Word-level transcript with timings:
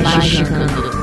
Magicando. 0.00 0.72
Praise 0.72 0.90
the 0.90 1.01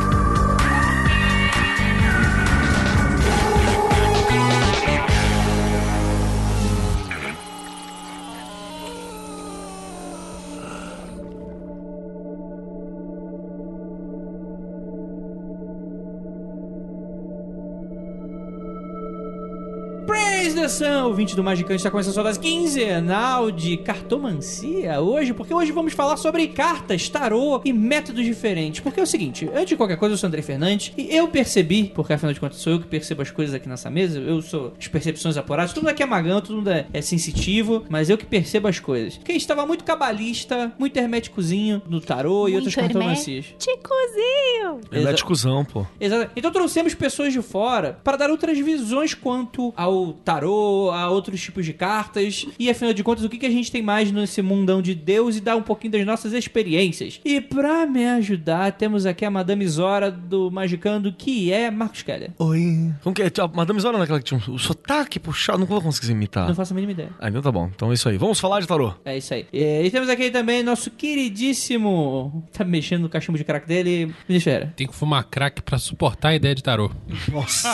Sun, 20.69 21.05
ouvinte 21.05 21.35
do 21.35 21.43
Magicante, 21.43 21.77
está 21.77 21.89
começando 21.89 22.11
a 22.11 22.13
sua 22.13 22.23
das 22.23 22.37
quinzenal 22.37 23.49
de 23.49 23.75
cartomancia 23.77 25.01
hoje, 25.01 25.33
porque 25.33 25.51
hoje 25.51 25.71
vamos 25.71 25.93
falar 25.93 26.15
sobre 26.15 26.47
cartas, 26.47 27.09
tarô 27.09 27.59
e 27.65 27.73
métodos 27.73 28.23
diferentes. 28.23 28.79
Porque 28.79 28.99
é 28.99 29.03
o 29.03 29.07
seguinte, 29.07 29.49
antes 29.51 29.69
de 29.69 29.75
qualquer 29.75 29.97
coisa, 29.97 30.13
eu 30.13 30.17
sou 30.17 30.27
André 30.27 30.43
Fernandes 30.43 30.93
e 30.95 31.15
eu 31.15 31.27
percebi, 31.27 31.91
porque 31.95 32.13
afinal 32.13 32.33
de 32.33 32.39
contas 32.39 32.59
sou 32.59 32.73
eu 32.73 32.79
que 32.79 32.87
percebo 32.87 33.23
as 33.23 33.31
coisas 33.31 33.55
aqui 33.55 33.67
nessa 33.67 33.89
mesa, 33.89 34.19
eu 34.19 34.41
sou 34.43 34.73
as 34.79 34.87
percepções 34.87 35.37
apuradas, 35.37 35.73
todo 35.73 35.83
mundo 35.83 35.91
aqui 35.91 36.03
é 36.03 36.05
magão, 36.05 36.39
todo 36.39 36.57
mundo 36.57 36.69
é, 36.69 36.85
é 36.93 37.01
sensitivo, 37.01 37.83
mas 37.89 38.09
eu 38.09 38.17
que 38.17 38.25
percebo 38.25 38.67
as 38.67 38.79
coisas. 38.79 39.17
Porque 39.17 39.33
estava 39.33 39.65
muito 39.65 39.83
cabalista, 39.83 40.71
muito 40.77 40.95
herméticozinho 40.97 41.81
no 41.89 41.99
tarô 41.99 42.47
e 42.47 42.55
outras 42.55 42.75
cartomancias. 42.75 43.47
Ticozinho! 43.57 44.81
Ele 44.91 45.07
é 45.07 45.13
de 45.13 45.23
cuzão, 45.23 45.65
pô. 45.65 45.85
Exato. 45.99 46.31
Então 46.35 46.51
trouxemos 46.51 46.93
pessoas 46.93 47.33
de 47.33 47.41
fora 47.41 47.99
para 48.03 48.17
dar 48.17 48.29
outras 48.29 48.57
visões 48.59 49.15
quanto 49.15 49.73
ao 49.75 50.13
tarô, 50.13 50.58
a 50.93 51.09
outros 51.09 51.41
tipos 51.41 51.65
de 51.65 51.73
cartas 51.73 52.45
e 52.57 52.69
afinal 52.69 52.93
de 52.93 53.03
contas 53.03 53.23
o 53.23 53.29
que, 53.29 53.37
que 53.37 53.45
a 53.45 53.51
gente 53.51 53.71
tem 53.71 53.81
mais 53.81 54.11
nesse 54.11 54.41
mundão 54.41 54.81
de 54.81 54.93
Deus 54.95 55.37
e 55.37 55.41
dar 55.41 55.55
um 55.55 55.61
pouquinho 55.61 55.93
das 55.93 56.05
nossas 56.05 56.33
experiências. 56.33 57.19
E 57.23 57.41
pra 57.41 57.85
me 57.85 58.05
ajudar 58.05 58.71
temos 58.73 59.05
aqui 59.05 59.25
a 59.25 59.31
Madame 59.31 59.67
Zora 59.67 60.11
do 60.11 60.49
Magicando 60.51 61.11
que 61.13 61.51
é 61.51 61.69
Marcos 61.71 62.01
Keller. 62.01 62.31
Oi. 62.37 62.93
Como 63.03 63.13
que 63.15 63.23
é? 63.23 63.31
A 63.39 63.47
Madame 63.47 63.79
Zora 63.79 63.97
naquela 63.97 64.19
que 64.19 64.25
tinha 64.25 64.41
o 64.47 64.57
sotaque 64.57 65.19
puxado, 65.19 65.59
não 65.59 65.65
vou 65.65 65.81
conseguir 65.81 66.11
imitar. 66.11 66.47
Não 66.47 66.55
faço 66.55 66.73
a 66.73 66.75
mínima 66.75 66.91
ideia. 66.91 67.09
Ah, 67.19 67.29
então 67.29 67.41
tá 67.41 67.51
bom. 67.51 67.69
Então 67.73 67.91
é 67.91 67.93
isso 67.93 68.07
aí. 68.09 68.17
Vamos 68.17 68.39
falar 68.39 68.59
de 68.59 68.67
tarô. 68.67 68.93
É 69.05 69.17
isso 69.17 69.33
aí. 69.33 69.45
E, 69.51 69.83
e 69.83 69.91
temos 69.91 70.09
aqui 70.09 70.29
também 70.29 70.63
nosso 70.63 70.91
queridíssimo. 70.91 72.43
Tá 72.53 72.63
mexendo 72.63 73.03
no 73.03 73.09
cachimbo 73.09 73.37
de 73.37 73.43
crack 73.43 73.67
dele. 73.67 74.13
Deixa 74.27 74.49
era. 74.49 74.73
Tem 74.75 74.87
que 74.87 74.95
fumar 74.95 75.23
crack 75.23 75.61
pra 75.61 75.77
suportar 75.77 76.29
a 76.29 76.35
ideia 76.35 76.55
de 76.55 76.63
tarô. 76.63 76.91
Nossa, 77.31 77.69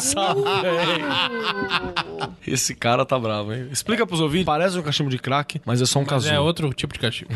Esse 2.46 2.75
cara 2.76 3.06
tá 3.06 3.18
bravo, 3.18 3.54
hein? 3.54 3.68
Explica 3.72 4.06
pros 4.06 4.20
ouvintes. 4.22 4.46
Parece 4.46 4.78
um 4.78 4.82
cachimbo 4.84 5.10
de 5.10 5.18
crack, 5.18 5.62
mas 5.66 5.82
é 5.82 5.86
só 5.86 6.00
um 6.00 6.04
Mas 6.04 6.10
casulo. 6.10 6.34
é 6.36 6.40
outro 6.40 6.74
tipo 6.74 6.94
de 6.94 7.00
cachimbo. 7.00 7.32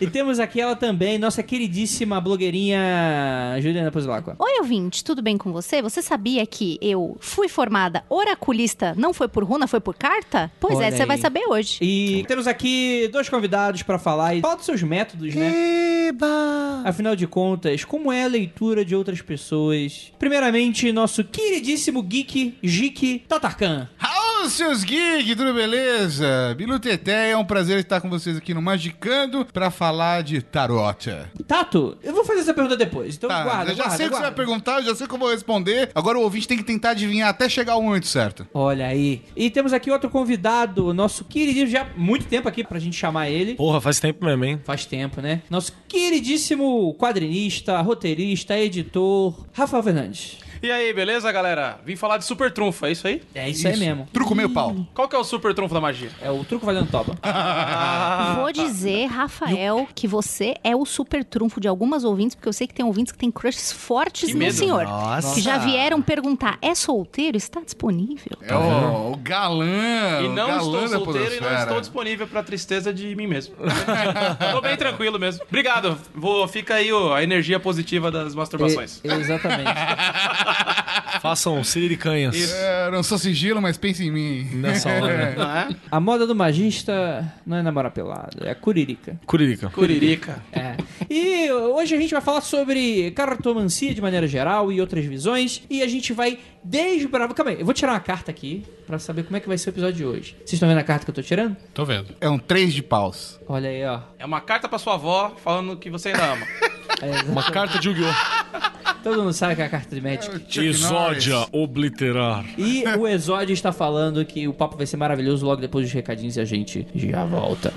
E 0.00 0.06
temos 0.06 0.38
aqui 0.38 0.60
ela 0.60 0.74
também, 0.74 1.18
nossa 1.18 1.42
queridíssima 1.42 2.20
blogueirinha 2.20 3.56
Juliana 3.60 3.90
Pozilacqua. 3.90 4.36
Oi, 4.38 4.58
ouvinte, 4.60 5.04
tudo 5.04 5.22
bem 5.22 5.36
com 5.36 5.52
você? 5.52 5.82
Você 5.82 6.02
sabia 6.02 6.44
que 6.46 6.78
eu 6.80 7.16
fui 7.20 7.48
formada 7.48 8.02
oraculista, 8.08 8.94
não 8.96 9.12
foi 9.12 9.28
por 9.28 9.44
runa, 9.44 9.66
foi 9.66 9.80
por 9.80 9.94
carta? 9.94 10.50
Pois 10.58 10.76
Olha 10.76 10.86
é, 10.86 10.90
você 10.90 11.04
vai 11.06 11.18
saber 11.18 11.44
hoje. 11.48 11.78
E 11.82 12.24
temos 12.26 12.46
aqui 12.46 13.08
dois 13.12 13.28
convidados 13.28 13.82
pra 13.82 13.98
falar 13.98 14.34
e 14.34 14.40
falar 14.40 14.56
dos 14.56 14.64
seus 14.64 14.82
métodos, 14.82 15.34
né? 15.34 16.08
Eba! 16.08 16.82
Afinal 16.84 17.14
de 17.14 17.26
contas, 17.26 17.84
como 17.84 18.10
é 18.12 18.24
a 18.24 18.28
leitura 18.28 18.84
de 18.84 18.94
outras 18.94 19.20
pessoas? 19.20 20.12
Primeiramente, 20.18 20.90
nosso 20.92 21.22
queridíssimo 21.24 22.02
geek, 22.02 22.54
Geek 22.62 23.22
Tatarkan. 23.50 23.88
Alô, 23.98 24.48
seus 24.48 24.84
geeks, 24.84 25.36
tudo 25.36 25.52
beleza? 25.52 26.54
Bilu 26.56 26.78
Teté, 26.78 27.30
é 27.30 27.36
um 27.36 27.44
prazer 27.44 27.80
estar 27.80 28.00
com 28.00 28.08
vocês 28.08 28.36
aqui 28.36 28.54
no 28.54 28.62
Magicando 28.62 29.44
pra 29.44 29.70
falar 29.70 30.22
de 30.22 30.40
tarota. 30.40 31.30
Tato, 31.46 31.96
eu 32.02 32.12
vou 32.12 32.24
fazer 32.24 32.40
essa 32.40 32.54
pergunta 32.54 32.76
depois, 32.76 33.16
então 33.16 33.28
Tá, 33.28 33.42
guarda, 33.42 33.72
eu 33.72 33.76
já 33.76 33.84
guarda, 33.84 33.96
sei 33.96 34.06
o 34.06 34.10
que 34.10 34.16
você 34.16 34.22
vai 34.22 34.32
perguntar, 34.32 34.78
eu 34.78 34.84
já 34.84 34.94
sei 34.94 35.06
o 35.06 35.08
que 35.08 35.14
eu 35.14 35.18
vou 35.18 35.30
responder. 35.30 35.90
Agora 35.94 36.18
o 36.18 36.22
ouvinte 36.22 36.46
tem 36.46 36.56
que 36.56 36.62
tentar 36.64 36.90
adivinhar 36.90 37.28
até 37.28 37.48
chegar 37.48 37.72
ao 37.72 37.82
momento 37.82 38.06
certo. 38.06 38.46
Olha 38.54 38.86
aí. 38.86 39.22
E 39.34 39.50
temos 39.50 39.72
aqui 39.72 39.90
outro 39.90 40.08
convidado, 40.08 40.94
nosso 40.94 41.24
queridíssimo, 41.24 41.70
já 41.70 41.82
há 41.82 41.86
muito 41.96 42.26
tempo 42.26 42.48
aqui 42.48 42.62
pra 42.62 42.78
gente 42.78 42.96
chamar 42.96 43.28
ele. 43.30 43.54
Porra, 43.54 43.80
faz 43.80 43.98
tempo 43.98 44.24
mesmo, 44.24 44.44
hein? 44.44 44.60
Faz 44.64 44.86
tempo, 44.86 45.20
né? 45.20 45.42
Nosso 45.50 45.72
queridíssimo 45.88 46.94
quadrinista, 46.94 47.80
roteirista, 47.80 48.56
editor, 48.56 49.46
Rafael 49.52 49.82
Fernandes. 49.82 50.38
E 50.62 50.70
aí, 50.70 50.92
beleza, 50.92 51.32
galera? 51.32 51.78
Vim 51.86 51.96
falar 51.96 52.18
de 52.18 52.24
super 52.26 52.52
trunfo, 52.52 52.84
é 52.84 52.92
isso 52.92 53.06
aí? 53.06 53.22
É 53.34 53.48
isso, 53.48 53.66
aí 53.66 53.78
mesmo. 53.78 54.06
Truco 54.12 54.34
meio 54.34 54.50
pau. 54.50 54.76
Qual 54.92 55.08
que 55.08 55.16
é 55.16 55.18
o 55.18 55.24
super 55.24 55.54
trunfo 55.54 55.72
da 55.72 55.80
magia? 55.80 56.10
É 56.20 56.30
o 56.30 56.44
truco 56.44 56.66
valendo 56.66 56.90
toba. 56.90 57.16
Vou 58.36 58.52
dizer, 58.52 59.06
Rafael, 59.06 59.88
que 59.94 60.06
você 60.06 60.54
é 60.62 60.76
o 60.76 60.84
super 60.84 61.24
trunfo 61.24 61.60
de 61.60 61.66
algumas 61.66 62.04
ouvintes, 62.04 62.34
porque 62.34 62.46
eu 62.48 62.52
sei 62.52 62.66
que 62.66 62.74
tem 62.74 62.84
ouvintes 62.84 63.10
que 63.10 63.18
têm 63.18 63.30
crushes 63.30 63.72
fortes 63.72 64.26
Que 64.28 64.32
no 64.34 64.38
medo. 64.38 64.52
senhor. 64.52 64.84
Nossa. 64.84 65.34
Que 65.34 65.40
já 65.40 65.56
vieram 65.56 66.02
perguntar, 66.02 66.58
é 66.60 66.74
solteiro? 66.74 67.38
Está 67.38 67.60
disponível? 67.62 68.36
É 68.42 68.54
o, 68.54 69.12
o 69.12 69.16
galã. 69.16 70.20
e 70.22 70.26
o 70.26 70.32
não 70.34 70.46
galã 70.46 70.58
estou 70.60 70.80
da 70.82 70.88
solteiro 70.88 71.18
e 71.18 71.30
não 71.30 71.38
podosfera. 71.38 71.62
estou 71.62 71.80
disponível 71.80 72.26
pra 72.26 72.42
tristeza 72.42 72.92
de 72.92 73.16
mim 73.16 73.26
mesmo. 73.26 73.54
Tô 74.52 74.60
bem 74.60 74.76
tranquilo 74.76 75.18
mesmo. 75.18 75.42
Obrigado. 75.48 75.98
Vou, 76.14 76.46
fica 76.46 76.74
aí 76.74 76.92
ó, 76.92 77.14
a 77.14 77.22
energia 77.22 77.58
positiva 77.58 78.10
das 78.10 78.34
masturbações. 78.34 79.00
E- 79.02 79.08
exatamente. 79.08 79.70
Façam 81.20 81.62
siriricanhas 81.62 82.50
É, 82.52 82.90
não 82.90 83.02
sou 83.02 83.18
sigilo, 83.18 83.60
mas 83.60 83.76
pense 83.76 84.02
em 84.04 84.10
mim. 84.10 84.44
nessa 84.54 84.88
hora. 85.02 85.34
Não 85.36 85.50
é? 85.50 85.68
A 85.90 86.00
moda 86.00 86.26
do 86.26 86.34
magista 86.34 87.30
não 87.46 87.56
é 87.58 87.62
namorar 87.62 87.90
pelado, 87.90 88.46
é 88.46 88.54
curirica. 88.54 89.20
Curirica. 89.26 89.68
Curirica. 89.70 90.42
É. 90.52 90.76
E 91.08 91.50
hoje 91.52 91.94
a 91.94 91.98
gente 92.00 92.12
vai 92.12 92.20
falar 92.22 92.40
sobre 92.40 93.10
cartomancia 93.10 93.92
de 93.94 94.00
maneira 94.00 94.26
geral 94.26 94.70
e 94.72 94.80
outras 94.80 95.04
visões. 95.04 95.62
E 95.68 95.82
a 95.82 95.86
gente 95.88 96.12
vai 96.12 96.38
desbravar. 96.64 97.34
Calma 97.34 97.50
aí, 97.52 97.58
eu 97.60 97.64
vou 97.64 97.74
tirar 97.74 97.92
uma 97.92 98.00
carta 98.00 98.30
aqui 98.30 98.64
pra 98.86 98.98
saber 98.98 99.24
como 99.24 99.36
é 99.36 99.40
que 99.40 99.48
vai 99.48 99.58
ser 99.58 99.70
o 99.70 99.72
episódio 99.72 99.94
de 99.96 100.04
hoje. 100.04 100.36
Vocês 100.38 100.54
estão 100.54 100.68
vendo 100.68 100.78
a 100.78 100.84
carta 100.84 101.04
que 101.04 101.10
eu 101.10 101.14
tô 101.14 101.22
tirando? 101.22 101.56
Tô 101.74 101.84
vendo. 101.84 102.14
É 102.20 102.28
um 102.28 102.38
três 102.38 102.72
de 102.72 102.82
paus. 102.82 103.38
Olha 103.48 103.68
aí, 103.68 103.84
ó. 103.84 104.00
É 104.18 104.24
uma 104.24 104.40
carta 104.40 104.68
pra 104.68 104.78
sua 104.78 104.94
avó 104.94 105.34
falando 105.42 105.76
que 105.76 105.90
você 105.90 106.10
ainda 106.10 106.24
ama. 106.32 106.46
É, 107.00 107.06
exatamente. 107.06 107.30
Uma 107.30 107.42
carta 107.44 107.78
de 107.78 107.88
Yu-Gi-Oh! 107.88 108.79
Todo 109.02 109.18
mundo 109.22 109.32
sabe 109.32 109.56
que 109.56 109.62
é 109.62 109.64
a 109.64 109.68
carta 109.68 109.94
de 109.94 110.00
Magic. 110.00 110.30
Chuck 110.48 110.66
Exódia 110.66 111.46
obliterar. 111.52 112.44
E 112.58 112.84
o 112.98 113.08
Exódio 113.08 113.54
está 113.54 113.72
falando 113.72 114.24
que 114.24 114.46
o 114.46 114.52
papo 114.52 114.76
vai 114.76 114.86
ser 114.86 114.98
maravilhoso 114.98 115.46
logo 115.46 115.60
depois 115.60 115.86
dos 115.86 115.92
recadinhos 115.92 116.36
e 116.36 116.40
a 116.40 116.44
gente 116.44 116.86
já 116.94 117.24
volta. 117.24 117.72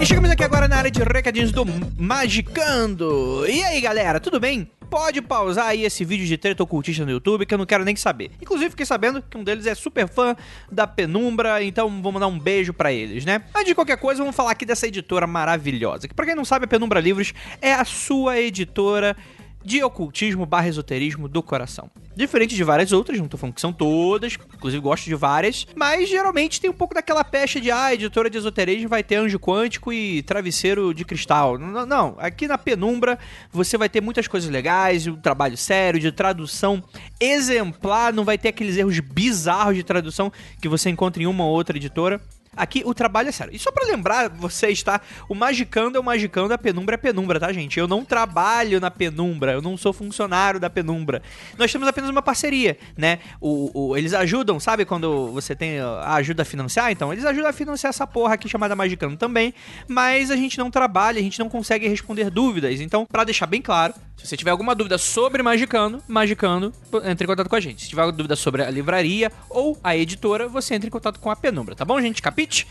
E 0.00 0.04
chegamos 0.04 0.30
aqui 0.30 0.42
agora 0.44 0.68
na 0.68 0.76
área 0.76 0.90
de 0.90 1.02
recadinhos 1.02 1.50
do 1.50 1.64
Magicando. 1.96 3.46
E 3.48 3.62
aí, 3.62 3.80
galera, 3.80 4.20
tudo 4.20 4.38
bem? 4.38 4.68
Pode 4.92 5.22
pausar 5.22 5.68
aí 5.68 5.84
esse 5.84 6.04
vídeo 6.04 6.26
de 6.26 6.36
treta 6.36 6.62
ocultista 6.62 7.02
no 7.06 7.10
YouTube 7.10 7.46
que 7.46 7.54
eu 7.54 7.56
não 7.56 7.64
quero 7.64 7.82
nem 7.82 7.96
saber. 7.96 8.30
Inclusive, 8.42 8.68
fiquei 8.68 8.84
sabendo 8.84 9.22
que 9.22 9.38
um 9.38 9.42
deles 9.42 9.66
é 9.66 9.74
super 9.74 10.06
fã 10.06 10.36
da 10.70 10.86
Penumbra, 10.86 11.64
então 11.64 12.02
vou 12.02 12.12
mandar 12.12 12.26
um 12.26 12.38
beijo 12.38 12.74
pra 12.74 12.92
eles, 12.92 13.24
né? 13.24 13.42
Antes 13.54 13.68
de 13.68 13.74
qualquer 13.74 13.96
coisa, 13.96 14.20
vamos 14.20 14.36
falar 14.36 14.50
aqui 14.50 14.66
dessa 14.66 14.86
editora 14.86 15.26
maravilhosa. 15.26 16.06
Que 16.06 16.12
pra 16.12 16.26
quem 16.26 16.34
não 16.34 16.44
sabe, 16.44 16.66
a 16.66 16.68
Penumbra 16.68 17.00
Livros 17.00 17.32
é 17.62 17.72
a 17.72 17.86
sua 17.86 18.38
editora 18.38 19.16
de 19.64 19.82
ocultismo 19.82 20.46
barra 20.46 20.68
esoterismo 20.68 21.28
do 21.28 21.42
coração. 21.42 21.90
Diferente 22.14 22.54
de 22.54 22.62
várias 22.62 22.92
outras, 22.92 23.18
não 23.18 23.28
tô 23.28 23.36
falando 23.36 23.54
que 23.54 23.60
são 23.60 23.72
todas, 23.72 24.36
inclusive 24.54 24.82
gosto 24.82 25.04
de 25.04 25.14
várias, 25.14 25.66
mas 25.74 26.08
geralmente 26.08 26.60
tem 26.60 26.68
um 26.68 26.74
pouco 26.74 26.94
daquela 26.94 27.24
pecha 27.24 27.60
de 27.60 27.70
ah, 27.70 27.94
editora 27.94 28.28
de 28.28 28.36
esoterismo 28.36 28.88
vai 28.88 29.02
ter 29.02 29.16
anjo 29.16 29.38
quântico 29.38 29.92
e 29.92 30.22
travesseiro 30.22 30.92
de 30.92 31.04
cristal. 31.04 31.58
Não, 31.58 31.86
não, 31.86 32.16
aqui 32.18 32.46
na 32.46 32.58
penumbra 32.58 33.18
você 33.50 33.78
vai 33.78 33.88
ter 33.88 34.00
muitas 34.00 34.28
coisas 34.28 34.50
legais, 34.50 35.06
um 35.06 35.16
trabalho 35.16 35.56
sério, 35.56 35.98
de 35.98 36.12
tradução 36.12 36.82
exemplar, 37.20 38.12
não 38.12 38.24
vai 38.24 38.36
ter 38.36 38.48
aqueles 38.48 38.76
erros 38.76 38.98
bizarros 39.00 39.76
de 39.76 39.82
tradução 39.82 40.32
que 40.60 40.68
você 40.68 40.90
encontra 40.90 41.22
em 41.22 41.26
uma 41.26 41.44
ou 41.44 41.50
outra 41.50 41.76
editora. 41.76 42.20
Aqui 42.56 42.82
o 42.84 42.92
trabalho 42.92 43.28
é 43.30 43.32
sério. 43.32 43.54
E 43.54 43.58
só 43.58 43.70
pra 43.72 43.86
lembrar 43.86 44.28
vocês, 44.28 44.82
tá? 44.82 45.00
O 45.28 45.34
Magicando 45.34 45.96
é 45.96 46.00
o 46.00 46.04
Magicando, 46.04 46.52
a 46.52 46.58
penumbra 46.58 46.94
é 46.94 46.96
a 46.96 46.98
penumbra, 46.98 47.40
tá, 47.40 47.50
gente? 47.52 47.78
Eu 47.78 47.88
não 47.88 48.04
trabalho 48.04 48.78
na 48.80 48.90
penumbra, 48.90 49.52
eu 49.52 49.62
não 49.62 49.76
sou 49.76 49.92
funcionário 49.92 50.60
da 50.60 50.68
penumbra. 50.68 51.22
Nós 51.56 51.72
temos 51.72 51.88
apenas 51.88 52.10
uma 52.10 52.20
parceria, 52.20 52.76
né? 52.96 53.20
O, 53.40 53.70
o- 53.90 53.96
eles 53.96 54.12
ajudam, 54.12 54.60
sabe 54.60 54.84
quando 54.84 55.28
você 55.32 55.54
tem 55.56 55.80
a 55.80 56.14
ajuda 56.14 56.42
a 56.42 56.44
financiar? 56.44 56.90
Então, 56.92 57.10
eles 57.12 57.24
ajudam 57.24 57.48
a 57.48 57.52
financiar 57.52 57.88
essa 57.90 58.06
porra 58.06 58.34
aqui 58.34 58.48
chamada 58.48 58.76
Magicando 58.76 59.16
também, 59.16 59.54
mas 59.88 60.30
a 60.30 60.36
gente 60.36 60.58
não 60.58 60.70
trabalha, 60.70 61.18
a 61.18 61.22
gente 61.22 61.38
não 61.38 61.48
consegue 61.48 61.88
responder 61.88 62.28
dúvidas. 62.30 62.80
Então, 62.80 63.06
pra 63.06 63.24
deixar 63.24 63.46
bem 63.46 63.62
claro, 63.62 63.94
se 64.16 64.26
você 64.26 64.36
tiver 64.36 64.50
alguma 64.50 64.74
dúvida 64.74 64.98
sobre 64.98 65.42
Magicando, 65.42 66.02
Magicando, 66.06 66.72
entre 67.04 67.24
em 67.24 67.26
contato 67.26 67.48
com 67.48 67.56
a 67.56 67.60
gente. 67.60 67.82
Se 67.82 67.88
tiver 67.88 68.02
alguma 68.02 68.16
dúvida 68.16 68.36
sobre 68.36 68.62
a 68.62 68.70
livraria 68.70 69.32
ou 69.48 69.78
a 69.82 69.96
editora, 69.96 70.48
você 70.48 70.74
entra 70.74 70.86
em 70.86 70.90
contato 70.90 71.18
com 71.18 71.30
a 71.30 71.34
Penumbra, 71.36 71.74
tá 71.74 71.84
bom, 71.84 72.00
gente? 72.00 72.20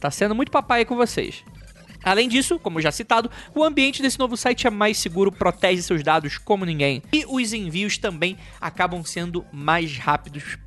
tá 0.00 0.10
sendo 0.10 0.34
muito 0.34 0.52
papai 0.52 0.84
com 0.84 0.96
vocês. 0.96 1.44
Além 2.04 2.28
disso, 2.28 2.58
como 2.58 2.80
já 2.80 2.92
citado, 2.92 3.30
o 3.54 3.64
ambiente 3.64 4.02
desse 4.02 4.18
novo 4.18 4.36
site 4.36 4.66
é 4.66 4.70
mais 4.70 4.98
seguro, 4.98 5.32
protege 5.32 5.82
seus 5.82 6.02
dados 6.02 6.38
como 6.38 6.64
ninguém. 6.64 7.02
E 7.12 7.24
os 7.26 7.52
envios 7.52 7.98
também 7.98 8.36
acabam 8.60 9.04
sendo 9.04 9.44
mais 9.52 9.96
rápidos, 9.96 10.58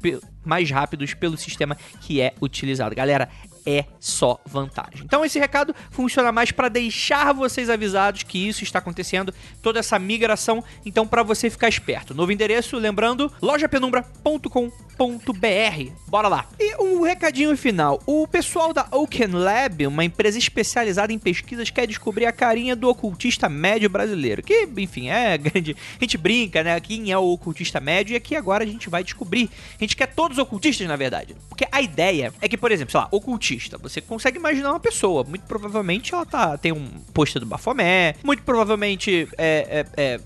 mais 0.44 0.72
rápidos 0.72 1.14
pelo 1.14 1.38
sistema 1.38 1.78
que 2.02 2.22
é 2.22 2.34
utilizado. 2.42 2.96
Galera, 2.96 3.30
é 3.68 3.86
só 4.00 4.40
vantagem. 4.46 5.02
Então 5.04 5.26
esse 5.26 5.38
recado 5.38 5.76
funciona 5.92 6.32
mais 6.32 6.52
para 6.52 6.70
deixar 6.70 7.34
vocês 7.34 7.70
avisados 7.70 8.24
que 8.24 8.48
isso 8.48 8.64
está 8.64 8.80
acontecendo, 8.80 9.34
toda 9.62 9.80
essa 9.80 10.00
migração, 10.00 10.64
então 10.86 11.06
para 11.06 11.22
você 11.22 11.50
ficar 11.50 11.68
esperto. 11.68 12.16
Novo 12.16 12.32
endereço, 12.32 12.78
lembrando, 12.78 13.30
lojapenumbra.com.br. 13.42 15.92
Bora 16.08 16.30
lá. 16.30 16.46
E 16.58 16.82
um 16.82 17.02
recadinho 17.02 17.56
final. 17.58 18.02
O 18.06 18.26
pessoal 18.26 18.72
da 18.72 18.88
Oaken 18.92 19.34
Lab, 19.34 19.86
uma 19.86 20.06
empresa 20.06 20.38
especializada 20.38 21.12
em 21.12 21.20
pesquisas, 21.20 21.70
quer 21.70 21.86
descobrir 21.86 22.26
a 22.26 22.32
carinha 22.32 22.76
do 22.76 22.88
ocultista 22.88 23.50
médio 23.50 23.90
brasileiro, 23.90 24.42
que, 24.42 24.68
enfim, 24.78 25.10
é 25.10 25.36
grande. 25.38 25.76
A 26.00 26.04
gente 26.04 26.18
brinca, 26.18 26.64
né? 26.64 26.80
Quem 26.80 27.12
é 27.12 27.18
o 27.18 27.34
ocultista 27.34 27.82
médio 27.82 28.14
e 28.14 28.16
aqui 28.16 28.36
agora 28.36 28.64
a 28.64 28.68
gente 28.68 28.90
vai 28.90 29.04
descobrir. 29.04 29.50
A 29.78 29.84
gente 29.84 29.96
quer 29.96 30.08
todos 30.08 30.38
os 30.38 30.44
ocultistas, 30.44 30.88
na 30.88 30.96
verdade. 30.96 31.36
Porque 31.50 31.68
a 31.72 31.82
ideia 31.82 32.34
é 32.40 32.48
que, 32.48 32.58
por 32.58 32.72
exemplo, 32.72 32.92
sei 32.92 33.02
lá, 33.02 33.08
ocultista, 33.12 33.57
você 33.82 34.02
consegue 34.02 34.38
imaginar 34.38 34.72
uma 34.72 34.80
pessoa. 34.80 35.24
Muito 35.24 35.44
provavelmente 35.46 36.14
ela 36.14 36.26
tá, 36.26 36.58
tem 36.58 36.72
um 36.72 36.88
pôster 37.14 37.40
do 37.40 37.46
Bafomé, 37.46 38.16
muito 38.24 38.44
provavelmente 38.44 39.28
é, 39.38 39.86
é, 39.98 40.04
é, 40.04 40.20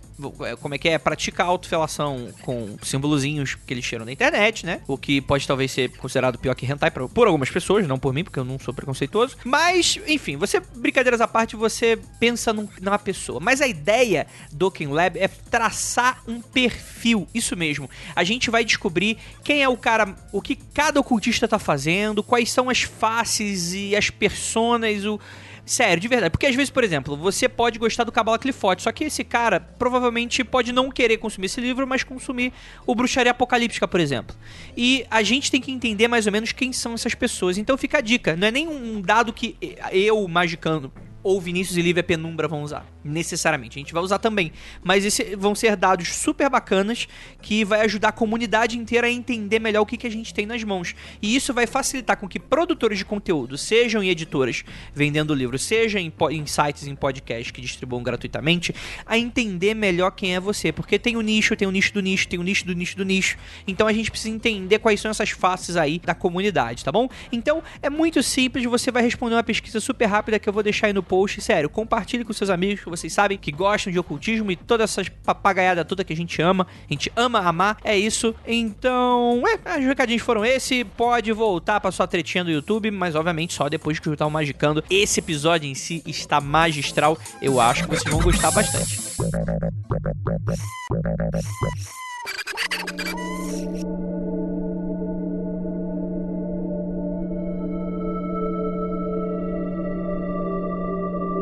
é, 0.50 0.56
como 0.58 0.76
é 0.76 0.78
que 0.78 0.90
é, 0.90 0.98
pratica 0.98 1.44
autofelação 1.44 2.30
com 2.44 2.78
símbolozinhos 2.84 3.56
que 3.56 3.74
eles 3.74 3.86
tiram 3.86 4.06
da 4.06 4.12
internet, 4.12 4.66
né? 4.66 4.82
O 4.88 4.98
que 4.98 5.20
pode 5.22 5.48
talvez 5.48 5.72
ser 5.72 5.90
considerado 5.98 6.38
pior 6.38 6.54
que 6.56 6.66
hentai 6.66 6.92
pra- 6.92 7.08
por 7.08 7.28
algumas 7.28 7.50
pessoas, 7.50 7.88
não 7.88 7.98
por 7.98 8.14
mim, 8.14 8.24
porque 8.24 8.40
eu 8.40 8.44
não 8.46 8.60
sou 8.60 8.74
preconceituoso. 8.74 9.38
Mas, 9.44 10.00
enfim, 10.08 10.38
você, 10.38 10.60
brincadeiras 10.76 11.22
à 11.22 11.28
parte, 11.28 11.56
você 11.56 11.98
pensa 12.20 12.54
num- 12.54 12.68
numa 12.82 13.00
pessoa. 13.00 13.40
Mas 13.40 13.62
a 13.62 13.68
ideia 13.68 14.28
do 14.52 14.68
Oken 14.68 14.88
Lab 14.90 15.18
é 15.18 15.28
traçar 15.28 16.22
um 16.28 16.42
perfil, 16.42 17.28
isso 17.34 17.56
mesmo. 17.56 17.90
A 18.16 18.24
gente 18.24 18.50
vai 18.50 18.64
descobrir 18.64 19.18
quem 19.44 19.64
é 19.64 19.70
o 19.70 19.78
cara, 19.78 20.16
o 20.32 20.42
que 20.42 20.56
cada 20.56 21.00
ocultista 21.00 21.48
tá 21.48 21.58
fazendo, 21.60 22.22
quais 22.24 22.52
são 22.52 22.70
as 22.70 22.84
faces 23.22 23.74
e 23.74 23.96
as 23.96 24.10
personas, 24.10 25.06
o... 25.06 25.20
Sério, 25.64 26.02
de 26.02 26.08
verdade. 26.08 26.32
Porque 26.32 26.48
às 26.48 26.56
vezes, 26.56 26.72
por 26.72 26.84
exemplo, 26.84 27.16
você 27.16 27.48
pode 27.48 27.78
gostar 27.78 28.04
do 28.04 28.12
Cabala 28.12 28.38
Clifote, 28.40 28.82
só 28.82 28.92
que 28.92 29.06
esse 29.06 29.24
cara 29.24 29.60
provavelmente 29.60 30.44
pode 30.44 30.74
não 30.74 30.90
querer 30.90 31.18
consumir 31.18 31.46
esse 31.46 31.62
livro, 31.62 31.86
mas 31.86 32.04
consumir 32.04 32.52
o 32.86 32.96
Bruxaria 32.96 33.32
Apocalíptica, 33.32 33.88
por 33.88 34.00
exemplo. 34.00 34.36
E 34.76 35.06
a 35.10 35.22
gente 35.22 35.52
tem 35.52 35.62
que 35.62 35.72
entender 35.72 36.08
mais 36.08 36.26
ou 36.26 36.32
menos 36.32 36.52
quem 36.52 36.74
são 36.74 36.96
essas 36.96 37.14
pessoas. 37.14 37.60
Então 37.60 37.78
fica 37.78 38.00
a 38.00 38.02
dica. 38.02 38.36
Não 38.36 38.48
é 38.48 38.52
nem 38.52 38.68
um 38.68 39.02
dado 39.02 39.32
que 39.32 39.56
eu, 39.92 40.28
magicano, 40.28 40.92
ou 41.24 41.40
Vinícius 41.40 41.78
e 41.78 41.82
Lívia 41.82 42.04
Penumbra 42.04 42.48
vão 42.48 42.64
usar, 42.64 42.86
necessariamente. 43.04 43.78
A 43.78 43.82
gente 43.82 43.94
vai 43.94 44.02
usar 44.02 44.18
também. 44.18 44.52
Mas 44.84 45.06
esse 45.06 45.36
vão 45.36 45.54
ser 45.54 45.76
dados 45.76 46.16
super 46.16 46.50
bacanas 46.50 47.08
que 47.42 47.64
vai 47.64 47.82
ajudar 47.82 48.10
a 48.10 48.12
comunidade 48.12 48.78
inteira 48.78 49.08
a 49.08 49.12
entender 49.12 49.60
melhor 49.60 49.82
o 49.82 49.86
que, 49.86 49.98
que 49.98 50.08
a 50.08 50.12
gente 50.12 50.34
tem 50.34 50.46
nas 50.46 50.64
mãos. 50.64 50.96
E 51.22 51.36
isso 51.36 51.54
vai 51.54 51.68
facilitar 51.68 52.18
com 52.18 52.28
que 52.28 52.40
produtores 52.40 52.98
de 52.98 53.06
conteúdo, 53.06 53.58
sejam 53.58 54.04
em 54.04 54.10
editoras 54.10 54.64
vendendo 54.94 55.34
livro, 55.34 55.58
seja 55.58 56.00
em, 56.00 56.12
em 56.32 56.46
sites, 56.46 56.88
em 56.88 56.96
podcast 56.96 57.52
que 57.54 57.62
distribuam 57.62 58.04
gratuitamente, 58.04 58.74
a 59.06 59.18
entender 59.18 59.74
melhor 59.74 60.12
quem 60.12 60.36
é 60.36 60.40
você. 60.40 60.72
Porque 60.72 60.98
tem 60.98 61.16
o 61.16 61.22
nicho, 61.22 61.56
tem 61.56 61.68
o 61.68 61.72
nicho 61.72 61.94
do 61.94 62.02
nicho, 62.02 62.28
tem 62.28 62.40
o 62.40 62.44
nicho 62.44 62.66
do 62.66 62.74
nicho 62.74 62.98
do 62.98 63.06
nicho. 63.06 63.38
Então 63.68 63.88
a 63.88 63.94
gente 63.94 64.10
precisa 64.10 64.34
entender 64.34 64.80
quais 64.80 65.00
são 65.00 65.12
essas 65.12 65.30
faces 65.30 65.76
aí 65.76 66.00
da 66.00 66.16
comunidade, 66.16 66.84
tá 66.84 66.92
bom? 66.92 67.10
Então 67.32 67.64
é 67.82 67.90
muito 67.90 68.22
simples, 68.24 68.66
você 68.66 68.92
vai 68.92 69.04
responder 69.04 69.36
uma 69.36 69.44
pesquisa 69.44 69.80
super 69.80 70.06
rápida 70.06 70.40
que 70.40 70.48
eu 70.48 70.54
vou 70.54 70.64
deixar 70.64 70.88
aí 70.88 70.94
no 70.94 71.04
post. 71.12 71.42
Sério, 71.42 71.70
compartilhe 71.70 72.24
com 72.24 72.32
seus 72.32 72.50
amigos 72.50 72.82
que 72.82 72.90
vocês 72.90 73.12
sabem 73.12 73.38
que 73.38 73.52
gostam 73.52 73.92
de 73.92 74.00
ocultismo 74.00 74.50
e 74.50 74.56
toda 74.56 74.86
essa 74.86 75.04
papagaiada 75.26 75.84
toda 75.84 76.06
que 76.06 76.14
a 76.14 76.16
gente 76.16 76.42
ama. 76.42 76.66
A 76.90 76.94
gente 76.94 77.12
ama 77.18 77.40
amar. 77.40 77.78
É 77.84 77.98
isso. 77.98 78.34
Então, 78.48 79.44
é, 79.66 79.78
os 79.78 79.86
recadinhos 79.86 80.22
foram 80.22 80.46
esse. 80.46 80.86
Pode 80.86 81.30
voltar 81.34 81.82
pra 81.82 81.92
sua 81.92 82.08
tretinha 82.08 82.46
do 82.46 82.52
YouTube, 82.52 82.90
mas 82.92 83.14
obviamente 83.14 83.54
só 83.54 83.68
depois 83.68 84.00
que 84.00 84.08
escutar 84.08 84.26
o 84.26 84.32
Magicando. 84.32 84.82
Esse 84.90 85.20
episódio 85.20 85.70
em 85.70 85.76
si 85.76 86.02
está 86.08 86.40
magistral. 86.40 87.18
Eu 87.42 87.60
acho 87.60 87.84
que 87.84 87.90
vocês 87.90 88.10
vão 88.10 88.22
gostar 88.22 88.52
bastante. 88.52 89.02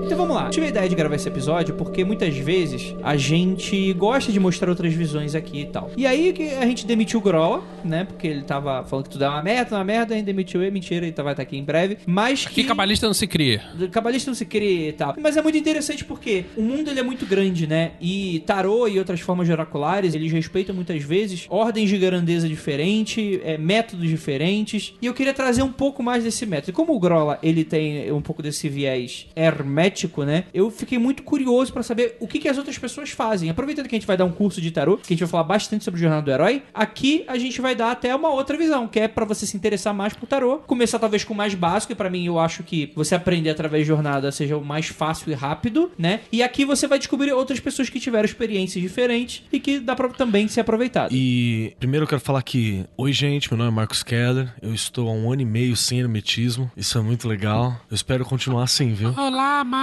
Então 0.03 0.17
vamos 0.17 0.35
lá. 0.35 0.49
Tive 0.49 0.67
a 0.67 0.69
ideia 0.69 0.89
de 0.89 0.95
gravar 0.95 1.15
esse 1.15 1.27
episódio 1.27 1.75
porque 1.75 2.03
muitas 2.03 2.35
vezes 2.35 2.95
a 3.03 3.15
gente 3.17 3.93
gosta 3.93 4.31
de 4.31 4.39
mostrar 4.39 4.69
outras 4.69 4.93
visões 4.93 5.35
aqui 5.35 5.61
e 5.61 5.65
tal. 5.65 5.91
E 5.95 6.05
aí 6.05 6.33
que 6.33 6.49
a 6.49 6.65
gente 6.65 6.85
demitiu 6.85 7.19
o 7.19 7.21
Grola, 7.21 7.63
né? 7.83 8.03
Porque 8.05 8.27
ele 8.27 8.43
tava 8.43 8.83
falando 8.85 9.05
que 9.05 9.11
tudo 9.11 9.23
é 9.23 9.29
uma 9.29 9.41
merda, 9.41 9.75
uma 9.75 9.83
merda, 9.83 10.13
a 10.13 10.17
gente 10.17 10.25
demitiu 10.25 10.61
ele, 10.61 10.71
mentira, 10.71 11.05
ele 11.05 11.15
vai 11.15 11.33
estar 11.33 11.43
aqui 11.43 11.57
em 11.57 11.63
breve. 11.63 11.97
Mas 12.05 12.45
Aqui 12.45 12.61
que... 12.61 12.67
cabalista 12.67 13.05
não 13.05 13.13
se 13.13 13.27
cria. 13.27 13.61
Cabalista 13.91 14.29
não 14.29 14.35
se 14.35 14.45
crê 14.45 14.89
e 14.89 14.93
tal. 14.93 15.15
Mas 15.21 15.37
é 15.37 15.41
muito 15.41 15.57
interessante 15.57 16.03
porque 16.05 16.45
o 16.55 16.61
mundo 16.61 16.89
ele 16.89 16.99
é 16.99 17.03
muito 17.03 17.25
grande, 17.25 17.67
né? 17.67 17.91
E 17.99 18.43
tarô 18.45 18.87
e 18.87 18.97
outras 18.97 19.19
formas 19.19 19.47
de 19.47 19.53
oraculares, 19.53 20.15
eles 20.15 20.31
respeitam 20.31 20.73
muitas 20.73 21.03
vezes 21.03 21.45
ordens 21.49 21.89
de 21.89 21.97
grandeza 21.97 22.47
diferente, 22.47 23.39
é, 23.43 23.57
métodos 23.57 24.07
diferentes. 24.07 24.93
E 25.01 25.05
eu 25.05 25.13
queria 25.13 25.33
trazer 25.33 25.61
um 25.61 25.71
pouco 25.71 26.01
mais 26.01 26.23
desse 26.23 26.45
método. 26.45 26.71
E 26.71 26.73
como 26.73 26.95
o 26.95 26.99
Grola, 26.99 27.37
ele 27.43 27.63
tem 27.63 28.11
um 28.11 28.21
pouco 28.21 28.41
desse 28.41 28.69
viés 28.69 29.27
hermético, 29.35 29.88
né? 30.25 30.45
Eu 30.53 30.69
fiquei 30.69 30.97
muito 30.97 31.23
curioso 31.23 31.71
pra 31.73 31.83
saber 31.83 32.15
o 32.19 32.27
que, 32.27 32.39
que 32.39 32.47
as 32.47 32.57
outras 32.57 32.77
pessoas 32.77 33.09
fazem. 33.09 33.49
Aproveitando 33.49 33.87
que 33.87 33.95
a 33.95 33.99
gente 33.99 34.07
vai 34.07 34.17
dar 34.17 34.25
um 34.25 34.31
curso 34.31 34.61
de 34.61 34.71
tarô, 34.71 34.97
que 34.97 35.13
a 35.13 35.15
gente 35.15 35.19
vai 35.19 35.29
falar 35.29 35.43
bastante 35.43 35.83
sobre 35.83 35.99
o 35.99 36.01
Jornada 36.01 36.21
do 36.21 36.31
Herói, 36.31 36.63
aqui 36.73 37.23
a 37.27 37.37
gente 37.37 37.61
vai 37.61 37.75
dar 37.75 37.91
até 37.91 38.15
uma 38.15 38.29
outra 38.29 38.57
visão, 38.57 38.87
que 38.87 38.99
é 38.99 39.07
pra 39.07 39.25
você 39.25 39.45
se 39.45 39.55
interessar 39.55 39.93
mais 39.93 40.13
por 40.13 40.27
tarô. 40.27 40.57
Começar 40.59 40.99
talvez 40.99 41.23
com 41.23 41.33
o 41.33 41.37
mais 41.37 41.53
básico, 41.53 41.93
e 41.93 41.95
pra 41.95 42.09
mim 42.09 42.25
eu 42.25 42.39
acho 42.39 42.63
que 42.63 42.91
você 42.95 43.15
aprender 43.15 43.49
através 43.49 43.83
de 43.83 43.87
jornada 43.87 44.31
seja 44.31 44.57
o 44.57 44.63
mais 44.63 44.87
fácil 44.87 45.31
e 45.31 45.33
rápido, 45.33 45.91
né? 45.97 46.21
E 46.31 46.43
aqui 46.43 46.65
você 46.65 46.87
vai 46.87 46.97
descobrir 46.97 47.31
outras 47.33 47.59
pessoas 47.59 47.89
que 47.89 47.99
tiveram 47.99 48.25
experiências 48.25 48.81
diferentes 48.81 49.43
e 49.51 49.59
que 49.59 49.79
dá 49.79 49.95
pra 49.95 50.09
também 50.09 50.47
ser 50.47 50.61
aproveitado. 50.61 51.11
E 51.13 51.73
primeiro 51.79 52.03
eu 52.03 52.07
quero 52.07 52.21
falar 52.21 52.41
que, 52.43 52.85
oi 52.97 53.11
gente, 53.13 53.49
meu 53.51 53.57
nome 53.57 53.71
é 53.71 53.73
Marcos 53.73 54.03
Keller, 54.03 54.53
eu 54.61 54.73
estou 54.73 55.09
há 55.09 55.11
um 55.11 55.31
ano 55.31 55.41
e 55.41 55.45
meio 55.45 55.75
sem 55.75 55.99
hermetismo, 55.99 56.71
isso 56.75 56.97
é 56.97 57.01
muito 57.01 57.27
legal, 57.27 57.75
eu 57.89 57.95
espero 57.95 58.25
continuar 58.25 58.63
assim, 58.63 58.93
viu? 58.93 59.13
Olá, 59.17 59.63
Marcos. 59.63 59.78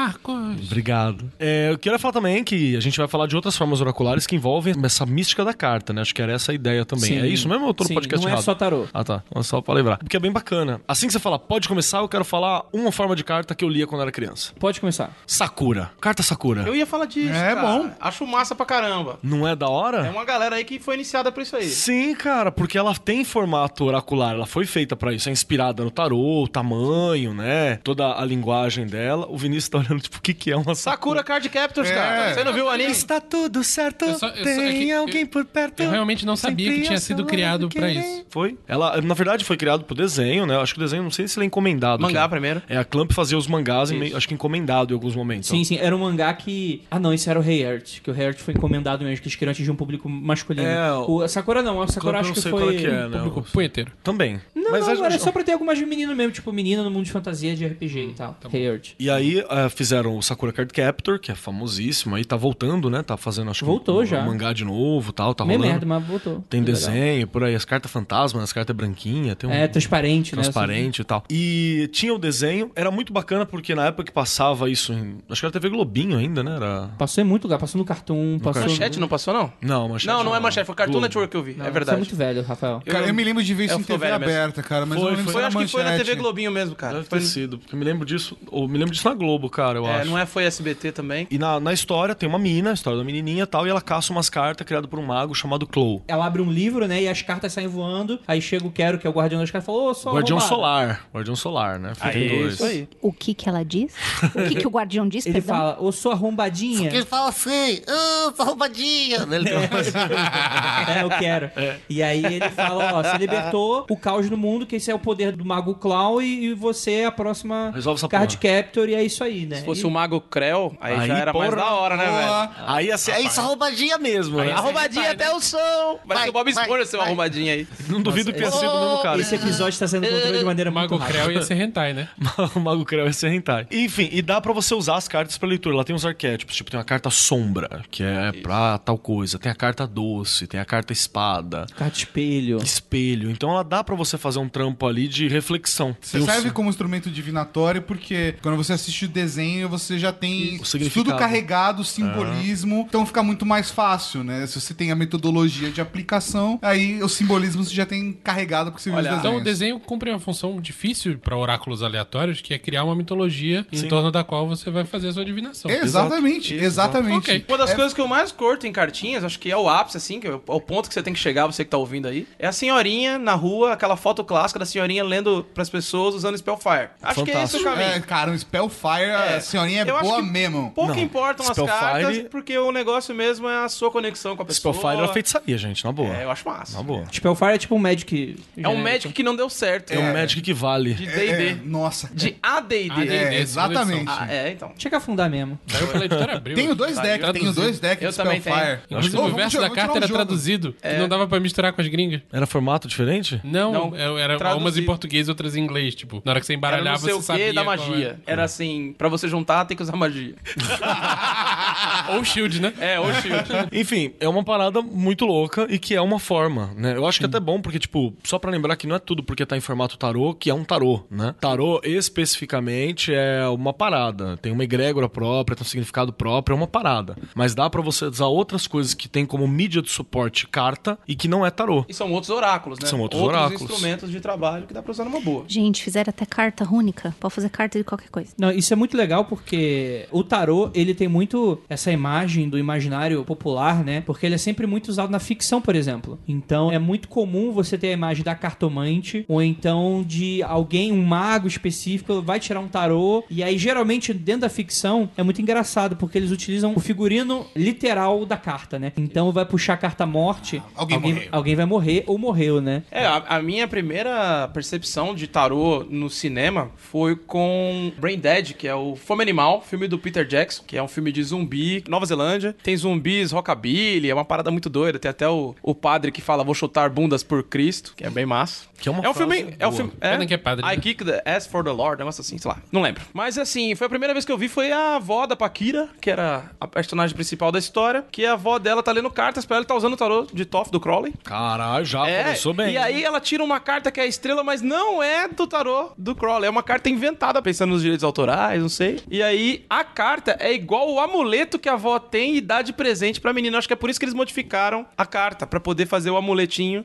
Obrigado. 0.62 1.30
É, 1.38 1.70
eu 1.70 1.78
queria 1.78 1.98
falar 1.98 2.12
também 2.12 2.42
que 2.44 2.76
a 2.76 2.80
gente 2.80 2.98
vai 2.98 3.08
falar 3.08 3.26
de 3.26 3.36
outras 3.36 3.56
formas 3.56 3.80
oraculares 3.80 4.26
que 4.26 4.36
envolvem 4.36 4.74
essa 4.84 5.04
mística 5.06 5.44
da 5.44 5.52
carta, 5.54 5.92
né? 5.92 6.02
Acho 6.02 6.14
que 6.14 6.22
era 6.22 6.32
essa 6.32 6.52
a 6.52 6.54
ideia 6.54 6.84
também. 6.84 7.04
Sim. 7.06 7.20
É 7.20 7.26
isso 7.26 7.48
mesmo 7.48 7.64
ou 7.64 7.70
eu 7.70 7.74
tô 7.74 7.84
no 7.84 7.88
Sim, 7.88 7.94
podcast 7.94 8.24
não 8.24 8.30
errado? 8.30 8.40
é 8.40 8.44
só 8.44 8.54
tarô. 8.54 8.86
Ah, 8.92 9.04
tá. 9.04 9.22
Só 9.42 9.60
pra 9.60 9.74
lembrar. 9.74 9.98
Porque 9.98 10.16
é 10.16 10.20
bem 10.20 10.32
bacana. 10.32 10.80
Assim 10.86 11.06
que 11.06 11.12
você 11.12 11.18
fala, 11.18 11.38
pode 11.38 11.68
começar, 11.68 11.98
eu 11.98 12.08
quero 12.08 12.24
falar 12.24 12.64
uma 12.72 12.92
forma 12.92 13.14
de 13.16 13.24
carta 13.24 13.54
que 13.54 13.64
eu 13.64 13.68
lia 13.68 13.86
quando 13.86 14.02
era 14.02 14.12
criança. 14.12 14.52
Pode 14.58 14.80
começar. 14.80 15.10
Sakura. 15.26 15.90
Carta 16.00 16.22
Sakura. 16.22 16.62
Eu 16.62 16.74
ia 16.74 16.86
falar 16.86 17.06
disso. 17.06 17.34
É 17.34 17.54
cara. 17.54 17.62
bom. 17.62 17.90
Acho 18.00 18.26
massa 18.26 18.54
pra 18.54 18.66
caramba. 18.66 19.18
Não 19.22 19.46
é 19.46 19.54
da 19.54 19.68
hora? 19.68 20.06
É 20.06 20.10
uma 20.10 20.24
galera 20.24 20.56
aí 20.56 20.64
que 20.64 20.78
foi 20.78 20.94
iniciada 20.94 21.30
pra 21.32 21.42
isso 21.42 21.56
aí. 21.56 21.68
Sim, 21.68 22.14
cara, 22.14 22.50
porque 22.50 22.76
ela 22.78 22.94
tem 22.94 23.24
formato 23.24 23.84
oracular, 23.84 24.34
ela 24.34 24.46
foi 24.46 24.66
feita 24.66 24.96
pra 24.96 25.12
isso, 25.12 25.28
é 25.28 25.32
inspirada 25.32 25.84
no 25.84 25.90
tarô, 25.90 26.42
o 26.42 26.48
tamanho, 26.48 27.34
né? 27.34 27.76
Toda 27.82 28.18
a 28.18 28.24
linguagem 28.24 28.86
dela. 28.86 29.26
O 29.28 29.36
Vinícius 29.36 29.68
tá 29.68 29.78
olhando, 29.86 30.02
tipo, 30.02 30.18
o 30.18 30.20
que 30.20 30.34
que 30.34 30.50
é 30.50 30.56
uma 30.56 30.74
Sakura 30.74 31.22
Card 31.24 31.48
Captors, 31.48 31.88
É. 31.90 31.94
cara. 31.94 32.34
Você 32.34 32.44
não 32.44 32.52
viu 32.52 32.66
o 32.66 32.68
anime? 32.68 32.90
Está 32.90 33.20
tudo 33.20 33.62
certo, 33.64 34.04
Eu 34.04 34.14
só- 34.18 34.28
eu 34.28 34.36
só- 34.36 34.42
tem 34.44 34.64
é 34.64 34.72
que 34.72 34.88
eu- 34.90 35.00
alguém 35.00 35.26
por 35.26 35.44
perto. 35.44 35.82
eu 35.82 35.90
realmente 35.90 36.24
não 36.26 36.36
sabia 36.36 36.66
sempre 36.66 36.80
que 36.80 36.86
tinha 36.86 36.98
ao 36.98 37.02
sido 37.02 37.24
criado 37.24 37.68
pra 37.68 37.90
isso. 37.90 38.24
Foi. 38.30 38.58
Ela, 38.66 39.00
na 39.00 39.14
verdade, 39.14 39.44
foi 39.44 39.56
criado 39.56 39.84
pro 39.84 39.94
desenho, 39.94 40.46
né? 40.46 40.54
Eu 40.54 40.60
acho 40.60 40.74
que 40.74 40.80
o 40.80 40.82
desenho, 40.82 41.02
não 41.02 41.10
sei 41.10 41.26
se 41.28 41.38
ele 41.38 41.44
é 41.44 41.46
encomendado. 41.46 42.02
Mangá 42.02 42.20
que 42.20 42.26
é. 42.26 42.28
primeiro. 42.28 42.62
É, 42.68 42.76
a 42.76 42.84
Clamp 42.84 43.12
fazia 43.12 43.36
os 43.38 43.46
mangás, 43.46 43.90
em 43.90 43.98
meio- 43.98 44.16
acho 44.16 44.26
que 44.28 44.34
encomendado 44.34 44.92
em 44.92 44.94
alguns 44.94 45.14
momentos. 45.14 45.48
Sim, 45.48 45.64
sim, 45.64 45.76
era 45.78 45.94
um 45.94 46.00
mangá 46.00 46.32
que. 46.34 46.82
Ah, 46.90 46.98
não, 46.98 47.12
isso 47.12 47.28
era 47.30 47.38
o 47.38 47.42
Rei 47.42 47.62
Earth, 47.64 48.00
que 48.02 48.10
o 48.10 48.12
Rei 48.14 48.26
Earth 48.26 48.38
foi 48.38 48.54
encomendado 48.54 49.04
mesmo, 49.04 49.16
que 49.22 49.28
eles 49.28 49.36
queriam 49.36 49.52
atingir 49.52 49.70
um 49.70 49.76
público 49.76 50.08
masculino. 50.08 50.66
É, 50.66 50.92
o... 50.92 51.22
a 51.22 51.28
Sakura 51.28 51.62
não, 51.62 51.80
a 51.80 51.88
Sakura 51.88 52.12
Clamp 52.12 52.14
eu 52.14 52.20
acho 52.20 52.28
não 52.30 52.34
que 52.34 52.40
sei 52.40 52.50
foi. 52.50 52.60
qual 52.60 52.70
é 52.70 52.74
que 52.76 52.86
é, 52.86 53.08
né? 53.08 53.18
Público 53.18 53.40
O- 53.40 53.42
punheteiro. 53.52 53.92
Também. 54.02 54.40
Não, 54.54 54.70
Mas 54.72 54.84
não, 54.86 54.92
acho- 54.92 55.04
era 55.04 55.18
só 55.18 55.30
pra 55.32 55.44
ter 55.44 55.52
algo 55.52 55.64
mais 55.64 55.78
de 55.78 55.86
menino 55.86 56.14
mesmo, 56.14 56.32
tipo 56.32 56.52
menina 56.52 56.82
no 56.82 56.90
mundo 56.90 57.04
de 57.04 57.12
fantasia 57.12 57.54
de 57.54 57.64
RPG 57.64 58.00
e 58.10 58.14
tal. 58.14 58.36
Rei 58.50 58.66
Earth. 58.66 58.88
E 58.98 59.08
aí 59.08 59.38
eh, 59.48 59.68
fizeram 59.76 60.16
o 60.16 60.22
Sakura 60.22 60.52
Card 60.52 60.72
Captor, 60.72 61.18
que 61.18 61.30
é 61.30 61.34
famosíssimo, 61.34 62.14
aí 62.16 62.24
tá 62.24 62.36
voltando, 62.36 62.88
né? 62.90 63.02
Tá 63.02 63.16
fazendo, 63.16 63.50
acho 63.50 63.60
que 63.60 63.64
Voltou 63.66 64.02
um, 64.02 64.06
já. 64.06 64.22
um 64.22 64.26
mangá 64.26 64.52
de 64.52 64.64
novo 64.64 65.12
tal, 65.12 65.34
tá 65.34 65.44
Meio 65.44 65.58
rolando. 65.58 65.72
merda, 65.74 65.86
mas 65.86 66.04
voltou. 66.06 66.44
Tem 66.48 66.60
Muito 66.60 66.74
legal. 66.74 66.90
desenho, 66.90 67.26
por 67.26 67.44
aí, 67.44 67.54
as 67.54 67.64
cartas 67.64 67.90
fantasma, 67.90 68.42
as 68.42 68.52
cartas 68.52 68.74
branquinhas, 68.74 69.36
tem 69.36 69.48
um 69.48 69.52
É, 69.52 69.68
transparente, 69.68 70.34
né? 70.34 70.42
transparente 70.42 71.00
e 71.00 71.04
tal. 71.04 71.22
E 71.30 71.88
tinha 71.92 72.12
o 72.14 72.18
desenho, 72.18 72.70
era 72.74 72.90
muito 72.90 73.12
bacana 73.12 73.44
porque 73.46 73.74
na 73.74 73.86
época 73.86 74.04
que 74.04 74.12
passava 74.12 74.68
isso 74.70 74.92
em, 74.92 75.18
acho 75.28 75.40
que 75.40 75.46
era 75.46 75.52
TV 75.52 75.68
Globinho 75.68 76.18
ainda, 76.18 76.42
né? 76.42 76.56
Era 76.56 76.90
Passou 76.98 77.22
em 77.22 77.26
muito 77.26 77.44
lugar, 77.44 77.58
passou 77.58 77.78
no 77.78 77.84
Cartoon, 77.84 78.38
passou... 78.38 78.62
Manchete 78.62 78.98
não 78.98 79.08
passou, 79.08 79.34
não? 79.34 79.52
Não, 79.60 79.88
manchete. 79.88 80.06
Não, 80.06 80.24
não 80.24 80.34
é 80.34 80.40
manchete, 80.40 80.66
foi 80.66 80.74
Cartoon 80.74 80.92
Globo. 80.92 81.06
Network 81.06 81.30
que 81.30 81.36
eu 81.36 81.42
vi. 81.42 81.52
Não, 81.54 81.60
é 81.60 81.64
Você 81.64 81.68
é 81.68 81.72
verdade. 81.72 81.98
muito 81.98 82.16
velho, 82.16 82.42
Rafael. 82.42 82.82
Cara, 82.86 83.06
eu 83.06 83.14
me 83.14 83.22
lembro 83.24 83.42
de 83.42 83.54
ver 83.54 83.64
isso 83.66 83.74
Eu 83.74 83.80
em 83.80 83.82
TV 83.82 83.98
velho 83.98 84.18
mesmo. 84.20 84.32
aberta, 84.32 84.62
cara, 84.62 84.86
mas 84.86 84.98
Foi, 84.98 85.06
eu 85.06 85.10
não 85.10 85.16
lembro 85.18 85.32
foi, 85.32 85.44
acho 85.44 85.58
que 85.58 85.66
foi 85.68 85.84
na. 85.84 85.96
TV 85.96 86.14
Globinho 86.14 86.50
mesmo, 86.52 86.74
cara. 86.74 86.94
Deve 86.94 87.08
Foi- 87.08 87.18
ter 87.18 87.24
sido, 87.26 87.58
porque 87.58 87.74
eu 87.74 87.78
me 87.78 87.84
lembro 87.84 88.04
disso, 88.06 88.36
eu 88.52 88.68
me 88.68 88.78
lembro 88.78 88.92
disso 88.94 89.08
na 89.08 89.14
Globo, 89.14 89.48
cara, 89.56 89.78
eu 89.78 89.86
é, 89.86 90.00
acho. 90.00 90.10
não 90.10 90.18
é, 90.18 90.26
foi 90.26 90.44
SBT 90.44 90.92
também. 90.92 91.26
E 91.30 91.38
na, 91.38 91.58
na 91.58 91.72
história 91.72 92.14
tem 92.14 92.28
uma 92.28 92.38
mina, 92.38 92.70
a 92.70 92.74
história 92.74 92.98
da 92.98 93.04
menininha 93.04 93.44
e 93.44 93.46
tal, 93.46 93.66
e 93.66 93.70
ela 93.70 93.80
caça 93.80 94.12
umas 94.12 94.28
cartas 94.28 94.66
criadas 94.66 94.88
por 94.90 94.98
um 94.98 95.06
mago 95.06 95.34
chamado 95.34 95.66
Clow. 95.66 96.02
Ela 96.06 96.26
abre 96.26 96.42
um 96.42 96.50
livro, 96.50 96.86
né, 96.86 97.02
e 97.02 97.08
as 97.08 97.22
cartas 97.22 97.52
saem 97.54 97.66
voando, 97.66 98.20
aí 98.28 98.40
chega 98.42 98.66
o 98.66 98.70
Quero, 98.70 98.98
que 98.98 99.06
é 99.06 99.10
o 99.10 99.12
guardião 99.12 99.40
das 99.40 99.50
cartas, 99.50 99.64
e 99.64 99.66
fala, 99.66 99.78
ô, 99.90 99.94
só 99.94 100.12
Guardião. 100.12 100.38
Solar. 100.40 101.06
Guardião 101.14 101.34
Solar, 101.34 101.78
né? 101.78 101.92
Tem 102.12 102.28
dois. 102.28 102.54
Isso 102.54 102.64
aí. 102.64 102.88
O 103.00 103.12
que 103.12 103.32
que 103.34 103.48
ela 103.48 103.64
diz? 103.64 103.94
O 104.34 104.48
que 104.48 104.56
que 104.56 104.66
o 104.66 104.70
guardião 104.70 105.08
diz, 105.08 105.24
Ele 105.26 105.34
perdão? 105.40 105.56
fala, 105.56 105.76
ô, 105.80 105.90
sua 105.90 106.12
arrombadinha. 106.12 106.90
Ele 106.90 107.04
fala 107.06 107.28
assim, 107.30 107.80
ah, 107.88 108.32
sua 108.36 108.44
roubadinha. 108.44 109.26
Ele 109.30 109.44
tem 109.48 109.56
uma- 109.56 110.92
é, 110.92 111.02
eu 111.02 111.08
quero. 111.08 111.50
E 111.88 112.02
aí 112.02 112.24
ele 112.24 112.50
fala, 112.50 112.92
ó, 112.94 113.02
você 113.02 113.16
libertou 113.18 113.86
o 113.88 113.96
caos 113.96 114.28
no 114.28 114.36
mundo, 114.36 114.66
que 114.66 114.76
esse 114.76 114.90
é 114.90 114.94
o 114.94 114.98
poder 114.98 115.32
do 115.32 115.44
Mago 115.44 115.74
Clown 115.74 116.20
e, 116.20 116.46
e 116.46 116.54
você 116.54 116.92
é 116.92 117.06
a 117.06 117.12
próxima 117.12 117.70
Resolve 117.74 117.98
essa 117.98 118.08
Card 118.08 118.36
Captor 118.38 118.88
e 118.88 118.94
é 118.94 119.02
isso 119.02 119.24
aí, 119.24 119.45
né? 119.46 119.56
Se 119.56 119.64
fosse 119.64 119.86
o 119.86 119.90
Mago 119.90 120.20
Creu, 120.20 120.76
aí, 120.80 120.94
Aí, 120.94 121.08
já 121.08 121.18
era 121.18 121.32
mais 121.32 121.50
porra, 121.50 121.62
da 121.62 121.70
hora, 121.72 121.96
né, 121.96 122.04
velho? 122.04 122.50
Aí 122.66 122.92
assim, 122.92 123.10
aí 123.12 123.30
só 123.30 123.42
roubadinha 123.42 123.98
mesmo, 123.98 124.38
né? 124.38 124.52
Arrombadinha 124.52 125.10
até 125.12 125.30
o 125.30 125.40
som. 125.40 125.98
Vai 126.06 126.16
Vai, 126.16 126.22
ser 126.24 126.30
o 126.30 126.32
Bob 126.32 126.50
Esponja, 126.50 126.86
seu 126.86 126.98
vai. 126.98 127.08
arrombadinho 127.08 127.52
aí. 127.52 127.68
Não 127.88 128.00
duvido 128.02 128.32
que 128.32 128.38
tenha 128.38 128.50
sido 128.50 128.70
o 128.70 128.80
mesmo 128.88 129.02
cara. 129.02 129.20
Esse 129.20 129.34
episódio 129.34 129.70
está 129.74 129.86
sendo 129.88 130.06
controlado 130.08 130.38
de 130.38 130.44
maneira 130.44 130.70
O 130.70 130.74
muito 130.74 130.98
Mago. 130.98 131.12
Creu 131.12 131.30
ia 131.32 131.42
ser 131.42 131.60
hentai, 131.60 131.92
né? 131.92 132.08
o 132.54 132.60
Mago 132.60 132.84
Creu 132.84 133.06
é 133.06 133.12
ser 133.12 133.28
hentai. 133.32 133.66
Enfim, 133.70 134.08
e 134.12 134.22
dá 134.22 134.40
pra 134.40 134.52
você 134.52 134.74
usar 134.74 134.96
as 134.96 135.08
cartas 135.08 135.36
pra 135.38 135.48
leitura. 135.48 135.74
Ela 135.74 135.84
tem 135.84 135.94
uns 135.94 136.04
arquétipos, 136.06 136.56
tipo, 136.56 136.70
tem 136.70 136.78
a 136.80 136.84
carta 136.84 137.10
sombra, 137.10 137.82
que 137.90 138.02
é 138.02 138.32
pra 138.32 138.78
tal 138.78 138.98
coisa. 138.98 139.38
Tem 139.38 139.50
a 139.50 139.54
carta 139.54 139.86
doce, 139.86 140.46
tem 140.46 140.58
a 140.60 140.64
carta 140.64 140.92
espada, 140.92 141.66
Carta 141.76 141.96
espelho. 141.98 142.58
espelho. 142.58 143.30
Então 143.30 143.50
ela 143.50 143.62
dá 143.64 143.82
pra 143.84 143.94
você 143.94 144.16
fazer 144.18 144.38
um 144.38 144.48
trampo 144.48 144.86
ali 144.86 145.08
de 145.08 145.28
reflexão. 145.28 145.96
Você 146.00 146.20
serve 146.22 146.50
como 146.50 146.68
instrumento 146.70 147.10
divinatório 147.10 147.82
porque 147.82 148.34
quando 148.42 148.56
você 148.56 148.72
assiste 148.72 149.04
o 149.04 149.08
desenho, 149.08 149.35
você 149.68 149.98
já 149.98 150.12
tem 150.12 150.58
O 150.60 150.90
tudo 150.90 151.14
carregado, 151.16 151.84
simbolismo, 151.84 152.84
então 152.88 153.04
fica 153.06 153.22
muito 153.22 153.44
mais 153.44 153.70
fácil, 153.70 154.22
né? 154.24 154.46
Se 154.46 154.60
você 154.60 154.72
tem 154.74 154.90
a 154.90 154.94
metodologia 154.96 155.70
de 155.70 155.80
aplicação, 155.80 156.58
aí 156.62 157.02
os 157.02 157.12
simbolismos 157.12 157.68
você 157.68 157.74
já 157.74 157.86
tem 157.86 158.12
carregado 158.12 158.70
porque 158.70 158.82
você 158.82 158.90
viu 158.90 158.98
os 158.98 159.06
Olha, 159.06 159.16
desenhos. 159.16 159.26
Então 159.34 159.40
o 159.40 159.44
desenho 159.44 159.80
cumpre 159.80 160.10
uma 160.10 160.18
função 160.20 160.60
difícil 160.60 161.18
para 161.18 161.36
oráculos 161.36 161.82
aleatórios, 161.82 162.40
que 162.40 162.54
é 162.54 162.58
criar 162.58 162.84
uma 162.84 162.94
mitologia 162.94 163.66
em 163.72 163.82
torno 163.88 164.10
da 164.10 164.22
qual 164.24 164.46
você 164.46 164.70
vai 164.70 164.84
fazer 164.84 165.08
a 165.08 165.12
sua 165.12 165.24
divinação. 165.24 165.70
Exatamente, 165.70 166.54
exatamente. 166.54 167.30
Ok. 167.30 167.44
Uma 167.48 167.58
das 167.58 167.70
É- 167.70 167.74
coisas 167.74 167.92
que 167.94 168.00
eu 168.00 168.08
mais 168.08 168.32
curto 168.32 168.66
em 168.66 168.72
cartinhas, 168.72 169.24
acho 169.24 169.38
que 169.38 169.50
é 169.50 169.56
o 169.56 169.68
ápice, 169.68 169.96
assim, 169.96 170.20
que 170.20 170.26
é 170.26 170.32
o 170.46 170.60
ponto 170.60 170.88
que 170.88 170.94
você 170.94 171.02
tem 171.02 171.12
que 171.12 171.18
chegar, 171.20 171.46
você 171.46 171.64
que 171.64 171.70
tá 171.70 171.76
ouvindo 171.78 172.06
aí, 172.08 172.26
é 172.38 172.46
a 172.46 172.52
senhorinha 172.52 173.18
na 173.18 173.34
rua, 173.34 173.72
aquela 173.72 173.96
foto 173.96 174.24
clássica 174.24 174.58
da 174.58 174.66
senhorinha 174.66 175.02
lendo 175.04 175.44
pras 175.54 175.68
pessoas 175.70 176.14
usando 176.14 176.36
Spellfire. 176.36 176.88
Acho 177.02 177.24
que 177.24 177.30
é 177.30 177.42
esse 177.44 177.56
o 177.56 177.60
Fantástico. 177.60 177.64
caminho. 177.64 177.90
É, 177.96 178.00
cara, 178.00 178.30
um 178.30 178.38
Spellfire, 178.38 179.10
a 179.36 179.40
senhorinha 179.40 179.82
é 179.82 179.84
boa 179.84 180.22
mesmo. 180.22 180.70
Pouco 180.74 180.94
Não, 180.94 181.00
importam 181.00 181.44
as 181.46 181.52
Spellfire- 181.52 181.78
cartas, 181.78 182.18
porque 182.30 182.56
o 182.56 182.70
negócio 182.72 183.14
mesmo 183.14 183.48
é 183.48 183.64
a 183.64 183.68
sua 183.68 183.90
conexão 183.90 184.36
com 184.36 184.42
a 184.42 184.46
pessoa. 184.46 184.72
Spellfire 184.74 185.02
era 185.02 185.12
feitiçaria, 185.12 185.58
gente, 185.58 185.84
na 185.84 185.92
boa. 185.92 186.14
É, 186.16 186.24
eu 186.24 186.30
acho 186.30 186.48
massa. 186.48 186.76
Na 186.76 186.82
boa. 186.82 187.04
Spellfire 187.12 187.52
é 187.54 187.58
tipo 187.58 187.74
um 187.74 187.78
Magic. 187.78 188.36
É 188.56 188.68
um 188.68 188.76
Magic 188.76 189.12
que 189.12 189.22
não 189.22 189.34
deu 189.36 189.48
certo. 189.50 189.92
É 189.92 189.98
um 189.98 190.12
Magic 190.12 190.40
que 190.40 190.52
vale. 190.52 190.94
De 190.94 191.06
É, 191.08 191.16
D&D. 191.36 191.60
nossa. 191.64 192.08
De 192.12 192.36
AD&D. 192.42 192.90
AD&D. 192.90 193.14
É, 193.16 193.40
exatamente. 193.40 194.04
Ah, 194.08 194.26
é, 194.32 194.50
então. 194.50 194.72
Tinha 194.76 194.90
que 194.90 194.96
afundar 194.96 195.28
mesmo. 195.30 195.58
Saiu 195.66 195.86
pela 195.88 196.04
editora 196.04 196.36
Abril. 196.36 196.54
Tenho 196.56 196.74
dois 196.74 196.98
decks, 196.98 197.32
tenho 197.32 197.52
dois 197.52 197.78
decks 197.80 198.04
Eu 198.04 198.10
de 198.10 198.16
também 198.16 198.40
Spellfire. 198.40 198.78
Inclusive, 198.90 199.16
Ô, 199.16 199.24
o 199.26 199.34
verso 199.34 199.60
da 199.60 199.70
carta 199.70 199.96
era 199.96 200.06
traduzido, 200.08 200.72
que 200.80 200.86
É. 200.86 200.98
não 200.98 201.08
dava 201.08 201.26
pra 201.26 201.40
misturar 201.40 201.72
com 201.72 201.80
as 201.80 201.88
gringas. 201.88 202.20
Era 202.32 202.46
formato 202.46 202.86
diferente? 202.88 203.40
Não, 203.42 203.92
era, 203.96 204.56
umas 204.56 204.76
em 204.76 204.82
português 204.84 205.28
e 205.28 205.30
outras 205.30 205.56
em 205.56 205.60
inglês, 205.62 205.94
tipo. 205.94 206.20
Na 206.24 206.32
hora 206.32 206.40
que 206.40 206.46
você 206.46 206.54
embaralhava, 206.54 206.98
você 206.98 207.12
o 207.12 207.22
sabia 207.22 207.52
da 207.52 207.64
magia. 207.64 208.06
era. 208.06 208.18
Era 208.26 208.44
assim, 208.44 208.94
pra 208.98 209.08
você 209.08 209.15
juntar, 209.28 209.64
tem 209.64 209.76
que 209.76 209.82
usar 209.82 209.96
magia. 209.96 210.34
Ou 212.14 212.24
Shield, 212.24 212.60
né? 212.60 212.72
É, 212.78 212.98
ou 212.98 213.12
Shield. 213.14 213.48
Enfim, 213.72 214.12
é 214.20 214.28
uma 214.28 214.44
parada 214.44 214.80
muito 214.82 215.24
louca 215.24 215.66
e 215.68 215.78
que 215.78 215.94
é 215.94 216.00
uma 216.00 216.18
forma, 216.18 216.72
né? 216.76 216.96
Eu 216.96 217.06
acho 217.06 217.18
que 217.18 217.24
é 217.24 217.28
até 217.28 217.40
bom, 217.40 217.60
porque, 217.60 217.78
tipo, 217.78 218.14
só 218.24 218.38
pra 218.38 218.50
lembrar 218.50 218.76
que 218.76 218.86
não 218.86 218.96
é 218.96 218.98
tudo 218.98 219.22
porque 219.22 219.44
tá 219.44 219.56
em 219.56 219.60
formato 219.60 219.96
tarô 219.96 220.34
que 220.34 220.50
é 220.50 220.54
um 220.54 220.64
tarô, 220.64 221.04
né? 221.10 221.34
Tarô, 221.40 221.80
especificamente, 221.84 223.12
é 223.12 223.46
uma 223.48 223.72
parada. 223.72 224.36
Tem 224.38 224.52
uma 224.52 224.64
egrégora 224.64 225.08
própria, 225.08 225.56
tem 225.56 225.62
um 225.62 225.68
significado 225.68 226.12
próprio, 226.12 226.54
é 226.54 226.56
uma 226.56 226.66
parada. 226.66 227.16
Mas 227.34 227.54
dá 227.54 227.68
pra 227.68 227.82
você 227.82 228.06
usar 228.06 228.26
outras 228.26 228.66
coisas 228.66 228.94
que 228.94 229.08
tem 229.08 229.26
como 229.26 229.46
mídia 229.46 229.82
de 229.82 229.90
suporte 229.90 230.46
carta 230.46 230.98
e 231.06 231.14
que 231.14 231.28
não 231.28 231.44
é 231.44 231.50
tarô. 231.50 231.84
E 231.88 231.94
são 231.94 232.10
outros 232.12 232.30
oráculos, 232.30 232.78
né? 232.78 232.86
São 232.86 233.00
outros 233.00 233.20
oráculos. 233.20 233.62
instrumentos 233.62 234.10
de 234.10 234.20
trabalho 234.20 234.66
que 234.66 234.74
dá 234.74 234.82
pra 234.82 234.90
usar 234.90 235.04
numa 235.04 235.20
boa. 235.20 235.44
Gente, 235.46 235.82
fizeram 235.82 236.10
até 236.10 236.24
carta 236.24 236.64
rúnica. 236.64 237.14
Pode 237.20 237.34
fazer 237.34 237.48
carta 237.48 237.78
de 237.78 237.84
qualquer 237.84 238.08
coisa. 238.10 238.32
Não, 238.38 238.50
isso 238.50 238.72
é 238.72 238.76
muito 238.76 238.96
legal 238.96 239.24
porque 239.24 240.06
o 240.10 240.22
tarô, 240.22 240.70
ele 240.74 240.94
tem 240.94 241.08
muito 241.08 241.60
essa 241.68 241.90
imagem 241.92 242.48
do 242.48 242.58
imaginário 242.58 243.24
popular, 243.24 243.84
né? 243.84 244.02
Porque 244.06 244.26
ele 244.26 244.34
é 244.34 244.38
sempre 244.38 244.66
muito 244.66 244.88
usado 244.88 245.10
na 245.10 245.18
ficção, 245.18 245.60
por 245.60 245.74
exemplo. 245.74 246.18
Então, 246.26 246.70
é 246.70 246.78
muito 246.78 247.08
comum 247.08 247.52
você 247.52 247.76
ter 247.78 247.88
a 247.88 247.92
imagem 247.92 248.22
da 248.24 248.34
cartomante 248.34 249.24
ou 249.28 249.42
então 249.42 250.04
de 250.06 250.42
alguém, 250.42 250.92
um 250.92 251.04
mago 251.04 251.46
específico, 251.48 252.22
vai 252.22 252.38
tirar 252.40 252.60
um 252.60 252.68
tarô 252.68 253.24
e 253.30 253.42
aí 253.42 253.58
geralmente 253.58 254.12
dentro 254.12 254.42
da 254.42 254.48
ficção 254.48 255.08
é 255.16 255.22
muito 255.22 255.40
engraçado 255.40 255.96
porque 255.96 256.16
eles 256.18 256.30
utilizam 256.30 256.74
o 256.74 256.80
figurino 256.80 257.46
literal 257.54 258.24
da 258.24 258.36
carta, 258.36 258.78
né? 258.78 258.92
Então 258.96 259.32
vai 259.32 259.44
puxar 259.44 259.74
a 259.74 259.76
carta 259.76 260.06
morte, 260.06 260.62
Alguém 260.74 260.98
morreu. 260.98 261.28
alguém 261.32 261.54
vai 261.56 261.66
morrer 261.66 262.04
ou 262.06 262.18
morreu, 262.18 262.60
né? 262.60 262.82
É, 262.90 263.04
a, 263.06 263.16
a 263.36 263.42
minha 263.42 263.66
primeira 263.68 264.48
percepção 264.52 265.14
de 265.14 265.26
tarô 265.26 265.84
no 265.88 266.08
cinema 266.10 266.70
foi 266.76 267.16
com 267.16 267.92
Brain 267.98 268.18
Dead, 268.18 268.52
que 268.54 268.66
é 268.68 268.74
o 268.74 268.96
Fome 268.96 269.22
Animal, 269.22 269.62
filme 269.62 269.86
do 269.88 269.98
Peter 269.98 270.26
Jackson, 270.26 270.62
que 270.66 270.76
é 270.76 270.82
um 270.82 270.88
filme 270.88 271.10
de 271.12 271.22
zumbi, 271.22 271.55
Nova 271.88 272.06
Zelândia. 272.06 272.54
Tem 272.62 272.76
zumbis 272.76 273.32
rockabilly, 273.32 274.10
é 274.10 274.14
uma 274.14 274.24
parada 274.24 274.50
muito 274.50 274.68
doida. 274.68 274.98
Tem 274.98 275.10
até 275.10 275.28
o, 275.28 275.54
o 275.62 275.74
padre 275.74 276.10
que 276.12 276.20
fala, 276.20 276.44
vou 276.44 276.54
chutar 276.54 276.90
bundas 276.90 277.22
por 277.22 277.42
Cristo, 277.42 277.92
que 277.96 278.04
é 278.04 278.10
bem 278.10 278.26
massa. 278.26 278.64
Que 278.78 278.88
é 278.88 278.92
uma 278.92 279.04
é 279.04 279.08
um 279.08 279.14
filme, 279.14 279.54
é 279.58 279.66
um 279.66 279.72
filme, 279.72 279.90
Pena 279.98 280.26
que 280.26 280.34
é 280.34 280.36
padre, 280.36 280.64
I 280.66 280.76
né? 280.76 280.82
kick 280.82 281.02
the 281.04 281.22
ass 281.24 281.46
for 281.46 281.64
the 281.64 281.70
Lord, 281.70 281.98
negócio 281.98 282.20
assim, 282.20 282.36
sei 282.36 282.50
lá, 282.50 282.58
não 282.70 282.82
lembro. 282.82 283.02
Mas 283.14 283.38
assim, 283.38 283.74
foi 283.74 283.86
a 283.86 283.90
primeira 283.90 284.12
vez 284.12 284.24
que 284.26 284.30
eu 284.32 284.36
vi 284.36 284.48
foi 284.48 284.70
a 284.70 284.96
avó 284.96 285.26
da 285.26 285.34
Paquira, 285.34 285.88
que 286.00 286.10
era 286.10 286.50
a 286.60 286.66
personagem 286.68 287.14
principal 287.16 287.50
da 287.50 287.58
história, 287.58 288.04
que 288.12 288.26
a 288.26 288.34
avó 288.34 288.58
dela 288.58 288.82
tá 288.82 288.92
lendo 288.92 289.10
cartas 289.10 289.46
pra 289.46 289.56
ela 289.56 289.64
e 289.64 289.66
tá 289.66 289.74
usando 289.74 289.94
o 289.94 289.96
tarô 289.96 290.26
de 290.30 290.44
Toff 290.44 290.70
do 290.70 290.78
Crowley. 290.78 291.14
Caralho, 291.24 291.84
já 291.86 292.06
É, 292.06 292.24
começou 292.24 292.52
bem. 292.52 292.74
E 292.74 292.76
aí 292.76 293.02
ela 293.02 293.18
tira 293.20 293.42
uma 293.42 293.58
carta 293.60 293.90
que 293.90 293.98
é 293.98 294.02
a 294.02 294.06
estrela, 294.06 294.44
mas 294.44 294.60
não 294.60 295.02
é 295.02 295.26
do 295.26 295.46
tarô 295.46 295.92
do 295.96 296.14
Crowley. 296.14 296.46
É 296.46 296.50
uma 296.50 296.62
carta 296.62 296.90
inventada, 296.90 297.40
pensando 297.40 297.70
nos 297.70 297.80
direitos 297.82 298.04
autorais, 298.04 298.60
não 298.60 298.68
sei. 298.68 299.00
E 299.10 299.22
aí 299.22 299.64
a 299.70 299.82
carta 299.84 300.36
é 300.38 300.52
igual 300.52 300.90
o 300.92 301.00
amuleto 301.00 301.45
que 301.58 301.68
a 301.68 301.74
avó 301.74 301.98
tem 301.98 302.36
e 302.36 302.40
dá 302.40 302.62
de 302.62 302.72
presente 302.72 303.20
pra 303.20 303.32
menina. 303.32 303.58
Acho 303.58 303.66
que 303.68 303.72
é 303.72 303.76
por 303.76 303.88
isso 303.90 303.98
que 303.98 304.04
eles 304.04 304.14
modificaram 304.14 304.86
a 304.96 305.06
carta, 305.06 305.46
pra 305.46 305.60
poder 305.60 305.86
fazer 305.86 306.10
o 306.10 306.16
amuletinho 306.16 306.84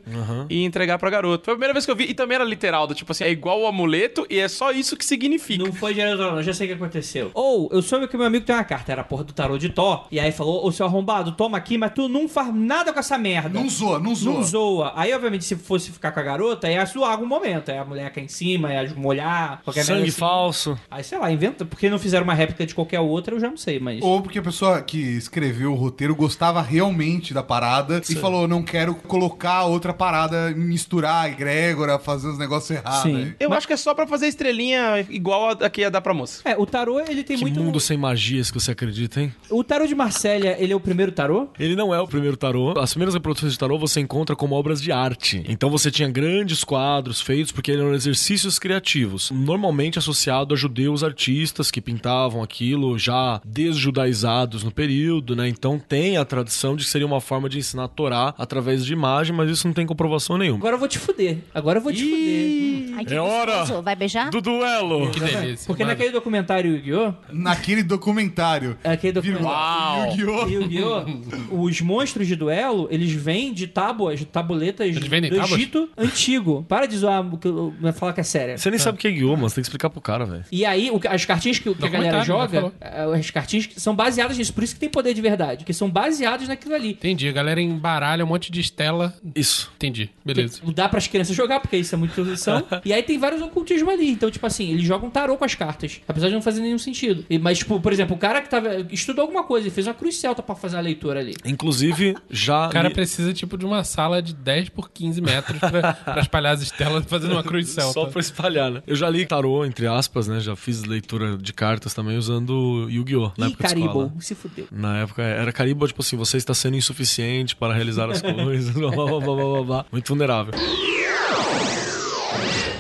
e 0.50 0.64
entregar 0.64 0.98
pra 0.98 1.10
garota. 1.10 1.46
Foi 1.46 1.54
a 1.54 1.56
primeira 1.56 1.74
vez 1.74 1.86
que 1.86 1.92
eu 1.92 1.96
vi. 1.96 2.06
E 2.06 2.14
também 2.14 2.36
era 2.36 2.44
literal, 2.44 2.88
do 2.88 2.94
tipo 2.96 3.12
assim, 3.12 3.24
é 3.24 3.32
igual 3.32 3.62
o 3.62 3.68
amuleto 3.68 4.26
e 4.30 4.40
é 4.40 4.48
só 4.48 4.72
isso 4.72 4.96
que 4.96 5.06
significa. 5.06 5.64
Não 5.64 5.74
foi 5.74 5.94
direto, 5.94 6.18
não, 6.18 6.42
já 6.44 6.54
sei 6.54 6.68
o 6.68 6.70
que 6.70 6.76
aconteceu. 6.76 7.32
Ou, 7.34 7.70
eu 7.72 7.82
soube 7.82 8.08
que 8.08 8.18
meu 8.18 8.26
amigo 8.26 8.46
tem 8.46 8.56
uma 8.56 8.64
carta, 8.64 8.92
era 8.92 9.02
a 9.02 9.04
porra 9.04 9.24
do 9.24 9.34
tarô 9.34 9.58
de 9.58 9.70
Tó, 9.70 10.08
e 10.12 10.20
aí 10.20 10.32
falou, 10.32 10.66
ô 10.66 10.72
seu 10.72 10.86
arrombado, 10.86 11.32
toma 11.34 11.58
aqui, 11.58 11.78
mas 11.78 11.92
tu 11.94 12.08
não 12.10 12.28
faz 12.28 12.54
nada 12.54 12.92
com 12.92 13.00
essa 13.00 13.18
merda. 13.18 13.60
Não 13.60 13.70
zoa, 13.70 14.00
não 14.00 14.14
zoa. 14.16 14.34
Não 14.34 14.44
zoa. 14.44 14.94
Aí, 14.96 15.14
obviamente, 15.14 15.46
se 15.46 15.56
fosse 15.56 15.92
ficar 15.92 16.12
com 16.12 16.20
a 16.20 16.24
garota, 16.24 16.70
ia 16.70 16.86
zoar 16.86 17.12
algum 17.12 17.26
momento. 17.26 17.70
Aí 17.72 17.78
a 17.78 17.86
mulher 17.86 18.12
cair 18.12 18.26
em 18.26 18.28
cima, 18.28 18.74
ia 18.74 18.94
molhar, 18.96 19.62
qualquer 19.64 19.82
merda 19.82 19.94
Sangue 19.96 20.10
assim. 20.10 20.20
falso. 20.20 20.80
Aí, 20.90 21.04
sei 21.04 21.18
lá, 21.18 21.32
inventa. 21.32 21.66
Porque 21.66 21.90
não 21.90 22.00
fizeram 22.00 22.24
uma 22.24 22.34
réplica 22.34 22.66
de 22.66 22.76
qualquer 22.76 23.00
outra, 23.00 23.36
eu 23.36 23.40
já 23.40 23.50
não 23.50 23.58
sei, 23.58 23.80
mas. 23.80 24.02
Ou 24.02 24.22
porque 24.22 24.41
a 24.42 24.44
pessoa 24.44 24.82
que 24.82 24.98
escreveu 24.98 25.72
o 25.72 25.76
roteiro 25.76 26.16
gostava 26.16 26.62
realmente 26.62 27.34
da 27.34 27.44
parada 27.44 28.02
e 28.10 28.16
falou: 28.16 28.48
não 28.48 28.64
quero 28.64 28.96
colocar 28.96 29.66
outra 29.66 29.94
parada, 29.94 30.52
misturar 30.52 31.26
a 31.26 31.30
egrégora, 31.30 31.98
fazer 32.00 32.28
os 32.28 32.38
negócios 32.38 32.72
errados. 32.72 33.04
Sim. 33.04 33.16
aí. 33.16 33.36
Eu 33.40 33.54
acho 33.54 33.68
que 33.68 33.74
é 33.74 33.78
só 33.78 33.94
pra 33.94 34.08
fazer 34.08 34.28
estrelinha 34.28 35.06
igual 35.10 35.50
a, 35.50 35.70
que 35.70 35.82
ia 35.82 35.92
dar 35.92 36.02
pra 36.02 36.14
moça. 36.14 36.42
É, 36.44 36.58
o 36.58 36.66
tarô, 36.66 37.00
ele 37.00 37.24
tem 37.24 37.38
Que 37.38 37.44
muito. 37.44 37.60
mundo 37.62 37.80
sem 37.80 37.98
magias 37.98 38.50
que 38.52 38.60
você 38.60 38.72
acredita, 38.72 39.22
hein? 39.22 39.34
O 39.50 39.64
tarô 39.64 39.86
de 39.86 39.96
Marsella, 39.96 40.56
ele 40.58 40.74
é 40.74 40.76
o 40.76 40.80
primeiro 40.80 41.12
tarô? 41.12 41.48
Ele 41.60 41.76
não 41.76 41.94
é 41.94 42.00
o 42.00 42.08
primeiro 42.08 42.36
tarô. 42.36 42.78
As 42.80 42.92
primeiras 42.92 43.14
reproduções 43.14 43.54
de 43.54 43.60
tarô 43.60 43.78
você 43.78 44.00
encontra 44.00 44.36
como 44.36 44.56
obras 44.56 44.82
de 44.82 44.92
arte. 44.92 45.44
Então 45.48 45.70
você 45.70 45.92
tinha 45.92 46.10
grandes 46.10 46.64
quadros 46.64 47.22
feitos 47.22 47.52
porque 47.52 47.72
eram 47.72 47.94
exercícios 47.94 48.58
criativos, 48.58 49.32
normalmente 49.32 50.00
associado 50.00 50.54
a 50.54 50.58
judeus 50.58 51.04
artistas 51.04 51.70
que 51.70 51.82
pintavam 51.82 52.42
aquilo 52.42 52.98
já 52.98 53.42
desjudaizados 53.46 54.22
no 54.64 54.72
período, 54.72 55.36
né? 55.36 55.48
Então 55.48 55.78
tem 55.80 56.18
a 56.18 56.26
tradição 56.26 56.76
de 56.76 56.84
que 56.84 56.90
seria 56.90 57.06
uma 57.08 57.22
forma 57.22 57.48
de 57.50 57.58
ensinar 57.58 57.86
a 57.86 57.88
Torá 57.88 58.34
através 58.38 58.86
de 58.86 58.94
imagem, 58.94 59.36
mas 59.36 59.50
isso 59.50 59.68
não 59.68 59.74
tem 59.74 59.86
comprovação 59.86 60.38
nenhuma. 60.38 60.60
Agora 60.60 60.76
eu 60.76 60.80
vou 60.80 60.88
te 60.88 60.98
fuder. 61.00 61.38
Agora 61.54 61.80
eu 61.80 61.84
vou 61.84 61.92
te 61.94 62.04
fuder. 62.04 62.98
Ai, 62.98 63.06
que 63.06 63.14
É 63.14 63.20
hora. 63.22 63.64
Vai 63.82 63.96
beijar? 63.96 64.30
Do 64.30 64.42
duelo! 64.42 65.10
Que 65.12 65.20
delícia. 65.20 65.68
Porque 65.68 65.84
mano. 65.84 65.94
naquele 65.94 66.12
documentário 66.12 66.76
Yu-Gi-Oh! 66.76 67.14
Naquele 67.32 67.84
documentário. 67.84 68.78
Aquele 68.84 69.14
documentário. 69.14 70.12
Yu-Gi-Oh! 70.20 70.48
Yu-Gi-Oh! 70.48 71.62
Os 71.64 71.82
monstros 71.82 72.28
de 72.28 72.36
duelo, 72.36 72.88
eles 72.92 73.12
vêm 73.12 73.54
de 73.54 73.68
tábuas, 73.68 74.20
de 74.20 74.26
tabuletas 74.26 74.88
Eles 74.88 75.08
vendem 75.08 75.30
do 75.30 75.38
tábuas? 75.38 75.54
Egito 75.60 75.90
antigo. 75.98 76.66
Para 76.68 76.86
de 76.86 76.98
zoar, 76.98 77.24
que 77.38 77.48
eu- 77.48 77.74
eu- 77.82 77.94
falar 77.94 78.14
que 78.14 78.22
é 78.22 78.24
sério. 78.24 78.58
Você 78.58 78.70
nem 78.70 78.80
sabe 78.80 78.98
o 78.98 79.00
que 79.00 79.08
é 79.08 79.12
Guiô, 79.12 79.36
mas 79.36 79.54
tem 79.54 79.62
que 79.62 79.68
explicar 79.68 79.90
pro 79.90 80.02
cara, 80.02 80.26
velho. 80.26 80.44
E 80.52 80.66
aí, 80.66 80.90
o 80.90 81.00
as 81.10 81.26
cartinhas 81.26 81.58
que, 81.60 81.74
que 81.74 81.86
a 81.86 81.90
galera 81.90 82.20
Documentário, 82.24 82.62
joga, 82.62 82.74
eh, 82.80 83.20
as 83.20 83.30
cartinhas 83.32 83.66
que 83.66 83.80
são 83.80 83.96
baseadas 83.96 84.21
nisso. 84.38 84.54
Por 84.54 84.64
isso 84.64 84.74
que 84.74 84.80
tem 84.80 84.90
poder 84.90 85.14
de 85.14 85.22
verdade. 85.22 85.66
Que 85.66 85.74
são 85.74 85.90
baseadas 85.90 86.48
naquilo 86.48 86.76
ali. 86.76 86.92
Entendi. 86.92 87.28
A 87.28 87.32
galera 87.32 87.62
embaralha 87.62 88.24
um 88.24 88.28
monte 88.28 88.52
de 88.52 88.60
estela. 88.60 89.14
Isso. 89.36 89.72
Entendi. 89.76 90.10
Beleza. 90.26 90.62
Que 90.62 90.74
Dá 90.74 90.88
pras 90.90 91.08
crianças 91.08 91.36
jogar, 91.36 91.60
porque 91.60 91.78
isso 91.78 91.94
é 91.94 91.98
muito 91.98 92.14
tradição. 92.14 92.64
e 92.86 92.94
aí 92.94 93.04
tem 93.04 93.18
vários 93.18 93.42
ocultismos 93.42 93.94
ali. 93.94 94.10
Então, 94.10 94.30
tipo 94.32 94.46
assim, 94.46 94.72
eles 94.72 94.84
jogam 94.84 95.10
tarô 95.10 95.38
com 95.38 95.46
as 95.46 95.56
cartas. 95.56 96.02
Apesar 96.08 96.28
de 96.30 96.34
não 96.34 96.42
fazer 96.42 96.62
nenhum 96.62 96.78
sentido. 96.80 97.26
E- 97.30 97.38
mas, 97.40 97.58
tipo, 97.60 97.80
por 97.80 97.92
exemplo, 97.94 98.16
o 98.16 98.20
cara 98.20 98.42
que 98.42 98.50
tava, 98.50 98.86
estudou 98.92 99.24
alguma 99.24 99.44
coisa 99.44 99.68
e 99.68 99.72
fez 99.72 99.88
uma 99.88 99.94
cruz 99.94 100.18
celta 100.18 100.42
pra 100.42 100.56
fazer 100.56 100.78
a 100.78 100.82
leitura 100.82 101.20
ali. 101.20 101.34
Inclusive, 101.46 102.16
já. 102.30 102.68
O 102.68 102.72
cara 102.72 102.88
li- 102.88 102.94
precisa, 102.94 103.34
tipo, 103.34 103.58
de 103.58 103.66
uma 103.66 103.84
sala 103.84 104.22
de 104.22 104.34
10 104.34 104.70
por 104.70 104.90
15 104.92 105.22
metros 105.22 105.60
pra, 105.60 105.94
pra 105.94 106.22
espalhar 106.22 106.54
as 106.54 106.62
estelas 106.62 107.06
fazendo 107.06 107.32
uma 107.34 107.44
cruz 107.44 107.70
celta. 107.70 107.94
Só 107.94 108.06
pra 108.06 108.20
espalhar, 108.22 108.72
né? 108.72 108.84
Eu 108.88 108.96
já 108.96 109.10
li 109.10 109.26
tarô, 109.26 109.66
entre 109.66 109.88
aspas, 109.88 110.28
né? 110.28 110.40
Já 110.40 110.56
fiz 110.56 110.84
leitura 110.84 111.38
de 111.38 111.54
cartas 111.54 111.94
também 111.94 112.18
usando 112.18 112.88
Yu-Gi-Oh! 112.90 113.32
na 113.38 113.48
época 113.48 113.68
de 113.68 113.74
se 114.20 114.36
fudeu. 114.36 114.68
Na 114.72 115.00
época 115.00 115.22
era 115.22 115.52
Caribo, 115.52 115.88
tipo 115.88 116.02
assim, 116.02 116.16
você 116.18 116.38
está 116.38 116.54
sendo 116.54 116.76
insuficiente 116.78 117.56
para 117.56 117.74
realizar 117.74 118.10
as 118.10 118.22
coisas. 118.22 118.74
blá, 118.74 118.92
blá, 118.92 119.06
blá, 119.06 119.20
blá, 119.20 119.36
blá, 119.36 119.64
blá. 119.64 119.86
Muito 119.92 120.08
vulnerável. 120.10 120.54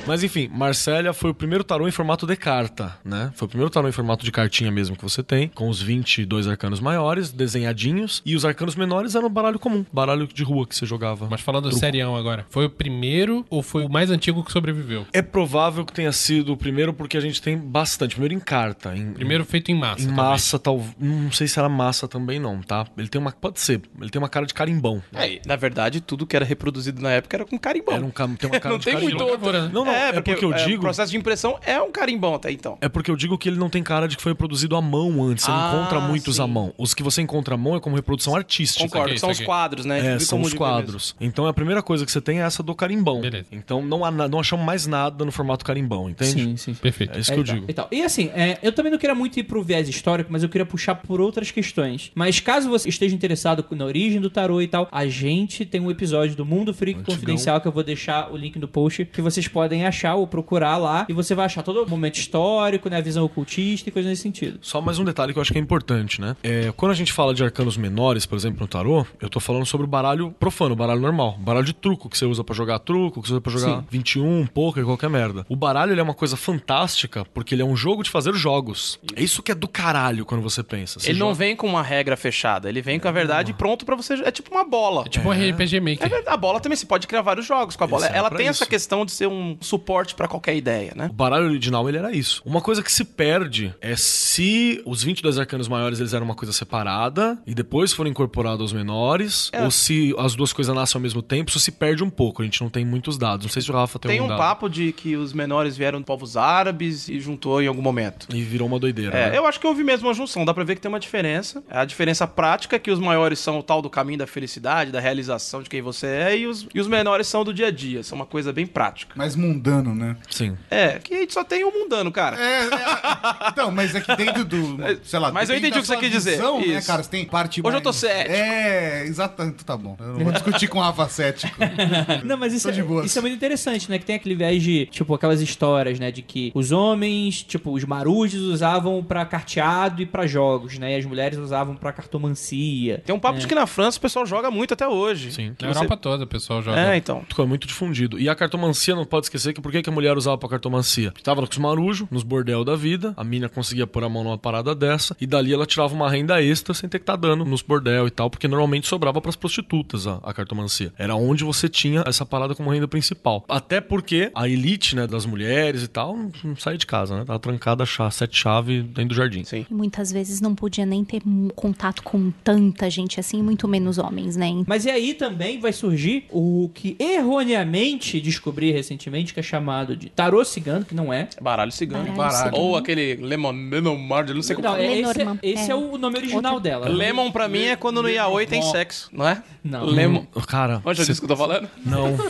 Mas 0.07 0.23
enfim, 0.23 0.49
Marsella 0.51 1.13
foi 1.13 1.29
o 1.31 1.33
primeiro 1.33 1.63
tarô 1.63 1.87
em 1.87 1.91
formato 1.91 2.25
de 2.25 2.35
carta, 2.35 2.97
né? 3.05 3.31
Foi 3.35 3.45
o 3.45 3.49
primeiro 3.49 3.69
tarô 3.69 3.87
em 3.87 3.91
formato 3.91 4.25
de 4.25 4.31
cartinha 4.31 4.71
mesmo 4.71 4.95
que 4.95 5.03
você 5.03 5.21
tem, 5.23 5.47
com 5.49 5.69
os 5.69 5.81
22 5.81 6.47
arcanos 6.47 6.79
maiores, 6.79 7.31
desenhadinhos, 7.31 8.21
e 8.25 8.35
os 8.35 8.43
arcanos 8.43 8.75
menores 8.75 9.15
eram 9.15 9.29
baralho 9.29 9.59
comum, 9.59 9.85
baralho 9.91 10.27
de 10.27 10.43
rua 10.43 10.65
que 10.67 10.75
você 10.75 10.85
jogava. 10.85 11.27
Mas 11.29 11.41
falando 11.41 11.71
serião 11.71 12.15
agora, 12.15 12.45
foi 12.49 12.65
o 12.65 12.69
primeiro 12.69 13.45
ou 13.49 13.61
foi 13.61 13.85
o 13.85 13.89
mais 13.89 14.09
antigo 14.09 14.43
que 14.43 14.51
sobreviveu? 14.51 15.05
É 15.13 15.21
provável 15.21 15.85
que 15.85 15.93
tenha 15.93 16.11
sido 16.11 16.53
o 16.53 16.57
primeiro 16.57 16.93
porque 16.93 17.15
a 17.17 17.21
gente 17.21 17.41
tem 17.41 17.57
bastante. 17.57 18.15
Primeiro 18.15 18.33
em 18.33 18.39
carta, 18.39 18.95
em, 18.95 19.13
Primeiro 19.13 19.45
feito 19.45 19.71
em 19.71 19.75
massa. 19.75 20.01
Em 20.01 20.07
talvez. 20.07 20.17
massa, 20.27 20.59
tal. 20.59 20.83
Não 20.99 21.31
sei 21.31 21.47
se 21.47 21.57
era 21.59 21.69
massa 21.69 22.07
também, 22.07 22.39
não, 22.39 22.61
tá? 22.61 22.85
Ele 22.97 23.07
tem 23.07 23.21
uma. 23.21 23.31
Pode 23.31 23.59
ser. 23.59 23.81
Ele 23.99 24.09
tem 24.09 24.19
uma 24.21 24.29
cara 24.29 24.45
de 24.45 24.53
carimbão. 24.53 25.01
É, 25.13 25.39
na 25.45 25.55
verdade, 25.55 26.01
tudo 26.01 26.25
que 26.25 26.35
era 26.35 26.43
reproduzido 26.43 27.01
na 27.01 27.11
época 27.11 27.37
era 27.37 27.45
com 27.45 27.57
carimbão. 27.57 27.95
Era 27.95 28.05
um, 28.05 28.35
tem 28.35 28.49
uma 28.49 28.59
cara 28.59 28.73
Não 28.73 28.79
de 28.79 28.85
tem 28.85 28.93
carimbão. 28.93 29.17
muito 29.19 29.31
Gravura, 29.31 29.63
né? 29.63 29.71
Não, 29.73 29.90
não, 29.91 29.97
é, 30.17 30.21
porque, 30.21 30.45
eu 30.45 30.53
é, 30.53 30.65
digo. 30.65 30.77
O 30.79 30.81
processo 30.81 31.11
de 31.11 31.17
impressão 31.17 31.57
é 31.65 31.81
um 31.81 31.91
carimbão 31.91 32.35
até 32.35 32.51
então. 32.51 32.77
É 32.81 32.89
porque 32.89 33.09
eu 33.11 33.15
digo 33.15 33.37
que 33.37 33.49
ele 33.49 33.57
não 33.57 33.69
tem 33.69 33.83
cara 33.83 34.07
de 34.07 34.15
que 34.17 34.23
foi 34.23 34.33
produzido 34.35 34.75
à 34.75 34.81
mão 34.81 35.23
antes. 35.23 35.45
Você 35.45 35.51
Ah, 35.51 35.71
não 35.73 35.79
encontra 35.81 35.99
muitos 35.99 36.35
sim. 36.37 36.41
à 36.41 36.47
mão. 36.47 36.73
Os 36.77 36.93
que 36.93 37.03
você 37.03 37.21
encontra 37.21 37.55
à 37.55 37.57
mão 37.57 37.75
é 37.75 37.79
como 37.79 37.95
reprodução 37.95 38.35
artística. 38.35 38.83
Concordo, 38.87 39.17
são 39.17 39.29
os 39.29 39.39
quadros, 39.39 39.85
né? 39.85 40.15
É, 40.15 40.19
são 40.19 40.39
os 40.39 40.49
ver 40.51 40.53
mesmo. 40.53 40.57
quadros. 40.57 41.15
Então 41.19 41.45
a 41.45 41.53
primeira 41.53 41.81
coisa 41.81 42.05
que 42.05 42.11
você 42.11 42.21
tem 42.21 42.39
é 42.39 42.43
essa 42.43 42.61
do 42.63 42.73
carimbão. 42.75 43.21
Beleza. 43.21 43.47
Então 43.51 43.81
não, 43.81 44.03
há 44.05 44.11
não 44.11 44.39
achamos 44.39 44.65
mais 44.65 44.85
nada 44.87 45.23
no 45.25 45.31
formato 45.31 45.63
carimbão, 45.65 46.09
entende? 46.09 46.31
Sim, 46.43 46.57
sim. 46.57 46.73
Perfeito. 46.73 47.17
É 47.17 47.21
isso 47.21 47.31
É, 47.31 47.35
que 47.35 47.39
eu 47.41 47.45
tá, 47.45 47.53
digo. 47.53 47.65
E, 47.69 47.73
tal. 47.73 47.87
e 47.91 48.01
assim, 48.03 48.29
é, 48.33 48.57
eu 48.61 48.71
também 48.71 48.91
não 48.91 48.99
queria 48.99 49.15
muito 49.15 49.39
ir 49.39 49.43
pro 49.43 49.61
viés 49.63 49.87
histórico, 49.89 50.31
mas 50.31 50.43
eu 50.43 50.49
queria 50.49 50.65
puxar 50.65 50.95
por 50.95 51.19
outras 51.21 51.51
questões. 51.51 52.11
Mas 52.15 52.39
caso 52.39 52.69
você 52.69 52.89
esteja 52.89 53.15
interessado 53.15 53.65
na 53.71 53.85
origem 53.85 54.19
do 54.19 54.29
tarô 54.29 54.61
e 54.61 54.67
tal, 54.67 54.87
a 54.91 55.05
gente 55.07 55.65
tem 55.65 55.79
um 55.81 55.89
episódio 55.89 56.35
do 56.35 56.45
Mundo 56.45 56.73
Freak 56.73 56.99
Antigão. 56.99 57.15
Confidencial 57.15 57.61
que 57.61 57.67
eu 57.67 57.71
vou 57.71 57.83
deixar 57.83 58.31
o 58.31 58.37
link 58.37 58.57
no 58.59 58.67
post, 58.67 59.05
que 59.05 59.21
vocês 59.21 59.47
podem 59.47 59.80
achar 59.85 60.15
ou 60.15 60.25
procurar 60.27 60.77
lá 60.77 61.05
e 61.09 61.13
você 61.13 61.33
vai 61.35 61.45
achar 61.45 61.63
todo 61.63 61.83
o 61.83 61.89
momento 61.89 62.15
histórico, 62.15 62.89
né, 62.89 62.97
a 62.97 63.01
visão 63.01 63.23
ocultista 63.25 63.89
e 63.89 63.91
coisas 63.91 64.09
nesse 64.09 64.21
sentido. 64.21 64.59
Só 64.61 64.81
mais 64.81 64.99
um 64.99 65.03
detalhe 65.03 65.33
que 65.33 65.39
eu 65.39 65.41
acho 65.41 65.51
que 65.51 65.57
é 65.57 65.61
importante, 65.61 66.19
né? 66.21 66.35
É, 66.43 66.71
quando 66.75 66.91
a 66.91 66.95
gente 66.95 67.11
fala 67.13 67.33
de 67.33 67.43
arcanos 67.43 67.77
menores, 67.77 68.25
por 68.25 68.35
exemplo, 68.35 68.59
no 68.61 68.67
tarô, 68.67 69.05
eu 69.21 69.29
tô 69.29 69.39
falando 69.39 69.65
sobre 69.65 69.85
o 69.85 69.87
baralho 69.89 70.31
profano, 70.39 70.73
o 70.73 70.75
baralho 70.75 71.01
normal. 71.01 71.35
O 71.39 71.43
baralho 71.43 71.65
de 71.65 71.73
truco, 71.73 72.09
que 72.09 72.17
você 72.17 72.25
usa 72.25 72.43
pra 72.43 72.55
jogar 72.55 72.79
truco, 72.79 73.21
que 73.21 73.27
você 73.27 73.33
usa 73.33 73.41
pra 73.41 73.51
jogar 73.51 73.77
Sim. 73.79 73.85
21, 73.89 74.47
poker, 74.47 74.83
qualquer 74.85 75.09
merda. 75.09 75.45
O 75.49 75.55
baralho 75.55 75.91
ele 75.91 75.99
é 75.99 76.03
uma 76.03 76.13
coisa 76.13 76.35
fantástica 76.65 77.25
porque 77.33 77.55
ele 77.55 77.61
é 77.61 77.65
um 77.65 77.75
jogo 77.75 78.03
de 78.03 78.09
fazer 78.09 78.33
jogos. 78.33 78.99
É 79.15 79.21
isso 79.23 79.41
que 79.43 79.51
é 79.51 79.55
do 79.55 79.67
caralho 79.67 80.25
quando 80.25 80.41
você 80.41 80.63
pensa. 80.63 80.99
Você 80.99 81.09
Ele 81.09 81.19
não 81.19 81.27
joga- 81.27 81.37
vem 81.39 81.55
com 81.55 81.67
uma 81.67 81.81
regra 81.83 82.15
fechada, 82.15 82.69
ele 82.69 82.81
vem 82.81 82.99
com 82.99 83.07
a 83.07 83.11
verdade 83.11 83.53
pronto 83.53 83.85
pra 83.85 83.95
você. 83.95 84.13
É 84.23 84.31
tipo 84.31 84.53
uma 84.53 84.63
bola. 84.63 85.03
É 85.05 85.09
tipo 85.09 85.27
um 85.27 85.31
RPG 85.31 85.77
É 85.77 85.79
Maker. 85.79 86.09
verdade, 86.09 86.29
a 86.29 86.37
bola 86.37 86.59
também, 86.59 86.75
você 86.75 86.85
pode 86.85 87.07
criar 87.07 87.21
vários 87.21 87.45
jogos 87.45 87.75
com 87.75 87.83
a 87.83 87.87
bola. 87.87 88.05
Ela 88.07 88.29
tem 88.29 88.41
isso. 88.47 88.61
essa 88.63 88.65
questão 88.65 89.05
de 89.05 89.11
ser 89.11 89.27
um 89.27 89.57
suporte 89.71 90.13
pra 90.15 90.27
qualquer 90.27 90.55
ideia, 90.55 90.93
né? 90.95 91.07
O 91.09 91.13
baralho 91.13 91.45
original 91.45 91.87
ele 91.89 91.97
era 91.97 92.11
isso. 92.11 92.41
Uma 92.45 92.61
coisa 92.61 92.83
que 92.83 92.91
se 92.91 93.03
perde 93.05 93.73
é 93.81 93.95
se 93.95 94.81
os 94.85 95.03
22 95.03 95.39
arcanos 95.39 95.67
maiores 95.67 95.99
eles 95.99 96.13
eram 96.13 96.25
uma 96.25 96.35
coisa 96.35 96.51
separada 96.53 97.37
e 97.47 97.53
depois 97.55 97.93
foram 97.93 98.09
incorporados 98.09 98.61
aos 98.61 98.73
menores, 98.73 99.49
É. 99.53 99.63
ou 99.63 99.71
se 99.71 100.13
as 100.17 100.35
duas 100.35 100.51
coisas 100.53 100.73
nascem 100.75 100.97
ao 100.99 101.01
mesmo 101.01 101.21
tempo, 101.21 101.49
isso 101.49 101.59
se 101.59 101.71
perde 101.71 102.03
um 102.03 102.09
pouco. 102.09 102.41
A 102.41 102.45
gente 102.45 102.61
não 102.61 102.69
tem 102.69 102.85
muitos 102.85 103.17
dados. 103.17 103.45
Não 103.45 103.51
sei 103.51 103.61
se 103.61 103.71
o 103.71 103.73
Rafa 103.73 103.97
tem, 103.97 104.09
Tem 104.11 104.19
algum 104.19 104.33
um 104.33 104.37
dado. 104.37 104.45
papo 104.45 104.69
de 104.69 104.91
que 104.91 105.15
os 105.15 105.33
menores 105.33 105.75
vieram 105.77 105.99
de 105.99 106.05
povos 106.05 106.35
árabes 106.37 107.07
e 107.07 107.19
juntou 107.19 107.61
em 107.61 107.67
algum 107.67 107.81
momento. 107.81 108.27
E 108.33 108.41
virou 108.41 108.67
uma 108.67 108.79
doideira. 108.79 109.17
É, 109.17 109.29
né? 109.31 109.37
eu 109.37 109.45
acho 109.45 109.59
que 109.59 109.65
houve 109.67 109.83
mesmo 109.83 110.07
uma 110.07 110.13
junção, 110.13 110.43
dá 110.45 110.53
pra 110.53 110.63
ver 110.63 110.75
que 110.75 110.81
tem 110.81 110.89
uma 110.89 110.99
diferença. 110.99 111.63
A 111.69 111.85
diferença 111.85 112.27
prática 112.27 112.75
é 112.75 112.79
que 112.79 112.91
os 112.91 112.99
maiores 112.99 113.39
são 113.39 113.59
o 113.59 113.63
tal 113.63 113.81
do 113.81 113.89
caminho 113.89 114.19
da 114.19 114.27
felicidade, 114.27 114.91
da 114.91 114.99
realização 114.99 115.61
de 115.63 115.69
quem 115.69 115.81
você 115.81 116.07
é, 116.07 116.37
e 116.37 116.47
os, 116.47 116.67
e 116.73 116.79
os 116.79 116.87
menores 116.87 117.27
são 117.27 117.43
do 117.43 117.53
dia 117.53 117.67
a 117.67 117.71
dia, 117.71 118.03
são 118.03 118.15
uma 118.17 118.25
coisa 118.25 118.51
bem 118.51 118.65
prática. 118.67 119.13
Mais 119.15 119.35
mundano, 119.61 119.93
né? 119.95 120.15
Sim. 120.29 120.57
É, 120.69 120.99
que 120.99 121.13
a 121.13 121.17
gente 121.19 121.33
só 121.33 121.43
tem 121.43 121.63
o 121.63 121.71
mundano, 121.71 122.11
cara. 122.11 122.37
É, 122.39 122.63
é, 122.65 123.49
então, 123.49 123.71
mas 123.71 123.93
é 123.93 124.01
que 124.01 124.15
dentro 124.15 124.43
do. 124.43 124.77
Sei 125.03 125.19
lá, 125.19 125.31
Mas 125.31 125.49
eu 125.49 125.57
entendi 125.57 125.77
o 125.77 125.81
que 125.81 125.87
você 125.87 125.97
quis 125.97 126.11
dizer. 126.11 126.31
visão, 126.31 126.59
Né, 126.59 126.65
Isso. 126.77 126.87
cara? 126.87 127.03
Você 127.03 127.09
tem 127.09 127.25
parte 127.25 127.61
Hoje 127.63 127.77
eu 127.77 127.81
tô 127.81 127.89
mais- 127.89 127.95
cético. 127.97 128.31
É, 128.35 129.03
exatamente. 129.05 129.63
Tá 129.63 129.77
bom. 129.77 129.95
Eu 129.99 130.07
não 130.13 130.23
vou 130.23 130.31
discutir 130.33 130.67
com 130.67 130.79
o 130.79 130.81
Rafa 130.81 131.07
cético. 131.07 131.55
Não, 132.25 132.37
mas 132.37 132.53
isso 132.53 132.67
Tô 132.67 132.73
de 132.73 132.81
é, 132.81 133.05
isso 133.05 133.17
é 133.17 133.21
muito 133.21 133.35
interessante, 133.35 133.89
né? 133.89 133.99
Que 133.99 134.05
tem 134.05 134.15
aquele 134.15 134.35
viés 134.35 134.61
de, 134.63 134.85
tipo, 134.87 135.13
aquelas 135.13 135.41
histórias, 135.41 135.99
né? 135.99 136.11
De 136.11 136.21
que 136.21 136.51
os 136.55 136.71
homens, 136.71 137.43
tipo, 137.43 137.71
os 137.71 137.83
marujos 137.83 138.41
usavam 138.41 139.03
pra 139.03 139.25
carteado 139.25 140.01
e 140.01 140.05
pra 140.05 140.25
jogos, 140.25 140.77
né? 140.77 140.93
E 140.93 140.95
as 140.97 141.05
mulheres 141.05 141.37
usavam 141.37 141.75
pra 141.75 141.91
cartomancia. 141.91 143.01
Tem 143.05 143.13
um 143.15 143.19
papo 143.19 143.39
de 143.39 143.47
que 143.47 143.55
na 143.55 143.67
França 143.67 143.97
o 143.97 144.01
pessoal 144.01 144.25
joga 144.25 144.49
muito 144.49 144.73
até 144.73 144.87
hoje. 144.87 145.31
Sim. 145.31 145.53
Que 145.57 145.65
Na 145.65 145.73
você- 145.73 145.79
Europa 145.79 145.97
toda 145.97 146.23
o 146.23 146.27
pessoal 146.27 146.61
joga. 146.61 146.79
É, 146.79 146.97
então. 146.97 147.23
É 147.37 147.45
muito 147.45 147.67
difundido. 147.67 148.19
E 148.19 148.29
a 148.29 148.35
cartomancia, 148.35 148.95
não 148.95 149.05
pode 149.05 149.25
esquecer 149.25 149.50
que 149.53 149.61
por 149.61 149.71
que 149.71 149.89
a 149.89 149.91
mulher 149.91 150.17
usava 150.17 150.37
pra 150.37 150.49
cartomancia? 150.49 151.11
Porque 151.11 151.23
tava 151.23 151.41
com 151.41 151.51
os 151.51 151.57
marujos, 151.57 152.07
nos 152.09 152.23
bordel 152.23 152.63
da 152.63 152.75
vida, 152.75 153.13
a 153.17 153.23
mina 153.23 153.49
conseguia 153.49 153.87
pôr 153.87 154.03
a 154.03 154.09
mão 154.09 154.23
numa 154.23 154.37
parada 154.37 154.75
dessa, 154.75 155.15
e 155.19 155.27
dali 155.27 155.53
ela 155.53 155.65
tirava 155.65 155.93
uma 155.93 156.09
renda 156.09 156.41
extra 156.41 156.73
sem 156.73 156.89
ter 156.89 156.99
que 156.99 157.03
estar 157.03 157.15
dando 157.15 157.45
nos 157.45 157.61
bordel 157.61 158.07
e 158.07 158.11
tal, 158.11 158.29
porque 158.29 158.47
normalmente 158.47 158.87
sobrava 158.87 159.21
pras 159.21 159.35
prostitutas 159.35 160.07
a, 160.07 160.19
a 160.23 160.33
cartomancia. 160.33 160.93
Era 160.97 161.15
onde 161.15 161.43
você 161.43 161.67
tinha 161.67 162.03
essa 162.05 162.25
parada 162.25 162.55
como 162.55 162.69
renda 162.69 162.87
principal. 162.87 163.43
Até 163.49 163.81
porque 163.81 164.31
a 164.35 164.47
elite, 164.47 164.95
né, 164.95 165.07
das 165.07 165.25
mulheres 165.25 165.83
e 165.83 165.87
tal, 165.87 166.15
não, 166.15 166.31
não 166.43 166.55
saía 166.55 166.77
de 166.77 166.85
casa, 166.85 167.17
né? 167.17 167.25
Tava 167.25 167.39
trancada, 167.39 167.85
chá, 167.85 168.09
sete 168.09 168.37
chaves 168.37 168.83
dentro 168.83 169.09
do 169.09 169.15
jardim. 169.15 169.43
Sim. 169.43 169.65
E 169.69 169.73
muitas 169.73 170.11
vezes 170.11 170.41
não 170.41 170.55
podia 170.55 170.85
nem 170.85 171.03
ter 171.03 171.21
contato 171.55 172.03
com 172.03 172.31
tanta 172.43 172.89
gente 172.89 173.19
assim, 173.19 173.41
muito 173.41 173.67
menos 173.67 173.97
homens, 173.97 174.35
né? 174.35 174.51
Mas 174.67 174.85
e 174.85 174.89
aí 174.89 175.13
também 175.13 175.59
vai 175.59 175.73
surgir 175.73 176.25
o 176.29 176.69
que 176.73 176.95
erroneamente 176.99 178.19
descobri 178.19 178.71
recentemente, 178.71 179.33
que 179.33 179.39
é 179.41 179.43
chamado 179.43 179.95
de 179.95 180.09
tarô 180.09 180.43
cigano, 180.45 180.85
que 180.85 180.95
não 180.95 181.11
é. 181.13 181.27
Baralho 181.41 181.71
cigano. 181.71 182.11
Baralho 182.13 182.35
cigano. 182.37 182.57
Ou 182.57 182.75
aquele 182.77 183.15
Lemon, 183.15 183.51
Lemon 183.69 183.97
Marge, 183.97 184.33
não 184.33 184.41
sei 184.41 184.55
como 184.55 184.67
Não, 184.67 184.75
fala. 184.75 184.83
é, 184.85 184.99
esse, 184.99 185.17
Lenormand. 185.17 185.39
esse 185.43 185.69
é. 185.69 185.73
É. 185.73 185.75
o 185.75 185.97
nome 185.97 186.17
original 186.17 186.53
Outra- 186.55 186.69
dela. 186.69 186.89
Lemon 186.89 187.31
pra 187.31 187.47
mim 187.47 187.63
é 187.63 187.75
quando 187.75 188.01
no 188.01 188.09
Yaoi 188.09 188.45
tem 188.45 188.61
sexo, 188.61 189.09
não 189.11 189.27
é? 189.27 189.41
Não. 189.63 189.85
Lemon. 189.85 190.25
Cara, 190.47 190.81
Onde 190.85 191.01
eu 191.01 191.05
disse 191.05 191.19
que 191.19 191.25
eu 191.25 191.29
tô 191.29 191.35
falando? 191.37 191.67
não. 191.85 192.15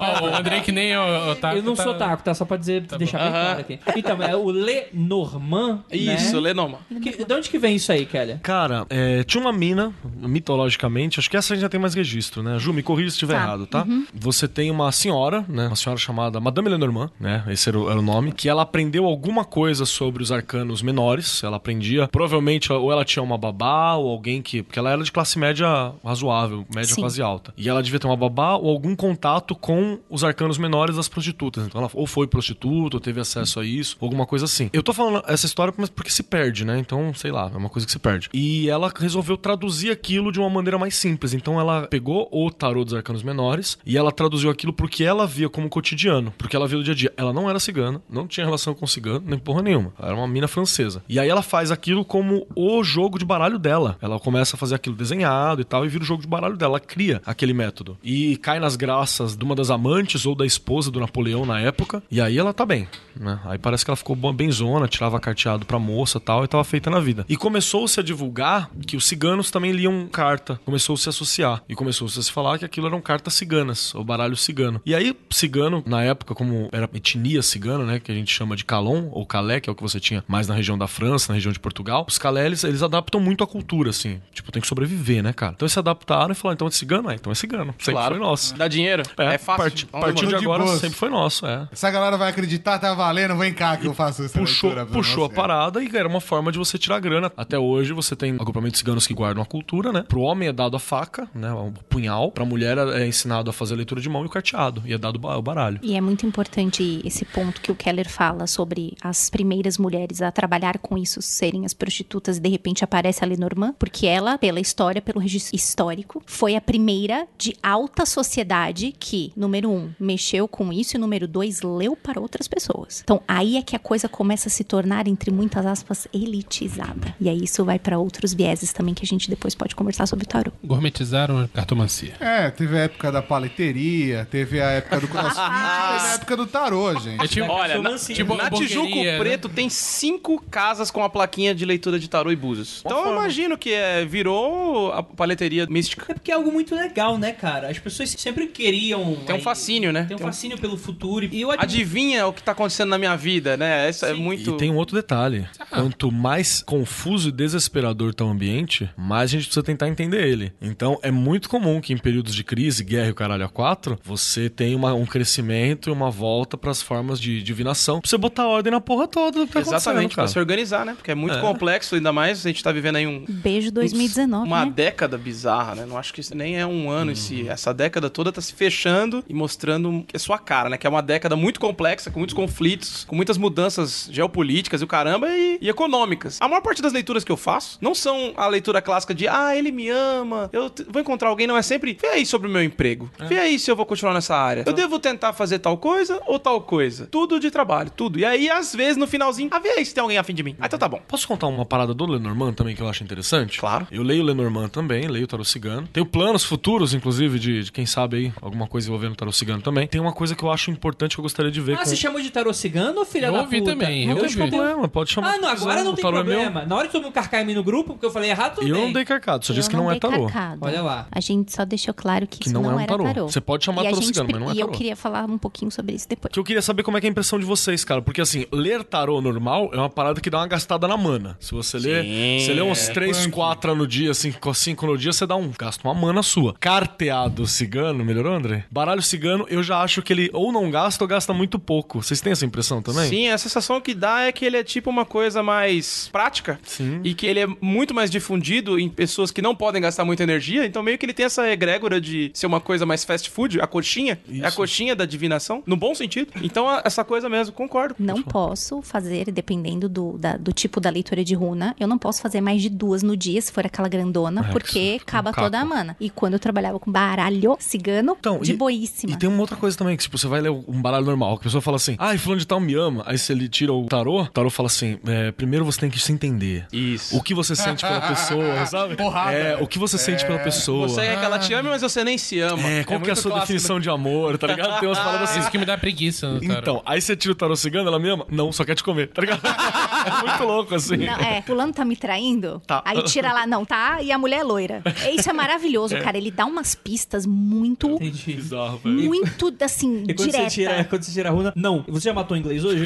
Ó, 0.00 0.24
o 0.30 0.34
Andrei 0.34 0.60
que 0.60 0.72
nem 0.72 0.96
o, 0.96 1.32
o 1.32 1.36
Taco 1.36 1.56
Eu 1.56 1.62
não 1.62 1.74
tá- 1.74 1.82
sou 1.82 1.94
taco, 1.94 2.22
tá? 2.22 2.34
Só 2.34 2.44
pra 2.44 2.56
dizer, 2.56 2.82
deixar 2.82 3.18
bem 3.18 3.26
Aham. 3.28 3.40
claro 3.44 3.60
aqui. 3.60 3.78
Então, 3.96 4.22
é 4.22 4.36
o 4.36 4.46
Lenormand, 4.50 5.80
Isso, 5.90 6.34
né? 6.36 6.40
Lenoma. 6.40 6.78
Que- 7.02 7.24
de 7.24 7.32
onde 7.34 7.48
que 7.48 7.58
vem 7.58 7.76
isso 7.76 7.90
aí, 7.92 8.04
Kelly? 8.06 8.38
Cara, 8.42 8.86
é, 8.90 9.22
tinha 9.24 9.40
uma 9.40 9.52
mina, 9.52 9.92
mitologicamente, 10.16 11.18
acho 11.18 11.30
que 11.30 11.36
essa 11.36 11.52
a 11.52 11.56
gente 11.56 11.62
já 11.62 11.68
tem 11.68 11.80
mais 11.80 11.94
registro, 11.94 12.42
né? 12.42 12.58
Ju, 12.58 12.72
me 12.72 12.82
corrija 12.82 13.10
se 13.10 13.14
estiver 13.14 13.34
Tá. 13.34 13.42
errado, 13.42 13.66
tá? 13.66 13.86
Você 14.12 14.46
tem 14.46 14.70
uma 14.70 14.90
senhora, 14.92 15.33
né? 15.48 15.66
Uma 15.66 15.76
senhora 15.76 15.98
chamada 15.98 16.40
Madame 16.40 16.68
Lenormand, 16.68 17.10
né? 17.18 17.44
Esse 17.48 17.68
era 17.68 17.78
o, 17.78 17.90
era 17.90 17.98
o 17.98 18.02
nome, 18.02 18.32
que 18.32 18.48
ela 18.48 18.62
aprendeu 18.62 19.04
alguma 19.06 19.44
coisa 19.44 19.86
sobre 19.86 20.22
os 20.22 20.30
arcanos 20.30 20.82
menores. 20.82 21.42
Ela 21.42 21.56
aprendia, 21.56 22.08
provavelmente, 22.08 22.72
ou 22.72 22.92
ela 22.92 23.04
tinha 23.04 23.22
uma 23.22 23.38
babá, 23.38 23.94
ou 23.94 24.10
alguém 24.10 24.42
que. 24.42 24.62
Porque 24.62 24.78
ela 24.78 24.90
era 24.90 25.02
de 25.02 25.12
classe 25.12 25.38
média 25.38 25.92
razoável, 26.04 26.66
média 26.74 26.94
Sim. 26.94 27.00
quase 27.00 27.22
alta. 27.22 27.52
E 27.56 27.68
ela 27.68 27.82
devia 27.82 27.98
ter 27.98 28.06
uma 28.06 28.16
babá 28.16 28.54
ou 28.54 28.70
algum 28.70 28.94
contato 28.94 29.54
com 29.54 29.98
os 30.08 30.24
arcanos 30.24 30.58
menores 30.58 30.96
das 30.96 31.08
prostitutas. 31.08 31.66
Então 31.66 31.80
ela 31.80 31.90
ou 31.94 32.06
foi 32.06 32.26
prostituta, 32.26 32.96
ou 32.96 33.00
teve 33.00 33.20
acesso 33.20 33.60
a 33.60 33.64
isso, 33.64 33.96
alguma 34.00 34.26
coisa 34.26 34.44
assim. 34.44 34.70
Eu 34.72 34.82
tô 34.82 34.92
falando 34.92 35.22
essa 35.26 35.46
história 35.46 35.72
porque 35.72 36.10
se 36.10 36.22
perde, 36.22 36.64
né? 36.64 36.78
Então, 36.78 37.12
sei 37.14 37.30
lá, 37.30 37.50
é 37.52 37.56
uma 37.56 37.68
coisa 37.68 37.86
que 37.86 37.92
se 37.92 37.98
perde. 37.98 38.28
E 38.32 38.68
ela 38.68 38.92
resolveu 38.94 39.36
traduzir 39.36 39.90
aquilo 39.90 40.32
de 40.32 40.38
uma 40.38 40.50
maneira 40.50 40.78
mais 40.78 40.96
simples. 40.96 41.34
Então 41.34 41.60
ela 41.60 41.86
pegou 41.86 42.28
o 42.30 42.50
tarô 42.50 42.84
dos 42.84 42.94
arcanos 42.94 43.22
menores 43.22 43.78
e 43.84 43.96
ela 43.96 44.10
traduziu 44.12 44.50
aquilo 44.50 44.72
porque 44.72 45.04
ela 45.04 45.13
via 45.24 45.48
como 45.48 45.68
cotidiano, 45.68 46.32
porque 46.36 46.56
ela 46.56 46.66
via 46.66 46.78
do 46.78 46.84
dia 46.84 46.92
a 46.92 46.96
dia. 46.96 47.12
Ela 47.16 47.32
não 47.32 47.48
era 47.48 47.60
cigana, 47.60 48.02
não 48.10 48.26
tinha 48.26 48.44
relação 48.44 48.74
com 48.74 48.86
cigano, 48.86 49.22
nem 49.24 49.38
porra 49.38 49.62
nenhuma. 49.62 49.92
Ela 49.98 50.08
era 50.08 50.16
uma 50.16 50.26
mina 50.26 50.48
francesa. 50.48 51.02
E 51.08 51.20
aí 51.20 51.28
ela 51.28 51.42
faz 51.42 51.70
aquilo 51.70 52.04
como 52.04 52.46
o 52.56 52.82
jogo 52.82 53.18
de 53.18 53.24
baralho 53.24 53.58
dela. 53.58 53.96
Ela 54.02 54.18
começa 54.18 54.56
a 54.56 54.58
fazer 54.58 54.74
aquilo 54.74 54.96
desenhado 54.96 55.60
e 55.60 55.64
tal 55.64 55.84
e 55.84 55.88
vira 55.88 56.02
o 56.02 56.06
jogo 56.06 56.22
de 56.22 56.28
baralho 56.28 56.56
dela. 56.56 56.72
Ela 56.72 56.80
cria 56.80 57.22
aquele 57.24 57.52
método. 57.52 57.96
E 58.02 58.36
cai 58.38 58.58
nas 58.58 58.74
graças 58.74 59.36
de 59.36 59.44
uma 59.44 59.54
das 59.54 59.70
amantes 59.70 60.26
ou 60.26 60.34
da 60.34 60.44
esposa 60.44 60.90
do 60.90 60.98
Napoleão 60.98 61.46
na 61.46 61.60
época. 61.60 62.02
E 62.10 62.20
aí 62.20 62.36
ela 62.36 62.52
tá 62.52 62.66
bem, 62.66 62.88
né? 63.14 63.38
Aí 63.44 63.58
parece 63.58 63.84
que 63.84 63.90
ela 63.90 63.96
ficou 63.96 64.16
benzona, 64.32 64.88
tirava 64.88 65.20
carteado 65.20 65.64
pra 65.66 65.78
moça 65.78 66.18
tal, 66.18 66.44
e 66.44 66.48
tava 66.48 66.64
feita 66.64 66.90
na 66.90 66.98
vida. 66.98 67.24
E 67.28 67.36
começou-se 67.36 68.00
a 68.00 68.02
divulgar 68.02 68.70
que 68.86 68.96
os 68.96 69.06
ciganos 69.06 69.50
também 69.50 69.72
liam 69.72 70.08
carta. 70.08 70.58
Começou-se 70.64 71.08
a 71.08 71.10
associar. 71.10 71.62
E 71.68 71.74
começou-se 71.74 72.18
a 72.18 72.22
se 72.22 72.32
falar 72.32 72.58
que 72.58 72.64
aquilo 72.64 72.86
eram 72.86 73.00
cartas 73.00 73.34
ciganas, 73.34 73.94
ou 73.94 74.02
baralho 74.02 74.36
cigano. 74.36 74.80
E 74.84 74.94
aí, 74.94 75.03
cigano, 75.30 75.82
na 75.86 76.02
época, 76.02 76.34
como 76.34 76.68
era 76.72 76.88
etnia 76.94 77.42
cigana, 77.42 77.84
né? 77.84 77.98
Que 78.00 78.12
a 78.12 78.14
gente 78.14 78.32
chama 78.32 78.54
de 78.56 78.64
calon, 78.64 79.08
ou 79.10 79.26
calé, 79.26 79.60
que 79.60 79.68
é 79.68 79.72
o 79.72 79.74
que 79.76 79.82
você 79.82 79.98
tinha 79.98 80.24
mais 80.28 80.46
na 80.46 80.54
região 80.54 80.78
da 80.78 80.86
França, 80.86 81.32
na 81.32 81.34
região 81.34 81.52
de 81.52 81.58
Portugal. 81.60 82.06
Os 82.08 82.18
calé, 82.18 82.46
eles, 82.46 82.62
eles 82.64 82.82
adaptam 82.82 83.20
muito 83.20 83.42
a 83.42 83.46
cultura, 83.46 83.90
assim. 83.90 84.20
Tipo, 84.32 84.52
tem 84.52 84.62
que 84.62 84.68
sobreviver, 84.68 85.22
né, 85.22 85.32
cara? 85.32 85.52
Então 85.54 85.66
eles 85.66 85.72
se 85.72 85.78
adaptaram 85.78 86.32
e 86.32 86.34
falaram, 86.34 86.54
então 86.54 86.68
é 86.68 86.70
cigano? 86.70 87.10
É, 87.10 87.14
então 87.14 87.32
é 87.32 87.34
cigano. 87.34 87.72
Sempre 87.78 87.92
Claro. 87.94 88.14
foi 88.16 88.24
nosso. 88.24 88.54
Dá 88.56 88.68
dinheiro? 88.68 89.02
É, 89.18 89.36
fácil. 89.38 89.62
Part, 89.64 89.84
Então, 89.88 90.00
a 90.00 90.02
partir 90.04 90.26
de 90.26 90.34
de 90.34 90.44
agora 90.44 90.64
boas. 90.64 90.80
sempre 90.80 90.96
foi 90.98 91.08
nosso, 91.10 91.46
é. 91.46 91.68
Essa 91.72 91.90
galera 91.90 92.16
vai 92.16 92.30
acreditar, 92.30 92.78
tá 92.78 92.94
valendo, 92.94 93.36
vem 93.36 93.52
cá 93.52 93.76
que 93.76 93.86
eu 93.86 93.94
faço 93.94 94.22
essa 94.24 94.38
Puxou, 94.38 94.72
puxou 94.86 95.24
a 95.24 95.30
parada 95.30 95.82
e 95.82 95.90
era 95.94 96.08
uma 96.08 96.20
forma 96.20 96.50
de 96.52 96.58
você 96.58 96.76
tirar 96.78 96.98
grana. 97.00 97.30
Até 97.36 97.58
hoje 97.58 97.92
você 97.92 98.14
tem 98.16 98.32
agrupamentos 98.34 98.78
ciganos 98.78 99.06
que 99.06 99.14
guardam 99.14 99.42
a 99.42 99.46
cultura, 99.46 99.92
né? 99.92 100.04
Pro 100.08 100.20
homem 100.20 100.48
é 100.48 100.52
dado 100.52 100.76
a 100.76 100.80
faca, 100.80 101.28
né? 101.34 101.52
O 101.52 101.72
punhal. 101.88 102.30
Pra 102.30 102.44
mulher 102.44 102.76
é 102.78 103.06
ensinado 103.06 103.50
a 103.50 103.52
fazer 103.52 103.74
a 103.74 103.76
leitura 103.76 104.00
de 104.00 104.08
mão 104.08 104.22
e 104.22 104.26
o 104.26 104.28
carteado. 104.28 104.82
E 104.84 104.93
é 104.94 104.98
dado 104.98 105.16
o 105.16 105.18
ba- 105.18 105.36
o 105.36 105.42
baralho. 105.42 105.78
E 105.82 105.94
é 105.94 106.00
muito 106.00 106.26
importante 106.26 107.00
esse 107.04 107.24
ponto 107.24 107.60
que 107.60 107.70
o 107.70 107.74
Keller 107.74 108.08
fala 108.08 108.46
sobre 108.46 108.96
as 109.02 109.28
primeiras 109.30 109.78
mulheres 109.78 110.22
a 110.22 110.30
trabalhar 110.30 110.78
com 110.78 110.96
isso 110.98 111.20
serem 111.22 111.64
as 111.64 111.72
prostitutas 111.74 112.36
e 112.36 112.40
de 112.40 112.48
repente 112.48 112.84
aparece 112.84 113.24
a 113.24 113.26
Lenormand, 113.26 113.74
porque 113.78 114.06
ela, 114.06 114.38
pela 114.38 114.60
história, 114.60 115.00
pelo 115.02 115.20
registro 115.20 115.54
histórico, 115.56 116.22
foi 116.26 116.56
a 116.56 116.60
primeira 116.60 117.26
de 117.38 117.54
alta 117.62 118.04
sociedade 118.06 118.94
que, 118.98 119.32
número 119.36 119.70
um, 119.70 119.90
mexeu 119.98 120.46
com 120.48 120.72
isso 120.72 120.96
e 120.96 121.00
número 121.00 121.26
dois, 121.28 121.62
leu 121.62 121.96
para 121.96 122.20
outras 122.20 122.46
pessoas. 122.48 123.00
Então 123.02 123.20
aí 123.26 123.56
é 123.56 123.62
que 123.62 123.74
a 123.76 123.78
coisa 123.78 124.08
começa 124.08 124.48
a 124.48 124.50
se 124.50 124.64
tornar, 124.64 125.06
entre 125.06 125.30
muitas 125.30 125.64
aspas, 125.66 126.06
elitizada. 126.12 127.14
E 127.20 127.28
aí 127.28 127.44
isso 127.44 127.64
vai 127.64 127.78
para 127.78 127.98
outros 127.98 128.34
vieses 128.34 128.72
também 128.72 128.94
que 128.94 129.04
a 129.04 129.06
gente 129.06 129.28
depois 129.30 129.54
pode 129.54 129.74
conversar 129.74 130.06
sobre 130.06 130.24
o 130.24 130.28
tarô. 130.28 130.52
Gourmetizaram 130.62 131.38
a 131.38 131.48
cartomancia. 131.48 132.14
É, 132.20 132.50
teve 132.50 132.76
a 132.76 132.80
época 132.82 133.10
da 133.10 133.22
paleteria, 133.22 134.26
teve 134.30 134.60
a 134.60 134.70
época 134.70 134.83
do 135.00 135.08
crossfit, 135.08 135.34
teve 135.34 136.06
a 136.08 136.14
época 136.14 136.36
do 136.36 136.46
tarô, 136.46 136.98
gente. 136.98 137.24
É 137.24 137.28
tipo, 137.28 137.50
Olha, 137.50 137.80
na, 137.80 137.96
tipo 137.96 138.34
na 138.34 138.50
Tijuco 138.50 138.94
né? 138.96 139.18
Preto 139.18 139.48
tem 139.48 139.68
cinco 139.68 140.42
casas 140.50 140.90
com 140.90 141.02
a 141.02 141.08
plaquinha 141.08 141.54
de 141.54 141.64
leitura 141.64 141.98
de 141.98 142.08
tarô 142.08 142.30
e 142.30 142.36
búzios. 142.36 142.82
Então 142.84 143.06
eu 143.06 143.12
imagino 143.12 143.56
que 143.56 143.72
é, 143.72 144.04
virou 144.04 144.92
a 144.92 145.02
paleteria 145.02 145.66
mística. 145.66 146.06
É 146.08 146.14
porque 146.14 146.30
é 146.30 146.34
algo 146.34 146.52
muito 146.52 146.74
legal, 146.74 147.18
né, 147.18 147.32
cara? 147.32 147.68
As 147.68 147.78
pessoas 147.78 148.10
sempre 148.10 148.46
queriam. 148.46 149.16
Tem 149.26 149.34
um 149.34 149.38
aí- 149.38 149.42
fascínio, 149.42 149.92
né? 149.92 150.04
Tem 150.04 150.16
um 150.16 150.20
fascínio 150.20 150.58
pelo 150.58 150.76
futuro. 150.76 151.28
E 151.30 151.40
eu 151.40 151.50
Adivinha 151.50 152.26
o 152.26 152.32
que 152.32 152.42
tá 152.42 152.52
acontecendo 152.52 152.90
na 152.90 152.98
minha 152.98 153.16
vida, 153.16 153.56
né? 153.56 153.88
Isso 153.88 154.04
é 154.04 154.12
muito... 154.12 154.50
E 154.50 154.56
tem 154.56 154.70
um 154.70 154.76
outro 154.76 154.94
detalhe. 154.94 155.46
Quanto 155.70 156.10
mais 156.12 156.62
confuso 156.62 157.28
e 157.28 157.32
desesperador 157.32 158.14
tá 158.14 158.24
o 158.24 158.28
ambiente, 158.28 158.88
mais 158.96 159.30
a 159.30 159.32
gente 159.32 159.44
precisa 159.44 159.62
tentar 159.62 159.88
entender 159.88 160.26
ele. 160.26 160.52
Então, 160.60 160.98
é 161.02 161.10
muito 161.10 161.48
comum 161.48 161.80
que 161.80 161.92
em 161.92 161.98
períodos 161.98 162.34
de 162.34 162.44
crise, 162.44 162.84
guerra 162.84 163.08
e 163.08 163.10
o 163.10 163.14
caralho 163.14 163.44
a 163.44 163.48
quatro, 163.48 163.98
você 164.04 164.48
tenha 164.48 164.73
tem 164.74 164.76
uma- 164.78 164.92
um 164.94 165.06
crescimento 165.06 165.88
e 165.88 165.92
uma 165.92 166.10
volta 166.10 166.56
pras 166.58 166.82
formas 166.82 167.20
de 167.20 167.42
divinação. 167.42 168.00
Pra 168.00 168.08
você 168.10 168.18
botar 168.18 168.46
ordem 168.46 168.72
na 168.72 168.80
porra 168.80 169.06
toda 169.06 169.40
do 169.40 169.46
que 169.46 169.52
tá 169.52 169.60
Exatamente, 169.60 170.16
cara. 170.16 170.26
se 170.28 170.38
organizar, 170.38 170.84
né? 170.84 170.94
Porque 170.96 171.10
é 171.10 171.14
muito 171.14 171.38
complexo, 171.40 171.94
ainda 171.94 172.12
mais 172.12 172.40
a 172.44 172.48
gente 172.48 172.62
tá 172.62 172.72
vivendo 172.72 172.96
aí 172.96 173.06
um. 173.06 173.24
Beijo 173.28 173.70
2019, 173.70 174.46
Uma 174.46 174.64
né? 174.66 174.72
década 174.74 175.16
bizarra, 175.16 175.74
né? 175.76 175.86
Não 175.86 175.96
acho 175.96 176.12
que 176.12 176.20
isso 176.20 176.34
nem 176.36 176.58
é 176.58 176.66
um 176.66 176.90
ano 176.90 177.10
em 177.10 177.14
Uhum. 177.14 177.20
si. 177.20 177.48
Essa 177.48 177.72
década 177.72 178.10
toda 178.10 178.32
tá 178.32 178.40
se 178.40 178.52
fechando 178.52 179.24
e 179.28 179.34
mostrando 179.34 180.04
a 180.12 180.18
sua 180.18 180.38
cara, 180.38 180.68
né? 180.68 180.76
Que 180.76 180.86
é 180.86 180.90
uma 180.90 181.02
década 181.02 181.36
muito 181.36 181.60
complexa, 181.60 182.10
com 182.10 182.18
muitos 182.18 182.34
conflitos, 182.34 183.04
com 183.04 183.14
muitas 183.14 183.38
mudanças 183.38 184.08
geopolíticas 184.10 184.80
e 184.80 184.84
o 184.84 184.86
caramba 184.86 185.28
e, 185.28 185.58
e 185.60 185.68
econômicas. 185.68 186.38
A 186.40 186.48
maior 186.48 186.60
parte 186.62 186.82
das 186.82 186.92
leituras 186.92 187.22
que 187.24 187.30
eu 187.32 187.36
faço 187.36 187.78
não 187.80 187.94
são 187.94 188.32
a 188.36 188.46
leitura 188.48 188.82
clássica 188.82 189.14
de 189.14 189.28
ah, 189.28 189.54
ele 189.56 189.70
me 189.70 189.88
ama, 189.88 190.50
eu 190.52 190.70
vou 190.88 191.00
encontrar 191.00 191.28
alguém, 191.28 191.46
não 191.46 191.56
é 191.56 191.62
sempre 191.62 191.96
vê 192.00 192.08
aí 192.08 192.26
sobre 192.26 192.48
o 192.48 192.50
meu 192.50 192.62
emprego. 192.62 193.10
É. 193.18 193.26
Vê 193.26 193.38
aí 193.38 193.58
se 193.58 193.70
eu 193.70 193.76
vou 193.76 193.86
continuar 193.86 194.14
nessa 194.14 194.34
área. 194.36 194.63
Eu 194.66 194.72
devo 194.72 194.98
tentar 194.98 195.32
fazer 195.32 195.58
tal 195.58 195.76
coisa 195.78 196.20
ou 196.26 196.38
tal 196.38 196.60
coisa. 196.60 197.06
Tudo 197.10 197.38
de 197.40 197.50
trabalho, 197.50 197.90
tudo. 197.90 198.18
E 198.18 198.24
aí, 198.24 198.48
às 198.48 198.74
vezes, 198.74 198.96
no 198.96 199.06
finalzinho, 199.06 199.48
ah, 199.52 199.58
vê 199.58 199.70
aí 199.70 199.84
se 199.84 199.94
tem 199.94 200.02
alguém 200.02 200.18
afim 200.18 200.34
de 200.34 200.42
mim. 200.42 200.56
Ah, 200.60 200.66
então 200.66 200.78
tá 200.78 200.88
bom. 200.88 201.00
Posso 201.08 201.26
contar 201.28 201.46
uma 201.46 201.64
parada 201.64 201.92
do 201.94 202.06
Lenormand 202.06 202.52
também 202.54 202.74
que 202.74 202.82
eu 202.82 202.88
acho 202.88 203.02
interessante? 203.04 203.58
Claro. 203.58 203.86
Eu 203.90 204.02
leio 204.02 204.22
Lenormand 204.22 204.68
também, 204.68 205.06
leio 205.06 205.24
o 205.24 205.28
Tarot 205.28 205.48
Cigano. 205.48 205.88
Tenho 205.92 206.06
planos 206.06 206.44
futuros, 206.44 206.94
inclusive, 206.94 207.38
de, 207.38 207.64
de 207.64 207.72
quem 207.72 207.86
sabe 207.86 208.16
aí, 208.16 208.32
alguma 208.40 208.66
coisa 208.66 208.88
envolvendo 208.88 209.12
o 209.12 209.16
Tarot 209.16 209.36
Cigano 209.36 209.62
também. 209.62 209.86
Tem 209.86 210.00
uma 210.00 210.12
coisa 210.12 210.34
que 210.34 210.42
eu 210.42 210.50
acho 210.50 210.70
importante 210.70 211.16
que 211.16 211.20
eu 211.20 211.22
gostaria 211.22 211.50
de 211.50 211.60
ver. 211.60 211.74
Ah, 211.74 211.78
com... 211.78 211.84
você 211.86 211.96
chamou 211.96 212.20
de 212.20 212.30
tarô 212.30 212.52
cigano 212.52 212.98
ou 213.00 213.04
filha 213.04 213.26
Eu 213.26 213.32
da 213.32 213.40
ouvi 213.40 213.58
puta? 213.60 213.72
também, 213.72 214.06
Não 214.06 214.16
eu 214.16 214.26
tem 214.26 214.36
problema, 214.48 214.88
pode 214.88 215.10
chamar. 215.10 215.34
Ah, 215.34 215.38
não, 215.38 215.48
agora 215.48 215.82
não 215.84 215.94
tem 215.94 216.02
tarô 216.04 216.18
é 216.18 216.22
meu. 216.24 216.32
problema. 216.34 216.64
Na 216.66 216.76
hora 216.76 216.86
de 216.86 216.92
todo 216.92 217.02
mundo 217.02 217.12
carcar 217.12 217.42
em 217.42 217.44
mim 217.46 217.54
no 217.54 217.62
grupo, 217.64 217.92
porque 217.94 218.06
eu 218.06 218.10
falei 218.10 218.30
errado, 218.30 218.56
tudo 218.56 218.66
E 218.66 218.70
eu 218.70 218.76
bem. 218.76 218.84
não 218.86 218.92
dei 218.92 219.04
carcado, 219.04 219.44
só 219.44 219.52
Eu 219.52 219.56
disse 219.56 219.68
que 219.70 219.76
não, 219.76 219.88
é 219.88 219.92
dei 219.92 220.00
tarô. 220.00 220.24
carcada. 220.26 220.58
Olha 220.60 220.82
lá. 220.82 221.06
A 221.10 221.20
gente 221.20 221.52
só 221.52 221.64
deixou 221.64 221.92
claro 221.94 222.26
que, 222.26 222.38
Que 222.38 222.46
isso 222.48 222.54
não 222.54 222.62
não, 222.62 222.70
é 222.72 222.74
um 222.74 222.80
era 222.80 222.88
tarô. 222.88 223.04
tarô. 223.04 223.28
Você 223.28 223.40
pode 223.40 223.64
chamar 223.64 223.82
e 223.84 223.86
a 223.86 223.90
tarô 223.90 224.02
gente 224.02 224.14
cigano, 224.14 224.28
mas 224.32 224.40
não 224.40 224.50
é 224.50 224.53
E 224.56 224.60
eu 224.60 224.68
queria 224.68 224.96
falar 224.96 225.24
um 225.24 225.38
pouquinho 225.38 225.70
sobre 225.70 225.94
isso 225.94 226.08
depois. 226.08 226.32
Que 226.32 226.38
eu 226.38 226.44
queria 226.44 226.62
saber 226.62 226.82
como 226.82 226.96
é 226.96 227.00
que 227.00 227.06
é 227.06 227.08
a 227.08 227.12
impressão 227.12 227.38
de 227.38 227.44
vocês, 227.44 227.84
cara. 227.84 228.02
Porque 228.02 228.20
assim, 228.20 228.46
ler 228.52 228.84
tarô 228.84 229.20
normal 229.20 229.70
é 229.72 229.76
uma 229.76 229.90
parada 229.90 230.20
que 230.20 230.30
dá 230.30 230.38
uma 230.38 230.46
gastada 230.46 230.86
na 230.88 230.96
mana. 230.96 231.36
Se 231.40 231.52
você 231.52 231.78
ler, 231.78 232.04
você 232.40 232.52
lê 232.52 232.62
uns 232.62 232.88
3, 232.88 233.26
4 233.26 233.74
no 233.74 233.86
dia, 233.86 234.14
5, 234.14 234.54
5 234.54 234.86
no 234.86 234.98
dia, 234.98 235.12
você 235.12 235.26
dá 235.26 235.36
um 235.36 235.50
gasta 235.58 235.86
uma 235.86 235.94
mana 235.94 236.22
sua. 236.22 236.54
Carteado 236.58 237.46
cigano, 237.46 238.04
melhorou, 238.04 238.34
André? 238.34 238.64
Baralho 238.70 239.02
cigano, 239.02 239.46
eu 239.48 239.62
já 239.62 239.80
acho 239.80 240.02
que 240.02 240.12
ele 240.12 240.30
ou 240.32 240.52
não 240.52 240.70
gasta 240.70 241.02
ou 241.02 241.08
gasta 241.08 241.32
muito 241.32 241.58
pouco. 241.58 242.02
Vocês 242.02 242.20
têm 242.20 242.32
essa 242.32 242.44
impressão 242.44 242.82
também? 242.82 243.08
Sim, 243.08 243.28
a 243.28 243.38
sensação 243.38 243.80
que 243.80 243.94
dá 243.94 244.22
é 244.22 244.32
que 244.32 244.44
ele 244.44 244.56
é 244.56 244.64
tipo 244.64 244.90
uma 244.90 245.04
coisa 245.04 245.42
mais 245.42 246.08
prática. 246.12 246.58
Sim. 246.62 247.00
E 247.04 247.14
que 247.14 247.26
ele 247.26 247.40
é 247.40 247.46
muito 247.60 247.94
mais 247.94 248.10
difundido 248.10 248.78
em 248.78 248.88
pessoas 248.88 249.30
que 249.30 249.42
não 249.42 249.54
podem 249.54 249.80
gastar 249.80 250.04
muita 250.04 250.22
energia. 250.22 250.64
Então, 250.66 250.82
meio 250.82 250.98
que 250.98 251.06
ele 251.06 251.12
tem 251.12 251.26
essa 251.26 251.48
egrégora 251.50 252.00
de 252.00 252.30
ser 252.34 252.46
uma 252.46 252.60
coisa 252.60 252.84
mais 252.86 253.04
fast 253.04 253.30
food, 253.30 253.60
a 253.60 253.66
coxinha. 253.66 254.20
É 254.44 254.48
a 254.48 254.52
coxinha 254.52 254.94
da 254.96 255.04
divinação, 255.04 255.62
no 255.66 255.76
bom 255.76 255.94
sentido. 255.94 256.32
Então, 256.42 256.66
essa 256.84 257.04
coisa 257.04 257.28
mesmo, 257.28 257.52
concordo. 257.54 257.94
Não 257.98 258.22
posso 258.22 258.82
fazer, 258.82 259.30
dependendo 259.32 259.88
do, 259.88 260.18
da- 260.18 260.36
do 260.36 260.52
tipo 260.52 260.80
da 260.80 260.90
leitura 260.90 261.24
de 261.24 261.34
runa, 261.34 261.74
eu 261.78 261.86
não 261.88 261.98
posso 261.98 262.20
fazer 262.22 262.40
mais 262.40 262.60
de 262.62 262.68
duas 262.68 263.02
no 263.02 263.16
dia, 263.16 263.40
se 263.40 263.50
for 263.52 263.64
aquela 263.66 263.88
grandona, 263.88 264.40
É, 264.40 264.44
que 264.44 264.50
porque 264.52 264.72
fica 264.98 265.04
um 265.04 265.08
acaba 265.20 265.30
caco. 265.32 265.46
toda 265.46 265.60
a 265.60 265.64
mana. 265.64 265.96
E 266.00 266.10
quando 266.10 266.34
eu 266.34 266.38
trabalhava 266.38 266.78
com 266.78 266.90
baralho 266.90 267.56
cigano, 267.58 268.16
Então, 268.18 268.38
de 268.40 268.52
e- 268.52 268.56
boíssima. 268.56 269.12
E 269.12 269.16
tem 269.16 269.28
uma 269.28 269.40
outra 269.40 269.56
coisa 269.56 269.76
também, 269.76 269.96
que 269.96 270.02
tipo, 270.02 270.16
você 270.18 270.26
vai 270.26 270.40
ler 270.40 270.50
um 270.50 270.80
baralho 270.82 271.04
normal, 271.06 271.36
que 271.38 271.42
a 271.42 271.44
pessoa 271.44 271.60
fala 271.62 271.76
assim, 271.76 271.96
ai, 271.98 272.18
fulano 272.18 272.40
de 272.40 272.46
tal 272.46 272.60
me 272.60 272.74
ama. 272.74 273.02
Aí 273.06 273.18
se 273.18 273.32
ele 273.32 273.48
tira 273.48 273.72
o 273.72 273.86
tarô, 273.86 274.22
o 274.22 274.28
tarô 274.28 274.50
fala 274.50 274.66
assim, 274.66 274.98
é, 275.06 275.32
primeiro 275.32 275.64
você 275.64 275.80
tem 275.80 275.90
que 275.90 275.98
se 275.98 276.12
entender. 276.12 276.66
Isso. 276.72 277.16
O 277.16 277.22
que 277.22 277.34
você 277.34 277.54
sente 277.56 277.84
pela 277.84 278.00
pessoa, 278.00 278.66
sabe? 278.66 278.96
Porrada. 278.96 279.32
É, 279.36 279.56
o 279.62 279.66
que 279.66 279.78
você 279.78 279.98
sente 279.98 280.24
pela 280.26 280.38
pessoa. 280.38 280.88
Você 280.88 281.00
quer 281.02 281.18
que 281.18 281.24
ela 281.24 281.38
te 281.38 281.52
ame, 281.54 281.68
mas 281.68 281.82
você 281.82 282.04
nem 282.04 282.18
se 282.18 282.40
ama. 282.40 282.62
É, 282.68 282.84
qual 282.84 283.00
que 283.00 283.10
é 283.10 283.12
a 283.12 283.16
sua 283.16 283.30
clássico, 283.30 283.52
definição 283.52 283.80
de 283.80 283.88
amor, 283.90 284.33
tá 284.38 284.46
ligado? 284.46 284.78
Tem 284.80 284.88
umas 284.88 284.98
paradas 285.04 285.20
É 285.20 285.32
assim. 285.32 285.40
isso 285.40 285.50
que 285.50 285.58
me 285.58 285.64
dá 285.64 285.76
preguiça 285.78 286.28
no 286.28 286.40
tarô. 286.40 286.58
Então, 286.60 286.82
aí 286.86 287.00
você 287.00 287.16
tira 287.16 287.32
o 287.32 287.34
tarô 287.34 287.56
cigano, 287.56 287.88
ela 287.88 287.98
me 287.98 288.08
ama? 288.08 288.26
Não, 288.30 288.52
só 288.52 288.64
quer 288.64 288.74
te 288.74 288.82
comer, 288.84 289.08
tá 289.08 289.20
ligado? 289.20 289.40
É 290.04 290.10
muito 290.28 290.44
louco, 290.44 290.74
assim. 290.74 290.98
Não, 290.98 291.14
é, 291.14 291.40
fulano 291.40 291.72
tá 291.72 291.82
me 291.82 291.96
traindo? 291.96 292.60
Tá. 292.66 292.82
Aí 292.84 293.02
tira 293.04 293.32
lá, 293.32 293.46
não, 293.46 293.64
tá? 293.64 294.02
E 294.02 294.12
a 294.12 294.18
mulher 294.18 294.40
é 294.40 294.42
loira. 294.42 294.82
Isso 295.16 295.30
é 295.30 295.32
maravilhoso, 295.32 295.96
cara. 296.04 296.18
Ele 296.18 296.30
dá 296.30 296.44
umas 296.44 296.74
pistas 296.74 297.24
muito, 297.24 297.88
Entendi. 297.88 298.34
Bizarro, 298.34 298.78
velho. 298.84 298.96
muito, 299.02 299.54
assim, 299.62 300.04
E 300.06 300.12
quando 300.12 300.26
direta. 300.30 300.50
você, 300.50 300.54
tira, 300.54 300.84
quando 300.84 301.02
você 301.02 301.10
tira 301.12 301.30
a 301.30 301.32
runa... 301.32 301.52
Não. 301.56 301.82
Você 301.88 302.10
já 302.10 302.12
matou 302.14 302.36
inglês 302.36 302.62
hoje? 302.66 302.84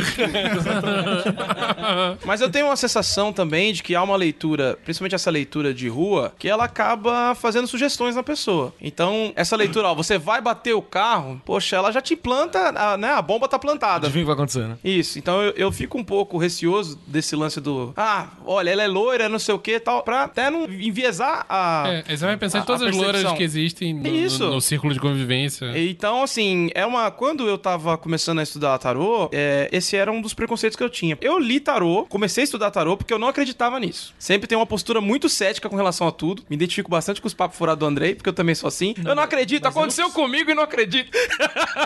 Mas 2.25 2.41
eu 2.41 2.51
tenho 2.51 2.67
uma 2.67 2.77
sensação 2.77 3.33
também 3.33 3.73
de 3.73 3.83
que 3.83 3.95
há 3.95 4.03
uma 4.03 4.17
leitura, 4.17 4.79
principalmente 4.85 5.15
essa 5.15 5.31
leitura 5.31 5.75
de 5.75 5.89
rua, 5.89 6.33
que 6.39 6.49
ela 6.49 6.65
acaba 6.65 7.35
fazendo 7.35 7.67
sugestões 7.67 8.15
na 8.15 8.23
pessoa. 8.23 8.73
Então, 8.81 9.33
essa 9.35 9.57
leitura, 9.57 9.89
ó, 9.89 9.95
você 9.95 10.19
vai 10.19 10.41
bater 10.41 10.75
o 10.75 10.83
carro, 10.83 11.28
poxa, 11.45 11.77
ela 11.77 11.91
já 11.93 12.01
te 12.01 12.15
planta, 12.17 12.59
a, 12.77 12.97
né? 12.97 13.11
A 13.13 13.23
bomba 13.23 13.49
tá 13.49 13.59
plantada. 13.59 14.07
Adivinha 14.07 14.23
o 14.23 14.27
que 14.27 14.27
vai 14.27 14.35
acontecer, 14.35 14.67
né? 14.69 14.77
Isso, 14.85 15.19
então 15.19 15.41
eu, 15.43 15.53
eu 15.57 15.73
fico 15.73 15.99
um 15.99 16.05
pouco 16.05 16.39
receoso 16.39 16.99
desse 17.07 17.35
lance 17.37 17.61
do. 17.61 17.93
Ah, 17.97 18.29
olha, 18.47 18.71
ela 18.71 18.83
é 18.83 18.87
loira, 18.87 19.29
não 19.29 19.39
sei 19.39 19.55
o 19.55 19.59
que 19.59 19.73
e 19.73 19.81
tal, 19.81 20.03
pra 20.03 20.25
até 20.25 20.51
não 20.51 20.65
enviesar 20.65 21.45
a. 21.49 21.85
É, 22.07 22.17
você 22.17 22.25
vai 22.27 22.37
pensar 22.37 22.59
a- 22.59 22.63
em 22.63 22.65
todas 22.65 22.83
as 22.83 22.97
percepção. 22.97 23.35
que 23.37 23.43
existem 23.43 23.95
no, 23.95 24.07
Isso. 24.07 24.45
no- 24.45 24.55
no 24.55 24.61
círculo 24.61 24.93
de 24.93 25.01
convivência. 25.01 25.67
Então, 25.79 26.23
assim, 26.23 26.71
é 26.75 26.85
uma. 26.87 27.11
Quando 27.11 27.49
eu 27.49 27.59
tava 27.59 27.97
começando 27.99 28.39
a 28.39 28.43
estudar 28.43 28.79
tarô, 28.79 29.29
é, 29.33 29.69
esse 29.73 29.97
era 29.97 30.11
um 30.13 30.21
dos 30.21 30.35
preconceitos 30.35 30.77
que 30.77 30.83
eu 30.83 30.91
tinha. 30.91 31.17
Eu 31.21 31.39
li 31.39 31.61
tarô, 31.61 32.07
comecei 32.09 32.43
a 32.43 32.45
estudar 32.45 32.71
tarô 32.71 32.97
porque 32.97 33.13
eu 33.13 33.19
não 33.19 33.29
acreditava 33.29 33.79
nisso. 33.81 34.15
Sempre 34.19 34.47
tenho 34.47 34.61
uma 34.61 34.67
postura 34.67 35.01
muito 35.01 35.29
cética 35.29 35.69
com 35.69 35.77
relação 35.77 36.07
a 36.07 36.13
tudo. 36.13 36.43
Me 36.49 36.57
identifico 36.57 36.91
bastante 36.91 37.21
com 37.21 37.27
os 37.27 37.35
papos 37.35 37.57
furados 37.59 37.81
do 37.81 37.87
Andrei, 37.87 38.15
porque 38.15 38.29
eu 38.29 38.33
também 38.33 38.55
sou 38.55 38.69
assim. 38.69 38.95
eu 39.05 39.15
não 39.15 39.23
acredito, 39.23 39.67
aconteceu 39.67 40.11
comigo 40.11 40.51
e 40.51 40.55
não 40.55 40.63
acredito. 40.63 41.11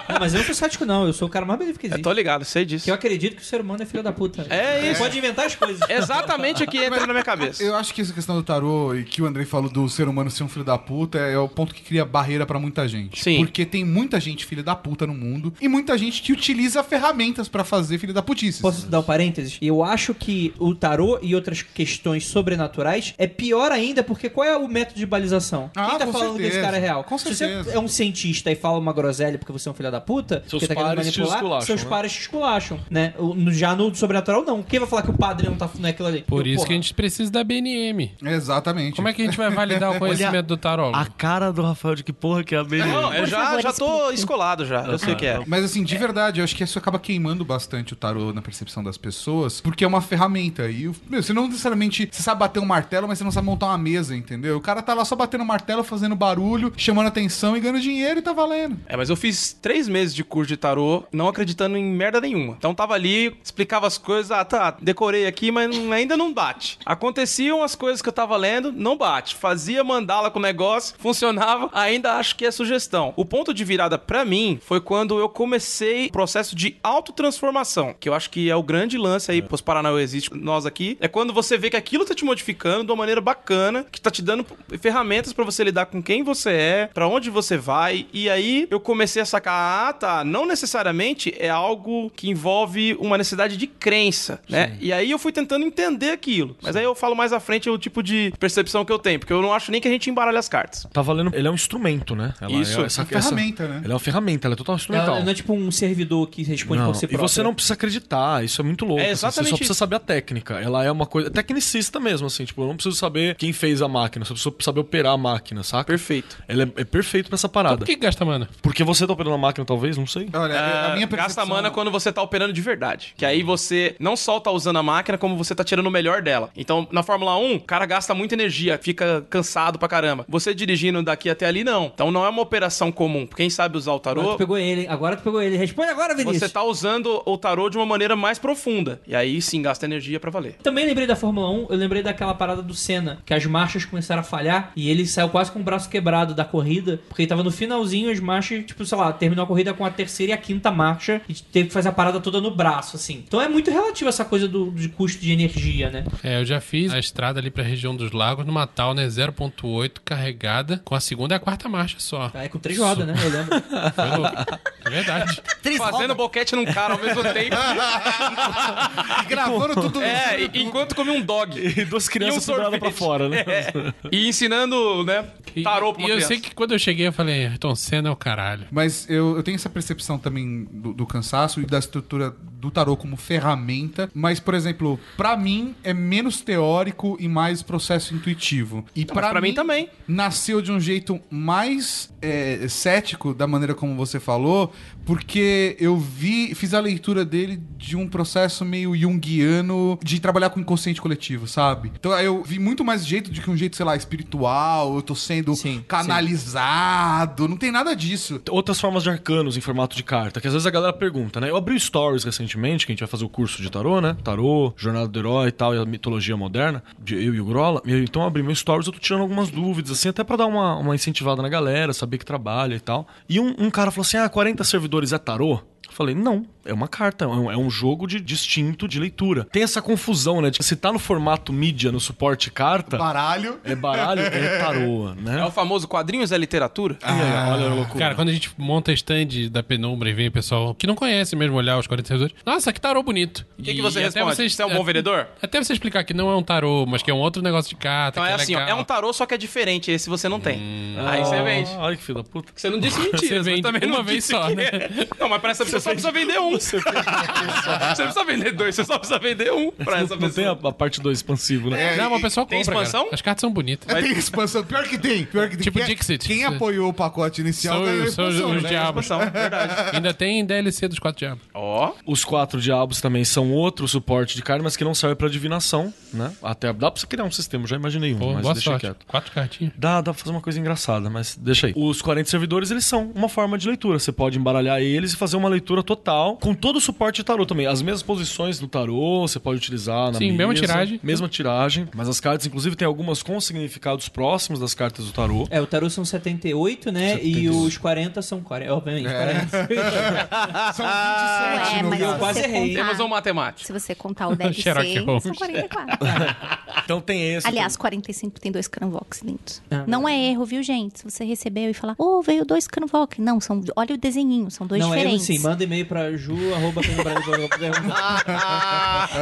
Não, 0.09 0.19
mas 0.21 0.33
eu 0.35 0.39
não 0.39 0.47
sou 0.47 0.55
cético, 0.55 0.85
não. 0.85 1.07
Eu 1.07 1.13
sou 1.13 1.29
o 1.29 1.31
cara 1.31 1.45
mais 1.45 1.59
benéfico 1.59 1.81
que 1.81 1.87
eu 1.87 1.91
existe. 1.91 2.03
tô 2.03 2.13
ligado, 2.13 2.45
sei 2.45 2.65
disso. 2.65 2.85
Que 2.85 2.91
eu 2.91 2.95
acredito 2.95 3.37
que 3.37 3.43
o 3.43 3.45
ser 3.45 3.61
humano 3.61 3.83
é 3.83 3.87
filho 3.87 4.03
da 4.03 4.13
puta. 4.13 4.47
É 4.51 4.91
isso. 4.91 5.01
pode 5.01 5.17
inventar 5.19 5.47
as 5.47 5.55
coisas. 5.55 5.81
Exatamente 5.89 6.63
o 6.63 6.67
que 6.67 6.79
entra 6.79 7.07
na 7.07 7.13
minha 7.13 7.25
cabeça. 7.25 7.63
Eu 7.63 7.75
acho 7.77 7.93
que 7.95 8.01
essa 8.01 8.13
questão 8.13 8.37
do 8.37 8.43
tarô 8.43 8.95
e 8.95 9.05
que 9.05 9.23
o 9.23 9.27
Andrei 9.27 9.47
falou 9.47 9.71
do 9.71 9.89
ser 9.89 10.09
humano 10.09 10.31
ser 10.31 10.43
um 10.45 10.49
filho 10.49 10.65
da 10.65 10.77
puta 10.79 11.19
é 11.19 11.39
o 11.39 11.49
ponto 11.49 11.75
que 11.75 11.83
cria 11.83 12.05
barreira 12.05 12.45
pra 12.47 12.59
muita 12.59 12.87
gente. 12.89 13.23
Sim. 13.23 13.39
Porque 13.45 13.65
tem 13.65 13.85
muita 13.85 14.21
gente 14.21 14.45
filha 14.45 14.63
da 14.63 14.75
puta 14.75 15.07
no 15.07 15.15
mundo 15.15 15.53
e 15.61 15.69
muita 15.69 15.97
gente 15.99 16.23
que 16.23 16.33
utiliza 16.33 16.83
ferramentas 16.83 17.49
pra 17.49 17.65
fazer 17.65 17.99
filho 17.99 18.13
da 18.15 18.23
putice. 18.23 18.61
Posso 18.61 18.87
dar 18.87 19.01
um 19.01 19.03
parênteses? 19.03 19.59
Eu 19.61 19.83
acho 19.83 20.15
que 20.15 20.55
o 20.59 20.75
tarô 20.75 21.19
e 21.23 21.35
outras 21.35 21.63
questões 21.63 22.27
sobrenaturais 22.27 23.15
é 23.19 23.27
pior 23.27 23.71
ainda, 23.73 24.03
porque 24.03 24.29
qual 24.29 24.47
é 24.47 24.57
o 24.57 24.67
método 24.69 24.99
de 24.99 25.07
balização? 25.07 25.71
Ah, 25.77 25.89
Quem 25.91 25.99
tá 25.99 26.07
com 26.07 26.13
falando 26.13 26.37
que 26.37 26.43
esse 26.43 26.53
certeza. 26.53 26.65
cara 26.65 26.77
é 26.77 26.81
real? 26.81 27.05
Com 27.05 27.19
Se 27.19 27.35
certeza. 27.35 27.65
você 27.65 27.77
é 27.77 27.81
um 27.81 27.89
cientista 27.89 28.51
e 28.51 28.55
fala 28.57 28.79
uma 28.79 28.93
groselha 28.93 29.22
porque 29.39 29.53
você 29.53 29.69
é 29.69 29.73
um 29.73 29.75
filho 29.75 29.91
da 29.91 30.01
puta, 30.01 30.43
Seus 30.47 30.63
que 30.63 30.69
tá 30.69 30.75
querendo 30.75 30.89
pares 30.97 31.13
te 31.13 31.19
manipular, 31.19 31.39
esculacham, 31.39 31.67
seus 31.67 31.83
né? 31.85 31.89
pares 31.91 32.13
te 32.13 32.21
esculacham, 32.21 32.81
né? 32.91 33.15
Já 33.51 33.75
no 33.75 33.95
sobrenatural, 33.95 34.45
não. 34.45 34.63
Quem 34.63 34.79
vai 34.81 34.89
falar 34.89 35.03
que 35.03 35.11
o 35.11 35.17
padre 35.17 35.49
não 35.49 35.57
tá 35.57 35.69
não 35.79 35.87
é 35.89 35.91
aquilo 35.91 36.09
ali? 36.09 36.23
Por 36.23 36.47
Eu, 36.47 36.53
isso 36.53 36.57
porra, 36.59 36.67
que 36.69 36.73
a 36.73 36.77
gente 36.77 36.95
precisa 36.95 37.31
da 37.31 37.43
BNM. 37.45 38.13
Exatamente. 38.23 38.97
Como 38.97 39.09
é 39.09 39.13
que 39.13 39.23
a 39.23 39.25
gente 39.25 39.37
vai 39.37 39.51
validar 39.51 39.95
o 39.95 39.99
conhecimento 40.01 40.47
do 40.47 40.57
tarólogo? 40.57 40.97
A 40.97 41.05
cara 41.07 41.53
do 41.53 41.63
Rafael 41.63 41.95
de 41.95 42.03
que 42.05 42.13
porra 42.13 42.43
que 42.45 42.55
é 42.55 42.59
a 42.59 42.65
BNM. 42.65 42.91
Não, 42.93 43.15
eu 43.15 43.27
já, 43.27 43.61
já 43.61 43.73
tô 43.73 44.11
escolado 44.11 44.65
já. 44.67 44.83
Eu 44.85 44.99
sei 44.99 45.15
o 45.15 45.17
que 45.17 45.27
é. 45.27 45.41
Mas 45.47 45.65
assim, 45.65 45.83
de 45.85 45.97
verdade, 45.97 46.41
eu 46.41 46.45
acho 46.45 46.55
que 46.57 46.65
isso 46.65 46.79
acaba 46.79 46.99
queimando 46.99 47.45
bastante 47.45 47.93
o 47.93 47.97
tarô 47.97 48.33
na 48.33 48.43
percepção 48.43 48.83
das 48.83 48.97
pessoas, 48.97 49.61
porque 49.61 49.85
é 49.85 49.87
uma 49.87 50.01
ferramenta. 50.01 50.69
E 50.71 50.89
o- 50.89 50.95
meu, 51.09 51.23
você 51.23 51.33
não 51.33 51.47
necessariamente 51.47 52.09
você 52.11 52.23
sabe 52.23 52.41
bater 52.41 52.61
um 52.61 52.65
martelo, 52.65 53.07
mas 53.09 53.19
você 53.19 53.25
não 53.25 53.31
sabe 53.31 53.47
montar 53.47 53.67
uma 53.67 53.79
mesa, 53.79 54.17
entendeu? 54.17 54.57
O 54.57 54.61
cara 54.61 54.83
tá 54.83 54.95
lá 54.95 55.05
só 55.05 55.15
batendo 55.17 55.45
martelo, 55.45 55.83
fazendo 55.85 56.15
barulho, 56.17 56.73
chamando 56.77 57.07
atenção 57.09 57.57
e 57.57 57.61
ganhando 57.61 57.81
dinheiro 57.81 58.19
e 58.19 58.23
tá 58.23 58.33
valendo. 58.33 58.77
É, 58.87 58.97
mas 58.97 59.11
eu 59.13 59.17
fiz 59.17 59.53
três 59.53 59.89
meses 59.89 60.15
de 60.15 60.25
curso 60.25 60.49
de 60.49 60.57
tarô, 60.57 61.05
não 61.13 61.29
acreditando 61.29 61.77
em 61.77 61.85
merda 61.85 62.21
nenhuma. 62.21 62.55
Então 62.59 62.75
tava 62.75 62.95
ali, 62.95 63.37
explicava 63.43 63.87
as 63.87 63.99
coisas, 63.99 64.31
ah, 64.31 64.45
tá, 64.45 64.77
decorei 64.81 65.27
aqui, 65.27 65.51
mas 65.51 65.77
ainda 65.91 66.17
não 66.17 66.33
bate. 66.33 66.79
Aconteciam 66.85 67.63
as 67.63 67.75
coisas 67.75 68.03
que 68.03 68.09
eu 68.09 68.13
tava 68.13 68.37
lendo, 68.37 68.73
não 68.73 68.97
bate. 68.97 69.35
Fazia 69.35 69.85
mandala 69.85 70.31
com 70.31 70.39
o 70.39 70.43
negócio, 70.43 70.97
funcionava, 70.99 71.71
ainda 71.73 72.15
acho 72.15 72.37
que 72.37 72.47
é 72.47 72.51
sugestão. 72.51 73.13
O 73.17 73.25
ponto 73.25 73.53
de 73.53 73.65
virada 73.65 73.99
pra 73.99 74.25
mim 74.25 74.59
foi 74.63 74.81
quando 74.81 75.19
eu 75.19 75.29
comecei 75.29 76.07
o 76.07 76.13
processo 76.13 76.57
de 76.57 76.77
autotransformação, 76.83 77.95
que 77.99 78.09
eu 78.09 78.15
acho 78.15 78.31
que 78.31 78.51
é 78.51 78.57
o 78.57 78.63
grande 78.63 78.97
lance 78.97 79.31
aí 79.31 79.43
pros 79.43 79.61
Paranauês, 79.61 80.13
nós 80.33 80.67
aqui, 80.67 80.97
é 81.01 81.09
quando 81.09 81.33
você 81.33 81.57
vê 81.57 81.71
que 81.71 81.77
aquilo 81.77 82.05
tá 82.05 82.15
te 82.15 82.25
modificando 82.25 82.85
de 82.85 82.91
uma 82.91 82.97
maneira 82.97 83.21
bacana, 83.21 83.85
que 83.91 84.01
tá 84.01 84.11
te 84.11 84.23
dando 84.23 84.47
ferramentas 84.81 85.33
pra 85.33 85.45
você 85.45 85.65
lidar 85.65 85.87
com 85.87 86.03
quem 86.03 86.23
você 86.23 86.51
é, 86.51 86.91
pra 86.93 87.07
onde 87.07 87.31
você 87.31 87.57
vai, 87.57 88.07
e 88.13 88.29
aí 88.29 88.67
eu 88.71 88.81
comecei 88.81 89.02
a 89.21 89.25
sacar, 89.25 89.89
ah, 89.89 89.93
tá, 89.93 90.25
não 90.25 90.47
necessariamente 90.47 91.35
é 91.39 91.49
algo 91.49 92.11
que 92.11 92.29
envolve 92.31 92.97
uma 93.01 93.19
necessidade 93.19 93.57
de 93.57 93.67
crença, 93.67 94.41
né? 94.49 94.77
E 94.81 94.93
aí 94.93 95.11
eu 95.11 95.19
fui 95.19 95.33
tentando 95.33 95.65
entender 95.65 96.11
aquilo. 96.11 96.57
Mas 96.63 96.77
aí 96.77 96.85
eu 96.85 96.95
falo 96.95 97.15
mais 97.15 97.33
à 97.33 97.41
frente 97.41 97.69
o 97.69 97.79
tipo 97.79 98.03
de 98.03 98.33
percepção 98.39 98.85
que 98.85 98.93
eu 98.93 98.99
tenho, 98.99 99.19
porque 99.19 99.33
eu 99.33 99.43
não 99.43 99.53
acho 99.53 99.71
nem 99.71 99.81
que 99.81 99.89
a 99.89 99.91
gente 99.91 100.09
embaralhe 100.11 100.39
as 100.39 100.49
cartas. 100.49 100.87
Tá 100.93 101.03
valendo. 101.03 101.31
Ele 101.35 101.47
é 101.47 101.51
um 101.51 101.55
instrumento, 101.55 102.15
né? 102.15 102.35
Ela 102.41 102.53
Isso, 102.53 102.81
é 102.81 102.85
essa, 102.87 103.03
uma 103.03 103.07
ferramenta, 103.07 103.69
né? 103.69 103.81
Ele 103.83 103.93
é 103.93 103.95
uma 103.95 104.01
ferramenta, 104.01 104.47
ela 104.47 104.55
é 104.55 104.57
total 104.57 104.77
instrumental. 104.77 105.17
Ela 105.17 105.25
não 105.25 105.31
é 105.31 105.35
tipo 105.35 105.53
um 105.53 105.71
servidor 105.71 106.29
que 106.29 106.43
responde 106.43 106.81
Não, 106.81 106.93
por 106.93 106.97
e 106.97 107.01
próprio. 107.01 107.19
você 107.19 107.43
não 107.43 107.55
precisa 107.55 107.75
acreditar, 107.75 108.45
isso 108.45 108.61
é 108.61 108.65
muito 108.65 108.85
louco. 108.85 109.03
É 109.03 109.11
assim, 109.11 109.21
você 109.21 109.27
exatamente 109.27 109.51
só 109.51 109.57
precisa 109.57 109.73
isso. 109.73 109.79
saber 109.79 109.97
a 109.97 110.01
técnica. 110.01 110.55
Ela 110.61 110.85
é 110.85 110.91
uma 110.91 111.07
coisa. 111.07 111.31
Tecnicista 111.31 111.99
mesmo, 111.99 112.27
assim, 112.27 112.45
tipo, 112.45 112.63
eu 112.63 112.69
não 112.69 112.75
preciso 112.77 112.97
saber 112.97 113.35
quem 113.37 113.53
fez 113.53 113.83
a 113.83 113.89
máquina, 113.89 114.25
só 114.25 114.35
preciso 114.35 114.55
saber 114.61 114.81
operar 114.81 115.13
a 115.15 115.19
máquina, 115.19 115.63
saca? 115.63 115.85
Perfeito. 115.85 116.43
Ela 116.47 116.65
é, 116.65 116.83
é 116.83 116.85
perfeito 116.85 117.31
nessa 117.31 117.49
parada. 117.49 117.79
Por 117.79 117.87
que 117.87 117.97
gasta 117.97 118.25
mana? 118.25 118.49
Porque 118.61 118.85
você 118.85 118.92
tá 119.07 119.13
operando 119.13 119.35
a 119.35 119.39
máquina, 119.39 119.65
talvez, 119.65 119.97
não 119.97 120.07
sei. 120.07 120.29
Olha, 120.33 120.55
a 120.59 120.93
minha 120.95 121.05
É, 121.05 121.07
Gasta 121.07 121.17
percepção... 121.17 121.47
mana 121.47 121.71
quando 121.71 121.91
você 121.91 122.13
tá 122.13 122.23
operando 122.23 122.53
de 122.53 122.61
verdade. 122.61 123.15
Que 123.17 123.25
aí 123.25 123.43
você 123.43 123.95
não 123.99 124.17
só 124.17 124.39
tá 124.41 124.51
usando 124.51 124.79
a 124.79 124.83
máquina, 124.83 125.19
como 125.19 125.37
você 125.37 125.55
tá 125.55 125.65
tirando 125.65 125.87
o 125.87 125.91
melhor 125.91 126.23
dela. 126.23 126.51
Então, 126.57 126.87
na 126.91 127.03
Fórmula 127.03 127.37
1, 127.37 127.55
o 127.57 127.61
cara 127.61 127.87
gasta 127.87 128.15
muita 128.15 128.35
energia, 128.35 128.79
fica 128.79 129.25
cansado 129.31 129.79
pra 129.79 129.89
caramba. 129.89 130.25
Você 130.29 130.55
dirigindo 130.55 131.03
daqui 131.03 131.29
até 131.31 131.47
ali, 131.47 131.65
não. 131.65 131.91
Então 131.95 132.11
não 132.11 132.25
é 132.25 132.29
uma 132.29 132.43
operação 132.43 132.91
comum. 132.93 133.27
Quem 133.27 133.49
sabe 133.51 133.77
usar 133.77 133.93
o 133.93 133.97
Agora 133.97 134.15
tarô, 134.15 134.33
tu 134.33 134.39
pegou 134.39 134.59
ele, 134.59 134.87
agora 134.89 135.17
tu 135.17 135.23
pegou 135.23 135.41
ele. 135.43 135.57
Responde 135.57 135.91
agora, 135.91 136.15
Vinícius. 136.15 136.39
você 136.41 136.49
tá 136.49 136.63
usando 136.63 137.23
o 137.25 137.39
tarô 137.39 137.69
de 137.69 137.77
uma 137.77 137.87
maneira 137.87 138.15
mais 138.17 138.39
profunda. 138.39 139.01
E 139.07 139.15
aí 139.15 139.41
sim 139.41 139.63
gasta 139.63 139.87
energia 139.87 140.19
pra 140.21 140.31
valer. 140.31 140.55
Também 140.63 140.85
lembrei 140.87 141.07
da 141.07 141.17
Fórmula 141.17 141.49
1, 141.51 141.67
eu 141.71 141.77
lembrei 141.77 142.03
daquela 142.03 142.35
parada 142.35 142.63
do 142.63 142.75
Senna, 142.75 143.19
que 143.25 143.33
as 143.35 143.45
marchas 143.47 143.85
começaram 143.85 144.21
a 144.21 144.25
falhar 144.25 144.73
e 144.77 144.91
ele 144.91 145.07
saiu 145.07 145.29
quase 145.29 145.51
com 145.53 145.61
o 145.61 145.63
braço 145.63 145.89
quebrado 145.89 146.35
da 146.35 146.45
corrida, 146.45 147.01
porque 147.09 147.23
ele 147.23 147.29
tava 147.29 147.43
no 147.43 147.51
finalzinho, 147.51 148.11
as 148.11 148.21
marchas, 148.21 148.65
tipo, 148.65 148.82
sei 148.87 148.99
lá, 148.99 149.13
terminou 149.13 149.45
a 149.45 149.47
corrida 149.49 149.73
com 149.75 149.85
a 149.85 149.91
terceira 149.91 150.33
e 150.33 150.35
a 150.35 150.39
quinta 150.39 150.71
marcha 150.71 151.21
e 151.29 151.35
teve 151.35 151.69
que 151.69 151.75
fazer 151.75 151.89
a 151.89 151.93
parada 151.93 152.21
toda 152.21 152.41
no 152.41 152.51
braço, 152.51 152.97
assim. 152.97 153.23
Então 153.27 153.41
é 153.41 153.49
muito 153.49 153.71
relativo 153.71 154.09
essa 154.09 154.25
coisa 154.25 154.47
do, 154.49 154.71
de 154.71 154.89
custo 154.89 155.21
de 155.21 155.33
energia, 155.33 155.91
né? 155.91 156.05
É, 156.23 156.41
eu 156.41 156.45
já 156.45 156.61
fiz 156.61 156.93
a 156.93 156.99
estrada 156.99 157.39
ali 157.41 157.51
pra 157.51 157.63
região 157.63 157.95
dos 157.95 158.13
lagos 158.13 158.45
numa 158.47 158.67
Towner 158.67 159.07
0.8 159.09 159.93
carregada 160.05 160.81
com 160.85 160.95
a 160.95 161.01
segunda 161.01 161.35
e 161.35 161.37
a 161.37 161.41
quarta 161.41 161.69
marcha 161.69 161.97
só. 161.99 162.31
É 162.35 162.49
com 162.49 162.59
três 162.59 162.79
rodas, 162.79 163.07
né? 163.07 163.15
Eu 163.23 163.31
lembro. 163.31 163.63
Foi 163.95 164.17
louco. 164.19 164.59
É 164.85 164.91
verdade. 164.91 165.41
Três 165.63 165.79
Fazendo 165.79 166.01
rodas. 166.01 166.17
boquete 166.17 166.57
num 166.57 166.65
cara 166.65 166.95
ao 166.95 167.01
mesmo 167.01 167.23
tempo. 167.23 167.57
E 169.23 169.27
gravando 169.27 169.75
tudo 169.81 170.01
é, 170.03 170.41
e- 170.43 170.63
enquanto 170.63 170.95
come 170.95 171.11
um 171.11 171.21
dog. 171.21 171.59
E 171.59 171.85
duas 171.85 172.09
crianças 172.09 172.47
E 172.49 172.53
um 172.53 172.79
pra 172.79 172.91
fora, 172.91 173.29
né? 173.29 173.45
É. 173.47 173.73
E 174.11 174.29
ensinando, 174.29 175.05
né, 175.05 175.25
E, 175.55 175.63
tarô 175.63 175.93
pra 175.93 176.03
e 176.03 176.05
uma 176.05 176.11
eu 176.11 176.17
criança. 176.17 176.29
sei 176.29 176.41
que 176.41 176.55
quando 176.55 176.73
eu 176.73 176.79
cheguei 176.79 177.07
eu 177.07 177.13
falei, 177.13 177.47
Ayrton 177.47 177.75
Senna 177.75 178.09
é 178.09 178.13
o 178.13 178.17
caralho. 178.17 178.67
Mas 178.73 179.07
eu, 179.11 179.37
eu 179.37 179.43
tenho 179.43 179.55
essa 179.55 179.69
percepção 179.69 180.19
também 180.19 180.65
do, 180.65 180.95
do 180.95 181.07
cansaço 181.07 181.61
e 181.61 181.67
da 181.67 181.79
estrutura 181.79 182.35
do 182.55 182.71
tarô 182.71 182.97
como 182.97 183.19
ferramenta. 183.19 184.11
Mas, 184.15 184.41
por 184.41 184.55
exemplo, 184.55 184.99
pra 185.15 185.37
mim 185.37 185.75
é 185.85 185.93
menos 185.93 186.41
teórico 186.41 187.19
e 187.21 187.29
mais 187.29 187.63
processo 187.63 188.15
intuitivo. 188.15 188.83
E 188.97 189.07
mas 189.15 189.29
pra 189.29 189.41
mim 189.43 189.53
também. 189.53 189.91
Nasceu 190.09 190.63
de 190.63 190.73
um 190.73 190.81
jeito 190.81 191.21
mais 191.29 192.11
é, 192.23 192.67
cético 192.67 193.35
da 193.35 193.47
maneira 193.47 193.75
como 193.75 193.95
você 193.95 194.19
falou, 194.19 194.73
porque 195.05 195.77
eu 195.79 195.97
vi, 195.97 196.55
fiz 196.55 196.75
a 196.75 196.81
leitura 196.81 197.25
dele 197.25 197.61
de 197.77 197.97
um 197.97 198.09
processo 198.09 198.65
meio 198.65 198.97
junguiano 198.97 199.99
de 200.03 200.21
trabalhar 200.21 200.51
com 200.51 200.59
o 200.59 200.63
inconsciente 200.63 201.01
coletivo, 201.01 201.47
sabe? 201.47 201.93
Então 201.99 202.13
eu 202.21 202.43
vi 202.43 202.59
muito 202.59 202.85
mais 202.85 203.07
jeito 203.07 203.31
de 203.31 203.41
que 203.41 203.51
um 203.51 203.57
jeito, 203.57 203.77
sei 203.77 203.85
lá, 203.85 203.97
espiritual, 203.97 204.95
eu 204.95 205.03
tô 205.03 205.15
sendo 205.15 205.55
Sim, 205.55 205.85
canalizado, 205.89 207.49
não 207.49 207.57
tem 207.57 207.73
nada 207.73 207.95
disso. 207.95 208.41
Outras 208.51 208.81
formas 208.81 209.03
de 209.03 209.11
arcanos 209.11 209.57
em 209.57 209.61
formato 209.61 209.97
de 209.97 210.03
carta, 210.03 210.41
que 210.41 210.47
às 210.47 210.53
vezes 210.53 210.67
a 210.67 210.71
galera 210.71 210.93
pergunta, 210.93 211.41
né? 211.41 211.51
Eu 211.51 211.57
abri 211.57 211.75
o 211.75 211.81
Stories 211.81 212.25
recentemente, 212.25 212.87
que 212.87 212.93
a 212.93 212.95
gente 212.95 213.01
vai 213.01 213.09
fazer 213.09 213.25
o 213.25 213.29
curso 213.29 213.61
de 213.61 213.71
tarô, 213.71 214.01
né? 214.01 214.17
Tarô, 214.23 214.73
Jornada 214.77 215.09
do 215.09 215.19
Herói 215.19 215.49
e 215.49 215.53
tal, 215.53 215.75
e 215.75 215.79
a 215.79 215.85
mitologia 215.85 216.37
moderna, 216.37 216.83
de 217.03 217.15
eu 217.15 217.35
e 217.35 217.41
o 217.41 217.45
Grola. 217.45 217.83
E, 217.85 217.93
então 217.95 218.23
eu 218.23 218.29
abri 218.29 218.43
meu 218.43 218.55
Stories, 218.55 218.87
eu 218.87 218.93
tô 218.93 218.99
tirando 218.99 219.23
algumas 219.23 219.51
dúvidas, 219.51 219.91
assim, 219.93 220.09
até 220.09 220.23
pra 220.23 220.37
dar 220.37 220.47
uma, 220.47 220.77
uma 220.77 220.95
incentivada 220.95 221.43
na 221.43 221.49
galera, 221.49 221.93
saber 221.93 222.19
que 222.19 222.25
trabalha 222.25 222.75
e 222.75 222.81
tal. 222.81 223.07
E 223.29 223.41
um, 223.41 223.55
um 223.59 223.71
cara 223.71 223.91
falou 223.91 224.03
assim: 224.03 224.17
ah, 224.17 224.29
40 224.29 224.63
servidores 224.65 224.92
é 225.13 225.19
tarô? 225.19 225.72
Falei, 225.93 226.15
não, 226.15 226.47
é 226.65 226.73
uma 226.73 226.89
carta, 226.89 227.25
é 227.25 227.29
um, 227.29 227.51
é 227.51 227.57
um 227.57 227.69
jogo 227.71 228.07
de 228.07 228.21
distinto 228.21 228.89
de 228.89 228.99
leitura. 228.99 229.45
Tem 229.53 229.63
essa 229.63 229.83
confusão, 229.83 230.41
né? 230.41 230.51
De 230.51 230.59
que 230.59 230.65
se 230.65 230.75
tá 230.77 230.93
no 230.93 230.99
formato 230.99 231.53
mídia, 231.53 231.93
no 231.93 232.01
suporte 232.01 232.51
carta, 232.51 232.97
Baralho. 232.97 233.59
é 233.65 233.75
baralho, 233.75 234.23
é 234.23 234.59
tarô, 234.59 235.13
né? 235.15 235.41
É 235.41 235.45
o 235.45 235.51
famoso 235.51 235.87
quadrinhos 235.89 236.33
é 236.33 236.39
literatura? 236.39 236.97
E 237.03 237.05
aí, 237.07 237.51
olha 237.53 237.67
a 237.71 237.75
loucura. 237.75 237.99
Cara, 237.99 238.15
quando 238.15 238.29
a 238.29 238.33
gente 238.33 238.51
monta 238.57 238.93
stand 238.93 239.49
da 239.51 239.63
penumbra 239.63 240.09
e 240.09 240.13
vem 240.13 240.29
o 240.29 240.33
pessoal 240.33 240.75
que 240.75 240.87
não 240.87 240.95
conhece 240.95 241.37
mesmo 241.37 241.57
olhar 241.57 241.79
os 241.79 241.87
40 241.87 242.07
servidores, 242.09 242.35
nossa, 242.45 242.73
que 242.73 242.81
tarô 242.81 243.03
bonito. 243.03 243.47
O 243.59 243.63
que, 243.63 243.75
que 243.75 243.83
você 243.83 244.01
responde? 244.01 244.49
Você 244.51 244.63
é 244.63 244.67
um 244.67 244.75
bom 244.75 244.85
vendedor? 244.85 245.29
Até 245.43 245.63
você 245.63 245.73
explicar 245.73 246.05
que 246.05 246.15
não 246.15 246.31
é 246.31 246.37
um 246.37 246.43
tarô, 246.43 246.87
mas 246.87 247.03
que 247.03 247.11
é 247.11 247.15
um 247.15 247.19
outro 247.19 247.43
negócio 247.43 247.69
de 247.69 247.77
carta. 247.77 248.19
Então 248.21 248.25
que 248.25 248.41
é 248.41 248.43
assim, 248.43 248.55
ó, 248.55 248.61
é 248.61 248.75
um 248.75 248.85
tarô, 248.85 249.13
só 249.13 249.27
que 249.27 249.35
é 249.35 249.39
diferente. 249.39 249.91
Esse 249.91 250.09
você 250.09 250.29
não 250.29 250.41
tem. 250.41 250.61
Aí 251.07 251.21
você 251.25 251.43
vende. 251.43 251.71
Ah, 251.77 251.81
Olha 251.83 251.97
que 251.97 252.03
filho 252.03 252.19
da 252.19 252.25
puta. 252.25 252.53
Você 252.55 252.71
não 252.71 252.79
disse 252.79 252.99
mentira, 253.01 253.19
Você 253.19 253.51
vende 253.51 253.63
também 253.63 253.83
uma 253.89 253.99
não 253.99 254.05
vez 254.05 254.19
disse 254.19 254.33
só, 254.33 254.49
que 254.49 254.55
né? 254.55 254.65
é. 254.65 254.91
Não, 255.19 255.29
mas 255.29 255.41
pra 255.41 255.51
essa 255.51 255.65
pessoa 255.65 255.81
só 255.83 255.91
precisa 255.91 256.13
vender 256.13 256.39
um. 256.41 256.53
Você 256.59 256.77
não 256.77 258.13
precisa 258.13 258.25
vender 258.25 258.53
dois, 258.53 258.75
você 258.75 258.85
só 258.85 258.99
precisa 258.99 259.19
vender 259.19 259.53
um 259.53 259.71
pra 259.71 260.01
essa 260.01 260.15
Não 260.15 260.21
tem 260.21 260.45
pessoa. 260.45 260.59
a, 260.65 260.69
a 260.69 260.73
parte 260.73 261.01
2 261.01 261.19
expansivo, 261.19 261.71
né? 261.71 261.97
Não, 261.97 262.11
mas 262.11 262.19
o 262.19 262.23
pessoal 262.23 262.47
Tem 262.47 262.59
compra, 262.61 262.75
cara. 262.75 262.87
expansão? 262.87 263.09
As 263.13 263.23
cartas 263.23 263.41
são 263.41 263.51
bonitas. 263.53 263.93
Tem 264.03 264.13
expansão. 264.13 264.65
Pior 264.65 264.85
que 264.85 264.99
tem. 264.99 265.25
Pior 265.25 265.49
que 265.49 265.57
tem. 265.57 265.65
Tipo 265.65 265.79
quem, 265.79 265.87
Dixit. 265.89 266.27
Quem 266.27 266.45
apoiou 266.45 266.89
o 266.89 266.93
pacote 266.95 267.41
inicial 267.41 267.77
São- 267.77 267.85
ganhou 267.85 268.05
a 268.05 268.11
são 268.11 268.29
os- 268.29 268.35
expansão, 268.35 268.57
os 268.57 268.63
né? 268.63 268.69
diabos. 268.69 269.05
Expansão, 269.05 269.31
verdade. 269.31 269.75
Ainda 269.97 270.15
tem 270.15 270.45
DLC 270.45 270.89
dos 270.89 270.99
quatro 270.99 271.19
diabos. 271.19 271.43
Ó, 271.55 271.93
Os 272.07 272.25
quatro 272.25 272.61
diabos 272.61 273.01
também 273.01 273.25
são 273.25 273.51
outro 273.53 273.87
suporte 273.89 274.35
de 274.37 274.43
carne, 274.43 274.63
mas 274.65 274.77
que 274.77 274.85
não 274.85 274.95
serve 274.95 275.17
pra 275.17 275.29
divinação, 275.29 275.93
né? 276.13 276.33
Até 276.43 276.73
dá 276.73 276.91
pra 276.91 277.01
você 277.01 277.07
criar 277.07 277.25
um 277.25 277.31
sistema, 277.31 277.67
já 277.67 277.77
imaginei 277.77 278.15
um, 278.15 278.19
Pô, 278.19 278.33
mas 278.35 278.43
deixa 278.45 278.63
sorte. 278.71 278.81
quieto. 278.87 279.07
Quatro 279.07 279.33
cartinhas. 279.33 279.73
Dá, 279.77 279.97
dá 280.01 280.13
pra 280.13 280.15
fazer 280.15 280.31
uma 280.31 280.41
coisa 280.41 280.59
engraçada, 280.59 281.09
mas 281.11 281.37
deixa 281.37 281.67
aí. 281.69 281.73
Os 281.77 282.03
40 282.03 282.29
servidores, 282.29 282.71
eles 282.71 282.85
são 282.85 283.11
uma 283.15 283.29
forma 283.29 283.57
de 283.59 283.67
leitura. 283.69 283.99
Você 283.99 284.13
pode 284.13 284.39
embaralhar 284.39 284.81
eles 284.81 285.13
e 285.13 285.17
fazer 285.17 285.37
uma 285.37 285.49
leitura 285.49 285.72
total, 285.81 286.37
com 286.39 286.53
todo 286.55 286.77
o 286.77 286.81
suporte 286.81 287.19
de 287.19 287.25
tarô 287.25 287.47
também. 287.47 287.69
As 287.69 287.81
mesmas 287.81 288.03
posições 288.03 288.59
do 288.59 288.67
tarô, 288.67 289.21
você 289.29 289.39
pode 289.39 289.59
utilizar 289.59 290.11
na 290.11 290.19
Sim, 290.19 290.33
mesa. 290.33 290.39
mesma 290.39 290.55
tiragem. 290.55 291.01
Mesma 291.05 291.29
tiragem. 291.29 291.89
Mas 291.95 292.09
as 292.09 292.19
cartas, 292.19 292.45
inclusive, 292.49 292.75
tem 292.75 292.85
algumas 292.87 293.23
com 293.23 293.41
significados 293.41 294.09
próximos 294.09 294.59
das 294.59 294.75
cartas 294.75 295.05
do 295.07 295.13
tarô. 295.13 295.47
É, 295.51 295.61
o 295.61 295.67
tarô 295.69 295.89
são 295.89 296.05
78, 296.05 296.91
né? 296.91 297.15
E 297.23 297.35
78. 297.35 297.59
os 297.59 297.79
40 297.79 298.23
são 298.23 298.41
40, 298.41 298.75
obviamente, 298.75 299.05
40. 299.09 299.53
São 300.75 300.87
27 300.87 301.77
Ué, 301.77 301.83
no 301.83 301.91
mas 301.91 302.01
eu 302.01 302.19
quase 302.19 302.41
errei. 302.41 302.71
contar- 302.75 302.85
temos 302.89 303.01
um 303.01 303.09
matemático. 303.09 303.67
Se 303.67 303.73
você 303.73 303.95
contar 303.95 304.29
o 304.29 304.33
Sherlock 304.53 304.99
Holmes. 304.99 305.23
são 305.23 305.35
44. 305.35 305.99
Então 306.85 307.01
tem 307.01 307.35
esse. 307.35 307.47
Aliás, 307.47 307.77
45 307.77 308.41
tem 308.41 308.51
dois 308.51 308.67
Cranvox 308.67 309.23
lindos. 309.23 309.63
Ah, 309.71 309.85
não 309.87 310.09
é 310.09 310.19
erro, 310.31 310.45
viu, 310.45 310.63
gente? 310.65 310.99
Se 310.99 311.05
você 311.09 311.23
recebeu 311.25 311.71
e 311.71 311.75
falar, 311.75 311.95
ô, 311.97 312.21
veio 312.23 312.45
dois 312.45 312.67
Cranvox. 312.67 313.19
Não, 313.19 313.41
são, 313.41 313.63
olha 313.77 313.95
o 313.95 313.99
desenhinho, 313.99 314.51
são 314.51 314.67
dois 314.67 314.81
Não, 314.83 314.93
é 314.93 314.97
diferentes. 314.97 315.23
assim, 315.31 315.39
manda 315.39 315.62
e-mail 315.63 315.87
pra 315.87 316.13
ju, 316.17 316.37
arroba, 316.55 316.81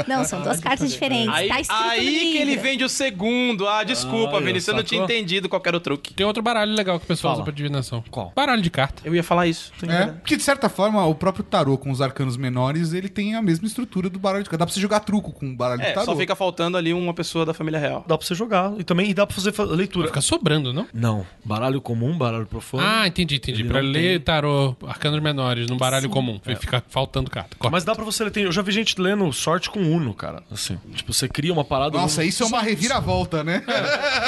Não, 0.07 0.25
são 0.25 0.43
duas 0.43 0.61
cartas 0.61 0.91
diferentes. 0.93 1.29
Aí, 1.35 1.49
tá 1.49 1.61
escrito 1.61 1.83
aí 1.83 2.33
que 2.33 2.39
ele 2.39 2.57
vende 2.57 2.85
o 2.85 2.89
segundo. 2.89 3.67
Ah, 3.69 3.85
desculpa, 3.85 4.37
ó, 4.37 4.41
Vinícius, 4.41 4.69
eu 4.69 4.75
não 4.75 4.83
tinha 4.83 5.03
entendido 5.03 5.49
qual 5.49 5.63
era 5.65 5.77
o 5.77 5.81
truque. 5.81 6.15
Tem 6.15 6.27
outro 6.27 6.43
baralho 6.43 6.73
legal 6.73 6.99
que 6.99 7.05
o 7.05 7.09
pessoal 7.09 7.33
Fala. 7.35 7.43
usa 7.43 7.45
pra 7.45 7.55
divinação. 7.57 8.03
Qual? 8.11 8.33
Baralho 8.35 8.63
de 8.63 8.71
carta. 8.71 9.03
Eu 9.05 9.15
ia 9.15 9.23
falar 9.23 9.47
isso. 9.47 9.73
É, 9.89 10.07
porque 10.07 10.37
de 10.37 10.43
certa 10.43 10.69
forma 10.69 11.05
o 11.07 11.15
próprio 11.15 11.45
tarô 11.45 11.77
com 11.79 11.91
os 11.91 12.01
arcanos 12.01 12.37
menores, 12.37 12.93
ele 12.93 13.09
tem 13.09 13.35
a 13.35 13.43
mesma 13.43 13.67
estrutura 13.67 14.09
do 14.09 14.19
baralho 14.19 14.43
de 14.45 14.51
carta. 14.51 14.59
Dá 14.59 14.67
pra 14.67 14.75
você 14.75 14.81
jogar 14.81 15.01
truco 15.01 15.33
com 15.33 15.47
o 15.51 15.57
baralho 15.57 15.81
de 15.81 15.87
É, 15.89 15.93
tarô. 15.93 16.07
só 16.07 16.17
fica 16.17 16.35
faltando 16.35 16.77
ali 16.77 16.93
uma 16.93 17.15
pessoa 17.15 17.45
da 17.47 17.55
família 17.55 17.79
real. 17.79 18.05
Dá 18.07 18.17
pra 18.17 18.27
você 18.27 18.35
jogar. 18.35 18.73
E 18.79 18.85
também 18.85 19.11
e 19.11 19.15
dá 19.15 19.27
pra 19.27 19.35
fazer 19.35 19.53
fa- 19.53 19.65
leitura. 19.65 20.09
Fica 20.09 20.21
sobrando, 20.21 20.73
não? 20.73 20.87
Não. 20.93 21.27
Baralho 21.45 21.81
comum, 21.81 22.17
baralho 22.17 22.47
profundo. 22.47 22.83
Ah, 22.85 23.07
entendi, 23.07 23.37
entendi. 23.37 23.63
Ele 23.63 23.69
Pra 23.69 23.81
ler 23.81 24.19
tem. 24.19 24.21
tarô, 24.21 24.77
arcanos 24.87 25.21
menores, 25.21 25.67
num 25.69 25.77
baralho 25.77 26.09
comum. 26.09 26.30
Fica 26.39 26.83
faltando 26.89 27.31
carta. 27.31 27.57
Corta. 27.59 27.71
Mas 27.71 27.85
dá 27.85 27.95
pra 27.95 28.05
você 28.05 28.25
ler. 28.25 28.31
tem- 28.31 28.45
Eu 28.45 28.53
já 28.53 28.63
vi 28.63 28.73
gente 28.73 29.01
lendo 29.01 29.31
sorte 29.33 29.69
com 29.71 29.81
Uno, 29.81 30.13
cara. 30.15 30.43
Assim. 30.51 30.79
Tipo, 30.95 31.13
você 31.13 31.29
cria 31.29 31.53
uma 31.53 31.65
parada. 31.65 31.97
Nossa, 31.99 32.21
Uno- 32.21 32.29
isso 32.29 32.43
é 32.43 32.47
uma 32.47 32.61
reviravolta, 32.61 33.43
né? 33.45 33.63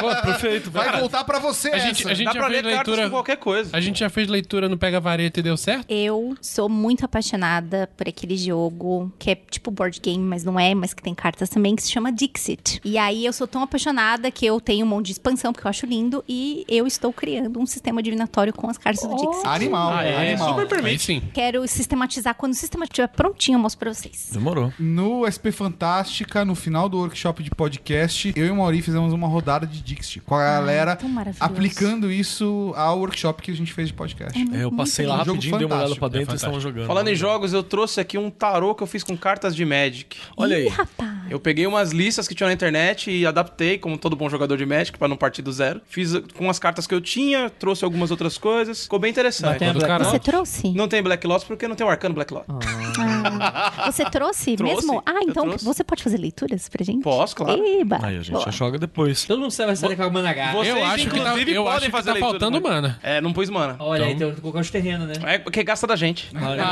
Pô, 0.00 0.08
perfeito. 0.22 0.70
Vai 0.70 0.98
voltar 0.98 1.24
pra 1.24 1.38
você 1.38 1.68
A 1.70 1.78
gente, 1.78 2.02
essa. 2.02 2.10
a 2.10 2.14
gente 2.14 2.26
Dá 2.26 2.32
já 2.32 2.38
pra 2.40 2.48
fez 2.50 2.62
ler 2.64 2.70
cartas 2.74 2.86
leitura. 2.88 3.08
com 3.10 3.16
qualquer 3.16 3.36
coisa. 3.36 3.70
A 3.76 3.80
gente 3.80 4.00
já 4.00 4.08
fez 4.10 4.28
leitura 4.28 4.68
no 4.68 4.76
Pega 4.78 5.00
Vareta 5.00 5.40
e 5.40 5.42
deu 5.42 5.56
certo? 5.56 5.86
Eu 5.88 6.34
sou 6.40 6.68
muito 6.68 7.04
apaixonada 7.04 7.88
por 7.96 8.08
aquele 8.08 8.36
jogo 8.36 9.12
que 9.18 9.30
é 9.30 9.34
tipo 9.34 9.70
board 9.70 10.00
game, 10.00 10.22
mas 10.24 10.44
não 10.44 10.58
é, 10.58 10.74
mas 10.74 10.92
que 10.94 11.02
tem 11.02 11.14
cartas 11.14 11.48
também, 11.48 11.74
que 11.76 11.82
se 11.82 11.90
chama 11.90 12.12
Dixit. 12.12 12.80
E 12.84 12.98
aí 12.98 13.24
eu 13.24 13.32
sou 13.32 13.46
tão 13.46 13.62
apaixonada 13.62 14.30
que 14.30 14.44
eu 14.46 14.60
tenho 14.60 14.84
um 14.84 14.88
monte 14.88 15.06
de 15.06 15.12
expansão, 15.12 15.52
porque 15.52 15.66
eu 15.66 15.70
acho 15.70 15.86
lindo, 15.86 16.24
e 16.28 16.64
eu 16.68 16.86
estou 16.86 17.12
criando 17.12 17.58
um 17.60 17.66
sistema 17.66 18.02
divinatório 18.02 18.52
com 18.52 18.68
as 18.68 18.78
cartas 18.78 19.02
do 19.08 19.16
Dixit. 19.16 19.46
Animal, 19.46 19.92
Ah, 19.92 20.04
é, 20.04 20.30
animal. 20.30 20.48
super 20.50 20.62
Aí 20.62 20.68
permite. 20.68 21.02
sim. 21.02 21.22
Quero 21.32 21.66
sistematizar. 21.92 22.34
Quando 22.34 22.52
o 22.52 22.56
sistema 22.56 22.84
estiver 22.84 23.08
prontinho, 23.08 23.56
eu 23.56 23.60
mostro 23.60 23.78
pra 23.78 23.92
vocês. 23.92 24.30
Demorou. 24.32 24.72
No 24.78 25.28
SP 25.28 25.52
Fantástica, 25.52 26.44
no 26.44 26.54
final 26.54 26.88
do 26.88 26.98
workshop 26.98 27.42
de 27.42 27.50
podcast, 27.50 28.32
eu 28.34 28.46
e 28.46 28.50
o 28.50 28.56
Mauri 28.56 28.80
fizemos 28.80 29.12
uma 29.12 29.28
rodada 29.28 29.66
de 29.66 29.82
Dixit 29.82 30.20
com 30.20 30.34
a 30.34 30.42
galera 30.42 30.98
aplicando 31.38 32.10
isso 32.10 32.72
ao 32.76 32.98
workshop 32.98 33.42
que 33.42 33.50
a 33.50 33.54
gente 33.54 33.72
fez 33.72 33.88
de 33.88 33.94
podcast. 33.94 34.38
É, 34.52 34.64
eu 34.64 34.72
passei 34.72 35.06
lá 35.06 35.16
Um 35.16 35.18
jogo 35.18 35.30
rapidinho, 35.32 35.58
dei 35.58 35.66
uma 35.66 35.76
olhada 35.76 35.96
pra 35.96 36.08
dentro 36.08 36.30
É 36.30 36.34
e 36.34 36.36
estavam 36.36 36.60
jogando. 36.60 36.86
Falando 36.86 37.08
em 37.08 37.14
jogos, 37.14 37.52
eu 37.52 37.62
trouxe 37.62 38.00
aqui 38.00 38.16
um 38.16 38.30
tarô 38.30 38.74
que 38.74 38.82
eu 38.82 38.86
fiz 38.86 39.02
com 39.02 39.16
cartas 39.16 39.54
de 39.54 39.64
Magic. 39.64 40.18
Olha 40.36 40.58
Ih, 40.58 40.62
aí. 40.62 40.68
rapaz. 40.68 41.12
Eu 41.30 41.38
peguei 41.38 41.66
umas 41.66 41.92
listas 41.92 42.26
que 42.26 42.34
tinha 42.34 42.46
na 42.46 42.52
internet 42.52 43.10
e 43.10 43.26
adaptei, 43.26 43.78
como 43.78 43.96
todo 43.98 44.16
bom 44.16 44.28
jogador 44.28 44.56
de 44.56 44.66
Magic, 44.66 44.98
pra 44.98 45.08
não 45.08 45.16
partir 45.16 45.42
do 45.42 45.52
zero. 45.52 45.80
Fiz 45.86 46.14
uh, 46.14 46.22
com 46.34 46.48
as 46.48 46.58
cartas 46.58 46.86
que 46.86 46.94
eu 46.94 47.00
tinha, 47.00 47.50
trouxe 47.50 47.84
algumas 47.84 48.10
outras 48.10 48.38
coisas. 48.38 48.84
Ficou 48.84 48.98
bem 48.98 49.10
interessante. 49.10 49.50
Mas 49.50 49.58
tem 49.58 49.72
Black 49.72 50.04
Você 50.04 50.18
trouxe? 50.18 50.72
Não 50.72 50.88
tem 50.88 51.02
Black 51.02 51.26
Lotus 51.26 51.44
porque 51.44 51.68
não 51.68 51.74
tem 51.74 51.81
o 51.84 51.88
Arcano 51.88 52.14
Black 52.14 52.32
Lotus. 52.32 52.54
Ah, 52.98 53.90
você 53.90 54.04
trouxe, 54.04 54.56
Trouxe, 54.56 54.74
mesmo? 54.86 55.02
Ah, 55.06 55.20
então 55.22 55.44
trouxe. 55.48 55.64
você 55.64 55.84
pode 55.84 56.02
fazer 56.02 56.18
leituras 56.18 56.68
pra 56.68 56.84
gente? 56.84 57.02
Posso, 57.02 57.34
claro. 57.36 57.62
Eba. 57.64 57.98
Aí 58.02 58.16
a 58.16 58.22
gente 58.22 58.32
Boa. 58.32 58.44
já 58.44 58.50
joga 58.50 58.78
depois. 58.78 59.24
Todo 59.24 59.40
mundo 59.40 59.54
vai 59.56 59.76
sair 59.76 59.96
com 59.96 60.02
a 60.02 60.10
Managar. 60.10 60.52
Vocês, 60.54 60.76
Eu 60.76 60.84
acho 60.84 61.04
que 61.08 61.10
tá, 61.10 61.18
inclusive, 61.18 61.52
eu 61.54 61.62
podem 61.64 61.76
acho 61.78 61.86
que 61.86 61.92
fazer 61.92 62.12
tá 62.14 62.18
faltando 62.18 62.60
também. 62.60 62.70
mana. 62.72 62.98
É, 63.02 63.20
não 63.20 63.32
pus 63.32 63.48
mana. 63.50 63.76
Olha 63.78 64.06
aí, 64.06 64.14
tem 64.16 64.34
que 64.34 64.40
colocar 64.40 64.60
os 64.60 64.70
terrenos, 64.70 65.06
né? 65.08 65.14
É 65.34 65.38
porque 65.38 65.62
gasta 65.62 65.86
da 65.86 65.96
gente. 65.96 66.30
Olha. 66.34 66.62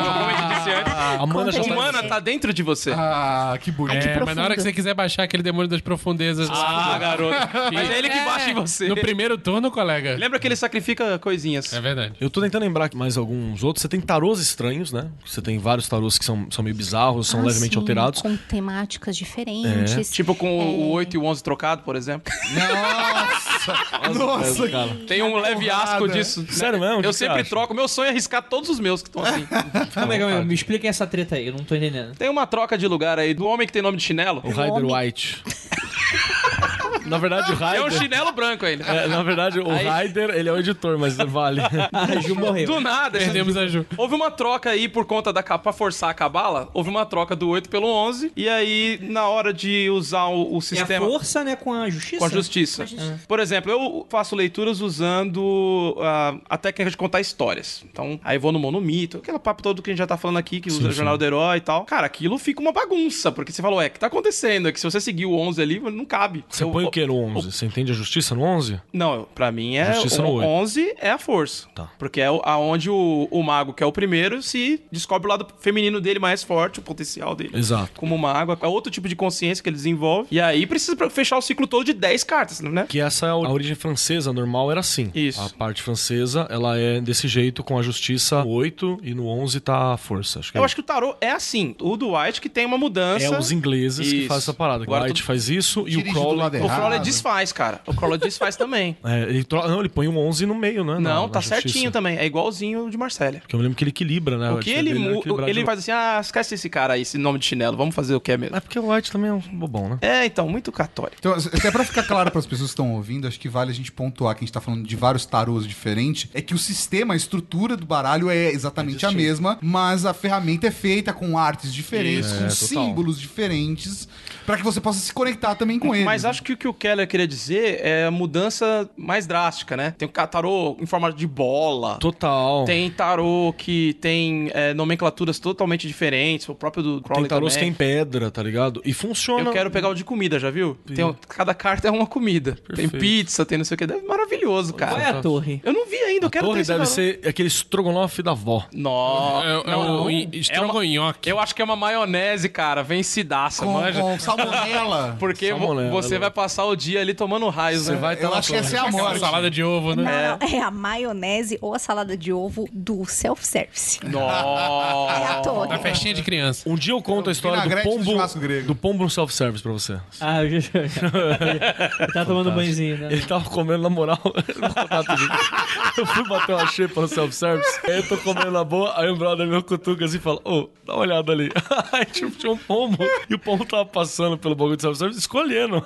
Disse 0.56 0.70
antes. 0.70 0.92
A 0.92 1.26
mana 1.26 1.52
já 1.52 1.62
tá... 1.64 1.74
mana 1.74 2.02
tá 2.02 2.18
dentro 2.20 2.52
de 2.52 2.62
você. 2.62 2.92
Ah, 2.92 3.56
que 3.60 3.70
bonito. 3.70 3.96
Ai, 3.96 4.02
que 4.02 4.08
É, 4.08 4.24
mas 4.24 4.36
na 4.36 4.44
hora 4.44 4.54
que 4.54 4.62
você 4.62 4.72
quiser 4.72 4.94
baixar 4.94 5.22
aquele 5.24 5.42
demônio 5.42 5.68
das 5.68 5.80
profundezas. 5.80 6.48
Ah, 6.50 6.98
garoto. 6.98 7.36
Mas 7.72 7.90
é 7.90 7.98
ele 7.98 8.08
que 8.08 8.20
baixa 8.20 8.50
em 8.50 8.54
você. 8.54 8.88
No 8.88 8.96
primeiro 8.96 9.38
turno, 9.38 9.70
colega. 9.70 10.16
Lembra 10.16 10.38
que 10.38 10.46
ele 10.46 10.56
sacrifica 10.56 11.18
coisinhas. 11.18 11.72
É 11.72 11.80
verdade. 11.80 12.14
Eu 12.20 12.28
tô 12.30 12.40
tentando 12.40 12.62
lembrar 12.62 12.90
mais 12.94 13.16
alguns 13.16 13.62
outros. 13.62 13.82
Você 13.82 13.88
tem 13.88 14.00
tarôs 14.00 14.40
estranhos, 14.40 14.92
né? 14.92 14.99
Você 15.24 15.40
tem 15.42 15.58
vários 15.58 15.88
tarôs 15.88 16.18
que 16.18 16.24
são, 16.24 16.46
são 16.50 16.62
meio 16.64 16.74
bizarros, 16.76 17.28
são 17.28 17.40
Ah, 17.40 17.44
levemente 17.44 17.74
sim, 17.74 17.78
alterados. 17.80 18.22
Com 18.22 18.36
temáticas 18.36 19.16
diferentes. 19.16 20.10
Tipo 20.10 20.34
com 20.34 20.58
o 20.58 20.90
8 20.90 21.14
e 21.14 21.18
o 21.18 21.24
11 21.24 21.42
trocado, 21.42 21.82
por 21.82 21.96
exemplo. 21.96 22.32
Nossa! 22.54 24.18
Nossa! 24.18 24.68
cara. 24.68 24.96
Tem 25.06 25.22
um 25.22 25.36
leve 25.36 25.68
asco 25.70 26.08
disso. 26.08 26.42
né? 26.42 26.48
Sério 26.50 26.80
mesmo? 26.80 27.02
Eu 27.02 27.12
sempre 27.12 27.40
acha? 27.40 27.50
troco. 27.50 27.74
Meu 27.74 27.88
sonho 27.88 28.06
é 28.06 28.10
arriscar 28.10 28.42
todos 28.42 28.68
os 28.70 28.80
meus 28.80 29.02
que 29.02 29.08
estão 29.08 29.22
assim. 29.22 29.46
Calma 29.94 30.14
aí, 30.14 30.18
calma 30.20 30.38
aí. 30.38 30.44
Me 30.44 30.54
expliquem 30.54 30.88
essa 30.88 31.06
treta 31.06 31.36
aí, 31.36 31.46
eu 31.46 31.52
não 31.54 31.64
tô 31.64 31.74
entendendo. 31.74 32.14
Tem 32.16 32.28
uma 32.28 32.46
troca 32.46 32.76
de 32.78 32.86
lugar 32.86 33.18
aí 33.18 33.34
do 33.34 33.44
homem 33.46 33.66
que 33.66 33.72
tem 33.72 33.82
nome 33.82 33.96
de 33.98 34.02
chinelo. 34.02 34.40
O 34.44 34.48
Rider 34.48 34.84
White. 34.84 35.42
Na 37.10 37.18
verdade, 37.18 37.52
o 37.52 37.54
Rider... 37.54 37.74
É 37.76 37.84
um 37.84 37.90
chinelo 37.90 38.32
branco 38.32 38.64
ele. 38.66 38.82
É, 38.82 39.06
na 39.06 39.22
verdade, 39.22 39.58
o 39.60 39.70
Aí- 39.70 40.06
Rider, 40.06 40.30
ele 40.30 40.48
é 40.48 40.52
o 40.52 40.58
editor, 40.58 40.98
mas 40.98 41.16
vale. 41.16 41.60
A 41.92 42.20
Ju 42.20 42.34
morreu. 42.34 42.66
Do 42.66 42.80
nada. 42.80 43.18
Perdemos 43.18 43.56
a 43.56 43.66
Ju. 43.66 43.84
Houve 43.96 44.14
uma 44.14 44.30
troca 44.30 44.70
aí 44.70 44.88
por 44.88 45.04
conta 45.04 45.32
da 45.32 45.42
capa, 45.42 45.64
pra 45.64 45.72
forçar 45.72 46.10
a 46.10 46.14
cabala. 46.14 46.68
Houve 46.72 46.88
uma 46.90 47.04
troca 47.04 47.34
do 47.36 47.48
8 47.48 47.68
pelo 47.68 47.86
11. 47.88 48.32
E 48.36 48.48
aí, 48.48 48.98
na 49.02 49.28
hora 49.28 49.52
de 49.52 49.90
usar 49.90 50.26
o, 50.26 50.52
o 50.52 50.54
É 50.54 50.58
a 50.58 50.60
sistema. 50.62 51.06
força, 51.06 51.44
né, 51.44 51.56
com 51.56 51.72
a 51.72 51.88
justiça? 51.90 52.18
Com 52.18 52.24
a 52.24 52.28
justiça. 52.28 52.86
Por 53.28 53.40
exemplo, 53.40 53.70
eu 53.70 54.06
faço 54.08 54.34
leituras 54.36 54.80
usando 54.80 55.96
ah, 56.00 56.34
a 56.48 56.56
técnica 56.58 56.90
de 56.90 56.96
contar 56.96 57.20
histórias. 57.20 57.84
Então, 57.90 58.18
aí 58.24 58.38
vou 58.38 58.52
no 58.52 58.58
monomito, 58.58 59.18
aquele 59.18 59.38
papo 59.38 59.62
todo 59.62 59.82
que 59.82 59.90
a 59.90 59.92
gente 59.92 59.98
já 59.98 60.06
tá 60.06 60.16
falando 60.16 60.38
aqui, 60.38 60.60
que 60.60 60.68
usa 60.68 60.88
o 60.88 60.92
Jornal 60.92 61.16
do 61.18 61.24
Herói 61.24 61.58
e 61.58 61.60
tal. 61.60 61.84
Cara, 61.84 62.06
aquilo 62.06 62.38
fica 62.38 62.60
uma 62.60 62.72
bagunça, 62.72 63.30
porque 63.32 63.52
você 63.52 63.62
falou, 63.62 63.80
é, 63.80 63.86
o 63.86 63.90
que 63.90 63.98
tá 63.98 64.06
acontecendo? 64.06 64.68
É 64.68 64.72
que 64.72 64.80
se 64.80 64.84
você 64.90 65.00
seguir 65.00 65.26
o 65.26 65.34
11 65.36 65.60
ali, 65.62 65.80
não 65.80 66.04
cabe. 66.04 66.44
Você 66.48 66.64
Eu- 66.64 66.70
põe 66.70 66.84
o 66.84 66.90
que 67.02 67.06
no 67.08 67.16
11? 67.38 67.52
Você 67.52 67.66
entende 67.66 67.92
a 67.92 67.94
justiça 67.94 68.34
no 68.34 68.42
11? 68.42 68.80
Não, 68.92 69.26
pra 69.34 69.50
mim 69.52 69.76
é 69.76 69.92
Justiça 69.94 70.20
o 70.20 70.24
no 70.24 70.32
oito. 70.34 70.48
11 70.48 70.94
é 71.00 71.10
a 71.10 71.18
força. 71.18 71.66
Tá. 71.74 71.90
Porque 71.98 72.20
é 72.20 72.30
o- 72.30 72.40
aonde 72.44 72.88
o, 72.90 73.28
o 73.30 73.42
mago, 73.42 73.72
que 73.72 73.82
é 73.82 73.86
o 73.86 73.92
primeiro, 73.92 74.42
se 74.42 74.82
descobre 74.90 75.26
o 75.26 75.30
lado 75.30 75.46
feminino 75.60 76.00
dele 76.00 76.18
mais 76.18 76.42
forte, 76.42 76.78
o 76.78 76.82
potencial 76.82 77.34
dele. 77.34 77.50
Exato. 77.56 77.92
Como 77.98 78.16
mago, 78.18 78.56
é 78.60 78.66
outro 78.66 78.90
tipo 78.90 79.08
de 79.08 79.16
consciência 79.16 79.62
que 79.62 79.68
ele 79.68 79.76
desenvolve. 79.76 80.28
E 80.30 80.40
aí 80.40 80.66
precisa 80.66 80.96
fechar 81.10 81.36
o 81.38 81.40
ciclo 81.42 81.66
todo 81.66 81.84
de 81.84 81.92
10 81.92 82.24
cartas, 82.24 82.60
né? 82.60 82.86
Que 82.88 83.00
essa 83.00 83.26
é 83.26 83.30
a 83.30 83.36
origem 83.36 83.74
francesa 83.74 84.32
normal 84.32 84.70
era 84.70 84.80
assim. 84.80 85.10
Isso. 85.14 85.40
A 85.40 85.48
parte 85.48 85.82
francesa, 85.82 86.46
ela 86.50 86.78
é 86.78 87.00
desse 87.00 87.28
jeito, 87.28 87.62
com 87.62 87.78
a 87.78 87.82
justiça 87.82 88.44
8 88.44 88.98
e 89.02 89.14
no 89.14 89.26
11 89.26 89.60
tá 89.60 89.94
a 89.94 89.96
força. 89.96 90.40
Acho 90.40 90.52
que 90.52 90.58
Eu 90.58 90.62
é 90.62 90.64
acho 90.64 90.74
que 90.74 90.80
o 90.80 90.84
tarô 90.84 91.14
é 91.20 91.30
assim. 91.30 91.74
O 91.80 91.96
do 91.96 92.16
White 92.16 92.40
que 92.40 92.48
tem 92.48 92.66
uma 92.66 92.78
mudança. 92.78 93.24
É 93.24 93.38
os 93.38 93.50
ingleses 93.52 94.08
que 94.08 94.16
Isso. 94.18 94.28
fazem 94.28 94.42
essa 94.42 94.54
parada. 94.54 94.84
Agora 94.84 95.04
o 95.04 95.06
White 95.06 95.22
tu- 95.22 95.26
faz 95.26 95.48
isso 95.48 95.84
e 95.88 95.96
o 95.96 96.04
Crowley... 96.04 96.60
O. 96.60 96.68
Crawler 96.90 97.00
desfaz, 97.04 97.52
cara. 97.52 97.80
O 97.86 97.94
Crawler 97.94 98.18
desfaz 98.20 98.56
também. 98.56 98.96
É, 99.04 99.22
ele 99.22 99.44
tro- 99.44 99.66
Não, 99.68 99.80
ele 99.80 99.88
põe 99.88 100.08
um 100.08 100.18
11 100.18 100.46
no 100.46 100.54
meio, 100.54 100.84
né? 100.84 100.94
na- 100.94 101.00
Não, 101.00 101.22
na 101.26 101.28
tá 101.32 101.40
justiça. 101.40 101.62
certinho 101.62 101.90
também. 101.90 102.16
É 102.18 102.26
igualzinho 102.26 102.86
o 102.86 102.90
de 102.90 102.96
Marcélia. 102.96 103.40
Porque 103.40 103.54
eu 103.54 103.58
me 103.58 103.62
lembro 103.64 103.76
que 103.76 103.84
ele 103.84 103.90
equilibra, 103.90 104.36
né? 104.38 104.50
O 104.52 104.58
A 104.58 104.60
que 104.60 104.70
ele, 104.70 104.90
é 104.90 104.94
mu- 104.94 105.22
ele 105.46 105.60
de- 105.60 105.64
faz 105.66 105.78
assim, 105.80 105.90
ah, 105.92 106.18
esquece 106.20 106.54
esse 106.54 106.68
cara 106.68 106.94
aí, 106.94 107.02
esse 107.02 107.18
nome 107.18 107.38
de 107.38 107.46
chinelo, 107.46 107.76
vamos 107.76 107.94
fazer 107.94 108.14
o 108.14 108.20
que 108.20 108.32
é 108.32 108.36
mesmo. 108.36 108.56
É 108.56 108.60
porque 108.60 108.78
o 108.78 108.92
White 108.92 109.10
também 109.10 109.30
é 109.30 109.32
um 109.34 109.38
bobão, 109.40 109.88
né? 109.88 109.98
É, 110.00 110.24
então, 110.26 110.48
muito 110.48 110.70
católico. 110.72 111.16
Então, 111.18 111.32
até 111.32 111.70
pra 111.70 111.84
ficar 111.84 112.02
claro 112.04 112.30
para 112.30 112.38
as 112.38 112.46
pessoas 112.46 112.70
que 112.70 112.72
estão 112.72 112.92
ouvindo, 112.94 113.26
acho 113.28 113.38
que 113.38 113.48
vale 113.48 113.70
a 113.70 113.74
gente 113.74 113.90
pontuar 113.92 114.34
que 114.34 114.40
a 114.40 114.44
gente 114.46 114.52
tá 114.52 114.60
falando 114.60 114.86
de 114.86 114.96
vários 114.96 115.24
tarôs 115.26 115.66
diferentes, 115.66 116.28
é 116.34 116.40
que 116.40 116.54
o 116.54 116.58
sistema, 116.58 117.14
a 117.14 117.16
estrutura 117.16 117.76
do 117.76 117.86
baralho 117.86 118.30
é 118.30 118.50
exatamente 118.50 119.04
a 119.06 119.10
mesma, 119.10 119.58
mas 119.62 120.04
a 120.04 120.12
ferramenta 120.14 120.66
é 120.66 120.70
feita 120.70 121.12
com 121.12 121.36
artes 121.38 121.72
diferentes, 121.72 122.26
Isso, 122.30 122.38
com 122.38 122.44
é, 122.44 122.48
total. 122.48 122.86
símbolos 122.86 123.20
diferentes, 123.20 124.08
para 124.46 124.56
que 124.56 124.62
você 124.62 124.80
possa 124.80 124.98
se 124.98 125.12
conectar 125.12 125.54
também 125.54 125.78
com 125.78 125.94
eles. 125.94 126.04
Mas 126.04 126.24
acho 126.24 126.42
que 126.42 126.52
o 126.52 126.56
que 126.56 126.66
o 126.70 126.74
Keller 126.74 127.06
queria 127.06 127.26
dizer 127.26 127.80
é 127.82 128.06
a 128.06 128.10
mudança 128.10 128.88
mais 128.96 129.26
drástica, 129.26 129.76
né? 129.76 129.94
Tem 129.96 130.08
o 130.08 130.12
tarô 130.26 130.76
em 130.80 130.86
formato 130.86 131.16
de 131.16 131.26
bola. 131.26 131.96
Total. 131.98 132.64
Tem 132.64 132.90
tarô 132.90 133.54
que 133.56 133.94
tem 134.00 134.50
é, 134.54 134.72
nomenclaturas 134.74 135.38
totalmente 135.38 135.86
diferentes. 135.86 136.48
O 136.48 136.54
próprio 136.54 136.82
do 136.82 137.02
Crowley 137.02 137.24
Tem 137.24 137.28
tarôs 137.28 137.54
que 137.54 137.60
tem 137.60 137.72
pedra, 137.72 138.30
tá 138.30 138.42
ligado? 138.42 138.80
E 138.84 138.92
funciona. 138.92 139.48
Eu 139.48 139.52
quero 139.52 139.70
pegar 139.70 139.88
o 139.88 139.94
de 139.94 140.04
comida, 140.04 140.38
já 140.38 140.50
viu? 140.50 140.76
Tem, 140.86 141.16
cada 141.28 141.54
carta 141.54 141.88
é 141.88 141.90
uma 141.90 142.06
comida. 142.06 142.52
Tem 142.74 142.88
Perfeito. 142.88 142.98
pizza, 142.98 143.44
tem 143.44 143.58
não 143.58 143.64
sei 143.64 143.74
o 143.74 143.78
que. 143.78 143.84
É 143.84 144.02
maravilhoso, 144.02 144.72
Qual 144.74 144.96
é 144.96 145.02
cara. 145.02 145.18
a 145.18 145.22
torre? 145.22 145.60
Eu 145.64 145.72
não 145.72 145.86
vi 145.86 145.96
ainda, 145.96 146.26
eu 146.26 146.30
quero 146.30 146.46
Torre 146.46 146.62
deve 146.62 146.86
ser 146.86 147.20
aquele 147.26 147.48
estrogonofe 147.48 148.22
da 148.22 148.32
avó. 148.32 148.66
Nossa. 148.72 149.46
É, 149.46 149.72
é 149.72 149.76
o 149.76 150.10
estrogonhoque. 150.32 151.28
Eu 151.28 151.38
acho 151.38 151.54
que 151.54 151.62
é 151.62 151.64
uma 151.64 151.76
maionese, 151.76 152.48
cara, 152.48 152.82
vencidaça, 152.82 153.64
com, 153.64 153.72
manja. 153.72 154.00
com 154.00 154.18
salmonela. 154.18 155.16
Porque 155.18 155.48
Salmonela, 155.48 155.90
você 155.90 156.16
é 156.16 156.18
vai 156.18 156.30
passar 156.30 156.59
o 156.64 156.76
dia 156.76 157.00
ali 157.00 157.14
tomando 157.14 157.48
raios, 157.48 157.82
Você 157.82 157.92
né? 157.92 157.98
vai 157.98 158.16
Eu 158.22 158.30
na 158.30 158.36
acho 158.38 158.50
que 158.50 158.56
essa 158.56 158.76
é 158.76 158.78
a 158.78 158.82
Aquela 158.84 159.02
morte. 159.02 159.20
salada 159.20 159.50
de 159.50 159.62
ovo, 159.62 159.94
né? 159.94 160.36
Não, 160.40 160.48
não, 160.48 160.56
é 160.58 160.60
a 160.62 160.70
maionese 160.70 161.58
ou 161.60 161.74
a 161.74 161.78
salada 161.78 162.16
de 162.16 162.32
ovo 162.32 162.68
do 162.72 163.04
self-service. 163.04 164.00
É 164.02 164.06
a 164.06 164.10
Nossa. 164.10 165.40
torre. 165.42 165.68
Da 165.68 165.78
festinha 165.78 166.14
de 166.14 166.22
criança. 166.22 166.68
Um 166.68 166.74
dia 166.74 166.92
eu 166.92 167.02
conto 167.02 167.28
a 167.28 167.32
história 167.32 167.62
do 167.62 167.68
do 167.68 167.82
pombo, 167.82 168.38
grego. 168.40 168.66
do 168.66 168.74
pombo 168.74 169.04
no 169.04 169.10
self-service 169.10 169.62
pra 169.62 169.72
você. 169.72 169.98
Ah, 170.20 170.44
eu 170.44 170.60
já. 170.60 170.70
Ele 172.00 172.12
tá 172.12 172.24
tomando 172.24 172.50
banhozinho, 172.52 172.98
né? 172.98 173.08
Ele 173.10 173.22
tava 173.22 173.48
comendo, 173.48 173.82
na 173.82 173.90
moral, 173.90 174.18
eu 175.96 176.06
fui 176.06 176.28
bater 176.28 176.54
uma 176.54 176.66
xepa 176.66 177.00
no 177.00 177.08
self-service, 177.08 177.80
aí 177.84 177.96
eu 177.98 178.08
tô 178.08 178.16
comendo 178.18 178.50
na 178.50 178.64
boa, 178.64 178.92
aí 178.98 179.10
um 179.10 179.16
brother 179.16 179.46
meu 179.46 179.62
cutuca 179.62 180.04
assim 180.04 180.16
e 180.16 180.20
fala, 180.20 180.40
ô, 180.44 180.68
dá 180.84 180.94
uma 180.94 181.02
olhada 181.02 181.32
ali. 181.32 181.50
Aí 181.92 182.04
tipo, 182.04 182.30
tinha 182.32 182.52
um 182.52 182.56
pombo, 182.56 182.98
e 183.28 183.34
o 183.34 183.38
pombo 183.38 183.64
tava 183.64 183.84
passando 183.84 184.36
pelo 184.38 184.54
bagulho 184.54 184.76
de 184.76 184.82
self-service, 184.82 185.18
escolhendo. 185.20 185.84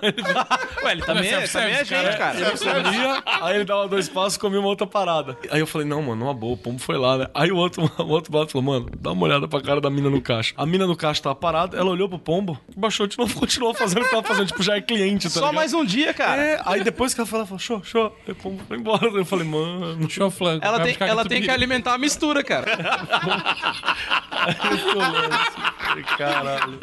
Ele 0.77 0.85
Ué, 0.85 0.93
ele 0.93 1.03
também, 1.03 1.31
é 1.31 1.35
é, 1.35 1.47
também 1.47 1.73
é 1.73 1.85
self-service, 1.85 1.85
gente, 1.85 2.17
cara. 2.17 2.39
Ele 2.39 3.23
aí 3.25 3.57
ele 3.57 3.65
dava 3.65 3.89
dois 3.89 4.09
passos 4.09 4.37
e 4.37 4.39
comia 4.39 4.61
uma 4.61 4.69
outra 4.69 4.87
parada. 4.87 5.37
Aí 5.51 5.61
eu 5.61 5.67
falei, 5.67 5.87
não, 5.87 6.03
mano, 6.03 6.25
uma 6.25 6.35
boa, 6.35 6.55
o 6.55 6.57
pombo 6.57 6.79
foi 6.81 6.97
lá, 6.97 7.19
né? 7.19 7.27
Aí 7.35 7.51
o 7.51 7.57
outro, 7.57 7.91
o 7.99 8.09
outro 8.09 8.31
brother 8.31 8.51
falou, 8.51 8.65
mano, 8.65 8.91
dá 8.99 9.13
uma 9.13 9.25
olhada 9.25 9.47
pra 9.49 9.61
cara 9.61 9.81
da 9.81 9.91
mina 9.91 10.09
no 10.09 10.21
caixa. 10.21 10.55
A 10.57 10.65
mina 10.65 10.87
no 10.87 10.97
caixa 10.97 11.23
tava 11.23 11.35
parada, 11.35 11.77
ela 11.77 11.91
olhou 11.91 12.09
pro 12.09 12.19
pombo, 12.19 12.59
baixou 12.77 13.07
de 13.07 13.19
novo, 13.19 13.35
continuou 13.39 13.75
fazendo 13.75 14.03
o 14.03 14.05
que 14.05 14.11
tava 14.11 14.23
fazendo, 14.23 14.47
tipo, 14.47 14.63
já 14.63 14.77
é 14.77 14.81
cliente, 14.81 15.25
tá 15.25 15.31
Só 15.31 15.41
ligado? 15.41 15.55
mais 15.55 15.75
um 15.75 15.85
dia, 15.85 16.15
cara. 16.15 16.43
É, 16.43 16.61
aí 16.65 16.83
depois 16.83 17.13
que 17.13 17.21
ela 17.21 17.27
falou, 17.27 17.41
ela 17.41 17.47
falou, 17.47 17.59
show, 17.59 17.83
show, 17.85 18.17
aí 18.27 18.33
o 18.33 18.37
pombo 18.37 18.63
foi 18.67 18.77
embora. 18.79 19.07
Eu 19.07 19.25
falei, 19.25 19.47
mano, 19.47 20.09
Show 20.15 20.31
flanco. 20.31 20.65
Ela 20.65 20.81
tem, 20.81 20.97
ela 21.01 21.25
tem 21.25 21.43
que 21.43 21.51
alimentar 21.51 21.95
a 21.95 21.99
mistura, 21.99 22.45
cara. 22.45 22.65
Caralho. 26.17 26.79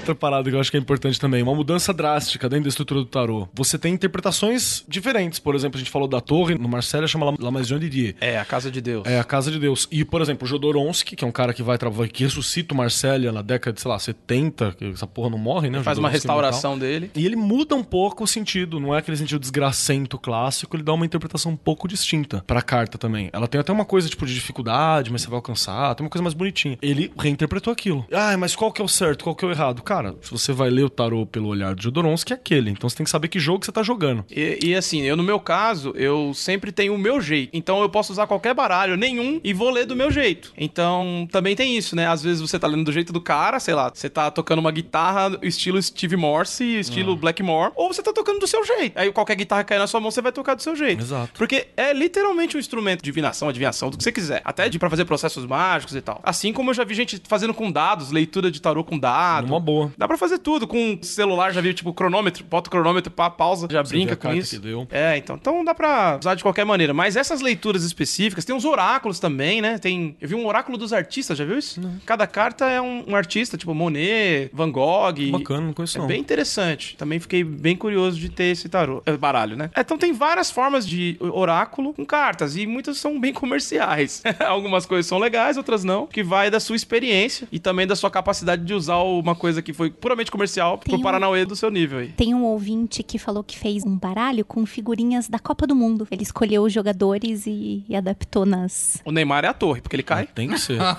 Outra 0.00 0.14
parada 0.14 0.48
que 0.48 0.56
eu 0.56 0.60
acho 0.60 0.70
que 0.70 0.76
é 0.78 0.80
importante 0.80 1.20
também, 1.20 1.42
uma 1.42 1.54
mudança 1.54 1.92
drástica 1.92 2.48
dentro 2.48 2.64
da 2.64 2.68
estrutura 2.70 3.00
do 3.00 3.06
tarô. 3.06 3.46
Você 3.54 3.78
tem 3.78 3.92
interpretações 3.92 4.82
diferentes. 4.88 5.38
Por 5.38 5.54
exemplo, 5.54 5.76
a 5.76 5.78
gente 5.78 5.90
falou 5.90 6.08
da 6.08 6.20
torre, 6.22 6.54
no 6.54 6.68
Marcelo 6.68 7.06
chama 7.06 7.34
La- 7.38 7.50
Maison 7.50 7.78
de 7.78 7.88
Dieu. 7.90 8.14
É, 8.18 8.38
a 8.38 8.44
casa 8.44 8.70
de 8.70 8.80
Deus. 8.80 9.06
É 9.06 9.20
a 9.20 9.24
casa 9.24 9.50
de 9.50 9.58
Deus. 9.58 9.86
E, 9.90 10.02
por 10.04 10.22
exemplo, 10.22 10.46
o 10.46 10.48
Jodorowsky, 10.48 11.14
que 11.14 11.22
é 11.24 11.28
um 11.28 11.30
cara 11.32 11.52
que 11.52 11.62
vai 11.62 11.76
trabalhar, 11.76 12.08
que 12.08 12.24
ressuscita 12.24 12.72
o 12.72 12.76
Marcélia 12.76 13.30
na 13.30 13.42
década 13.42 13.74
de, 13.74 13.80
sei 13.82 13.90
lá, 13.90 13.98
70, 13.98 14.72
que 14.78 14.84
essa 14.86 15.06
porra 15.06 15.28
não 15.30 15.38
morre, 15.38 15.68
né? 15.68 15.80
o 15.80 15.82
Faz 15.82 15.98
uma 15.98 16.08
restauração 16.08 16.78
dele. 16.78 17.10
E 17.14 17.26
ele 17.26 17.36
muda 17.36 17.74
um 17.76 17.84
pouco 17.84 18.24
o 18.24 18.26
sentido, 18.26 18.80
não 18.80 18.94
é 18.94 18.98
aquele 19.00 19.18
sentido 19.18 19.38
desgracento 19.38 20.18
clássico, 20.18 20.76
ele 20.76 20.82
dá 20.82 20.94
uma 20.94 21.04
interpretação 21.04 21.52
um 21.52 21.56
pouco 21.56 21.86
distinta 21.86 22.42
pra 22.46 22.62
carta 22.62 22.96
também. 22.96 23.28
Ela 23.34 23.46
tem 23.46 23.60
até 23.60 23.70
uma 23.70 23.84
coisa 23.84 24.08
tipo 24.08 24.24
de 24.24 24.32
dificuldade, 24.32 25.12
mas 25.12 25.20
você 25.22 25.28
vai 25.28 25.36
alcançar, 25.36 25.94
tem 25.94 26.04
uma 26.04 26.10
coisa 26.10 26.22
mais 26.22 26.32
bonitinha. 26.34 26.78
Ele 26.80 27.12
reinterpretou 27.18 27.70
aquilo. 27.70 28.06
Ah, 28.10 28.34
mas 28.38 28.56
qual 28.56 28.72
que 28.72 28.80
é 28.80 28.84
o 28.84 28.88
certo, 28.88 29.24
qual 29.24 29.36
que 29.36 29.44
é 29.44 29.48
o 29.48 29.50
errado? 29.50 29.82
Cara, 29.90 30.14
se 30.22 30.30
você 30.30 30.52
vai 30.52 30.70
ler 30.70 30.84
o 30.84 30.88
tarô 30.88 31.26
pelo 31.26 31.48
olhar 31.48 31.74
de 31.74 31.82
Jodorowsky, 31.82 32.32
é 32.32 32.36
aquele. 32.36 32.70
Então 32.70 32.88
você 32.88 32.96
tem 32.96 33.02
que 33.02 33.10
saber 33.10 33.26
que 33.26 33.40
jogo 33.40 33.64
você 33.64 33.72
tá 33.72 33.82
jogando. 33.82 34.24
E, 34.30 34.60
e 34.62 34.76
assim, 34.76 35.02
eu 35.02 35.16
no 35.16 35.22
meu 35.24 35.40
caso, 35.40 35.92
eu 35.96 36.32
sempre 36.32 36.70
tenho 36.70 36.94
o 36.94 36.98
meu 36.98 37.20
jeito. 37.20 37.50
Então 37.52 37.82
eu 37.82 37.88
posso 37.88 38.12
usar 38.12 38.28
qualquer 38.28 38.54
baralho, 38.54 38.96
nenhum, 38.96 39.40
e 39.42 39.52
vou 39.52 39.68
ler 39.68 39.86
do 39.86 39.96
meu 39.96 40.08
jeito. 40.08 40.52
Então 40.56 41.26
também 41.32 41.56
tem 41.56 41.76
isso, 41.76 41.96
né? 41.96 42.06
Às 42.06 42.22
vezes 42.22 42.40
você 42.40 42.56
tá 42.56 42.68
lendo 42.68 42.84
do 42.84 42.92
jeito 42.92 43.12
do 43.12 43.20
cara, 43.20 43.58
sei 43.58 43.74
lá, 43.74 43.90
você 43.92 44.08
tá 44.08 44.30
tocando 44.30 44.60
uma 44.60 44.70
guitarra 44.70 45.36
estilo 45.42 45.82
Steve 45.82 46.16
Morse, 46.16 46.62
estilo 46.62 47.16
Blackmore, 47.16 47.72
ou 47.74 47.92
você 47.92 48.00
tá 48.00 48.12
tocando 48.12 48.38
do 48.38 48.46
seu 48.46 48.64
jeito. 48.64 48.96
Aí 48.96 49.10
qualquer 49.10 49.34
guitarra 49.34 49.64
cair 49.64 49.80
na 49.80 49.88
sua 49.88 49.98
mão, 49.98 50.12
você 50.12 50.22
vai 50.22 50.30
tocar 50.30 50.54
do 50.54 50.62
seu 50.62 50.76
jeito. 50.76 51.02
Exato. 51.02 51.32
Porque 51.34 51.66
é 51.76 51.92
literalmente 51.92 52.56
um 52.56 52.60
instrumento 52.60 53.00
de 53.00 53.06
divinação, 53.06 53.48
adivinhação, 53.48 53.90
do 53.90 53.98
que 53.98 54.04
você 54.04 54.12
quiser. 54.12 54.40
Até 54.44 54.68
de 54.68 54.78
pra 54.78 54.88
fazer 54.88 55.04
processos 55.04 55.44
mágicos 55.44 55.96
e 55.96 56.00
tal. 56.00 56.20
Assim 56.22 56.52
como 56.52 56.70
eu 56.70 56.74
já 56.74 56.84
vi 56.84 56.94
gente 56.94 57.20
fazendo 57.26 57.52
com 57.52 57.72
dados, 57.72 58.12
leitura 58.12 58.52
de 58.52 58.62
tarô 58.62 58.84
com 58.84 58.96
dado. 58.96 59.48
Uma 59.48 59.58
boa. 59.58 59.79
Dá 59.96 60.06
pra 60.06 60.18
fazer 60.18 60.38
tudo. 60.38 60.66
Com 60.66 60.98
celular, 61.02 61.52
já 61.52 61.60
vi, 61.60 61.72
tipo, 61.74 61.92
cronômetro. 61.92 62.44
Bota 62.44 62.68
o 62.68 62.70
cronômetro, 62.70 63.10
pá, 63.10 63.30
pausa, 63.30 63.66
já 63.70 63.84
Você 63.84 63.94
brinca 63.94 64.16
com 64.16 64.32
isso. 64.32 64.60
É, 64.90 65.16
então, 65.16 65.36
então 65.36 65.64
dá 65.64 65.74
pra 65.74 66.18
usar 66.20 66.34
de 66.34 66.42
qualquer 66.42 66.64
maneira. 66.64 66.92
Mas 66.92 67.16
essas 67.16 67.40
leituras 67.40 67.84
específicas, 67.84 68.44
tem 68.44 68.54
uns 68.54 68.64
oráculos 68.64 69.18
também, 69.18 69.60
né? 69.60 69.78
Tem. 69.78 70.16
Eu 70.20 70.28
vi 70.28 70.34
um 70.34 70.46
oráculo 70.46 70.76
dos 70.76 70.92
artistas, 70.92 71.38
já 71.38 71.44
viu 71.44 71.58
isso? 71.58 71.80
Cada 72.04 72.26
carta 72.26 72.66
é 72.66 72.80
um, 72.80 73.04
um 73.08 73.16
artista, 73.16 73.56
tipo 73.56 73.74
Monet, 73.74 74.50
Van 74.52 74.70
Gogh. 74.70 75.30
Bacana, 75.32 75.66
não 75.66 75.72
conheço 75.72 75.98
é 75.98 76.00
não. 76.00 76.06
bem 76.06 76.20
interessante. 76.20 76.96
Também 76.96 77.18
fiquei 77.18 77.44
bem 77.44 77.76
curioso 77.76 78.18
de 78.18 78.28
ter 78.28 78.44
esse 78.44 78.68
tarô, 78.68 79.02
é, 79.06 79.16
baralho, 79.16 79.56
né? 79.56 79.70
É, 79.74 79.80
Então 79.80 79.98
tem 79.98 80.12
várias 80.12 80.50
formas 80.50 80.86
de 80.86 81.16
oráculo 81.20 81.92
com 81.94 82.04
cartas 82.04 82.56
e 82.56 82.66
muitas 82.66 82.98
são 82.98 83.18
bem 83.20 83.32
comerciais. 83.34 84.22
Algumas 84.46 84.86
coisas 84.86 85.06
são 85.06 85.18
legais, 85.18 85.56
outras 85.56 85.84
não, 85.84 86.06
que 86.06 86.22
vai 86.22 86.50
da 86.50 86.60
sua 86.60 86.76
experiência 86.76 87.46
e 87.50 87.58
também 87.58 87.86
da 87.86 87.96
sua 87.96 88.10
capacidade 88.10 88.64
de 88.64 88.74
usar 88.74 88.96
uma 88.98 89.34
coisa 89.34 89.62
que 89.62 89.69
foi 89.72 89.90
puramente 89.90 90.30
comercial 90.30 90.78
Tem 90.78 90.92
pro 90.92 91.00
um- 91.00 91.02
Paranauê 91.02 91.44
do 91.44 91.54
seu 91.56 91.70
nível 91.70 91.98
aí. 92.00 92.08
Tem 92.08 92.34
um 92.34 92.44
ouvinte 92.44 93.02
que 93.02 93.18
falou 93.18 93.42
que 93.44 93.58
fez 93.58 93.84
um 93.84 93.96
baralho 93.96 94.44
com 94.44 94.64
figurinhas 94.66 95.28
da 95.28 95.38
Copa 95.38 95.66
do 95.66 95.74
Mundo. 95.74 96.06
Ele 96.10 96.22
escolheu 96.22 96.62
os 96.62 96.72
jogadores 96.72 97.46
e, 97.46 97.84
e 97.88 97.96
adaptou 97.96 98.44
nas. 98.46 99.00
O 99.04 99.12
Neymar 99.12 99.44
é 99.44 99.48
a 99.48 99.54
torre, 99.54 99.80
porque 99.80 99.96
ele 99.96 100.02
cai. 100.02 100.26
Tem 100.26 100.48
que 100.48 100.58
ser. 100.58 100.78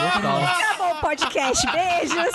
O 0.00 0.69
podcast. 1.00 1.66
Beijos. 1.70 2.34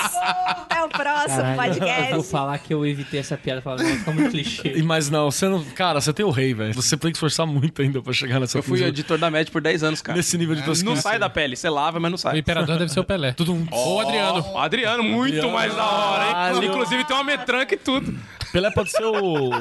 Até 0.49 0.83
o 0.83 0.89
próximo 0.89 1.41
Caralho, 1.41 2.09
eu 2.09 2.15
vou 2.15 2.23
falar 2.23 2.57
que 2.59 2.73
eu 2.73 2.85
evitei 2.85 3.19
essa 3.19 3.37
piada, 3.37 3.61
falar, 3.61 3.83
não, 3.83 3.97
fica 3.97 4.11
muito 4.11 4.31
clichê. 4.31 4.73
E, 4.77 4.83
Mas 4.83 5.09
não, 5.09 5.29
você 5.31 5.47
não. 5.47 5.63
Cara, 5.63 6.01
você 6.01 6.11
tem 6.13 6.25
o 6.25 6.29
rei, 6.31 6.53
velho. 6.53 6.73
Você 6.73 6.97
tem 6.97 7.11
que 7.11 7.17
esforçar 7.17 7.45
muito 7.45 7.81
ainda 7.81 8.01
pra 8.01 8.11
chegar 8.13 8.39
nessa 8.39 8.57
Eu 8.57 8.63
fui 8.63 8.83
editor 8.83 9.17
da 9.17 9.29
Med 9.31 9.49
por 9.51 9.61
10 9.61 9.83
anos, 9.83 10.01
cara. 10.01 10.17
Nesse 10.17 10.37
nível 10.37 10.55
de 10.55 10.61
tosquice. 10.63 10.85
Não 10.85 10.95
sai 10.95 11.17
da 11.19 11.29
pele, 11.29 11.55
você 11.55 11.69
lava, 11.69 11.99
mas 11.99 12.11
não 12.11 12.15
O 12.15 12.19
sai. 12.19 12.37
imperador 12.39 12.77
deve 12.77 12.91
ser 12.91 12.99
o 12.99 13.03
Pelé. 13.03 13.33
Tudo 13.33 13.53
um. 13.53 13.65
Ou 13.71 13.97
o 13.97 13.99
Adriano. 14.01 14.41
O 14.53 14.57
Adriano, 14.57 15.03
muito 15.03 15.49
mais 15.49 15.73
da 15.75 15.85
hora, 15.85 16.51
hein? 16.53 16.65
Inclusive 16.69 17.03
tem 17.05 17.15
uma 17.15 17.23
metranca 17.23 17.73
e 17.73 17.77
tudo. 17.77 18.17
Pelé 18.51 18.71
pode 18.71 18.91
ser 18.91 19.03
o. 19.05 19.49
o- 19.49 19.51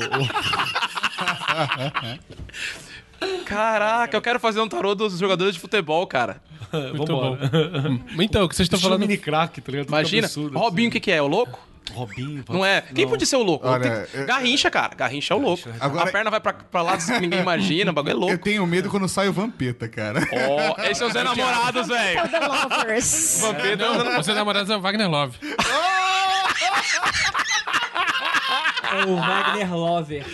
Caraca, 3.44 4.16
eu 4.16 4.20
quero 4.22 4.38
fazer 4.38 4.60
um 4.60 4.68
tarô 4.68 4.94
dos 4.94 5.18
jogadores 5.18 5.54
de 5.54 5.60
futebol, 5.60 6.06
cara. 6.06 6.36
Muito 6.94 7.16
Vambora. 7.16 7.48
bom. 7.48 7.98
Então, 8.22 8.44
o 8.44 8.48
que 8.48 8.56
vocês 8.56 8.66
estão 8.66 8.78
falando... 8.80 9.00
mini 9.00 9.16
crack, 9.16 9.60
tá 9.60 9.70
ligado? 9.72 9.88
Imagina, 9.88 10.26
absurdo, 10.26 10.58
Robinho, 10.58 10.88
o 10.88 10.92
que, 10.92 11.00
que 11.00 11.10
é? 11.10 11.20
O 11.22 11.26
louco? 11.26 11.58
assim. 11.58 11.64
Robinho, 11.92 12.42
pode- 12.44 12.58
Não 12.58 12.64
é? 12.64 12.80
Quem 12.94 13.06
podia 13.06 13.26
ser 13.26 13.36
o 13.36 13.42
louco? 13.42 13.68
Olha, 13.68 14.08
eu- 14.14 14.24
Garrincha, 14.24 14.70
cara. 14.70 14.94
Garrincha 14.96 15.34
é 15.34 15.36
o 15.36 15.40
louco. 15.40 15.68
Agora- 15.78 16.08
A 16.08 16.12
perna 16.12 16.30
vai 16.30 16.40
pra, 16.40 16.54
pra 16.54 16.80
lá 16.80 16.96
que 16.96 17.04
ninguém 17.20 17.40
imagina, 17.40 17.90
o 17.90 17.94
bagulho 17.94 18.12
é 18.12 18.14
Eu 18.14 18.20
louco. 18.20 18.38
tenho 18.38 18.66
medo 18.66 18.88
quando 18.88 19.06
sai 19.06 19.28
o 19.28 19.32
Vampeta, 19.34 19.86
cara. 19.86 20.20
Ó, 20.32 20.80
esses 20.84 20.96
são 20.98 21.08
os 21.08 21.14
namorados, 21.14 21.86
velho. 21.88 22.20
Lovers. 22.78 23.38
Vampeta 23.42 23.84
é 23.84 23.90
os 23.90 23.96
Não, 24.04 24.12
você 24.16 24.32
namorado 24.32 24.72
é 24.72 24.76
o 24.76 24.80
Wagner 24.80 25.10
Love. 25.10 25.36
É 28.90 29.04
o 29.06 29.16
Wagner 29.16 29.74
Lover. 29.76 30.24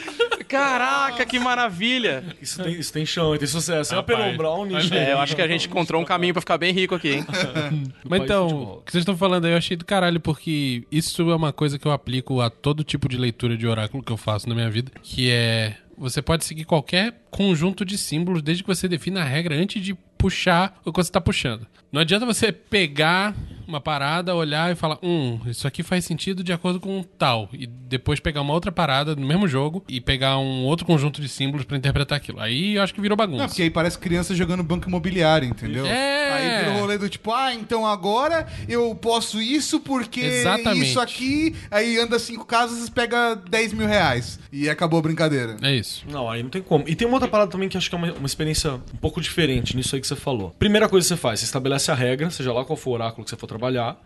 Caraca, 0.50 1.24
que 1.24 1.38
maravilha. 1.38 2.24
Isso 2.42 2.60
tem, 2.60 2.72
isso 2.72 2.92
tem 2.92 3.06
chão, 3.06 3.38
tem 3.38 3.46
sucesso. 3.46 3.94
É 3.94 3.96
a 3.96 4.00
Rapaz, 4.00 4.36
Penon 4.36 4.64
nicho. 4.64 4.92
É, 4.92 5.12
eu 5.12 5.18
acho 5.20 5.36
que 5.36 5.42
a 5.42 5.46
gente 5.46 5.68
encontrou 5.68 6.02
um 6.02 6.04
caminho 6.04 6.34
pra 6.34 6.40
ficar 6.40 6.58
bem 6.58 6.72
rico 6.72 6.96
aqui, 6.96 7.12
hein? 7.12 7.26
Mas 8.04 8.22
então, 8.22 8.48
o 8.48 8.82
que 8.82 8.90
vocês 8.90 9.02
estão 9.02 9.16
falando 9.16 9.44
aí 9.44 9.52
eu 9.52 9.56
achei 9.56 9.76
do 9.76 9.84
caralho, 9.84 10.18
porque 10.18 10.82
isso 10.90 11.30
é 11.30 11.36
uma 11.36 11.52
coisa 11.52 11.78
que 11.78 11.86
eu 11.86 11.92
aplico 11.92 12.40
a 12.40 12.50
todo 12.50 12.82
tipo 12.82 13.08
de 13.08 13.16
leitura 13.16 13.56
de 13.56 13.64
oráculo 13.64 14.02
que 14.02 14.10
eu 14.10 14.16
faço 14.16 14.48
na 14.48 14.54
minha 14.56 14.68
vida, 14.68 14.90
que 15.00 15.30
é 15.30 15.76
você 15.96 16.22
pode 16.22 16.44
seguir 16.46 16.64
qualquer 16.64 17.14
conjunto 17.30 17.84
de 17.84 17.96
símbolos 17.96 18.42
desde 18.42 18.64
que 18.64 18.66
você 18.66 18.88
defina 18.88 19.20
a 19.20 19.24
regra 19.24 19.54
antes 19.54 19.82
de 19.82 19.94
puxar 20.16 20.80
o 20.84 20.90
que 20.90 20.96
você 20.96 21.12
tá 21.12 21.20
puxando. 21.20 21.66
Não 21.92 22.00
adianta 22.00 22.24
você 22.24 22.50
pegar 22.50 23.36
uma 23.70 23.80
parada, 23.80 24.34
olhar 24.34 24.70
e 24.70 24.74
falar, 24.74 24.98
hum, 25.02 25.40
isso 25.46 25.66
aqui 25.66 25.82
faz 25.82 26.04
sentido 26.04 26.44
de 26.44 26.52
acordo 26.52 26.78
com 26.78 27.02
tal. 27.02 27.48
E 27.52 27.66
depois 27.66 28.20
pegar 28.20 28.42
uma 28.42 28.52
outra 28.52 28.70
parada 28.70 29.16
no 29.16 29.26
mesmo 29.26 29.48
jogo 29.48 29.82
e 29.88 30.00
pegar 30.00 30.38
um 30.38 30.64
outro 30.64 30.84
conjunto 30.84 31.20
de 31.20 31.28
símbolos 31.28 31.64
pra 31.64 31.76
interpretar 31.76 32.16
aquilo. 32.16 32.40
Aí 32.40 32.76
eu 32.76 32.82
acho 32.82 32.92
que 32.92 33.00
virou 33.00 33.16
bagunça. 33.16 33.42
Não, 33.42 33.48
porque 33.48 33.62
aí 33.62 33.70
parece 33.70 33.98
criança 33.98 34.34
jogando 34.34 34.62
banco 34.62 34.88
imobiliário, 34.88 35.48
entendeu? 35.48 35.86
É. 35.86 36.32
Aí 36.32 36.58
vira 36.64 36.76
o 36.76 36.80
rolê 36.80 36.98
do 36.98 37.08
tipo, 37.08 37.32
ah, 37.32 37.54
então 37.54 37.86
agora 37.86 38.46
eu 38.68 38.94
posso 38.94 39.40
isso 39.40 39.80
porque 39.80 40.20
Exatamente. 40.20 40.88
isso 40.88 41.00
aqui, 41.00 41.54
aí 41.70 41.98
anda 41.98 42.18
cinco 42.18 42.44
casas 42.44 42.88
e 42.88 42.90
pega 42.90 43.34
10 43.34 43.72
mil 43.72 43.86
reais. 43.86 44.38
E 44.52 44.68
acabou 44.68 44.98
a 44.98 45.02
brincadeira. 45.02 45.56
É 45.62 45.74
isso. 45.74 46.04
Não, 46.10 46.28
aí 46.28 46.42
não 46.42 46.50
tem 46.50 46.62
como. 46.62 46.84
E 46.88 46.94
tem 46.94 47.06
uma 47.06 47.14
outra 47.14 47.28
parada 47.28 47.50
também 47.50 47.68
que 47.68 47.76
acho 47.76 47.88
que 47.88 47.94
é 47.94 47.98
uma, 47.98 48.12
uma 48.12 48.26
experiência 48.26 48.72
um 48.74 48.98
pouco 49.00 49.20
diferente 49.20 49.76
nisso 49.76 49.94
aí 49.94 50.00
que 50.00 50.06
você 50.06 50.16
falou. 50.16 50.54
Primeira 50.58 50.88
coisa 50.88 51.06
que 51.06 51.14
você 51.14 51.20
faz, 51.20 51.40
você 51.40 51.46
estabelece 51.46 51.90
a 51.90 51.94
regra, 51.94 52.30
seja 52.30 52.52
lá 52.52 52.64
qual 52.64 52.76
for 52.76 52.90
o 52.90 52.94
oráculo 52.94 53.24
que 53.24 53.30
você 53.30 53.36
for 53.36 53.46
trabalhar, 53.46 53.59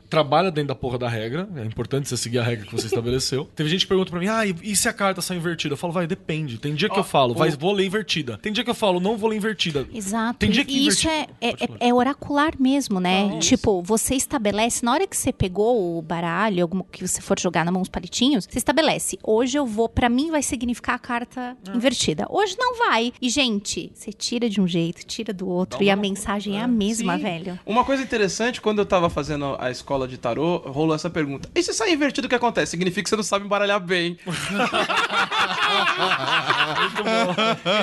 trabalha 0.08 0.50
dentro 0.50 0.68
da 0.68 0.74
porra 0.74 0.96
da 0.96 1.08
regra, 1.08 1.48
é 1.56 1.64
importante 1.64 2.08
você 2.08 2.16
seguir 2.16 2.38
a 2.38 2.42
regra 2.42 2.66
que 2.66 2.72
você 2.72 2.86
estabeleceu. 2.86 3.48
Teve 3.56 3.68
gente 3.68 3.80
que 3.80 3.88
pergunta 3.88 4.10
pra 4.10 4.20
mim, 4.20 4.28
ah, 4.28 4.46
e, 4.46 4.54
e 4.62 4.76
se 4.76 4.88
a 4.88 4.92
carta 4.92 5.20
sai 5.20 5.36
invertida? 5.36 5.74
Eu 5.74 5.76
falo, 5.76 5.92
vai, 5.92 6.06
depende. 6.06 6.58
Tem 6.58 6.72
dia 6.74 6.88
que 6.88 6.98
eu 6.98 7.02
falo, 7.04 7.34
vai, 7.34 7.50
vou 7.50 7.72
ler 7.72 7.86
invertida. 7.86 8.38
Tem 8.38 8.52
dia 8.52 8.62
que 8.62 8.70
eu 8.70 8.74
falo, 8.74 9.00
não 9.00 9.16
vou 9.16 9.28
ler 9.30 9.36
invertida. 9.36 9.86
Exato. 9.92 10.38
Tem 10.38 10.50
dia 10.50 10.62
e 10.62 10.64
que 10.64 10.86
isso 10.86 11.08
é, 11.08 11.26
é, 11.40 11.56
falar. 11.56 11.78
é 11.80 11.92
oracular 11.94 12.52
mesmo, 12.58 13.00
né? 13.00 13.38
tipo, 13.40 13.82
você 13.82 14.14
estabelece, 14.14 14.84
na 14.84 14.92
hora 14.92 15.06
que 15.06 15.16
você 15.16 15.32
pegou 15.32 15.98
o 15.98 16.02
baralho, 16.02 16.62
alguma 16.62 16.84
que 16.92 17.06
você 17.06 17.20
for 17.20 17.38
jogar 17.38 17.64
na 17.64 17.72
mão 17.72 17.82
os 17.82 17.88
palitinhos, 17.88 18.46
você 18.48 18.58
estabelece. 18.58 19.18
Hoje 19.22 19.58
eu 19.58 19.66
vou, 19.66 19.88
pra 19.88 20.08
mim 20.08 20.30
vai 20.30 20.42
significar 20.42 20.94
a 20.94 20.98
carta 20.98 21.56
Ah. 21.66 21.76
invertida. 21.76 22.26
Hoje 22.30 22.56
não 22.58 22.76
vai. 22.78 23.12
E, 23.20 23.28
gente, 23.28 23.90
você 23.94 24.12
tira 24.12 24.48
de 24.48 24.60
um 24.60 24.66
jeito, 24.68 25.04
tira 25.04 25.32
do 25.32 25.48
outro, 25.48 25.82
e 25.82 25.90
a 25.90 25.96
mensagem 25.96 26.58
é 26.58 26.62
a 26.62 26.68
mesma, 26.68 27.16
Sim. 27.16 27.22
velho. 27.22 27.58
Uma 27.66 27.84
coisa 27.84 28.02
interessante, 28.02 28.60
quando 28.60 28.78
eu 28.78 28.86
tava 28.86 29.10
fazendo 29.10 29.43
a 29.58 29.70
escola 29.70 30.06
de 30.08 30.16
tarô, 30.18 30.58
rolou 30.66 30.94
essa 30.94 31.08
pergunta. 31.10 31.48
E 31.54 31.62
se 31.62 31.72
sair 31.74 31.92
invertido, 31.92 32.26
o 32.26 32.28
que 32.30 32.34
acontece? 32.34 32.70
Significa 32.72 33.02
que 33.04 33.08
você 33.10 33.16
não 33.16 33.22
sabe 33.22 33.44
embaralhar 33.44 33.80
bem. 33.80 34.16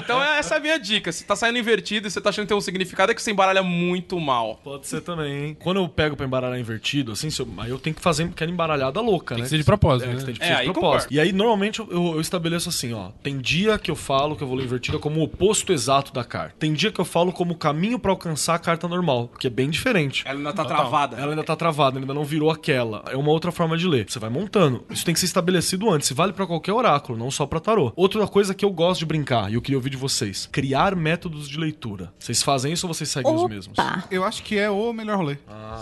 então 0.04 0.22
essa 0.24 0.56
é 0.56 0.58
a 0.58 0.60
minha 0.62 0.80
dica. 0.80 1.12
Se 1.12 1.24
tá 1.24 1.36
saindo 1.36 1.58
invertido 1.60 2.08
e 2.08 2.12
você 2.12 2.20
tá 2.22 2.30
achando 2.30 2.46
que 2.46 2.50
tem 2.50 2.58
um 2.58 2.62
significado, 2.62 3.12
é 3.12 3.16
que 3.16 3.22
você 3.22 3.32
embaralha 3.32 3.64
muito 3.64 4.20
mal. 4.20 4.60
Pode 4.64 4.88
ser 4.88 5.02
também, 5.02 5.32
hein? 5.50 5.58
Quando 5.60 5.78
eu 5.78 5.88
pego 5.90 6.16
pra 6.16 6.26
embaralhar 6.26 6.60
invertido, 6.60 7.12
assim, 7.12 7.30
eu- 7.40 7.48
aí 7.60 7.70
eu 7.70 7.80
tenho 7.80 7.96
que 7.96 8.02
fazer 8.02 8.24
aquela 8.26 8.52
embaralhada 8.52 9.00
louca, 9.02 9.36
Tem 9.36 9.42
né? 9.44 9.46
que 9.46 9.50
ser 9.50 9.58
de 9.58 9.64
propósito, 9.64 10.10
É, 10.10 10.14
né? 10.14 10.20
que 10.20 10.26
tem 10.26 10.36
que 10.36 10.44
É, 10.44 10.48
ser 10.48 10.54
de 10.54 10.60
aí 10.60 10.66
propósito. 10.66 10.92
concordo. 11.10 11.14
E 11.14 11.20
aí, 11.20 11.32
normalmente, 11.32 11.80
eu, 11.80 11.88
eu- 11.92 12.14
eu 12.16 12.22
estabeleço 12.22 12.70
assim, 12.70 12.94
ó. 12.94 13.10
Tem 13.24 13.38
dia 13.38 13.78
que 13.78 13.90
eu 13.92 13.96
falo 13.96 14.36
que 14.36 14.44
eu 14.44 14.48
vou 14.48 14.56
ler 14.58 14.66
invertida 14.66 14.98
como 15.00 15.20
o 15.20 15.24
oposto 15.24 15.72
exato 15.74 16.14
da 16.14 16.24
carta. 16.24 16.56
Tem 16.60 16.74
dia 16.74 16.92
que 16.92 17.00
eu 17.00 17.06
falo 17.06 17.32
como 17.32 17.54
o 17.54 17.58
caminho 17.58 18.00
pra 18.00 18.12
alcançar 18.12 18.56
a 18.56 18.60
carta 18.60 18.88
normal, 18.88 19.30
que 19.40 19.48
é 19.48 19.50
bem 19.50 19.70
diferente. 19.70 20.24
Ela 20.26 20.38
ainda 20.38 20.54
tá 20.54 20.66
travada. 20.66 21.18
Ela 21.18 21.32
ainda 21.32 21.41
tá 21.44 21.56
travada, 21.56 22.00
ainda 22.00 22.14
não 22.14 22.24
virou 22.24 22.50
aquela. 22.52 23.04
É 23.10 23.16
uma 23.18 23.32
outra 23.32 23.52
forma 23.52 23.78
de 23.78 23.88
ler. 23.88 24.06
Você 24.10 24.20
vai 24.20 24.30
montando. 24.30 24.84
Isso 24.90 25.04
tem 25.06 25.14
que 25.14 25.20
ser 25.20 25.26
estabelecido 25.28 25.90
antes. 25.90 26.12
Vale 26.12 26.34
pra 26.34 26.46
qualquer 26.48 26.74
oráculo, 26.74 27.18
não 27.18 27.32
só 27.32 27.46
pra 27.46 27.60
tarô. 27.60 27.92
Outra 27.96 28.26
coisa 28.28 28.54
que 28.54 28.64
eu 28.66 28.72
gosto 28.72 29.00
de 29.00 29.06
brincar, 29.06 29.52
e 29.52 29.56
eu 29.56 29.62
queria 29.62 29.78
ouvir 29.78 29.90
de 29.90 29.98
vocês: 29.98 30.48
criar 30.52 30.96
métodos 30.96 31.48
de 31.48 31.58
leitura. 31.60 32.12
Vocês 32.20 32.42
fazem 32.44 32.74
isso 32.74 32.88
ou 32.88 32.94
vocês 32.94 33.10
seguem 33.10 33.34
os 33.34 33.48
mesmos? 33.50 33.78
Opa! 33.78 34.04
Eu 34.12 34.24
acho 34.24 34.44
que 34.44 34.58
é 34.58 34.70
o 34.70 34.92
melhor 34.94 35.18
rolê. 35.18 35.38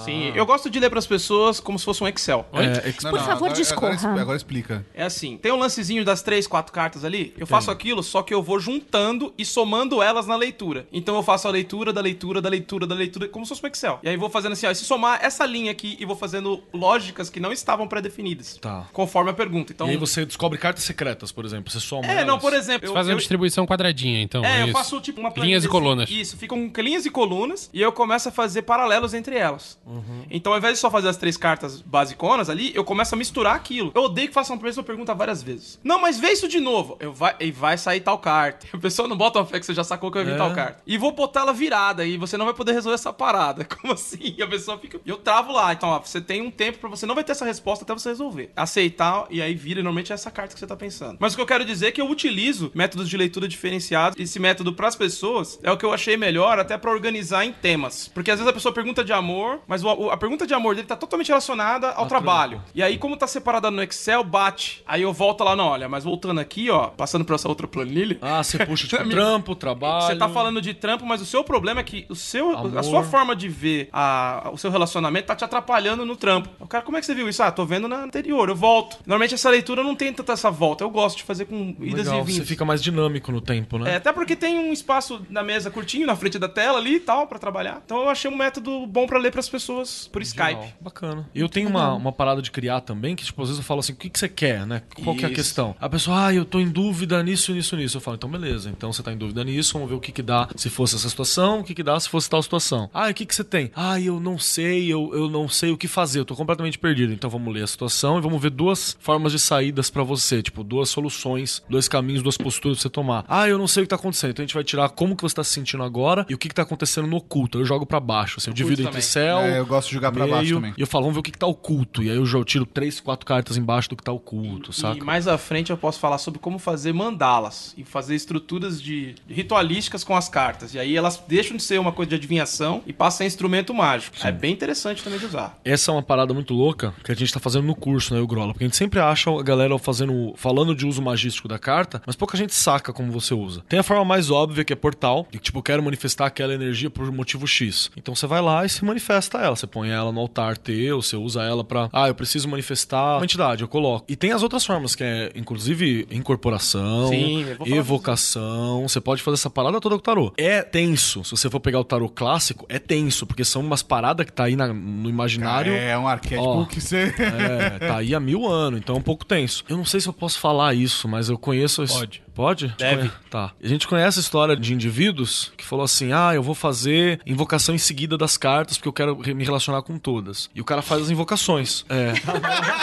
Sim, 0.06 0.32
eu 0.36 0.46
gosto 0.46 0.70
de 0.70 0.80
ler 0.80 0.90
pras 0.90 1.08
pessoas 1.08 1.60
como 1.60 1.78
se 1.80 1.86
fosse 1.86 2.04
um 2.04 2.08
Excel. 2.08 2.48
É, 2.54 2.88
ex- 2.88 3.04
Não, 3.04 3.12
Por 3.12 3.18
não, 3.20 3.26
favor, 3.26 3.46
agora, 3.48 3.54
discorra. 3.54 3.94
Agora, 3.96 4.22
agora 4.22 4.38
explica. 4.38 4.86
É 4.94 5.04
assim, 5.04 5.38
tem 5.38 5.52
um 5.52 5.58
lancezinho 5.58 6.04
das 6.06 6.22
três, 6.22 6.48
quatro 6.48 6.72
cartas 6.72 7.04
ali. 7.04 7.34
Eu 7.38 7.48
faço 7.48 7.72
aquilo, 7.72 8.04
só 8.04 8.22
que 8.22 8.34
eu 8.34 8.42
vou 8.44 8.60
juntando 8.60 9.34
e 9.38 9.46
somando 9.46 10.02
elas 10.02 10.28
na 10.28 10.36
leitura. 10.36 10.88
Então 10.92 11.16
eu 11.16 11.24
faço 11.24 11.48
a 11.48 11.52
leitura 11.52 11.92
da 11.92 12.02
leitura 12.02 12.42
da 12.42 12.50
leitura 12.50 12.86
da 12.88 12.96
leitura, 12.96 13.28
como 13.28 13.46
se 13.46 13.50
fosse 13.50 13.64
um 13.66 13.68
Excel. 13.68 14.00
E 14.04 14.10
aí 14.10 14.18
vou 14.18 14.30
fazendo 14.30 14.54
assim, 14.54 14.68
ó, 14.68 14.74
se 14.74 14.86
somar 14.86 15.20
essa 15.24 15.46
linha 15.50 15.72
aqui 15.72 15.98
e 16.00 16.06
vou 16.06 16.16
fazendo 16.16 16.64
lógicas 16.74 17.30
que 17.30 17.40
não 17.40 17.52
estavam 17.52 17.88
pré-definidas. 17.88 18.58
Tá. 18.62 18.88
Conforme 18.94 19.32
a 19.32 19.34
pergunta. 19.34 19.74
Então, 19.74 19.88
E 19.88 19.92
aí 19.92 19.98
você 19.98 20.26
descobre 20.26 20.58
cartas 20.58 20.84
secretas, 20.86 21.32
por 21.32 21.44
exemplo. 21.44 21.70
Você 21.72 21.80
soma 21.82 22.06
é, 22.08 22.12
elas. 22.18 22.28
não, 22.28 22.40
por 22.40 22.54
exemplo, 22.54 22.88
Você 22.88 22.92
eu, 22.92 22.94
faz 22.94 23.08
uma 23.08 23.14
eu- 23.14 23.18
distribuição 23.18 23.66
quadradinha, 23.66 24.22
então. 24.22 24.46
É, 24.46 24.62
eu 24.62 24.66
isso. 24.68 24.74
faço 24.74 25.02
tipo 25.02 25.20
uma 25.20 25.34
Linhas 25.36 25.64
e 25.66 25.68
colunas. 25.68 26.10
Isso, 26.10 26.38
ficam 26.38 26.72
linhas 26.78 27.06
e 27.06 27.10
colunas 27.10 27.70
e 27.74 27.82
eu 27.82 27.92
começo 27.92 28.30
a 28.30 28.32
fazer 28.32 28.62
paralelos 28.62 29.14
entre 29.14 29.36
elas. 29.36 29.78
Uhum. 29.86 30.24
Então, 30.30 30.52
ao 30.54 30.58
invés 30.60 30.76
de 30.76 30.80
só 30.80 30.90
fazer 30.92 31.10
as 31.10 31.18
três 31.18 31.36
cartas 31.36 31.82
basiconas 31.82 32.50
ali, 32.50 32.72
eu 32.76 32.84
começo 32.84 33.16
a 33.16 33.18
misturar 33.18 33.56
aquilo. 33.56 33.92
Eu 33.96 34.04
odeio 34.04 34.28
que 34.28 34.34
façam 34.34 34.56
a 34.56 34.60
mesma 34.62 34.84
pergunta 34.84 35.14
várias 35.16 35.42
vezes. 35.42 35.80
Não, 35.84 36.00
mas 36.00 36.20
vê 36.20 36.32
isso 36.32 36.48
de 36.48 36.60
novo. 36.60 36.98
Eu 37.00 37.12
vai, 37.14 37.36
e 37.40 37.52
vai 37.52 37.78
sair 37.78 38.02
tal 38.02 38.18
carta. 38.20 38.68
A 38.74 38.78
pessoa 38.78 39.08
não 39.08 39.18
bota 39.18 39.40
uma 39.40 39.46
fé 39.46 39.60
que 39.60 39.66
você 39.66 39.74
já 39.74 39.84
sacou 39.84 40.12
que 40.12 40.18
vai 40.18 40.26
vir 40.26 40.34
É. 40.34 40.38
tal 40.38 40.54
carta. 40.54 40.82
E 40.86 40.98
vou 40.98 41.12
botar 41.12 41.42
ela 41.42 41.54
virada 41.54 42.06
e 42.06 42.18
você 42.18 42.38
não 42.38 42.46
vai 42.46 42.54
poder 42.54 42.74
resolver 42.74 42.96
essa 42.96 43.12
parada. 43.14 43.64
Como 43.80 43.94
assim? 43.94 44.36
E 44.38 44.44
a 44.44 44.48
pessoa 44.48 44.78
fica. 44.78 45.00
Eu 45.06 45.18
travo 45.18 45.39
travo 45.40 45.52
lá. 45.54 45.74
Então, 45.74 45.90
ó, 45.90 46.00
você 46.00 46.20
tem 46.22 46.42
um 46.42 46.52
tempo 46.52 46.78
pra 46.80 46.90
você 46.90 47.06
não 47.06 47.16
vai 47.16 47.24
ter 47.24 47.32
essa 47.32 47.46
resposta 47.46 47.84
até 47.84 47.94
você 47.94 48.10
resolver. 48.10 48.52
Aceitar 48.56 49.26
e 49.30 49.42
aí 49.42 49.54
vira 49.56 49.82
normalmente 49.82 50.12
essa 50.14 50.30
carta 50.32 50.54
que 50.54 50.60
você 50.60 50.68
tá 50.68 50.76
pensando. 50.76 51.18
Mas 51.20 51.34
o 51.34 51.36
que 51.36 51.42
eu 51.42 51.46
quero 51.46 51.66
dizer 51.66 51.88
é 51.88 51.92
que 51.92 52.02
eu 52.02 52.10
utilizo 52.10 52.72
métodos 52.74 53.10
de 53.10 53.18
leitura 53.18 53.48
diferenciados. 53.48 54.20
Esse 54.20 54.40
método 54.40 54.74
pras 54.74 54.96
pessoas 54.96 55.60
é 55.64 55.72
o 55.72 55.78
que 55.78 55.86
eu 55.86 55.94
achei 55.94 56.18
melhor 56.18 56.60
até 56.60 56.78
pra 56.78 56.92
organizar 56.92 57.46
em 57.46 57.52
temas. 57.54 58.08
Porque 58.14 58.32
às 58.32 58.38
vezes 58.40 58.50
a 58.50 58.54
pessoa 58.54 58.74
pergunta 58.74 59.04
de 59.04 59.14
amor, 59.14 59.62
mas 59.68 59.84
a 59.86 60.18
pergunta 60.18 60.46
de 60.46 60.54
amor 60.54 60.76
dele 60.76 60.88
tá 60.88 60.96
totalmente 60.96 61.28
relacionada 61.30 61.90
ao 61.92 62.06
trabalho. 62.08 62.62
E 62.74 62.84
aí, 62.84 62.98
como 62.98 63.18
tá 63.18 63.28
separada 63.28 63.70
no 63.72 63.82
Excel, 63.82 64.24
bate. 64.24 64.84
Aí 64.86 65.02
eu 65.02 65.14
volto 65.14 65.44
lá, 65.44 65.56
não, 65.56 65.68
olha, 65.68 65.88
mas 65.90 66.04
voltando 66.04 66.40
aqui, 66.40 66.70
ó, 66.70 66.88
passando 66.88 67.26
por 67.26 67.34
essa 67.36 67.48
outra 67.48 67.68
planilha. 67.68 68.18
Ah, 68.22 68.44
você 68.44 68.66
puxa, 68.66 68.88
tipo, 68.88 69.08
trampo, 69.10 69.56
trabalho. 69.56 70.06
Você 70.08 70.16
tá 70.16 70.30
falando 70.30 70.62
de 70.62 70.74
trampo, 70.74 71.06
mas 71.06 71.22
o 71.22 71.26
seu 71.26 71.44
problema 71.44 71.80
é 71.80 71.84
que 71.84 72.06
o 72.10 72.16
seu, 72.16 72.52
a 72.78 72.84
sua 72.84 73.04
forma 73.04 73.36
de 73.36 73.48
ver 73.48 73.90
a- 73.92 74.50
o 74.54 74.58
seu 74.58 74.70
relacionamento 74.72 75.28
tá 75.30 75.36
te 75.36 75.44
atrapalhando 75.44 76.06
no 76.06 76.16
trampo. 76.16 76.50
O 76.60 76.68
cara, 76.68 76.84
como 76.84 76.98
é 76.98 77.00
que 77.00 77.06
você 77.06 77.14
viu 77.14 77.30
isso? 77.30 77.42
Ah, 77.44 77.52
tô 77.52 77.66
vendo 77.66 77.88
na 77.88 78.04
anterior, 78.04 78.50
eu 78.50 78.56
volto. 78.56 78.98
Normalmente 79.06 79.36
essa 79.36 79.50
leitura 79.50 79.84
não 79.84 79.96
tem 79.96 80.12
tanta 80.12 80.34
essa 80.34 80.50
volta. 80.50 80.84
Eu 80.84 80.90
gosto 80.90 81.18
de 81.18 81.24
fazer 81.24 81.46
com 81.46 81.76
idas 81.82 82.06
Legal, 82.08 82.22
e 82.22 82.24
vindas. 82.24 82.36
você 82.36 82.46
fica 82.46 82.66
mais 82.66 82.82
dinâmico 82.82 83.32
no 83.32 83.42
tempo, 83.42 83.78
né? 83.78 83.94
É, 83.94 83.96
até 83.98 84.12
porque 84.12 84.36
tem 84.36 84.58
um 84.58 84.74
espaço 84.74 85.22
na 85.30 85.44
mesa 85.44 85.70
curtinho, 85.70 86.08
na 86.08 86.16
frente 86.16 86.40
da 86.40 86.50
tela 86.50 86.80
ali 86.80 86.96
e 86.96 87.00
tal, 87.00 87.28
pra 87.28 87.38
trabalhar. 87.38 87.82
Então 87.86 88.02
eu 88.02 88.10
achei 88.10 88.30
um 88.30 88.36
método 88.36 88.88
bom 88.88 89.06
pra 89.06 89.20
ler 89.20 89.32
pras 89.32 89.48
pessoas 89.48 90.08
por 90.12 90.22
Skype. 90.22 90.56
Legal, 90.56 90.70
Bacana. 90.82 91.30
E 91.34 91.40
eu 91.40 91.50
tenho 91.50 91.70
uma, 91.70 91.94
uma 91.94 92.12
parada 92.12 92.42
de 92.42 92.50
criar 92.50 92.82
também, 92.82 93.16
que 93.16 93.24
tipo, 93.24 93.42
às 93.42 93.50
vezes 93.50 93.60
eu 93.60 93.66
falo 93.66 93.82
assim, 93.82 93.94
o 93.94 93.96
que, 93.96 94.10
que 94.10 94.18
você 94.18 94.30
quer, 94.30 94.66
né? 94.66 94.82
Qual 95.04 95.16
que 95.16 95.26
é 95.26 95.28
a 95.28 95.32
questão? 95.34 95.76
A 95.80 95.90
pessoa, 95.90 96.28
ah, 96.28 96.34
eu 96.34 96.46
tô 96.46 96.60
em 96.60 96.70
dúvida 96.70 97.22
nisso, 97.22 97.54
nisso, 97.54 97.76
nisso. 97.76 97.98
Eu 97.98 98.02
falo, 98.02 98.16
então 98.16 98.30
beleza, 98.30 98.70
então 98.70 98.92
você 98.92 99.04
tá 99.04 99.12
em 99.12 99.18
dúvida 99.18 99.44
nisso, 99.44 99.74
vamos 99.74 99.90
ver 99.90 99.96
o 99.96 100.00
que 100.00 100.12
que 100.12 100.22
dá 100.22 100.48
se 100.56 100.70
fosse 100.70 100.96
essa 100.96 101.10
situação, 101.10 101.60
o 101.60 101.64
que 101.64 101.76
que 101.76 101.84
dá 101.84 102.00
se 102.00 102.10
fosse 102.10 102.30
tal 102.30 102.42
situação. 102.42 102.90
Ah, 102.94 103.10
o 103.10 103.14
que 103.14 103.26
que 103.26 103.36
você 103.36 103.44
tem? 103.44 103.72
Ah, 103.76 104.00
eu 104.00 104.20
não 104.20 104.38
sei, 104.38 104.92
eu, 104.92 105.14
eu 105.20 105.30
não 105.30 105.48
sei 105.48 105.72
o 105.72 105.78
que 105.78 105.88
fazer, 105.88 106.20
eu 106.20 106.26
tô 106.26 106.36
completamente 106.36 106.78
perdido. 106.78 107.14
Então 107.14 107.30
vamos 107.30 107.54
ler 107.54 107.64
a 107.64 107.68
situação 107.68 108.18
e 108.18 108.22
vamos 108.22 108.42
ver 108.42 108.50
duas 108.50 108.98
formas 109.00 109.32
de 109.32 109.40
saídas 109.40 109.90
pra 109.90 110.04
você, 110.04 110.42
tipo, 110.42 110.64
duas 110.64 110.90
soluções, 110.90 111.62
dois 111.70 111.88
caminhos, 111.88 112.22
duas 112.24 112.38
posturas 112.38 112.78
pra 112.78 112.84
você 112.84 112.90
tomar. 112.90 113.26
Ah, 113.28 113.48
eu 113.48 113.58
não 113.58 113.68
sei 113.68 113.84
o 113.84 113.86
que 113.86 113.90
tá 113.90 113.96
acontecendo, 113.96 114.32
então 114.32 114.44
a 114.44 114.46
gente 114.46 114.54
vai 114.56 114.64
tirar 114.64 114.90
como 114.90 115.16
que 115.16 115.24
você 115.24 115.36
tá 115.36 115.44
se 115.44 115.52
sentindo 115.52 115.84
agora 115.84 116.26
e 116.30 116.34
o 116.34 116.38
que 116.38 116.48
que 116.50 116.56
tá 116.56 116.62
acontecendo 116.64 117.08
no 117.08 117.18
oculto. 117.18 117.60
Eu 117.60 117.66
jogo 117.66 117.86
pra 117.86 118.00
baixo, 118.00 118.36
assim, 118.38 118.50
eu 118.50 118.54
divido 118.54 118.82
entre 118.82 118.86
também. 118.92 119.02
céu, 119.02 119.40
É, 119.40 119.60
eu 119.60 119.66
gosto 119.66 119.88
de 119.90 119.94
jogar 119.96 120.12
pra 120.12 120.26
baixo 120.28 120.54
também. 120.56 120.74
e 120.78 120.82
eu 120.82 120.88
falo, 120.88 121.04
vamos 121.04 121.16
ver 121.16 121.20
o 121.20 121.24
que, 121.24 121.32
que 121.32 121.38
tá 121.40 121.48
oculto. 121.48 122.02
E 122.04 122.10
aí 122.10 122.16
eu 122.18 122.26
já 122.26 122.44
tiro 122.44 122.66
três, 122.66 123.00
quatro 123.00 123.26
cartas 123.26 123.58
embaixo 123.58 123.90
do 123.90 123.96
que 123.96 124.04
tá 124.04 124.12
oculto, 124.12 124.72
E 124.72 124.74
saca? 124.74 125.04
mais 125.04 125.28
à 125.28 125.38
frente 125.38 125.70
eu 125.72 125.78
posso 125.78 126.00
falar 126.00 126.18
sobre 126.18 126.40
como 126.40 126.60
fazer 126.60 126.94
mandalas 126.94 127.74
e 127.78 127.84
fazer 127.84 128.16
estruturas 128.16 128.82
de 128.82 129.16
ritualísticas 129.28 130.04
com 130.04 130.16
as 130.16 130.30
cartas. 130.30 130.74
E 130.74 130.80
aí 130.80 130.96
elas 130.96 131.22
deixam 131.28 131.58
de 131.58 131.64
ser 131.64 131.80
uma 131.80 131.92
coisa 131.92 132.10
de 132.10 132.16
adivinhação 132.16 132.82
e 132.86 132.94
passam 132.94 133.24
a 133.24 133.28
instrumento 133.28 133.74
mágico. 133.74 134.16
É 134.24 134.32
bem 134.32 134.54
interessante 134.54 135.04
também 135.04 135.09
de 135.18 135.26
usar. 135.26 135.58
Essa 135.66 135.92
é 135.92 135.94
uma 135.94 136.04
parada 136.04 136.34
muito 136.34 136.54
louca 136.54 136.94
que 137.04 137.12
a 137.12 137.16
gente 137.16 137.34
tá 137.34 137.40
fazendo 137.40 137.66
no 137.66 137.76
curso, 137.76 138.14
né, 138.14 138.20
o 138.20 138.28
Grola? 138.28 138.54
Porque 138.54 138.64
a 138.64 138.68
gente 138.68 138.78
sempre 138.78 139.00
acha 139.00 139.30
a 139.32 139.42
galera 139.44 139.78
fazendo, 139.80 140.34
falando 140.36 140.76
de 140.76 140.86
uso 140.86 141.02
magístico 141.02 141.48
da 141.48 141.58
carta, 141.58 142.02
mas 142.06 142.16
pouca 142.16 142.38
gente 142.38 142.54
saca 142.54 142.92
como 142.94 143.12
você 143.12 143.34
usa. 143.34 143.62
Tem 143.68 143.80
a 143.80 143.84
forma 143.84 144.04
mais 144.06 144.30
óbvia, 144.30 144.64
que 144.64 144.74
é 144.74 144.76
portal, 144.76 145.26
que 145.32 145.40
tipo, 145.40 145.60
eu 145.60 145.64
quero 145.64 145.82
manifestar 145.84 146.26
aquela 146.28 146.54
energia 146.54 146.90
por 146.90 147.10
motivo 147.12 147.48
X. 147.48 147.90
Então 147.98 148.14
você 148.16 148.28
vai 148.28 148.42
lá 148.42 148.66
e 148.66 148.70
se 148.70 148.84
manifesta 148.86 149.38
ela. 149.40 149.56
Você 149.56 149.68
põe 149.68 149.90
ela 149.90 150.12
no 150.12 150.20
altar 150.20 150.58
teu, 150.58 151.02
você 151.02 151.16
usa 151.16 151.42
ela 151.44 151.64
pra. 151.64 151.90
Ah, 151.94 152.08
eu 152.08 152.16
preciso 152.16 152.48
manifestar 152.48 153.18
uma 153.18 153.24
entidade, 153.24 153.62
eu 153.62 153.68
coloco. 153.68 154.06
E 154.08 154.16
tem 154.16 154.32
as 154.32 154.44
outras 154.44 154.66
formas, 154.66 154.96
que 154.96 155.04
é, 155.04 155.32
inclusive, 155.36 156.08
incorporação, 156.12 157.10
Sim, 157.10 157.46
evocação. 157.66 158.88
Você 158.88 159.00
pode 159.02 159.22
fazer 159.22 159.36
essa 159.36 159.50
parada 159.50 159.80
toda 159.80 159.96
com 159.96 160.00
o 160.00 160.04
tarô. 160.04 160.34
É 160.38 160.62
tenso. 160.62 161.24
Se 161.24 161.32
você 161.32 161.50
for 161.50 161.60
pegar 161.60 161.80
o 161.80 161.84
tarô 161.84 162.10
clássico, 162.10 162.66
é 162.70 162.80
tenso, 162.80 163.26
porque 163.26 163.44
são 163.46 163.62
umas 163.62 163.84
paradas 163.84 164.26
que 164.26 164.32
tá 164.34 164.46
aí 164.46 164.56
na- 164.56 164.74
no 165.00 165.10
imaginário. 165.10 165.74
É 165.74 165.98
um 165.98 166.08
arquétipo 166.08 166.44
Ó. 166.48 166.66
que 166.66 166.80
você. 166.82 167.14
É, 167.18 167.80
tá 167.88 167.98
aí 167.98 168.14
há 168.14 168.20
mil 168.20 168.48
anos, 168.48 168.80
então 168.80 168.96
é 168.96 169.00
um 169.00 169.02
pouco 169.02 169.26
tenso. 169.26 169.64
Eu 169.70 169.78
não 169.78 169.86
sei 169.86 170.00
se 170.00 170.08
eu 170.08 170.14
posso 170.14 170.40
falar 170.40 170.74
isso, 170.74 171.08
mas 171.08 171.30
eu 171.30 171.38
conheço. 171.38 171.82
esse- 171.84 171.94
Pode. 171.98 172.24
Pode? 172.34 172.74
Deve. 172.78 173.12
Tá. 173.30 173.52
A 173.62 173.68
gente 173.68 173.86
conhece 173.88 174.18
a 174.20 174.22
história 174.22 174.56
de 174.56 174.74
indivíduos 174.74 175.52
que 175.58 175.66
falou 175.66 175.84
assim: 175.84 176.14
ah, 176.14 176.32
eu 176.34 176.42
vou 176.42 176.56
fazer 176.56 177.20
invocação 177.26 177.76
em 177.76 177.78
seguida 177.78 178.18
das 178.18 178.38
cartas 178.38 178.78
porque 178.78 178.88
eu 178.88 178.94
quero 178.94 179.36
me 179.36 179.44
relacionar 179.44 179.82
com 179.82 179.98
todas. 179.98 180.50
E 180.56 180.62
o 180.62 180.64
cara 180.64 180.82
faz 180.82 181.02
as 181.04 181.10
invocações. 181.10 181.84
É. 181.90 182.14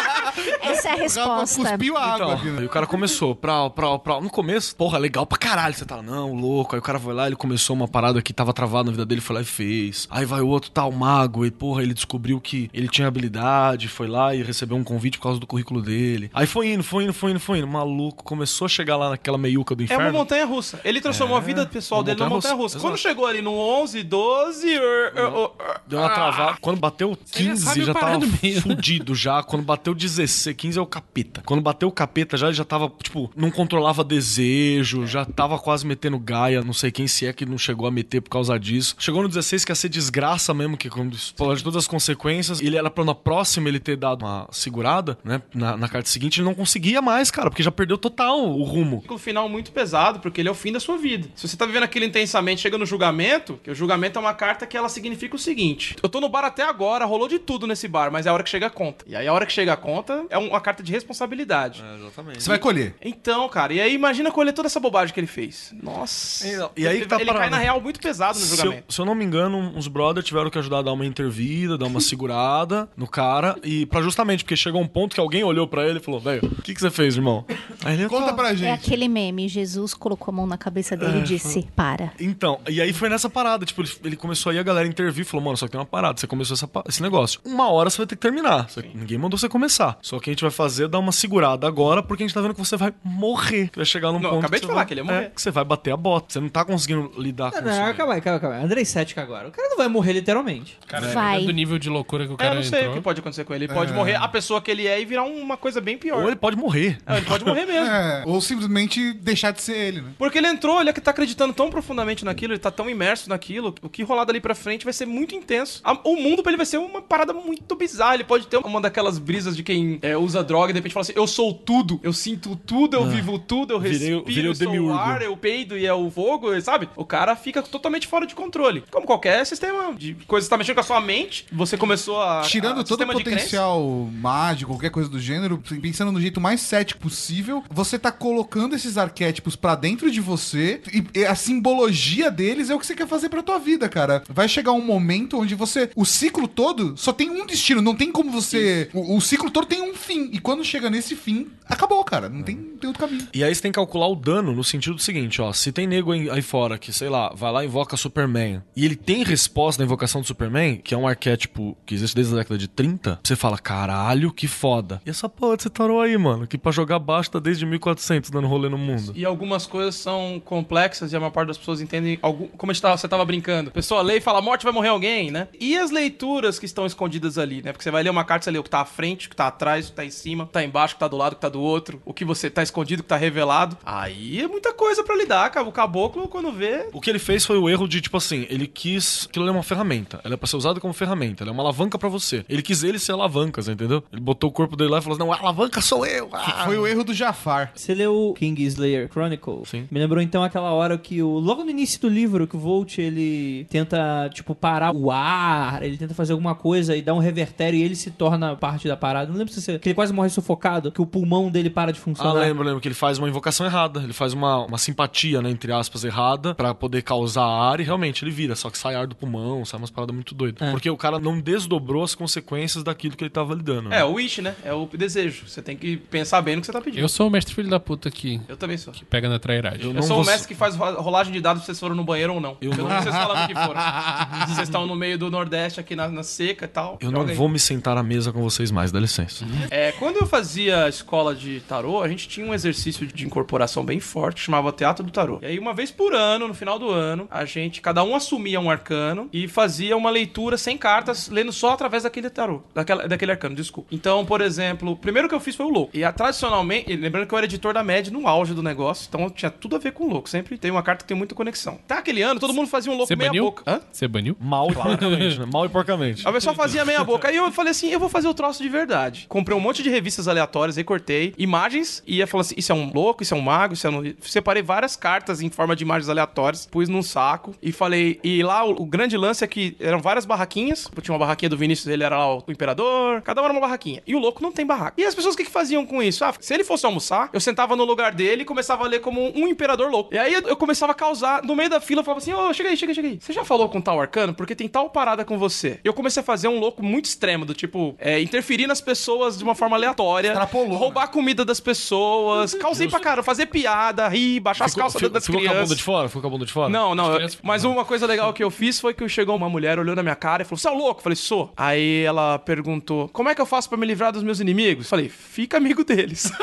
Essa 0.61 0.89
é 0.89 0.91
a 0.91 0.95
O 0.95 0.99
Rafa 0.99 1.03
resposta. 1.03 1.63
cuspiu 1.71 1.97
água 1.97 2.15
Então, 2.17 2.31
aqui, 2.33 2.47
né? 2.49 2.59
aí 2.61 2.67
o 2.67 2.69
cara 2.69 2.87
começou, 2.87 3.35
prau, 3.35 3.71
prau, 3.71 3.99
prau. 3.99 4.21
No 4.21 4.29
começo, 4.29 4.75
porra, 4.77 4.99
legal 4.99 5.25
pra 5.27 5.39
caralho. 5.39 5.75
Você 5.75 5.85
tá, 5.87 6.03
não, 6.03 6.35
louco. 6.35 6.75
Aí 6.75 6.79
o 6.79 6.83
cara 6.83 6.99
foi 6.99 7.15
lá, 7.15 7.27
ele 7.27 7.37
começou 7.37 7.75
uma 7.75 7.89
parada 7.89 8.21
que 8.21 8.33
tava 8.35 8.53
travada 8.53 8.85
na 8.87 8.91
vida 8.91 9.07
dele, 9.07 9.21
foi 9.21 9.37
lá 9.37 9.43
e 9.43 9.45
fez. 9.45 10.07
Aí 10.11 10.27
vai 10.27 10.41
o 10.43 10.49
outro, 10.49 10.71
tá, 10.71 10.85
o 10.85 10.93
mago, 10.93 11.47
e 11.47 11.51
porra, 11.51 11.83
ele 11.83 11.95
descobriu 11.95 12.06
que 12.43 12.71
ele 12.73 12.89
tinha 12.89 13.09
habilidade, 13.09 13.89
foi 13.89 14.07
lá 14.07 14.35
e 14.35 14.43
recebeu 14.43 14.77
um 14.77 14.85
convite 14.85 15.19
por 15.19 15.25
causa 15.25 15.41
do 15.41 15.47
currículo 15.47 15.83
dele. 15.83 16.31
Aí 16.33 16.47
foi 16.47 16.73
indo, 16.73 16.83
foi 16.83 17.05
indo, 17.05 17.13
foi 17.13 17.31
indo, 17.33 17.41
foi 17.41 17.59
indo. 17.59 17.67
Maluco, 17.67 18.25
começou 18.25 18.67
a 18.67 18.69
chegar 18.69 18.97
lá 18.97 19.11
naquela 19.11 19.37
meiuca 19.39 19.75
do 19.75 19.83
É 19.83 19.85
inferno. 19.85 20.05
uma 20.05 20.13
montanha 20.13 20.45
russa. 20.47 20.81
Ele 20.85 21.01
transformou 21.01 21.37
a 21.37 21.41
vida 21.41 21.67
pessoal 21.67 22.03
dele 22.03 22.19
numa 22.19 22.31
montanha 22.31 22.55
russa. 22.55 22.79
Quando 22.79 22.97
chegou 22.97 23.27
ali 23.27 23.43
no 23.43 23.53
11, 23.53 24.03
12. 24.03 24.69
er, 24.69 25.13
er, 25.15 25.51
Deu 25.87 25.99
uma 25.99 26.11
travada. 26.11 26.59
Quando 26.61 26.79
bateu 26.79 27.17
já 27.27 27.39
15, 27.39 27.63
sabe 27.65 27.85
já 27.85 27.95
tava 27.95 28.19
meio. 28.43 28.61
fudido 28.63 29.15
já. 29.15 29.43
Quando 29.43 29.63
bateu 29.65 29.95
16, 29.95 30.57
15 30.57 30.79
é 30.79 30.83
o 30.83 30.87
capeta. 30.87 31.43
Quando 31.45 31.61
bateu 31.61 31.89
o 31.89 31.93
capeta 31.93 32.37
já, 32.37 32.47
ele 32.47 32.55
já 32.57 32.65
tava, 32.65 32.91
tipo, 33.03 33.31
não 33.37 33.51
controlava 33.51 34.03
desejo, 34.05 35.07
já 35.07 35.25
tava 35.25 35.59
quase 35.59 35.87
metendo 35.87 36.19
gaia, 36.19 36.63
não 36.63 36.73
sei 36.73 36.91
quem 36.91 37.07
se 37.07 37.27
é 37.27 37.33
que 37.33 37.45
não 37.47 37.59
chegou 37.59 37.87
a 37.87 37.91
meter 37.91 38.21
por 38.21 38.31
causa 38.31 38.59
disso. 38.59 38.95
Chegou 38.99 39.23
no 39.23 39.29
16 39.29 39.65
que 39.65 39.73
ia 39.73 39.75
ser 39.77 39.89
desgraça 39.89 40.53
mesmo, 40.55 40.77
que 40.77 40.89
quando 40.91 41.15
explode 41.15 41.63
todas 41.63 41.79
as 41.85 41.86
consequências, 41.87 42.61
ele 42.61 42.77
era 42.77 42.91
pra 42.91 43.05
na 43.05 43.15
próxima 43.15 43.69
ele 43.69 43.79
ter 43.81 43.97
dado 43.97 44.25
uma 44.25 44.49
segurada, 44.51 45.19
né, 45.25 45.41
na, 45.55 45.77
na 45.77 45.89
carta 45.89 46.09
seguinte, 46.09 46.41
ele 46.41 46.47
não 46.47 46.55
conseguia 46.55 47.01
mais, 47.03 47.31
cara, 47.31 47.51
porque 47.51 47.63
já 47.63 47.71
perdeu 47.71 47.97
total 47.99 48.41
o 48.49 48.63
rumo. 48.63 49.01
ciclo 49.03 49.19
final 49.19 49.49
muito 49.49 49.71
pesado, 49.73 50.21
porque 50.21 50.41
ele 50.41 50.49
é 50.49 50.53
o 50.53 50.55
fim 50.55 50.73
da 50.73 50.81
sua 50.81 50.97
vida. 50.99 51.29
Se 51.35 51.47
você 51.49 51.57
tá 51.57 51.67
vivendo 51.67 51.83
aquilo 51.85 52.05
intensamente, 52.05 52.61
chega 52.63 52.79
no 52.79 52.87
julgamento, 52.87 53.59
que 53.63 53.71
o 53.71 53.75
julgamento 53.75 54.19
é 54.19 54.23
uma 54.23 54.35
carta 54.35 54.67
que 54.67 54.77
ela 54.77 54.89
significa 54.89 55.37
o 55.37 55.39
seguinte: 55.39 55.97
eu 56.03 56.09
tô 56.09 56.21
no 56.21 56.29
bar 56.29 56.45
até 56.45 56.63
agora, 56.63 57.05
rolou 57.05 57.29
de 57.29 57.39
tudo 57.39 57.67
nesse 57.67 57.89
bar, 57.89 58.11
mas 58.11 58.27
é 58.27 58.29
a 58.31 58.33
hora 58.33 58.43
que 58.43 58.51
chega 58.51 58.67
a 58.67 58.71
conta. 58.71 59.05
E 59.09 59.15
aí 59.17 59.27
a 59.27 59.33
hora 59.33 59.47
que 59.47 59.53
chega 59.53 59.73
a 59.73 59.77
conta 59.77 60.25
é 60.31 60.39
um- 60.39 60.49
uma 60.49 60.61
carta 60.61 60.83
de 60.83 60.91
responsabilidade. 60.93 61.83
exatamente. 61.99 62.43
Você 62.43 62.49
vai 62.49 62.59
colher. 62.59 62.95
Então, 63.03 63.49
cara, 63.49 63.73
e 63.73 63.81
aí 63.81 63.95
imagina 63.95 64.31
colher 64.31 64.53
toda 64.53 64.67
essa 64.67 64.81
bobagem 64.81 65.13
que 65.15 65.21
ele 65.21 65.27
fez. 65.27 65.75
Nossa. 65.83 66.47
E 66.77 66.87
aí 66.87 66.97
ele, 66.97 67.07
tá 67.07 67.21
ele 67.21 67.33
cai 67.33 67.51
na 67.51 67.59
real 67.59 67.81
muito 67.81 68.01
pesado 68.01 68.39
no 68.39 68.45
Se 68.45 68.53
eu, 68.53 68.57
julgamento. 68.57 68.93
se 68.93 69.01
eu 69.01 69.05
não 69.05 69.15
me 69.15 69.25
engano, 69.25 69.59
uns 69.59 69.89
brothers 69.89 70.27
tiveram 70.27 70.51
que 70.51 70.59
ajudar 70.59 70.79
a 70.79 70.83
dar 70.83 70.93
uma 70.93 71.05
intervida, 71.07 71.76
dar 71.79 71.87
uma 71.87 72.01
segurada 72.01 72.89
no 72.97 73.07
cara. 73.07 73.57
E 73.63 73.87
pra 73.87 74.01
justamente, 74.03 74.45
porque 74.45 74.57
chegou 74.57 74.81
um 74.81 74.87
ponto 74.87 75.15
que 75.15 75.21
alguém 75.21 75.45
olhou 75.45 75.67
pra 75.67 75.87
ele 75.89 75.99
e 75.99 76.03
falou: 76.03 76.21
velho, 76.21 76.45
o 76.59 76.63
que, 76.63 76.75
que 76.75 76.81
você 76.81 76.91
fez, 76.91 77.17
irmão? 77.17 77.45
Aí 77.85 77.95
ele 77.95 78.09
Conta 78.09 78.27
"Tá." 78.29 78.33
pra 78.35 78.51
É 78.51 78.57
gente. 78.57 78.69
aquele 78.87 79.09
meme, 79.09 79.49
Jesus 79.49 79.95
colocou 79.95 80.33
a 80.33 80.37
mão 80.37 80.47
na 80.47 80.59
cabeça 80.59 80.97
dele 80.97 81.19
e 81.19 81.23
disse, 81.23 81.67
para. 81.75 82.13
Então, 82.21 82.61
e 82.69 82.81
aí 82.81 82.93
foi 82.93 83.09
nessa 83.09 83.29
parada, 83.31 83.65
tipo, 83.65 83.83
ele, 83.83 83.91
ele 84.05 84.17
começou 84.17 84.51
aí 84.51 84.59
a 84.59 84.63
galera 84.63 84.87
intervir, 84.89 85.25
falou, 85.25 85.45
mano, 85.45 85.57
só 85.57 85.67
que 85.67 85.73
tem 85.73 85.81
uma 85.81 85.87
parada, 85.87 86.19
você 86.19 86.27
começou 86.27 86.55
essa 86.55 86.69
esse 86.89 87.03
negócio. 87.03 87.41
Uma 87.45 87.71
hora 87.71 87.91
você 87.91 87.99
vai 87.99 88.07
ter 88.07 88.17
que 88.17 88.23
terminar. 88.23 88.67
Que 88.67 88.91
ninguém 88.97 89.19
mandou 89.19 89.39
você 89.39 89.49
começar. 89.49 89.99
Só 90.03 90.19
que 90.19 90.31
a 90.31 90.33
gente 90.33 90.43
vai 90.43 90.51
fazer 90.51 90.85
é 90.85 90.89
dar 90.89 90.99
uma 90.99 91.13
segurada 91.13 91.67
agora, 91.67 92.03
porque 92.03 92.23
a 92.23 92.27
gente 92.27 92.35
tá 92.35 92.41
vendo 92.41 92.55
que 92.55 92.61
você 92.61 92.77
vai 92.77 92.93
morrer. 93.03 93.69
Que 93.71 93.77
vai 93.79 93.87
chegar 93.87 94.13
num 94.13 94.19
Não, 94.21 94.31
ponto. 94.31 94.39
acabei 94.41 94.61
de 94.61 94.67
você 94.67 94.73
falar 94.73 94.81
vai- 94.81 94.87
que 94.87 94.93
ele 94.95 95.01
ia 95.01 95.05
morrer. 95.05 95.25
É, 95.25 95.31
que 95.31 95.41
você 95.43 95.51
vai 95.51 95.65
bater 95.65 95.93
a 95.93 95.97
bota. 95.97 96.27
Você 96.33 96.41
não 96.41 96.49
tá 96.49 96.65
conseguindo 96.65 97.11
lidar 97.19 97.51
com 97.53 97.61
Não, 97.61 97.71
isso. 97.71 97.81
não, 97.81 97.95
calma 97.95 98.15
aí, 98.15 98.21
calma 98.21 98.37
aí, 98.37 98.41
calma 98.41 98.57
aí. 98.57 98.65
Andrei 98.65 98.85
Cética 98.85 99.23
agora. 99.23 99.49
O 99.49 99.51
cara 99.51 99.69
não 99.69 99.77
vai 99.77 99.89
morrer 99.89 100.13
literalmente. 100.13 100.79
Cara, 100.87 101.09
Vai. 101.09 101.45
do 101.45 101.53
nível 101.67 101.79
de 101.79 101.91
loucura 101.91 102.25
que 102.27 102.33
o 102.33 102.35
É, 102.35 102.37
cara 102.39 102.51
eu 102.51 102.55
não 102.57 102.63
sei 102.63 102.79
entrou. 102.81 102.93
o 102.93 102.97
que 102.97 103.03
pode 103.03 103.21
acontecer 103.21 103.45
com 103.45 103.55
ele. 103.55 103.65
Ele 103.65 103.75
pode 103.75 103.93
morrer 103.93 104.15
a 104.15 104.29
pessoa 104.29 104.61
que 104.63 104.71
ele 104.71 104.87
é 104.87 105.01
e 105.01 105.05
virar 105.05 105.25
uma 105.25 105.57
coisa 105.57 105.81
bem 105.81 105.99
pior. 105.99 106.21
Ou 106.23 106.27
ele 106.29 106.37
pode 106.37 106.57
morrer. 106.57 106.99
É, 107.07 107.17
ele 107.17 107.27
pode 107.27 107.45
morrer 107.45 107.67
mesmo. 107.67 107.87
É, 107.97 108.23
ou 108.27 108.41
simplesmente 108.41 109.13
deixar 109.15 109.51
de 109.53 109.61
ser 109.63 109.77
ele, 109.77 110.01
né? 110.01 110.11
Porque 110.19 110.39
ele 110.39 110.47
entrou, 110.49 110.81
ele 110.81 110.91
é 110.91 110.93
que 110.93 111.01
tá 111.01 111.11
acreditando 111.11 111.53
tão 111.53 111.71
profundamente 111.71 112.25
naquilo, 112.25 112.53
ele 112.53 112.59
tá 112.61 112.71
tão 112.71 112.89
imerso 112.91 113.29
naquilo, 113.29 113.75
o 113.83 113.89
que 113.89 114.03
rolar 114.03 114.25
dali 114.25 114.41
pra 114.41 114.55
frente 114.55 114.85
vai 114.85 114.93
ser 114.93 115.07
muito 115.07 115.35
intenso. 115.35 115.81
A- 115.85 115.99
o 116.05 116.17
mundo 116.17 116.43
pra 116.43 116.51
ele 116.51 116.57
vai 116.57 116.67
ser 116.67 116.79
uma 116.79 117.01
parada 117.03 117.33
muito 117.33 117.75
bizarra. 117.77 118.15
Ele 118.15 118.25
pode 118.25 118.47
ter 118.47 118.57
uma 118.59 118.81
daquelas 118.81 119.19
brisas 119.19 119.57
de 119.57 119.63
quem 119.63 119.99
é, 120.03 120.17
usa 120.17 120.43
droga 120.45 120.71
e 120.71 120.73
de 120.73 120.79
repente 120.79 120.93
fala 120.93 121.03
assim: 121.03 121.13
eu 121.17 121.27
sou 121.27 121.53
tudo, 121.55 121.99
eu 122.03 122.13
sinto 122.13 122.55
tudo, 122.57 122.97
eu 122.97 123.07
vivo 123.07 123.39
tudo, 123.39 123.73
eu 123.75 123.77
Ah. 123.79 123.81
Virei 123.81 124.15
o- 124.15 124.17
respiro, 124.19 124.25
virei 124.35 124.49
o 124.49 124.53
eu 124.53 124.55
sou 124.55 124.67
o 124.67 124.71
demiurgo. 124.71 124.99
ar, 124.99 125.23
eu 125.23 125.37
peido 125.37 125.77
e 125.79 125.87
é 125.87 125.95
o 125.95 126.11
fogo, 126.11 126.59
sabe? 126.61 126.89
O 126.97 127.05
cara 127.05 127.35
fica 127.37 127.63
totalmente 127.63 128.07
fora 128.07 128.27
de 128.27 128.35
controle. 128.35 128.83
Como 128.91 129.07
qualquer 129.07 129.45
sistema 129.47 129.95
de 129.95 130.15
coisa 130.27 130.47
que 130.47 130.51
tá 130.51 130.57
mexendo 130.57 130.75
com 130.75 130.81
a 130.81 130.85
sua 130.85 131.01
mente, 131.01 131.47
você 131.57 131.77
começou 131.77 132.21
a. 132.23 132.43
Tirando 132.43 132.81
a- 132.81 132.85
todo 132.85 133.03
o 133.03 133.07
potencial 133.07 133.83
mágico, 134.13 134.73
qualquer 134.73 134.91
coisa 134.91 135.09
do 135.09 135.19
gênero, 135.19 135.59
pensando 135.81 136.13
no 136.13 136.21
jeito 136.21 136.41
mais 136.41 136.61
cético 136.61 137.01
possível, 137.01 137.63
você 137.71 137.99
tá 137.99 138.13
colocando 138.13 138.75
esses 138.75 138.97
arquétipos 138.99 139.57
pra 139.57 139.75
dentro 139.75 140.11
de 140.11 140.21
você 140.21 140.81
e, 140.93 141.05
e 141.21 141.25
a 141.25 141.35
simbologia 141.35 142.31
deles 142.31 142.71
é 142.71 142.75
o 142.75 142.79
que 142.79 142.87
você 142.87 142.95
quer 142.95 143.07
fazer 143.07 143.29
pra 143.29 143.43
tua 143.43 143.59
vida, 143.59 143.89
cara. 143.89 144.23
Vai 144.29 144.49
chegar 144.49 144.73
um 144.73 144.85
momento 144.85 145.39
onde 145.39 145.55
você. 145.55 145.91
O 145.97 146.05
ciclo 146.05 146.47
todo 146.47 146.97
só 146.97 147.13
tem 147.13 147.31
um 147.31 147.47
destino, 147.47 147.81
não 147.83 147.95
tem 147.95 148.13
como 148.13 148.31
você. 148.31 148.89
O, 148.93 149.17
o 149.17 149.21
ciclo 149.21 149.51
todo 149.51 149.67
tem 149.67 149.81
um 149.83 149.95
fim. 149.95 150.31
E 150.33 150.39
quando 150.39 150.65
chega 150.65 150.91
nesse 150.91 151.17
fim, 151.17 151.49
acabou, 151.67 152.03
cara. 152.05 152.29
Não 152.29 152.43
tem, 152.43 152.55
não 152.57 152.77
tem 152.77 152.89
outro 152.89 153.07
caminho. 153.07 153.27
E 153.33 153.43
aí 153.43 153.55
você 153.55 153.63
tem 153.63 153.71
que 153.73 153.77
calcular 153.77 154.07
o 154.09 154.15
dano 154.17 154.53
no 154.53 154.63
sentido 154.65 154.97
do 154.97 155.03
seguinte, 155.03 155.41
ó. 155.41 155.53
Se 155.53 155.73
tem 155.73 155.87
nego 155.87 156.13
aí 156.13 156.29
aí 156.31 156.43
fora 156.43 156.79
que, 156.79 156.93
sei 156.93 157.09
lá, 157.09 157.33
vai 157.35 157.53
lá 157.53 157.63
e 157.65 157.67
invoca 157.67 157.97
Superman, 157.97 158.63
e 158.75 158.85
ele 158.85 158.97
tem 158.97 159.23
resposta 159.23 159.81
na 159.81 159.87
invocação 159.87 160.21
do 160.21 160.27
Superman, 160.27 160.77
que 160.83 160.93
é 160.95 160.99
um 160.99 161.07
arquétipo 161.07 161.46
tipo, 161.47 161.77
que 161.87 161.95
existe 161.95 162.15
desde 162.15 162.35
a 162.35 162.39
década 162.39 162.59
de 162.59 162.69
30, 162.69 163.21
você 163.23 163.37
fala, 163.37 163.59
caralho, 163.59 164.33
que 164.33 164.47
foda. 164.47 165.01
E 165.07 165.11
essa 165.11 165.29
porra 165.29 165.57
desse 165.57 165.71
tarô 165.71 166.01
aí, 166.01 166.17
mano, 166.17 166.47
que 166.47 166.59
pra 166.59 166.73
jogar 166.73 166.99
baixo 166.99 167.31
tá 167.31 167.39
desde 167.39 167.65
1400 167.65 168.31
dando 168.31 168.47
rolê 168.47 168.69
no 168.69 168.79
mundo. 168.79 169.13
E 169.15 169.25
algumas 169.25 169.67
coisas 169.67 169.95
são 169.95 170.41
complexas 170.45 171.13
e 171.13 171.17
a 171.17 171.21
maior 171.21 171.31
parte 171.31 171.49
das 171.49 171.59
pessoas 171.59 171.81
entendem. 171.81 172.19
Algum, 172.21 172.49
como 172.49 172.73
tava, 172.81 172.97
você 172.97 173.09
tava 173.09 173.25
brincando. 173.25 173.71
A 173.71 173.73
pessoa 173.73 174.03
lê 174.03 174.17
e 174.17 174.21
fala, 174.21 174.41
morte 174.43 174.65
vai 174.65 174.73
morrer 174.73 174.89
alguém, 174.89 175.31
né? 175.31 175.49
E 175.59 175.77
as 175.77 175.91
leituras 175.91 176.59
que 176.59 176.67
estão 176.67 176.85
escondidas 176.85 177.39
ali, 177.39 177.63
né? 177.63 177.73
Porque 177.73 177.83
você 177.83 177.91
vai 177.91 178.03
ler 178.03 178.11
uma 178.11 178.25
carta, 178.25 178.45
você 178.45 178.51
lê 178.51 178.59
o 178.59 178.63
que 178.63 178.71
tá 178.71 178.81
à 178.81 178.85
frente, 178.85 179.27
o 179.27 179.31
que 179.31 179.37
tá 179.37 179.47
atrás, 179.47 179.87
o 179.87 179.91
que 179.91 179.97
tá 179.97 180.05
em 180.05 180.11
cima, 180.11 180.45
o 180.45 180.47
que 180.47 180.53
tá 180.53 180.63
embaixo, 180.63 180.95
o 180.95 180.97
que 180.97 181.01
tá 181.01 181.09
do 181.09 181.17
lado, 181.17 181.33
o 181.33 181.37
que 181.37 181.43
tá 181.43 181.49
do 181.49 181.61
outro, 181.61 182.03
o 182.05 182.13
que 182.13 182.25
você 182.25 182.51
tá 182.51 182.63
escondido, 182.63 183.01
o 183.01 183.03
que 183.03 183.09
tá 183.09 183.17
revelado. 183.17 183.77
Aí 183.85 184.41
é 184.41 184.49
muita 184.49 184.73
coisa 184.73 185.03
pra 185.03 185.17
lidar, 185.17 185.51
cara. 185.51 185.67
O 185.67 185.73
caboclo, 185.73 186.29
quando 186.29 186.53
vê. 186.53 186.89
O 186.93 187.01
que 187.01 187.11
ele 187.11 187.19
fez 187.19 187.45
foi 187.45 187.59
o 187.59 187.69
erro 187.69 187.89
de, 187.89 188.01
tipo 188.01 188.17
assim, 188.17 188.47
ele 188.49 188.67
quis. 188.67 189.27
Aquilo 189.29 189.49
é 189.49 189.51
uma 189.51 189.63
ferramenta. 189.63 190.21
Ela 190.25 190.35
é 190.35 190.37
pra 190.37 190.47
ser 190.47 190.57
usada 190.57 190.81
como 190.81 190.93
ferramenta. 190.93 191.36
Ela 191.43 191.51
é 191.51 191.55
uma 191.55 191.63
alavanca 191.63 191.99
pra 191.99 192.09
você. 192.09 192.45
Ele 192.49 192.63
quis 192.63 192.83
ele 192.83 192.99
ser 192.99 193.13
alavancas, 193.13 193.69
entendeu? 193.69 194.03
Ele 194.13 194.21
botou 194.21 194.51
o 194.51 194.53
corpo 194.53 194.77
dele 194.77 194.91
lá 194.91 194.99
e 194.99 195.03
falou 195.03 195.17
assim: 195.17 195.25
não, 195.27 195.33
a 195.33 195.39
alavanca 195.39 195.81
sou 195.81 196.05
eu. 196.07 196.29
Ah. 196.33 196.65
Foi 196.65 196.79
o 196.79 196.87
erro 196.87 197.05
do 197.05 197.15
Jafar. 197.15 197.73
Você 197.75 197.95
leu 197.95 198.35
King 198.39 198.63
Slayer 198.65 199.09
Chronicle? 199.11 199.63
Sim. 199.65 199.87
Me 199.91 199.99
lembrou 199.99 200.23
então 200.23 200.43
aquela 200.43 200.73
hora 200.73 200.97
que 200.99 201.23
o. 201.23 201.39
Logo 201.39 201.65
no 201.65 201.71
início 201.71 202.01
do 202.01 202.09
livro, 202.09 202.47
que 202.47 202.57
o 202.57 202.59
Volt 202.59 202.99
ele 202.99 203.67
tenta, 203.71 204.29
tipo, 204.33 204.55
parar 204.55 204.95
o 204.95 205.11
ar, 205.11 205.83
ele 205.83 205.97
tenta 205.97 206.15
fazer 206.15 206.33
alguma 206.33 206.55
coisa 206.55 206.97
e 206.97 207.03
dá 207.03 207.15
um 207.15 207.19
revertério 207.19 207.79
e 207.79 207.83
ele 207.83 207.95
se 207.97 208.11
torna 208.11 208.57
parte 208.57 208.89
da 208.89 208.97
parada. 208.97 209.31
Não 209.31 209.39
lembro 209.39 209.53
se 209.53 209.61
você. 209.61 209.79
Que 209.79 209.89
ele 209.89 209.95
quase 209.95 210.13
morre 210.13 210.29
sufocado, 210.29 210.91
que 210.91 211.01
o 211.01 211.07
pulmão 211.07 211.51
dele 211.51 211.71
para 211.71 211.93
de 211.93 211.99
Ah, 211.99 212.03
funcionar. 212.03 212.33
lembro, 212.35 212.65
lembro 212.65 212.81
que 212.81 212.89
ele 212.89 212.95
faz 212.95 213.19
uma 213.19 213.29
invocação 213.29 213.67
errada. 213.67 214.01
Ele 214.03 214.13
faz 214.13 214.33
uma, 214.33 214.65
uma 214.67 214.79
simpatia, 214.79 215.41
né, 215.43 215.51
entre 215.51 215.73
aspas, 215.73 216.05
errada, 216.05 216.55
pra 216.55 216.75
poder 216.75 217.03
causar 217.03 217.45
ar 217.45 217.81
e 217.81 217.83
realmente 217.83 218.25
ele 218.25 218.31
vira. 218.31 218.55
Só 218.55 218.71
que 218.71 218.79
sai 218.79 218.95
ar 218.95 219.07
do 219.07 219.15
pulmão, 219.15 219.65
sai 219.65 219.79
umas 219.79 219.91
paradas 219.91 220.15
muito 220.15 220.35
doidas. 220.35 220.67
É. 220.67 220.71
Porque 220.71 220.89
o 220.91 220.97
cara 220.97 221.19
não 221.27 221.41
desdobrou 221.41 222.03
as 222.05 222.15
consequências 222.15 222.83
daquilo 222.85 223.17
que 223.17 223.25
ele 223.25 223.31
tava 223.31 223.55
lidando. 223.55 223.89
né? 223.89 224.01
É, 224.01 224.05
o 224.05 224.13
wish, 224.15 224.41
né? 224.41 224.55
É 224.65 224.73
o 224.73 224.87
desejo. 224.87 225.47
Você 225.49 225.61
tem 225.61 225.77
que 225.77 225.97
pensar 225.97 226.41
bem 226.43 226.55
no 226.57 226.61
que 226.63 226.67
você 226.67 226.73
tá 226.73 226.81
pedindo. 226.81 227.01
Eu 227.03 227.09
sou 227.09 227.27
o 227.29 227.31
mestre 227.31 227.55
filho 227.55 227.69
da 227.69 227.81
puta 227.81 228.11
que, 228.11 228.41
Eu 228.49 228.57
também 228.57 228.77
sou. 228.79 228.93
que 228.93 229.05
pega 229.05 229.29
na 229.29 229.39
trairagem. 229.39 229.83
Eu 229.83 229.89
Eu 229.91 229.95
não 229.95 230.03
sou 230.03 230.21
o 230.21 230.23
vou- 230.23 230.33
mestre 230.33 230.49
que 230.49 230.55
faz 230.55 230.77
ro- 230.77 231.01
rolagem 231.01 231.33
de 231.33 231.41
dados 231.41 231.63
se 231.63 231.67
vocês 231.67 231.81
foram 231.81 231.95
no 231.95 232.05
banheiro 232.05 232.35
ou 232.35 232.41
não. 232.41 232.57
Eu, 232.61 232.71
Eu 232.73 232.77
não 232.79 232.89
não- 232.89 233.03
sei 233.03 233.13
se 233.13 233.19
falaram 233.19 233.47
que 233.47 233.55
foram. 233.55 233.81
Se 234.47 234.55
vocês 234.55 234.69
estão 234.69 234.87
no 234.87 234.95
meio 234.95 235.19
do 235.19 235.31
Nordeste, 235.31 235.81
aqui 235.81 235.97
na, 235.97 236.09
na 236.09 236.23
seca 236.23 236.65
e 236.65 236.69
tal. 236.69 236.99
Eu 237.01 237.11
não 237.11 237.23
aí. 237.23 237.35
vou 237.35 237.49
me 237.49 237.59
sentar 237.59 237.97
à 237.99 238.03
mesa 238.03 238.33
com 238.33 238.41
vocês 238.43 238.71
mais, 238.71 238.93
dá 238.93 239.01
licença. 239.01 239.45
É, 239.71 239.93
quando 239.93 240.17
eu 240.17 240.27
fazia 240.27 240.89
escola 240.89 241.35
de 241.35 241.61
tarô, 241.61 242.03
a 242.03 242.09
gente 242.09 242.29
tinha 242.29 242.47
um 242.47 242.55
exercício 242.55 243.07
de 243.07 243.27
incorporação 243.27 243.85
bem 243.85 243.99
forte 244.01 244.41
chamava 244.41 244.71
Teatro 244.73 245.05
do 245.05 245.11
Tarô. 245.11 245.39
E 245.43 245.47
aí, 245.47 245.59
uma 245.59 245.75
vez 245.75 245.91
por 245.91 246.15
ano, 246.15 246.47
no 246.49 246.55
final 246.55 246.79
do 246.79 246.91
ano, 246.91 247.27
a 247.31 247.45
gente, 247.45 247.81
cada 247.81 248.03
um 248.05 248.15
assumia 248.15 248.61
um 248.61 248.71
arcano 248.71 249.29
e 249.33 249.49
fazia 249.49 249.97
uma 249.97 250.11
leitura 250.11 250.57
sem 250.57 250.77
cartas, 250.79 251.16
lendo 251.31 251.53
só 251.53 251.71
através 251.73 252.03
daquele 252.03 252.31
tarô, 252.31 252.63
daquela, 252.75 253.07
daquele 253.09 253.33
arcano, 253.33 253.55
desculpa. 253.55 253.89
Então, 253.93 254.25
por 254.25 254.41
exemplo, 254.41 254.93
o 254.93 254.97
primeiro 254.97 255.29
que 255.29 255.35
eu 255.35 255.41
fiz 255.41 255.55
foi 255.55 255.67
o 255.67 255.71
louco. 255.71 255.97
E 255.97 256.05
a, 256.05 256.13
tradicionalmente, 256.13 256.93
e 256.93 256.97
lembrando 256.97 257.27
que 257.27 257.35
eu 257.35 257.39
era 257.39 257.47
editor 257.47 257.73
da 257.75 257.83
MED 257.83 258.13
no 258.13 258.27
auge 258.27 258.55
do 258.55 258.63
negócio, 258.63 259.07
então 259.09 259.29
tinha 259.31 259.51
tudo 259.51 259.77
a 259.77 259.79
ver 259.79 259.93
com 259.93 260.05
o 260.05 260.09
louco. 260.09 260.29
Sempre 260.29 260.59
tem 260.59 260.71
uma 260.71 260.83
carta 260.83 261.05
que 261.05 261.09
tem 261.09 261.17
muita 261.17 261.35
conexão. 261.35 261.79
Tá, 261.87 261.99
aquele 261.99 262.23
ano, 262.23 262.41
todo 262.41 262.53
mundo 262.53 262.69
fazia 262.69 262.91
um 262.93 262.97
louco 262.97 263.09
Você 263.09 263.17
meia 263.17 263.31
baniu? 263.31 263.45
boca. 263.45 263.63
Hã? 263.67 263.81
Você 263.91 264.09
baniu? 264.09 264.37
Mal 264.41 264.71
e 264.71 264.75
porcamente, 264.75 265.39
né? 265.39 265.47
Mal 265.53 265.67
e 265.67 265.69
porcamente. 265.69 266.27
A 266.27 266.33
pessoa 266.33 266.55
fazia 266.55 266.85
meia 266.85 267.03
boca. 267.05 267.29
Aí 267.29 267.37
eu 267.37 267.51
falei 267.53 267.71
assim: 267.71 267.89
eu 267.91 268.01
vou 268.01 268.09
fazer 268.09 268.29
o 268.29 268.35
troço 268.35 268.63
de 268.63 268.69
verdade. 268.69 269.27
Comprei 269.29 269.57
um 269.57 269.61
monte 269.61 269.83
de 269.83 269.91
revistas 269.91 270.29
aleatórias, 270.29 270.77
recortei 270.77 271.35
imagens 271.39 272.03
e 272.07 272.17
ia 272.17 272.27
falar 272.27 272.43
assim: 272.43 272.55
isso 272.57 272.73
é 272.73 272.75
um 272.75 272.93
louco, 272.93 273.23
isso 273.23 273.35
é 273.35 273.37
um 273.37 273.41
mago, 273.41 273.75
isso 273.75 273.87
é 273.87 273.91
um. 273.91 274.15
Separei 274.21 274.63
várias 274.63 274.97
cartas 274.97 275.41
em 275.41 275.51
forma 275.51 275.75
de 275.77 275.85
imagens 275.85 276.09
aleatórias, 276.09 276.67
pus 276.67 276.89
num 276.89 277.03
saco 277.03 277.55
e 277.63 277.73
falei. 277.73 278.19
E 278.23 278.43
lá 278.43 278.65
o, 278.65 278.83
o 278.83 278.87
grande 278.87 279.17
lance 279.17 279.45
é 279.45 279.47
que 279.47 279.77
eram 279.81 280.01
várias 280.01 280.25
barraquinhas. 280.27 280.89
Tinha 281.03 281.13
uma 281.13 281.19
barraquinha 281.19 281.49
do 281.49 281.57
Vinícius, 281.57 281.87
ele 281.89 282.03
era 282.05 282.17
lá 282.19 282.37
o, 282.37 282.45
imperador. 282.49 283.23
Cada 283.23 283.41
uma 283.41 283.47
era 283.49 283.55
uma 283.55 283.61
barraquinha. 283.61 284.03
E 284.07 284.15
o 284.15 284.19
louco 284.19 284.43
não 284.43 284.53
tem 284.53 284.65
barraca. 284.67 284.95
E 284.97 285.05
as 285.05 285.15
pessoas 285.15 285.35
o 285.35 285.37
que, 285.39 285.45
que 285.45 285.51
faziam 285.51 285.85
com 285.87 286.03
isso? 286.03 286.25
Ah, 286.25 286.33
se 286.41 286.53
ele 286.55 286.65
fosse 286.65 286.85
almoçar, 286.87 287.31
eu 287.33 287.41
sentava 287.41 287.77
no 287.77 287.85
lugar 287.85 288.13
dele 288.13 288.43
e 288.43 288.45
começava 288.45 288.85
a 288.85 288.89
ler 288.89 289.01
como 289.01 289.21
um 289.37 289.47
imperador 289.49 289.91
louco. 289.91 290.15
E 290.15 290.19
aí 290.19 290.35
eu, 290.35 290.57
começava 290.57 290.93
a 290.93 290.95
causar, 290.95 291.43
no 291.43 291.55
meio 291.55 291.69
da 291.71 291.81
fila, 291.81 292.01
eu 292.01 292.05
falava 292.05 292.19
assim: 292.19 292.33
ô, 292.33 292.53
chega 292.53 292.69
aí, 292.71 292.77
chega 292.77 292.91
aí, 292.93 292.95
chega 292.95 293.09
aí. 293.09 293.19
Você 293.21 293.33
já 293.33 293.45
falou 293.45 293.69
com 293.69 293.81
tal 293.81 294.01
arcano? 294.01 294.35
Porque 294.35 294.55
tem 294.55 294.69
tal 294.69 294.91
parada 294.91 295.25
com 295.25 295.39
você. 295.39 295.79
Eu 295.85 295.93
comecei 295.95 296.21
a 296.21 296.25
fazer 296.25 296.49
um 296.49 296.59
louco 296.59 296.83
muito 296.83 297.05
extremo, 297.07 297.45
do 297.45 297.55
tipo, 297.55 297.95
é, 297.99 298.21
interferir 298.21 298.67
nas 298.67 298.81
pessoas 298.81 299.37
de 299.39 299.45
uma 299.45 299.55
forma 299.55 299.77
aleatória, 299.77 300.29
Extrapolou, 300.29 300.69
né? 300.71 300.77
roubar 300.77 301.05
a 301.05 301.09
comida 301.09 301.45
das 301.45 301.61
pessoas, 301.61 302.55
causei 302.55 302.89
pra 302.89 303.01
cara, 303.01 303.23
fazer 303.23 303.47
piada, 303.47 304.07
rir, 304.09 304.41
baixar 304.41 304.65
as 304.65 304.75
calças 304.75 305.01
ficou, 305.01 305.13
das 305.13 305.25
ficou 305.27 305.41
com 305.41 305.47
a 305.47 305.49
bunda 305.51 305.59
crianças. 305.61 305.77
de 305.79 305.83
fora? 305.83 306.09
Ficou 306.09 306.23
com 306.23 306.29
a 306.29 306.31
bunda 306.31 306.47
de 306.47 306.53
fora? 306.53 306.69
Não, 306.69 306.95
não. 306.95 307.11
eu- 307.11 307.17
crianças- 307.17 307.39
mas 307.43 307.65
uma 307.65 307.85
coisa 307.85 308.07
legal 308.07 308.33
que 308.33 308.43
eu 308.43 308.51
fiz 308.51 308.81
foi 308.81 308.95
que 308.95 309.09
chegou 309.09 309.37
uma 309.37 309.49
mulher, 309.49 309.79
olhou 309.79 309.95
na 309.95 310.03
minha 310.03 310.17
cara 310.17 310.43
e 310.43 310.45
falou: 310.45 310.59
Você 310.59 310.69
é 310.69 310.71
louco? 310.71 310.86
Eu 310.91 311.03
falei, 311.03 311.17
sou. 311.17 311.53
Aí 311.57 312.03
ela 312.03 312.39
perguntou: 312.39 313.09
Como 313.09 313.29
é 313.29 313.35
que 313.35 313.41
eu 313.41 313.47
faço 313.47 313.69
pra 313.69 313.79
me 313.79 313.87
livrar 313.87 314.13
dos 314.13 314.23
meus 314.23 314.41
inimigos? 314.41 314.89
Falei, 314.89 315.09
fica 315.09 315.57
amigo 315.57 315.85
deles. 315.85 316.31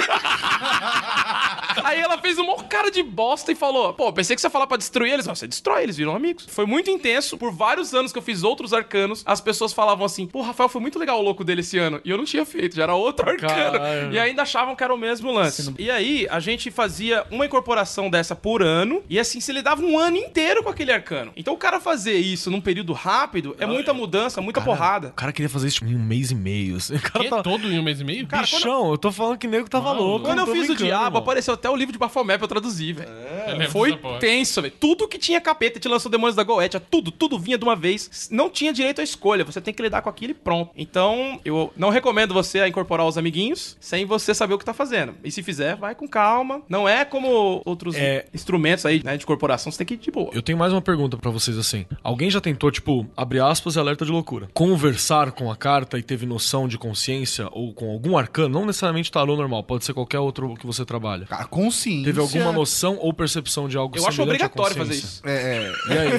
Aí 1.84 2.00
ela 2.00 2.18
fez 2.18 2.38
uma 2.38 2.56
cara 2.64 2.90
de 2.92 3.02
bosta 3.04 3.52
e 3.52 3.56
falou: 3.56 3.94
Pô, 3.94 4.12
pensei 4.12 4.36
que 4.36 4.42
você 4.42 4.48
ia 4.48 4.52
falar 4.52 4.68
pra 4.68 4.78
destruir 4.78 5.14
eles. 5.14 5.26
Não, 5.26 5.36
você 5.36 5.48
destrói, 5.48 5.84
eles 5.84 5.98
viram 5.98 6.16
amigos. 6.16 6.46
Foi 6.48 6.66
muito 6.66 6.90
intenso. 6.90 7.38
Por 7.38 7.52
vários 7.52 7.94
anos 7.94 8.12
que 8.12 8.18
eu 8.18 8.22
fiz 8.22 8.44
outros 8.44 8.74
arcanos, 8.74 9.24
as 9.26 9.42
pessoas 9.42 9.74
falavam 9.74 10.06
assim: 10.06 10.26
Pô, 10.28 10.42
Rafael, 10.42 10.70
foi 10.70 10.82
muito 10.82 11.00
legal 11.00 11.20
o 11.20 11.22
louco 11.24 11.44
dele 11.44 11.62
esse 11.62 11.78
ano. 11.78 12.02
E 12.04 12.10
eu 12.10 12.18
não 12.18 12.26
tinha 12.26 12.46
feito, 12.46 12.76
já 12.76 12.84
era 12.84 12.94
outro 12.96 13.30
arcano. 13.30 13.54
Caralho. 13.80 14.14
E 14.14 14.20
ainda 14.20 14.42
achavam 14.44 14.76
que 14.76 14.84
era 14.84 14.94
o 14.94 14.98
mesmo 14.98 15.32
lance. 15.32 15.74
E 15.80 15.90
aí, 15.90 16.28
a 16.30 16.40
gente 16.40 16.70
fazia 16.72 17.26
uma 17.32 17.46
incorporação 17.46 18.10
dessa 18.10 18.36
por 18.36 18.62
ano. 18.62 19.02
E 19.10 19.20
assim, 19.20 19.40
se 19.40 19.52
lidava 19.52 19.82
um 19.84 19.98
ano 19.98 20.18
inteiro 20.18 20.64
com 20.64 20.70
aquele 20.70 20.92
arcano. 20.92 21.32
Então, 21.36 21.54
o 21.54 21.58
cara 21.58 21.80
fazer 21.80 22.18
isso 22.18 22.50
num 22.52 22.62
período 22.62 22.94
rápido 22.94 23.56
é 23.60 23.66
muita 23.66 23.94
mudança, 23.94 24.42
muita 24.42 24.62
porrada. 24.62 25.10
O 25.10 25.14
cara 25.14 25.32
queria 25.32 25.50
fazer 25.50 25.68
isso 25.68 25.84
em 25.86 25.96
um 25.96 26.00
mês 26.00 26.32
e 26.32 26.36
meio. 26.36 26.78
assim. 26.78 26.96
O 26.96 27.02
cara 27.02 27.24
Que? 27.24 27.30
tá... 27.30 27.44
Todo 27.44 27.68
em 27.72 27.78
um 27.80 27.84
mês 27.84 28.00
e 28.00 28.04
meio? 28.04 28.26
Cara, 28.28 28.44
Bichão, 28.44 28.92
eu 28.92 28.98
tô 28.98 29.12
falando 29.12 29.38
que 29.38 29.48
nego 29.48 29.70
tava 29.70 29.90
Mano, 29.94 30.02
louco. 30.02 30.26
Quando 30.26 30.38
não 30.40 30.48
eu 30.48 30.54
fiz 30.54 30.70
o 30.70 30.76
Diabo, 30.76 31.06
irmão. 31.06 31.22
apareceu 31.22 31.54
até 31.64 31.70
o 31.70 31.76
livro 31.78 31.94
de 31.94 31.98
Bafomé 31.98 32.38
pra 32.38 32.44
eu 32.44 32.50
traduzir, 32.50 32.92
velho. 32.94 33.10
Lembro 33.48 33.70
Foi 33.72 33.98
tenso, 34.20 34.62
velho. 34.62 34.74
Tudo 34.78 35.08
que 35.08 35.18
tinha 35.18 35.40
capeta, 35.40 35.80
te 35.80 35.88
lançou 35.88 36.12
Demônios 36.12 36.36
da 36.36 36.44
Goetia, 36.44 36.78
tudo, 36.80 37.10
tudo 37.10 37.40
vinha 37.40 37.58
de 37.58 37.64
uma 37.64 37.74
vez. 37.76 38.28
Não 38.30 38.50
tinha 38.50 38.74
direito 38.74 39.00
à 39.00 39.04
escolha, 39.04 39.46
você 39.46 39.62
tem 39.62 39.74
que 39.74 39.82
lidar 39.82 40.02
com 40.02 40.10
aquilo 40.10 40.32
e 40.32 40.34
pronto. 40.34 40.72
Então, 40.76 41.40
eu 41.46 41.72
não 41.78 41.90
recomendo 41.90 42.34
você 42.34 42.60
a 42.60 42.68
incorporar 42.68 43.08
os 43.08 43.18
amiguinhos 43.18 43.78
sem 43.80 44.06
você 44.06 44.34
saber 44.34 44.54
o 44.56 44.58
que 44.60 44.66
tá 44.66 44.74
fazendo. 44.74 45.16
E 45.24 45.32
se 45.32 45.42
fizer, 45.42 45.78
vai 45.78 45.96
com 45.96 46.06
calma. 46.06 46.62
Não 46.68 46.88
é 46.88 47.06
como 47.06 47.62
outros 47.66 47.96
É. 47.96 48.26
instrumentos 48.34 48.86
aí, 48.86 49.02
né, 49.02 49.16
de 49.16 49.26
corporação, 49.26 49.72
você 49.72 49.78
tem 49.78 49.88
que 49.88 49.94
ir 49.94 49.98
de 49.98 50.12
boa. 50.12 50.32
Eu 50.34 50.42
tenho 50.42 50.58
mais 50.58 50.74
uma 50.74 50.82
pergunta 50.82 51.16
pra 51.16 51.32
vocês 51.32 51.58
assim. 51.58 51.86
Alguém 52.04 52.30
já 52.30 52.42
tentou, 52.42 52.70
tipo, 52.72 53.08
abre 53.16 53.40
aspas 53.40 53.76
e 53.78 53.80
alerta 53.80 54.06
de 54.06 54.12
loucura, 54.12 54.50
conversar 54.54 55.32
com 55.32 55.50
a 55.50 55.56
carta 55.56 55.98
e 55.98 56.04
teve 56.04 56.26
noção 56.26 56.68
de 56.68 56.78
consciência 56.78 57.48
ou 57.54 57.74
com 57.74 57.90
algum 57.90 58.18
arcano, 58.18 58.60
não 58.60 58.66
necessariamente 58.66 59.10
tarô 59.10 59.38
normal, 59.38 59.64
pode 59.64 59.86
ser 59.86 59.94
qualquer 59.94 60.20
outro 60.20 60.56
que 60.56 60.66
você 60.66 60.84
trabalha. 60.84 61.26
Cara, 61.26 61.46
consciência. 61.54 62.06
Teve 62.06 62.20
alguma 62.20 62.52
noção 62.52 62.98
ou 63.00 63.14
percepção 63.14 63.68
de 63.70 63.78
algo 63.78 63.96
Eu 63.96 64.08
acho 64.08 64.22
obrigatório 64.24 64.76
fazer 64.76 64.96
isso. 64.96 65.22
É, 65.24 65.72
E 65.88 65.92
aí? 65.98 66.10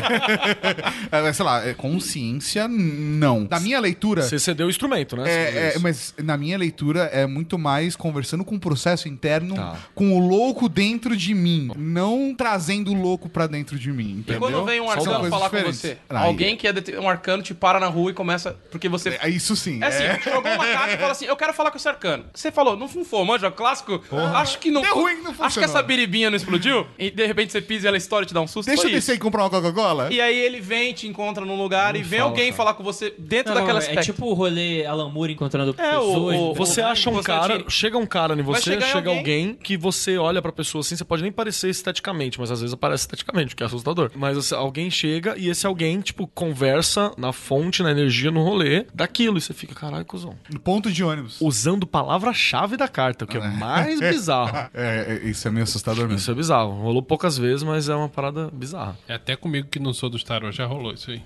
é, 1.11 1.29
é, 1.29 1.33
sei 1.33 1.45
lá, 1.45 1.67
é, 1.67 1.75
consciência, 1.75 2.69
não. 2.69 3.47
Na 3.51 3.59
minha 3.59 3.81
leitura. 3.81 4.23
Você 4.23 4.39
cedeu 4.39 4.69
o 4.69 4.71
instrumento, 4.71 5.17
né? 5.17 5.25
É, 5.29 5.73
é, 5.75 5.79
mas 5.81 6.15
na 6.23 6.37
minha 6.37 6.57
leitura 6.57 7.05
é 7.13 7.27
muito 7.27 7.59
mais 7.59 7.97
conversando 7.97 8.45
com 8.45 8.55
o 8.55 8.61
processo 8.61 9.09
interno, 9.09 9.55
Tá. 9.57 9.77
com 9.95 10.13
o 10.17 10.19
louco 10.19 10.69
dentro 10.69 11.17
de 11.17 11.35
mim, 11.35 11.71
não 11.77 12.35
trazendo 12.37 12.93
o 12.93 12.95
louco 12.95 13.29
pra 13.29 13.47
dentro 13.47 13.79
de 13.79 13.91
mim. 13.93 14.09
E 14.09 14.19
Entendeu? 14.21 14.41
quando 14.41 14.65
vem 14.65 14.81
um 14.81 14.91
arcano 14.91 15.29
falar 15.29 15.51
com 15.51 15.63
você, 15.63 15.99
Aí- 16.09 16.27
alguém 16.27 16.57
que 16.57 16.67
é 16.69 16.73
um 17.01 17.09
arcano 17.09 17.43
te 17.43 17.55
para 17.55 17.81
na 17.81 17.87
rua 17.87 18.11
e 18.11 18.15
começa. 18.15 18.57
Porque 18.71 18.89
você. 18.89 19.19
É 19.21 19.29
isso 19.29 19.57
sim. 19.57 19.83
É 19.83 19.87
assim, 19.87 20.31
jogou 20.31 20.53
uma 20.53 20.67
carta 20.67 20.95
e 20.95 20.99
fala 20.99 21.13
assim: 21.13 21.25
Eu 21.25 21.37
quero 21.37 21.53
falar 21.53 21.71
com 21.71 21.77
esse 21.77 21.89
arcano. 21.89 22.25
Você 22.35 22.53
falou, 22.53 22.77
não 22.77 22.89
funfou, 22.89 23.25
manja, 23.25 23.51
clássico. 23.51 24.03
Acho 24.35 24.59
que 24.59 24.71
não. 24.71 24.83
Deu 24.83 24.95
ruim, 24.95 25.23
não 25.25 25.31
Acho 25.31 25.39
que 25.39 25.45
funcionou. 25.45 25.71
essa 25.71 25.83
biribinha 25.83 26.31
não 26.31 26.37
explodiu. 26.37 26.87
E 26.99 27.11
de 27.11 27.27
repente 27.27 27.53
você 27.53 27.61
pisa 27.61 27.87
e 27.87 27.89
ela 27.89 27.97
estoura 27.97 28.25
e 28.25 28.29
te 28.29 28.35
dá 28.35 28.41
um 28.41 28.47
susto. 28.47 28.69
Deixa 28.69 28.83
eu 28.85 28.87
isso. 28.89 28.95
descer 28.97 29.17
e 29.17 29.19
comprar 29.19 29.43
uma 29.45 29.51
Coca-Cola. 29.51 30.13
E 30.13 30.21
aí 30.21 30.37
ele 30.39 30.61
vem, 30.61 30.93
te 30.93 31.07
encontra 31.09 31.45
num 31.45 31.57
lugar 31.57 31.97
e 31.97 32.03
vem 32.03 32.19
fala, 32.21 32.31
alguém 32.31 32.45
cara. 32.47 32.57
falar 32.57 32.75
com 32.75 32.85
você 32.85 33.13
dentro 33.19 33.53
Não, 33.55 33.61
daquela 33.61 33.83
é 33.83 33.97
tipo 34.03 34.27
o 34.27 34.35
rolê 34.35 34.85
Alan 34.87 35.09
Moore 35.09 35.33
encontrando 35.33 35.75
É, 35.79 35.97
o- 35.99 36.01
pessoas. 36.07 36.37
o- 36.37 36.55
Você 36.55 36.81
Ou 36.83 36.87
acha 36.87 37.11
um 37.11 37.15
você 37.15 37.27
cara, 37.27 37.55
atira. 37.55 37.71
chega 37.71 37.99
um 37.99 38.07
cara 38.07 38.35
em 38.35 38.43
você, 38.43 38.81
chega 38.81 38.95
alguém. 39.11 39.19
alguém. 39.19 39.55
que 39.55 39.77
você 39.77 40.17
olha 40.19 40.41
pra 40.43 40.53
pessoa 40.53 40.81
assim, 40.81 40.97
você 40.97 41.05
pode 41.05 41.23
nem 41.23 41.33
parecer 41.33 41.69
esteticamente, 41.71 42.39
mas 42.39 42.51
às 42.51 42.61
vezes 42.61 42.75
aparece 42.75 43.03
esteticamente, 43.05 43.55
o 43.55 43.57
que 43.57 43.63
é 43.63 43.67
assustador. 43.67 44.11
Mas 44.15 44.37
você- 44.37 44.55
alguém 44.55 44.91
chega 44.91 45.35
e 45.39 45.49
esse 45.49 45.67
alguém, 45.67 46.01
tipo, 46.01 46.27
conversa 46.27 47.13
na 47.17 47.33
fonte, 47.33 47.83
na 47.83 47.91
energia, 47.91 48.31
no 48.31 48.43
rolê 48.43 48.87
daquilo. 48.95 49.39
E 49.39 49.41
você 49.41 49.55
fica, 49.55 49.75
caralho, 49.75 50.05
cuzão. 50.05 50.37
No 50.53 50.61
ponto 50.61 50.91
de 50.91 51.03
ônibus. 51.03 51.41
Usando 51.41 51.87
palavra-chave 51.87 52.77
da 52.77 52.87
carta, 52.89 53.25
o 53.25 53.29
que 53.29 53.37
é 53.37 53.41
mais 53.49 53.99
bizarro. 54.01 54.57
É, 54.57 54.71
é- 54.75 55.14
isso 55.23 55.47
é 55.49 55.51
meio 55.51 55.65
assustador 55.65 56.05
mesmo. 56.05 56.19
Isso 56.19 56.31
é 56.31 56.35
bizarro. 56.35 56.73
Rolou 56.83 57.03
poucas 57.03 57.37
vezes, 57.39 57.63
mas 57.63 57.89
é 57.89 57.95
uma 57.95 58.09
parada 58.09 58.49
bizarra. 58.53 58.97
É 59.09 59.15
até 59.15 59.37
comigo 59.37 59.69
que 59.71 59.79
não 59.79 59.93
sou 59.93 60.09
dos 60.11 60.23
tarô, 60.25 60.51
já 60.53 60.67
rolou 60.67 60.93
isso 60.93 61.11
aí. 61.11 61.23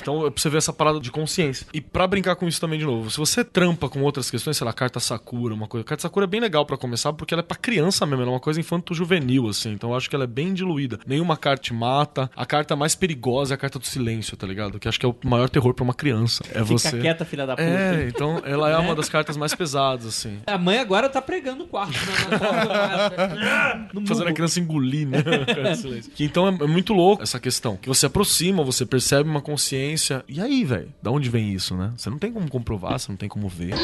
Então 0.00 0.26
é 0.26 0.30
pra 0.30 0.40
você 0.40 0.48
ver 0.48 0.58
essa 0.58 0.72
parada 0.72 1.00
de 1.00 1.10
consciência. 1.10 1.66
E 1.72 1.80
pra 1.80 2.06
brincar 2.06 2.36
com 2.36 2.46
isso 2.46 2.60
também 2.60 2.78
de 2.78 2.84
novo, 2.84 3.10
se 3.10 3.18
você 3.18 3.44
trampa 3.44 3.88
com 3.88 4.02
outras 4.02 4.30
questões, 4.30 4.56
sei 4.56 4.64
lá, 4.64 4.72
carta 4.72 5.00
Sakura, 5.00 5.54
uma 5.54 5.66
coisa. 5.66 5.84
Carta 5.84 6.02
Sakura 6.02 6.24
é 6.24 6.26
bem 6.28 6.40
legal 6.40 6.64
pra 6.66 6.76
começar, 6.76 7.12
porque 7.12 7.34
ela 7.34 7.40
é 7.40 7.42
pra 7.42 7.56
criança 7.56 8.04
mesmo, 8.06 8.22
ela 8.22 8.30
é 8.30 8.34
uma 8.34 8.40
coisa 8.40 8.60
infanto-juvenil, 8.60 9.48
assim. 9.48 9.72
Então 9.72 9.90
eu 9.90 9.96
acho 9.96 10.08
que 10.08 10.14
ela 10.16 10.24
é 10.24 10.28
bem 10.28 10.52
diluída. 10.54 10.98
Nenhuma 11.06 11.36
carta 11.36 11.62
te 11.64 11.74
mata. 11.74 12.30
A 12.36 12.44
carta 12.46 12.76
mais 12.76 12.94
perigosa 12.94 13.54
é 13.54 13.56
a 13.56 13.58
carta 13.58 13.78
do 13.78 13.86
silêncio, 13.86 14.36
tá 14.36 14.46
ligado? 14.46 14.78
Que 14.78 14.88
acho 14.88 14.98
que 15.00 15.06
é 15.06 15.08
o 15.08 15.16
maior 15.24 15.48
terror 15.48 15.74
pra 15.74 15.84
uma 15.84 15.94
criança. 15.94 16.42
É 16.50 16.58
Fica 16.62 16.64
você. 16.64 16.98
quieta, 16.98 17.24
filha 17.24 17.46
da 17.46 17.54
puta. 17.56 17.68
É, 17.68 18.08
então 18.08 18.40
ela 18.44 18.70
é 18.70 18.76
uma 18.76 18.94
das 18.94 19.08
cartas 19.08 19.36
mais 19.36 19.54
pesadas, 19.54 20.06
assim. 20.06 20.38
A 20.46 20.58
mãe 20.58 20.78
agora 20.78 21.08
tá 21.08 21.20
pregando 21.22 21.64
o 21.64 21.66
quarto 21.66 21.92
na, 22.30 22.38
na 22.38 23.08
do. 23.08 23.15
No 23.15 23.15
Fazendo 24.06 24.28
a 24.28 24.32
criança 24.32 24.60
engolir, 24.60 25.06
né? 25.06 25.18
Que 26.14 26.24
então 26.24 26.48
é, 26.48 26.50
é 26.50 26.66
muito 26.66 26.92
louco 26.92 27.22
essa 27.22 27.40
questão. 27.40 27.76
Que 27.76 27.88
você 27.88 28.06
aproxima, 28.06 28.62
você 28.62 28.84
percebe 28.86 29.28
uma 29.28 29.40
consciência. 29.40 30.24
E 30.28 30.40
aí, 30.40 30.64
velho? 30.64 30.92
Da 31.02 31.10
onde 31.10 31.28
vem 31.28 31.52
isso, 31.52 31.76
né? 31.76 31.92
Você 31.96 32.10
não 32.10 32.18
tem 32.18 32.32
como 32.32 32.48
comprovar, 32.48 32.98
você 32.98 33.10
não 33.10 33.16
tem 33.16 33.28
como 33.28 33.48
ver. 33.48 33.74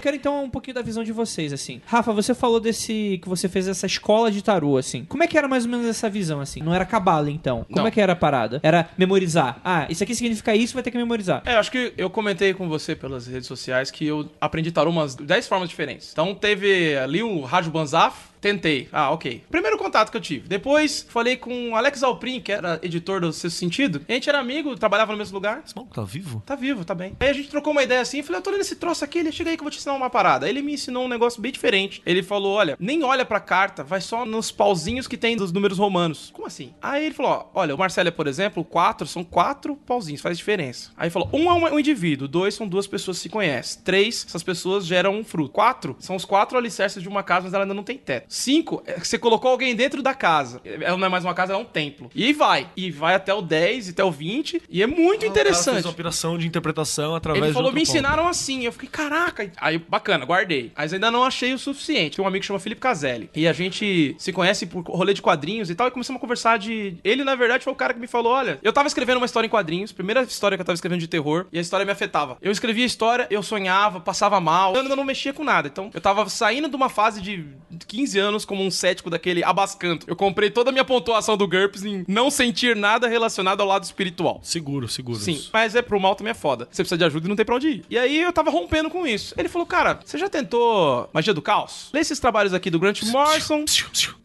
Quero 0.00 0.16
então 0.16 0.44
um 0.44 0.50
pouquinho 0.50 0.74
da 0.74 0.82
visão 0.82 1.02
de 1.04 1.12
vocês, 1.12 1.52
assim. 1.52 1.80
Rafa, 1.86 2.12
você 2.12 2.34
falou 2.34 2.60
desse. 2.60 3.18
que 3.22 3.28
você 3.28 3.48
fez 3.48 3.68
essa 3.68 3.86
escola 3.86 4.30
de 4.30 4.42
tarô, 4.42 4.76
assim. 4.76 5.04
Como 5.04 5.22
é 5.22 5.26
que 5.26 5.36
era 5.36 5.48
mais 5.48 5.64
ou 5.64 5.70
menos 5.70 5.86
essa 5.86 6.08
visão, 6.08 6.40
assim? 6.40 6.60
Não 6.62 6.74
era 6.74 6.84
cabala, 6.84 7.30
então. 7.30 7.64
Como 7.64 7.80
Não. 7.80 7.86
é 7.86 7.90
que 7.90 8.00
era 8.00 8.12
a 8.12 8.16
parada? 8.16 8.60
Era 8.62 8.88
memorizar. 8.96 9.60
Ah, 9.64 9.86
isso 9.88 10.02
aqui 10.02 10.14
significa 10.14 10.54
isso, 10.54 10.74
vai 10.74 10.82
ter 10.82 10.90
que 10.90 10.98
memorizar. 10.98 11.42
É, 11.44 11.54
acho 11.56 11.70
que 11.70 11.92
eu 11.96 12.08
comentei 12.10 12.52
com 12.54 12.68
você 12.68 12.94
pelas 12.94 13.26
redes 13.26 13.46
sociais 13.46 13.90
que 13.90 14.06
eu 14.06 14.28
aprendi 14.40 14.70
tarô 14.72 14.90
umas 14.90 15.14
10 15.14 15.48
formas 15.48 15.68
diferentes. 15.68 16.10
Então 16.12 16.34
teve 16.34 16.96
ali 16.96 17.22
o 17.22 17.42
Rádio 17.42 17.70
Banzaf, 17.70 18.16
tentei. 18.40 18.88
Ah, 18.92 19.10
ok. 19.10 19.44
Primeiro 19.50 19.78
contato 19.78 20.10
que 20.10 20.16
eu 20.16 20.20
tive. 20.20 20.48
Depois 20.48 21.06
falei 21.08 21.36
com 21.36 21.70
o 21.70 21.76
Alex 21.76 22.02
Alprin, 22.02 22.40
que 22.40 22.52
era 22.52 22.78
editor 22.82 23.20
do 23.20 23.32
Sexto 23.32 23.56
Sentido. 23.56 24.02
A 24.08 24.12
gente 24.12 24.28
era 24.28 24.38
amigo, 24.38 24.76
trabalhava 24.76 25.12
no 25.12 25.18
mesmo 25.18 25.34
lugar. 25.34 25.62
Esse 25.64 25.74
maluco 25.74 25.94
tá 25.94 26.02
vivo? 26.02 26.42
Tá 26.44 26.54
vivo, 26.54 26.84
tá 26.84 26.94
bem. 26.94 27.16
Aí 27.20 27.30
a 27.30 27.32
gente 27.32 27.48
trocou 27.48 27.72
uma 27.72 27.82
ideia 27.82 28.00
assim, 28.00 28.22
falei, 28.22 28.38
eu 28.38 28.42
tô 28.42 28.50
lendo 28.50 28.60
esse 28.60 28.76
troço 28.76 29.04
aqui, 29.04 29.18
ele 29.18 29.32
chega 29.32 29.50
aí 29.50 29.56
que 29.56 29.60
eu 29.60 29.64
vou 29.64 29.70
te 29.70 29.78
ensinar 29.78 29.94
uma 29.94 30.10
parada. 30.10 30.46
Aí 30.46 30.52
ele 30.52 30.62
me 30.62 30.74
ensinou 30.74 31.04
um 31.04 31.08
negócio 31.08 31.40
bem 31.40 31.52
diferente. 31.52 32.02
Ele 32.04 32.22
falou, 32.22 32.54
olha, 32.54 32.76
nem 32.78 33.02
olha 33.02 33.24
pra 33.24 33.40
carta, 33.40 33.82
vai 33.82 34.00
só 34.00 34.24
nos 34.24 34.50
pauzinhos 34.50 35.06
que 35.06 35.16
tem 35.16 35.36
dos 35.36 35.52
números 35.52 35.78
romanos. 35.78 36.30
Como 36.32 36.46
assim? 36.46 36.72
Aí 36.80 37.06
ele 37.06 37.14
falou, 37.14 37.32
ó, 37.32 37.60
olha, 37.60 37.74
o 37.74 37.78
Marcelo, 37.78 38.10
por 38.12 38.26
exemplo, 38.26 38.64
quatro, 38.64 39.06
são 39.06 39.24
quatro 39.24 39.76
pauzinhos, 39.76 40.20
faz 40.20 40.38
diferença. 40.38 40.90
Aí 40.96 41.06
ele 41.06 41.10
falou, 41.10 41.28
um 41.32 41.50
é 41.50 41.54
um, 41.54 41.74
um 41.74 41.78
indivíduo, 41.78 42.28
dois 42.28 42.54
são 42.54 42.66
duas 42.66 42.86
pessoas 42.86 43.18
que 43.18 43.24
se 43.24 43.28
conhecem, 43.28 43.82
três, 43.82 44.24
essas 44.26 44.42
pessoas 44.42 44.86
geram 44.86 45.14
um 45.14 45.24
fruto. 45.24 45.52
Quatro, 45.52 45.96
são 45.98 46.16
os 46.16 46.24
quatro 46.24 46.58
alicerces 46.58 47.02
de 47.02 47.08
uma 47.08 47.22
casa, 47.22 47.44
mas 47.44 47.54
ela 47.54 47.64
ainda 47.64 47.74
não 47.74 47.82
tem 47.82 47.96
teto. 47.96 48.26
Cinco, 48.36 48.82
é 48.86 48.92
que 48.94 49.08
você 49.08 49.18
colocou 49.18 49.50
alguém 49.50 49.74
dentro 49.74 50.02
da 50.02 50.14
casa. 50.14 50.60
Ela 50.64 50.96
não 50.96 51.06
é 51.06 51.08
mais 51.08 51.24
uma 51.24 51.32
casa, 51.34 51.52
ela 51.52 51.60
é 51.60 51.64
um 51.64 51.66
templo. 51.66 52.10
E 52.14 52.32
vai. 52.32 52.68
E 52.76 52.90
vai 52.90 53.14
até 53.14 53.32
o 53.32 53.40
10, 53.40 53.88
até 53.90 54.04
o 54.04 54.10
20, 54.10 54.62
e 54.68 54.82
é 54.82 54.86
muito 54.86 55.24
Ah, 55.24 55.28
interessante. 55.28 55.74
fez 55.74 55.84
uma 55.86 55.90
operação 55.92 56.36
de 56.36 56.46
interpretação 56.46 57.14
através 57.14 57.44
Ele 57.44 57.54
falou, 57.54 57.72
me 57.72 57.80
ponto. 57.80 57.88
ensinaram 57.90 58.28
assim. 58.28 58.64
Eu 58.64 58.72
fiquei, 58.72 58.88
caraca. 58.88 59.50
Aí, 59.56 59.78
bacana, 59.78 60.24
guardei. 60.24 60.70
Mas 60.76 60.92
ainda 60.92 61.10
não 61.10 61.24
achei 61.24 61.54
o 61.54 61.58
suficiente. 61.58 62.16
Tem 62.16 62.24
um 62.24 62.28
amigo 62.28 62.40
que 62.42 62.46
chama 62.46 62.58
Felipe 62.60 62.80
Caselli. 62.80 63.30
E 63.34 63.48
a 63.48 63.52
gente 63.52 64.14
se 64.18 64.32
conhece 64.32 64.66
por 64.66 64.82
rolê 64.84 65.14
de 65.14 65.22
quadrinhos 65.22 65.70
e 65.70 65.74
tal. 65.74 65.88
E 65.88 65.90
começamos 65.90 66.18
a 66.18 66.20
conversar 66.20 66.58
de. 66.58 66.96
Ele, 67.02 67.24
na 67.24 67.34
verdade, 67.34 67.64
foi 67.64 67.72
o 67.72 67.76
cara 67.76 67.94
que 67.94 68.00
me 68.00 68.06
falou: 68.06 68.32
olha, 68.32 68.58
eu 68.62 68.72
tava 68.72 68.86
escrevendo 68.86 69.16
uma 69.16 69.26
história 69.26 69.46
em 69.46 69.50
quadrinhos, 69.50 69.92
primeira 69.92 70.22
história 70.22 70.56
que 70.56 70.60
eu 70.60 70.66
tava 70.66 70.74
escrevendo 70.74 71.00
de 71.00 71.08
terror, 71.08 71.46
e 71.52 71.58
a 71.58 71.60
história 71.62 71.86
me 71.86 71.92
afetava. 71.92 72.36
Eu 72.42 72.52
escrevia 72.52 72.84
a 72.84 72.86
história, 72.86 73.26
eu 73.30 73.42
sonhava, 73.42 73.98
passava 74.00 74.38
mal. 74.40 74.74
Eu 74.74 74.82
ainda 74.82 74.94
não 74.96 75.04
mexia 75.04 75.32
com 75.32 75.42
nada. 75.42 75.68
Então, 75.68 75.90
eu 75.94 76.00
tava 76.00 76.28
saindo 76.28 76.68
de 76.68 76.76
uma 76.76 76.88
fase 76.88 77.20
de 77.22 77.44
15 77.88 78.15
anos 78.18 78.44
como 78.44 78.64
um 78.64 78.70
cético 78.70 79.10
daquele 79.10 79.42
abascanto. 79.44 80.06
Eu 80.08 80.16
comprei 80.16 80.50
toda 80.50 80.70
a 80.70 80.72
minha 80.72 80.84
pontuação 80.84 81.36
do 81.36 81.46
GURPS 81.46 81.84
em 81.84 82.04
não 82.08 82.30
sentir 82.30 82.76
nada 82.76 83.08
relacionado 83.08 83.60
ao 83.60 83.66
lado 83.66 83.84
espiritual. 83.84 84.40
Seguro, 84.42 84.88
seguro. 84.88 85.18
Sim, 85.18 85.42
mas 85.52 85.74
é 85.74 85.82
pro 85.82 86.00
mal 86.00 86.14
também 86.14 86.30
é 86.30 86.34
foda. 86.34 86.68
Você 86.70 86.82
precisa 86.82 86.98
de 86.98 87.04
ajuda 87.04 87.26
e 87.26 87.28
não 87.28 87.36
tem 87.36 87.44
pra 87.44 87.56
onde 87.56 87.68
ir. 87.68 87.84
E 87.88 87.98
aí 87.98 88.20
eu 88.20 88.32
tava 88.32 88.50
rompendo 88.50 88.90
com 88.90 89.06
isso. 89.06 89.34
Ele 89.36 89.48
falou, 89.48 89.66
cara, 89.66 90.00
você 90.04 90.18
já 90.18 90.28
tentou 90.28 91.08
Magia 91.12 91.34
do 91.34 91.42
Caos? 91.42 91.90
Lê 91.92 92.00
esses 92.00 92.18
trabalhos 92.18 92.52
aqui 92.54 92.70
do 92.70 92.78
Grant 92.78 93.02
Morrison. 93.04 93.64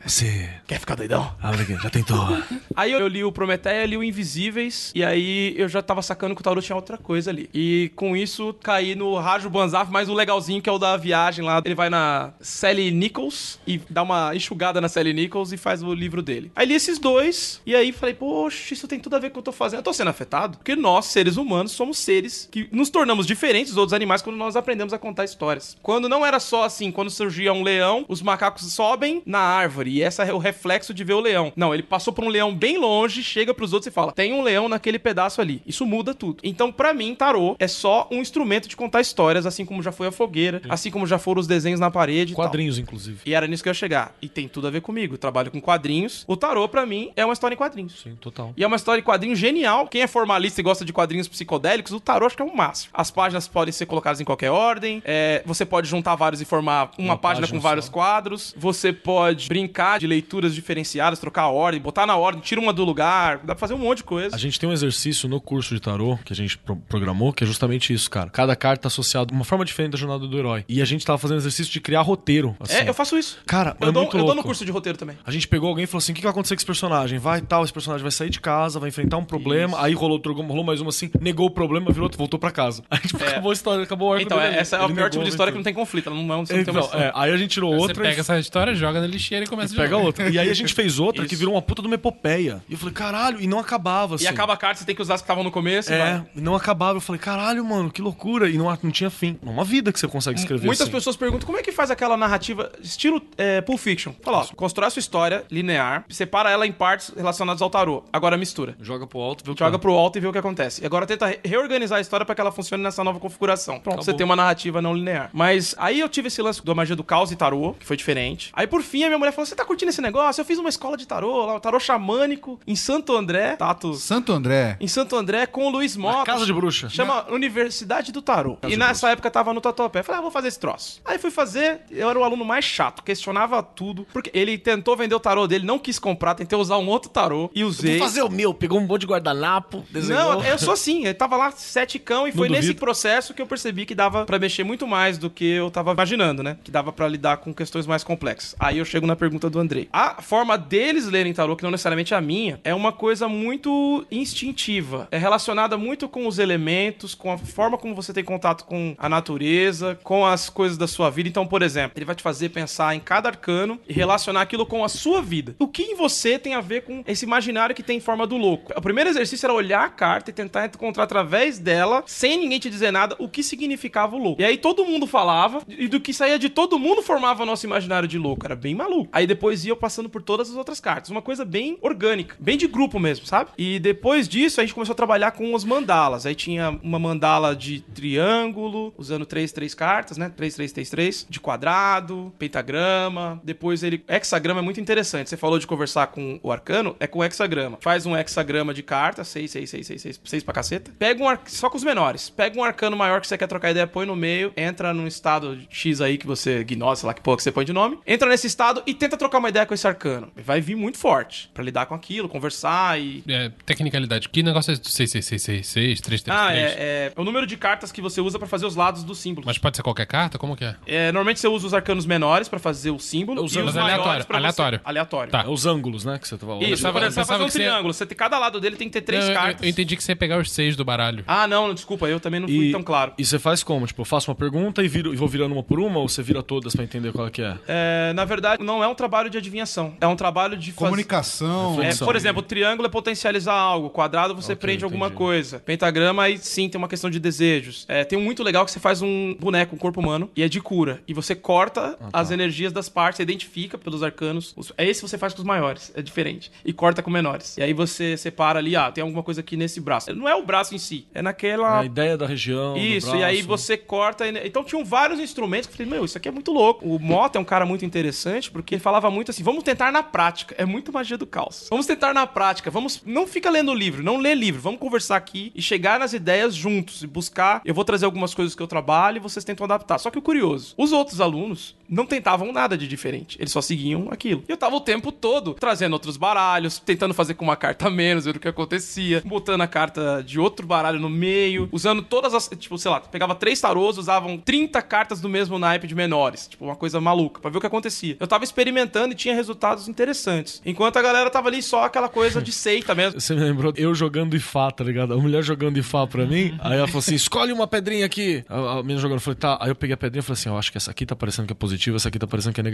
Você. 0.06 0.50
Quer 0.68 0.80
ficar 0.80 0.96
doidão? 0.96 1.34
Aqui, 1.42 1.76
já 1.76 1.90
tentou. 1.90 2.18
Aí 2.76 2.92
eu 2.92 3.08
li 3.08 3.24
o 3.24 3.32
Prometeia, 3.32 3.86
li 3.86 3.98
o 3.98 4.04
Invisíveis, 4.04 4.92
e 4.96 5.04
aí 5.04 5.54
eu 5.58 5.68
já 5.68 5.82
tava 5.82 6.02
sacando 6.02 6.34
que 6.36 6.42
o 6.42 6.44
Tarot 6.44 6.66
tinha 6.66 6.76
outra 6.76 6.98
coisa 6.98 7.30
ali. 7.30 7.50
E 7.54 7.92
com 7.96 8.16
isso 8.16 8.56
caí 8.64 8.96
no 8.96 9.18
Rajo 9.18 9.50
Banzaf, 9.50 9.92
mas 9.92 10.10
o 10.10 10.14
legalzinho 10.14 10.62
que 10.62 10.70
é 10.70 10.72
o 10.72 10.78
da 10.78 10.96
viagem 10.98 11.44
lá. 11.44 11.62
Ele 11.64 11.76
vai 11.76 11.90
na 11.90 12.34
Sally 12.40 12.92
Nichols 12.92 13.60
e 13.68 13.81
dá 13.90 14.04
uma 14.04 14.36
enxugada 14.36 14.82
na 14.82 14.90
Sally 14.90 15.14
Nichols 15.14 15.52
e 15.52 15.58
faz 15.58 15.84
o 15.84 15.94
livro 15.94 16.22
dele. 16.22 16.52
Aí 16.56 16.66
li 16.66 16.74
esses 16.74 17.00
dois, 17.00 17.62
e 17.66 17.76
aí 17.76 17.92
falei, 17.92 18.16
poxa, 18.16 18.74
isso 18.74 18.88
tem 18.88 19.00
tudo 19.00 19.16
a 19.16 19.20
ver 19.20 19.30
com 19.30 19.32
o 19.32 19.34
que 19.34 19.40
eu 19.40 19.44
tô 19.44 19.52
fazendo. 19.52 19.80
Eu 19.80 19.84
tô 19.84 19.94
sendo 19.94 20.10
afetado, 20.10 20.58
porque 20.58 20.76
nós, 20.76 21.06
seres 21.06 21.38
humanos, 21.38 21.72
somos 21.72 21.98
seres 21.98 22.48
que 22.52 22.68
nos 22.72 22.90
tornamos 22.90 23.26
diferentes 23.26 23.72
dos 23.72 23.78
outros 23.78 23.94
animais 23.94 24.22
quando 24.22 24.38
nós 24.38 24.56
aprendemos 24.56 24.94
a 24.94 24.98
contar 24.98 25.26
histórias. 25.26 25.78
Quando 25.82 26.10
não 26.10 26.26
era 26.26 26.40
só 26.40 26.64
assim, 26.64 26.92
quando 26.92 27.10
surgia 27.10 27.54
um 27.54 27.64
leão, 27.64 28.06
os 28.08 28.22
macacos 28.22 28.72
sobem 28.74 29.22
na 29.26 29.40
árvore, 29.40 29.92
e 29.92 30.02
essa 30.02 30.24
é 30.24 30.34
o 30.34 30.38
reflexo 30.38 30.94
de 30.94 31.04
ver 31.04 31.14
o 31.14 31.20
leão. 31.20 31.52
Não, 31.56 31.74
ele 31.74 31.84
passou 31.84 32.14
por 32.14 32.24
um 32.24 32.30
leão 32.30 32.54
bem 32.54 32.78
longe, 32.78 33.24
chega 33.24 33.54
pros 33.54 33.74
outros 33.74 33.88
e 33.88 33.92
fala: 33.92 34.12
tem 34.12 34.34
um 34.34 34.42
leão 34.42 34.68
naquele 34.68 35.00
pedaço 35.00 35.42
ali. 35.42 35.62
Isso 35.66 35.86
muda 35.86 36.14
tudo. 36.14 36.38
Então, 36.44 36.72
pra 36.72 36.94
mim, 36.94 37.16
tarô 37.16 37.56
é 37.60 37.68
só 37.68 38.08
um 38.12 38.22
instrumento 38.22 38.68
de 38.68 38.76
contar 38.76 39.02
histórias, 39.02 39.46
assim 39.46 39.66
como 39.66 39.82
já 39.82 39.92
foi 39.92 40.08
a 40.08 40.12
fogueira, 40.12 40.62
assim 40.70 40.92
como 40.92 41.06
já 41.08 41.18
foram 41.18 41.40
os 41.40 41.48
desenhos 41.48 41.80
na 41.80 41.92
parede. 41.92 42.34
Quadrinhos, 42.34 42.78
inclusive. 42.78 43.20
E 43.26 43.34
era 43.34 43.48
nisso 43.48 43.64
que 43.64 43.70
eu 43.70 43.71
ia 43.72 43.74
chegar. 43.74 44.16
E 44.22 44.28
tem 44.30 44.48
tudo 44.48 44.68
a 44.68 44.70
ver 44.70 44.82
comigo. 44.82 45.16
Eu 45.16 45.18
trabalho 45.18 45.50
com 45.52 45.60
quadrinhos. 45.60 46.24
O 46.28 46.36
tarô, 46.38 46.68
pra 46.70 46.86
mim, 46.86 47.12
é 47.16 47.24
uma 47.26 47.34
história 47.34 47.54
em 47.56 47.58
quadrinhos. 47.58 48.00
Sim, 48.02 48.16
total. 48.20 48.54
E 48.56 48.64
é 48.64 48.68
uma 48.68 48.76
história 48.76 49.02
de 49.02 49.06
quadrinho 49.06 49.36
genial. 49.36 49.88
Quem 49.88 50.02
é 50.02 50.08
formalista 50.08 50.60
e 50.62 50.64
gosta 50.64 50.84
de 50.86 50.94
quadrinhos 50.94 51.28
psicodélicos, 51.28 51.92
o 51.92 52.00
tarô 52.00 52.26
acho 52.26 52.36
que 52.36 52.42
é 52.42 52.46
um 52.46 52.56
máximo. 52.56 52.92
As 52.94 53.10
páginas 53.12 53.48
podem 53.48 53.72
ser 53.72 53.86
colocadas 53.86 54.20
em 54.22 54.26
qualquer 54.26 54.52
ordem. 54.52 55.02
é, 55.06 55.42
você 55.46 55.66
pode 55.66 55.88
juntar 55.88 56.16
vários 56.16 56.42
e 56.42 56.46
formar 56.46 56.92
uma, 56.98 57.12
Uma 57.12 57.18
página, 57.18 57.42
página 57.48 57.48
com 57.60 57.62
vários 57.62 57.86
só. 57.86 57.92
quadros. 57.92 58.54
Você 58.58 58.92
pode 58.94 59.48
brincar 59.48 60.00
de 60.00 60.08
leituras 60.08 60.54
diferenciadas, 60.54 61.20
trocar 61.20 61.44
a 61.44 61.50
ordem, 61.50 61.80
botar 61.82 62.06
na 62.06 62.16
ordem, 62.16 62.42
tira 62.42 62.60
uma 62.62 62.74
do 62.74 62.84
lugar. 62.84 63.38
Dá 63.40 63.54
pra 63.54 63.56
fazer 63.58 63.74
um 63.74 63.78
monte 63.78 63.98
de 64.00 64.04
coisa. 64.04 64.36
A 64.36 64.40
gente 64.40 64.60
tem 64.60 64.68
um 64.70 64.74
exercício 64.74 65.28
no 65.30 65.40
curso 65.40 65.74
de 65.74 65.80
tarô 65.82 66.18
que 66.24 66.34
a 66.34 66.36
gente 66.36 66.58
pro- 66.58 66.76
programou, 66.76 67.32
que 67.34 67.44
é 67.44 67.48
justamente 67.48 67.94
isso, 67.94 68.10
cara. 68.10 68.30
Cada 68.30 68.56
carta 68.56 68.84
tá 68.84 68.88
associada 68.88 69.34
a 69.34 69.36
uma 69.36 69.44
forma 69.46 69.64
diferente 69.66 69.92
da 69.92 69.98
jornada 69.98 70.28
do 70.28 70.38
herói. 70.38 70.66
E 70.68 70.82
a 70.82 70.86
gente 70.86 71.06
tava 71.06 71.18
fazendo 71.18 71.38
exercício 71.38 71.72
de 71.72 71.80
criar 71.80 72.02
roteiro. 72.02 72.56
Assim. 72.60 72.76
É, 72.78 72.90
eu 72.90 72.94
faço 72.94 73.18
isso. 73.18 73.40
Cara, 73.46 73.61
Eu, 73.80 73.90
é 73.90 73.92
dou, 73.92 74.04
muito 74.04 74.18
eu 74.18 74.26
dou 74.26 74.36
no 74.36 74.44
curso 74.44 74.66
de 74.66 74.72
roteiro 74.72 74.98
também. 74.98 75.18
A 75.26 75.32
gente 75.32 75.48
pegou 75.48 75.70
alguém 75.70 75.84
e 75.84 75.88
falou 75.88 76.00
assim: 76.00 76.12
o 76.12 76.16
que 76.16 76.22
que 76.22 76.26
vai 76.26 76.32
acontecer 76.32 76.56
com 76.56 76.60
esse 76.60 76.66
personagem? 76.66 77.18
Vai 77.20 77.42
tal, 77.42 77.64
esse 77.64 77.72
personagem 77.74 78.02
vai 78.04 78.12
sair 78.12 78.30
de 78.30 78.40
casa, 78.40 78.80
vai 78.80 78.90
enfrentar 78.90 79.18
um 79.18 79.24
problema. 79.24 79.82
Aí 79.82 79.94
rolou, 79.94 80.14
outro- 80.18 80.34
rolou 80.34 80.64
mais 80.64 80.82
uma 80.82 80.90
assim, 80.90 81.10
negou 81.20 81.48
o 81.48 81.52
problema, 81.52 81.88
virou 81.92 82.04
outro, 82.04 82.18
voltou 82.18 82.40
pra 82.40 82.52
casa. 82.52 82.84
Aí 82.90 83.00
tipo, 83.00 83.24
acabou 83.24 83.52
a 83.52 83.54
história, 83.54 83.84
acabou 83.84 84.10
o 84.10 84.14
arco 84.14 84.26
Então, 84.26 84.38
dele 84.40 84.56
é- 84.56 84.60
essa 84.60 84.78
é 84.78 84.86
o 84.86 84.94
pior 84.94 85.10
tipo 85.10 85.24
de 85.24 85.30
a 85.30 85.32
história 85.32 85.52
que 85.52 85.58
não 85.58 85.64
tem 85.64 85.74
conflito. 85.74 86.10
Ela 86.10 86.16
não 86.22 86.34
é 86.34 86.38
um, 86.38 86.46
você 86.46 86.58
não 86.58 86.64
tem 86.64 86.74
uma 86.74 86.82
Então, 86.86 87.00
é, 87.00 87.12
aí 87.16 87.32
a 87.32 87.38
gente 87.38 87.52
tirou 87.52 87.72
Você 87.74 87.82
outra 87.82 88.04
pega 88.04 88.18
e 88.18 88.20
essa 88.20 88.40
história, 88.40 88.74
joga 88.76 89.00
na 89.02 89.08
lixeira 89.08 89.46
e 89.46 89.48
começa 89.48 89.70
de 89.74 89.80
pega 89.80 89.94
novo. 89.96 90.06
outra. 90.08 90.30
E 90.30 90.38
aí 90.40 90.50
a 90.50 90.54
gente 90.54 90.74
fez 90.74 91.00
outra 91.00 91.26
que 91.26 91.34
Isso. 91.34 91.40
virou 91.40 91.54
uma 91.56 91.62
puta 91.62 91.82
de 91.82 91.88
uma 91.88 91.96
epopeia. 91.96 92.64
E 92.70 92.74
eu 92.74 92.78
falei, 92.78 92.94
caralho, 92.94 93.40
e 93.42 93.48
não 93.48 93.60
acabava 93.60 94.16
assim. 94.16 94.26
E 94.26 94.28
acaba 94.28 94.54
a 94.54 94.58
carta, 94.58 94.80
você 94.80 94.86
tem 94.86 94.96
que 94.96 95.02
usar 95.02 95.16
as 95.16 95.22
que 95.22 95.26
estavam 95.26 95.44
no 95.44 95.52
começo. 95.52 95.92
e 95.92 95.96
É, 95.96 95.98
vai. 95.98 96.26
e 96.36 96.42
não 96.42 96.56
acabava. 96.56 96.98
Eu 96.98 97.02
falei, 97.02 97.20
caralho, 97.20 97.64
mano, 97.66 97.92
que 97.92 98.02
loucura. 98.02 98.50
E 98.50 98.58
não, 98.58 98.66
não 98.82 98.92
tinha 98.92 99.10
fim. 99.10 99.38
É 99.46 99.50
uma 99.50 99.64
vida 99.64 99.92
que 99.92 100.00
você 100.00 100.08
consegue 100.08 100.40
escrever 100.40 100.66
Muitas 100.66 100.84
assim. 100.84 100.92
pessoas 100.92 101.16
perguntam 101.16 101.46
como 101.46 101.58
é 101.58 101.62
que 101.62 101.72
faz 101.72 101.92
aquela 101.92 102.16
narrativa 102.18 102.72
estilo 102.82 103.22
é, 103.38 103.51
Pulp 103.62 103.80
Fiction. 103.80 104.14
Fala, 104.22 104.38
ó, 104.40 104.46
constrói 104.56 104.88
a 104.88 104.90
sua 104.92 105.00
história 105.00 105.44
linear, 105.52 106.06
separa 106.10 106.52
ela 106.52 106.68
em 106.68 106.72
partes 106.72 107.12
relacionadas 107.16 107.62
ao 107.62 107.70
tarô. 107.70 108.04
Agora 108.14 108.38
mistura. 108.38 108.76
Joga 108.80 109.08
pro 109.08 109.20
alto, 109.20 109.44
vê 109.44 109.52
o 109.52 109.56
que 109.56 109.60
Joga 109.60 109.72
dá. 109.72 109.80
pro 109.80 109.94
alto 109.94 110.18
e 110.18 110.22
vê 110.22 110.28
o 110.28 110.32
que 110.32 110.38
acontece. 110.38 110.82
E 110.84 110.86
agora 110.86 111.08
tenta 111.08 111.26
re- 111.26 111.40
reorganizar 111.44 111.98
a 111.98 112.02
história 112.02 112.24
pra 112.26 112.36
que 112.36 112.42
ela 112.42 112.52
funcione 112.52 112.84
nessa 112.84 113.04
nova 113.04 113.20
configuração. 113.20 113.76
Pronto, 113.80 113.88
Acabou. 113.96 114.06
você 114.06 114.14
tem 114.14 114.24
uma 114.24 114.36
narrativa 114.36 114.82
não 114.82 114.94
linear. 114.94 115.30
Mas 115.34 115.74
aí 115.80 116.00
eu 116.00 116.08
tive 116.08 116.28
esse 116.28 116.42
lance 116.42 116.64
da 116.64 116.76
magia 116.76 116.96
do 116.96 117.04
caos 117.04 117.32
e 117.32 117.36
tarô, 117.36 117.74
que 117.80 117.86
foi 117.86 117.98
diferente. 117.98 118.52
Aí 118.54 118.68
por 118.68 118.84
fim 118.84 119.04
a 119.04 119.08
minha 119.08 119.18
mulher 119.18 119.32
falou: 119.32 119.46
Você 119.48 119.56
tá 119.56 119.66
curtindo 119.66 119.90
esse 119.90 120.02
negócio? 120.02 120.42
Eu 120.42 120.46
fiz 120.46 120.60
uma 120.60 120.70
escola 120.70 120.96
de 120.96 121.08
tarô, 121.08 121.46
lá, 121.46 121.56
o 121.56 121.60
tarô 121.60 121.80
xamânico, 121.80 122.60
em 122.68 122.76
Santo 122.76 123.16
André, 123.18 123.56
Tato. 123.56 123.94
Santo 123.96 124.32
André. 124.32 124.78
Em 124.80 124.88
Santo 124.88 125.16
André 125.16 125.46
com 125.48 125.66
o 125.66 125.70
Luiz 125.70 125.96
Mota. 125.98 126.26
Casa 126.26 126.46
de 126.46 126.54
bruxa. 126.54 126.90
Chama 126.90 127.26
Universidade 127.32 128.12
do 128.12 128.22
Tarô. 128.22 128.58
e 128.68 128.78
nessa 128.78 129.10
época 129.10 129.32
tava 129.32 129.54
no 129.54 129.62
Tatuapé. 129.62 130.00
Eu 130.00 130.04
Falei, 130.04 130.20
ah, 130.20 130.22
vou 130.22 130.32
fazer 130.32 130.48
esse 130.50 130.60
troço. 130.60 131.02
Aí 131.06 131.18
fui 131.18 131.32
fazer, 131.32 131.82
eu 131.90 132.10
era 132.10 132.18
o 132.20 132.24
aluno 132.24 132.44
mais 132.46 132.64
chato, 132.66 133.04
questionava 133.04 133.41
tudo. 133.76 134.06
Porque 134.12 134.32
ele 134.34 134.58
tentou 134.58 134.96
vender 134.96 135.16
o 135.16 135.20
tarô 135.20 135.48
dele, 135.48 135.66
não 135.66 135.80
quis 135.80 136.00
comprar, 136.00 136.36
tentei 136.36 136.58
usar 136.58 136.78
um 136.78 136.88
outro 136.88 137.10
tarô 137.10 137.50
e 137.54 137.64
usei. 137.64 137.98
Vou 137.98 138.08
fazer 138.08 138.22
o 138.22 138.30
meu. 138.30 138.54
Pegou 138.54 138.80
um 138.80 138.86
monte 138.86 139.02
de 139.02 139.08
guardanapo, 139.08 139.84
desenhou. 139.90 140.34
Não, 140.36 140.44
eu 140.44 140.58
sou 140.58 140.74
assim. 140.74 141.06
Eu 141.06 141.14
tava 141.16 141.38
lá 141.38 141.52
sete 141.52 142.00
cão 142.00 142.28
e 142.28 142.32
foi 142.32 142.48
Não 142.48 142.56
nesse 142.56 142.68
duvido. 142.68 142.80
processo 142.80 143.34
que 143.34 143.42
eu 143.42 143.48
percebi 143.48 143.86
que 143.86 143.96
dava 143.96 144.26
pra 144.26 144.40
mexer 144.40 144.64
muito 144.64 144.86
mais 144.88 145.18
do 145.18 145.30
que 145.30 145.46
eu 145.46 145.72
tava 145.72 145.92
imaginando, 145.92 146.44
né? 146.44 146.58
Que 146.64 146.72
dava 146.72 146.92
pra 146.92 147.08
lidar 147.08 147.38
com 147.38 147.54
questões 147.54 147.86
mais 147.88 148.04
complexas. 148.04 148.56
Aí 148.60 148.78
eu 148.78 148.86
chego 148.86 149.08
na 149.08 149.16
pergunta 149.16 149.50
do 149.50 149.60
Andrei. 149.60 149.88
A 149.92 150.22
forma 150.22 150.58
deles 150.58 151.08
lerem 151.08 151.34
tarô, 151.34 151.56
que 151.56 151.64
não 151.64 151.72
necessariamente 151.72 152.14
é 152.14 152.18
a 152.18 152.22
minha, 152.22 152.60
é 152.64 152.74
uma 152.74 152.92
coisa 152.92 153.28
muito 153.28 154.06
instintiva. 154.12 155.08
É 155.12 155.18
relacionada 155.18 155.78
muito 155.78 156.08
com 156.08 156.28
os 156.28 156.40
elementos, 156.40 157.14
com 157.16 157.32
a 157.32 157.38
forma 157.38 157.78
como 157.78 157.96
você 157.96 158.14
tem 158.14 158.24
contato 158.24 158.66
com 158.66 158.96
a 158.98 159.10
natureza, 159.10 159.98
com 160.04 160.26
as 160.26 160.50
coisas 160.50 160.78
da 160.78 160.88
sua 160.88 161.10
vida. 161.10 161.30
Então, 161.30 161.46
por 161.46 161.62
exemplo, 161.62 161.94
ele 161.98 162.06
vai 162.06 162.16
te 162.16 162.24
fazer 162.24 162.50
pensar 162.50 162.96
em 162.96 163.00
cada 163.00 163.31
arcano 163.32 163.80
e 163.88 163.94
relacionar 163.94 164.42
aquilo 164.42 164.66
com 164.66 164.84
a 164.84 164.90
sua 164.90 165.22
vida. 165.22 165.56
O 165.60 165.68
que 165.68 165.84
em 165.84 165.96
você 165.96 166.38
tem 166.38 166.54
a 166.54 166.62
ver 166.62 166.84
com 166.84 167.04
esse 167.08 167.26
imaginário 167.26 167.76
que 167.76 167.84
tem 167.84 167.98
em 167.98 168.02
forma 168.02 168.28
do 168.28 168.38
louco? 168.38 168.72
O 168.76 168.82
primeiro 168.82 169.10
exercício 169.10 169.46
era 169.46 169.54
olhar 169.54 169.84
a 169.84 169.90
carta 169.90 170.30
e 170.30 170.34
tentar 170.34 170.66
encontrar 170.66 171.04
através 171.04 171.60
dela, 171.60 172.04
sem 172.06 172.38
ninguém 172.38 172.60
te 172.60 172.70
dizer 172.70 172.92
nada, 172.92 173.16
o 173.20 173.28
que 173.28 173.44
significava 173.44 174.16
o 174.16 174.20
louco. 174.20 174.42
E 174.42 174.46
aí 174.46 174.58
todo 174.58 174.86
mundo 174.86 175.08
falava, 175.08 175.62
e 175.68 175.88
do 175.88 176.00
que 176.00 176.14
saía 176.14 176.38
de 176.38 176.50
todo 176.50 176.80
mundo 176.80 177.02
formava 177.02 177.46
nosso 177.46 177.66
imaginário 177.66 178.08
de 178.08 178.18
louco. 178.18 178.46
Era 178.46 178.56
bem 178.56 178.76
maluco. 178.76 179.10
Aí 179.12 179.26
depois 179.26 179.66
ia 179.66 179.76
passando 179.76 180.10
por 180.10 180.22
todas 180.22 180.50
as 180.50 180.56
outras 180.56 180.80
cartas. 180.80 181.10
Uma 181.10 181.22
coisa 181.22 181.44
bem 181.46 181.78
orgânica, 181.82 182.36
bem 182.40 182.58
de 182.58 182.68
grupo 182.68 183.00
mesmo, 183.00 183.26
sabe? 183.26 183.52
E 183.58 183.80
depois 183.80 184.28
disso 184.28 184.60
a 184.60 184.64
gente 184.64 184.74
começou 184.74 184.94
a 184.94 184.96
trabalhar 184.96 185.32
com 185.32 185.54
os 185.54 185.64
mandalas. 185.64 186.26
Aí 186.26 186.36
tinha 186.36 186.80
uma 186.84 187.00
mandala 187.00 187.56
de 187.56 187.82
triângulo, 187.82 188.94
usando 188.98 189.26
três, 189.26 189.52
três 189.52 189.74
cartas, 189.74 190.18
né? 190.18 190.32
Três, 190.36 190.56
três, 190.56 190.72
três, 190.72 190.90
três. 190.90 191.28
De 191.30 191.40
quadrado, 191.40 192.34
pentagrama. 192.38 193.21
Depois 193.44 193.84
ele. 193.84 194.04
Hexagrama 194.08 194.60
é 194.60 194.64
muito 194.64 194.80
interessante. 194.80 195.30
Você 195.30 195.38
falou 195.38 195.60
de 195.60 195.68
conversar 195.68 196.08
com 196.08 196.40
o 196.42 196.52
arcano, 196.52 196.96
é 197.00 197.08
com 197.08 197.24
hexagrama. 197.24 197.78
Faz 197.82 198.06
um 198.06 198.16
hexagrama 198.16 198.74
de 198.74 198.84
cartas, 198.84 199.28
seis, 199.28 199.52
seis, 199.52 199.70
seis, 199.70 199.88
seis, 199.88 200.02
seis, 200.02 200.22
seis 200.24 200.44
pra 200.44 200.54
caceta. 200.54 200.92
Pega 200.98 201.24
um 201.24 201.30
ar... 201.30 201.42
só 201.46 201.70
com 201.70 201.78
os 201.78 201.84
menores. 201.84 202.30
Pega 202.30 202.60
um 202.60 202.64
arcano 202.64 202.96
maior 202.96 203.22
que 203.22 203.28
você 203.28 203.38
quer 203.38 203.48
trocar 203.48 203.72
ideia, 203.72 203.88
põe 203.88 204.06
no 204.06 204.16
meio, 204.16 204.54
entra 204.56 204.94
num 204.94 205.08
estado 205.08 205.58
X 205.70 206.02
aí 206.02 206.18
que 206.18 206.28
você. 206.28 206.64
Gnose, 206.64 207.02
sei 207.02 207.08
lá 207.08 207.14
que 207.14 207.22
porra 207.22 207.38
que 207.38 207.44
você 207.44 207.52
põe 207.52 207.66
de 207.66 207.74
nome. 207.74 208.00
Entra 208.06 208.30
nesse 208.30 208.48
estado 208.48 208.84
e 208.86 208.94
tenta 208.94 209.18
trocar 209.18 209.40
uma 209.40 209.50
ideia 209.50 209.66
com 209.66 209.74
esse 209.74 209.88
arcano. 209.88 210.32
Vai 210.36 210.62
vir 210.62 210.76
muito 210.76 210.98
forte 210.98 211.50
pra 211.54 211.64
lidar 211.64 211.86
com 211.86 211.96
aquilo, 211.96 212.28
conversar 212.30 213.00
e. 213.00 213.24
É, 213.28 213.52
tecnicalidade. 213.66 214.30
Que 214.30 214.44
negócio 214.44 214.72
é 214.72 214.74
esse 214.74 214.92
6666, 214.92 216.02
333? 216.02 216.32
Ah, 216.32 216.56
é, 216.56 216.60
é, 216.62 217.14
é 217.16 217.22
o 217.22 217.24
número 217.24 217.46
de 217.46 217.58
cartas 217.58 217.92
que 217.92 218.02
você 218.02 218.22
usa 218.22 218.38
pra 218.38 218.48
fazer 218.48 218.66
os 218.66 218.76
lados 218.76 219.04
do 219.04 219.16
símbolo. 219.16 219.46
Mas 219.46 219.58
pode 219.58 219.78
ser 219.78 219.84
qualquer 219.84 220.06
carta? 220.06 220.38
Como 220.38 220.56
que 220.56 220.66
é? 220.66 220.76
É, 220.86 221.12
normalmente 221.12 221.40
você 221.40 221.48
usa 221.48 221.68
os 221.68 221.74
arcanos 221.74 222.06
menores 222.06 222.48
pra 222.48 222.60
fazer 222.60 222.92
o 222.92 223.00
símbolo 223.02 223.44
Os 223.44 223.56
e 223.56 223.60
os 223.60 223.76
aleatório, 223.78 224.26
pra 224.26 224.38
você- 224.38 224.42
aleatório. 224.42 224.82
Aleatório. 224.84 225.32
Tá. 225.32 225.44
É 225.44 225.50
os 225.50 225.66
ângulos, 225.66 226.06
né? 226.06 226.18
Que 226.20 226.28
você 226.28 226.38
tava 226.38 226.54
falando. 226.54 226.64
Isso, 226.64 226.72
pensava- 226.84 226.94
você 226.94 227.00
vai 227.00 227.10
pensava 227.10 227.28
fazer 227.28 227.44
um 227.44 227.50
você- 227.50 227.60
triângulo. 227.60 227.94
Você 227.94 228.06
tem, 228.06 228.18
cada 228.18 228.38
lado 228.40 228.60
dele 228.60 228.76
tem 228.76 228.88
que 228.88 228.94
ter 228.94 229.02
três 229.02 229.24
Eu- 229.26 229.32
eu- 229.32 229.36
cartas. 229.36 229.64
Eu, 229.64 229.70
entendi 229.70 229.96
que 229.98 230.04
você 230.04 230.12
ia 230.12 230.16
pegar 230.16 230.38
os 230.40 230.52
seis 230.52 230.76
do 230.76 230.86
baralho. 230.86 231.24
Ah, 231.28 231.48
não, 231.48 231.74
desculpa, 231.74 232.08
eu 232.08 232.20
também 232.20 232.40
não 232.40 232.48
fui 232.48 232.68
E, 232.70 232.72
tão 232.72 232.84
claro. 232.84 233.14
e 233.18 233.26
você 233.26 233.38
faz 233.40 233.64
como? 233.64 233.86
Tipo, 233.88 234.02
eu 234.02 234.06
faço 234.06 234.30
uma 234.32 234.36
pergunta 234.36 234.84
e, 234.84 234.88
viro, 234.88 235.14
e 235.14 235.18
vou 235.18 235.28
virando 235.28 235.54
uma 235.54 235.64
por 235.64 235.80
uma 235.80 236.00
ou 236.00 236.08
você 236.08 236.22
vira 236.24 236.42
todas 236.44 236.76
pra 236.76 236.84
entender 236.84 237.12
qual 237.12 237.28
é 237.28 237.32
que 237.32 237.42
é? 237.42 237.58
É, 237.68 238.14
na 238.14 238.26
verdade, 238.26 238.64
não 238.64 238.84
é 238.84 238.88
um 238.88 238.96
trabalho 238.96 239.30
de 239.30 239.38
adivinhação. 239.38 239.96
É 240.00 240.08
um 240.08 240.16
trabalho 240.16 240.56
de. 240.58 240.72
Comunicação. 240.74 241.74
É, 241.74 241.76
Reflexão. 241.78 242.08
por 242.08 242.16
exemplo, 242.16 242.40
o 242.42 242.46
triângulo 242.46 242.88
é 242.88 242.90
potencializar 242.92 243.54
algo, 243.54 243.90
quadrado 243.90 244.36
você 244.36 244.54
Ok, 244.54 244.62
prende 244.62 244.84
alguma 244.84 245.08
entendi. 245.08 245.18
coisa. 245.18 245.60
Pentagrama 245.60 246.24
aí 246.24 246.38
sim 246.38 246.70
tem 246.70 246.78
uma 246.78 246.88
questão 246.88 247.10
de 247.10 247.20
desejos. 247.20 247.86
É, 247.88 248.04
tem 248.04 248.18
um 248.18 248.22
muito 248.22 248.44
legal 248.44 248.66
que 248.66 248.72
você 248.72 248.80
faz 248.80 249.02
um 249.02 249.36
boneco, 249.40 249.76
um 249.76 249.78
corpo 249.78 250.00
humano, 250.00 250.30
e 250.36 250.44
é 250.44 250.48
de 250.48 250.62
cura. 250.62 251.02
E 251.08 251.14
você 251.14 251.36
corta 251.36 251.98
Ah, 252.00 252.10
tá. 252.12 252.20
as 252.20 252.32
energias 252.32 252.72
das 252.72 252.88
partes, 252.92 253.18
você 253.18 253.24
identifica 253.24 253.78
pelos 253.78 254.04
arcanos. 254.04 254.54
Os- 254.56 254.72
É 254.78 254.86
esse 254.88 255.02
você 255.02 255.18
faz 255.18 255.34
com 255.34 255.40
os 255.40 255.46
maiores, 255.46 255.92
é 255.96 256.02
diferente. 256.02 256.52
E 256.64 256.72
corta 256.74 257.02
com 257.02 257.10
menores. 257.10 257.58
E 257.58 257.64
aí 257.64 257.74
você 257.74 258.16
separa 258.18 258.60
ali, 258.60 258.76
ah, 258.76 258.92
tem 258.92 259.02
alguma 259.02 259.24
coisa 259.24 259.42
aqui 259.42 259.56
nesse 259.58 259.80
braço. 259.82 260.14
Não 260.14 260.28
é 260.28 260.36
o 260.36 260.46
braço 260.46 260.76
em 260.76 260.78
si, 260.78 261.08
é 261.14 261.22
naquela. 261.22 261.80
A 261.80 261.86
ideia 261.86 262.18
da 262.18 262.26
região. 262.28 262.78
Isso, 262.78 263.16
e 263.16 263.24
aí 263.24 263.42
você 263.42 263.78
corta. 263.78 264.28
Então 264.46 264.64
tinham 264.64 264.84
vários 264.84 265.20
instrumentos 265.20 265.68
que 265.68 265.74
eu 265.74 265.78
falei, 265.78 265.92
meu, 265.92 266.06
isso 266.06 266.18
aqui 266.18 266.28
é 266.28 266.32
muito 266.32 266.52
louco. 266.52 266.86
O 266.86 267.00
Mota 267.00 267.38
é 267.38 267.42
um 267.42 267.46
cara 267.46 267.66
muito 267.66 267.86
interessante 267.86 268.52
porque 268.52 268.76
ele 268.76 268.82
falava 268.82 269.10
muito 269.10 269.32
assim: 269.32 269.44
vamos 269.44 269.64
tentar 269.64 269.92
na 269.92 270.04
prática. 270.04 270.54
É 270.58 270.66
muito 270.66 270.92
magia 270.92 271.18
do 271.18 271.26
caos. 271.26 271.68
Vamos 271.70 271.86
tentar 271.86 272.14
na 272.14 272.28
prática. 272.28 272.70
Vamos. 272.70 273.02
Não 273.06 273.26
fica 273.26 273.50
lendo 273.50 273.74
livro, 273.74 274.04
não 274.04 274.18
lê 274.18 274.34
livro. 274.36 274.62
Vamos 274.62 274.80
conversar 274.80 275.16
aqui 275.18 275.52
e 275.56 275.62
chegar 275.62 276.00
nas 276.00 276.14
ideias 276.14 276.54
juntos 276.54 277.04
e 277.04 277.08
buscar. 277.08 277.62
Eu 277.64 277.74
vou 277.74 277.86
trazer 277.86 278.06
algumas 278.06 278.34
coisas 278.34 278.56
que 278.56 278.62
eu 278.62 278.68
trabalho 278.68 279.18
e 279.18 279.20
vocês 279.20 279.44
tentam 279.46 279.64
adaptar. 279.64 279.98
Só 280.00 280.10
que 280.10 280.18
o 280.18 280.22
curioso, 280.22 280.74
os 280.78 280.92
outros 280.92 281.22
alunos 281.22 281.76
não 281.88 282.06
tentavam 282.06 282.52
nada 282.52 282.78
de 282.82 282.88
diferente. 282.88 283.38
Eles 283.40 283.52
só 283.52 283.62
seguiam 283.62 284.10
aquilo. 284.12 284.44
E 284.48 284.52
eu 284.52 284.58
tava 284.58 284.76
o 284.76 284.82
tempo 284.82 285.12
todo 285.12 285.54
trazendo 285.54 285.94
outros 285.94 286.18
baralhos, 286.18 286.80
tentando 286.80 287.14
fazer 287.14 287.36
com 287.36 287.46
uma 287.46 287.56
carta 287.56 287.90
menos, 287.92 288.26
ver 288.26 288.36
o 288.36 288.40
que 288.40 288.48
acontecia, 288.48 289.22
botando 289.26 289.62
a 289.62 289.68
carta 289.68 290.24
de 290.26 290.40
outro 290.40 290.66
baralho 290.66 291.00
no 291.00 291.10
meio, 291.10 291.70
usando 291.72 292.02
todas 292.02 292.34
as. 292.34 292.50
Tipo, 292.58 292.78
sei 292.78 292.92
lá, 292.92 293.00
pegava 293.00 293.36
três 293.36 293.60
tarôs, 293.60 293.98
usavam 293.98 294.38
30 294.38 294.82
cartas 294.82 295.22
do 295.22 295.30
mesmo 295.30 295.58
naipe 295.60 295.88
de 295.88 295.96
menores. 295.96 296.48
Tipo, 296.48 296.66
uma 296.66 296.76
coisa 296.76 297.00
maluca, 297.00 297.40
pra 297.40 297.50
ver 297.50 297.58
o 297.58 297.62
que 297.62 297.68
acontecia. 297.68 298.18
Eu 298.20 298.28
tava 298.28 298.44
experimentando 298.44 299.14
e 299.14 299.16
tinha 299.16 299.36
resultados 299.36 299.88
interessantes. 299.88 300.62
Enquanto 300.66 300.98
a 300.98 301.02
galera 301.02 301.30
tava 301.30 301.48
ali 301.48 301.62
só 301.62 301.86
aquela 301.86 302.10
coisa 302.10 302.42
de 302.42 302.52
seita 302.52 302.96
mesmo. 302.96 303.20
Você 303.22 303.36
me 303.36 303.42
lembrou 303.42 303.74
eu 303.76 303.94
jogando 303.94 304.36
Ifá, 304.36 304.72
tá 304.72 304.84
ligado? 304.84 305.14
A 305.14 305.18
mulher 305.18 305.44
jogando 305.44 305.78
Ifá 305.78 306.06
pra 306.08 306.26
mim. 306.26 306.58
Aí 306.60 306.78
ela 306.78 306.88
falou 306.88 307.00
assim: 307.00 307.16
escolhe 307.16 307.52
uma 307.52 307.68
pedrinha 307.68 308.06
aqui. 308.06 308.44
A 308.50 308.82
menina 308.82 309.00
jogando, 309.00 309.18
eu 309.18 309.22
falei, 309.22 309.38
tá. 309.38 309.58
Aí 309.62 309.70
eu 309.70 309.76
peguei 309.76 309.94
a 309.94 309.98
pedrinha 309.98 310.22
e 310.22 310.24
falei 310.24 310.40
assim: 310.40 310.50
eu 310.50 310.58
acho 310.58 310.72
que 310.72 310.78
essa 310.78 310.92
aqui 310.92 311.06
tá 311.06 311.16
parecendo 311.16 311.48
que 311.48 311.54
é 311.54 311.56
positiva, 311.56 311.98
essa 311.98 312.10
aqui 312.10 312.20
tá 312.20 312.28
parecendo 312.28 312.54
que 312.54 312.60
é 312.60 312.64
negativa. 312.64 312.71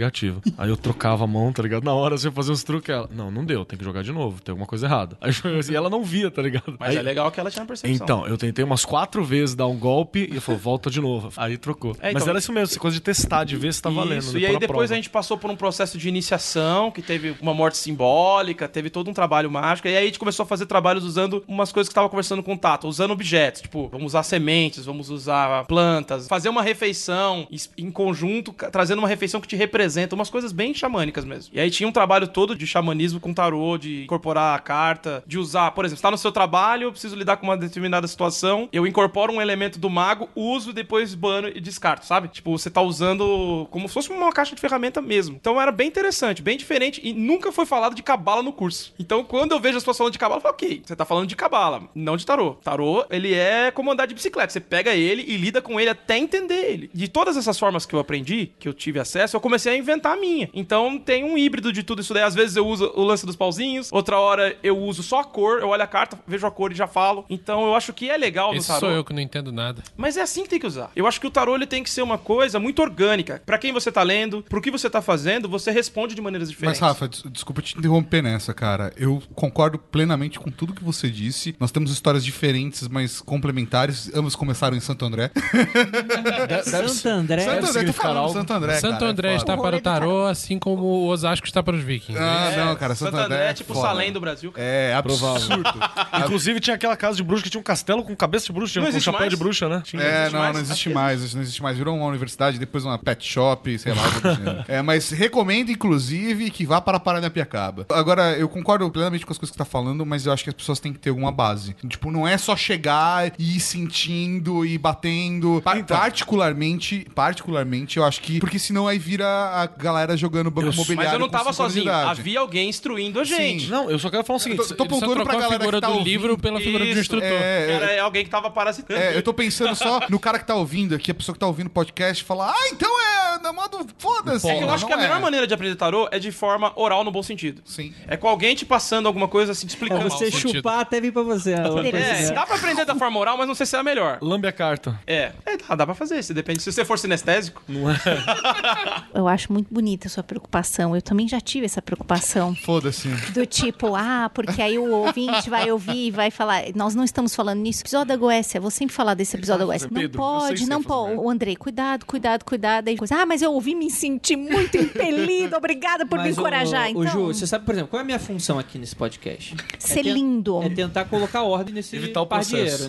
Aí 0.56 0.68
eu 0.68 0.76
trocava 0.76 1.24
a 1.24 1.26
mão, 1.26 1.52
tá 1.52 1.62
ligado? 1.62 1.84
Na 1.84 1.94
hora 1.94 2.16
você 2.16 2.30
fazia 2.30 2.52
uns 2.52 2.62
truques. 2.62 2.88
Ela, 2.88 3.08
não, 3.12 3.30
não 3.30 3.44
deu, 3.44 3.64
tem 3.64 3.78
que 3.78 3.84
jogar 3.84 4.02
de 4.02 4.12
novo, 4.12 4.40
tem 4.40 4.52
alguma 4.52 4.66
coisa 4.66 4.86
errada. 4.86 5.16
Aí 5.20 5.32
eu 5.44 5.58
assim, 5.58 5.72
e 5.72 5.76
ela 5.76 5.90
não 5.90 6.02
via, 6.02 6.30
tá 6.30 6.42
ligado? 6.42 6.76
Mas 6.78 6.90
Aí- 6.90 6.96
é 6.96 7.02
legal 7.02 7.30
que 7.30 7.40
ela 7.40 7.50
tinha 7.50 7.64
percepção. 7.64 7.94
Então, 7.94 8.26
eu 8.26 8.36
tentei 8.38 8.64
umas 8.64 8.84
quatro 8.84 9.24
vezes 9.24 9.54
dar 9.54 9.66
um 9.66 9.76
golpe 9.78 10.20
e 10.20 10.22
ele 10.24 10.40
falou, 10.40 10.60
volta 10.60 10.90
de 10.90 11.00
novo. 11.00 11.30
Aí 11.36 11.56
trocou. 11.56 11.92
É, 12.00 12.12
Mas 12.12 12.22
então- 12.22 12.28
era 12.30 12.38
isso 12.38 12.52
mesmo, 12.52 12.64
essa 12.70 12.78
coisa 12.80 12.94
de 12.96 13.00
testar, 13.02 13.44
de 13.44 13.56
ver 13.56 13.72
se 13.74 13.82
tá 13.82 13.90
valendo. 13.90 14.18
Isso, 14.20 14.34
né, 14.34 14.40
e 14.40 14.46
aí 14.46 14.52
depois 14.58 14.68
prova. 14.68 14.92
a 14.92 14.96
gente 14.96 15.10
passou 15.10 15.36
por 15.38 15.50
um 15.50 15.56
processo 15.56 15.98
de 15.98 16.08
iniciação, 16.08 16.90
que 16.90 17.02
teve 17.02 17.34
uma 17.40 17.52
morte 17.54 17.76
simbólica, 17.76 18.68
teve 18.68 18.90
todo 18.90 19.10
um 19.10 19.14
trabalho 19.14 19.50
mágico, 19.50 19.88
e 19.88 19.96
aí 19.96 20.02
a 20.04 20.06
gente 20.06 20.18
começou 20.18 20.44
a 20.44 20.46
fazer 20.46 20.66
trabalhos 20.66 21.04
usando 21.04 21.42
umas 21.48 21.72
coisas 21.72 21.88
que 21.88 21.94
tava 21.94 22.08
conversando 22.08 22.42
com 22.42 22.54
o 22.54 22.58
Tato, 22.58 22.86
usando 22.88 23.10
objetos, 23.12 23.62
tipo, 23.62 23.88
vamos 23.88 24.06
usar 24.08 24.22
sementes, 24.22 24.84
vamos 24.84 25.10
usar 25.10 25.64
plantas, 25.66 26.26
fazer 26.28 26.48
uma 26.48 26.62
refeição 26.62 27.46
em 27.76 27.90
conjunto, 27.90 28.52
trazendo 28.72 28.98
uma 29.00 29.08
refeição 29.08 29.40
que 29.40 29.48
te 29.48 29.56
representa, 29.56 29.87
umas 30.12 30.30
coisas 30.30 30.52
bem 30.52 30.74
xamânicas 30.74 31.24
mesmo. 31.24 31.54
E 31.54 31.60
aí 31.60 31.70
tinha 31.70 31.88
um 31.88 31.92
trabalho 31.92 32.28
todo 32.28 32.54
de 32.54 32.66
xamanismo 32.66 33.20
com 33.20 33.32
tarô, 33.32 33.78
de 33.78 34.04
incorporar 34.04 34.56
a 34.56 34.58
carta, 34.58 35.22
de 35.26 35.38
usar, 35.38 35.70
por 35.72 35.84
exemplo, 35.84 35.98
está 35.98 36.10
no 36.10 36.18
seu 36.18 36.32
trabalho, 36.32 36.84
eu 36.84 36.92
preciso 36.92 37.16
lidar 37.16 37.36
com 37.36 37.46
uma 37.46 37.56
determinada 37.56 38.06
situação, 38.06 38.68
eu 38.72 38.86
incorporo 38.86 39.32
um 39.32 39.40
elemento 39.40 39.78
do 39.78 39.90
mago, 39.90 40.28
uso, 40.34 40.72
depois 40.72 41.14
bano 41.14 41.48
e 41.48 41.60
descarto, 41.60 42.06
sabe? 42.06 42.28
Tipo, 42.28 42.56
você 42.56 42.70
tá 42.70 42.80
usando 42.80 43.66
como 43.70 43.88
se 43.88 43.94
fosse 43.94 44.10
uma 44.10 44.32
caixa 44.32 44.54
de 44.54 44.60
ferramenta 44.60 45.00
mesmo. 45.00 45.36
Então 45.40 45.60
era 45.60 45.72
bem 45.72 45.88
interessante, 45.88 46.42
bem 46.42 46.56
diferente 46.56 47.00
e 47.04 47.12
nunca 47.12 47.52
foi 47.52 47.66
falado 47.66 47.94
de 47.94 48.02
cabala 48.02 48.42
no 48.42 48.52
curso. 48.52 48.94
Então 48.98 49.24
quando 49.24 49.52
eu 49.52 49.60
vejo 49.60 49.76
as 49.76 49.82
pessoas 49.82 49.98
falando 49.98 50.12
de 50.12 50.18
cabala, 50.18 50.38
eu 50.38 50.42
falo, 50.42 50.54
ok, 50.54 50.82
você 50.84 50.96
tá 50.96 51.04
falando 51.04 51.26
de 51.26 51.36
cabala, 51.36 51.88
não 51.94 52.16
de 52.16 52.26
tarô. 52.26 52.54
Tarô, 52.54 53.04
ele 53.10 53.34
é 53.34 53.70
como 53.70 53.90
andar 53.90 54.06
de 54.06 54.14
bicicleta, 54.14 54.52
você 54.52 54.60
pega 54.60 54.94
ele 54.94 55.24
e 55.26 55.36
lida 55.36 55.60
com 55.60 55.78
ele 55.78 55.90
até 55.90 56.18
entender 56.18 56.70
ele. 56.70 56.90
De 56.92 57.08
todas 57.08 57.36
essas 57.36 57.58
formas 57.58 57.86
que 57.86 57.94
eu 57.94 57.98
aprendi, 57.98 58.52
que 58.58 58.68
eu 58.68 58.74
tive 58.74 58.98
acesso, 58.98 59.36
eu 59.36 59.40
comecei 59.40 59.72
a 59.72 59.76
inventar 59.78 60.12
a 60.12 60.16
minha. 60.16 60.48
Então 60.52 60.98
tem 60.98 61.24
um 61.24 61.36
híbrido 61.38 61.72
de 61.72 61.82
tudo 61.82 62.00
isso 62.02 62.12
daí. 62.14 62.22
Às 62.22 62.34
vezes 62.34 62.56
eu 62.56 62.66
uso 62.66 62.92
o 62.94 63.02
lance 63.02 63.24
dos 63.24 63.36
pauzinhos, 63.36 63.90
outra 63.92 64.18
hora 64.18 64.56
eu 64.62 64.78
uso 64.78 65.02
só 65.02 65.20
a 65.20 65.24
cor, 65.24 65.60
eu 65.60 65.68
olho 65.68 65.82
a 65.82 65.86
carta, 65.86 66.18
vejo 66.26 66.46
a 66.46 66.50
cor 66.50 66.72
e 66.72 66.74
já 66.74 66.86
falo. 66.86 67.24
Então 67.30 67.64
eu 67.66 67.74
acho 67.74 67.92
que 67.92 68.10
é 68.10 68.16
legal 68.16 68.52
no 68.52 68.58
Esse 68.58 68.68
tarô. 68.68 68.80
sou 68.80 68.90
eu 68.90 69.04
que 69.04 69.12
não 69.12 69.20
entendo 69.20 69.52
nada. 69.52 69.82
Mas 69.96 70.16
é 70.16 70.22
assim 70.22 70.42
que 70.42 70.48
tem 70.48 70.58
que 70.60 70.66
usar. 70.66 70.90
Eu 70.94 71.06
acho 71.06 71.20
que 71.20 71.26
o 71.26 71.30
tarô 71.30 71.54
ele 71.54 71.66
tem 71.66 71.82
que 71.82 71.90
ser 71.90 72.02
uma 72.02 72.18
coisa 72.18 72.58
muito 72.58 72.80
orgânica. 72.82 73.42
Pra 73.46 73.58
quem 73.58 73.72
você 73.72 73.90
tá 73.92 74.02
lendo, 74.02 74.42
pro 74.48 74.60
que 74.60 74.70
você 74.70 74.88
tá 74.90 75.00
fazendo, 75.00 75.48
você 75.48 75.70
responde 75.70 76.14
de 76.14 76.20
maneiras 76.20 76.48
Mas, 76.48 76.54
diferentes. 76.54 76.80
Rafa, 76.80 77.08
des- 77.08 77.22
desculpa 77.30 77.62
te 77.62 77.78
interromper 77.78 78.22
nessa, 78.22 78.52
cara. 78.54 78.92
Eu 78.96 79.22
concordo 79.34 79.78
plenamente 79.78 80.38
com 80.38 80.50
tudo 80.50 80.72
que 80.74 80.82
você 80.84 81.10
disse. 81.10 81.54
Nós 81.60 81.70
temos 81.70 81.90
histórias 81.90 82.24
diferentes, 82.24 82.86
mas 82.88 83.20
complementares. 83.20 84.10
Ambos 84.14 84.34
começaram 84.34 84.76
em 84.76 84.80
Santo 84.80 85.04
André. 85.04 85.30
Santo 86.64 87.08
André. 87.08 87.40
Santo 87.42 87.56
André, 87.56 87.60
tô 87.60 87.66
significar 87.66 88.14
falando. 88.14 88.32
Santo 88.32 88.52
André, 88.52 88.80
Santo 88.80 89.04
é 89.04 89.08
André 89.08 89.34
está 89.36 89.56
para 89.70 89.76
o 89.78 89.80
tarô, 89.80 90.26
assim 90.26 90.58
como 90.58 90.82
o 90.82 91.06
Osasco 91.08 91.46
está 91.46 91.62
para 91.62 91.76
os 91.76 91.82
vikings. 91.82 92.20
Ah, 92.20 92.50
É, 92.52 92.64
não, 92.64 92.76
cara, 92.76 92.94
Santo, 92.94 93.16
André, 93.16 93.50
é 93.50 93.52
tipo 93.54 93.72
o 93.72 93.76
foda. 93.76 93.88
Salém 93.88 94.12
do 94.12 94.20
Brasil. 94.20 94.52
É 94.56 94.94
absurdo. 94.94 95.62
Inclusive 96.20 96.60
tinha 96.60 96.74
aquela 96.76 96.96
casa 96.96 97.16
de 97.16 97.22
bruxa 97.22 97.42
que 97.44 97.50
tinha 97.50 97.60
um 97.60 97.64
castelo 97.64 98.02
com 98.02 98.14
cabeça 98.16 98.46
de 98.46 98.52
bruxa, 98.52 98.72
tinha 98.72 98.80
Não 98.82 98.86
com 98.86 98.90
existe 98.90 99.04
chapéu 99.04 99.20
mais? 99.20 99.30
de 99.30 99.36
bruxa, 99.36 99.68
né? 99.68 99.82
Tinha. 99.84 100.02
É, 100.02 100.30
não, 100.30 100.38
mais? 100.40 100.54
não 100.54 100.60
existe 100.60 100.88
mais, 100.90 101.22
isso 101.22 101.34
não 101.36 101.42
existe 101.42 101.62
mais. 101.62 101.76
Virou 101.76 101.96
uma 101.96 102.06
universidade, 102.06 102.58
depois 102.58 102.84
uma 102.84 102.98
pet 102.98 103.24
shop, 103.26 103.78
sei 103.78 103.92
lá. 103.92 104.34
gênero. 104.34 104.64
é, 104.68 104.82
mas 104.82 105.10
recomendo, 105.10 105.70
inclusive, 105.70 106.50
que 106.50 106.64
vá 106.66 106.80
para 106.80 106.98
Paranapiacaba. 107.00 107.86
Agora, 107.90 108.32
eu 108.38 108.48
concordo 108.48 108.90
plenamente 108.90 109.24
com 109.26 109.32
as 109.32 109.38
coisas 109.38 109.50
que 109.50 109.56
você 109.56 109.64
tá 109.64 109.70
falando, 109.70 110.04
mas 110.06 110.26
eu 110.26 110.32
acho 110.32 110.44
que 110.44 110.50
as 110.50 110.54
pessoas 110.56 110.80
têm 110.80 110.92
que 110.92 110.98
ter 110.98 111.10
alguma 111.10 111.30
base. 111.32 111.74
Tipo, 111.88 112.10
não 112.10 112.26
é 112.26 112.36
só 112.38 112.56
chegar 112.56 113.32
e 113.38 113.56
ir 113.56 113.60
sentindo 113.60 114.64
e 114.64 114.76
batendo. 114.78 115.60
Pa- 115.64 115.78
Então. 115.78 115.96
Particularmente, 115.96 117.06
particularmente, 117.14 117.96
eu 117.96 118.04
acho 118.04 118.20
que. 118.20 118.38
Porque 118.40 118.58
senão 118.58 118.86
aí 118.86 118.98
vira 118.98 119.26
a 119.62 119.66
galera 119.66 120.16
jogando 120.16 120.50
banco 120.50 120.68
Eu- 120.68 120.72
imobiliário. 120.72 121.04
Mas 121.04 121.12
eu 121.12 121.18
não 121.18 121.28
tava 121.28 121.52
sozinho. 121.52 121.90
Havia 121.92 122.40
alguém 122.40 122.68
instruindo 122.68 123.20
a 123.20 123.24
gente. 123.24 123.68
Não, 123.68 123.90
eu 123.90 123.98
só 123.98 124.10
quero 124.10 124.24
falar 124.24 124.36
o 124.36 124.40
seguinte. 124.40 124.60
Eu 124.60 124.68
tô- 124.68 124.74
tô 124.74 124.86
pontuando 124.86 125.14
pra 125.22 125.24
trocou 125.24 125.38
a 125.38 125.42
galera 125.42 125.58
figura 125.60 125.76
que 125.76 125.80
tá 125.80 125.86
do 125.88 125.92
ouvindo. 125.94 126.06
livro 126.08 126.38
pela 126.38 126.58
figura 126.60 126.84
do 126.84 126.90
Isso, 126.90 127.00
instrutor. 127.00 127.28
é, 127.28 127.70
Era 127.72 128.02
alguém 128.02 128.24
que 128.24 128.30
tava 128.30 128.50
parasitando. 128.50 128.98
É, 129.00 129.16
eu 129.16 129.22
tô 129.22 129.32
pensando 129.34 129.74
só 129.74 130.00
no 130.08 130.18
cara 130.18 130.38
que 130.38 130.46
tá 130.46 130.54
ouvindo 130.54 130.94
aqui, 130.94 131.10
a 131.10 131.14
pessoa 131.14 131.34
que 131.34 131.38
tá 131.40 131.46
ouvindo 131.46 131.66
o 131.66 131.70
podcast, 131.70 132.22
fala, 132.24 132.50
ah, 132.50 132.68
então 132.72 132.88
é 133.00 133.18
é 133.48 133.52
modo 133.52 133.86
foda-se. 133.98 134.48
É 134.48 134.58
que 134.58 134.64
eu 134.64 134.70
acho 134.70 134.84
que 134.86 134.92
a 134.92 134.96
é. 134.96 135.00
melhor 135.00 135.20
maneira 135.20 135.46
de 135.46 135.54
aprender 135.54 135.74
tarô 135.76 136.08
é 136.10 136.18
de 136.18 136.30
forma 136.32 136.72
oral 136.76 137.02
no 137.04 137.10
bom 137.10 137.22
sentido. 137.22 137.62
Sim. 137.64 137.94
É 138.06 138.16
com 138.16 138.28
alguém 138.28 138.54
te 138.54 138.66
passando 138.66 139.06
alguma 139.06 139.28
coisa 139.28 139.52
assim, 139.52 139.66
te 139.66 139.70
É 139.70 139.74
explicando. 139.74 140.02
você 140.10 140.30
sentido. 140.30 140.56
chupar 140.56 140.80
até 140.80 141.00
vir 141.00 141.12
pra 141.12 141.22
você. 141.22 141.54
a- 141.54 141.70
o 141.70 141.78
É, 141.78 141.82
delícia. 141.90 142.32
dá 142.34 142.44
pra 142.44 142.56
aprender 142.56 142.84
da 142.84 142.94
forma 142.96 143.18
oral, 143.18 143.38
mas 143.38 143.46
não 143.46 143.54
sei 143.54 143.64
se 143.64 143.76
é 143.76 143.78
a 143.78 143.82
melhor. 143.82 144.18
Lambe 144.20 144.48
a 144.48 144.52
carta. 144.52 144.98
É, 145.06 145.32
é 145.46 145.56
dá, 145.56 145.74
dá 145.76 145.86
pra 145.86 145.94
fazer, 145.94 146.22
se 146.22 146.34
depende. 146.34 146.60
Se 146.62 146.70
você 146.72 146.84
for 146.84 146.98
sinestésico, 146.98 147.62
Não 147.68 147.88
é? 147.90 147.94
Eu 149.14 149.28
acho 149.28 149.37
muito 149.46 149.72
bonita 149.72 150.08
a 150.08 150.10
sua 150.10 150.22
preocupação. 150.22 150.94
Eu 150.94 151.02
também 151.02 151.28
já 151.28 151.40
tive 151.40 151.66
essa 151.66 151.80
preocupação. 151.80 152.54
Foda-se. 152.54 153.08
Do 153.32 153.46
tipo, 153.46 153.94
ah, 153.94 154.30
porque 154.34 154.60
aí 154.60 154.78
o 154.78 154.90
ouvinte 154.90 155.48
vai 155.48 155.70
ouvir 155.70 156.06
e 156.06 156.10
vai 156.10 156.30
falar. 156.30 156.62
Nós 156.74 156.94
não 156.94 157.04
estamos 157.04 157.34
falando 157.34 157.60
nisso. 157.60 157.82
Episódio 157.82 158.08
da 158.08 158.16
Goécia, 158.16 158.60
vou 158.60 158.70
sempre 158.70 158.94
falar 158.94 159.14
desse 159.14 159.36
episódio 159.36 159.60
da 159.60 159.66
Goécia. 159.66 159.88
Não 159.90 160.00
Pedro, 160.00 160.20
sei 160.22 160.48
pode, 160.48 160.66
não 160.66 160.82
pode. 160.82 161.14
O 161.16 161.30
Andrei, 161.30 161.56
cuidado, 161.56 162.04
cuidado, 162.04 162.44
cuidado. 162.44 162.88
Aí 162.88 162.96
coisa, 162.96 163.16
ah, 163.16 163.26
mas 163.26 163.42
eu 163.42 163.52
ouvi 163.52 163.74
me 163.74 163.90
sentir 163.90 164.36
muito 164.36 164.76
impelido. 164.76 165.56
Obrigada 165.56 166.06
por 166.06 166.18
me 166.18 166.24
Mas, 166.24 166.38
ô, 166.38 166.40
encorajar. 166.40 166.86
ô, 166.86 167.02
então, 167.02 167.06
Ju, 167.06 167.26
você 167.26 167.46
sabe, 167.46 167.64
por 167.64 167.74
exemplo, 167.74 167.90
qual 167.90 168.00
é 168.00 168.02
a 168.02 168.06
minha 168.06 168.18
função 168.18 168.58
aqui 168.58 168.78
nesse 168.78 168.96
podcast? 168.96 169.54
ser 169.78 170.00
é 170.00 170.02
lindo. 170.02 170.62
É 170.62 170.68
tentar 170.68 171.04
colocar 171.04 171.42
ordem 171.42 171.74
nesse 171.74 171.96
Evitar 171.96 172.22
o 172.22 172.28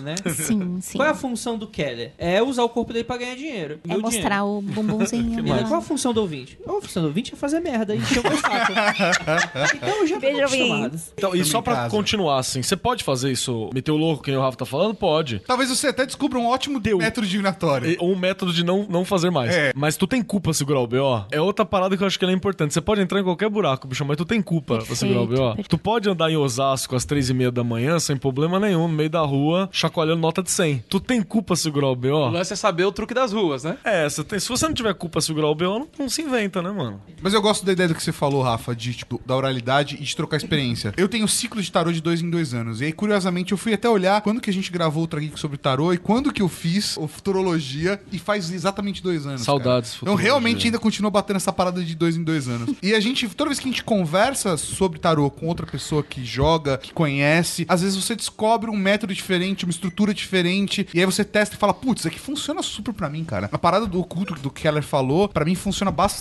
né? 0.02 0.14
Sim, 0.34 0.80
sim. 0.80 0.98
Qual 0.98 1.06
é 1.06 1.10
a 1.10 1.14
função 1.14 1.58
do 1.58 1.66
Keller? 1.66 2.12
É 2.18 2.42
usar 2.42 2.62
o 2.62 2.68
corpo 2.68 2.92
dele 2.92 3.04
pra 3.04 3.16
ganhar 3.16 3.34
dinheiro. 3.34 3.80
É 3.88 3.96
mostrar 3.96 4.44
o 4.44 4.60
bumbumzinho. 4.62 5.22
dinheiro. 5.22 5.42
né? 5.42 5.62
E 5.62 5.68
Qual 5.68 5.78
a 5.78 5.82
função 5.82 6.12
do 6.12 6.20
ouvinte? 6.20 6.39
A 6.66 6.80
função 6.80 7.02
do 7.02 7.08
ouvinte 7.08 7.32
é 7.34 7.36
fazer 7.36 7.60
merda, 7.60 7.94
encher 7.94 8.20
o 8.20 8.22
meu 8.28 8.36
saco. 8.38 8.72
então 9.74 9.88
eu 10.00 10.06
já 10.06 10.14
tô 10.16 10.20
Beijo, 10.20 10.40
acostumado. 10.44 11.00
Então, 11.16 11.34
e 11.34 11.44
só 11.44 11.60
pra 11.62 11.74
casa. 11.74 11.90
continuar 11.90 12.38
assim, 12.38 12.62
você 12.62 12.76
pode 12.76 13.04
fazer 13.04 13.30
isso, 13.30 13.70
meter 13.74 13.90
o 13.90 13.96
louco, 13.96 14.22
que 14.22 14.30
nem 14.30 14.38
o 14.38 14.42
Rafa 14.42 14.58
tá 14.58 14.64
falando? 14.66 14.94
Pode. 14.94 15.40
Talvez 15.46 15.68
você 15.70 15.88
até 15.88 16.04
descubra 16.06 16.38
um 16.38 16.46
ótimo 16.46 16.80
método 16.98 17.26
divinatório. 17.26 17.90
E- 17.90 17.96
Ou 18.00 18.12
um 18.12 18.16
método 18.18 18.52
de 18.52 18.64
não, 18.64 18.86
não 18.88 19.04
fazer 19.04 19.30
mais. 19.30 19.54
É. 19.54 19.72
Mas 19.74 19.96
tu 19.96 20.06
tem 20.06 20.22
culpa 20.22 20.52
segurar 20.52 20.80
o 20.80 20.86
BO? 20.86 21.24
É 21.30 21.40
outra 21.40 21.64
parada 21.64 21.96
que 21.96 22.02
eu 22.02 22.06
acho 22.06 22.18
que 22.18 22.24
ela 22.24 22.32
é 22.32 22.36
importante. 22.36 22.72
Você 22.74 22.80
pode 22.80 23.00
entrar 23.00 23.20
em 23.20 23.24
qualquer 23.24 23.48
buraco, 23.48 23.86
bicho, 23.86 24.04
mas 24.04 24.16
tu 24.16 24.24
tem 24.24 24.40
culpa 24.42 24.78
pra 24.78 24.94
segurar 24.96 25.20
o 25.22 25.26
BO. 25.26 25.62
Tu 25.68 25.78
pode 25.78 26.08
andar 26.08 26.30
em 26.30 26.36
Osasco 26.36 26.96
às 26.96 27.04
três 27.04 27.28
e 27.30 27.34
meia 27.34 27.50
da 27.50 27.62
manhã 27.64 27.98
sem 27.98 28.16
problema 28.16 28.58
nenhum, 28.60 28.88
no 28.88 28.94
meio 28.94 29.10
da 29.10 29.20
rua, 29.20 29.68
chacoalhando 29.72 30.20
nota 30.20 30.42
de 30.42 30.50
100. 30.50 30.84
Tu 30.88 31.00
tem 31.00 31.22
culpa 31.22 31.56
segurar 31.56 31.88
o 31.88 31.90
o 31.90 31.96
BO? 31.96 32.28
lance 32.30 32.52
é 32.52 32.56
saber 32.56 32.84
o 32.84 32.92
truque 32.92 33.12
das 33.12 33.32
ruas, 33.32 33.64
né? 33.64 33.76
É, 33.84 34.08
você 34.08 34.22
tem- 34.22 34.38
se 34.38 34.48
você 34.48 34.66
não 34.66 34.72
tiver 34.74 34.94
culpa 34.94 35.20
segurar 35.20 35.48
o 35.48 35.54
BO, 35.54 35.64
não, 35.80 35.88
não 35.98 36.08
se 36.08 36.22
inventa, 36.30 36.62
né, 36.62 36.70
mano? 36.70 37.00
Mas 37.20 37.34
eu 37.34 37.42
gosto 37.42 37.64
da 37.64 37.72
ideia 37.72 37.88
do 37.88 37.94
que 37.94 38.02
você 38.02 38.12
falou, 38.12 38.42
Rafa, 38.42 38.74
de, 38.74 38.94
tipo, 38.94 39.20
da 39.26 39.36
oralidade 39.36 39.96
e 39.96 40.04
de 40.04 40.16
trocar 40.16 40.36
experiência. 40.36 40.94
Eu 40.96 41.08
tenho 41.08 41.26
ciclo 41.28 41.60
de 41.60 41.70
tarô 41.70 41.92
de 41.92 42.00
dois 42.00 42.22
em 42.22 42.30
dois 42.30 42.54
anos. 42.54 42.80
E 42.80 42.84
aí, 42.84 42.92
curiosamente, 42.92 43.52
eu 43.52 43.58
fui 43.58 43.74
até 43.74 43.88
olhar 43.88 44.20
quando 44.22 44.40
que 44.40 44.48
a 44.48 44.52
gente 44.52 44.70
gravou 44.70 45.04
o 45.04 45.06
Trageek 45.06 45.38
sobre 45.38 45.58
tarô 45.58 45.92
e 45.92 45.98
quando 45.98 46.32
que 46.32 46.40
eu 46.40 46.48
fiz 46.48 46.96
o 46.96 47.06
Futurologia 47.06 48.00
e 48.12 48.18
faz 48.18 48.50
exatamente 48.50 49.02
dois 49.02 49.26
anos. 49.26 49.42
Saudades, 49.42 49.92
cara. 49.92 50.02
Então, 50.02 50.14
realmente, 50.14 50.66
ainda 50.66 50.78
continua 50.78 51.10
batendo 51.10 51.36
essa 51.36 51.52
parada 51.52 51.82
de 51.82 51.94
dois 51.94 52.16
em 52.16 52.22
dois 52.22 52.48
anos. 52.48 52.74
E 52.82 52.94
a 52.94 53.00
gente, 53.00 53.28
toda 53.28 53.50
vez 53.50 53.58
que 53.58 53.68
a 53.68 53.70
gente 53.70 53.84
conversa 53.84 54.56
sobre 54.56 54.98
tarô 54.98 55.30
com 55.30 55.46
outra 55.46 55.66
pessoa 55.66 56.02
que 56.02 56.24
joga, 56.24 56.78
que 56.78 56.92
conhece, 56.92 57.66
às 57.68 57.82
vezes 57.82 58.02
você 58.02 58.14
descobre 58.14 58.70
um 58.70 58.76
método 58.76 59.12
diferente, 59.12 59.64
uma 59.64 59.70
estrutura 59.70 60.14
diferente, 60.14 60.86
e 60.94 61.00
aí 61.00 61.06
você 61.06 61.24
testa 61.24 61.56
e 61.56 61.58
fala, 61.58 61.74
putz, 61.74 62.00
isso 62.00 62.08
aqui 62.08 62.18
funciona 62.18 62.62
super 62.62 62.94
pra 62.94 63.08
mim, 63.08 63.24
cara. 63.24 63.48
A 63.52 63.58
parada 63.58 63.86
do 63.86 64.00
oculto 64.00 64.34
do 64.34 64.50
Keller 64.50 64.82
falou, 64.82 65.28
pra 65.28 65.44
mim 65.44 65.54
funciona 65.54 65.90
bastante. 65.90 66.19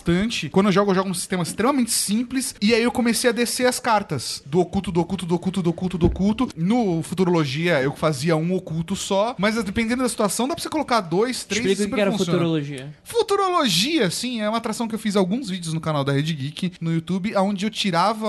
Quando 0.51 0.67
eu 0.67 0.71
jogo, 0.71 0.91
eu 0.91 0.95
jogo 0.95 1.09
um 1.09 1.13
sistema 1.13 1.43
extremamente 1.43 1.91
simples, 1.91 2.55
e 2.61 2.73
aí 2.73 2.83
eu 2.83 2.91
comecei 2.91 3.29
a 3.29 3.33
descer 3.33 3.67
as 3.67 3.79
cartas 3.79 4.41
do 4.45 4.59
oculto, 4.59 4.91
do 4.91 5.01
oculto, 5.01 5.25
do 5.25 5.35
oculto, 5.35 5.61
do 5.61 5.69
oculto, 5.69 5.97
do 5.97 6.05
oculto. 6.05 6.49
No 6.55 7.01
Futurologia, 7.03 7.81
eu 7.81 7.95
fazia 7.95 8.35
um 8.35 8.53
oculto 8.53 8.95
só, 8.95 9.35
mas 9.37 9.61
dependendo 9.63 10.03
da 10.03 10.09
situação, 10.09 10.47
dá 10.47 10.55
pra 10.55 10.61
você 10.61 10.69
colocar 10.69 11.01
dois, 11.01 11.43
três, 11.43 11.65
Explica 11.65 11.91
o 11.91 11.95
que 11.95 12.01
era 12.01 12.11
funciona. 12.11 12.31
futurologia. 12.31 12.93
Futurologia, 13.03 14.09
sim, 14.09 14.41
é 14.41 14.49
uma 14.49 14.57
atração 14.57 14.87
que 14.87 14.95
eu 14.95 14.99
fiz 14.99 15.15
alguns 15.15 15.49
vídeos 15.49 15.73
no 15.73 15.81
canal 15.81 16.03
da 16.03 16.11
Rede 16.11 16.33
Geek 16.33 16.73
no 16.81 16.93
YouTube, 16.93 17.35
onde 17.37 17.65
eu 17.65 17.69
tirava, 17.69 18.27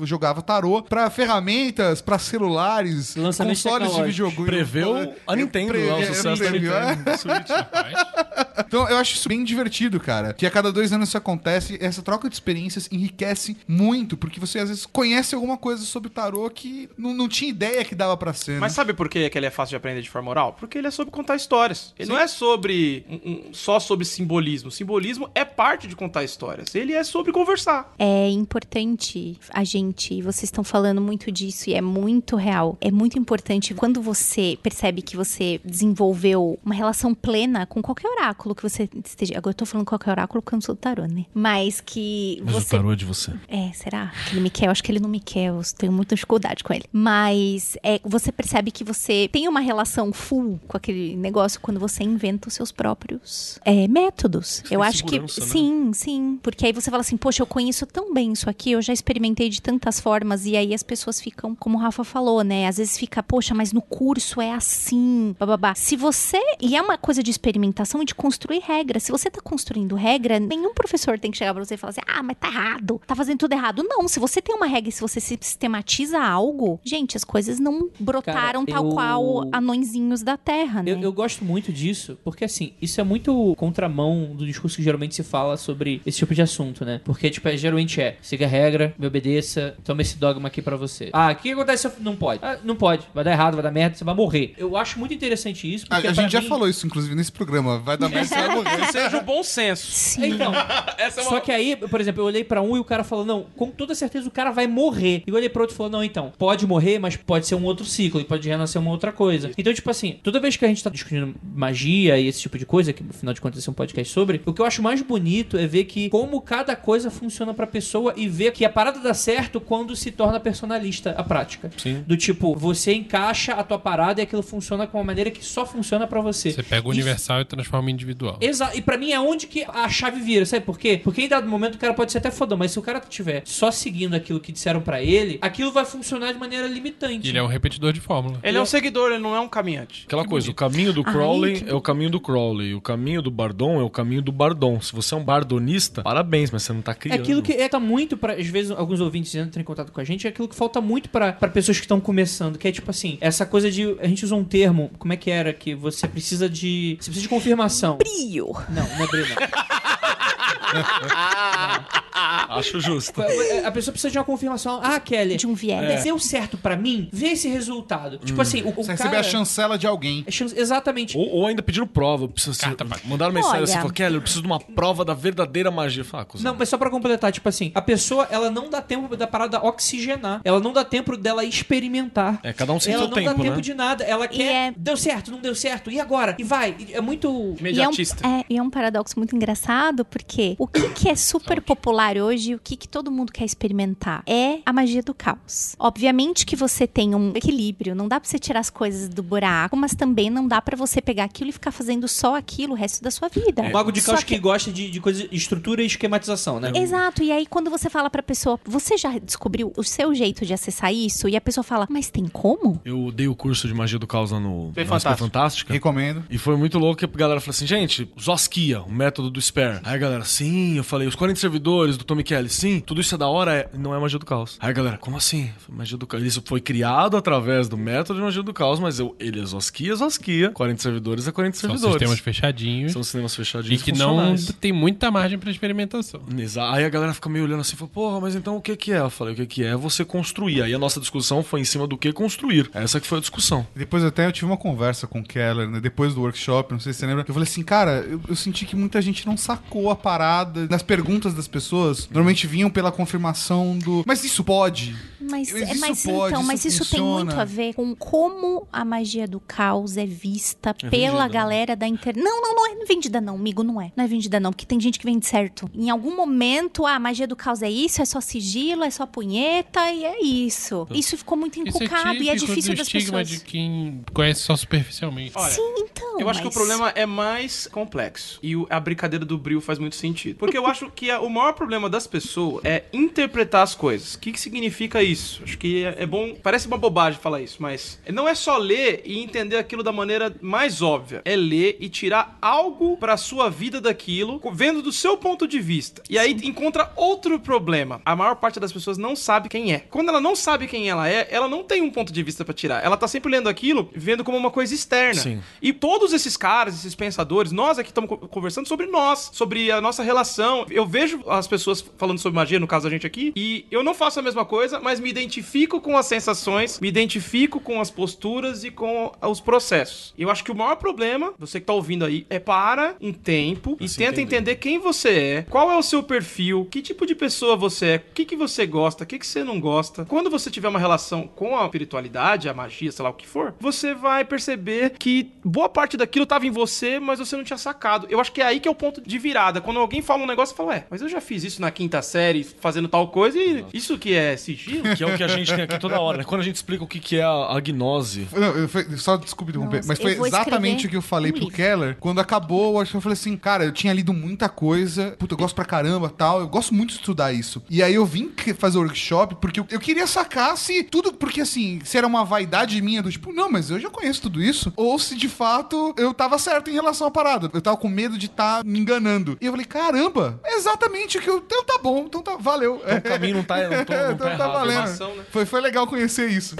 eu 0.00 0.06
jogava 0.06 0.42
tarô 0.42 0.82
pra 0.82 1.08
ferramentas, 1.10 2.00
pra 2.00 2.18
celulares, 2.18 3.16
Lançamento 3.16 3.62
consoles 3.62 3.94
de 3.94 4.02
videogame. 4.02 4.46
Preveu 4.46 5.14
a 5.26 5.36
Nintendo 5.36 5.86
lá, 5.86 5.98
o 5.98 6.06
sucesso 6.06 6.42
da 6.42 6.50
Nintendo. 6.50 7.04
do 7.04 7.16
Switch. 7.18 7.48
Então 8.66 8.88
eu 8.88 8.96
acho 8.96 9.16
isso 9.16 9.28
bem 9.28 9.44
divertido, 9.44 10.00
cara. 10.00 10.32
Que 10.32 10.46
a 10.46 10.50
cada 10.50 10.72
dois 10.72 10.92
anos 10.92 11.10
isso 11.12 11.18
acontece, 11.18 11.78
essa 11.80 12.02
troca 12.02 12.28
de 12.28 12.34
experiências 12.34 12.88
enriquece 12.90 13.56
muito, 13.68 14.16
porque 14.16 14.40
você 14.40 14.58
às 14.58 14.68
vezes 14.68 14.86
conhece 14.86 15.34
alguma 15.34 15.56
coisa 15.58 15.84
sobre 15.84 16.08
tarô 16.10 16.48
que 16.48 16.88
não, 16.96 17.12
não 17.12 17.28
tinha 17.28 17.50
ideia 17.50 17.84
que 17.84 17.94
dava 17.94 18.16
pra 18.16 18.32
ser. 18.32 18.58
Mas 18.58 18.72
né? 18.72 18.76
sabe 18.76 18.94
por 18.94 19.08
que 19.08 19.28
que 19.28 19.38
ele 19.38 19.46
é 19.46 19.50
fácil 19.50 19.70
de 19.70 19.76
aprender 19.76 20.00
de 20.02 20.08
forma 20.10 20.30
oral? 20.30 20.54
Porque 20.58 20.78
ele 20.78 20.86
é 20.86 20.90
sobre 20.90 21.12
contar 21.12 21.36
histórias. 21.36 21.92
Ele 21.98 22.08
não 22.08 22.18
é 22.18 22.26
sobre 22.26 23.04
um- 23.08 23.30
um- 23.30 23.54
só 23.54 23.78
sobre 23.78 24.04
simbolismo. 24.04 24.70
Simbolismo 24.70 25.28
é 25.34 25.44
parte 25.44 25.86
de 25.86 25.94
contar 25.94 26.24
histórias. 26.24 26.74
Ele 26.74 26.92
é 26.94 27.04
sobre 27.04 27.30
conversar. 27.32 27.92
É 27.98 28.28
importante 28.30 29.38
a 29.50 29.64
gente, 29.64 30.22
vocês 30.22 30.44
estão 30.44 30.64
falando 30.64 31.00
muito 31.00 31.30
disso 31.30 31.68
e 31.70 31.74
é 31.74 31.80
muito 31.82 32.36
real. 32.36 32.76
É 32.80 32.90
muito 32.90 33.18
importante 33.18 33.74
quando 33.74 34.00
você 34.00 34.58
percebe 34.62 35.02
que 35.02 35.16
você 35.16 35.60
desenvolveu 35.64 36.58
uma 36.64 36.74
relação 36.74 37.14
plena 37.14 37.66
com 37.66 37.82
qualquer 37.82 38.08
oráculo 38.08 38.54
que 38.54 38.62
você 38.62 38.88
esteja. 39.04 39.36
Agora 39.36 39.52
eu 39.52 39.56
tô 39.58 39.66
falando 39.66 39.86
qualquer 39.86 40.10
oráculo 40.10 40.40
porque 40.42 40.54
eu 40.54 40.56
não 40.56 40.62
sou 40.62 40.74
do 40.74 40.78
tarô, 41.02 41.14
né? 41.14 41.24
Mas 41.34 41.80
que 41.80 42.40
Mas 42.44 42.54
o 42.54 42.60
você. 42.60 42.76
tarô 42.76 42.92
é 42.92 42.96
de 42.96 43.04
você. 43.04 43.32
É, 43.48 43.72
será? 43.72 44.12
Que 44.26 44.34
ele 44.34 44.40
me 44.40 44.50
quer? 44.50 44.66
Eu 44.66 44.70
acho 44.70 44.82
que 44.82 44.90
ele 44.90 45.00
não 45.00 45.08
me 45.08 45.20
quer, 45.20 45.46
eu 45.46 45.60
tenho 45.76 45.92
muita 45.92 46.14
dificuldade 46.14 46.64
com 46.64 46.72
ele. 46.72 46.84
Mas 46.92 47.76
é, 47.82 48.00
você 48.04 48.30
percebe 48.32 48.70
que 48.70 48.84
você 48.84 49.28
tem 49.30 49.48
uma 49.48 49.60
relação 49.60 50.12
full 50.12 50.60
com 50.66 50.76
aquele 50.76 51.16
negócio 51.16 51.60
quando 51.60 51.78
você 51.78 52.02
inventa 52.02 52.48
os 52.48 52.54
seus 52.54 52.72
próprios 52.72 53.58
é, 53.64 53.86
métodos. 53.88 54.62
Você 54.64 54.74
eu 54.74 54.80
tem 54.80 54.88
acho 54.88 55.04
que 55.04 55.18
né? 55.18 55.26
sim, 55.28 55.90
sim. 55.92 56.38
Porque 56.42 56.66
aí 56.66 56.72
você 56.72 56.90
fala 56.90 57.00
assim, 57.00 57.16
poxa, 57.16 57.42
eu 57.42 57.46
conheço 57.46 57.86
tão 57.86 58.12
bem 58.12 58.32
isso 58.32 58.48
aqui, 58.48 58.72
eu 58.72 58.82
já 58.82 58.92
experimentei 58.92 59.48
de 59.48 59.60
tantas 59.60 60.00
formas, 60.00 60.46
e 60.46 60.56
aí 60.56 60.74
as 60.74 60.82
pessoas 60.82 61.20
ficam, 61.20 61.54
como 61.54 61.78
o 61.78 61.80
Rafa 61.80 62.04
falou, 62.04 62.42
né? 62.42 62.66
Às 62.66 62.76
vezes 62.76 62.98
fica, 62.98 63.22
poxa, 63.22 63.54
mas 63.54 63.72
no 63.72 63.82
curso 63.82 64.40
é 64.40 64.52
assim, 64.52 65.34
bababá. 65.38 65.74
Se 65.74 65.96
você. 65.96 66.40
E 66.60 66.76
é 66.76 66.82
uma 66.82 66.96
coisa 66.96 67.22
de 67.22 67.30
experimentação 67.30 68.02
e 68.02 68.04
de 68.04 68.14
construir 68.14 68.60
regra. 68.60 69.00
Se 69.00 69.10
você 69.10 69.30
tá 69.30 69.40
construindo 69.40 69.94
regra, 69.94 70.38
nenhum 70.38 70.74
professor 70.74 70.91
tem 71.20 71.30
que 71.30 71.36
chegar 71.38 71.54
pra 71.54 71.64
você 71.64 71.74
e 71.74 71.76
falar 71.76 71.90
assim, 71.90 72.00
ah, 72.06 72.22
mas 72.22 72.36
tá 72.38 72.48
errado, 72.48 73.00
tá 73.06 73.14
fazendo 73.14 73.38
tudo 73.38 73.52
errado. 73.52 73.82
Não, 73.88 74.06
se 74.08 74.18
você 74.20 74.40
tem 74.40 74.54
uma 74.54 74.66
regra 74.66 74.88
e 74.88 74.92
se 74.92 75.00
você 75.00 75.20
sistematiza 75.20 76.20
algo, 76.22 76.80
gente, 76.84 77.16
as 77.16 77.24
coisas 77.24 77.58
não 77.58 77.90
brotaram 77.98 78.64
Cara, 78.64 78.78
tal 78.78 78.86
eu- 78.86 78.92
qual 78.94 79.44
anõezinhos 79.52 80.22
da 80.22 80.36
terra, 80.36 80.82
né? 80.82 80.90
Eu, 80.92 81.00
eu 81.00 81.12
gosto 81.12 81.44
muito 81.44 81.72
disso, 81.72 82.18
porque 82.24 82.44
assim, 82.44 82.72
isso 82.80 83.00
é 83.00 83.04
muito 83.04 83.54
contramão 83.56 84.32
do 84.34 84.46
discurso 84.46 84.76
que 84.76 84.82
geralmente 84.82 85.14
se 85.14 85.22
fala 85.22 85.56
sobre 85.56 86.00
esse 86.06 86.18
tipo 86.18 86.34
de 86.34 86.42
assunto, 86.42 86.84
né? 86.84 87.00
Porque, 87.04 87.30
tipo, 87.30 87.48
é, 87.48 87.56
geralmente 87.56 88.00
é, 88.00 88.16
siga 88.22 88.46
a 88.46 88.48
regra, 88.48 88.94
me 88.98 89.06
obedeça, 89.06 89.76
toma 89.84 90.02
esse 90.02 90.16
dogma 90.16 90.48
aqui 90.48 90.60
pra 90.62 90.76
você. 90.76 91.10
Ah, 91.12 91.32
o 91.32 91.36
que 91.36 91.52
acontece 91.52 91.82
se 91.82 91.86
eu 91.88 91.92
não 92.00 92.16
pode? 92.16 92.40
Ah, 92.44 92.58
não 92.64 92.76
pode, 92.76 93.06
vai 93.14 93.24
dar 93.24 93.32
errado, 93.32 93.54
vai 93.54 93.62
dar 93.62 93.70
merda, 93.70 93.96
você 93.96 94.04
vai 94.04 94.14
morrer. 94.14 94.54
Eu 94.56 94.76
acho 94.76 94.98
muito 94.98 95.12
interessante 95.14 95.72
isso, 95.72 95.86
A, 95.88 95.94
porque 95.96 96.08
a 96.08 96.12
pra 96.12 96.22
gente 96.22 96.32
já 96.32 96.40
mim- 96.40 96.48
falou 96.48 96.68
isso, 96.68 96.86
inclusive, 96.86 97.14
nesse 97.14 97.32
programa. 97.32 97.78
Vai 97.78 97.96
dar 97.96 98.08
merda, 98.08 98.26
você 98.28 98.34
vai 98.34 98.48
morrer. 98.56 98.92
Seja 98.92 99.18
o 99.18 99.22
bom 99.22 99.42
senso. 99.42 99.86
Sim. 99.90 100.34
Então, 100.34 100.52
Essa 100.98 101.20
é 101.20 101.24
uma... 101.24 101.30
só 101.30 101.40
que 101.40 101.50
aí, 101.52 101.76
por 101.76 102.00
exemplo, 102.00 102.22
eu 102.22 102.26
olhei 102.26 102.44
pra 102.44 102.62
um 102.62 102.76
e 102.76 102.80
o 102.80 102.84
cara 102.84 103.04
falou, 103.04 103.24
não, 103.24 103.44
com 103.56 103.70
toda 103.70 103.94
certeza 103.94 104.28
o 104.28 104.30
cara 104.30 104.50
vai 104.50 104.66
morrer. 104.66 105.22
E 105.26 105.30
eu 105.30 105.34
olhei 105.34 105.48
pro 105.48 105.62
outro 105.62 105.74
e 105.74 105.76
falou, 105.76 105.90
não, 105.90 106.04
então, 106.04 106.32
pode 106.38 106.66
morrer, 106.66 106.98
mas 106.98 107.16
pode 107.16 107.46
ser 107.46 107.54
um 107.54 107.64
outro 107.64 107.84
ciclo 107.84 108.20
e 108.20 108.24
pode 108.24 108.48
renascer 108.48 108.80
uma 108.80 108.90
outra 108.90 109.12
coisa. 109.12 109.50
Então, 109.56 109.72
tipo 109.72 109.90
assim, 109.90 110.18
toda 110.22 110.40
vez 110.40 110.56
que 110.56 110.64
a 110.64 110.68
gente 110.68 110.82
tá 110.82 110.90
discutindo 110.90 111.34
magia 111.42 112.18
e 112.18 112.26
esse 112.26 112.40
tipo 112.40 112.58
de 112.58 112.66
coisa, 112.66 112.92
que 112.92 113.04
afinal 113.08 113.34
de 113.34 113.40
contas 113.40 113.58
esse 113.58 113.68
é 113.68 113.72
um 113.72 113.74
podcast 113.74 114.12
sobre, 114.12 114.40
o 114.46 114.52
que 114.52 114.60
eu 114.60 114.66
acho 114.66 114.82
mais 114.82 115.00
bonito 115.02 115.56
é 115.56 115.66
ver 115.66 115.84
que 115.84 116.08
como 116.10 116.40
cada 116.40 116.74
coisa 116.76 117.10
funciona 117.10 117.52
pra 117.54 117.66
pessoa 117.66 118.12
e 118.16 118.28
ver 118.28 118.52
que 118.52 118.64
a 118.64 118.70
parada 118.70 119.00
dá 119.00 119.14
certo 119.14 119.60
quando 119.60 119.94
se 119.96 120.10
torna 120.10 120.38
personalista 120.40 121.10
a 121.16 121.22
prática. 121.22 121.70
Sim. 121.76 122.04
Do 122.06 122.16
tipo, 122.16 122.54
você 122.54 122.92
encaixa 122.94 123.52
a 123.54 123.62
tua 123.62 123.78
parada 123.78 124.20
e 124.20 124.24
aquilo 124.24 124.42
funciona 124.42 124.86
com 124.86 124.98
uma 124.98 125.04
maneira 125.04 125.30
que 125.30 125.44
só 125.44 125.64
funciona 125.66 126.06
pra 126.06 126.20
você. 126.20 126.52
Você 126.52 126.62
pega 126.62 126.86
o 126.88 126.92
Isso- 126.92 127.00
universal 127.00 127.40
e 127.40 127.44
transforma 127.44 127.90
em 127.90 127.92
individual. 127.92 128.38
Exato. 128.40 128.76
E 128.76 128.82
pra 128.82 128.96
mim 128.96 129.12
é 129.12 129.20
onde 129.20 129.46
que 129.46 129.64
a 129.68 129.88
chave 129.88 130.20
vira, 130.20 130.44
sabe 130.46 130.64
por 130.72 130.78
quê? 130.78 130.98
Porque 131.02 131.22
em 131.22 131.28
dado 131.28 131.46
momento 131.48 131.74
o 131.74 131.78
cara 131.78 131.92
pode 131.92 132.10
ser 132.12 132.18
até 132.18 132.30
fodão, 132.30 132.56
mas 132.56 132.70
se 132.70 132.78
o 132.78 132.82
cara 132.82 132.98
tiver 133.00 133.42
só 133.44 133.70
seguindo 133.70 134.14
aquilo 134.14 134.40
que 134.40 134.50
disseram 134.52 134.80
pra 134.80 135.02
ele, 135.02 135.38
aquilo 135.42 135.70
vai 135.70 135.84
funcionar 135.84 136.32
de 136.32 136.38
maneira 136.38 136.66
limitante. 136.66 137.28
Ele 137.28 137.36
é 137.38 137.42
um 137.42 137.46
repetidor 137.46 137.92
de 137.92 138.00
fórmula. 138.00 138.38
Ele 138.42 138.56
é 138.56 138.60
um 138.60 138.64
seguidor, 138.66 139.10
ele 139.10 139.18
não 139.22 139.34
é 139.36 139.40
um 139.40 139.48
caminhante. 139.48 140.04
Aquela 140.06 140.24
coisa, 140.24 140.50
o 140.50 140.54
caminho 140.54 140.92
do 140.92 141.02
Ai, 141.06 141.12
Crowley 141.12 141.60
que- 141.60 141.70
é 141.70 141.74
o 141.74 141.80
caminho 141.80 142.08
do 142.10 142.20
Crowley, 142.20 142.74
o 142.74 142.80
caminho 142.80 143.20
do 143.20 143.30
Bardon 143.30 143.80
é 143.80 143.82
o 143.84 143.90
caminho 143.90 144.22
do 144.22 144.32
Bardon. 144.32 144.80
Se 144.80 144.92
você 144.92 145.14
é 145.14 145.18
um 145.18 145.24
bardonista, 145.24 146.02
parabéns, 146.02 146.50
mas 146.50 146.62
você 146.62 146.72
não 146.72 146.80
tá 146.80 146.92
É 146.92 146.94
criando. 146.94 147.20
aquilo 147.20 147.42
que 147.42 147.52
é, 147.52 147.68
tá 147.68 147.78
muito 147.78 148.16
pra. 148.16 148.32
Às 148.32 148.46
vezes, 148.46 148.70
alguns 148.70 149.00
ouvintes 149.00 149.34
entram 149.34 149.60
em 149.60 149.64
contato 149.64 149.92
com 149.92 150.00
a 150.00 150.04
gente, 150.04 150.26
é 150.26 150.30
aquilo 150.30 150.48
que 150.48 150.54
falta 150.56 150.80
muito 150.80 151.08
pra 151.10 151.32
pra 151.32 151.48
pessoas 151.48 151.76
que 151.78 151.84
estão 151.84 152.00
começando, 152.00 152.58
que 152.58 152.66
é 152.66 152.72
tipo 152.72 152.90
assim, 152.90 153.18
essa 153.20 153.44
coisa 153.44 153.70
de. 153.70 153.96
A 154.00 154.06
gente 154.08 154.24
usou 154.24 154.38
um 154.38 154.44
termo, 154.44 154.90
como 154.98 155.12
é 155.12 155.16
que 155.16 155.30
era? 155.30 155.52
Que 155.52 155.74
você 155.74 156.08
precisa 156.08 156.48
de. 156.48 156.96
Você 156.98 157.10
precisa 157.10 157.22
de 157.22 157.28
confirmação. 157.28 157.98
Brio. 157.98 158.52
Não, 158.70 158.82
não 158.96 159.04
é 159.04 159.06
brilho, 159.08 159.26
não. 159.28 159.36
Não. 160.72 162.02
Acho 162.50 162.80
justo. 162.80 163.20
A 163.64 163.70
pessoa 163.70 163.92
precisa 163.92 164.10
de 164.10 164.18
uma 164.18 164.24
confirmação. 164.24 164.80
Ah, 164.82 164.98
Kelly, 165.00 165.36
De 165.36 165.46
um 165.46 165.54
viés. 165.54 166.04
deu 166.04 166.18
certo 166.18 166.56
pra 166.56 166.76
mim? 166.76 167.08
Vê 167.12 167.28
esse 167.28 167.48
resultado. 167.48 168.18
Tipo 168.18 168.38
Hum. 168.38 168.42
assim, 168.42 168.62
o, 168.62 168.68
o 168.68 168.72
Você 168.74 168.94
cara... 168.94 169.10
receber 169.10 169.16
a 169.16 169.22
chancela 169.22 169.78
de 169.78 169.86
alguém. 169.86 170.24
é 170.26 170.60
Exatamente. 170.60 171.16
Ou, 171.16 171.28
ou 171.28 171.46
ainda 171.46 171.62
pedindo 171.62 171.86
prova. 171.86 172.28
Preciso, 172.28 172.58
mandaram 173.04 173.32
mensagem 173.32 173.56
Olha. 173.56 173.64
assim, 173.64 173.74
falou, 173.74 173.92
Kelly, 173.92 174.14
eu 174.16 174.20
preciso 174.22 174.42
de 174.42 174.46
uma 174.46 174.60
prova 174.60 175.04
da 175.04 175.14
verdadeira 175.14 175.70
magia. 175.70 176.04
Falei, 176.04 176.26
ah. 176.28 176.38
Não, 176.42 176.56
mas 176.58 176.68
só 176.68 176.76
pra 176.78 176.90
completar, 176.90 177.32
tipo 177.32 177.48
assim, 177.48 177.70
a 177.74 177.82
pessoa, 177.82 178.26
ela 178.30 178.50
não 178.50 178.68
dá 178.70 178.80
tempo 178.80 179.16
da 179.16 179.26
parada 179.26 179.62
oxigenar. 179.64 180.40
Ela 180.44 180.60
não 180.60 180.72
dá 180.72 180.84
tempo 180.84 181.16
dela 181.16 181.44
experimentar. 181.44 182.40
É, 182.42 182.52
cada 182.52 182.72
um 182.72 182.78
tem 182.78 182.92
ela 182.94 183.02
seu 183.02 183.08
não 183.08 183.14
tempo, 183.16 183.30
dá 183.36 183.42
tempo 183.42 183.56
né? 183.56 183.62
de 183.62 183.74
nada. 183.74 184.04
Ela 184.04 184.28
quer. 184.28 184.68
é- 184.70 184.74
Deu 184.76 184.96
certo, 184.96 185.30
não 185.30 185.40
deu 185.40 185.54
certo. 185.54 185.90
E 185.90 186.00
agora? 186.00 186.34
E 186.38 186.44
vai. 186.44 186.74
E 186.78 186.92
É 186.94 187.00
muito. 187.00 187.28
E 187.28 187.30
é, 187.30 187.34
um, 187.34 187.56
Imediatista. 187.60 188.26
é, 188.26 188.44
e 188.48 188.56
é 188.58 188.62
um 188.62 188.70
paradoxo 188.70 189.14
muito 189.18 189.34
engraçado, 189.34 190.04
porque 190.04 190.54
o 190.58 190.66
que, 190.66 190.88
que 190.90 191.08
é 191.08 191.14
super 191.14 191.60
popular 191.60 192.11
hoje, 192.16 192.54
o 192.54 192.58
que, 192.58 192.76
que 192.76 192.88
todo 192.88 193.10
mundo 193.10 193.32
quer 193.32 193.44
experimentar, 193.44 194.22
é 194.26 194.60
a 194.64 194.72
magia 194.72 195.02
do 195.02 195.14
caos. 195.14 195.74
Obviamente 195.78 196.46
que 196.46 196.56
você 196.56 196.86
tem 196.86 197.14
um 197.14 197.30
equilíbrio, 197.34 197.94
não 197.94 198.08
dá 198.08 198.20
pra 198.20 198.28
você 198.28 198.38
tirar 198.38 198.60
as 198.60 198.70
coisas 198.70 199.08
do 199.08 199.22
buraco, 199.22 199.76
mas 199.76 199.94
também 199.94 200.30
não 200.30 200.46
dá 200.46 200.60
pra 200.60 200.76
você 200.76 201.00
pegar 201.00 201.24
aquilo 201.24 201.50
e 201.50 201.52
ficar 201.52 201.72
fazendo 201.72 202.06
só 202.08 202.36
aquilo 202.36 202.72
o 202.72 202.76
resto 202.76 203.02
da 203.02 203.10
sua 203.10 203.28
vida. 203.28 203.62
O 203.62 203.72
mago 203.72 203.92
de 203.92 204.00
caos 204.00 204.24
que... 204.24 204.38
gosta 204.38 204.72
de, 204.72 204.90
de 204.90 205.00
coisa, 205.00 205.26
estrutura 205.30 205.82
e 205.82 205.86
esquematização, 205.86 206.60
né? 206.60 206.72
Exato, 206.74 207.22
e 207.22 207.32
aí 207.32 207.46
quando 207.46 207.70
você 207.70 207.88
fala 207.90 208.08
pra 208.08 208.22
pessoa, 208.22 208.58
você 208.64 208.96
já 208.96 209.18
descobriu 209.18 209.72
o 209.76 209.84
seu 209.84 210.14
jeito 210.14 210.44
de 210.44 210.52
acessar 210.52 210.92
isso? 210.92 211.28
E 211.28 211.36
a 211.36 211.40
pessoa 211.40 211.64
fala, 211.64 211.86
mas 211.90 212.10
tem 212.10 212.26
como? 212.26 212.80
Eu 212.84 213.10
dei 213.10 213.28
o 213.28 213.34
curso 213.34 213.66
de 213.66 213.74
magia 213.74 213.98
do 213.98 214.06
caos 214.06 214.30
lá 214.30 214.40
no 214.40 214.62
na 214.66 214.72
SP 214.72 214.84
fantástico. 214.84 215.18
Fantástica. 215.18 215.72
Recomendo. 215.72 216.24
E 216.30 216.38
foi 216.38 216.56
muito 216.56 216.78
louco 216.78 216.98
que 216.98 217.04
a 217.04 217.08
galera 217.08 217.40
falou 217.40 217.50
assim, 217.50 217.66
gente, 217.66 218.08
Zoskia, 218.20 218.82
o 218.82 218.90
método 218.90 219.30
do 219.30 219.40
Spare. 219.40 219.80
Aí 219.82 219.94
a 219.94 219.98
galera, 219.98 220.24
sim, 220.24 220.76
eu 220.76 220.84
falei, 220.84 221.06
os 221.06 221.14
40 221.14 221.38
servidores 221.38 221.91
do 221.96 222.04
Tommy 222.04 222.22
Kelly, 222.24 222.48
sim, 222.48 222.80
tudo 222.80 223.00
isso 223.00 223.14
é 223.14 223.18
da 223.18 223.28
hora, 223.28 223.52
é, 223.54 223.68
não 223.76 223.94
é 223.94 223.98
magia 223.98 224.18
do 224.18 224.26
caos. 224.26 224.56
Aí 224.60 224.70
a 224.70 224.72
galera, 224.72 224.98
como 224.98 225.16
assim? 225.16 225.50
Magia 225.68 225.96
do 225.98 226.06
caos. 226.06 226.22
Isso 226.24 226.42
foi 226.44 226.60
criado 226.60 227.16
através 227.16 227.68
do 227.68 227.76
método 227.76 228.18
de 228.18 228.24
magia 228.24 228.42
do 228.42 228.52
caos, 228.52 228.78
mas 228.80 228.98
eu, 228.98 229.14
ele 229.18 229.40
é 229.40 229.44
Zoskia, 229.44 229.94
Zoskia. 229.96 230.50
40 230.50 230.82
servidores 230.82 231.28
é 231.28 231.32
40 231.32 231.56
São 231.56 231.70
servidores. 231.70 231.94
sistemas 231.94 232.18
fechadinhos 232.20 232.92
São 232.92 233.02
sistemas 233.02 233.32
e 233.32 233.36
fechadinhos 233.36 233.82
que 233.82 233.92
não 233.92 234.34
tem 234.60 234.72
muita 234.72 235.10
margem 235.10 235.38
pra 235.38 235.50
experimentação. 235.50 236.20
Exa- 236.38 236.72
Aí 236.72 236.84
a 236.84 236.88
galera 236.88 237.12
fica 237.14 237.28
meio 237.28 237.44
olhando 237.44 237.60
assim, 237.60 237.76
fala, 237.76 237.90
porra, 237.92 238.20
mas 238.20 238.34
então 238.34 238.56
o 238.56 238.60
que 238.60 238.76
que 238.76 238.92
é? 238.92 238.98
Eu 239.00 239.10
falei, 239.10 239.34
o 239.34 239.36
que 239.36 239.46
que 239.46 239.64
é? 239.64 239.68
É 239.68 239.76
você 239.76 240.04
construir. 240.04 240.62
Aí 240.62 240.74
a 240.74 240.78
nossa 240.78 241.00
discussão 241.00 241.42
foi 241.42 241.60
em 241.60 241.64
cima 241.64 241.86
do 241.86 241.96
que 241.96 242.12
construir. 242.12 242.70
Essa 242.74 243.00
que 243.00 243.06
foi 243.06 243.18
a 243.18 243.20
discussão. 243.20 243.66
Depois 243.74 244.04
até 244.04 244.26
eu 244.26 244.32
tive 244.32 244.46
uma 244.46 244.56
conversa 244.56 245.06
com 245.06 245.20
o 245.20 245.24
Keller, 245.24 245.68
né? 245.68 245.80
Depois 245.80 246.14
do 246.14 246.20
workshop, 246.20 246.72
não 246.72 246.80
sei 246.80 246.92
se 246.92 247.00
você 247.00 247.06
lembra. 247.06 247.24
Eu 247.26 247.34
falei 247.34 247.48
assim, 247.48 247.62
cara, 247.62 248.04
eu, 248.08 248.20
eu 248.28 248.36
senti 248.36 248.64
que 248.66 248.76
muita 248.76 249.00
gente 249.02 249.26
não 249.26 249.36
sacou 249.36 249.90
a 249.90 249.96
parada. 249.96 250.66
Nas 250.70 250.82
perguntas 250.82 251.34
das 251.34 251.48
pessoas, 251.48 251.81
normalmente 252.10 252.46
vinham 252.46 252.70
pela 252.70 252.92
confirmação 252.92 253.78
do. 253.78 254.02
Mas 254.06 254.24
isso 254.24 254.42
pode? 254.44 254.94
Mas, 255.20 255.52
Mas 255.52 255.54
é, 255.54 255.72
isso 255.72 255.80
mas 255.80 256.02
pode, 256.02 256.30
então, 256.30 256.40
isso 256.40 256.46
mas 256.46 256.64
isso 256.64 256.78
funciona. 256.84 257.16
tem 257.16 257.24
muito 257.24 257.40
a 257.40 257.44
ver 257.44 257.74
com 257.74 257.94
como 257.94 258.66
a 258.72 258.84
magia 258.84 259.26
do 259.26 259.38
caos 259.38 259.96
é 259.96 260.04
vista 260.04 260.74
pela 260.74 260.90
vendida, 260.90 261.22
né? 261.22 261.28
galera 261.28 261.76
da 261.76 261.86
internet. 261.86 262.22
Não, 262.22 262.42
não, 262.42 262.54
não 262.54 262.66
é 262.66 262.84
vendida 262.84 263.20
não, 263.20 263.36
amigo, 263.36 263.62
não 263.62 263.80
é. 263.80 263.92
Não 263.96 264.04
é 264.04 264.06
vendida 264.06 264.40
não, 264.40 264.50
porque 264.50 264.66
tem 264.66 264.80
gente 264.80 264.98
que 264.98 265.04
vende 265.04 265.26
certo. 265.26 265.70
Em 265.74 265.90
algum 265.90 266.14
momento, 266.16 266.84
ah, 266.84 266.96
a 266.96 266.98
magia 266.98 267.26
do 267.26 267.36
caos 267.36 267.62
é 267.62 267.70
isso, 267.70 268.02
é 268.02 268.04
só 268.04 268.20
sigilo, 268.20 268.82
é 268.82 268.90
só 268.90 269.06
punheta 269.06 269.90
e 269.90 270.04
é 270.04 270.22
isso. 270.22 270.86
Isso 270.90 271.16
ficou 271.16 271.38
muito 271.38 271.58
é 271.58 271.62
inculcado 271.62 272.22
e 272.22 272.28
é 272.28 272.34
difícil 272.34 272.74
do 272.74 272.78
das 272.78 272.86
estigma 272.86 273.18
pessoas. 273.18 273.28
de 273.28 273.44
quem 273.44 274.02
conhece 274.12 274.40
só 274.40 274.56
superficialmente. 274.56 275.32
Olha, 275.34 275.50
Sim, 275.50 275.74
então. 275.78 276.20
Eu 276.20 276.28
acho 276.28 276.42
que 276.42 276.48
o 276.48 276.50
problema 276.50 276.90
é 276.90 277.06
mais 277.06 277.66
complexo. 277.68 278.38
E 278.42 278.54
a 278.68 278.80
brincadeira 278.80 279.24
do 279.24 279.38
bril 279.38 279.60
faz 279.60 279.78
muito 279.78 279.96
sentido. 279.96 280.36
Porque 280.36 280.56
eu 280.58 280.66
acho 280.66 280.90
que 280.90 281.12
o 281.12 281.28
maior 281.28 281.52
problema 281.52 281.71
das 281.88 282.06
pessoas 282.06 282.64
é 282.64 282.84
interpretar 282.92 283.62
as 283.62 283.74
coisas. 283.74 284.14
O 284.14 284.18
que, 284.18 284.32
que 284.32 284.40
significa 284.40 285.02
isso? 285.02 285.42
Acho 285.44 285.58
que 285.58 285.84
é, 285.84 285.96
é 285.98 286.06
bom. 286.06 286.34
Parece 286.42 286.66
uma 286.66 286.76
bobagem 286.76 287.18
falar 287.20 287.40
isso, 287.40 287.56
mas 287.60 287.98
não 288.12 288.28
é 288.28 288.34
só 288.34 288.56
ler 288.56 289.02
e 289.04 289.22
entender 289.22 289.56
aquilo 289.56 289.82
da 289.82 289.92
maneira 289.92 290.34
mais 290.40 290.82
óbvia. 290.82 291.22
É 291.24 291.36
ler 291.36 291.76
e 291.80 291.88
tirar 291.88 292.38
algo 292.40 292.96
pra 292.96 293.16
sua 293.16 293.50
vida 293.50 293.80
daquilo, 293.80 294.40
vendo 294.52 294.82
do 294.82 294.92
seu 294.92 295.16
ponto 295.16 295.46
de 295.46 295.60
vista. 295.60 296.02
E 296.08 296.18
aí 296.18 296.32
encontra 296.44 296.92
outro 296.96 297.38
problema. 297.38 298.00
A 298.04 298.14
maior 298.16 298.36
parte 298.36 298.58
das 298.60 298.72
pessoas 298.72 298.98
não 298.98 299.14
sabe 299.16 299.48
quem 299.48 299.72
é. 299.72 299.78
Quando 299.90 300.08
ela 300.08 300.20
não 300.20 300.34
sabe 300.36 300.66
quem 300.66 300.88
ela 300.88 301.08
é, 301.08 301.26
ela 301.30 301.48
não 301.48 301.62
tem 301.64 301.82
um 301.82 301.90
ponto 301.90 302.12
de 302.12 302.22
vista 302.22 302.44
pra 302.44 302.54
tirar. 302.54 302.84
Ela 302.84 302.96
tá 302.96 303.08
sempre 303.08 303.30
lendo 303.30 303.48
aquilo, 303.48 303.88
vendo 303.94 304.24
como 304.24 304.36
uma 304.36 304.50
coisa 304.50 304.74
externa. 304.74 305.20
Sim. 305.20 305.42
E 305.60 305.72
todos 305.72 306.12
esses 306.12 306.36
caras, 306.36 306.74
esses 306.74 306.94
pensadores, 306.94 307.52
nós 307.52 307.78
aqui 307.78 307.90
estamos 307.90 308.08
co- 308.08 308.18
conversando 308.18 308.66
sobre 308.68 308.86
nós, 308.86 309.30
sobre 309.32 309.70
a 309.70 309.80
nossa 309.80 310.02
relação. 310.02 310.66
Eu 310.70 310.86
vejo 310.86 311.22
as 311.28 311.46
pessoas 311.46 311.61
falando 311.96 312.18
sobre 312.18 312.36
magia, 312.36 312.58
no 312.58 312.66
caso 312.66 312.86
a 312.86 312.90
gente 312.90 313.06
aqui, 313.06 313.32
e 313.36 313.66
eu 313.70 313.82
não 313.82 313.94
faço 313.94 314.18
a 314.20 314.22
mesma 314.22 314.44
coisa, 314.44 314.80
mas 314.80 315.00
me 315.00 315.08
identifico 315.08 315.80
com 315.80 315.96
as 315.96 316.06
sensações, 316.06 316.80
me 316.80 316.88
identifico 316.88 317.60
com 317.60 317.80
as 317.80 317.90
posturas 317.90 318.64
e 318.64 318.70
com 318.70 319.12
os 319.20 319.40
processos. 319.40 320.14
Eu 320.18 320.30
acho 320.30 320.42
que 320.42 320.50
o 320.50 320.54
maior 320.54 320.76
problema, 320.76 321.34
você 321.38 321.60
que 321.60 321.66
tá 321.66 321.72
ouvindo 321.72 322.04
aí, 322.04 322.26
é 322.28 322.38
para 322.38 322.96
um 323.00 323.12
tempo 323.12 323.76
e 323.80 323.88
tenta 323.88 324.20
entender. 324.20 324.22
entender 324.22 324.56
quem 324.56 324.78
você 324.78 325.08
é, 325.08 325.42
qual 325.42 325.70
é 325.70 325.76
o 325.76 325.82
seu 325.82 326.02
perfil, 326.02 326.66
que 326.70 326.82
tipo 326.82 327.06
de 327.06 327.14
pessoa 327.14 327.56
você 327.56 327.92
é, 327.92 327.96
o 327.96 328.14
que, 328.14 328.24
que 328.24 328.36
você 328.36 328.66
gosta, 328.66 329.04
o 329.04 329.06
que, 329.06 329.18
que 329.18 329.26
você 329.26 329.44
não 329.44 329.60
gosta. 329.60 330.04
Quando 330.04 330.30
você 330.30 330.50
tiver 330.50 330.68
uma 330.68 330.78
relação 330.78 331.26
com 331.26 331.56
a 331.56 331.64
espiritualidade, 331.64 332.48
a 332.48 332.54
magia, 332.54 332.90
sei 332.90 333.02
lá 333.02 333.10
o 333.10 333.14
que 333.14 333.26
for, 333.26 333.54
você 333.60 333.94
vai 333.94 334.24
perceber 334.24 334.94
que 334.98 335.30
boa 335.44 335.68
parte 335.68 335.96
daquilo 335.96 336.26
tava 336.26 336.46
em 336.46 336.50
você, 336.50 336.98
mas 336.98 337.18
você 337.18 337.36
não 337.36 337.44
tinha 337.44 337.58
sacado. 337.58 338.06
Eu 338.08 338.20
acho 338.20 338.32
que 338.32 338.40
é 338.40 338.46
aí 338.46 338.60
que 338.60 338.68
é 338.68 338.70
o 338.70 338.74
ponto 338.74 339.00
de 339.00 339.18
virada. 339.18 339.60
Quando 339.60 339.80
alguém 339.80 340.00
fala 340.00 340.22
um 340.22 340.26
negócio, 340.26 340.54
você 340.54 340.56
fala, 340.56 340.70
ué, 340.70 340.86
mas 340.90 341.02
eu 341.02 341.08
já 341.08 341.20
fiz 341.20 341.44
isso 341.44 341.51
na 341.60 341.70
quinta 341.70 342.00
série, 342.02 342.44
fazendo 342.44 342.88
tal 342.88 343.08
coisa, 343.08 343.38
e 343.38 343.64
isso 343.72 343.98
que 343.98 344.14
é 344.14 344.36
sigilo? 344.36 344.94
Que 344.96 345.02
é 345.02 345.06
o 345.06 345.16
que 345.16 345.22
a 345.22 345.28
gente 345.28 345.52
tem 345.54 345.64
aqui 345.64 345.78
toda 345.78 345.98
hora, 346.00 346.18
né? 346.18 346.24
Quando 346.24 346.40
a 346.40 346.44
gente 346.44 346.56
explica 346.56 346.84
o 346.84 346.86
que 346.86 347.00
que 347.00 347.16
é 347.16 347.22
a, 347.24 347.56
a 347.56 347.60
gnose. 347.60 348.28
Não, 348.32 348.42
eu- 348.56 348.68
foi- 348.68 348.84
só 348.96 349.16
desculpe 349.16 349.50
interromper, 349.50 349.76
Nossa, 349.78 349.88
mas 349.88 349.98
foi 349.98 350.12
exatamente 350.28 350.86
o 350.86 350.90
que 350.90 350.96
eu 350.96 351.02
falei 351.02 351.30
um 351.30 351.34
pro 351.34 351.44
livro. 351.44 351.56
Keller. 351.56 351.96
Quando 352.00 352.20
acabou, 352.20 352.74
eu 352.76 352.80
acho 352.80 352.90
que 352.92 352.96
eu 352.96 353.00
falei 353.00 353.14
assim, 353.14 353.36
cara, 353.36 353.64
eu 353.64 353.72
tinha 353.72 353.92
lido 353.92 354.12
muita 354.12 354.48
coisa, 354.48 355.14
puta, 355.18 355.34
eu 355.34 355.38
gosto 355.38 355.54
pra 355.54 355.64
caramba 355.64 356.08
tal, 356.08 356.40
eu 356.40 356.48
gosto 356.48 356.74
muito 356.74 356.90
de 356.90 356.96
estudar 356.96 357.32
isso. 357.32 357.62
E 357.68 357.82
aí 357.82 357.94
eu 357.94 358.04
vim 358.06 358.28
que- 358.28 358.54
fazer 358.54 358.78
o 358.78 358.82
workshop 358.82 359.36
porque 359.40 359.60
eu, 359.60 359.66
eu 359.70 359.80
queria 359.80 360.06
sacar 360.06 360.56
se 360.56 360.82
tudo, 360.84 361.12
porque 361.12 361.40
assim, 361.40 361.80
se 361.84 361.96
era 361.98 362.06
uma 362.06 362.24
vaidade 362.24 362.80
minha 362.82 363.02
do 363.02 363.10
tipo, 363.10 363.32
não, 363.32 363.50
mas 363.50 363.70
eu 363.70 363.78
já 363.80 363.90
conheço 363.90 364.22
tudo 364.22 364.42
isso, 364.42 364.72
ou 364.76 364.98
se 364.98 365.16
de 365.16 365.28
fato 365.28 365.94
eu 365.96 366.12
tava 366.14 366.38
certo 366.38 366.70
em 366.70 366.74
relação 366.74 367.06
à 367.06 367.10
parada. 367.10 367.50
Eu 367.52 367.60
tava 367.60 367.76
com 367.76 367.88
medo 367.88 368.16
de 368.18 368.26
estar 368.26 368.64
me 368.64 368.78
enganando. 368.78 369.36
E 369.40 369.46
eu 369.46 369.52
falei, 369.52 369.66
caramba, 369.66 370.40
é 370.44 370.56
exatamente 370.56 371.18
o 371.18 371.20
que 371.20 371.28
eu. 371.28 371.41
Então 371.44 371.64
tá 371.64 371.78
bom, 371.82 372.04
então 372.06 372.22
tá, 372.22 372.36
valeu. 372.36 372.80
Então 372.84 372.98
o 372.98 373.02
caminho 373.02 373.36
não 373.36 373.44
tá, 373.44 373.56
não 373.68 373.84
tô- 373.84 373.92
não 373.94 374.00
tá 374.06 374.12
então 374.12 374.26
tá 374.26 374.32
errado. 374.34 374.52
valendo. 374.52 375.16
né? 375.16 375.24
Foi, 375.30 375.44
foi 375.46 375.60
legal 375.60 375.86
conhecer 375.86 376.28
isso. 376.30 376.56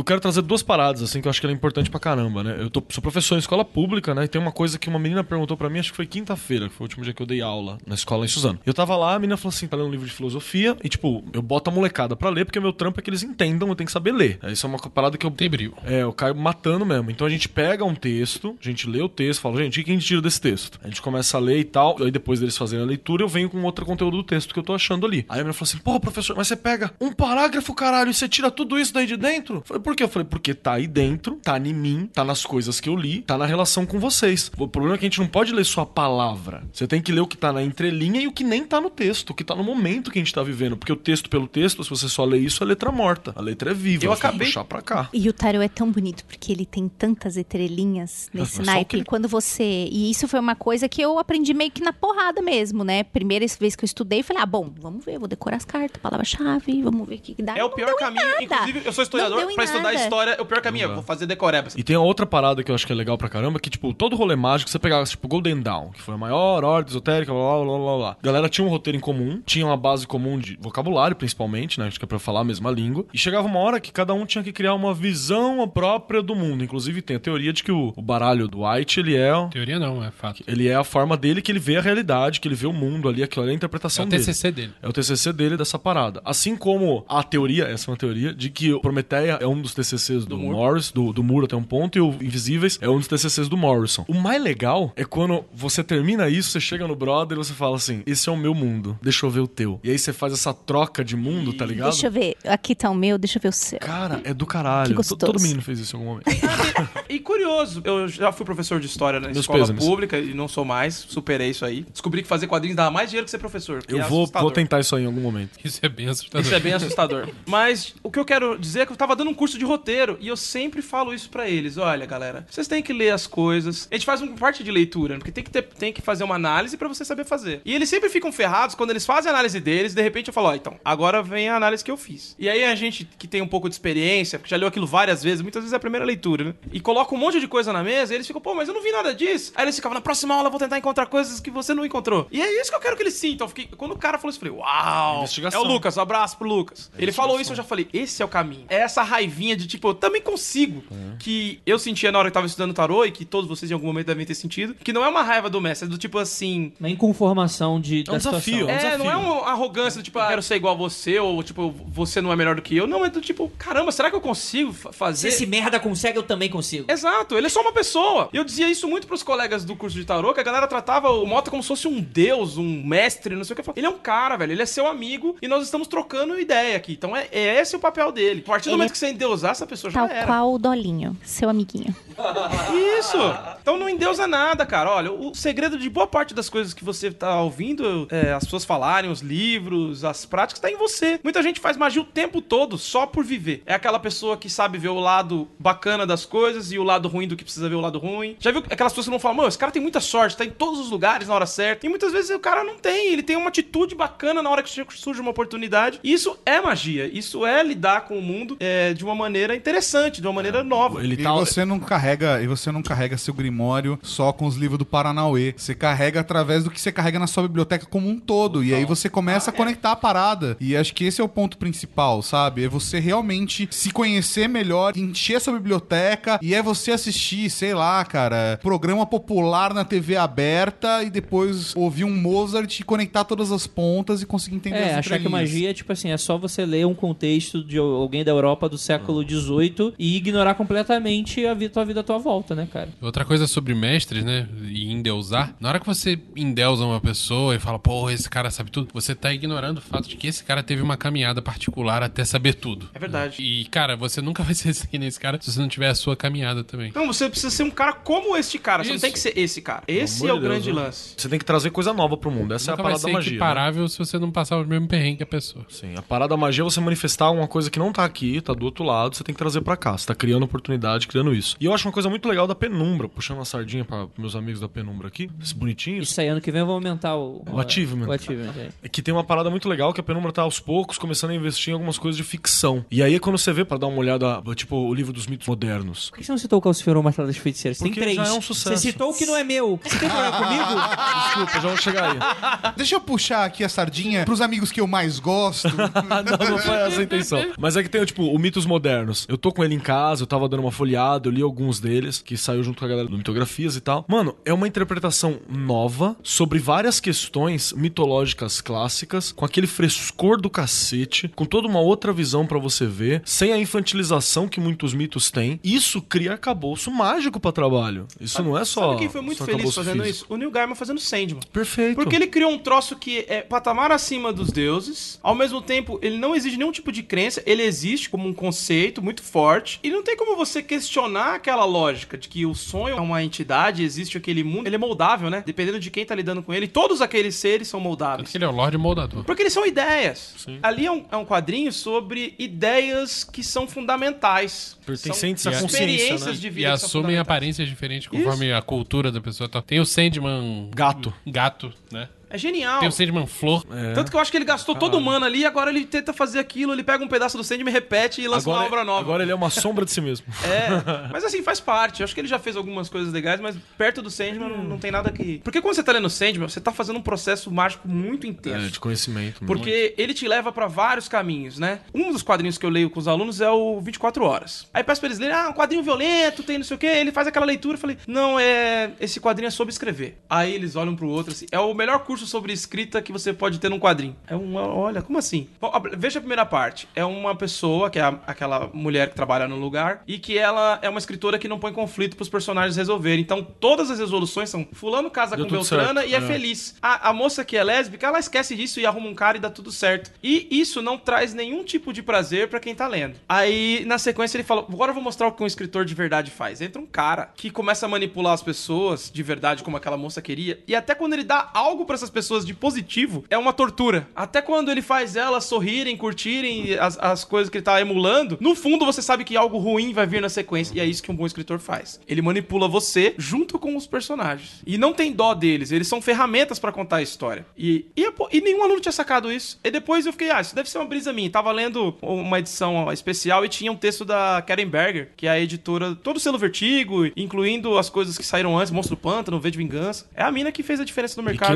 Eu 0.00 0.04
quero 0.04 0.18
trazer 0.18 0.40
duas 0.40 0.62
paradas, 0.62 1.02
assim, 1.02 1.20
que 1.20 1.28
eu 1.28 1.30
acho 1.30 1.38
que 1.38 1.44
ela 1.44 1.52
é 1.52 1.54
importante 1.54 1.90
pra 1.90 2.00
caramba, 2.00 2.42
né? 2.42 2.56
Eu 2.58 2.70
tô, 2.70 2.82
sou 2.88 3.02
professor 3.02 3.34
em 3.34 3.38
escola 3.38 3.66
pública, 3.66 4.14
né? 4.14 4.24
E 4.24 4.28
tem 4.28 4.40
uma 4.40 4.50
coisa 4.50 4.78
que 4.78 4.88
uma 4.88 4.98
menina 4.98 5.22
perguntou 5.22 5.58
pra 5.58 5.68
mim, 5.68 5.78
acho 5.78 5.90
que 5.90 5.96
foi 5.96 6.06
quinta-feira, 6.06 6.70
que 6.70 6.74
foi 6.74 6.84
o 6.84 6.86
último 6.86 7.04
dia 7.04 7.12
que 7.12 7.20
eu 7.20 7.26
dei 7.26 7.42
aula 7.42 7.76
na 7.86 7.96
escola 7.96 8.24
em 8.24 8.28
Suzano. 8.28 8.58
Eu 8.64 8.72
tava 8.72 8.96
lá, 8.96 9.14
a 9.14 9.18
menina 9.18 9.36
falou 9.36 9.50
assim, 9.50 9.66
tá 9.68 9.76
lendo 9.76 9.88
um 9.88 9.90
livro 9.90 10.06
de 10.06 10.12
filosofia, 10.14 10.74
e 10.82 10.88
tipo, 10.88 11.22
eu 11.34 11.42
boto 11.42 11.68
a 11.68 11.72
molecada 11.72 12.16
pra 12.16 12.30
ler, 12.30 12.46
porque 12.46 12.58
o 12.58 12.62
meu 12.62 12.72
trampo 12.72 12.98
é 12.98 13.02
que 13.02 13.10
eles 13.10 13.22
entendam, 13.22 13.68
eu 13.68 13.76
tenho 13.76 13.84
que 13.84 13.92
saber 13.92 14.12
ler. 14.12 14.38
Isso 14.44 14.64
é 14.64 14.70
uma 14.70 14.78
parada 14.78 15.18
que 15.18 15.26
eu 15.26 15.30
Tem 15.30 15.50
brilho. 15.50 15.74
É, 15.84 16.00
eu 16.00 16.14
caio 16.14 16.34
matando 16.34 16.86
mesmo. 16.86 17.10
Então 17.10 17.26
a 17.26 17.30
gente 17.30 17.46
pega 17.46 17.84
um 17.84 17.94
texto, 17.94 18.56
a 18.58 18.64
gente 18.64 18.88
lê 18.88 19.02
o 19.02 19.08
texto, 19.08 19.40
fala, 19.40 19.62
gente, 19.62 19.82
o 19.82 19.84
que 19.84 19.90
a 19.90 19.94
gente 19.94 20.06
tira 20.06 20.22
desse 20.22 20.40
texto? 20.40 20.80
A 20.82 20.88
gente 20.88 21.02
começa 21.02 21.36
a 21.36 21.40
ler 21.40 21.58
e 21.58 21.64
tal, 21.64 22.02
aí 22.02 22.10
depois 22.10 22.40
deles 22.40 22.56
fazerem 22.56 22.82
a 22.82 22.88
leitura, 22.88 23.22
eu 23.22 23.28
venho 23.28 23.50
com 23.50 23.62
outro 23.64 23.84
conteúdo 23.84 24.16
do 24.16 24.24
texto 24.24 24.54
que 24.54 24.58
eu 24.58 24.64
tô 24.64 24.72
achando 24.72 25.04
ali. 25.04 25.26
Aí 25.28 25.40
a 25.40 25.42
menina 25.42 25.52
falou 25.52 25.68
assim, 25.68 25.76
pô, 25.76 26.00
professor, 26.00 26.34
mas 26.38 26.48
você 26.48 26.56
pega 26.56 26.90
um 26.98 27.12
parágrafo, 27.12 27.74
caralho, 27.74 28.08
e 28.08 28.14
você 28.14 28.26
tira 28.26 28.50
tudo 28.50 28.78
isso 28.78 28.94
daí 28.94 29.06
de 29.06 29.18
dentro? 29.18 29.56
Eu 29.56 29.62
falei, 29.62 29.89
por 29.90 29.96
quê? 29.96 30.04
Eu 30.04 30.08
falei, 30.08 30.26
porque 30.28 30.54
tá 30.54 30.74
aí 30.74 30.86
dentro, 30.86 31.36
tá 31.42 31.58
em 31.58 31.74
mim, 31.74 32.08
tá 32.12 32.24
nas 32.24 32.44
coisas 32.44 32.80
que 32.80 32.88
eu 32.88 32.94
li, 32.96 33.22
tá 33.22 33.36
na 33.36 33.44
relação 33.46 33.84
com 33.84 33.98
vocês. 33.98 34.50
O 34.56 34.68
problema 34.68 34.94
é 34.94 34.98
que 34.98 35.04
a 35.04 35.08
gente 35.08 35.18
não 35.18 35.26
pode 35.26 35.52
ler 35.52 35.64
só 35.64 35.80
a 35.82 35.86
palavra. 35.86 36.62
Você 36.72 36.86
tem 36.86 37.02
que 37.02 37.10
ler 37.12 37.20
o 37.20 37.26
que 37.26 37.36
tá 37.36 37.52
na 37.52 37.62
entrelinha 37.62 38.20
e 38.20 38.26
o 38.26 38.32
que 38.32 38.44
nem 38.44 38.64
tá 38.64 38.80
no 38.80 38.88
texto, 38.90 39.30
o 39.30 39.34
que 39.34 39.42
tá 39.44 39.54
no 39.54 39.64
momento 39.64 40.10
que 40.10 40.18
a 40.18 40.22
gente 40.22 40.32
tá 40.32 40.42
vivendo. 40.42 40.76
Porque 40.76 40.92
o 40.92 40.96
texto 40.96 41.28
pelo 41.28 41.46
texto, 41.48 41.82
se 41.82 41.90
você 41.90 42.08
só 42.08 42.24
lê 42.24 42.38
isso, 42.38 42.62
é 42.62 42.66
letra 42.66 42.92
morta. 42.92 43.32
A 43.36 43.40
letra 43.40 43.70
é 43.72 43.74
viva, 43.74 44.04
Eu 44.04 44.12
acabei- 44.12 44.46
puxar 44.46 44.64
pra 44.64 44.80
cá. 44.80 45.08
E 45.12 45.28
o 45.28 45.32
tarô 45.32 45.60
é 45.60 45.68
tão 45.68 45.90
bonito 45.90 46.24
porque 46.24 46.52
ele 46.52 46.64
tem 46.64 46.88
tantas 46.88 47.36
entrelinhas 47.36 48.30
nesse 48.32 48.58
Mas 48.58 48.66
só 48.66 48.72
o 48.72 48.74
naipe. 48.74 48.98
que- 48.98 49.04
Quando 49.04 49.28
você. 49.28 49.88
E 49.90 50.10
isso 50.10 50.28
foi 50.28 50.38
uma 50.40 50.54
coisa 50.54 50.88
que 50.88 51.00
eu 51.02 51.18
aprendi 51.18 51.52
meio 51.52 51.70
que 51.70 51.82
na 51.82 51.92
porrada 51.92 52.40
mesmo, 52.40 52.84
né? 52.84 53.02
Primeira 53.02 53.44
vez 53.58 53.74
que 53.76 53.84
eu 53.84 53.86
estudei, 53.86 54.20
eu 54.20 54.24
falei, 54.24 54.42
ah, 54.42 54.46
bom, 54.46 54.72
vamos 54.80 55.04
ver, 55.04 55.18
vou 55.18 55.26
decorar 55.28 55.56
as 55.56 55.64
cartas, 55.64 56.00
palavra-chave, 56.00 56.82
vamos 56.82 57.08
ver 57.08 57.16
o 57.16 57.18
que 57.18 57.34
que 57.34 57.42
dá. 57.42 57.56
É 57.56 57.64
o 57.64 57.68
Não 57.68 57.74
pior 57.74 57.94
caminho. 57.96 58.24
nada. 58.24 58.42
Inclusive, 58.44 58.82
eu 58.84 58.92
sou 58.92 59.02
historiador. 59.02 59.40
Pra. 59.54 59.64
Estudar 59.70 59.94
história, 59.94 60.36
o 60.40 60.44
pior 60.44 60.60
caminho 60.60 60.90
é, 60.90 60.94
vou 60.94 61.02
fazer 61.02 61.26
decoreba. 61.26 61.68
E 61.76 61.82
tem 61.82 61.96
a 61.96 62.00
outra 62.00 62.26
parada 62.26 62.62
que 62.62 62.70
eu 62.70 62.74
acho 62.74 62.86
que 62.86 62.92
é 62.92 62.96
legal 62.96 63.16
pra 63.16 63.28
caramba, 63.28 63.58
que, 63.58 63.70
tipo, 63.70 63.92
todo 63.94 64.16
rolê 64.16 64.36
mágico, 64.36 64.70
você 64.70 64.78
pegava, 64.78 65.04
tipo, 65.04 65.26
Golden 65.28 65.60
Dawn, 65.60 65.90
que 65.90 66.00
foi 66.02 66.14
a 66.14 66.18
maior 66.18 66.64
ordem 66.64 66.90
esotérica, 66.90 67.32
blá, 67.32 67.40
blá, 67.40 67.64
blá, 67.64 67.78
blá, 67.78 67.96
blá. 67.96 68.16
A 68.20 68.24
galera 68.24 68.48
tinha 68.48 68.66
um 68.66 68.70
roteiro 68.70 68.96
em 68.96 69.00
comum, 69.00 69.42
tinha 69.44 69.66
uma 69.66 69.76
base 69.76 70.06
comum 70.06 70.38
de 70.38 70.56
vocabulário, 70.60 71.16
principalmente, 71.16 71.78
né? 71.78 71.86
Acho 71.86 71.98
que 71.98 72.04
é 72.04 72.08
pra 72.08 72.18
falar 72.18 72.40
a 72.40 72.44
mesma 72.44 72.70
língua. 72.70 73.04
E 73.12 73.18
chegava 73.18 73.46
uma 73.46 73.58
hora 73.58 73.80
que 73.80 73.92
cada 73.92 74.12
um 74.14 74.26
tinha 74.26 74.42
que 74.42 74.52
criar 74.52 74.74
uma 74.74 74.94
visão 74.94 75.66
própria 75.68 76.22
do 76.22 76.34
mundo. 76.34 76.64
Inclusive, 76.64 77.02
tem 77.02 77.16
a 77.16 77.20
teoria 77.20 77.52
de 77.52 77.62
que 77.62 77.72
o, 77.72 77.92
o 77.96 78.02
baralho 78.02 78.48
do 78.48 78.64
White, 78.66 79.00
ele 79.00 79.16
é... 79.16 79.30
Teoria 79.50 79.78
não, 79.78 80.02
é 80.04 80.10
fato. 80.10 80.42
Ele 80.46 80.68
é 80.68 80.74
a 80.74 80.84
forma 80.84 81.16
dele 81.16 81.42
que 81.42 81.50
ele 81.52 81.58
vê 81.58 81.76
a 81.76 81.80
realidade, 81.80 82.40
que 82.40 82.48
ele 82.48 82.54
vê 82.54 82.66
o 82.66 82.72
mundo 82.72 83.08
ali, 83.08 83.22
aquilo 83.22 83.42
ali 83.42 83.50
é 83.50 83.52
a 83.52 83.54
É 83.54 83.56
interpretação 83.56 84.04
o 84.04 84.08
dele. 84.08 84.22
TCC 84.24 84.50
dele. 84.52 84.72
É 84.82 84.88
o 84.88 84.92
TCC 84.92 85.32
dele 85.32 85.56
dessa 85.56 85.78
parada. 85.78 86.20
Assim 86.24 86.56
como 86.56 87.04
a 87.08 87.22
teoria, 87.22 87.64
essa 87.64 87.88
é 87.88 87.92
uma 87.92 87.96
teoria, 87.96 88.32
de 88.34 88.50
que 88.50 88.72
o 88.72 88.80
Prometeia 88.80 89.38
é 89.40 89.46
um 89.46 89.59
dos 89.60 89.74
TCCs 89.74 90.24
do, 90.24 90.36
Morris, 90.38 90.90
do, 90.90 91.12
do 91.12 91.22
Muro 91.22 91.44
até 91.46 91.56
um 91.56 91.62
ponto, 91.62 91.96
e 91.98 92.00
o 92.00 92.10
Invisíveis 92.20 92.78
é 92.80 92.88
um 92.88 92.98
dos 92.98 93.08
TCCs 93.08 93.48
do 93.48 93.56
Morrison. 93.56 94.04
O 94.08 94.14
mais 94.14 94.42
legal 94.42 94.92
é 94.96 95.04
quando 95.04 95.44
você 95.54 95.82
termina 95.84 96.28
isso, 96.28 96.50
você 96.50 96.60
chega 96.60 96.86
no 96.86 96.94
brother 96.96 97.36
e 97.36 97.44
você 97.44 97.52
fala 97.52 97.76
assim: 97.76 98.02
esse 98.06 98.28
é 98.28 98.32
o 98.32 98.36
meu 98.36 98.54
mundo, 98.54 98.98
deixa 99.02 99.26
eu 99.26 99.30
ver 99.30 99.40
o 99.40 99.48
teu. 99.48 99.80
E 99.84 99.90
aí 99.90 99.98
você 99.98 100.12
faz 100.12 100.32
essa 100.32 100.52
troca 100.54 101.04
de 101.04 101.16
mundo, 101.16 101.52
tá 101.52 101.64
ligado? 101.66 101.90
Deixa 101.90 102.06
eu 102.06 102.10
ver. 102.10 102.36
Aqui 102.44 102.74
tá 102.74 102.90
o 102.90 102.94
meu, 102.94 103.18
deixa 103.18 103.38
eu 103.38 103.42
ver 103.42 103.48
o 103.48 103.52
seu. 103.52 103.78
Cara, 103.78 104.20
é 104.24 104.32
do 104.34 104.46
caralho. 104.46 104.88
Que 104.90 104.94
gostoso. 104.94 105.18
To- 105.18 105.26
Todo 105.26 105.40
menino 105.40 105.62
fez 105.62 105.78
isso 105.78 105.96
em 105.96 105.98
algum 106.00 106.10
momento. 106.10 106.26
Curioso, 107.44 107.80
eu 107.84 108.06
já 108.06 108.30
fui 108.32 108.44
professor 108.44 108.78
de 108.78 108.86
história 108.86 109.18
na 109.18 109.28
Meus 109.28 109.38
escola 109.38 109.60
pêsames. 109.60 109.82
pública 109.82 110.18
e 110.18 110.34
não 110.34 110.46
sou 110.46 110.62
mais, 110.62 110.94
superei 110.94 111.48
isso 111.50 111.64
aí. 111.64 111.86
Descobri 111.90 112.20
que 112.22 112.28
fazer 112.28 112.46
quadrinhos 112.46 112.76
dava 112.76 112.90
mais 112.90 113.08
dinheiro 113.08 113.24
que 113.24 113.30
ser 113.30 113.38
professor. 113.38 113.82
que 113.82 113.94
Eu 113.94 113.98
é 114.00 114.02
vou, 114.02 114.20
assustador. 114.24 114.42
vou 114.42 114.50
tentar 114.50 114.78
isso 114.80 114.94
aí 114.94 115.04
em 115.04 115.06
algum 115.06 115.22
momento. 115.22 115.58
Isso 115.64 115.80
é 115.82 115.88
bem 115.88 116.08
assustador. 116.08 116.40
Isso 116.42 116.54
é 116.54 116.60
bem 116.60 116.72
assustador. 116.74 117.28
Mas 117.46 117.94
o 118.02 118.10
que 118.10 118.18
eu 118.18 118.24
quero 118.26 118.58
dizer 118.58 118.80
é 118.80 118.86
que 118.86 118.92
eu 118.92 118.96
tava 118.96 119.16
dando 119.16 119.30
um 119.30 119.34
curso 119.34 119.58
de 119.58 119.64
roteiro 119.64 120.18
e 120.20 120.28
eu 120.28 120.36
sempre 120.36 120.82
falo 120.82 121.14
isso 121.14 121.30
pra 121.30 121.48
eles. 121.48 121.78
Olha, 121.78 122.04
galera, 122.04 122.46
vocês 122.50 122.68
têm 122.68 122.82
que 122.82 122.92
ler 122.92 123.10
as 123.10 123.26
coisas. 123.26 123.88
A 123.90 123.94
gente 123.94 124.04
faz 124.04 124.20
uma 124.20 124.36
parte 124.36 124.62
de 124.62 124.70
leitura, 124.70 125.16
porque 125.16 125.32
tem 125.32 125.42
que, 125.42 125.50
ter, 125.50 125.62
tem 125.62 125.92
que 125.94 126.02
fazer 126.02 126.24
uma 126.24 126.34
análise 126.34 126.76
pra 126.76 126.88
você 126.88 127.04
saber 127.06 127.24
fazer. 127.24 127.62
E 127.64 127.74
eles 127.74 127.88
sempre 127.88 128.10
ficam 128.10 128.30
ferrados 128.30 128.74
quando 128.74 128.90
eles 128.90 129.06
fazem 129.06 129.30
a 129.30 129.34
análise 129.34 129.58
deles, 129.60 129.94
de 129.94 130.02
repente 130.02 130.28
eu 130.28 130.34
falo, 130.34 130.48
ó, 130.48 130.54
então, 130.54 130.78
agora 130.84 131.22
vem 131.22 131.48
a 131.48 131.56
análise 131.56 131.82
que 131.82 131.90
eu 131.90 131.96
fiz. 131.96 132.36
E 132.38 132.48
aí 132.50 132.64
a 132.64 132.74
gente 132.74 133.08
que 133.18 133.26
tem 133.26 133.40
um 133.40 133.48
pouco 133.48 133.66
de 133.68 133.74
experiência, 133.74 134.38
porque 134.38 134.50
já 134.50 134.56
leu 134.58 134.68
aquilo 134.68 134.86
várias 134.86 135.22
vezes, 135.22 135.40
muitas 135.40 135.62
vezes 135.62 135.72
é 135.72 135.76
a 135.76 135.80
primeira 135.80 136.04
leitura, 136.04 136.44
né? 136.44 136.54
E 136.72 136.80
coloca 136.80 137.14
um 137.14 137.18
monte 137.18 137.29
de 137.38 137.46
coisa 137.46 137.72
na 137.72 137.82
mesa 137.84 138.12
e 138.12 138.16
eles 138.16 138.26
ficam, 138.26 138.40
pô, 138.40 138.54
mas 138.54 138.66
eu 138.68 138.74
não 138.74 138.82
vi 138.82 138.90
nada 138.90 139.14
disso. 139.14 139.52
Aí 139.54 139.64
eles 139.64 139.76
ficavam, 139.76 139.94
na 139.94 140.00
próxima 140.00 140.34
aula 140.34 140.46
eu 140.46 140.50
vou 140.50 140.58
tentar 140.58 140.78
encontrar 140.78 141.06
coisas 141.06 141.38
que 141.38 141.50
você 141.50 141.74
não 141.74 141.84
encontrou. 141.84 142.26
E 142.32 142.40
é 142.42 142.60
isso 142.60 142.70
que 142.70 142.76
eu 142.76 142.80
quero 142.80 142.96
que 142.96 143.02
eles 143.02 143.14
sintam. 143.14 143.44
Eu 143.44 143.48
fiquei- 143.48 143.68
quando 143.76 143.92
o 143.92 143.98
cara 143.98 144.18
falou 144.18 144.30
isso, 144.30 144.44
eu 144.44 144.50
falei, 144.52 144.58
uau! 144.64 145.24
É 145.52 145.58
o 145.58 145.62
Lucas, 145.64 145.96
um 145.96 146.00
abraço 146.00 146.36
pro 146.38 146.48
Lucas. 146.48 146.90
Ele 146.98 147.12
falou 147.12 147.38
isso, 147.40 147.52
eu 147.52 147.56
já 147.56 147.62
falei, 147.62 147.86
esse 147.92 148.22
é 148.22 148.24
o 148.24 148.28
caminho. 148.28 148.64
É 148.68 148.76
essa 148.80 149.02
raivinha 149.02 149.54
de 149.56 149.66
tipo, 149.66 149.88
eu 149.88 149.94
também 149.94 150.20
consigo. 150.22 150.82
Que 151.18 151.60
eu 151.66 151.78
sentia 151.78 152.10
na 152.10 152.18
hora 152.18 152.30
que 152.30 152.34
tava 152.34 152.46
estudando 152.46 152.72
tarô 152.72 153.04
e 153.04 153.10
que 153.10 153.24
todos 153.24 153.48
vocês 153.48 153.70
em 153.70 153.74
algum 153.74 153.86
momento 153.86 154.06
devem 154.06 154.24
ter 154.24 154.34
sentido. 154.34 154.74
Que 154.74 154.92
não 154.92 155.04
é 155.04 155.08
uma 155.08 155.22
raiva 155.22 155.50
do 155.50 155.60
mestre, 155.60 155.86
é 155.86 155.90
do 155.90 155.98
tipo 155.98 156.18
assim. 156.18 156.72
Uma 156.80 156.88
inconformação 156.88 157.80
de, 157.80 158.02
da 158.04 158.16
desafio, 158.16 158.66
situação. 158.66 158.68
é 158.68 158.72
um 158.72 158.76
É, 158.76 158.78
desafio. 158.78 158.98
não 159.04 159.10
é 159.10 159.16
uma 159.16 159.48
arrogância 159.50 160.00
do 160.00 160.04
tipo, 160.04 160.18
ah, 160.18 160.28
quero 160.28 160.42
ser 160.42 160.54
igual 160.56 160.74
a 160.74 160.76
você, 160.76 161.18
ou 161.18 161.42
tipo, 161.42 161.70
você 161.88 162.20
não 162.20 162.32
é 162.32 162.36
melhor 162.36 162.54
do 162.56 162.62
que 162.62 162.76
eu. 162.76 162.86
Não, 162.86 163.04
é 163.04 163.10
do 163.10 163.20
tipo, 163.20 163.50
caramba, 163.58 163.92
será 163.92 164.08
que 164.10 164.16
eu 164.16 164.20
consigo 164.20 164.72
fa- 164.72 164.92
Se 164.92 164.98
fazer. 164.98 165.28
esse 165.28 165.46
merda 165.46 165.78
consegue, 165.78 166.18
eu 166.18 166.22
também 166.22 166.48
consigo. 166.48 166.90
Exato, 166.90 167.19
ele 167.30 167.46
é 167.46 167.50
só 167.50 167.60
uma 167.60 167.72
pessoa. 167.72 168.28
E 168.32 168.36
eu 168.36 168.44
dizia 168.44 168.68
isso 168.68 168.88
muito 168.88 169.06
pros 169.06 169.22
colegas 169.22 169.64
do 169.64 169.76
curso 169.76 169.96
de 169.96 170.04
tarô, 170.04 170.32
que 170.34 170.40
a 170.40 170.44
galera 170.44 170.66
tratava 170.66 171.10
o 171.10 171.26
Mota 171.26 171.50
como 171.50 171.62
se 171.62 171.68
fosse 171.68 171.88
um 171.88 172.00
deus, 172.00 172.56
um 172.56 172.82
mestre, 172.84 173.34
não 173.34 173.44
sei 173.44 173.54
o 173.54 173.62
que. 173.62 173.70
Ele 173.78 173.86
é 173.86 173.90
um 173.90 173.98
cara, 173.98 174.36
velho, 174.36 174.52
ele 174.52 174.62
é 174.62 174.66
seu 174.66 174.86
amigo 174.86 175.36
e 175.40 175.48
nós 175.48 175.64
estamos 175.64 175.86
trocando 175.88 176.38
ideia 176.38 176.76
aqui. 176.76 176.92
Então 176.92 177.16
é, 177.16 177.28
é 177.32 177.60
esse 177.60 177.76
o 177.76 177.78
papel 177.78 178.10
dele. 178.12 178.42
A 178.44 178.48
partir 178.48 178.64
do 178.64 178.70
Ele 178.70 178.76
momento 178.78 178.92
que 178.92 178.98
você 178.98 179.08
endeusar 179.10 179.52
essa 179.52 179.66
pessoa, 179.66 179.90
já 179.90 180.00
Tal 180.06 180.16
era. 180.16 180.26
qual 180.26 180.52
o 180.52 180.58
Dolinho, 180.58 181.16
seu 181.22 181.48
amiguinho. 181.48 181.94
Isso! 182.98 183.18
Então 183.60 183.76
não 183.78 183.88
endeusa 183.88 184.26
nada, 184.26 184.64
cara. 184.66 184.90
Olha, 184.90 185.12
o 185.12 185.34
segredo 185.34 185.78
de 185.78 185.88
boa 185.88 186.06
parte 186.06 186.34
das 186.34 186.48
coisas 186.48 186.74
que 186.74 186.84
você 186.84 187.10
tá 187.10 187.40
ouvindo, 187.40 188.06
é, 188.10 188.32
as 188.32 188.44
pessoas 188.44 188.64
falarem, 188.64 189.10
os 189.10 189.20
livros, 189.20 190.04
as 190.04 190.24
práticas, 190.24 190.60
tá 190.60 190.70
em 190.70 190.76
você. 190.76 191.20
Muita 191.22 191.42
gente 191.42 191.60
faz 191.60 191.76
magia 191.76 192.02
o 192.02 192.04
tempo 192.04 192.40
todo 192.40 192.78
só 192.78 193.06
por 193.06 193.24
viver. 193.24 193.62
É 193.66 193.74
aquela 193.74 193.98
pessoa 193.98 194.36
que 194.36 194.48
sabe 194.48 194.78
ver 194.78 194.88
o 194.88 195.00
lado 195.00 195.48
bacana 195.58 196.06
das 196.06 196.24
coisas 196.24 196.72
e 196.72 196.78
o 196.78 196.84
lado 196.84 197.08
ruim 197.10 197.28
do 197.28 197.36
que 197.36 197.44
precisa 197.44 197.68
ver 197.68 197.74
o 197.74 197.80
lado 197.80 197.98
ruim. 197.98 198.36
Já 198.38 198.50
viu 198.50 198.62
aquelas 198.70 198.92
pessoas 198.92 199.06
que 199.06 199.12
não 199.12 199.18
falam, 199.18 199.38
mano, 199.38 199.48
esse 199.48 199.58
cara 199.58 199.72
tem 199.72 199.82
muita 199.82 200.00
sorte, 200.00 200.36
tá 200.36 200.44
em 200.44 200.50
todos 200.50 200.80
os 200.80 200.90
lugares 200.90 201.28
na 201.28 201.34
hora 201.34 201.46
certa. 201.46 201.86
E 201.86 201.88
muitas 201.88 202.12
vezes 202.12 202.30
o 202.30 202.38
cara 202.38 202.64
não 202.64 202.76
tem, 202.78 203.12
ele 203.12 203.22
tem 203.22 203.36
uma 203.36 203.48
atitude 203.48 203.94
bacana 203.94 204.42
na 204.42 204.50
hora 204.50 204.62
que 204.62 204.70
surge 204.90 205.20
uma 205.20 205.30
oportunidade. 205.30 206.00
E 206.02 206.12
isso 206.12 206.36
é 206.46 206.60
magia, 206.60 207.06
isso 207.12 207.44
é 207.44 207.62
lidar 207.62 208.02
com 208.02 208.18
o 208.18 208.22
mundo 208.22 208.56
é, 208.60 208.92
de 208.94 209.04
uma 209.04 209.14
maneira 209.14 209.54
interessante, 209.54 210.20
de 210.20 210.26
uma 210.26 210.32
maneira 210.32 210.62
nova. 210.62 211.02
Ele 211.02 211.14
E 211.14 211.22
tá. 211.22 211.32
você 211.32 211.64
não 211.64 211.78
carrega, 211.78 212.42
e 212.42 212.46
você 212.46 212.70
não 212.70 212.82
carrega 212.82 213.18
seu 213.18 213.34
grimório 213.34 213.98
só 214.02 214.32
com 214.32 214.46
os 214.46 214.56
livros 214.56 214.78
do 214.78 214.84
Paranauê. 214.86 215.54
Você 215.56 215.74
carrega 215.74 216.20
através 216.20 216.64
do 216.64 216.70
que 216.70 216.80
você 216.80 216.92
carrega 216.92 217.18
na 217.18 217.26
sua 217.26 217.42
biblioteca 217.42 217.86
como 217.86 218.08
um 218.08 218.18
todo. 218.18 218.62
E 218.64 218.74
aí 218.74 218.84
você 218.84 219.08
começa 219.08 219.50
a 219.50 219.52
conectar 219.52 219.92
a 219.92 219.96
parada. 219.96 220.56
E 220.60 220.76
acho 220.76 220.94
que 220.94 221.04
esse 221.04 221.20
é 221.20 221.24
o 221.24 221.28
ponto 221.28 221.58
principal, 221.58 222.22
sabe? 222.22 222.64
É 222.64 222.68
você 222.68 222.98
realmente 222.98 223.68
se 223.70 223.90
conhecer 223.90 224.48
melhor, 224.48 224.96
encher 224.96 225.36
a 225.36 225.40
sua 225.40 225.54
biblioteca 225.54 226.38
e 226.42 226.54
é 226.54 226.62
você 226.62 226.92
assistir, 227.00 227.48
sei 227.50 227.74
lá, 227.74 228.04
cara, 228.04 228.58
programa 228.62 229.06
popular 229.06 229.72
na 229.72 229.84
TV 229.84 230.16
aberta 230.16 231.02
e 231.02 231.10
depois 231.10 231.74
ouvir 231.74 232.04
um 232.04 232.14
Mozart 232.14 232.80
e 232.80 232.84
conectar 232.84 233.24
todas 233.24 233.50
as 233.50 233.66
pontas 233.66 234.22
e 234.22 234.26
conseguir 234.26 234.56
entender 234.56 234.78
É, 234.78 234.90
as 234.92 234.98
achar 234.98 235.18
que 235.18 235.28
magia, 235.28 235.72
tipo 235.72 235.92
assim, 235.92 236.10
é 236.10 236.16
só 236.16 236.36
você 236.36 236.64
ler 236.64 236.86
um 236.86 236.94
contexto 236.94 237.64
de 237.64 237.78
alguém 237.78 238.22
da 238.22 238.30
Europa 238.30 238.68
do 238.68 238.78
século 238.78 239.22
XVIII 239.22 239.94
e 239.98 240.16
ignorar 240.16 240.54
completamente 240.54 241.44
a 241.46 241.54
vida, 241.54 241.72
tua 241.72 241.84
vida 241.84 242.00
à 242.00 242.02
tua 242.02 242.18
volta, 242.18 242.54
né, 242.54 242.68
cara? 242.70 242.90
Outra 243.00 243.24
coisa 243.24 243.46
sobre 243.46 243.74
mestres, 243.74 244.24
né? 244.24 244.48
E 244.62 244.90
endeusar. 244.90 245.54
Na 245.58 245.68
hora 245.68 245.80
que 245.80 245.86
você 245.86 246.18
endeusa 246.36 246.84
uma 246.84 247.00
pessoa 247.00 247.54
e 247.54 247.58
fala, 247.58 247.78
pô, 247.78 248.10
esse 248.10 248.28
cara 248.28 248.50
sabe 248.50 248.70
tudo, 248.70 248.88
você 248.92 249.14
tá 249.14 249.32
ignorando 249.32 249.78
o 249.78 249.82
fato 249.82 250.08
de 250.08 250.16
que 250.16 250.26
esse 250.26 250.44
cara 250.44 250.62
teve 250.62 250.82
uma 250.82 250.96
caminhada 250.96 251.40
particular 251.40 252.02
até 252.02 252.24
saber 252.24 252.54
tudo. 252.54 252.90
É 252.94 252.98
verdade. 252.98 253.42
E, 253.42 253.64
cara, 253.66 253.96
você 253.96 254.20
nunca 254.20 254.42
vai 254.44 254.54
ser 254.54 254.74
que 254.86 254.98
nem 254.98 255.08
esse 255.08 255.18
cara 255.18 255.38
se 255.40 255.52
você 255.52 255.60
não 255.60 255.68
tiver 255.68 255.88
a 255.88 255.94
sua 255.94 256.16
caminhada 256.16 256.62
também. 256.64 256.89
Então 256.90 257.06
você 257.06 257.28
precisa 257.28 257.50
ser 257.50 257.62
um 257.62 257.70
cara 257.70 257.92
como 257.92 258.36
este 258.36 258.58
cara. 258.58 258.82
Você 258.82 258.90
não 258.90 258.96
Isso. 258.96 259.02
tem 259.04 259.12
que 259.12 259.18
ser 259.18 259.36
esse 259.38 259.62
cara. 259.62 259.82
Esse 259.88 260.20
Pelo 260.20 260.28
é 260.28 260.32
o 260.32 260.36
amor 260.36 260.42
de 260.42 260.48
grande 260.48 260.64
Deus, 260.66 260.76
né? 260.76 260.82
lance. 260.84 261.14
Você 261.16 261.28
tem 261.28 261.38
que 261.38 261.44
trazer 261.44 261.70
coisa 261.70 261.92
nova 261.92 262.16
pro 262.16 262.30
mundo. 262.30 262.52
Essa 262.54 262.72
nunca 262.72 262.82
é 262.82 262.82
a 262.82 262.84
vai 262.84 262.92
parada 262.92 262.98
ser 263.00 263.06
da 263.06 263.12
magia. 263.12 263.30
né? 263.30 263.36
equiparável 263.36 263.88
se 263.88 263.98
você 263.98 264.18
não 264.18 264.30
passar 264.30 264.56
o 264.58 264.66
mesmo 264.66 264.88
perrengue 264.88 265.18
que 265.18 265.22
a 265.22 265.26
pessoa. 265.26 265.64
Sim, 265.68 265.94
a 265.96 266.02
parada 266.02 266.30
da 266.30 266.36
magia 266.36 266.62
é 266.62 266.64
você 266.64 266.80
manifestar 266.80 267.30
uma 267.30 267.46
coisa 267.48 267.70
que 267.70 267.78
não 267.78 267.92
tá 267.92 268.04
aqui, 268.04 268.40
tá 268.40 268.52
do 268.52 268.64
outro 268.64 268.84
lado, 268.84 269.16
você 269.16 269.24
tem 269.24 269.34
que 269.34 269.38
trazer 269.38 269.60
pra 269.60 269.76
cá. 269.76 269.96
Você 269.96 270.06
tá 270.06 270.14
criando 270.14 270.42
oportunidade, 270.44 271.06
criando 271.08 271.32
isso. 271.34 271.56
E 271.60 271.64
eu 271.64 271.72
acho 271.74 271.86
uma 271.86 271.92
coisa 271.92 272.08
muito 272.08 272.28
legal 272.28 272.46
da 272.46 272.54
penumbra, 272.54 273.08
puxando 273.08 273.38
uma 273.38 273.44
sardinha 273.44 273.84
pra 273.84 274.06
meus 274.18 274.34
amigos 274.36 274.60
da 274.60 274.68
penumbra 274.68 275.08
aqui, 275.08 275.30
esses 275.40 275.52
bonitinhos. 275.52 276.08
Isso 276.10 276.20
aí, 276.20 276.28
ano 276.28 276.40
que 276.40 276.50
vem 276.50 276.60
eu 276.60 276.66
vou 276.66 276.74
aumentar 276.74 277.16
o... 277.16 277.44
O 277.50 277.58
achievement. 277.60 278.06
O 278.08 278.12
achievement, 278.12 278.52
é. 278.56 278.68
É 278.82 278.88
que 278.88 279.02
tem 279.02 279.12
uma 279.12 279.24
parada 279.24 279.50
muito 279.50 279.68
legal 279.68 279.92
que 279.92 280.00
a 280.00 280.04
penumbra 280.04 280.32
tá 280.32 280.42
aos 280.42 280.58
poucos 280.60 280.98
começando 280.98 281.30
a 281.30 281.34
investir 281.34 281.70
em 281.70 281.74
algumas 281.74 281.98
coisas 281.98 282.16
de 282.16 282.22
ficção. 282.24 282.84
E 282.90 283.02
aí 283.02 283.18
quando 283.18 283.38
você 283.38 283.52
vê 283.52 283.64
pra 283.64 283.76
dar 283.76 283.86
uma 283.86 283.98
olhada, 283.98 284.42
tipo, 284.54 284.76
o 284.76 284.94
livro 284.94 285.12
dos 285.12 285.26
mitos 285.26 285.46
modernos. 285.46 286.10
Por 286.10 286.18
que 286.18 286.24
você 286.24 286.32
não 286.32 286.38
citou 286.38 286.58
o 286.58 286.62
Calciferou 286.80 287.02
Martelo 287.02 287.28
das 287.28 287.36
Feiticeiras? 287.36 287.78
Tem 287.78 287.88
Porque 287.88 288.00
três. 288.00 288.16
já 288.16 288.26
é 288.26 288.32
um 288.32 288.40
sucesso. 288.40 288.76
Você 288.76 288.92
citou 288.92 289.10
o 289.10 289.14
que 289.14 289.26
não 289.26 289.36
é 289.36 289.44
meu. 289.44 289.78
Você 289.82 289.98
tem 289.98 290.08
problema 290.08 290.38
comigo? 290.38 290.64
Desculpa, 291.24 291.52
já 291.52 291.68
vou 291.68 291.76
chegar 291.76 292.10
aí. 292.10 292.72
Deixa 292.76 292.94
eu 292.94 293.00
puxar 293.00 293.44
aqui 293.44 293.62
a 293.62 293.68
sardinha 293.68 294.24
pros 294.24 294.40
amigos 294.40 294.72
que 294.72 294.80
eu 294.80 294.86
mais 294.86 295.18
gosto. 295.18 295.68
não, 295.76 296.50
não 296.50 296.58
foi 296.58 296.74
essa 296.74 297.00
a 297.00 297.02
intenção. 297.02 297.44
Mas 297.58 297.76
é 297.76 297.82
que 297.82 297.88
tem, 297.88 298.04
tipo, 298.04 298.24
o 298.24 298.38
Mitos 298.38 298.66
Modernos. 298.66 299.26
Eu 299.28 299.36
tô 299.36 299.52
com 299.52 299.62
ele 299.62 299.74
em 299.74 299.80
casa, 299.80 300.22
eu 300.22 300.26
tava 300.26 300.48
dando 300.48 300.60
uma 300.60 300.72
folhada, 300.72 301.28
eu 301.28 301.32
li 301.32 301.42
alguns 301.42 301.80
deles, 301.80 302.22
que 302.22 302.36
saiu 302.36 302.62
junto 302.62 302.78
com 302.78 302.84
a 302.84 302.88
galera 302.88 303.08
do 303.08 303.16
Mitografias 303.16 303.76
e 303.76 303.80
tal. 303.80 304.04
Mano, 304.08 304.34
é 304.44 304.52
uma 304.52 304.66
interpretação 304.66 305.38
nova 305.48 306.16
sobre 306.22 306.58
várias 306.58 306.98
questões 307.00 307.72
mitológicas 307.72 308.60
clássicas, 308.60 309.32
com 309.32 309.44
aquele 309.44 309.66
frescor 309.66 310.40
do 310.40 310.48
cacete, 310.48 311.28
com 311.28 311.44
toda 311.44 311.68
uma 311.68 311.80
outra 311.80 312.12
visão 312.12 312.46
pra 312.46 312.58
você 312.58 312.86
ver, 312.86 313.22
sem 313.24 313.52
a 313.52 313.58
infantilização 313.58 314.48
que 314.48 314.60
muitos 314.60 314.94
mitos 314.94 315.30
têm. 315.30 315.60
Isso 315.62 316.00
cria 316.00 316.34
arcabouço 316.70 316.90
mágico 316.90 317.40
pra 317.40 317.52
trabalho. 317.52 318.06
Isso 318.20 318.42
não 318.42 318.56
é 318.56 318.64
só. 318.64 318.88
Sabe 318.90 318.98
quem 318.98 319.08
foi 319.08 319.20
muito 319.20 319.44
feliz 319.44 319.74
fazendo 319.74 320.02
físico. 320.02 320.24
isso? 320.24 320.26
O 320.28 320.36
Neil 320.36 320.50
Gaiman 320.50 320.74
fazendo 320.74 321.00
Sandman. 321.00 321.40
Perfeito. 321.52 321.96
Porque 321.96 322.14
ele 322.14 322.26
criou 322.26 322.50
um 322.50 322.58
troço 322.58 322.96
que 322.96 323.24
é 323.28 323.42
patamar 323.42 323.90
acima 323.90 324.32
dos 324.32 324.50
deuses. 324.50 325.18
Ao 325.22 325.34
mesmo 325.34 325.60
tempo, 325.60 325.98
ele 326.02 326.18
não 326.18 326.34
exige 326.34 326.56
nenhum 326.56 326.72
tipo 326.72 326.92
de 326.92 327.02
crença. 327.02 327.42
Ele 327.46 327.62
existe 327.62 328.08
como 328.08 328.28
um 328.28 328.32
conceito 328.32 329.02
muito 329.02 329.22
forte. 329.22 329.80
E 329.82 329.90
não 329.90 330.02
tem 330.02 330.16
como 330.16 330.36
você 330.36 330.62
questionar 330.62 331.34
aquela 331.34 331.64
lógica 331.64 332.16
de 332.16 332.28
que 332.28 332.46
o 332.46 332.54
sonho 332.54 332.96
é 332.96 333.00
uma 333.00 333.22
entidade, 333.22 333.82
existe 333.82 334.16
aquele 334.16 334.44
mundo. 334.44 334.66
Ele 334.66 334.76
é 334.76 334.78
moldável, 334.78 335.30
né? 335.30 335.42
Dependendo 335.44 335.80
de 335.80 335.90
quem 335.90 336.04
tá 336.04 336.14
lidando 336.14 336.42
com 336.42 336.52
ele. 336.52 336.68
Todos 336.68 337.00
aqueles 337.00 337.34
seres 337.34 337.68
são 337.68 337.80
moldáveis. 337.80 338.30
que 338.30 338.36
ele 338.36 338.44
é 338.44 338.48
o 338.48 338.52
Lorde 338.52 338.78
Moldador. 338.78 339.24
Porque 339.24 339.42
eles 339.42 339.52
são 339.52 339.66
ideias. 339.66 340.46
Ali 340.62 340.86
é 340.86 340.92
um, 340.92 341.04
é 341.10 341.16
um 341.16 341.24
quadrinho 341.24 341.72
sobre 341.72 342.34
ideias 342.38 343.24
que 343.24 343.42
são 343.42 343.66
fundamentais. 343.66 344.78
Pertencentes 344.84 345.42
São 345.42 345.52
à 345.52 345.60
consciência, 345.60 345.84
experiências 345.84 346.26
né? 346.26 346.40
de 346.40 346.50
vida 346.50 346.59
que 346.60 346.78
são 346.78 346.86
assumem 346.86 347.18
aparências 347.18 347.68
diferentes 347.68 348.08
conforme 348.08 348.52
a 348.52 348.62
cultura 348.62 349.10
da 349.10 349.20
pessoa 349.20 349.48
tá. 349.48 349.60
Tem 349.62 349.80
o 349.80 349.86
Sandman 349.86 350.70
Gato. 350.74 351.12
gato, 351.26 351.72
né? 351.90 352.08
É 352.30 352.38
genial. 352.38 352.78
Tem 352.78 352.88
o 352.88 352.92
Sandman 352.92 353.26
Flor. 353.26 353.64
É. 353.70 353.92
Tanto 353.92 354.10
que 354.10 354.16
eu 354.16 354.20
acho 354.20 354.30
que 354.30 354.38
ele 354.38 354.44
gastou 354.44 354.74
todo 354.74 354.96
o 354.96 355.00
mana 355.00 355.26
ali 355.26 355.40
e 355.40 355.44
agora 355.44 355.70
ele 355.70 355.84
tenta 355.84 356.12
fazer 356.12 356.38
aquilo, 356.38 356.72
ele 356.72 356.84
pega 356.84 357.04
um 357.04 357.08
pedaço 357.08 357.36
do 357.36 357.42
Sandman, 357.42 357.72
repete 357.72 358.22
e 358.22 358.28
lança 358.28 358.48
uma 358.48 358.64
obra 358.64 358.84
nova. 358.84 359.00
agora 359.00 359.22
ele 359.24 359.32
é 359.32 359.34
uma 359.34 359.50
sombra 359.50 359.84
de 359.84 359.90
si 359.90 360.00
mesmo. 360.00 360.26
É, 360.44 361.08
mas 361.12 361.24
assim, 361.24 361.42
faz 361.42 361.58
parte. 361.58 362.00
Eu 362.00 362.04
acho 362.04 362.14
que 362.14 362.20
ele 362.20 362.28
já 362.28 362.38
fez 362.38 362.56
algumas 362.56 362.88
coisas 362.88 363.12
legais, 363.12 363.40
mas 363.40 363.56
perto 363.76 364.00
do 364.00 364.10
Sandman 364.10 364.48
não, 364.48 364.62
não 364.62 364.78
tem 364.78 364.90
nada 364.90 365.10
que. 365.10 365.38
Porque 365.38 365.60
quando 365.60 365.74
você 365.74 365.82
tá 365.82 365.92
lendo 365.92 366.08
Sandman, 366.08 366.48
você 366.48 366.60
tá 366.60 366.72
fazendo 366.72 366.98
um 366.98 367.02
processo 367.02 367.50
mágico 367.50 367.88
muito 367.88 368.26
intenso. 368.26 368.66
É, 368.66 368.68
de 368.68 368.78
conhecimento. 368.78 369.44
Porque 369.44 369.94
ele 369.98 370.14
te 370.14 370.28
leva 370.28 370.52
pra 370.52 370.66
vários 370.68 371.08
caminhos, 371.08 371.58
né? 371.58 371.80
Um 371.92 372.12
dos 372.12 372.22
quadrinhos 372.22 372.56
que 372.56 372.64
eu 372.64 372.70
leio 372.70 372.90
com 372.90 373.00
os 373.00 373.08
alunos 373.08 373.40
é 373.40 373.50
o 373.50 373.80
24 373.80 374.24
Horas. 374.24 374.68
Aí 374.72 374.84
peço 374.84 375.00
pra 375.00 375.08
eles 375.08 375.18
lerem, 375.18 375.34
ah, 375.34 375.48
um 375.48 375.52
quadrinho 375.52 375.82
violento, 375.82 376.42
tem 376.42 376.58
não 376.58 376.64
sei 376.64 376.76
o 376.76 376.78
quê. 376.78 376.86
Ele 376.86 377.10
faz 377.10 377.26
aquela 377.26 377.46
leitura 377.46 377.76
e 377.76 377.80
falei, 377.80 377.98
não, 378.06 378.38
é. 378.38 378.92
Esse 379.00 379.20
quadrinho 379.20 379.48
é 379.48 379.50
sobre 379.50 379.72
escrever. 379.72 380.18
Aí 380.28 380.54
eles 380.54 380.76
olham 380.76 380.94
pro 380.94 381.08
outro 381.08 381.32
assim, 381.32 381.46
é 381.50 381.58
o 381.58 381.74
melhor 381.74 382.00
curso 382.00 382.19
sobre 382.26 382.52
escrita 382.52 383.00
que 383.02 383.12
você 383.12 383.32
pode 383.32 383.58
ter 383.58 383.68
num 383.68 383.78
quadrinho. 383.78 384.16
É 384.26 384.34
uma. 384.36 384.66
Olha, 384.66 385.02
como 385.02 385.18
assim? 385.18 385.48
Bom, 385.60 385.70
Veja 385.96 386.18
a 386.18 386.22
primeira 386.22 386.44
parte. 386.46 386.88
É 386.94 387.04
uma 387.04 387.34
pessoa, 387.34 387.90
que 387.90 387.98
é 387.98 388.02
a- 388.02 388.18
aquela 388.26 388.70
mulher 388.72 389.08
que 389.10 389.14
trabalha 389.14 389.46
no 389.48 389.56
lugar, 389.56 390.02
e 390.06 390.18
que 390.18 390.36
ela 390.38 390.78
é 390.82 390.88
uma 390.88 390.98
escritora 390.98 391.38
que 391.38 391.48
não 391.48 391.58
põe 391.58 391.72
conflito 391.72 392.16
pros 392.16 392.28
personagens 392.28 392.76
resolverem. 392.76 393.20
Então 393.20 393.42
todas 393.42 393.90
as 393.90 393.98
resoluções 393.98 394.48
são: 394.50 394.66
Fulano 394.72 395.10
casa 395.10 395.36
Deu 395.36 395.46
com 395.46 395.52
Beltrana 395.52 396.00
certo, 396.00 396.10
e 396.10 396.14
é, 396.14 396.18
é. 396.18 396.20
feliz. 396.20 396.76
A, 396.82 397.08
a 397.10 397.12
moça 397.12 397.44
que 397.44 397.56
é 397.56 397.64
lésbica, 397.64 398.06
ela 398.06 398.18
esquece 398.18 398.54
disso 398.56 398.80
e 398.80 398.86
arruma 398.86 399.08
um 399.08 399.14
cara 399.14 399.36
e 399.36 399.40
dá 399.40 399.50
tudo 399.50 399.70
certo. 399.72 400.10
E 400.22 400.46
isso 400.50 400.82
não 400.82 400.98
traz 400.98 401.32
nenhum 401.34 401.64
tipo 401.64 401.92
de 401.92 402.02
prazer 402.02 402.48
pra 402.48 402.60
quem 402.60 402.74
tá 402.74 402.86
lendo. 402.86 403.16
Aí, 403.28 403.84
na 403.86 403.98
sequência, 403.98 404.36
ele 404.36 404.44
fala: 404.44 404.62
agora 404.68 404.90
eu 404.90 404.94
vou 404.94 405.02
mostrar 405.02 405.28
o 405.28 405.32
que 405.32 405.42
um 405.42 405.46
escritor 405.46 405.84
de 405.84 405.94
verdade 405.94 406.30
faz. 406.30 406.60
Entra 406.60 406.80
um 406.80 406.86
cara 406.86 407.30
que 407.36 407.50
começa 407.50 407.86
a 407.86 407.88
manipular 407.88 408.32
as 408.34 408.42
pessoas 408.42 409.10
de 409.12 409.22
verdade, 409.22 409.62
como 409.62 409.76
aquela 409.76 409.96
moça 409.96 410.20
queria. 410.20 410.60
E 410.66 410.74
até 410.74 410.94
quando 410.94 411.12
ele 411.14 411.24
dá 411.24 411.50
algo 411.54 411.84
pra 411.84 411.94
essas 411.94 412.09
pessoas 412.10 412.44
de 412.44 412.54
positivo, 412.54 413.24
é 413.30 413.38
uma 413.38 413.52
tortura. 413.52 414.08
Até 414.14 414.42
quando 414.42 414.70
ele 414.70 414.82
faz 414.82 415.16
elas 415.16 415.44
sorrirem, 415.44 415.96
curtirem 415.96 416.74
as, 416.78 416.98
as 416.98 417.24
coisas 417.24 417.48
que 417.48 417.58
ele 417.58 417.64
tá 417.64 417.80
emulando, 417.80 418.36
no 418.40 418.54
fundo 418.54 418.84
você 418.84 419.00
sabe 419.02 419.24
que 419.24 419.36
algo 419.36 419.58
ruim 419.58 419.92
vai 419.92 420.06
vir 420.06 420.20
na 420.20 420.28
sequência. 420.28 420.74
E 420.74 420.80
é 420.80 420.84
isso 420.84 421.02
que 421.02 421.10
um 421.10 421.16
bom 421.16 421.26
escritor 421.26 421.58
faz. 421.58 422.00
Ele 422.06 422.22
manipula 422.22 422.68
você 422.68 423.14
junto 423.16 423.58
com 423.58 423.76
os 423.76 423.86
personagens. 423.86 424.62
E 424.66 424.76
não 424.76 424.92
tem 424.92 425.12
dó 425.12 425.34
deles, 425.34 425.72
eles 425.72 425.88
são 425.88 426.02
ferramentas 426.02 426.58
pra 426.58 426.72
contar 426.72 426.96
a 426.96 427.02
história. 427.02 427.46
E, 427.56 427.86
e, 427.96 428.10
pô, 428.12 428.28
e 428.32 428.40
nenhum 428.40 428.62
aluno 428.62 428.80
tinha 428.80 428.92
sacado 428.92 429.32
isso. 429.32 429.58
E 429.62 429.70
depois 429.70 430.06
eu 430.06 430.12
fiquei, 430.12 430.30
ah, 430.30 430.40
isso 430.40 430.54
deve 430.54 430.68
ser 430.68 430.78
uma 430.78 430.86
brisa 430.86 431.12
minha. 431.12 431.30
Tava 431.30 431.52
lendo 431.52 431.96
uma 432.02 432.38
edição 432.38 432.90
especial 432.92 433.44
e 433.44 433.48
tinha 433.48 433.70
um 433.70 433.76
texto 433.76 434.04
da 434.04 434.42
Karen 434.46 434.66
Berger, 434.66 435.10
que 435.16 435.26
é 435.26 435.30
a 435.30 435.40
editora, 435.40 435.94
todo 435.94 436.16
o 436.16 436.20
selo 436.20 436.38
Vertigo, 436.38 437.06
incluindo 437.16 437.78
as 437.78 437.90
coisas 437.90 438.16
que 438.16 438.24
saíram 438.24 438.58
antes, 438.58 438.70
Monstro 438.70 438.96
do 438.96 439.00
Pântano, 439.00 439.38
V 439.38 439.50
de 439.50 439.58
Vingança. 439.58 440.08
É 440.14 440.22
a 440.22 440.32
mina 440.32 440.50
que 440.50 440.62
fez 440.62 440.80
a 440.80 440.84
diferença 440.84 441.20
no 441.20 441.22
E 441.22 441.26
que 441.26 441.32
mercado. 441.32 441.50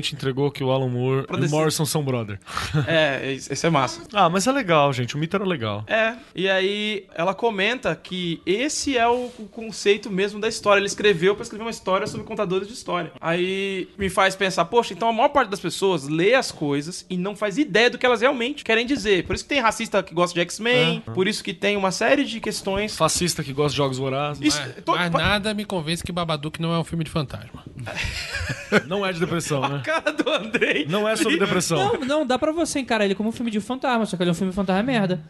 Recentemente 0.00 0.14
entregou 0.14 0.50
que 0.50 0.64
o 0.64 0.70
Alan 0.70 0.88
Moore 0.88 1.26
Pra 1.26 1.38
e 1.38 1.46
o. 1.46 1.50
Morrison 1.50 1.84
são 1.84 2.02
brother. 2.02 2.38
É, 2.86 3.32
esse 3.32 3.66
é 3.66 3.70
massa. 3.70 4.02
Ah, 4.12 4.28
mas 4.28 4.46
é 4.46 4.52
legal, 4.52 4.92
gente. 4.92 5.14
O 5.14 5.18
mito 5.18 5.36
era 5.36 5.44
legal. 5.44 5.84
É, 5.86 6.14
e 6.34 6.48
aí 6.48 7.06
ela 7.14 7.34
comenta 7.34 7.94
que 7.94 8.40
esse 8.46 8.96
é 8.96 9.06
o, 9.06 9.30
o 9.38 9.48
conceito 9.50 10.10
mesmo 10.10 10.40
da 10.40 10.48
história. 10.48 10.80
Ele 10.80 10.86
escreveu 10.86 11.34
pra 11.34 11.42
escrever 11.42 11.64
uma 11.64 11.70
história 11.70 12.06
sobre 12.06 12.26
contadores 12.26 12.66
de 12.68 12.74
história. 12.74 13.12
Aí 13.20 13.88
me 13.98 14.08
faz 14.08 14.34
pensar, 14.34 14.64
poxa, 14.66 14.92
então 14.94 15.08
a 15.08 15.12
maior 15.12 15.28
parte 15.28 15.50
das 15.50 15.60
pessoas 15.60 16.08
lê 16.08 16.34
as 16.34 16.50
coisas 16.50 17.04
e 17.08 17.16
não 17.16 17.36
faz 17.36 17.58
ideia 17.58 17.90
do 17.90 17.98
que 17.98 18.06
elas 18.06 18.20
realmente 18.20 18.64
querem 18.64 18.86
dizer. 18.86 19.26
Por 19.26 19.34
isso 19.34 19.44
que 19.44 19.48
tem 19.50 19.60
racista 19.60 20.02
que 20.02 20.14
gosta 20.14 20.34
de 20.34 20.40
X-Men, 20.40 21.00
por 21.14 21.28
isso 21.28 21.44
que 21.44 21.52
tem 21.52 21.76
uma 21.76 21.90
série 21.90 22.24
de 22.24 22.40
questões. 22.40 22.96
Fascista 22.96 23.42
que 23.44 23.52
gosta 23.52 23.70
de 23.72 23.76
jogos 23.76 23.98
vorazes. 23.98 24.42
Isso- 24.42 24.60
Mas, 24.60 24.84
to- 24.84 24.92
mas 24.92 25.10
pa- 25.10 25.18
nada 25.18 25.54
me 25.54 25.64
convence 25.64 26.02
que 26.02 26.12
Babadook 26.12 26.60
não 26.60 26.72
é 26.74 26.78
um 26.78 26.84
filme 26.84 27.04
de 27.04 27.10
fantasma. 27.10 27.64
Não 28.86 29.04
é 29.04 29.12
de 29.12 29.18
depressão, 29.18 29.60
né? 29.68 29.82
Cara 29.90 30.12
do 30.12 30.30
Andrei. 30.30 30.86
Não 30.88 31.08
é 31.08 31.16
sobre 31.16 31.36
depressão. 31.36 31.78
Não, 31.78 32.00
não, 32.06 32.26
dá 32.26 32.38
pra 32.38 32.52
você 32.52 32.78
encarar 32.78 33.04
ele 33.04 33.14
como 33.16 33.28
um 33.28 33.32
filme 33.32 33.50
de 33.50 33.60
fantasma, 33.60 34.06
só 34.06 34.16
que 34.16 34.22
ele 34.22 34.30
é 34.30 34.32
um 34.32 34.36
filme 34.36 34.50
de 34.50 34.56
fantasma 34.56 34.82
merda. 34.84 35.20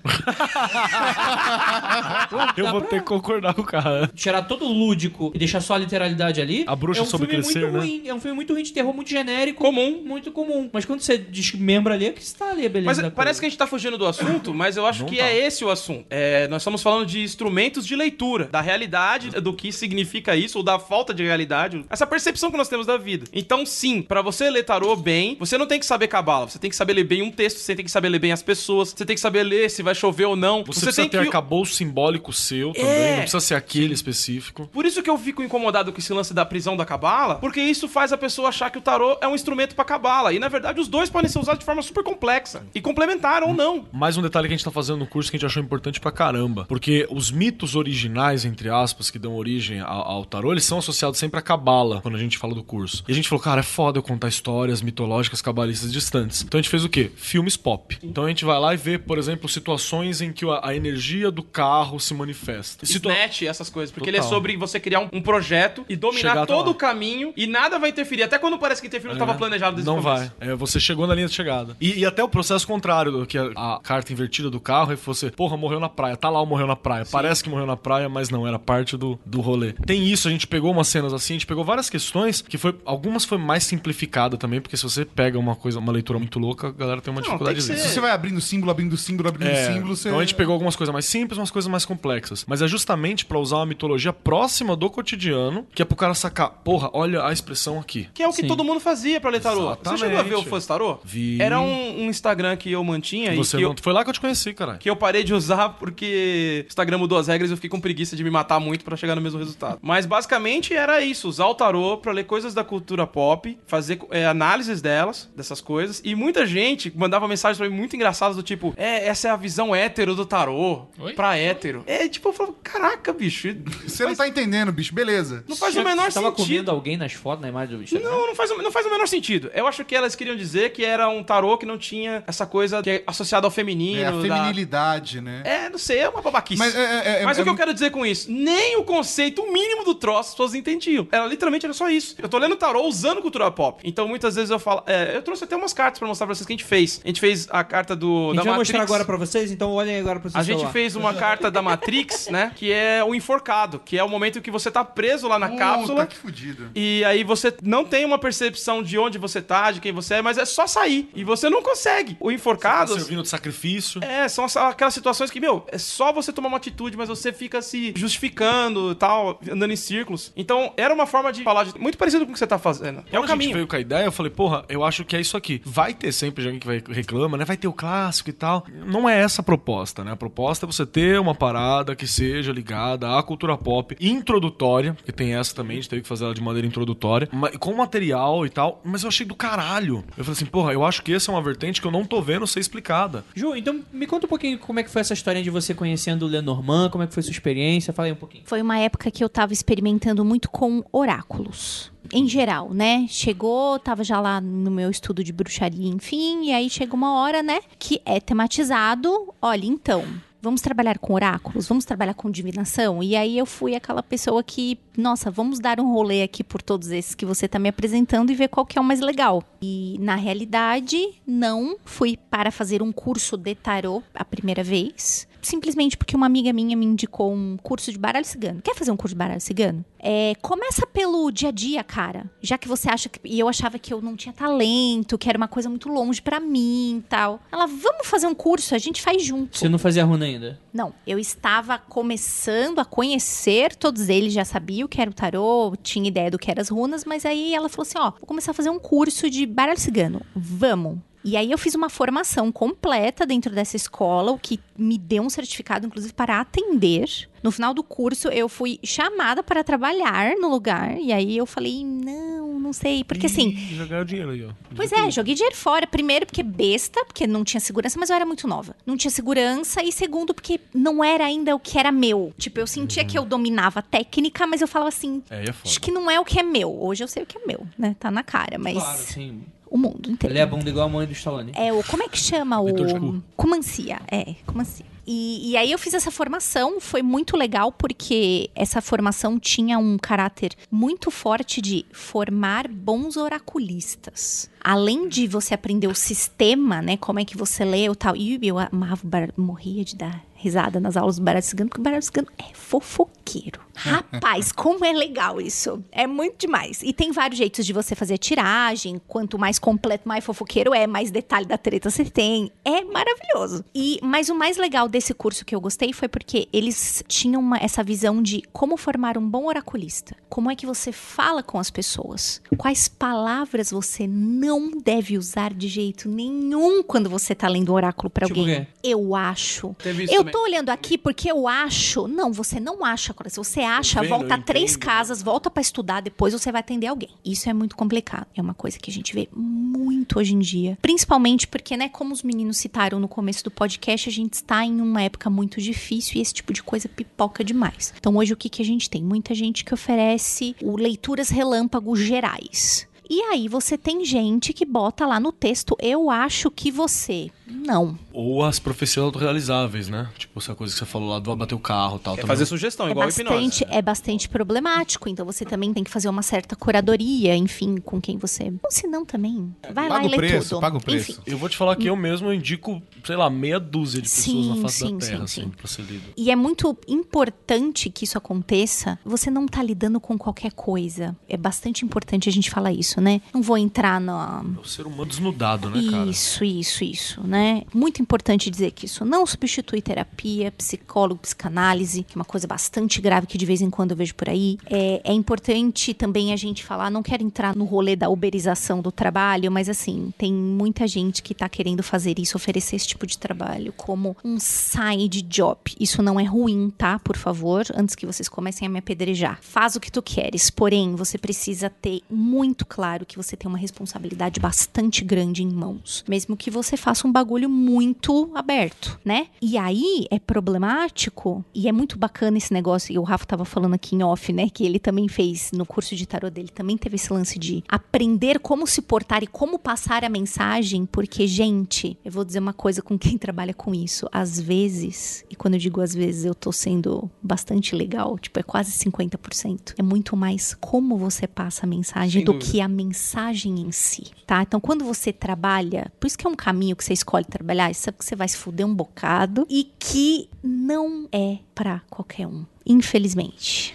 Eu 2.56 2.70
vou 2.70 2.82
ter 2.82 3.00
que 3.00 3.06
concordar 3.06 3.54
com 3.54 3.62
o 3.62 3.64
cara. 3.64 4.08
Tirar 4.14 4.42
todo 4.42 4.66
o 4.66 4.72
lúdico 4.72 5.32
e 5.34 5.38
deixar 5.38 5.62
só 5.62 5.74
a 5.74 5.78
literalidade 5.78 6.40
ali. 6.40 6.64
A 6.66 6.76
bruxa 6.76 7.00
é 7.00 7.02
um 7.02 7.06
soube 7.06 7.26
filme 7.26 7.42
crescer, 7.42 7.60
muito 7.60 7.72
né? 7.72 7.78
ruim. 7.80 8.02
É 8.06 8.14
um 8.14 8.20
filme 8.20 8.34
muito 8.34 8.52
ruim 8.52 8.62
de 8.62 8.72
terror, 8.72 8.94
muito 8.94 9.08
genérico. 9.08 9.64
Comum. 9.64 10.02
Muito 10.04 10.30
comum. 10.30 10.68
Mas 10.72 10.84
quando 10.84 11.00
você 11.00 11.16
desmembra 11.16 11.94
ali, 11.94 12.06
é 12.06 12.12
que 12.12 12.22
você 12.22 12.36
tá 12.36 12.50
ali, 12.50 12.66
a 12.66 12.68
beleza. 12.68 12.86
Mas 12.86 12.98
da 12.98 13.10
parece 13.10 13.40
que 13.40 13.44
coisa. 13.44 13.46
a 13.46 13.50
gente 13.50 13.58
tá 13.58 13.66
fugindo 13.66 13.96
do 13.96 14.06
assunto, 14.06 14.52
mas 14.52 14.76
eu 14.76 14.86
acho 14.86 15.06
que 15.06 15.20
é 15.20 15.46
esse 15.46 15.64
o 15.64 15.70
assunto. 15.70 16.04
É, 16.10 16.46
nós 16.48 16.60
estamos 16.62 16.82
falando 16.82 17.06
de 17.06 17.22
instrumentos 17.22 17.86
de 17.86 17.96
leitura, 17.96 18.44
da 18.44 18.60
realidade, 18.60 19.30
do 19.30 19.54
que 19.54 19.72
significa 19.72 20.36
isso, 20.36 20.58
ou 20.58 20.64
da 20.64 20.78
falta 20.78 21.14
de 21.14 21.22
realidade, 21.22 21.84
essa 21.88 22.06
percepção 22.06 22.50
que 22.50 22.56
nós 22.56 22.68
temos 22.68 22.86
da 22.86 22.98
vida. 22.98 23.26
Então, 23.32 23.64
sim, 23.64 24.02
pra 24.02 24.20
você 24.20 24.49
ler 24.50 24.64
tarô 24.64 24.94
bem, 24.96 25.36
você 25.38 25.56
não 25.56 25.66
tem 25.66 25.78
que 25.78 25.86
saber 25.86 26.08
cabala, 26.08 26.48
você 26.48 26.58
tem 26.58 26.70
que 26.70 26.76
saber 26.76 26.92
ler 26.94 27.04
bem 27.04 27.22
um 27.22 27.30
texto, 27.30 27.58
você 27.58 27.74
tem 27.74 27.84
que 27.84 27.90
saber 27.90 28.08
ler 28.08 28.18
bem 28.18 28.32
as 28.32 28.42
pessoas, 28.42 28.90
você 28.90 29.04
tem 29.04 29.14
que 29.14 29.20
saber 29.20 29.42
ler 29.42 29.70
se 29.70 29.82
vai 29.82 29.94
chover 29.94 30.26
ou 30.26 30.36
não. 30.36 30.64
Você, 30.64 30.80
Você, 30.80 30.86
precisa 30.86 31.02
tem 31.02 31.08
ter 31.10 31.18
que. 31.18 31.24
arcabouço 31.26 31.74
simbólico 31.74 32.32
seu 32.32 32.72
também. 32.72 32.90
É. 32.90 33.10
Não 33.12 33.20
precisa 33.22 33.40
ser 33.40 33.54
aquele 33.54 33.94
específico. 33.94 34.68
Por 34.72 34.84
isso 34.84 35.02
que 35.02 35.10
eu 35.10 35.18
fico 35.18 35.42
incomodado 35.42 35.92
com 35.92 35.98
esse 35.98 36.12
lance 36.12 36.34
da 36.34 36.44
prisão 36.44 36.76
da 36.76 36.84
cabala, 36.84 37.36
porque 37.36 37.60
isso 37.60 37.88
faz 37.88 38.12
a 38.12 38.18
pessoa 38.18 38.48
achar 38.48 38.70
que 38.70 38.78
o 38.78 38.80
tarô 38.80 39.16
é 39.20 39.28
um 39.28 39.34
instrumento 39.34 39.74
pra 39.74 39.84
cabala. 39.84 40.32
E 40.32 40.38
na 40.38 40.48
verdade 40.48 40.80
os 40.80 40.88
dois 40.88 41.08
podem 41.10 41.30
ser 41.30 41.38
usados 41.38 41.60
de 41.60 41.64
forma 41.64 41.82
super 41.82 42.02
complexa 42.02 42.62
e 42.74 42.80
complementar 42.80 43.42
ou 43.42 43.54
não. 43.54 43.86
Mais 43.92 44.16
um 44.16 44.22
detalhe 44.22 44.48
que 44.48 44.54
a 44.54 44.56
gente 44.56 44.64
tá 44.64 44.70
fazendo 44.70 44.98
no 44.98 45.06
curso 45.06 45.30
que 45.30 45.36
a 45.36 45.38
gente 45.38 45.46
achou 45.46 45.62
importante 45.62 46.00
pra 46.00 46.10
caramba. 46.12 46.64
Porque 46.66 47.06
os 47.10 47.30
mitos 47.30 47.76
originais, 47.76 48.44
entre 48.44 48.68
aspas, 48.68 49.10
que 49.10 49.18
dão 49.18 49.34
origem 49.34 49.80
ao, 49.80 50.02
ao 50.02 50.24
tarô, 50.24 50.52
eles 50.52 50.64
são 50.64 50.78
associados 50.78 51.18
sempre 51.18 51.38
à 51.38 51.42
cabala, 51.42 52.00
quando 52.00 52.16
a 52.16 52.18
gente 52.18 52.38
fala 52.38 52.54
do 52.54 52.62
curso. 52.62 53.04
E 53.08 53.12
a 53.12 53.14
gente 53.14 53.28
falou, 53.28 53.42
cara, 53.42 53.60
é 53.60 53.62
foda 53.62 53.98
eu 53.98 54.02
contar 54.02 54.28
histórias 54.40 54.80
mitológicas 54.80 55.42
cabalistas 55.42 55.92
distantes. 55.92 56.42
Então 56.42 56.58
a 56.58 56.62
gente 56.62 56.70
fez 56.70 56.82
o 56.84 56.88
quê? 56.88 57.10
Filmes 57.14 57.56
pop. 57.56 57.98
Então 58.02 58.24
a 58.24 58.28
gente 58.28 58.44
vai 58.44 58.58
lá 58.58 58.72
e 58.72 58.76
vê, 58.76 58.98
por 58.98 59.18
exemplo, 59.18 59.48
situações 59.48 60.22
em 60.22 60.32
que 60.32 60.44
a, 60.62 60.74
energia 60.74 61.30
do 61.30 61.42
carro 61.42 62.00
se 62.00 62.14
manifesta. 62.14 62.86
Situa- 62.86 63.12
Snatch, 63.12 63.42
essas 63.42 63.68
coisas. 63.68 63.92
Porque 63.92 64.10
Total. 64.10 64.20
ele 64.20 64.26
é 64.26 64.28
sobre 64.28 64.56
você 64.56 64.80
criar 64.80 65.00
um, 65.00 65.08
um 65.12 65.20
projeto 65.20 65.84
e 65.88 65.94
dominar 65.96 66.30
Chegar 66.30 66.46
todo 66.46 66.70
o 66.70 66.74
caminho 66.74 67.32
e 67.36 67.46
nada 67.46 67.78
vai 67.78 67.90
interferir. 67.90 68.22
Até 68.22 68.38
quando 68.38 68.58
parece 68.58 68.80
que 68.80 68.86
interferiu, 68.86 69.14
não 69.14 69.22
estava 69.22 69.36
planejado 69.38 69.76
desde 69.76 69.90
Não 69.90 70.00
começo. 70.02 70.32
vai. 70.38 70.48
É, 70.48 70.54
você 70.54 70.80
chegou 70.80 71.06
na 71.06 71.14
linha 71.14 71.26
de 71.26 71.34
chegada. 71.34 71.76
E, 71.80 71.98
e 71.98 72.06
até 72.06 72.24
o 72.24 72.28
processo 72.28 72.66
contrário, 72.66 73.12
do 73.12 73.26
que 73.26 73.36
a, 73.36 73.50
a 73.56 73.80
carta 73.82 74.12
invertida 74.12 74.48
do 74.48 74.60
carro, 74.60 74.92
é 74.92 74.96
você, 74.96 75.30
porra, 75.30 75.56
morreu 75.56 75.78
na 75.80 75.88
praia. 75.88 76.16
Tá 76.16 76.30
lá 76.30 76.40
o 76.40 76.46
morreu 76.46 76.66
na 76.66 76.76
praia. 76.76 77.04
Parece 77.10 77.42
que 77.44 77.50
morreu 77.50 77.66
na 77.66 77.76
praia, 77.76 78.08
mas 78.08 78.30
não, 78.30 78.46
era 78.46 78.58
parte 78.58 78.96
do, 78.96 79.18
do 79.26 79.40
rolê. 79.40 79.72
Tem 79.72 80.06
isso, 80.06 80.28
a 80.28 80.30
gente 80.30 80.46
pegou 80.46 80.70
umas 80.70 80.88
cenas 80.88 81.12
assim, 81.12 81.34
a 81.34 81.36
gente 81.36 81.46
pegou 81.46 81.64
várias 81.64 81.90
questões, 81.90 82.40
que 82.40 82.56
foi. 82.56 82.74
Algumas 82.84 83.24
foi 83.24 83.38
mais 83.38 83.64
simplificada 83.64 84.19
também, 84.36 84.60
porque 84.60 84.76
se 84.76 84.82
você 84.82 85.04
pega 85.04 85.38
uma 85.38 85.54
coisa, 85.56 85.78
uma 85.78 85.92
leitura 85.92 86.18
muito 86.18 86.38
louca, 86.38 86.68
a 86.68 86.72
galera 86.72 87.00
tem 87.00 87.12
uma 87.12 87.20
Não, 87.20 87.24
dificuldade 87.26 87.64
tem 87.66 87.76
ser. 87.76 87.82
Se 87.82 87.88
você 87.94 88.00
vai 88.00 88.10
abrindo 88.10 88.40
símbolo, 88.40 88.70
abrindo 88.70 88.96
símbolo, 88.96 89.28
abrindo 89.28 89.48
É, 89.50 89.72
símbolo, 89.72 89.96
você. 89.96 90.08
Então 90.08 90.18
a 90.18 90.22
gente 90.24 90.34
pegou 90.34 90.52
algumas 90.52 90.76
coisas 90.76 90.92
mais 90.92 91.04
simples, 91.06 91.38
umas 91.38 91.50
coisas 91.50 91.70
mais 91.70 91.84
complexas. 91.84 92.44
Mas 92.46 92.62
é 92.62 92.68
justamente 92.68 93.24
pra 93.24 93.38
usar 93.38 93.56
uma 93.56 93.66
mitologia 93.66 94.12
próxima 94.12 94.76
do 94.76 94.90
cotidiano, 94.90 95.66
que 95.74 95.82
é 95.82 95.84
pro 95.84 95.96
cara 95.96 96.14
sacar, 96.14 96.50
porra, 96.50 96.90
olha 96.92 97.24
a 97.24 97.32
expressão 97.32 97.78
aqui. 97.78 98.08
Que 98.14 98.22
é 98.22 98.28
o 98.28 98.30
que 98.32 98.42
Sim. 98.42 98.48
todo 98.48 98.64
mundo 98.64 98.80
fazia 98.80 99.20
pra 99.20 99.30
ler 99.30 99.40
tarô. 99.40 99.66
Exatamente. 99.66 99.98
Você 100.00 100.04
chegou 100.06 100.18
a 100.18 100.22
ver 100.22 100.34
o 100.34 100.42
Fãs 100.44 100.66
Tarô? 100.66 100.98
Vi. 101.04 101.40
Era 101.40 101.60
um, 101.60 102.02
um 102.04 102.10
Instagram 102.10 102.56
que 102.56 102.70
eu 102.72 102.82
mantinha 102.84 103.34
Você 103.34 103.56
e 103.56 103.60
que 103.60 103.64
não... 103.64 103.70
eu, 103.72 103.76
Foi 103.80 103.92
lá 103.92 104.02
que 104.04 104.10
eu 104.10 104.14
te 104.14 104.20
conheci, 104.20 104.52
cara. 104.52 104.76
que 104.78 104.88
eu 104.90 104.96
parei 104.96 105.22
de 105.24 105.32
usar 105.34 105.70
porque 105.70 106.64
o 106.66 106.68
Instagram 106.68 106.98
mudou 106.98 107.18
as 107.18 107.26
regras 107.28 107.50
e 107.50 107.52
eu 107.52 107.56
fiquei 107.56 107.70
com 107.70 107.80
preguiça 107.80 108.16
de 108.16 108.24
me 108.24 108.30
matar 108.30 108.58
muito 108.60 108.84
pra 108.84 108.96
chegar 108.96 109.14
no 109.14 109.20
mesmo 109.20 109.38
resultado. 109.38 109.78
Mas 109.82 110.06
basicamente 110.06 110.74
era 110.74 111.00
isso, 111.00 111.28
usar 111.28 111.46
o 111.46 111.54
tarô 111.54 111.96
pra 111.98 112.12
ler 112.12 112.24
coisas 112.24 112.54
da 112.54 112.64
cultura 112.64 113.06
pop, 113.06 113.58
fazer 113.66 114.00
é, 114.10 114.26
análises 114.26 114.80
delas, 114.82 115.28
dessas 115.36 115.60
coisas. 115.60 116.00
E 116.04 116.14
muita 116.14 116.46
gente 116.46 116.92
mandava 116.96 117.26
mensagens 117.28 117.58
pra 117.58 117.68
mim 117.68 117.74
muito 117.76 117.94
engraçadas 117.96 118.36
do 118.36 118.42
tipo, 118.42 118.74
é, 118.76 119.06
essa 119.06 119.28
é 119.28 119.30
a 119.30 119.36
visão 119.36 119.74
hétero 119.74 120.14
do 120.14 120.24
tarô, 120.26 120.86
Oi? 120.98 121.12
pra 121.14 121.36
hétero. 121.36 121.82
É, 121.86 122.08
tipo, 122.08 122.28
eu 122.28 122.32
falava, 122.32 122.54
caraca, 122.62 123.12
bicho, 123.12 123.48
Você 123.86 124.04
não 124.04 124.14
tá 124.14 124.26
entendendo, 124.28 124.72
bicho. 124.72 124.94
Beleza. 124.94 125.44
não 125.48 125.56
faz 125.56 125.74
o 125.76 125.82
menor 125.84 126.10
Você 126.10 126.14
tava 126.20 126.30
sentido. 126.30 126.46
comendo 126.46 126.70
alguém 126.70 126.96
nas 126.96 127.12
fotos, 127.12 127.42
na 127.42 127.48
imagem 127.48 127.76
do 127.76 127.82
Instagram? 127.82 128.08
Não, 128.10 128.26
não 128.26 128.34
faz, 128.34 128.50
o- 128.50 128.62
não 128.62 128.70
faz 128.72 128.86
o 128.86 128.90
menor 128.90 129.06
sentido. 129.08 129.50
Eu 129.54 129.66
acho 129.66 129.84
que 129.84 129.94
elas 129.94 130.14
queriam 130.14 130.36
dizer 130.36 130.70
que 130.72 130.84
era 130.84 131.08
um 131.08 131.22
tarô 131.22 131.56
que 131.58 131.66
não 131.66 131.78
tinha 131.78 132.22
essa 132.26 132.46
coisa 132.46 132.82
que 132.82 132.90
é 132.90 133.02
associada 133.06 133.46
ao 133.46 133.50
feminino. 133.50 134.00
É 134.00 134.06
a 134.06 134.10
da- 134.10 134.20
feminilidade, 134.20 135.20
né? 135.20 135.42
É, 135.44 135.68
não 135.68 135.78
sei, 135.78 135.98
é 136.00 136.08
uma 136.08 136.20
babaquice. 136.22 136.58
Mas, 136.58 136.74
é, 136.74 136.80
é, 136.80 137.22
é, 137.22 137.24
Mas 137.24 137.38
é- 137.38 137.40
o 137.40 137.44
que 137.44 137.50
eu 137.50 137.56
quero 137.56 137.72
dizer 137.72 137.90
com 137.90 138.04
isso? 138.04 138.30
Nem 138.30 138.76
o 138.76 138.84
conceito 138.84 139.42
mínimo 139.50 139.84
do 139.84 139.94
troço 139.94 140.20
as 140.20 140.30
pessoas 140.30 140.54
entendiam. 140.54 141.06
Ela 141.10 141.26
literalmente 141.26 141.64
era 141.66 141.72
só 141.72 141.88
isso. 141.88 142.14
Eu 142.18 142.28
tô 142.28 142.38
lendo 142.38 142.56
tarô 142.56 142.82
usando 142.86 143.20
cultura 143.22 143.50
pop. 143.50 143.80
Então 143.84 143.99
muitas 144.08 144.34
vezes 144.34 144.50
eu 144.50 144.58
falo. 144.58 144.82
é, 144.86 145.16
eu 145.16 145.22
trouxe 145.22 145.44
até 145.44 145.56
umas 145.56 145.72
cartas 145.72 145.98
pra 145.98 146.08
mostrar 146.08 146.26
pra 146.26 146.34
vocês 146.34 146.46
que 146.46 146.52
a 146.52 146.56
gente 146.56 146.64
fez. 146.66 147.00
A 147.04 147.08
gente 147.08 147.20
fez 147.20 147.46
a 147.50 147.62
carta 147.64 147.94
do. 147.96 148.30
A 148.30 148.34
gente 148.34 148.36
da 148.36 148.42
vai 148.42 148.50
Matrix. 148.52 148.58
mostrar 148.70 148.82
agora 148.82 149.04
pra 149.04 149.16
vocês, 149.16 149.50
então 149.50 149.72
olhem 149.72 149.98
agora 149.98 150.20
pra 150.20 150.30
vocês. 150.30 150.40
A 150.40 150.42
gente 150.52 150.66
fez 150.72 150.96
uma 150.96 151.14
carta 151.14 151.50
da 151.50 151.62
Matrix, 151.62 152.28
né? 152.32 152.52
Que 152.54 152.72
é 152.72 153.02
o 153.04 153.14
enforcado, 153.14 153.78
que 153.84 153.98
é 153.98 154.04
o 154.04 154.08
momento 154.08 154.40
que 154.40 154.50
você 154.50 154.70
tá 154.70 154.84
preso 154.84 155.28
lá 155.28 155.38
na 155.38 155.48
Puta, 155.48 155.58
cápsula. 155.58 156.06
que 156.06 156.16
fudido. 156.16 156.70
E 156.74 157.04
aí 157.04 157.24
você 157.24 157.54
não 157.62 157.84
tem 157.84 158.04
uma 158.04 158.18
percepção 158.18 158.82
de 158.82 158.98
onde 158.98 159.18
você 159.18 159.40
tá, 159.42 159.70
de 159.70 159.80
quem 159.80 159.92
você 159.92 160.14
é, 160.14 160.22
mas 160.22 160.38
é 160.38 160.44
só 160.44 160.66
sair. 160.66 161.08
E 161.14 161.24
você 161.24 161.48
não 161.50 161.62
consegue. 161.62 162.16
O 162.20 162.28
Tá 162.28 162.34
enforcado. 162.34 162.94
servindo 162.94 163.22
de 163.22 163.28
sacrifício. 163.28 164.02
É, 164.04 164.28
são 164.28 164.44
as- 164.44 164.56
aquelas 164.56 164.94
situações 164.94 165.30
que, 165.30 165.40
meu, 165.40 165.64
é 165.70 165.78
só 165.78 166.12
você 166.12 166.32
tomar 166.32 166.48
uma 166.48 166.56
atitude, 166.56 166.96
mas 166.96 167.08
você 167.08 167.32
fica 167.32 167.60
se 167.62 167.92
justificando 167.96 168.92
e 168.92 168.94
tal, 168.94 169.40
andando 169.50 169.72
em 169.72 169.76
círculos. 169.76 170.32
Então, 170.36 170.72
era 170.76 170.92
uma 170.92 171.06
forma 171.06 171.32
de 171.32 171.42
falar 171.42 171.64
de- 171.64 171.78
muito 171.78 171.96
parecido 171.98 172.24
com 172.24 172.30
o 172.30 172.32
que 172.34 172.38
você 172.38 172.46
tá 172.46 172.58
fazendo. 172.58 173.04
É 173.10 173.16
o 173.18 173.18
a 173.18 173.26
gente 173.26 173.28
caminho. 173.28 173.52
veio 173.54 173.66
com 173.66 173.76
a 173.76 173.80
ideia, 173.90 174.04
eu 174.04 174.12
falei, 174.12 174.30
porra, 174.30 174.64
eu 174.68 174.84
acho 174.84 175.04
que 175.04 175.16
é 175.16 175.20
isso 175.20 175.36
aqui. 175.36 175.60
Vai 175.64 175.92
ter 175.92 176.12
sempre 176.12 176.44
alguém 176.44 176.60
que 176.60 176.66
vai 176.66 176.82
reclama, 176.88 177.36
né? 177.36 177.44
Vai 177.44 177.56
ter 177.56 177.66
o 177.68 177.72
clássico 177.72 178.30
e 178.30 178.32
tal. 178.32 178.64
Não 178.86 179.08
é 179.08 179.18
essa 179.20 179.40
a 179.40 179.44
proposta, 179.44 180.04
né? 180.04 180.12
A 180.12 180.16
proposta 180.16 180.64
é 180.64 180.68
você 180.70 180.86
ter 180.86 181.18
uma 181.18 181.34
parada 181.34 181.96
que 181.96 182.06
seja 182.06 182.52
ligada 182.52 183.18
à 183.18 183.22
cultura 183.22 183.56
pop 183.58 183.96
introdutória, 184.00 184.96
que 185.04 185.10
tem 185.12 185.34
essa 185.34 185.54
também, 185.54 185.78
a 185.78 185.80
gente 185.80 185.88
teve 185.88 186.02
que 186.02 186.08
fazer 186.08 186.24
ela 186.24 186.34
de 186.34 186.40
maneira 186.40 186.66
introdutória, 186.66 187.28
mas- 187.32 187.56
com 187.56 187.74
material 187.74 188.46
e 188.46 188.50
tal, 188.50 188.80
mas 188.84 189.02
eu 189.02 189.08
achei 189.08 189.26
do 189.26 189.34
caralho. 189.34 190.04
Eu 190.16 190.24
falei 190.24 190.32
assim, 190.32 190.46
porra, 190.46 190.72
eu 190.72 190.84
acho 190.84 191.02
que 191.02 191.12
essa 191.12 191.30
é 191.30 191.34
uma 191.34 191.42
vertente 191.42 191.80
que 191.80 191.86
eu 191.86 191.90
não 191.90 192.04
tô 192.04 192.20
vendo 192.22 192.46
ser 192.46 192.60
explicada. 192.60 193.24
Ju, 193.34 193.56
então 193.56 193.80
me 193.92 194.06
conta 194.06 194.26
um 194.26 194.28
pouquinho 194.28 194.58
como 194.58 194.78
é 194.78 194.82
que 194.82 194.90
foi 194.90 195.00
essa 195.00 195.14
história 195.14 195.42
de 195.42 195.50
você 195.50 195.74
conhecendo 195.74 196.24
o 196.24 196.28
Lenormand, 196.28 196.90
como 196.90 197.02
é 197.02 197.06
que 197.06 197.14
foi 197.14 197.22
sua 197.22 197.32
experiência, 197.32 197.92
fala 197.92 198.06
aí 198.06 198.12
um 198.12 198.16
pouquinho. 198.16 198.44
Foi 198.46 198.62
uma 198.62 198.78
época 198.78 199.10
que 199.10 199.24
eu 199.24 199.28
tava 199.28 199.52
experimentando 199.52 200.24
muito 200.24 200.48
com 200.50 200.84
oráculos. 200.92 201.90
Em 202.12 202.26
geral, 202.26 202.72
né? 202.72 203.06
Chegou, 203.08 203.78
tava 203.78 204.02
já 204.02 204.20
lá 204.20 204.40
no 204.40 204.70
meu 204.70 204.90
estudo 204.90 205.22
de 205.22 205.32
bruxaria, 205.32 205.88
enfim, 205.88 206.46
e 206.46 206.52
aí 206.52 206.68
chega 206.68 206.94
uma 206.94 207.14
hora, 207.14 207.42
né, 207.42 207.60
que 207.78 208.00
é 208.04 208.18
tematizado. 208.20 209.32
Olha, 209.40 209.66
então, 209.66 210.04
vamos 210.42 210.60
trabalhar 210.60 210.98
com 210.98 211.14
oráculos, 211.14 211.68
vamos 211.68 211.84
trabalhar 211.84 212.14
com 212.14 212.30
divinação. 212.30 213.02
E 213.02 213.14
aí 213.14 213.36
eu 213.38 213.46
fui 213.46 213.74
aquela 213.74 214.02
pessoa 214.02 214.42
que, 214.42 214.78
nossa, 214.96 215.30
vamos 215.30 215.60
dar 215.60 215.80
um 215.80 215.92
rolê 215.92 216.22
aqui 216.22 216.42
por 216.42 216.62
todos 216.62 216.90
esses 216.90 217.14
que 217.14 217.26
você 217.26 217.46
tá 217.46 217.58
me 217.58 217.68
apresentando 217.68 218.30
e 218.30 218.34
ver 218.34 218.48
qual 218.48 218.66
que 218.66 218.78
é 218.78 218.80
o 218.80 218.84
mais 218.84 219.00
legal. 219.00 219.42
E 219.60 219.96
na 220.00 220.14
realidade, 220.14 221.14
não 221.26 221.76
fui 221.84 222.16
para 222.16 222.50
fazer 222.50 222.82
um 222.82 222.92
curso 222.92 223.36
de 223.36 223.54
tarô 223.54 224.02
a 224.14 224.24
primeira 224.24 224.62
vez. 224.62 225.28
Simplesmente 225.42 225.96
porque 225.96 226.16
uma 226.16 226.26
amiga 226.26 226.52
minha 226.52 226.76
me 226.76 226.86
indicou 226.86 227.32
um 227.32 227.56
curso 227.62 227.92
de 227.92 227.98
baralho 227.98 228.24
cigano. 228.24 228.60
Quer 228.62 228.74
fazer 228.74 228.90
um 228.90 228.96
curso 228.96 229.14
de 229.14 229.18
baralho 229.18 229.40
cigano? 229.40 229.84
É, 229.98 230.34
começa 230.40 230.86
pelo 230.86 231.30
dia 231.30 231.48
a 231.48 231.52
dia, 231.52 231.84
cara. 231.84 232.30
Já 232.40 232.56
que 232.56 232.68
você 232.68 232.88
acha 232.88 233.08
que. 233.08 233.20
E 233.24 233.38
eu 233.38 233.48
achava 233.48 233.78
que 233.78 233.92
eu 233.92 234.00
não 234.00 234.16
tinha 234.16 234.32
talento, 234.32 235.18
que 235.18 235.28
era 235.28 235.36
uma 235.36 235.48
coisa 235.48 235.68
muito 235.68 235.88
longe 235.88 236.22
pra 236.22 236.40
mim 236.40 236.98
e 236.98 237.02
tal. 237.08 237.40
Ela, 237.52 237.66
vamos 237.66 238.06
fazer 238.06 238.26
um 238.26 238.34
curso, 238.34 238.74
a 238.74 238.78
gente 238.78 239.02
faz 239.02 239.22
junto. 239.22 239.58
Você 239.58 239.68
não 239.68 239.78
fazia 239.78 240.04
runa 240.04 240.24
ainda? 240.24 240.58
Não, 240.72 240.94
eu 241.06 241.18
estava 241.18 241.78
começando 241.78 242.78
a 242.78 242.84
conhecer 242.84 243.74
todos 243.74 244.08
eles, 244.08 244.32
já 244.32 244.44
sabia 244.44 244.84
o 244.84 244.88
que 244.88 245.00
era 245.00 245.10
o 245.10 245.14
tarô, 245.14 245.74
tinha 245.82 246.08
ideia 246.08 246.30
do 246.30 246.38
que 246.38 246.50
eram 246.50 246.60
as 246.60 246.68
runas, 246.68 247.04
mas 247.04 247.26
aí 247.26 247.54
ela 247.54 247.68
falou 247.68 247.82
assim: 247.82 247.98
ó, 247.98 248.10
vou 248.10 248.26
começar 248.26 248.52
a 248.52 248.54
fazer 248.54 248.70
um 248.70 248.78
curso 248.78 249.28
de 249.28 249.44
baralho 249.46 249.80
cigano. 249.80 250.22
Vamos. 250.34 250.98
E 251.22 251.36
aí 251.36 251.50
eu 251.50 251.58
fiz 251.58 251.74
uma 251.74 251.90
formação 251.90 252.50
completa 252.50 253.26
dentro 253.26 253.54
dessa 253.54 253.76
escola, 253.76 254.32
o 254.32 254.38
que 254.38 254.58
me 254.76 254.96
deu 254.96 255.22
um 255.22 255.30
certificado, 255.30 255.86
inclusive, 255.86 256.12
para 256.14 256.40
atender. 256.40 257.28
No 257.42 257.50
final 257.50 257.74
do 257.74 257.82
curso, 257.82 258.28
eu 258.28 258.48
fui 258.48 258.78
chamada 258.82 259.42
para 259.42 259.62
trabalhar 259.62 260.34
no 260.36 260.48
lugar. 260.48 260.98
E 260.98 261.12
aí 261.12 261.36
eu 261.36 261.46
falei, 261.46 261.84
não, 261.84 262.29
não 262.70 262.72
sei. 262.72 263.02
Porque 263.04 263.26
assim, 263.26 263.48
Ih, 263.50 263.76
já 263.76 263.84
ganhou 263.84 264.04
dinheiro 264.04 264.30
aí, 264.30 264.44
ó. 264.44 264.50
Pois 264.74 264.92
é, 264.92 265.10
joguei 265.10 265.34
dinheiro 265.34 265.56
fora. 265.56 265.86
Primeiro, 265.86 266.24
porque 266.24 266.42
besta, 266.42 267.04
porque 267.04 267.26
não 267.26 267.42
tinha 267.44 267.60
segurança, 267.60 267.98
mas 267.98 268.08
eu 268.10 268.16
era 268.16 268.24
muito 268.24 268.46
nova. 268.46 268.74
Não 268.86 268.96
tinha 268.96 269.10
segurança. 269.10 269.82
E 269.82 269.90
segundo, 269.92 270.32
porque 270.32 270.60
não 270.72 271.02
era 271.02 271.24
ainda 271.24 271.54
o 271.54 271.58
que 271.60 271.78
era 271.78 271.90
meu. 271.90 272.32
Tipo, 272.38 272.60
eu 272.60 272.66
sentia 272.66 273.04
que 273.04 273.18
eu 273.18 273.24
dominava 273.24 273.80
a 273.80 273.82
técnica, 273.82 274.46
mas 274.46 274.60
eu 274.60 274.68
falava 274.68 274.88
assim. 274.88 275.22
É, 275.28 275.42
é 275.42 275.52
foda. 275.52 275.58
Acho 275.64 275.80
que 275.80 275.90
não 275.90 276.10
é 276.10 276.18
o 276.20 276.24
que 276.24 276.38
é 276.38 276.42
meu. 276.42 276.80
Hoje 276.82 277.02
eu 277.02 277.08
sei 277.08 277.22
o 277.22 277.26
que 277.26 277.36
é 277.38 277.40
meu, 277.46 277.66
né? 277.76 277.96
Tá 277.98 278.10
na 278.10 278.22
cara, 278.22 278.58
mas 278.58 278.74
Claro, 278.74 278.98
sim. 278.98 279.42
o 279.68 279.76
mundo 279.76 280.10
inteiro. 280.10 280.32
Ele 280.32 280.38
é 280.38 280.42
a 280.42 280.46
bunda 280.46 280.68
igual 280.70 280.86
a 280.86 280.88
mãe 280.88 281.06
do 281.06 281.12
Stallone. 281.12 281.52
É 281.54 281.72
o. 281.72 281.82
Como 281.84 282.02
é 282.02 282.08
que 282.08 282.18
chama 282.18 282.60
o. 282.60 282.72
cu. 282.72 283.22
Cumancia. 283.36 284.00
É, 284.10 284.34
cumancia. 284.46 284.86
E, 285.12 285.50
e 285.50 285.56
aí 285.56 285.72
eu 285.72 285.78
fiz 285.78 285.92
essa 285.92 286.08
formação, 286.08 286.80
foi 286.80 287.02
muito 287.02 287.36
legal 287.36 287.72
porque 287.72 288.48
essa 288.54 288.80
formação 288.80 289.40
tinha 289.40 289.76
um 289.76 289.98
caráter 289.98 290.54
muito 290.70 291.10
forte 291.10 291.60
de 291.60 291.84
formar 291.90 292.68
bons 292.68 293.16
oraculistas. 293.16 294.48
Além 294.62 295.08
de 295.08 295.26
você 295.26 295.52
aprender 295.52 295.88
o 295.88 295.96
sistema, 295.96 296.80
né, 296.80 296.96
como 296.96 297.18
é 297.18 297.24
que 297.24 297.36
você 297.36 297.64
lê 297.64 297.88
o 297.88 297.96
tal. 297.96 298.14
E 298.14 298.38
eu 298.40 298.56
amava, 298.56 299.02
morria 299.36 299.84
de 299.84 299.96
dar 299.96 300.22
risada 300.40 300.80
nas 300.80 300.96
aulas 300.96 301.16
do 301.16 301.22
baralho 301.22 301.44
cigano, 301.44 301.68
porque 301.68 301.80
o 301.80 301.84
baralho 301.84 302.02
cigano 302.02 302.28
é 302.38 302.54
fofoqueiro. 302.54 303.60
Rapaz, 303.80 304.52
como 304.52 304.84
é 304.84 304.92
legal 304.92 305.40
isso. 305.40 305.82
É 305.90 306.06
muito 306.06 306.38
demais. 306.40 306.82
E 306.82 306.92
tem 306.92 307.12
vários 307.12 307.38
jeitos 307.38 307.64
de 307.64 307.72
você 307.72 307.94
fazer 307.94 308.18
tiragem. 308.18 309.00
Quanto 309.08 309.38
mais 309.38 309.58
completo, 309.58 310.06
mais 310.06 310.22
fofoqueiro 310.24 310.74
é, 310.74 310.86
mais 310.86 311.10
detalhe 311.10 311.46
da 311.46 311.56
treta 311.56 311.88
você 311.88 312.04
tem. 312.04 312.50
É 312.64 312.82
maravilhoso. 312.84 313.64
E 313.74 313.98
Mas 314.02 314.28
o 314.28 314.34
mais 314.34 314.56
legal 314.58 314.88
desse 314.88 315.14
curso 315.14 315.44
que 315.44 315.54
eu 315.54 315.60
gostei 315.60 315.92
foi 315.92 316.08
porque 316.08 316.46
eles 316.52 317.02
tinham 317.08 317.40
uma- 317.40 317.56
essa 317.58 317.82
visão 317.82 318.22
de 318.22 318.42
como 318.52 318.76
formar 318.76 319.16
um 319.16 319.26
bom 319.28 319.46
oraculista. 319.46 320.14
Como 320.28 320.50
é 320.50 320.56
que 320.56 320.66
você 320.66 320.92
fala 320.92 321.42
com 321.42 321.58
as 321.58 321.70
pessoas. 321.70 322.42
Quais 322.58 322.86
palavras 322.88 323.70
você 323.70 324.06
não 324.06 324.70
deve 324.72 325.16
usar 325.16 325.54
de 325.54 325.68
jeito 325.68 326.08
nenhum 326.08 326.82
quando 326.82 327.08
você 327.08 327.34
tá 327.34 327.48
lendo 327.48 327.72
um 327.72 327.74
oráculo 327.74 328.10
pra 328.10 328.26
Tipo 328.26 328.40
alguém. 328.40 328.64
quê? 328.64 328.66
Eu 328.82 329.14
acho. 329.14 329.74
Teve 329.78 330.04
isso 330.04 330.14
Eu. 330.14 330.24
Tô 330.30 330.42
olhando 330.42 330.70
aqui 330.70 330.96
porque 330.96 331.30
eu 331.30 331.46
acho. 331.46 332.06
Não, 332.06 332.32
você 332.32 332.58
não 332.58 332.84
acha. 332.84 333.14
Se 333.28 333.36
você 333.36 333.60
acha, 333.60 334.00
vendo, 334.00 334.10
volta 334.10 334.38
três 334.38 334.76
casas, 334.76 335.22
volta 335.22 335.50
pra 335.50 335.60
estudar, 335.60 336.00
depois 336.00 336.32
você 336.32 336.50
vai 336.50 336.60
atender 336.60 336.86
alguém. 336.86 337.10
Isso 337.24 337.48
é 337.48 337.52
muito 337.52 337.76
complicado. 337.76 338.26
É 338.34 338.40
uma 338.40 338.54
coisa 338.54 338.78
que 338.78 338.90
a 338.90 338.94
gente 338.94 339.14
vê 339.14 339.28
muito 339.32 340.18
hoje 340.18 340.34
em 340.34 340.38
dia. 340.38 340.78
Principalmente 340.80 341.46
porque, 341.46 341.76
né, 341.76 341.88
como 341.88 342.12
os 342.12 342.22
meninos 342.22 342.58
citaram 342.58 342.98
no 342.98 343.08
começo 343.08 343.44
do 343.44 343.50
podcast, 343.50 344.08
a 344.08 344.12
gente 344.12 344.34
está 344.34 344.64
em 344.64 344.80
uma 344.80 345.02
época 345.02 345.28
muito 345.30 345.60
difícil 345.60 346.18
e 346.18 346.20
esse 346.20 346.34
tipo 346.34 346.52
de 346.52 346.62
coisa 346.62 346.88
pipoca 346.88 347.44
demais. 347.44 347.92
Então 347.98 348.16
hoje 348.16 348.32
o 348.32 348.36
que, 348.36 348.48
que 348.48 348.62
a 348.62 348.64
gente 348.64 348.88
tem? 348.88 349.02
Muita 349.02 349.34
gente 349.34 349.64
que 349.64 349.74
oferece 349.74 350.54
o 350.62 350.76
leituras 350.76 351.28
relâmpago 351.28 351.94
gerais. 351.96 352.88
E 353.12 353.20
aí 353.22 353.48
você 353.48 353.76
tem 353.76 354.04
gente 354.04 354.52
que 354.52 354.64
bota 354.64 355.04
lá 355.04 355.18
no 355.18 355.32
texto, 355.32 355.76
eu 355.80 356.08
acho 356.08 356.48
que 356.48 356.70
você. 356.70 357.28
Não. 357.50 357.98
Ou 358.12 358.44
as 358.44 358.58
profecias 358.58 359.04
autorrealizáveis, 359.04 359.88
né? 359.88 360.08
Tipo, 360.16 360.38
essa 360.38 360.54
coisa 360.54 360.72
que 360.72 360.78
você 360.78 360.86
falou 360.86 361.10
lá 361.10 361.18
do 361.18 361.34
bater 361.36 361.54
o 361.54 361.58
carro 361.58 361.96
e 361.96 362.00
tal. 362.00 362.18
É 362.18 362.22
fazer 362.22 362.46
sugestão, 362.46 362.86
é 362.86 362.90
igual 362.90 363.04
a 363.04 363.06
bastante, 363.06 363.28
hipnose. 363.30 363.64
é 363.68 363.82
bastante 363.82 364.28
problemático. 364.28 365.08
Então 365.08 365.24
você 365.26 365.44
também 365.44 365.72
tem 365.72 365.84
que 365.84 365.90
fazer 365.90 366.08
uma 366.08 366.22
certa 366.22 366.54
curadoria, 366.56 367.36
enfim, 367.36 367.78
com 367.78 368.00
quem 368.00 368.18
você. 368.18 368.52
Ou 368.62 368.70
se 368.70 368.86
não 368.86 369.04
também. 369.04 369.54
Vai 369.72 369.88
lá 369.88 369.96
Paga 369.96 370.04
e 370.04 370.08
o 370.08 370.10
lê 370.10 370.16
preço, 370.16 370.48
tudo. 370.50 370.60
paga 370.60 370.76
o 370.76 370.80
preço. 370.80 371.12
Enfim. 371.12 371.22
Eu 371.26 371.38
vou 371.38 371.48
te 371.48 371.56
falar 371.56 371.76
que 371.76 371.86
eu 371.86 371.96
mesmo 371.96 372.32
indico, 372.32 372.80
sei 373.04 373.16
lá, 373.16 373.28
meia 373.28 373.58
dúzia 373.58 374.00
de 374.00 374.08
pessoas 374.08 374.24
Sim, 374.44 374.48
na 374.48 374.62
face 374.62 374.78
sim, 374.78 374.98
da 374.98 375.06
Terra, 375.06 375.18
sim, 375.18 375.24
assim, 375.24 375.42
sim. 375.42 375.50
pra 375.50 375.66
ser 375.66 375.82
lido. 375.82 376.04
E 376.16 376.30
é 376.30 376.36
muito 376.36 376.76
importante 376.88 377.90
que 377.90 378.04
isso 378.04 378.16
aconteça. 378.18 378.98
Você 379.04 379.30
não 379.30 379.46
tá 379.46 379.62
lidando 379.62 380.00
com 380.00 380.16
qualquer 380.18 380.52
coisa. 380.52 381.16
É 381.28 381.36
bastante 381.36 381.84
importante 381.84 382.28
a 382.28 382.32
gente 382.32 382.50
falar 382.50 382.72
isso, 382.72 383.00
né? 383.00 383.20
Não 383.32 383.42
vou 383.42 383.56
entrar 383.58 384.00
na. 384.00 384.44
É 384.56 384.60
o 384.60 384.64
ser 384.64 384.86
humano 384.86 385.06
desnudado, 385.06 385.70
né, 385.70 385.90
cara? 385.90 386.10
Isso, 386.10 386.44
isso, 386.44 386.84
isso, 386.84 387.20
né? 387.26 387.39
Muito 387.72 388.02
importante 388.02 388.50
dizer 388.50 388.72
que 388.72 388.86
isso 388.86 389.04
não 389.04 389.24
substitui 389.26 389.80
terapia, 389.80 390.52
psicólogo, 390.52 391.20
psicanálise, 391.20 392.02
que 392.02 392.14
é 392.14 392.18
uma 392.18 392.24
coisa 392.24 392.46
bastante 392.46 393.00
grave 393.00 393.26
que 393.26 393.38
de 393.38 393.46
vez 393.46 393.60
em 393.60 393.70
quando 393.70 393.92
eu 393.92 393.96
vejo 393.96 394.14
por 394.14 394.28
aí. 394.28 394.58
É, 394.66 395.00
é 395.04 395.12
importante 395.12 395.94
também 395.94 396.32
a 396.32 396.36
gente 396.36 396.64
falar, 396.64 396.90
não 396.90 397.02
quero 397.02 397.22
entrar 397.22 397.54
no 397.56 397.64
rolê 397.64 397.96
da 397.96 398.08
uberização 398.08 398.80
do 398.80 398.92
trabalho, 398.92 399.50
mas 399.50 399.68
assim, 399.68 400.12
tem 400.18 400.32
muita 400.32 400.86
gente 400.86 401.22
que 401.22 401.34
tá 401.34 401.48
querendo 401.48 401.82
fazer 401.82 402.18
isso, 402.18 402.36
oferecer 402.36 402.76
esse 402.76 402.88
tipo 402.88 403.06
de 403.06 403.18
trabalho 403.18 403.72
como 403.76 404.16
um 404.24 404.38
side 404.38 405.22
job. 405.22 405.58
Isso 405.78 406.02
não 406.02 406.18
é 406.18 406.24
ruim, 406.24 406.72
tá? 406.76 406.98
Por 406.98 407.16
favor, 407.16 407.64
antes 407.74 407.94
que 407.94 408.06
vocês 408.06 408.28
comecem 408.28 408.66
a 408.66 408.70
me 408.70 408.78
apedrejar. 408.78 409.38
Faz 409.40 409.76
o 409.76 409.80
que 409.80 409.90
tu 409.90 410.02
queres, 410.02 410.50
porém, 410.50 410.94
você 410.94 411.16
precisa 411.16 411.70
ter 411.70 412.02
muito 412.10 412.66
claro 412.66 413.06
que 413.06 413.16
você 413.16 413.36
tem 413.36 413.48
uma 413.48 413.58
responsabilidade 413.58 414.40
bastante 414.40 415.04
grande 415.04 415.42
em 415.42 415.50
mãos. 415.50 416.04
Mesmo 416.08 416.36
que 416.36 416.50
você 416.50 416.76
faça 416.76 417.06
um 417.06 417.12
bagulho 417.12 417.29
muito 417.48 418.30
aberto, 418.34 418.98
né? 419.04 419.28
E 419.40 419.56
aí 419.56 420.06
é 420.10 420.18
problemático, 420.18 421.44
e 421.54 421.68
é 421.68 421.72
muito 421.72 421.98
bacana 421.98 422.38
esse 422.38 422.52
negócio, 422.52 422.92
e 422.92 422.98
o 422.98 423.02
Rafa 423.02 423.26
tava 423.26 423.44
falando 423.44 423.74
aqui 423.74 423.94
em 423.96 424.02
off, 424.02 424.32
né? 424.32 424.48
Que 424.48 424.64
ele 424.64 424.78
também 424.78 425.08
fez 425.08 425.50
no 425.52 425.66
curso 425.66 425.94
de 425.96 426.06
tarot 426.06 426.32
dele, 426.32 426.48
também 426.48 426.76
teve 426.76 426.96
esse 426.96 427.12
lance 427.12 427.38
de 427.38 427.62
aprender 427.68 428.38
como 428.38 428.66
se 428.66 428.82
portar 428.82 429.22
e 429.22 429.26
como 429.26 429.58
passar 429.58 430.04
a 430.04 430.08
mensagem, 430.08 430.86
porque, 430.86 431.26
gente, 431.26 431.98
eu 432.04 432.12
vou 432.12 432.24
dizer 432.24 432.38
uma 432.38 432.52
coisa 432.52 432.82
com 432.82 432.98
quem 432.98 433.16
trabalha 433.18 433.54
com 433.54 433.74
isso. 433.74 434.06
Às 434.12 434.40
vezes, 434.40 435.24
e 435.30 435.36
quando 435.36 435.54
eu 435.54 435.60
digo 435.60 435.80
às 435.80 435.94
vezes, 435.94 436.24
eu 436.24 436.34
tô 436.34 436.52
sendo 436.52 437.10
bastante 437.22 437.74
legal, 437.74 438.18
tipo, 438.18 438.38
é 438.38 438.42
quase 438.42 438.72
50%. 438.72 439.74
É 439.78 439.82
muito 439.82 440.16
mais 440.16 440.54
como 440.60 440.96
você 440.96 441.26
passa 441.26 441.64
a 441.64 441.68
mensagem 441.68 442.20
Sem 442.20 442.24
do 442.24 442.32
dúvida. 442.32 442.50
que 442.50 442.60
a 442.60 442.68
mensagem 442.68 443.60
em 443.60 443.72
si, 443.72 444.04
tá? 444.26 444.42
Então, 444.42 444.60
quando 444.60 444.84
você 444.84 445.12
trabalha, 445.12 445.92
por 445.98 446.06
isso 446.06 446.18
que 446.18 446.26
é 446.26 446.30
um 446.30 446.34
caminho 446.34 446.76
que 446.76 446.84
você 446.84 446.92
escolhe 446.92 447.19
trabalhar, 447.24 447.72
você 447.72 447.80
sabe 447.82 447.98
que 447.98 448.04
você 448.04 448.16
vai 448.16 448.28
se 448.28 448.36
fuder 448.36 448.66
um 448.66 448.74
bocado 448.74 449.46
e 449.48 449.70
que 449.78 450.28
não 450.42 451.08
é 451.12 451.38
pra 451.54 451.82
qualquer 451.88 452.26
um, 452.26 452.44
infelizmente. 452.66 453.74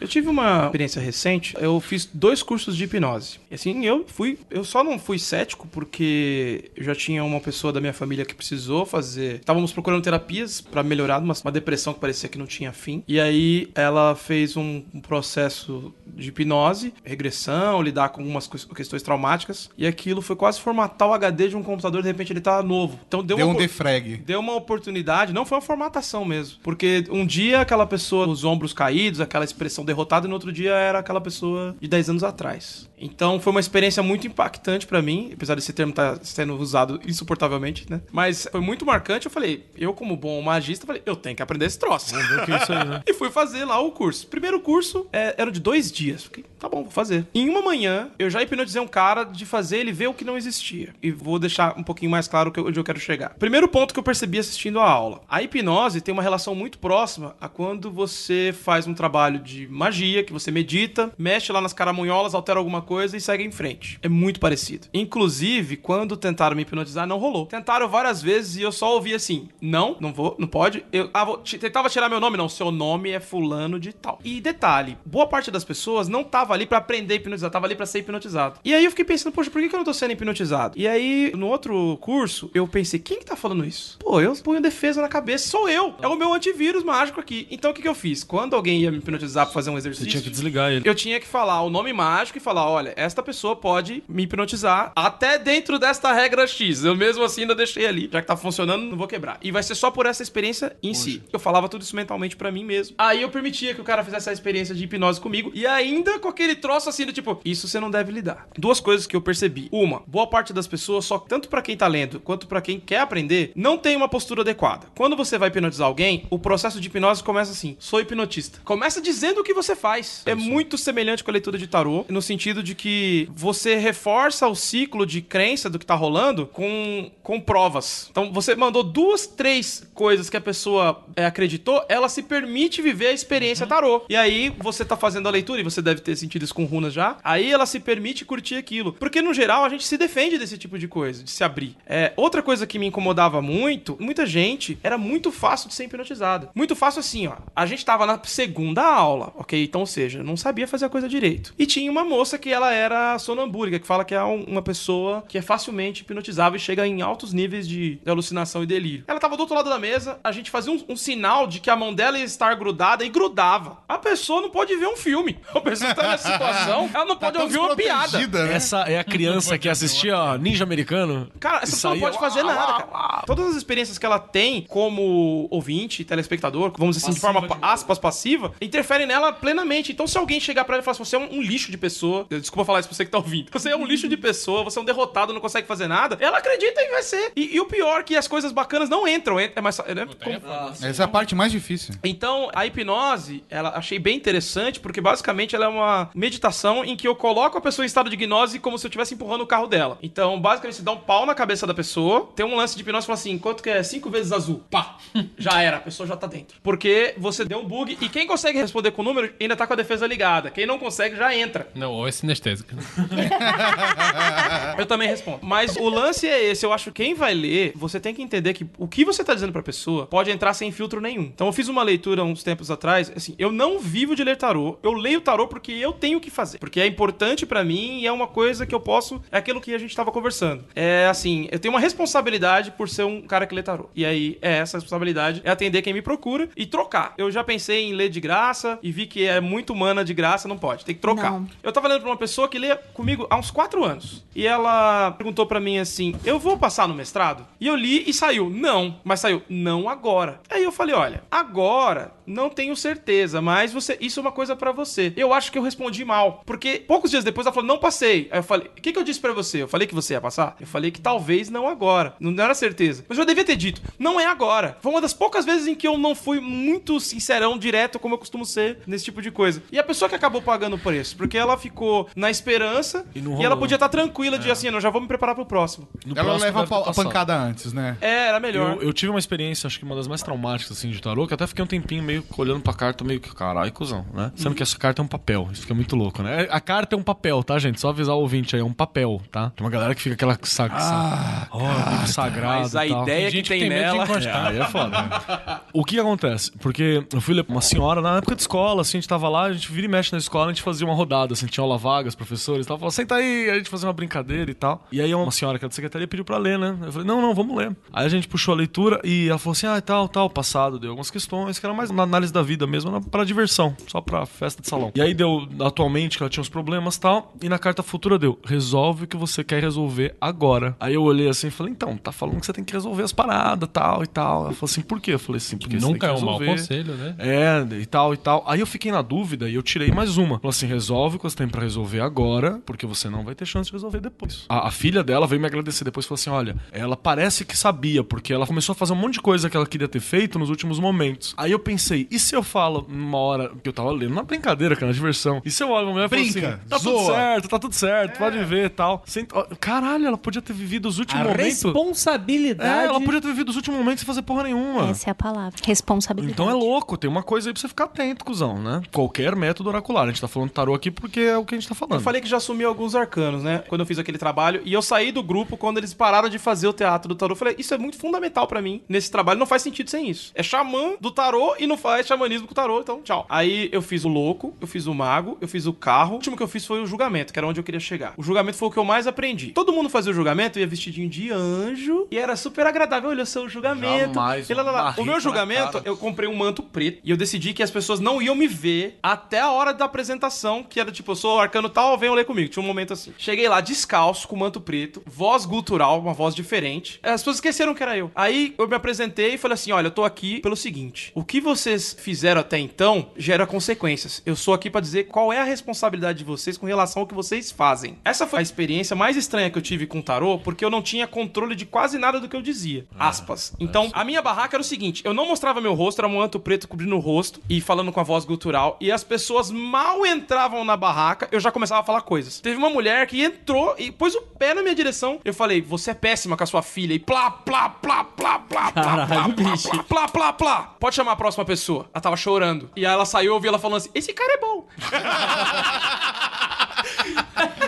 Eu 0.00 0.06
tive 0.06 0.28
uma 0.28 0.66
experiência 0.66 1.00
recente, 1.02 1.54
eu 1.60 1.80
fiz 1.80 2.08
dois 2.12 2.42
cursos 2.42 2.76
de 2.76 2.84
hipnose. 2.84 3.38
E 3.50 3.54
assim, 3.54 3.84
eu 3.84 4.04
fui. 4.06 4.38
Eu 4.50 4.62
só 4.64 4.84
não 4.84 4.98
fui 4.98 5.18
cético 5.18 5.66
porque 5.68 6.70
eu 6.76 6.84
já 6.84 6.94
tinha 6.94 7.24
uma 7.24 7.40
pessoa 7.40 7.72
da 7.72 7.80
minha 7.80 7.92
família 7.92 8.24
que 8.24 8.34
precisou 8.34 8.86
fazer. 8.86 9.36
Estávamos 9.36 9.72
procurando 9.72 10.02
terapias 10.02 10.60
pra 10.60 10.82
melhorar 10.82 11.18
uma, 11.20 11.34
uma 11.44 11.50
depressão 11.52 11.92
que 11.92 12.00
parecia 12.00 12.28
que 12.28 12.38
não 12.38 12.46
tinha 12.46 12.72
fim. 12.72 13.02
E 13.08 13.18
aí 13.20 13.68
ela 13.74 14.14
fez 14.14 14.56
um, 14.56 14.82
um 14.94 15.00
processo 15.00 15.92
de 16.06 16.28
hipnose, 16.28 16.92
regressão, 17.04 17.82
lidar 17.82 18.08
com 18.10 18.20
algumas 18.20 18.46
quest- 18.46 18.68
questões 18.72 19.02
traumáticas. 19.02 19.68
E 19.76 19.86
aquilo 19.86 20.22
foi 20.22 20.36
quase 20.36 20.60
formatar 20.60 21.08
o 21.08 21.12
HD 21.12 21.48
de 21.48 21.56
um 21.56 21.62
computador, 21.62 22.02
de 22.02 22.08
repente 22.08 22.32
ele 22.32 22.40
tá 22.40 22.62
novo. 22.62 22.98
Então 23.06 23.22
deu, 23.22 23.36
Deu 23.36 23.46
uma 23.48 23.54
um 23.54 23.58
defrag. 23.58 24.16
deu 24.18 24.40
uma 24.40 24.54
oportunidade, 24.54 25.32
não 25.32 25.44
foi 25.44 25.56
uma 25.58 25.62
formatação 25.62 26.24
mesmo. 26.24 26.58
Porque 26.62 27.04
um 27.10 27.26
dia 27.26 27.60
aquela 27.60 27.86
pessoa, 27.86 28.26
os 28.28 28.44
ombros 28.44 28.72
caídos, 28.72 29.20
aquela 29.20 29.44
expressão 29.44 29.84
derrotada, 29.88 30.26
e 30.26 30.28
no 30.28 30.34
outro 30.34 30.52
dia 30.52 30.74
era 30.74 31.00
aquela 31.00 31.20
pessoa 31.20 31.74
de 31.80 31.88
10 31.88 32.10
anos 32.10 32.22
atrás. 32.22 32.88
Então 33.00 33.40
foi 33.40 33.50
uma 33.50 33.60
experiência 33.60 34.02
muito 34.02 34.26
impactante 34.26 34.86
pra 34.86 35.02
mim, 35.02 35.30
apesar 35.32 35.54
desse 35.54 35.72
termo 35.72 35.90
estar 35.90 36.18
sendo 36.24 36.56
usado 36.56 37.00
insuportavelmente, 37.06 37.86
né? 37.90 38.00
Mas 38.12 38.48
foi 38.50 38.60
muito 38.60 38.84
marcante. 38.84 39.26
Eu 39.26 39.30
falei, 39.30 39.64
eu, 39.76 39.92
como 39.92 40.16
bom 40.16 40.40
magista, 40.42 40.86
falei, 40.86 41.02
eu 41.04 41.16
tenho 41.16 41.36
que 41.36 41.42
aprender 41.42 41.66
esse 41.66 41.78
troço. 41.78 42.12
Vamos 42.12 42.28
ver 42.28 42.42
o 42.42 42.44
que 42.44 42.52
é 42.52 42.56
isso 42.56 42.72
aí, 42.72 42.84
né? 42.84 43.02
E 43.08 43.14
fui 43.14 43.30
fazer 43.30 43.64
lá 43.64 43.80
o 43.80 43.90
curso. 43.92 44.26
Primeiro 44.26 44.60
curso 44.60 45.06
é, 45.12 45.34
era 45.38 45.50
de 45.50 45.60
dois 45.60 45.90
dias. 45.90 46.24
Fiquei, 46.24 46.44
tá 46.58 46.68
bom, 46.68 46.82
vou 46.82 46.90
fazer. 46.90 47.26
Em 47.34 47.48
uma 47.48 47.62
manhã, 47.62 48.10
eu 48.18 48.28
já 48.28 48.42
hipnotizei 48.42 48.80
um 48.80 48.86
cara 48.86 49.24
de 49.24 49.46
fazer 49.46 49.78
ele 49.78 49.92
ver 49.92 50.08
o 50.08 50.14
que 50.14 50.24
não 50.24 50.36
existia. 50.36 50.94
E 51.02 51.10
vou 51.10 51.38
deixar 51.38 51.78
um 51.78 51.82
pouquinho 51.82 52.10
mais 52.10 52.28
claro 52.28 52.52
onde 52.58 52.78
eu 52.78 52.84
quero 52.84 53.00
chegar. 53.00 53.30
Primeiro 53.38 53.68
ponto 53.68 53.94
que 53.94 54.00
eu 54.00 54.04
percebi 54.04 54.38
assistindo 54.38 54.80
a 54.80 54.88
aula. 54.88 55.22
A 55.28 55.42
hipnose 55.42 56.00
tem 56.00 56.12
uma 56.12 56.22
relação 56.22 56.54
muito 56.54 56.78
próxima 56.78 57.34
a 57.40 57.48
quando 57.48 57.90
você 57.90 58.54
faz 58.62 58.86
um 58.86 58.94
trabalho 58.94 59.38
de 59.40 59.66
magia, 59.68 60.22
que 60.22 60.32
você 60.32 60.50
medita, 60.50 61.12
mexe 61.16 61.52
lá 61.52 61.60
nas 61.60 61.72
caramunholas, 61.72 62.34
altera 62.34 62.58
alguma 62.58 62.82
coisa 62.88 63.18
e 63.18 63.20
segue 63.20 63.44
em 63.44 63.50
frente. 63.50 63.98
É 64.02 64.08
muito 64.08 64.40
parecido. 64.40 64.88
Inclusive, 64.94 65.76
quando 65.76 66.16
tentaram 66.16 66.56
me 66.56 66.62
hipnotizar, 66.62 67.06
não 67.06 67.18
rolou. 67.18 67.44
Tentaram 67.44 67.86
várias 67.86 68.22
vezes 68.22 68.56
e 68.56 68.62
eu 68.62 68.72
só 68.72 68.94
ouvi 68.94 69.12
assim: 69.12 69.50
não, 69.60 69.94
não 70.00 70.10
vou, 70.10 70.34
não 70.38 70.48
pode. 70.48 70.82
Eu 70.90 71.10
ah, 71.12 71.24
vou, 71.24 71.36
tentava 71.36 71.90
tirar 71.90 72.08
meu 72.08 72.18
nome, 72.18 72.38
não. 72.38 72.48
Seu 72.48 72.70
nome 72.70 73.10
é 73.10 73.20
fulano 73.20 73.78
de 73.78 73.92
tal. 73.92 74.18
E 74.24 74.40
detalhe, 74.40 74.96
boa 75.04 75.26
parte 75.26 75.50
das 75.50 75.64
pessoas 75.64 76.08
não 76.08 76.24
tava 76.24 76.54
ali 76.54 76.64
pra 76.64 76.78
aprender 76.78 77.12
a 77.12 77.16
hipnotizar, 77.18 77.50
tava 77.50 77.66
ali 77.66 77.76
pra 77.76 77.84
ser 77.84 77.98
hipnotizado. 77.98 78.58
E 78.64 78.72
aí 78.72 78.84
eu 78.84 78.90
fiquei 78.90 79.04
pensando, 79.04 79.34
poxa, 79.34 79.50
por 79.50 79.60
que, 79.60 79.68
que 79.68 79.74
eu 79.74 79.78
não 79.78 79.84
tô 79.84 79.92
sendo 79.92 80.12
hipnotizado? 80.12 80.78
E 80.78 80.88
aí, 80.88 81.30
no 81.36 81.48
outro 81.48 81.98
curso, 82.00 82.50
eu 82.54 82.66
pensei, 82.66 82.98
quem 82.98 83.18
que 83.18 83.26
tá 83.26 83.36
falando 83.36 83.64
isso? 83.66 83.98
Pô, 83.98 84.20
eu 84.20 84.34
ponho 84.36 84.62
defesa 84.62 85.02
na 85.02 85.08
cabeça, 85.08 85.48
sou 85.48 85.68
eu. 85.68 85.94
É 86.00 86.06
o 86.06 86.16
meu 86.16 86.32
antivírus 86.32 86.82
mágico 86.82 87.20
aqui. 87.20 87.46
Então 87.50 87.70
o 87.70 87.74
que, 87.74 87.82
que 87.82 87.88
eu 87.88 87.94
fiz? 87.94 88.24
Quando 88.24 88.56
alguém 88.56 88.80
ia 88.80 88.90
me 88.90 88.98
hipnotizar 88.98 89.44
pra 89.44 89.52
fazer 89.52 89.70
um 89.70 89.74
Você 89.74 89.88
exercício. 89.88 90.10
tinha 90.10 90.22
que 90.22 90.30
desligar 90.30 90.70
ele. 90.70 90.88
Eu 90.88 90.94
tinha 90.94 91.20
que 91.20 91.26
falar 91.26 91.62
o 91.62 91.70
nome 91.70 91.92
mágico 91.92 92.38
e 92.38 92.40
falar: 92.40 92.70
olha, 92.78 92.94
esta 92.96 93.22
pessoa 93.22 93.56
pode 93.56 94.02
me 94.08 94.22
hipnotizar 94.22 94.92
até 94.94 95.38
dentro 95.38 95.78
desta 95.78 96.12
regra 96.12 96.46
X. 96.46 96.84
Eu 96.84 96.94
mesmo 96.94 97.24
assim 97.24 97.42
ainda 97.42 97.54
deixei 97.54 97.86
ali. 97.86 98.08
Já 98.12 98.20
que 98.20 98.26
tá 98.26 98.36
funcionando, 98.36 98.84
não 98.84 98.96
vou 98.96 99.08
quebrar. 99.08 99.38
E 99.42 99.50
vai 99.50 99.62
ser 99.62 99.74
só 99.74 99.90
por 99.90 100.06
essa 100.06 100.22
experiência 100.22 100.76
em 100.82 100.94
si. 100.94 101.22
Eu 101.32 101.38
falava 101.38 101.68
tudo 101.68 101.82
isso 101.82 101.96
mentalmente 101.96 102.36
pra 102.36 102.52
mim 102.52 102.64
mesmo. 102.64 102.94
Aí 102.98 103.22
eu 103.22 103.30
permitia 103.30 103.74
que 103.74 103.80
o 103.80 103.84
cara 103.84 104.04
fizesse 104.04 104.28
essa 104.28 104.32
experiência 104.32 104.74
de 104.74 104.84
hipnose 104.84 105.20
comigo. 105.20 105.50
E 105.54 105.66
ainda 105.66 106.18
com 106.18 106.28
aquele 106.28 106.54
troço 106.54 106.88
assim 106.88 107.04
do 107.04 107.12
tipo: 107.12 107.40
isso 107.44 107.66
você 107.66 107.80
não 107.80 107.90
deve 107.90 108.12
lidar. 108.12 108.46
Duas 108.56 108.80
coisas 108.80 109.06
que 109.06 109.16
eu 109.16 109.20
percebi. 109.20 109.68
Uma, 109.72 110.02
boa 110.06 110.26
parte 110.26 110.52
das 110.52 110.66
pessoas, 110.66 111.04
só 111.04 111.18
tanto 111.18 111.48
pra 111.48 111.62
quem 111.62 111.76
tá 111.76 111.86
lendo 111.86 112.20
quanto 112.20 112.46
pra 112.46 112.60
quem 112.60 112.78
quer 112.78 113.00
aprender, 113.00 113.52
não 113.56 113.76
tem 113.76 113.96
uma 113.96 114.08
postura 114.08 114.42
adequada. 114.42 114.86
Quando 114.96 115.16
você 115.16 115.36
vai 115.36 115.48
hipnotizar 115.48 115.86
alguém, 115.86 116.26
o 116.30 116.38
processo 116.38 116.80
de 116.80 116.86
hipnose 116.86 117.24
começa 117.24 117.50
assim: 117.52 117.76
sou 117.78 118.00
hipnotista. 118.00 118.60
Começa 118.64 119.00
dizendo 119.00 119.40
o 119.40 119.44
que 119.44 119.54
você 119.54 119.74
faz. 119.74 120.22
É 120.26 120.34
muito 120.34 120.78
semelhante 120.78 121.24
com 121.24 121.30
a 121.30 121.32
leitura 121.32 121.58
de 121.58 121.66
tarô, 121.66 122.04
no 122.08 122.22
sentido 122.22 122.62
de 122.62 122.67
que 122.74 123.28
você 123.34 123.76
reforça 123.76 124.46
o 124.46 124.54
ciclo 124.54 125.06
de 125.06 125.20
crença 125.20 125.68
do 125.68 125.78
que 125.78 125.86
tá 125.86 125.94
rolando 125.94 126.46
com, 126.46 127.10
com 127.22 127.40
provas. 127.40 128.08
Então 128.10 128.32
você 128.32 128.54
mandou 128.54 128.82
duas, 128.82 129.26
três 129.26 129.88
coisas 129.94 130.30
que 130.30 130.36
a 130.36 130.40
pessoa 130.40 131.04
é, 131.16 131.24
acreditou, 131.26 131.84
ela 131.88 132.08
se 132.08 132.22
permite 132.22 132.82
viver 132.82 133.08
a 133.08 133.12
experiência 133.12 133.66
tarô. 133.66 134.04
E 134.08 134.16
aí 134.16 134.50
você 134.58 134.84
tá 134.84 134.96
fazendo 134.96 135.28
a 135.28 135.30
leitura, 135.30 135.60
e 135.60 135.64
você 135.64 135.82
deve 135.82 136.00
ter 136.00 136.16
sentido 136.16 136.44
isso 136.44 136.54
com 136.54 136.64
runas 136.64 136.92
já. 136.92 137.16
Aí 137.22 137.50
ela 137.50 137.66
se 137.66 137.80
permite 137.80 138.24
curtir 138.24 138.56
aquilo. 138.56 138.92
Porque 138.92 139.22
no 139.22 139.34
geral 139.34 139.64
a 139.64 139.68
gente 139.68 139.84
se 139.84 139.96
defende 139.96 140.38
desse 140.38 140.58
tipo 140.58 140.78
de 140.78 140.88
coisa, 140.88 141.22
de 141.22 141.30
se 141.30 141.44
abrir. 141.44 141.76
É, 141.86 142.12
outra 142.16 142.42
coisa 142.42 142.66
que 142.66 142.78
me 142.78 142.86
incomodava 142.86 143.40
muito, 143.42 143.96
muita 144.00 144.26
gente 144.26 144.78
era 144.82 144.98
muito 144.98 145.30
fácil 145.30 145.68
de 145.68 145.74
ser 145.74 145.84
hipnotizada. 145.84 146.50
Muito 146.54 146.74
fácil 146.76 147.00
assim, 147.00 147.26
ó. 147.26 147.36
A 147.54 147.66
gente 147.66 147.84
tava 147.84 148.06
na 148.06 148.20
segunda 148.24 148.82
aula, 148.82 149.32
ok? 149.36 149.62
Então, 149.62 149.82
ou 149.82 149.86
seja, 149.86 150.22
não 150.22 150.36
sabia 150.36 150.66
fazer 150.66 150.86
a 150.86 150.88
coisa 150.88 151.08
direito. 151.08 151.54
E 151.58 151.66
tinha 151.66 151.90
uma 151.90 152.04
moça 152.04 152.38
que 152.38 152.52
ela 152.58 152.72
era 152.72 153.18
sonambúrica, 153.18 153.78
que 153.78 153.86
fala 153.86 154.04
que 154.04 154.14
é 154.14 154.22
um- 154.22 154.44
uma 154.44 154.62
pessoa 154.62 155.22
que 155.28 155.38
é 155.38 155.42
facilmente 155.42 156.02
hipnotizável 156.02 156.56
e 156.56 156.60
chega 156.60 156.86
em 156.86 157.00
altos 157.02 157.32
níveis 157.32 157.66
de, 157.68 157.96
de 157.96 158.10
alucinação 158.10 158.62
e 158.62 158.66
delírio. 158.66 159.04
Ela 159.06 159.18
tava 159.20 159.36
do 159.36 159.40
outro 159.40 159.54
lado 159.54 159.70
da 159.70 159.78
mesa, 159.78 160.18
a 160.22 160.32
gente 160.32 160.50
fazia 160.50 160.72
um, 160.72 160.82
um 160.90 160.96
sinal 160.96 161.46
de 161.46 161.60
que 161.60 161.70
a 161.70 161.76
mão 161.76 161.94
dela 161.94 162.18
ia 162.18 162.24
estar 162.24 162.54
grudada 162.54 163.04
e 163.04 163.08
grudava. 163.08 163.78
A 163.88 163.98
pessoa 163.98 164.40
não 164.42 164.50
pode 164.50 164.74
ver 164.76 164.86
um 164.86 164.96
filme. 164.96 165.38
A 165.54 165.60
pessoa 165.60 165.94
tá 165.94 166.08
nessa 166.08 166.32
situação, 166.32 166.90
ela 166.94 167.04
não 167.04 167.16
pode 167.16 167.32
tão 167.32 167.42
ouvir 167.42 167.58
uma 167.58 167.74
piada. 167.76 168.18
né? 168.44 168.52
Essa 168.54 168.80
é 168.82 168.98
a 168.98 169.04
criança 169.04 169.56
que 169.58 169.68
assistia 169.68 170.16
ó, 170.16 170.36
Ninja 170.36 170.64
Americano. 170.64 171.30
Cara, 171.40 171.58
essa 171.62 171.72
pessoa 171.72 171.94
não 171.94 172.00
pode 172.00 172.18
fazer 172.18 172.42
uau, 172.44 172.54
nada, 172.54 172.72
uau, 172.72 172.88
cara. 172.88 173.22
Todas 173.26 173.46
as 173.48 173.56
experiências 173.56 173.98
que 173.98 174.06
ela 174.06 174.18
tem 174.18 174.62
como 174.68 175.46
ouvinte, 175.50 176.04
telespectador, 176.04 176.72
vamos 176.76 176.96
dizer 176.96 177.06
assim, 177.06 177.14
de 177.14 177.20
forma, 177.20 177.46
pa- 177.46 177.58
aspas, 177.62 177.98
passiva, 177.98 178.52
interferem 178.60 179.06
nela 179.06 179.32
plenamente. 179.32 179.92
Então, 179.92 180.06
se 180.06 180.16
alguém 180.18 180.40
chegar 180.40 180.64
pra 180.64 180.76
ela 180.76 180.82
e 180.82 180.84
falar 180.84 180.92
assim, 180.92 181.04
você 181.04 181.16
é 181.16 181.18
um, 181.18 181.38
um 181.38 181.42
lixo 181.42 181.70
de 181.70 181.78
pessoa, 181.78 182.26
desculpa 182.48 182.64
falar 182.64 182.80
isso 182.80 182.88
pra 182.88 182.96
você 182.96 183.04
que 183.04 183.10
tá 183.10 183.18
ouvindo, 183.18 183.50
você 183.52 183.70
é 183.70 183.76
um 183.76 183.84
lixo 183.84 184.08
de 184.08 184.16
pessoa, 184.16 184.64
você 184.64 184.78
é 184.78 184.82
um 184.82 184.84
derrotado, 184.84 185.32
não 185.32 185.40
consegue 185.40 185.66
fazer 185.66 185.86
nada, 185.86 186.16
ela 186.20 186.38
acredita 186.38 186.80
e 186.80 186.88
vai 186.90 187.02
ser. 187.02 187.32
E, 187.36 187.54
e 187.56 187.60
o 187.60 187.66
pior 187.66 188.00
é 188.00 188.02
que 188.02 188.16
as 188.16 188.26
coisas 188.26 188.52
bacanas 188.52 188.88
não 188.88 189.06
entram. 189.06 189.38
É 189.38 189.60
mais... 189.60 189.78
É, 189.80 189.84
como- 190.06 190.70
Essa 190.82 191.02
é 191.02 191.04
a 191.04 191.08
parte 191.08 191.34
mais 191.34 191.52
difícil. 191.52 191.94
então, 192.02 192.50
a 192.54 192.66
hipnose, 192.66 193.44
ela 193.50 193.70
achei 193.70 193.98
bem 193.98 194.16
interessante, 194.16 194.80
porque 194.80 195.00
basicamente 195.00 195.54
ela 195.54 195.66
é 195.66 195.68
uma 195.68 196.10
meditação 196.14 196.84
em 196.84 196.96
que 196.96 197.06
eu 197.06 197.14
coloco 197.14 197.58
a 197.58 197.60
pessoa 197.60 197.84
em 197.84 197.86
estado 197.86 198.08
de 198.10 198.16
gnose 198.16 198.58
como 198.58 198.78
se 198.78 198.86
eu 198.86 198.88
estivesse 198.88 199.14
empurrando 199.14 199.42
o 199.42 199.46
carro 199.46 199.66
dela. 199.66 199.98
Então, 200.02 200.40
basicamente, 200.40 200.76
você 200.76 200.82
dá 200.82 200.92
um 200.92 200.98
pau 200.98 201.26
na 201.26 201.34
cabeça 201.34 201.66
da 201.66 201.74
pessoa, 201.74 202.28
tem 202.34 202.44
um 202.46 202.56
lance 202.56 202.74
de 202.76 202.82
hipnose 202.82 203.04
e 203.04 203.06
fala 203.06 203.18
assim: 203.18 203.38
quanto 203.38 203.62
que 203.62 203.70
é? 203.70 203.82
Cinco 203.82 204.08
vezes 204.10 204.32
azul. 204.32 204.62
Pá! 204.70 204.96
Já 205.38 205.60
era, 205.62 205.76
a 205.76 205.80
pessoa 205.80 206.06
já 206.06 206.16
tá 206.16 206.26
dentro. 206.26 206.56
Porque 206.62 207.14
você 207.18 207.44
deu 207.44 207.58
um 207.60 207.64
bug 207.64 207.96
e 208.00 208.08
quem 208.08 208.26
consegue 208.26 208.58
responder 208.58 208.90
com 208.90 209.02
o 209.02 209.04
número 209.04 209.32
ainda 209.40 209.54
tá 209.56 209.66
com 209.66 209.72
a 209.72 209.76
defesa 209.76 210.06
ligada. 210.06 210.50
Quem 210.50 210.66
não 210.66 210.78
consegue 210.78 211.16
já 211.16 211.34
entra. 211.34 211.68
Não, 211.74 211.92
ou 211.92 212.06
é 212.08 212.12
sinestésica. 212.38 212.76
Eu 214.78 214.86
também 214.86 215.08
respondo. 215.08 215.40
Mas 215.42 215.76
o 215.76 215.88
lance 215.88 216.26
é 216.26 216.50
esse. 216.50 216.64
Eu 216.64 216.72
acho 216.72 216.90
que 216.92 217.02
quem 217.02 217.14
vai 217.14 217.34
ler, 217.34 217.72
você 217.74 218.00
tem 218.00 218.14
que 218.14 218.22
entender 218.22 218.54
que 218.54 218.66
o 218.78 218.88
que 218.88 219.04
você 219.04 219.24
tá 219.24 219.34
dizendo 219.34 219.52
pra 219.52 219.62
pessoa 219.62 220.06
pode 220.06 220.30
entrar 220.30 220.54
sem 220.54 220.70
filtro 220.72 221.00
nenhum. 221.00 221.22
Então 221.22 221.46
eu 221.46 221.52
fiz 221.52 221.68
uma 221.68 221.82
leitura 221.82 222.24
uns 222.24 222.42
tempos 222.42 222.70
atrás, 222.70 223.12
assim, 223.14 223.34
eu 223.38 223.52
não 223.52 223.78
vivo 223.78 224.14
de 224.14 224.24
ler 224.24 224.36
tarô. 224.36 224.78
Eu 224.82 224.92
leio 224.92 225.20
tarô 225.20 225.46
porque 225.46 225.72
eu 225.72 225.92
tenho 225.92 226.20
que 226.20 226.30
fazer. 226.30 226.58
Porque 226.58 226.80
é 226.80 226.86
importante 226.86 227.46
pra 227.46 227.64
mim 227.64 228.00
e 228.00 228.06
é 228.06 228.12
uma 228.12 228.26
coisa 228.26 228.66
que 228.66 228.74
eu 228.74 228.80
posso. 228.80 229.20
É 229.30 229.38
aquilo 229.38 229.60
que 229.60 229.74
a 229.74 229.78
gente 229.78 229.94
tava 229.94 230.12
conversando. 230.12 230.64
É 230.74 231.06
assim, 231.06 231.48
eu 231.50 231.58
tenho 231.58 231.74
uma 231.74 231.80
responsabilidade 231.80 232.70
por 232.72 232.88
ser 232.88 233.04
um 233.04 233.22
cara 233.22 233.46
que 233.46 233.54
lê 233.54 233.62
tarô. 233.62 233.88
E 233.94 234.04
aí, 234.04 234.38
é 234.40 234.58
essa 234.58 234.76
responsabilidade 234.76 235.40
é 235.44 235.50
atender 235.50 235.82
quem 235.82 235.92
me 235.92 236.02
procura 236.02 236.48
e 236.56 236.66
trocar. 236.66 237.14
Eu 237.16 237.30
já 237.30 237.42
pensei 237.42 237.84
em 237.84 237.94
ler 237.94 238.08
de 238.08 238.20
graça 238.20 238.78
e 238.82 238.92
vi 238.92 239.06
que 239.06 239.26
é 239.26 239.40
muito 239.40 239.72
humana 239.72 240.04
de 240.04 240.14
graça, 240.14 240.48
não 240.48 240.58
pode. 240.58 240.84
Tem 240.84 240.94
que 240.94 241.00
trocar. 241.00 241.32
Não. 241.32 241.48
Eu 241.62 241.72
tava 241.72 241.88
lendo 241.88 242.00
pra 242.00 242.10
uma 242.10 242.16
pessoa 242.18 242.48
que 242.48 242.58
lê 242.58 242.76
comigo 242.92 243.26
há 243.30 243.36
uns 243.36 243.50
quatro 243.50 243.84
anos. 243.84 244.24
E 244.34 244.46
ela 244.46 245.12
perguntou 245.12 245.46
pra 245.46 245.60
mim 245.60 245.78
assim: 245.78 246.14
Eu 246.24 246.38
vou 246.38 246.58
passar 246.58 246.86
no 246.86 246.94
mestrado? 246.94 247.46
E 247.60 247.66
eu 247.66 247.76
li 247.76 248.08
e 248.08 248.12
saiu. 248.12 248.50
Não. 248.50 249.00
Mas 249.02 249.20
saiu, 249.20 249.42
não 249.48 249.88
agora. 249.88 250.40
Aí 250.50 250.62
eu 250.62 250.72
falei: 250.72 250.94
Olha, 250.94 251.22
agora 251.30 252.17
não 252.28 252.50
tenho 252.50 252.76
certeza, 252.76 253.40
mas 253.40 253.72
você 253.72 253.96
isso 254.00 254.20
é 254.20 254.22
uma 254.22 254.32
coisa 254.32 254.54
pra 254.54 254.72
você. 254.72 255.12
Eu 255.16 255.32
acho 255.32 255.50
que 255.50 255.58
eu 255.58 255.62
respondi 255.62 256.04
mal. 256.04 256.42
Porque 256.44 256.84
poucos 256.86 257.10
dias 257.10 257.24
depois 257.24 257.46
ela 257.46 257.54
falou: 257.54 257.66
Não 257.66 257.78
passei. 257.78 258.28
Aí 258.30 258.38
eu 258.38 258.42
falei: 258.42 258.68
O 258.68 258.80
que, 258.80 258.92
que 258.92 258.98
eu 258.98 259.04
disse 259.04 259.20
pra 259.20 259.32
você? 259.32 259.62
Eu 259.62 259.68
falei 259.68 259.86
que 259.86 259.94
você 259.94 260.14
ia 260.14 260.20
passar? 260.20 260.56
Eu 260.60 260.66
falei 260.66 260.90
que 260.90 261.00
talvez 261.00 261.50
não 261.50 261.68
agora. 261.68 262.14
Não 262.20 262.32
era 262.42 262.54
certeza. 262.54 263.04
Mas 263.08 263.18
eu 263.18 263.24
devia 263.24 263.44
ter 263.44 263.56
dito: 263.56 263.80
Não 263.98 264.20
é 264.20 264.26
agora. 264.26 264.76
Foi 264.80 264.92
uma 264.92 265.00
das 265.00 265.14
poucas 265.14 265.44
vezes 265.44 265.66
em 265.66 265.74
que 265.74 265.86
eu 265.86 265.96
não 265.98 266.14
fui 266.14 266.40
muito 266.40 267.00
sincerão, 267.00 267.58
direto, 267.58 267.98
como 267.98 268.14
eu 268.14 268.18
costumo 268.18 268.44
ser 268.44 268.78
nesse 268.86 269.04
tipo 269.06 269.20
de 269.22 269.30
coisa. 269.30 269.62
E 269.72 269.78
a 269.78 269.84
pessoa 269.84 270.08
que 270.08 270.14
acabou 270.14 270.42
pagando 270.42 270.76
o 270.76 270.78
preço, 270.78 271.16
porque 271.16 271.36
ela 271.36 271.56
ficou 271.56 272.08
na 272.14 272.30
esperança 272.30 273.06
E 273.14 273.18
e, 273.18 273.22
não 273.22 273.42
ela 273.42 273.56
podia 273.56 273.76
estar 273.76 273.88
tranquila 273.88 274.38
de 274.38 274.50
assim, 274.50 274.68
eu 274.68 274.80
já 274.80 274.90
vou 274.90 275.00
me 275.00 275.08
preparar 275.08 275.34
pro 275.34 275.44
próximo. 275.44 275.88
No 276.04 276.12
Ela 276.12 276.24
próximo 276.24 276.44
leva 276.44 276.76
a, 276.76 276.90
a 276.90 276.94
pancada 276.94 277.36
antes, 277.36 277.72
né? 277.72 277.96
É, 278.00 278.28
era 278.28 278.40
melhor. 278.40 278.76
Eu, 278.76 278.82
eu 278.82 278.92
tive 278.92 279.10
uma 279.10 279.18
experiência, 279.18 279.66
acho 279.66 279.78
que 279.78 279.84
uma 279.84 279.96
das 279.96 280.06
mais 280.06 280.22
traumáticas, 280.22 280.76
assim, 280.76 280.90
de 280.90 281.00
tarô, 281.00 281.26
que 281.26 281.34
até 281.34 281.46
fiquei 281.46 281.64
um 281.64 281.66
tempinho 281.66 282.02
meio 282.02 282.17
meio 282.18 282.24
olhando 282.36 282.62
pra 282.62 282.72
carta, 282.72 283.04
meio 283.04 283.20
que, 283.20 283.34
caralho, 283.34 283.72
cuzão, 283.72 284.04
né? 284.12 284.32
Sendo 284.34 284.54
que 284.54 284.62
essa 284.62 284.76
carta 284.78 285.00
é 285.00 285.04
um 285.04 285.08
papel. 285.08 285.48
Isso 285.52 285.62
fica 285.62 285.74
muito 285.74 285.96
louco, 285.96 286.22
né? 286.22 286.46
A 286.50 286.60
carta 286.60 286.94
é 286.94 286.98
um 286.98 287.02
papel, 287.02 287.42
tá, 287.42 287.58
gente? 287.58 287.80
Só 287.80 287.90
avisar 287.90 288.14
o 288.14 288.20
ouvinte 288.20 288.54
aí, 288.54 288.62
é 288.62 288.64
um 288.64 288.72
papel, 288.72 289.20
tá? 289.30 289.50
Tem 289.50 289.64
uma 289.64 289.70
galera 289.70 289.94
que 289.94 290.02
fica 290.02 290.14
aquela 290.14 290.38
sa 290.42 290.68
sa 290.68 291.48
oh, 291.52 292.06
sagrado. 292.06 292.60
Mas 292.60 292.76
a 292.76 292.86
tal. 292.86 293.02
ideia 293.02 293.30
Tem 293.30 293.42
que 293.42 293.48
tem 293.48 293.60
tem 293.60 293.68
medo 293.68 294.18
de 294.18 294.26
nela. 294.26 294.48
Aí 294.48 294.58
é 294.58 294.64
foda. 294.66 294.88
né? 294.88 295.60
o 295.72 295.84
que 295.84 295.98
acontece? 295.98 296.52
Porque 296.58 297.04
eu 297.12 297.20
fui 297.20 297.34
ler 297.34 297.44
pra 297.44 297.54
uma 297.54 297.62
senhora 297.62 298.00
na 298.00 298.18
época 298.18 298.34
de 298.34 298.42
escola, 298.42 298.82
assim, 298.82 298.98
a 298.98 299.00
gente 299.00 299.08
tava 299.08 299.28
lá, 299.28 299.44
a 299.44 299.52
gente 299.52 299.70
vira 299.70 299.86
e 299.86 299.88
mexe 299.88 300.12
na 300.12 300.18
escola, 300.18 300.46
a 300.46 300.48
gente 300.48 300.62
fazia 300.62 300.86
uma 300.86 300.94
rodada, 300.94 301.32
assim, 301.32 301.46
tinha 301.46 301.62
aula 301.62 301.78
vaga, 301.78 302.08
os 302.08 302.14
professores 302.14 302.66
e 302.66 302.68
tal. 302.68 302.78
Falou, 302.78 302.90
senta 302.90 303.16
aí, 303.16 303.50
a 303.50 303.54
gente 303.54 303.70
fazia 303.70 303.86
uma 303.86 303.92
brincadeira 303.92 304.50
e 304.50 304.54
tal. 304.54 304.86
E 304.90 305.00
aí 305.00 305.14
uma 305.14 305.30
senhora 305.30 305.58
que 305.58 305.64
era 305.64 305.70
da 305.70 305.74
secretaria 305.74 306.06
pediu 306.06 306.24
pra 306.24 306.38
ler, 306.38 306.58
né? 306.58 306.76
Eu 306.82 306.92
falei, 306.92 307.06
não, 307.06 307.20
não, 307.20 307.34
vamos 307.34 307.56
ler. 307.56 307.76
Aí 307.92 308.06
a 308.06 308.08
gente 308.08 308.28
puxou 308.28 308.54
a 308.54 308.56
leitura 308.56 309.00
e 309.04 309.28
ela 309.28 309.38
falou 309.38 309.52
assim, 309.52 309.66
ah, 309.66 309.80
tal, 309.80 310.08
tal, 310.08 310.30
passado, 310.30 310.78
deu 310.78 310.90
algumas 310.90 311.10
questões 311.10 311.58
que 311.58 311.66
eram 311.66 311.74
mais 311.74 311.90
na 311.90 312.06
análise 312.08 312.32
da 312.32 312.42
vida 312.42 312.66
mesmo, 312.66 313.00
pra 313.02 313.24
diversão, 313.24 313.76
só 313.86 314.00
pra 314.00 314.26
festa 314.26 314.62
de 314.62 314.68
salão. 314.68 314.90
E 314.94 315.00
aí 315.00 315.14
deu, 315.14 315.48
atualmente, 315.60 316.16
que 316.16 316.22
ela 316.22 316.30
tinha 316.30 316.40
uns 316.40 316.48
problemas 316.48 316.96
e 316.96 317.00
tal, 317.00 317.34
e 317.40 317.48
na 317.48 317.58
carta 317.58 317.82
futura 317.82 318.18
deu, 318.18 318.38
resolve 318.44 319.04
o 319.04 319.06
que 319.06 319.16
você 319.16 319.44
quer 319.44 319.62
resolver 319.62 320.14
agora. 320.20 320.76
Aí 320.80 320.94
eu 320.94 321.02
olhei 321.02 321.28
assim 321.28 321.48
e 321.48 321.50
falei, 321.50 321.72
então, 321.72 321.96
tá 321.96 322.12
falando 322.12 322.40
que 322.40 322.46
você 322.46 322.52
tem 322.52 322.64
que 322.64 322.72
resolver 322.72 323.02
as 323.02 323.12
paradas, 323.12 323.68
tal 323.72 324.02
e 324.02 324.06
tal. 324.06 324.46
Ela 324.46 324.52
falou 324.52 324.70
assim, 324.70 324.80
por 324.80 325.00
quê? 325.00 325.14
Eu 325.14 325.18
falei 325.18 325.38
assim, 325.38 325.56
porque 325.56 325.78
você 325.78 325.84
tem 325.86 325.92
Nunca 325.92 326.06
é 326.06 326.12
um 326.12 326.20
mau 326.20 326.38
conselho, 326.38 326.94
né? 326.94 327.14
É, 327.18 327.74
e 327.74 327.86
tal 327.86 328.14
e 328.14 328.16
tal. 328.16 328.44
Aí 328.46 328.60
eu 328.60 328.66
fiquei 328.66 328.92
na 328.92 329.02
dúvida 329.02 329.48
e 329.48 329.54
eu 329.54 329.62
tirei 329.62 329.90
mais 329.90 330.16
uma. 330.16 330.38
Falei 330.38 330.50
assim: 330.50 330.66
resolve 330.66 331.16
o 331.16 331.18
que 331.18 331.24
você 331.24 331.36
tem 331.36 331.48
pra 331.48 331.62
resolver 331.62 332.00
agora, 332.00 332.60
porque 332.64 332.86
você 332.86 333.08
não 333.08 333.24
vai 333.24 333.34
ter 333.34 333.46
chance 333.46 333.70
de 333.70 333.72
resolver 333.72 334.00
depois. 334.00 334.44
A, 334.48 334.68
a 334.68 334.70
filha 334.70 335.02
dela 335.02 335.26
veio 335.26 335.40
me 335.40 335.46
agradecer 335.46 335.84
depois 335.84 336.04
e 336.04 336.08
falou 336.08 336.18
assim: 336.18 336.30
olha, 336.30 336.56
ela 336.72 336.96
parece 336.96 337.44
que 337.44 337.56
sabia, 337.56 338.04
porque 338.04 338.32
ela 338.32 338.46
começou 338.46 338.72
a 338.72 338.76
fazer 338.76 338.92
um 338.92 338.96
monte 338.96 339.14
de 339.14 339.20
coisa 339.20 339.50
que 339.50 339.56
ela 339.56 339.66
queria 339.66 339.88
ter 339.88 340.00
feito 340.00 340.38
nos 340.38 340.50
últimos 340.50 340.78
momentos. 340.78 341.34
Aí 341.36 341.50
eu 341.50 341.58
pensei, 341.58 341.97
e 342.10 342.18
se 342.18 342.34
eu 342.34 342.42
falo 342.42 342.86
numa 342.88 343.18
hora 343.18 343.50
que 343.62 343.68
eu 343.68 343.72
tava 343.72 343.90
lendo, 343.90 344.14
na 344.14 344.22
brincadeira, 344.22 344.74
cara, 344.74 344.86
na 344.88 344.92
diversão, 344.92 345.40
e 345.44 345.50
se 345.50 345.62
eu 345.62 345.70
olho 345.70 345.86
uma 345.86 345.92
mulher 345.94 346.06
e 346.06 346.08
falo 346.08 346.22
Brinca, 346.22 346.48
assim: 346.48 346.68
tá 346.68 346.78
tudo 346.78 346.98
zoa. 346.98 347.14
certo, 347.14 347.48
tá 347.48 347.58
tudo 347.58 347.74
certo, 347.74 348.18
pode 348.18 348.44
ver 348.44 348.66
e 348.66 348.68
tal. 348.68 349.02
Sem- 349.06 349.26
Caralho, 349.60 350.06
ela 350.06 350.18
podia 350.18 350.40
ter 350.42 350.52
vivido 350.52 350.86
os 350.88 350.98
últimos 350.98 351.20
A 351.22 351.28
momentos. 351.30 351.62
responsabilidade. 351.62 352.68
É, 352.84 352.86
ela 352.86 353.00
podia 353.00 353.20
ter 353.20 353.28
vivido 353.28 353.48
os 353.50 353.56
últimos 353.56 353.78
momentos 353.78 354.00
sem 354.00 354.06
fazer 354.06 354.22
porra 354.22 354.44
nenhuma. 354.44 354.88
Essa 354.90 355.10
é 355.10 355.12
a 355.12 355.14
palavra. 355.14 355.58
Responsabilidade. 355.64 356.32
Então 356.32 356.48
é 356.50 356.54
louco, 356.54 356.96
tem 356.96 357.08
uma 357.10 357.22
coisa 357.22 357.48
aí 357.48 357.52
pra 357.52 357.60
você 357.60 357.68
ficar 357.68 357.84
atento, 357.84 358.24
cuzão, 358.24 358.58
né? 358.58 358.82
Qualquer 358.92 359.34
método 359.36 359.68
oracular. 359.68 360.04
A 360.04 360.06
gente 360.08 360.20
tá 360.20 360.28
falando 360.28 360.50
tarô 360.50 360.74
aqui 360.74 360.90
porque 360.90 361.20
é 361.20 361.36
o 361.36 361.44
que 361.44 361.54
a 361.54 361.58
gente 361.58 361.68
tá 361.68 361.74
falando. 361.74 361.94
Eu 361.94 362.00
falei 362.00 362.20
que 362.20 362.28
já 362.28 362.36
assumi 362.36 362.64
alguns 362.64 362.94
arcanos, 362.94 363.42
né? 363.42 363.62
Quando 363.68 363.80
eu 363.82 363.86
fiz 363.86 363.98
aquele 363.98 364.18
trabalho. 364.18 364.60
E 364.64 364.72
eu 364.72 364.82
saí 364.82 365.12
do 365.12 365.22
grupo 365.22 365.56
quando 365.56 365.78
eles 365.78 365.94
pararam 365.94 366.28
de 366.28 366.38
fazer 366.38 366.66
o 366.68 366.72
teatro 366.72 367.08
do 367.08 367.14
tarô. 367.14 367.32
Eu 367.32 367.36
falei, 367.36 367.54
isso 367.58 367.72
é 367.74 367.78
muito 367.78 367.96
fundamental 367.96 368.46
pra 368.46 368.60
mim 368.60 368.82
nesse 368.88 369.10
trabalho. 369.10 369.38
Não 369.38 369.46
faz 369.46 369.62
sentido 369.62 369.88
sem 369.90 370.08
isso. 370.10 370.32
É 370.34 370.42
xamã 370.42 370.94
do 371.00 371.10
tarô 371.10 371.54
e 371.58 371.66
não 371.66 371.76
faz 371.78 372.06
xamanismo 372.06 372.46
com 372.46 372.52
o 372.52 372.54
tarô. 372.54 372.80
Então, 372.80 373.00
tchau. 373.02 373.26
Aí 373.28 373.68
eu 373.72 373.80
fiz 373.80 374.04
o 374.04 374.08
louco, 374.08 374.54
eu 374.60 374.66
fiz 374.66 374.86
o 374.86 374.94
mago, 374.94 375.38
eu 375.40 375.48
fiz 375.48 375.66
o 375.66 375.72
carro. 375.72 376.12
O 376.12 376.14
último 376.14 376.36
que 376.36 376.42
eu 376.42 376.48
fiz 376.48 376.66
foi 376.66 376.82
o 376.82 376.86
julgamento, 376.86 377.32
que 377.32 377.38
era 377.38 377.46
onde 377.46 377.60
eu 377.60 377.64
queria 377.64 377.80
chegar. 377.80 378.14
O 378.16 378.22
julgamento 378.22 378.58
foi 378.58 378.68
o 378.68 378.70
que 378.70 378.78
eu 378.78 378.84
mais 378.84 379.06
aprendi. 379.06 379.52
Todo 379.52 379.72
mundo 379.72 379.88
fazia 379.88 380.12
o 380.12 380.14
julgamento, 380.14 380.58
ia 380.58 380.66
vestidinho 380.66 381.08
de 381.08 381.30
anjo. 381.30 382.06
E 382.10 382.18
era 382.18 382.36
super 382.36 382.66
agradável. 382.66 383.10
Olha, 383.10 383.24
o 383.24 383.48
julgamento. 383.48 384.14
Jamais 384.14 384.50
E 384.50 384.54
lá, 384.54 384.62
lá, 384.62 384.70
lá. 384.72 384.94
O 384.96 385.04
meu 385.04 385.20
julgamento, 385.20 385.80
eu 385.84 385.96
comprei 385.96 386.28
um 386.28 386.34
manto 386.34 386.62
preto 386.62 387.00
e 387.04 387.10
eu 387.10 387.16
decidi 387.16 387.52
que 387.52 387.62
as 387.62 387.70
pessoas 387.70 388.00
não 388.00 388.20
iam 388.20 388.34
me 388.34 388.46
ver 388.46 388.98
até 389.02 389.40
a 389.40 389.50
hora 389.50 389.72
da 389.72 389.84
apresentação, 389.84 390.62
que 390.62 390.80
era 390.80 390.90
tipo, 390.90 391.12
eu 391.12 391.16
sou 391.16 391.38
arcano 391.40 391.68
tal, 391.68 391.96
venham 391.96 392.14
ler 392.14 392.24
comigo. 392.24 392.48
Tinha 392.48 392.62
um 392.62 392.66
momento 392.66 392.92
assim. 392.92 393.12
Cheguei 393.18 393.48
lá 393.48 393.60
descalço, 393.60 394.26
com 394.26 394.36
manto 394.36 394.60
preto, 394.60 395.02
voz 395.06 395.44
gutural, 395.44 396.00
uma 396.00 396.12
voz 396.12 396.34
diferente. 396.34 396.98
As 397.02 397.20
pessoas 397.20 397.36
esqueceram 397.36 397.74
que 397.74 397.82
era 397.82 397.96
eu. 397.96 398.10
Aí 398.14 398.54
eu 398.58 398.66
me 398.68 398.74
apresentei 398.74 399.34
e 399.34 399.38
falei 399.38 399.54
assim: 399.54 399.72
olha, 399.72 399.88
eu 399.88 399.90
tô 399.90 400.04
aqui 400.04 400.40
pelo 400.40 400.56
seguinte: 400.56 401.12
o 401.14 401.24
que 401.24 401.40
vocês 401.68 401.94
fizeram 401.98 402.40
até 402.40 402.58
então 402.58 403.10
gera 403.14 403.46
consequências. 403.46 404.22
Eu 404.24 404.34
sou 404.34 404.54
aqui 404.54 404.70
pra 404.70 404.80
dizer 404.80 405.04
qual 405.04 405.30
é 405.30 405.38
a 405.38 405.44
responsabilidade 405.44 406.18
de 406.18 406.24
vocês 406.24 406.56
com 406.56 406.64
relação 406.64 407.02
ao 407.02 407.06
que 407.06 407.14
vocês 407.14 407.50
fazem. 407.50 407.98
Essa 408.02 408.26
foi 408.26 408.38
a 408.38 408.42
experiência 408.42 408.96
mais 408.96 409.18
estranha 409.18 409.50
que 409.50 409.58
eu 409.58 409.62
tive 409.62 409.86
com 409.86 409.98
o 409.98 410.02
tarô, 410.02 410.38
porque 410.38 410.64
eu 410.64 410.70
não 410.70 410.80
tinha 410.80 411.06
controle 411.06 411.54
de 411.54 411.66
quase 411.66 411.98
nada 411.98 412.18
do 412.20 412.28
que 412.28 412.34
eu 412.34 412.40
dizia. 412.40 412.86
Aspas. 412.98 413.52
Então, 413.60 413.90
a 413.92 414.02
minha 414.02 414.22
barraca 414.22 414.56
era 414.56 414.62
o 414.62 414.64
seguinte: 414.64 415.02
eu 415.04 415.12
não 415.12 415.28
mostrava 415.28 415.60
meu 415.60 415.74
rosto, 415.74 416.00
era 416.00 416.08
um 416.08 416.16
manto 416.16 416.40
preto 416.40 416.66
cobrindo 416.66 416.96
o 416.96 417.00
rosto 417.00 417.38
e 417.50 417.60
falando 417.60 417.92
com 417.92 418.00
a 418.00 418.04
voz 418.04 418.24
gutural. 418.24 418.78
E 418.80 418.90
as 418.90 419.04
pessoas 419.04 419.50
mal 419.50 420.06
entravam 420.06 420.64
na 420.64 420.76
barraca, 420.76 421.28
eu 421.30 421.38
já 421.38 421.52
começava 421.52 421.82
a 421.82 421.84
falar 421.84 422.00
coisas. 422.00 422.40
Teve 422.40 422.56
uma 422.56 422.70
mulher 422.70 423.06
que 423.06 423.22
entrou 423.22 423.74
e 423.78 423.92
pôs 423.92 424.14
o 424.14 424.22
pé 424.22 424.54
na 424.54 424.62
minha 424.62 424.74
direção. 424.74 425.20
Eu 425.22 425.34
falei: 425.34 425.60
Você 425.60 425.90
é 425.90 425.94
péssima 425.94 426.34
com 426.34 426.44
a 426.44 426.46
sua 426.46 426.62
filha. 426.62 426.94
E 426.94 426.98
plá, 426.98 427.30
plá, 427.30 427.68
plá, 427.68 428.04
plá, 428.04 428.38
plá, 428.38 428.72
plá, 428.72 428.72
plá, 428.72 429.82
plá, 429.86 430.08
plá, 430.08 430.32
plá. 430.32 430.74
Pode 430.80 430.96
chamar 430.96 431.12
a 431.12 431.16
próxima 431.16 431.44
pessoa. 431.44 431.57
Ela 431.92 432.00
tava 432.00 432.16
chorando. 432.16 432.70
E 432.76 432.86
aí 432.86 432.92
ela 432.92 433.04
saiu, 433.04 433.28
eu 433.28 433.34
ouvi 433.34 433.48
ela 433.48 433.58
falando 433.58 433.78
assim: 433.78 433.90
Esse 433.94 434.12
cara 434.12 434.34
é 434.34 434.38
bom. 434.38 434.66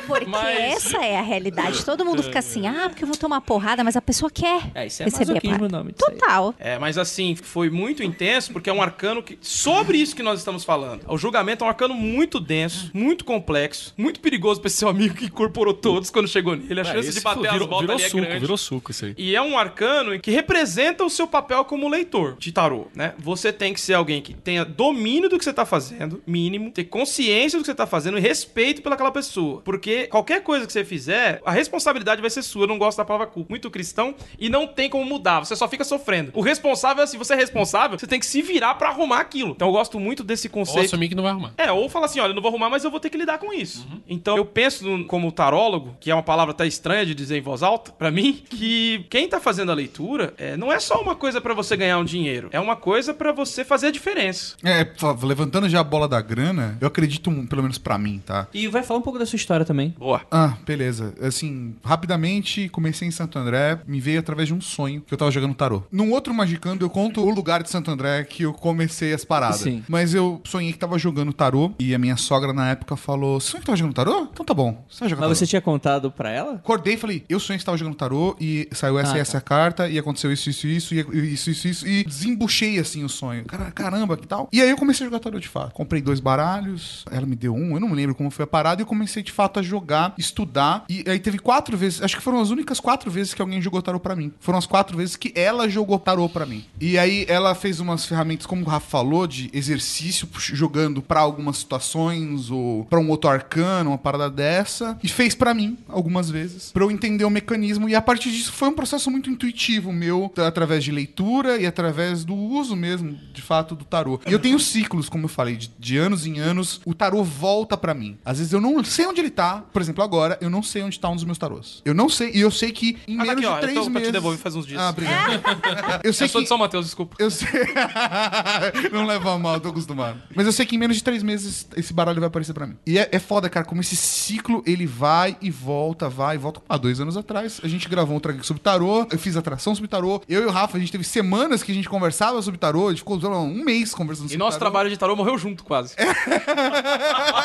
Porque 0.06 0.26
Mas- 0.26 0.58
essa 0.58 0.98
é 1.04 1.18
a 1.18 1.22
realidade. 1.22 1.84
Todo 1.84 2.04
mundo 2.04 2.22
fica 2.22 2.38
assim, 2.38 2.66
ah, 2.66 2.88
porque 2.88 3.04
eu 3.04 3.08
vou 3.08 3.16
tomar 3.16 3.40
porrada, 3.40 3.82
mas 3.84 3.96
a 3.96 4.02
pessoa 4.02 4.30
quer 4.30 4.62
É, 4.74 4.86
isso 4.86 5.02
é 5.02 5.04
receber 5.06 5.40
a 5.52 5.68
nome. 5.68 5.92
Total. 5.92 6.54
É, 6.58 6.78
mas 6.78 6.98
assim, 6.98 7.34
foi 7.36 7.70
muito 7.70 8.02
intenso 8.02 8.52
porque 8.52 8.68
é 8.68 8.72
um 8.72 8.82
arcano 8.82 9.22
que. 9.22 9.38
Sobre 9.40 9.98
isso 9.98 10.14
que 10.16 10.22
nós 10.22 10.38
estamos 10.38 10.64
falando. 10.64 11.02
O 11.08 11.16
julgamento 11.16 11.64
é 11.64 11.66
um 11.66 11.70
arcano 11.70 11.94
muito 11.94 12.40
denso, 12.40 12.90
muito 12.92 13.24
complexo, 13.24 13.94
muito 13.96 14.20
perigoso 14.20 14.60
pra 14.60 14.68
esse 14.68 14.76
seu 14.78 14.88
amigo 14.88 15.14
que 15.14 15.26
incorporou 15.26 15.74
todos 15.74 16.10
quando 16.10 16.26
chegou 16.28 16.56
nele. 16.56 16.80
A 16.80 16.84
chance 16.84 17.00
de 17.02 17.06
É, 17.06 17.10
esse 17.10 17.20
bater 17.20 17.46
as 17.46 17.52
virou, 17.52 17.68
voltas 17.68 17.80
virou 17.82 17.96
ali 17.96 18.04
é 18.04 18.08
suco, 18.08 18.22
grande. 18.22 18.40
virou 18.40 18.56
suco 18.56 18.90
isso 18.90 19.04
aí. 19.04 19.14
E 19.16 19.36
é 19.36 19.42
um 19.42 19.58
arcano 19.58 20.18
que 20.18 20.30
representa 20.30 21.04
o 21.04 21.10
seu 21.10 21.26
papel 21.26 21.64
como 21.64 21.88
leitor 21.88 22.36
de 22.38 22.50
tarô, 22.52 22.86
né? 22.94 23.14
Você 23.18 23.52
tem 23.52 23.72
que 23.74 23.80
ser 23.80 23.94
alguém 23.94 24.20
que 24.22 24.34
tenha 24.34 24.64
domínio 24.64 25.28
do 25.28 25.38
que 25.38 25.44
você 25.44 25.52
tá 25.52 25.64
fazendo, 25.66 26.22
mínimo, 26.26 26.70
ter 26.70 26.84
consciência 26.84 27.58
do 27.58 27.62
que 27.62 27.66
você 27.66 27.74
tá 27.74 27.86
fazendo 27.86 28.18
e 28.18 28.20
respeito 28.20 28.82
pelaquela 28.82 29.10
pessoa. 29.12 29.59
Porque 29.64 30.06
qualquer 30.06 30.42
coisa 30.42 30.66
que 30.66 30.72
você 30.72 30.84
fizer, 30.84 31.40
a 31.44 31.50
responsabilidade 31.50 32.20
vai 32.20 32.30
ser 32.30 32.42
sua. 32.42 32.64
Eu 32.64 32.68
não 32.68 32.78
gosto 32.78 32.98
da 32.98 33.04
palavra 33.04 33.26
culpa. 33.26 33.50
Muito 33.50 33.70
cristão 33.70 34.14
e 34.38 34.48
não 34.48 34.66
tem 34.66 34.88
como 34.88 35.04
mudar, 35.04 35.40
você 35.40 35.56
só 35.56 35.68
fica 35.68 35.84
sofrendo. 35.84 36.30
O 36.34 36.40
responsável 36.40 37.00
é 37.00 37.04
assim, 37.04 37.18
você 37.18 37.32
é 37.34 37.36
responsável, 37.36 37.98
você 37.98 38.06
tem 38.06 38.20
que 38.20 38.26
se 38.26 38.42
virar 38.42 38.74
pra 38.74 38.88
arrumar 38.90 39.20
aquilo. 39.20 39.50
Então 39.52 39.68
eu 39.68 39.72
gosto 39.72 39.98
muito 39.98 40.22
desse 40.22 40.46
Ou 40.48 40.52
conceito. 40.52 40.86
assumir 40.86 41.08
que 41.08 41.14
não 41.14 41.22
vai 41.22 41.32
arrumar. 41.32 41.52
É, 41.56 41.70
ou 41.72 41.88
fala 41.88 42.06
assim, 42.06 42.20
olha, 42.20 42.30
eu 42.30 42.34
não 42.34 42.42
vou 42.42 42.48
arrumar, 42.50 42.70
mas 42.70 42.84
eu 42.84 42.90
vou 42.90 43.00
ter 43.00 43.10
que 43.10 43.16
lidar 43.18 43.38
com 43.38 43.52
isso. 43.52 43.86
Então 44.08 44.36
eu 44.36 44.44
penso 44.44 44.84
no- 44.88 45.04
como 45.04 45.30
tarólogo, 45.32 45.96
que 46.00 46.10
é 46.10 46.14
uma 46.14 46.22
palavra 46.22 46.52
até 46.52 46.66
estranha 46.66 47.04
de 47.06 47.14
dizer 47.14 47.38
em 47.38 47.40
voz 47.40 47.62
alta, 47.62 47.90
pra 47.92 48.10
mim, 48.10 48.42
que 48.48 49.04
quem 49.10 49.28
tá 49.28 49.40
fazendo 49.40 49.70
a 49.72 49.74
leitura 49.74 50.34
é, 50.38 50.56
não 50.56 50.72
é 50.72 50.78
só 50.78 51.00
uma 51.00 51.14
coisa 51.16 51.40
pra 51.40 51.54
você 51.54 51.76
ganhar 51.76 51.98
um 51.98 52.04
dinheiro, 52.04 52.48
é 52.52 52.60
uma 52.60 52.76
coisa 52.76 53.12
pra 53.14 53.32
você 53.32 53.64
fazer 53.64 53.88
a 53.88 53.90
diferença. 53.90 54.54
É, 54.64 54.86
levantando 55.22 55.68
já 55.68 55.80
a 55.80 55.84
bola 55.84 56.06
da 56.06 56.20
grana, 56.20 56.76
eu 56.80 56.86
acredito, 56.88 57.30
pelo 57.48 57.62
menos 57.62 57.78
pra 57.78 57.98
mim, 57.98 58.22
tá? 58.24 58.46
E 58.54 58.68
vai 58.68 58.82
falar 58.82 59.00
um 59.00 59.02
pouco 59.02 59.18
da 59.18 59.26
sua 59.26 59.36
história 59.36 59.49
também. 59.64 59.94
Boa. 59.98 60.22
Ah, 60.30 60.56
beleza. 60.66 61.14
Assim, 61.20 61.74
rapidamente, 61.84 62.68
comecei 62.68 63.06
em 63.06 63.10
Santo 63.10 63.38
André, 63.38 63.80
me 63.86 64.00
veio 64.00 64.20
através 64.20 64.48
de 64.48 64.54
um 64.54 64.60
sonho 64.60 65.00
que 65.02 65.12
eu 65.12 65.18
tava 65.18 65.30
jogando 65.30 65.54
tarô. 65.54 65.82
Num 65.90 66.10
outro 66.12 66.32
Magicando, 66.32 66.84
eu 66.84 66.90
conto 66.90 67.20
o 67.20 67.30
lugar 67.30 67.62
de 67.62 67.70
Santo 67.70 67.90
André 67.90 68.24
que 68.24 68.44
eu 68.44 68.52
comecei 68.52 69.12
as 69.12 69.24
paradas. 69.24 69.60
Sim. 69.60 69.82
Mas 69.88 70.14
eu 70.14 70.40
sonhei 70.44 70.72
que 70.72 70.78
tava 70.78 70.98
jogando 70.98 71.32
tarô 71.32 71.72
e 71.78 71.94
a 71.94 71.98
minha 71.98 72.16
sogra 72.16 72.52
na 72.52 72.70
época 72.70 72.96
falou: 72.96 73.40
Você 73.40 73.48
sonhou 73.48 73.60
que 73.60 73.66
tava 73.66 73.76
jogando 73.76 73.94
tarô? 73.94 74.28
Então 74.32 74.44
tá 74.46 74.54
bom, 74.54 74.84
você 74.88 75.00
vai 75.00 75.08
jogar 75.08 75.20
Mas 75.22 75.28
tarô. 75.28 75.34
você 75.34 75.46
tinha 75.46 75.60
contado 75.60 76.10
pra 76.10 76.30
ela? 76.30 76.54
Acordei 76.54 76.94
e 76.94 76.96
falei, 76.96 77.24
eu 77.28 77.38
sonhei 77.40 77.58
que 77.58 77.62
estava 77.62 77.76
jogando 77.76 77.94
tarô 77.96 78.36
e 78.40 78.68
saiu 78.72 78.98
essa 78.98 79.14
Ah, 79.14 79.18
e 79.18 79.20
essa 79.20 79.40
carta 79.40 79.88
e 79.88 79.98
aconteceu 79.98 80.32
isso, 80.32 80.48
isso, 80.50 80.66
isso, 80.66 80.94
e 80.94 81.32
isso, 81.34 81.50
isso, 81.50 81.68
isso, 81.68 81.86
e 81.86 82.04
desembuchei 82.04 82.78
assim 82.78 83.04
o 83.04 83.08
sonho. 83.08 83.44
Cara, 83.44 83.70
caramba, 83.70 84.16
que 84.16 84.26
tal? 84.26 84.48
E 84.52 84.60
aí 84.60 84.70
eu 84.70 84.76
comecei 84.76 85.06
a 85.06 85.08
jogar 85.10 85.20
tarô 85.20 85.38
de 85.38 85.48
fato. 85.48 85.72
Comprei 85.72 86.00
dois 86.00 86.20
baralhos, 86.20 87.04
ela 87.10 87.26
me 87.26 87.36
deu 87.36 87.54
um, 87.54 87.74
eu 87.74 87.80
não 87.80 87.88
me 87.88 87.94
lembro 87.94 88.14
como 88.14 88.30
foi 88.30 88.44
a 88.44 88.46
parada, 88.46 88.80
e 88.80 88.82
eu 88.82 88.86
comecei 88.86 89.22
de 89.30 89.32
fato 89.32 89.60
a 89.60 89.62
jogar, 89.62 90.12
estudar. 90.18 90.84
E 90.88 91.04
aí 91.06 91.20
teve 91.20 91.38
quatro 91.38 91.76
vezes, 91.76 92.02
acho 92.02 92.16
que 92.16 92.22
foram 92.22 92.40
as 92.40 92.50
únicas 92.50 92.80
quatro 92.80 93.10
vezes 93.10 93.32
que 93.32 93.40
alguém 93.40 93.62
jogou 93.62 93.80
tarô 93.80 94.00
pra 94.00 94.16
mim. 94.16 94.32
Foram 94.40 94.58
as 94.58 94.66
quatro 94.66 94.96
vezes 94.96 95.14
que 95.14 95.32
ela 95.36 95.68
jogou 95.68 95.98
tarô 95.98 96.28
pra 96.28 96.44
mim. 96.44 96.64
E 96.80 96.98
aí 96.98 97.24
ela 97.28 97.54
fez 97.54 97.78
umas 97.78 98.04
ferramentas, 98.04 98.44
como 98.44 98.64
o 98.64 98.68
Rafa 98.68 98.88
falou, 98.88 99.26
de 99.26 99.48
exercício, 99.52 100.28
jogando 100.52 101.00
pra 101.00 101.20
algumas 101.20 101.58
situações 101.58 102.50
ou 102.50 102.84
pra 102.86 102.98
um 102.98 103.08
outro 103.08 103.30
arcano, 103.30 103.90
uma 103.90 103.98
parada 103.98 104.28
dessa, 104.28 104.98
e 105.02 105.08
fez 105.08 105.34
pra 105.34 105.54
mim 105.54 105.78
algumas 105.88 106.28
vezes, 106.28 106.72
pra 106.72 106.82
eu 106.82 106.90
entender 106.90 107.24
o 107.24 107.30
mecanismo. 107.30 107.88
E 107.88 107.94
a 107.94 108.02
partir 108.02 108.30
disso 108.32 108.52
foi 108.52 108.68
um 108.68 108.74
processo 108.74 109.10
muito 109.10 109.30
intuitivo 109.30 109.92
meu, 109.92 110.32
através 110.44 110.82
de 110.82 110.90
leitura 110.90 111.56
e 111.56 111.66
através 111.66 112.24
do 112.24 112.34
uso 112.34 112.74
mesmo, 112.74 113.16
de 113.32 113.42
fato, 113.42 113.76
do 113.76 113.84
tarô. 113.84 114.20
E 114.26 114.32
eu 114.32 114.40
tenho 114.40 114.58
ciclos, 114.58 115.08
como 115.08 115.26
eu 115.26 115.28
falei, 115.28 115.54
de, 115.56 115.70
de 115.78 115.96
anos 115.96 116.26
em 116.26 116.40
anos, 116.40 116.80
o 116.84 116.94
tarô 116.94 117.22
volta 117.22 117.76
pra 117.76 117.94
mim. 117.94 118.18
Às 118.24 118.38
vezes 118.38 118.52
eu 118.52 118.60
não 118.60 118.82
sei 118.82 119.06
onde 119.06 119.19
ele 119.20 119.30
tá? 119.30 119.62
Por 119.72 119.80
exemplo, 119.80 120.02
agora, 120.02 120.36
eu 120.40 120.50
não 120.50 120.62
sei 120.62 120.82
onde 120.82 120.98
tá 120.98 121.08
um 121.08 121.14
dos 121.14 121.24
meus 121.24 121.38
tarôs. 121.38 121.80
Eu 121.84 121.94
não 121.94 122.08
sei, 122.08 122.30
e 122.34 122.40
eu 122.40 122.50
sei 122.50 122.72
que 122.72 122.98
em 123.06 123.14
Ah, 123.20 123.22
menos 123.24 123.36
aqui, 123.38 123.46
ó. 123.46 123.50
de 123.50 123.56
Eu 123.56 123.60
três 123.60 123.74
tô 123.74 123.82
pra 123.84 123.90
meses... 123.92 124.08
te 124.08 124.12
devolver 124.12 124.38
faz 124.40 124.56
uns 124.56 124.66
dias. 124.66 124.80
Ah, 124.80 124.90
obrigado. 124.90 125.40
eu 126.04 126.12
sei 126.12 126.26
Eu 126.26 126.28
sou 126.30 126.40
que... 126.40 126.44
de 126.44 126.48
São 126.48 126.58
Mateus, 126.58 126.86
desculpa. 126.86 127.16
Eu 127.18 127.30
sei. 127.30 127.48
não 128.92 129.06
leva 129.06 129.38
mal, 129.38 129.54
eu 129.54 129.60
tô 129.60 129.68
acostumado. 129.68 130.20
Mas 130.34 130.46
eu 130.46 130.52
sei 130.52 130.66
que 130.66 130.76
em 130.76 130.78
menos 130.78 130.96
de 130.96 131.04
três 131.04 131.22
meses 131.22 131.66
esse 131.76 131.92
baralho 131.92 132.20
vai 132.20 132.28
aparecer 132.28 132.52
pra 132.52 132.66
mim. 132.66 132.76
E 132.86 132.98
é, 132.98 133.08
é 133.12 133.18
foda, 133.18 133.48
cara, 133.48 133.64
como 133.64 133.80
esse 133.80 133.96
ciclo 133.96 134.62
ele 134.66 134.86
vai 134.86 135.36
e 135.40 135.50
volta, 135.50 136.08
vai 136.08 136.36
e 136.36 136.38
volta. 136.38 136.60
Há 136.68 136.76
dois 136.76 137.00
anos 137.00 137.16
atrás, 137.16 137.60
a 137.62 137.68
gente 137.68 137.88
gravou 137.88 138.16
um 138.16 138.20
track 138.20 138.44
sobre 138.46 138.62
tarô, 138.62 139.06
eu 139.10 139.18
fiz 139.18 139.36
atração 139.36 139.74
sobre 139.74 139.88
tarô. 139.88 140.22
Eu 140.28 140.42
e 140.42 140.46
o 140.46 140.50
Rafa, 140.50 140.76
a 140.76 140.80
gente 140.80 140.92
teve 140.92 141.04
semanas 141.04 141.62
que 141.62 141.72
a 141.72 141.74
gente 141.74 141.88
conversava 141.88 142.40
sobre 142.42 142.58
tarô, 142.58 142.86
a 142.88 142.90
gente 142.90 142.98
ficou 143.00 143.18
lá, 143.22 143.40
um 143.40 143.64
mês 143.64 143.94
conversando 143.94 144.26
E 144.26 144.30
sobre 144.30 144.38
nosso 144.44 144.58
tarô. 144.58 144.70
trabalho 144.70 144.90
de 144.90 144.96
tarô 144.96 145.14
morreu 145.16 145.36
junto, 145.38 145.64
quase. 145.64 145.94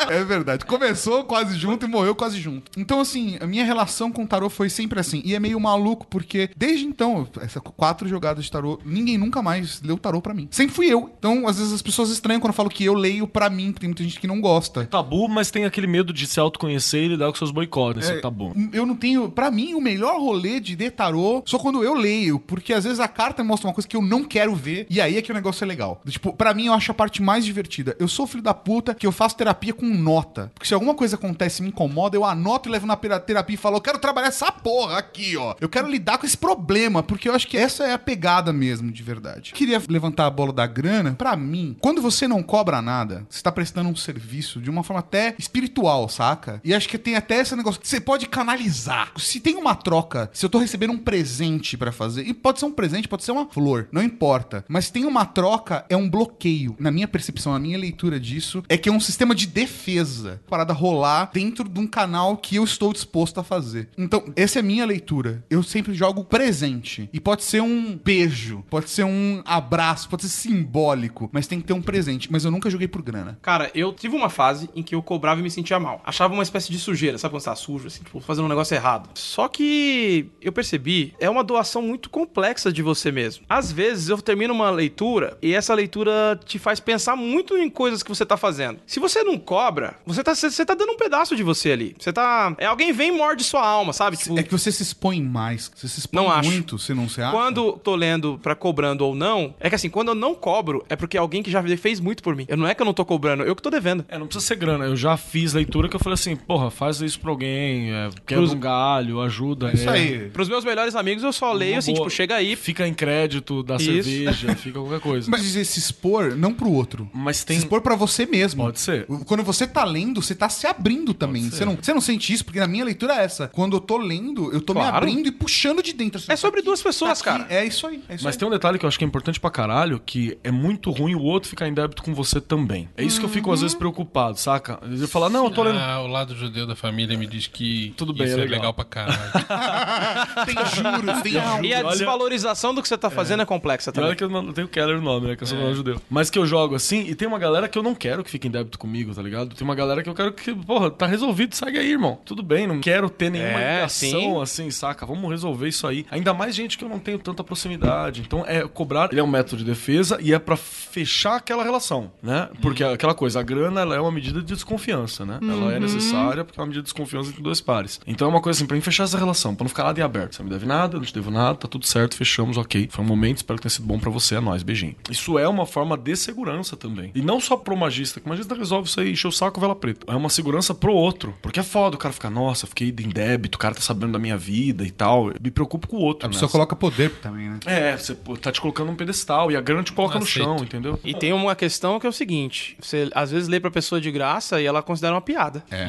É 0.08 0.24
verdade. 0.24 0.64
Começou 0.64 1.24
quase 1.24 1.56
junto 1.58 1.65
e 1.72 1.88
morreu 1.88 2.14
quase 2.14 2.40
junto. 2.40 2.70
Então, 2.76 3.00
assim, 3.00 3.36
a 3.40 3.46
minha 3.46 3.64
relação 3.64 4.10
com 4.10 4.24
o 4.24 4.26
tarô 4.26 4.48
foi 4.48 4.68
sempre 4.68 5.00
assim. 5.00 5.22
E 5.24 5.34
é 5.34 5.40
meio 5.40 5.58
maluco, 5.60 6.06
porque 6.06 6.50
desde 6.56 6.84
então, 6.84 7.26
essas 7.40 7.62
quatro 7.62 8.08
jogadas 8.08 8.44
de 8.44 8.50
tarô, 8.50 8.78
ninguém 8.84 9.18
nunca 9.18 9.42
mais 9.42 9.82
leu 9.82 9.98
tarô 9.98 10.20
pra 10.20 10.34
mim. 10.34 10.48
Sempre 10.50 10.74
fui 10.74 10.86
eu. 10.86 11.10
Então, 11.18 11.46
às 11.46 11.58
vezes 11.58 11.72
as 11.72 11.82
pessoas 11.82 12.10
estranham 12.10 12.40
quando 12.40 12.50
eu 12.50 12.56
falo 12.56 12.70
que 12.70 12.84
eu 12.84 12.94
leio 12.94 13.26
pra 13.26 13.50
mim, 13.50 13.72
porque 13.72 13.80
tem 13.80 13.88
muita 13.88 14.02
gente 14.02 14.20
que 14.20 14.26
não 14.26 14.40
gosta. 14.40 14.84
Tabu, 14.86 15.28
mas 15.28 15.50
tem 15.50 15.64
aquele 15.64 15.86
medo 15.86 16.12
de 16.12 16.26
se 16.26 16.38
autoconhecer 16.40 17.04
e 17.04 17.08
lidar 17.08 17.28
com 17.30 17.34
seus 17.34 17.50
boicotes. 17.50 18.08
É 18.08 18.20
tabu. 18.20 18.52
Eu 18.72 18.86
não 18.86 18.94
tenho. 18.94 19.30
Pra 19.30 19.50
mim, 19.50 19.74
o 19.74 19.80
melhor 19.80 20.18
rolê 20.20 20.60
de 20.60 20.76
ler 20.76 20.92
tarô 20.92 21.42
só 21.44 21.58
quando 21.58 21.82
eu 21.82 21.94
leio. 21.94 22.38
Porque 22.38 22.72
às 22.72 22.84
vezes 22.84 23.00
a 23.00 23.08
carta 23.08 23.42
mostra 23.42 23.68
uma 23.68 23.74
coisa 23.74 23.88
que 23.88 23.96
eu 23.96 24.02
não 24.02 24.24
quero 24.24 24.54
ver. 24.54 24.86
E 24.88 25.00
aí 25.00 25.16
é 25.16 25.22
que 25.22 25.30
o 25.30 25.34
negócio 25.34 25.64
é 25.64 25.66
legal. 25.66 26.00
Tipo, 26.06 26.32
pra 26.32 26.54
mim, 26.54 26.66
eu 26.66 26.72
acho 26.72 26.90
a 26.90 26.94
parte 26.94 27.22
mais 27.22 27.44
divertida. 27.44 27.96
Eu 27.98 28.08
sou 28.08 28.26
filho 28.26 28.42
da 28.42 28.54
puta 28.54 28.94
que 28.94 29.06
eu 29.06 29.12
faço 29.12 29.36
terapia 29.36 29.72
com 29.72 29.86
nota. 29.86 30.50
Porque 30.54 30.66
se 30.66 30.74
alguma 30.74 30.94
coisa 30.94 31.16
acontece 31.16 31.55
e 31.60 31.62
me 31.62 31.68
incomoda, 31.68 32.16
eu 32.16 32.24
anoto 32.24 32.68
e 32.68 32.72
levo 32.72 32.86
na 32.86 32.96
terapia 32.96 33.54
e 33.54 33.56
falo, 33.56 33.76
eu 33.76 33.80
quero 33.80 33.98
trabalhar 33.98 34.28
essa 34.28 34.50
porra 34.50 34.98
aqui, 34.98 35.36
ó. 35.36 35.54
Eu 35.60 35.68
quero 35.68 35.88
lidar 35.88 36.18
com 36.18 36.26
esse 36.26 36.36
problema. 36.36 37.02
Porque 37.02 37.28
eu 37.28 37.34
acho 37.34 37.46
que 37.46 37.56
essa 37.56 37.84
é 37.84 37.92
a 37.92 37.98
pegada 37.98 38.52
mesmo, 38.52 38.90
de 38.90 39.02
verdade. 39.02 39.52
Queria 39.52 39.80
levantar 39.88 40.26
a 40.26 40.30
bola 40.30 40.52
da 40.52 40.66
grana. 40.66 41.14
Pra 41.14 41.36
mim, 41.36 41.76
quando 41.80 42.02
você 42.02 42.26
não 42.26 42.42
cobra 42.42 42.82
nada, 42.82 43.26
você 43.28 43.42
tá 43.42 43.52
prestando 43.52 43.88
um 43.88 43.96
serviço 43.96 44.60
de 44.60 44.70
uma 44.70 44.82
forma 44.82 45.00
até 45.00 45.34
espiritual, 45.38 46.08
saca? 46.08 46.60
E 46.64 46.74
acho 46.74 46.88
que 46.88 46.98
tem 46.98 47.16
até 47.16 47.40
esse 47.40 47.54
negócio 47.54 47.80
que 47.80 47.88
você 47.88 48.00
pode 48.00 48.26
canalizar. 48.26 49.12
Se 49.16 49.40
tem 49.40 49.56
uma 49.56 49.74
troca, 49.74 50.30
se 50.32 50.44
eu 50.44 50.50
tô 50.50 50.58
recebendo 50.58 50.92
um 50.92 50.98
presente 50.98 51.76
pra 51.76 51.92
fazer, 51.92 52.26
e 52.26 52.34
pode 52.34 52.58
ser 52.58 52.66
um 52.66 52.72
presente, 52.72 53.08
pode 53.08 53.24
ser 53.24 53.32
uma 53.32 53.46
flor, 53.46 53.88
não 53.92 54.02
importa. 54.02 54.64
Mas 54.68 54.86
se 54.86 54.92
tem 54.92 55.04
uma 55.04 55.24
troca, 55.24 55.84
é 55.88 55.96
um 55.96 56.08
bloqueio. 56.08 56.76
Na 56.78 56.90
minha 56.90 57.08
percepção, 57.08 57.52
na 57.52 57.58
minha 57.58 57.78
leitura 57.78 58.18
disso, 58.18 58.62
é 58.68 58.76
que 58.76 58.88
é 58.88 58.92
um 58.92 59.00
sistema 59.00 59.34
de 59.34 59.46
defesa. 59.46 60.40
Parada 60.48 60.72
rolar 60.72 61.30
dentro 61.46 61.68
de 61.68 61.78
um 61.78 61.86
canal 61.86 62.36
que 62.36 62.56
eu 62.56 62.64
estou 62.64 62.92
disposto 62.92 63.38
a 63.38 63.44
fazer. 63.44 63.88
Então, 63.96 64.24
essa 64.34 64.58
é 64.58 64.60
a 64.60 64.64
minha 64.64 64.84
leitura. 64.84 65.44
Eu 65.48 65.62
sempre 65.62 65.94
jogo 65.94 66.24
presente. 66.24 67.08
E 67.12 67.20
pode 67.20 67.44
ser 67.44 67.62
um 67.62 67.96
beijo, 67.96 68.64
pode 68.68 68.90
ser 68.90 69.04
um 69.04 69.42
abraço, 69.44 70.08
pode 70.08 70.22
ser 70.22 70.28
simbólico, 70.28 71.30
mas 71.32 71.46
tem 71.46 71.60
que 71.60 71.66
ter 71.66 71.72
um 71.72 71.82
presente. 71.82 72.30
Mas 72.30 72.44
eu 72.44 72.50
nunca 72.50 72.68
joguei 72.68 72.88
por 72.88 73.00
grana. 73.00 73.38
Cara, 73.40 73.70
eu 73.74 73.92
tive 73.92 74.16
uma 74.16 74.28
fase 74.28 74.68
em 74.74 74.82
que 74.82 74.94
eu 74.94 75.02
cobrava 75.02 75.40
e 75.40 75.42
me 75.42 75.50
sentia 75.50 75.78
mal. 75.78 76.02
Achava 76.04 76.34
uma 76.34 76.42
espécie 76.42 76.72
de 76.72 76.78
sujeira, 76.78 77.16
sabe 77.16 77.32
quando 77.32 77.42
você 77.42 77.50
tá 77.50 77.56
sujo, 77.56 77.86
assim, 77.86 78.02
tipo, 78.02 78.18
fazendo 78.20 78.46
um 78.46 78.48
negócio 78.48 78.74
errado. 78.74 79.10
Só 79.14 79.46
que 79.46 80.28
eu 80.40 80.52
percebi, 80.52 81.14
é 81.20 81.30
uma 81.30 81.44
doação 81.44 81.80
muito 81.80 82.10
complexa 82.10 82.72
de 82.72 82.82
você 82.82 83.12
mesmo. 83.12 83.44
Às 83.48 83.70
vezes 83.70 84.08
eu 84.08 84.20
termino 84.20 84.52
uma 84.52 84.70
leitura 84.70 85.38
e 85.40 85.54
essa 85.54 85.74
leitura 85.74 86.38
te 86.44 86.58
faz 86.58 86.80
pensar 86.80 87.14
muito 87.14 87.56
em 87.56 87.70
coisas 87.70 88.02
que 88.02 88.08
você 88.08 88.26
tá 88.26 88.36
fazendo. 88.36 88.80
Se 88.86 88.98
você 88.98 89.22
não 89.22 89.38
cobra, 89.38 89.96
você 90.04 90.24
tá, 90.24 90.34
você 90.34 90.64
tá 90.64 90.74
dando 90.74 90.92
um 90.92 90.96
pedaço 90.96 91.35
de 91.36 91.42
você 91.42 91.70
ali. 91.72 91.94
Você 91.98 92.12
tá. 92.12 92.54
É, 92.58 92.66
alguém 92.66 92.92
vem 92.92 93.08
e 93.08 93.12
morde 93.12 93.44
sua 93.44 93.64
alma, 93.66 93.92
sabe? 93.92 94.16
Tipo, 94.16 94.38
É 94.38 94.42
que 94.42 94.50
você 94.50 94.72
se 94.72 94.82
expõe 94.82 95.22
mais. 95.22 95.70
Você 95.74 95.88
se 95.88 96.00
expõe 96.00 96.22
Não 96.22 96.30
acho. 96.30 96.50
muito, 96.50 96.78
você 96.78 96.94
não 96.94 97.08
se 97.08 97.20
acha? 97.20 97.32
Quando 97.32 97.72
tô 97.74 97.94
lendo 97.94 98.38
pra 98.42 98.54
cobrando 98.54 99.04
ou 99.04 99.14
não, 99.14 99.54
é 99.60 99.68
que 99.68 99.74
assim, 99.74 99.88
quando 99.90 100.08
eu 100.08 100.14
não 100.14 100.34
cobro, 100.34 100.84
é 100.88 100.96
porque 100.96 101.16
alguém 101.16 101.42
que 101.42 101.50
já 101.50 101.62
fez 101.76 102.00
muito 102.00 102.22
por 102.22 102.34
mim. 102.34 102.44
Eu 102.48 102.56
não 102.56 102.66
é 102.66 102.74
que 102.74 102.82
eu 102.82 102.86
não 102.86 102.94
tô 102.94 103.04
cobrando, 103.04 103.42
eu 103.44 103.54
que 103.54 103.62
tô 103.62 103.70
devendo. 103.70 104.04
É, 104.08 104.18
não 104.18 104.26
precisa 104.26 104.44
ser 104.46 104.56
grana. 104.56 104.84
Eu 104.86 104.96
já 104.96 105.16
fiz 105.16 105.52
leitura 105.52 105.88
que 105.88 105.96
eu 105.96 106.00
falei 106.00 106.14
assim, 106.14 106.34
porra, 106.36 106.70
faz 106.70 107.00
isso 107.00 107.20
pra 107.20 107.30
alguém, 107.30 107.92
é, 107.92 108.08
quebra 108.26 108.44
Pros- 108.44 108.52
um 108.52 108.58
galho, 108.60 109.20
ajuda. 109.20 109.70
Isso 109.72 109.88
é. 109.88 109.92
aí. 109.92 110.18
Pros 110.30 110.48
meus 110.48 110.64
melhores 110.64 110.94
amigos, 110.94 111.22
eu 111.22 111.32
só 111.32 111.52
leio 111.52 111.72
Uma 111.72 111.78
assim, 111.78 111.92
boa. 111.94 112.06
tipo, 112.06 112.16
chega 112.16 112.34
aí. 112.36 112.56
Fica 112.56 112.86
em 112.86 112.94
crédito 112.94 113.62
da 113.62 113.76
Isso. 113.76 113.84
cerveja, 113.84 114.54
fica 114.56 114.78
qualquer 114.80 115.00
coisa. 115.00 115.30
Mas 115.30 115.42
dizer 115.42 115.64
se 115.64 115.78
expor, 115.78 116.34
não 116.36 116.52
pro 116.54 116.70
outro. 116.70 117.08
Mas 117.12 117.44
tem. 117.44 117.56
Se 117.58 117.64
expor 117.64 117.80
pra 117.80 117.94
você 117.94 118.24
mesmo. 118.26 118.62
Pode 118.64 118.80
ser. 118.80 119.06
Quando 119.26 119.42
você 119.42 119.66
tá 119.66 119.84
lendo, 119.84 120.20
você 120.22 120.34
tá 120.34 120.48
se 120.48 120.66
abrindo 120.66 121.12
também. 121.14 121.25
Ser. 121.50 121.50
Você 121.56 121.64
não, 121.64 121.76
você 121.80 121.94
não 121.94 122.00
sente 122.00 122.32
isso, 122.32 122.44
porque 122.44 122.58
na 122.60 122.66
minha 122.66 122.84
leitura 122.84 123.14
é 123.14 123.24
essa. 123.24 123.48
Quando 123.48 123.76
eu 123.76 123.80
tô 123.80 123.96
lendo, 123.96 124.52
eu 124.52 124.60
tô 124.60 124.72
me 124.74 124.80
Claro. 124.80 124.96
abrindo 124.96 125.26
e 125.28 125.32
puxando 125.32 125.82
de 125.82 125.92
dentro. 125.92 126.18
assim, 126.18 126.32
É 126.32 126.36
sobre 126.36 126.62
duas 126.62 126.82
pessoas, 126.82 127.20
tá 127.20 127.30
aqui. 127.32 127.42
cara. 127.44 127.52
É 127.54 127.64
isso 127.64 127.86
aí. 127.86 128.02
É 128.08 128.14
isso 128.14 128.24
Mas 128.24 128.34
aí. 128.34 128.38
tem 128.38 128.48
um 128.48 128.50
detalhe 128.50 128.78
que 128.78 128.84
eu 128.84 128.88
acho 128.88 128.98
que 128.98 129.04
é 129.04 129.08
importante 129.08 129.38
pra 129.40 129.50
caralho, 129.50 130.00
que 130.04 130.38
é 130.44 130.50
muito 130.50 130.90
ruim 130.90 131.14
o 131.14 131.22
outro 131.22 131.48
ficar 131.48 131.66
em 131.68 131.74
débito 131.74 132.02
com 132.02 132.14
você 132.14 132.40
também. 132.40 132.88
É 132.96 133.02
isso 133.04 133.18
que 133.18 133.24
eu 133.26 133.30
fico 133.30 133.52
às 133.52 133.60
vezes 133.60 133.74
preocupado, 133.74 134.38
saca? 134.38 134.78
Ele 134.82 135.06
fala, 135.06 135.28
não, 135.28 135.44
eu 135.46 135.50
tô 135.50 135.62
lendo. 135.62 135.78
Ah, 135.78 136.00
o 136.02 136.06
lado 136.06 136.34
judeu 136.34 136.66
da 136.66 136.76
família 136.76 137.16
me 137.16 137.26
diz 137.26 137.46
que 137.46 137.92
Tudo 137.96 138.12
bem, 138.12 138.26
isso 138.26 138.36
é 138.36 138.38
é 138.38 138.42
legal. 138.42 138.56
legal 138.58 138.74
pra 138.74 138.84
caralho. 138.84 139.16
Tem 140.46 140.54
juros, 140.54 141.22
tem 141.22 141.32
juros. 141.32 141.64
E 141.64 141.74
a 141.74 141.82
desvalorização 141.82 142.74
do 142.74 142.82
que 142.82 142.88
você 142.88 142.96
tá 142.98 143.10
fazendo 143.10 143.42
é, 143.42 143.46
complexa 143.46 143.90
E 143.90 143.92
também. 143.92 144.08
olha 144.08 144.16
que 144.16 144.24
eu 144.24 144.28
não 144.28 144.52
tenho 144.52 144.68
Keller 144.68 144.98
o 144.98 145.02
nome, 145.02 145.28
né? 145.28 145.36
Que 145.36 145.42
eu 145.42 145.46
sou 145.46 145.74
judeu. 145.74 146.00
Mas 146.10 146.30
que 146.30 146.38
eu 146.38 146.46
jogo 146.46 146.74
assim, 146.74 147.00
e 147.08 147.14
tem 147.14 147.26
uma 147.26 147.38
galera 147.38 147.68
que 147.68 147.78
eu 147.78 147.82
não 147.82 147.94
quero 147.94 148.22
que 148.24 148.30
fique 148.30 148.46
em 148.48 148.50
débito 148.50 148.78
comigo, 148.78 149.14
tá 149.14 149.22
ligado? 149.22 149.54
Tem 149.54 149.64
uma 149.66 149.74
galera 149.74 150.02
que 150.02 150.08
eu 150.08 150.14
quero 150.14 150.32
que, 150.32 150.54
porra, 150.54 150.90
tá 150.90 151.06
resolvido, 151.16 151.54
segue 151.54 151.78
aí, 151.78 151.90
irmão. 151.90 152.18
Tudo 152.24 152.42
bem, 152.42 152.66
não 152.66 152.80
quero 152.80 153.08
ter 153.10 153.30
nenhuma 153.30 153.60
É, 153.60 153.74
ligação 153.76 154.10
sim. 154.20 154.40
assim, 154.42 154.70
saca? 154.70 155.04
Vamos 155.06 155.30
resolver 155.30 155.68
isso 155.68 155.86
aí. 155.86 156.06
Ainda 156.10 156.32
mais 156.34 156.54
gente 156.54 156.76
que 156.78 156.84
eu 156.84 156.88
não 156.88 156.98
tenho 156.98 157.18
tanta 157.18 157.42
proximidade. 157.42 158.22
Então, 158.24 158.44
é 158.46 158.66
cobrar, 158.66 159.08
ele 159.10 159.20
é 159.20 159.22
um 159.24 159.26
método 159.26 159.58
de 159.58 159.64
defesa 159.64 160.18
e 160.20 160.32
é 160.32 160.38
pra 160.38 160.56
fechar 160.56 161.36
aquela 161.36 161.62
relação, 161.64 162.10
né? 162.22 162.48
Porque 162.60 162.84
aquela 162.84 163.14
coisa, 163.14 163.40
a 163.40 163.42
grana, 163.42 163.80
ela 163.80 163.96
é 163.96 164.00
uma 164.00 164.12
medida 164.12 164.40
de 164.40 164.46
desconfiança, 164.46 165.24
né? 165.24 165.38
Ela 165.42 165.72
é 165.74 165.80
necessária 165.80 166.44
porque 166.44 166.58
é 166.58 166.62
uma 166.62 166.66
medida 166.66 166.82
de 166.82 166.86
desconfiança 166.86 167.30
entre 167.30 167.42
dois 167.42 167.60
pares. 167.60 168.00
Então, 168.06 168.28
é 168.28 168.30
uma 168.30 168.40
coisa 168.40 168.58
assim, 168.58 168.66
pra 168.66 168.76
mim 168.76 168.80
fechar 168.82 169.04
essa 169.04 169.18
relação, 169.18 169.54
pra 169.54 169.64
não 169.64 169.68
ficar 169.68 169.84
nada 169.84 169.98
em 170.00 170.02
aberto. 170.02 170.34
Você 170.36 170.42
não 170.42 170.48
me 170.48 170.52
deve 170.54 170.66
nada, 170.66 170.96
eu 170.96 171.00
não 171.00 171.06
te 171.06 171.14
devo 171.14 171.30
nada, 171.30 171.54
tá 171.56 171.68
tudo 171.68 171.86
certo, 171.86 172.16
fechamos, 172.16 172.56
ok. 172.56 172.88
Foi 172.90 173.04
um 173.04 173.08
momento, 173.08 173.38
espero 173.38 173.56
que 173.58 173.62
tenha 173.62 173.70
sido 173.70 173.86
bom 173.86 173.98
pra 173.98 174.10
você, 174.10 174.36
é 174.36 174.40
nóis, 174.40 174.62
beijinho. 174.62 174.94
Isso 175.10 175.38
é 175.38 175.48
uma 175.48 175.66
forma 175.66 175.96
de 175.96 176.14
segurança 176.16 176.76
também. 176.76 177.10
E 177.14 177.20
não 177.22 177.40
só 177.40 177.56
pro 177.56 177.76
magista, 177.76 178.20
que 178.20 178.26
o 178.26 178.28
magista 178.28 178.54
resolve 178.54 178.88
isso 178.88 179.00
aí, 179.00 179.12
encher 179.12 179.28
o 179.28 179.32
saco, 179.32 179.60
vela 179.60 179.74
preta. 179.74 180.06
É 180.12 180.14
uma 180.16 180.28
segurança 180.28 180.74
pro 180.74 180.92
outro. 180.92 181.05
Porque 181.42 181.60
é 181.60 181.62
foda 181.62 181.96
o 181.96 181.98
cara 181.98 182.12
ficar, 182.12 182.30
nossa, 182.30 182.66
fiquei 182.66 182.88
em 182.88 183.08
débito, 183.08 183.56
o 183.56 183.58
cara 183.58 183.74
tá 183.74 183.80
sabendo 183.80 184.12
da 184.12 184.18
minha 184.18 184.36
vida 184.36 184.84
e 184.84 184.90
tal. 184.90 185.28
Eu 185.28 185.36
me 185.42 185.50
preocupo 185.50 185.86
com 185.88 185.96
o 185.96 186.00
outro. 186.00 186.26
A 186.26 186.28
pessoa 186.30 186.46
nessa. 186.46 186.52
coloca 186.52 186.74
poder 186.76 187.10
também, 187.22 187.48
né? 187.48 187.58
É, 187.66 187.96
você 187.96 188.14
tá 188.40 188.50
te 188.52 188.60
colocando 188.60 188.88
num 188.88 188.96
pedestal 188.96 189.50
e 189.50 189.56
a 189.56 189.60
grana 189.60 189.82
te 189.82 189.92
coloca 189.92 190.14
Não 190.14 190.20
no 190.20 190.26
aceito. 190.26 190.44
chão, 190.44 190.56
entendeu? 190.58 190.98
E 191.04 191.14
tem 191.14 191.32
uma 191.32 191.54
questão 191.54 191.98
que 192.00 192.06
é 192.06 192.10
o 192.10 192.12
seguinte: 192.12 192.76
você 192.80 193.08
às 193.14 193.30
vezes 193.30 193.48
lê 193.48 193.60
pra 193.60 193.70
pessoa 193.70 194.00
de 194.00 194.10
graça 194.10 194.60
e 194.60 194.66
ela 194.66 194.82
considera 194.82 195.14
uma 195.14 195.20
piada. 195.20 195.64
É. 195.70 195.88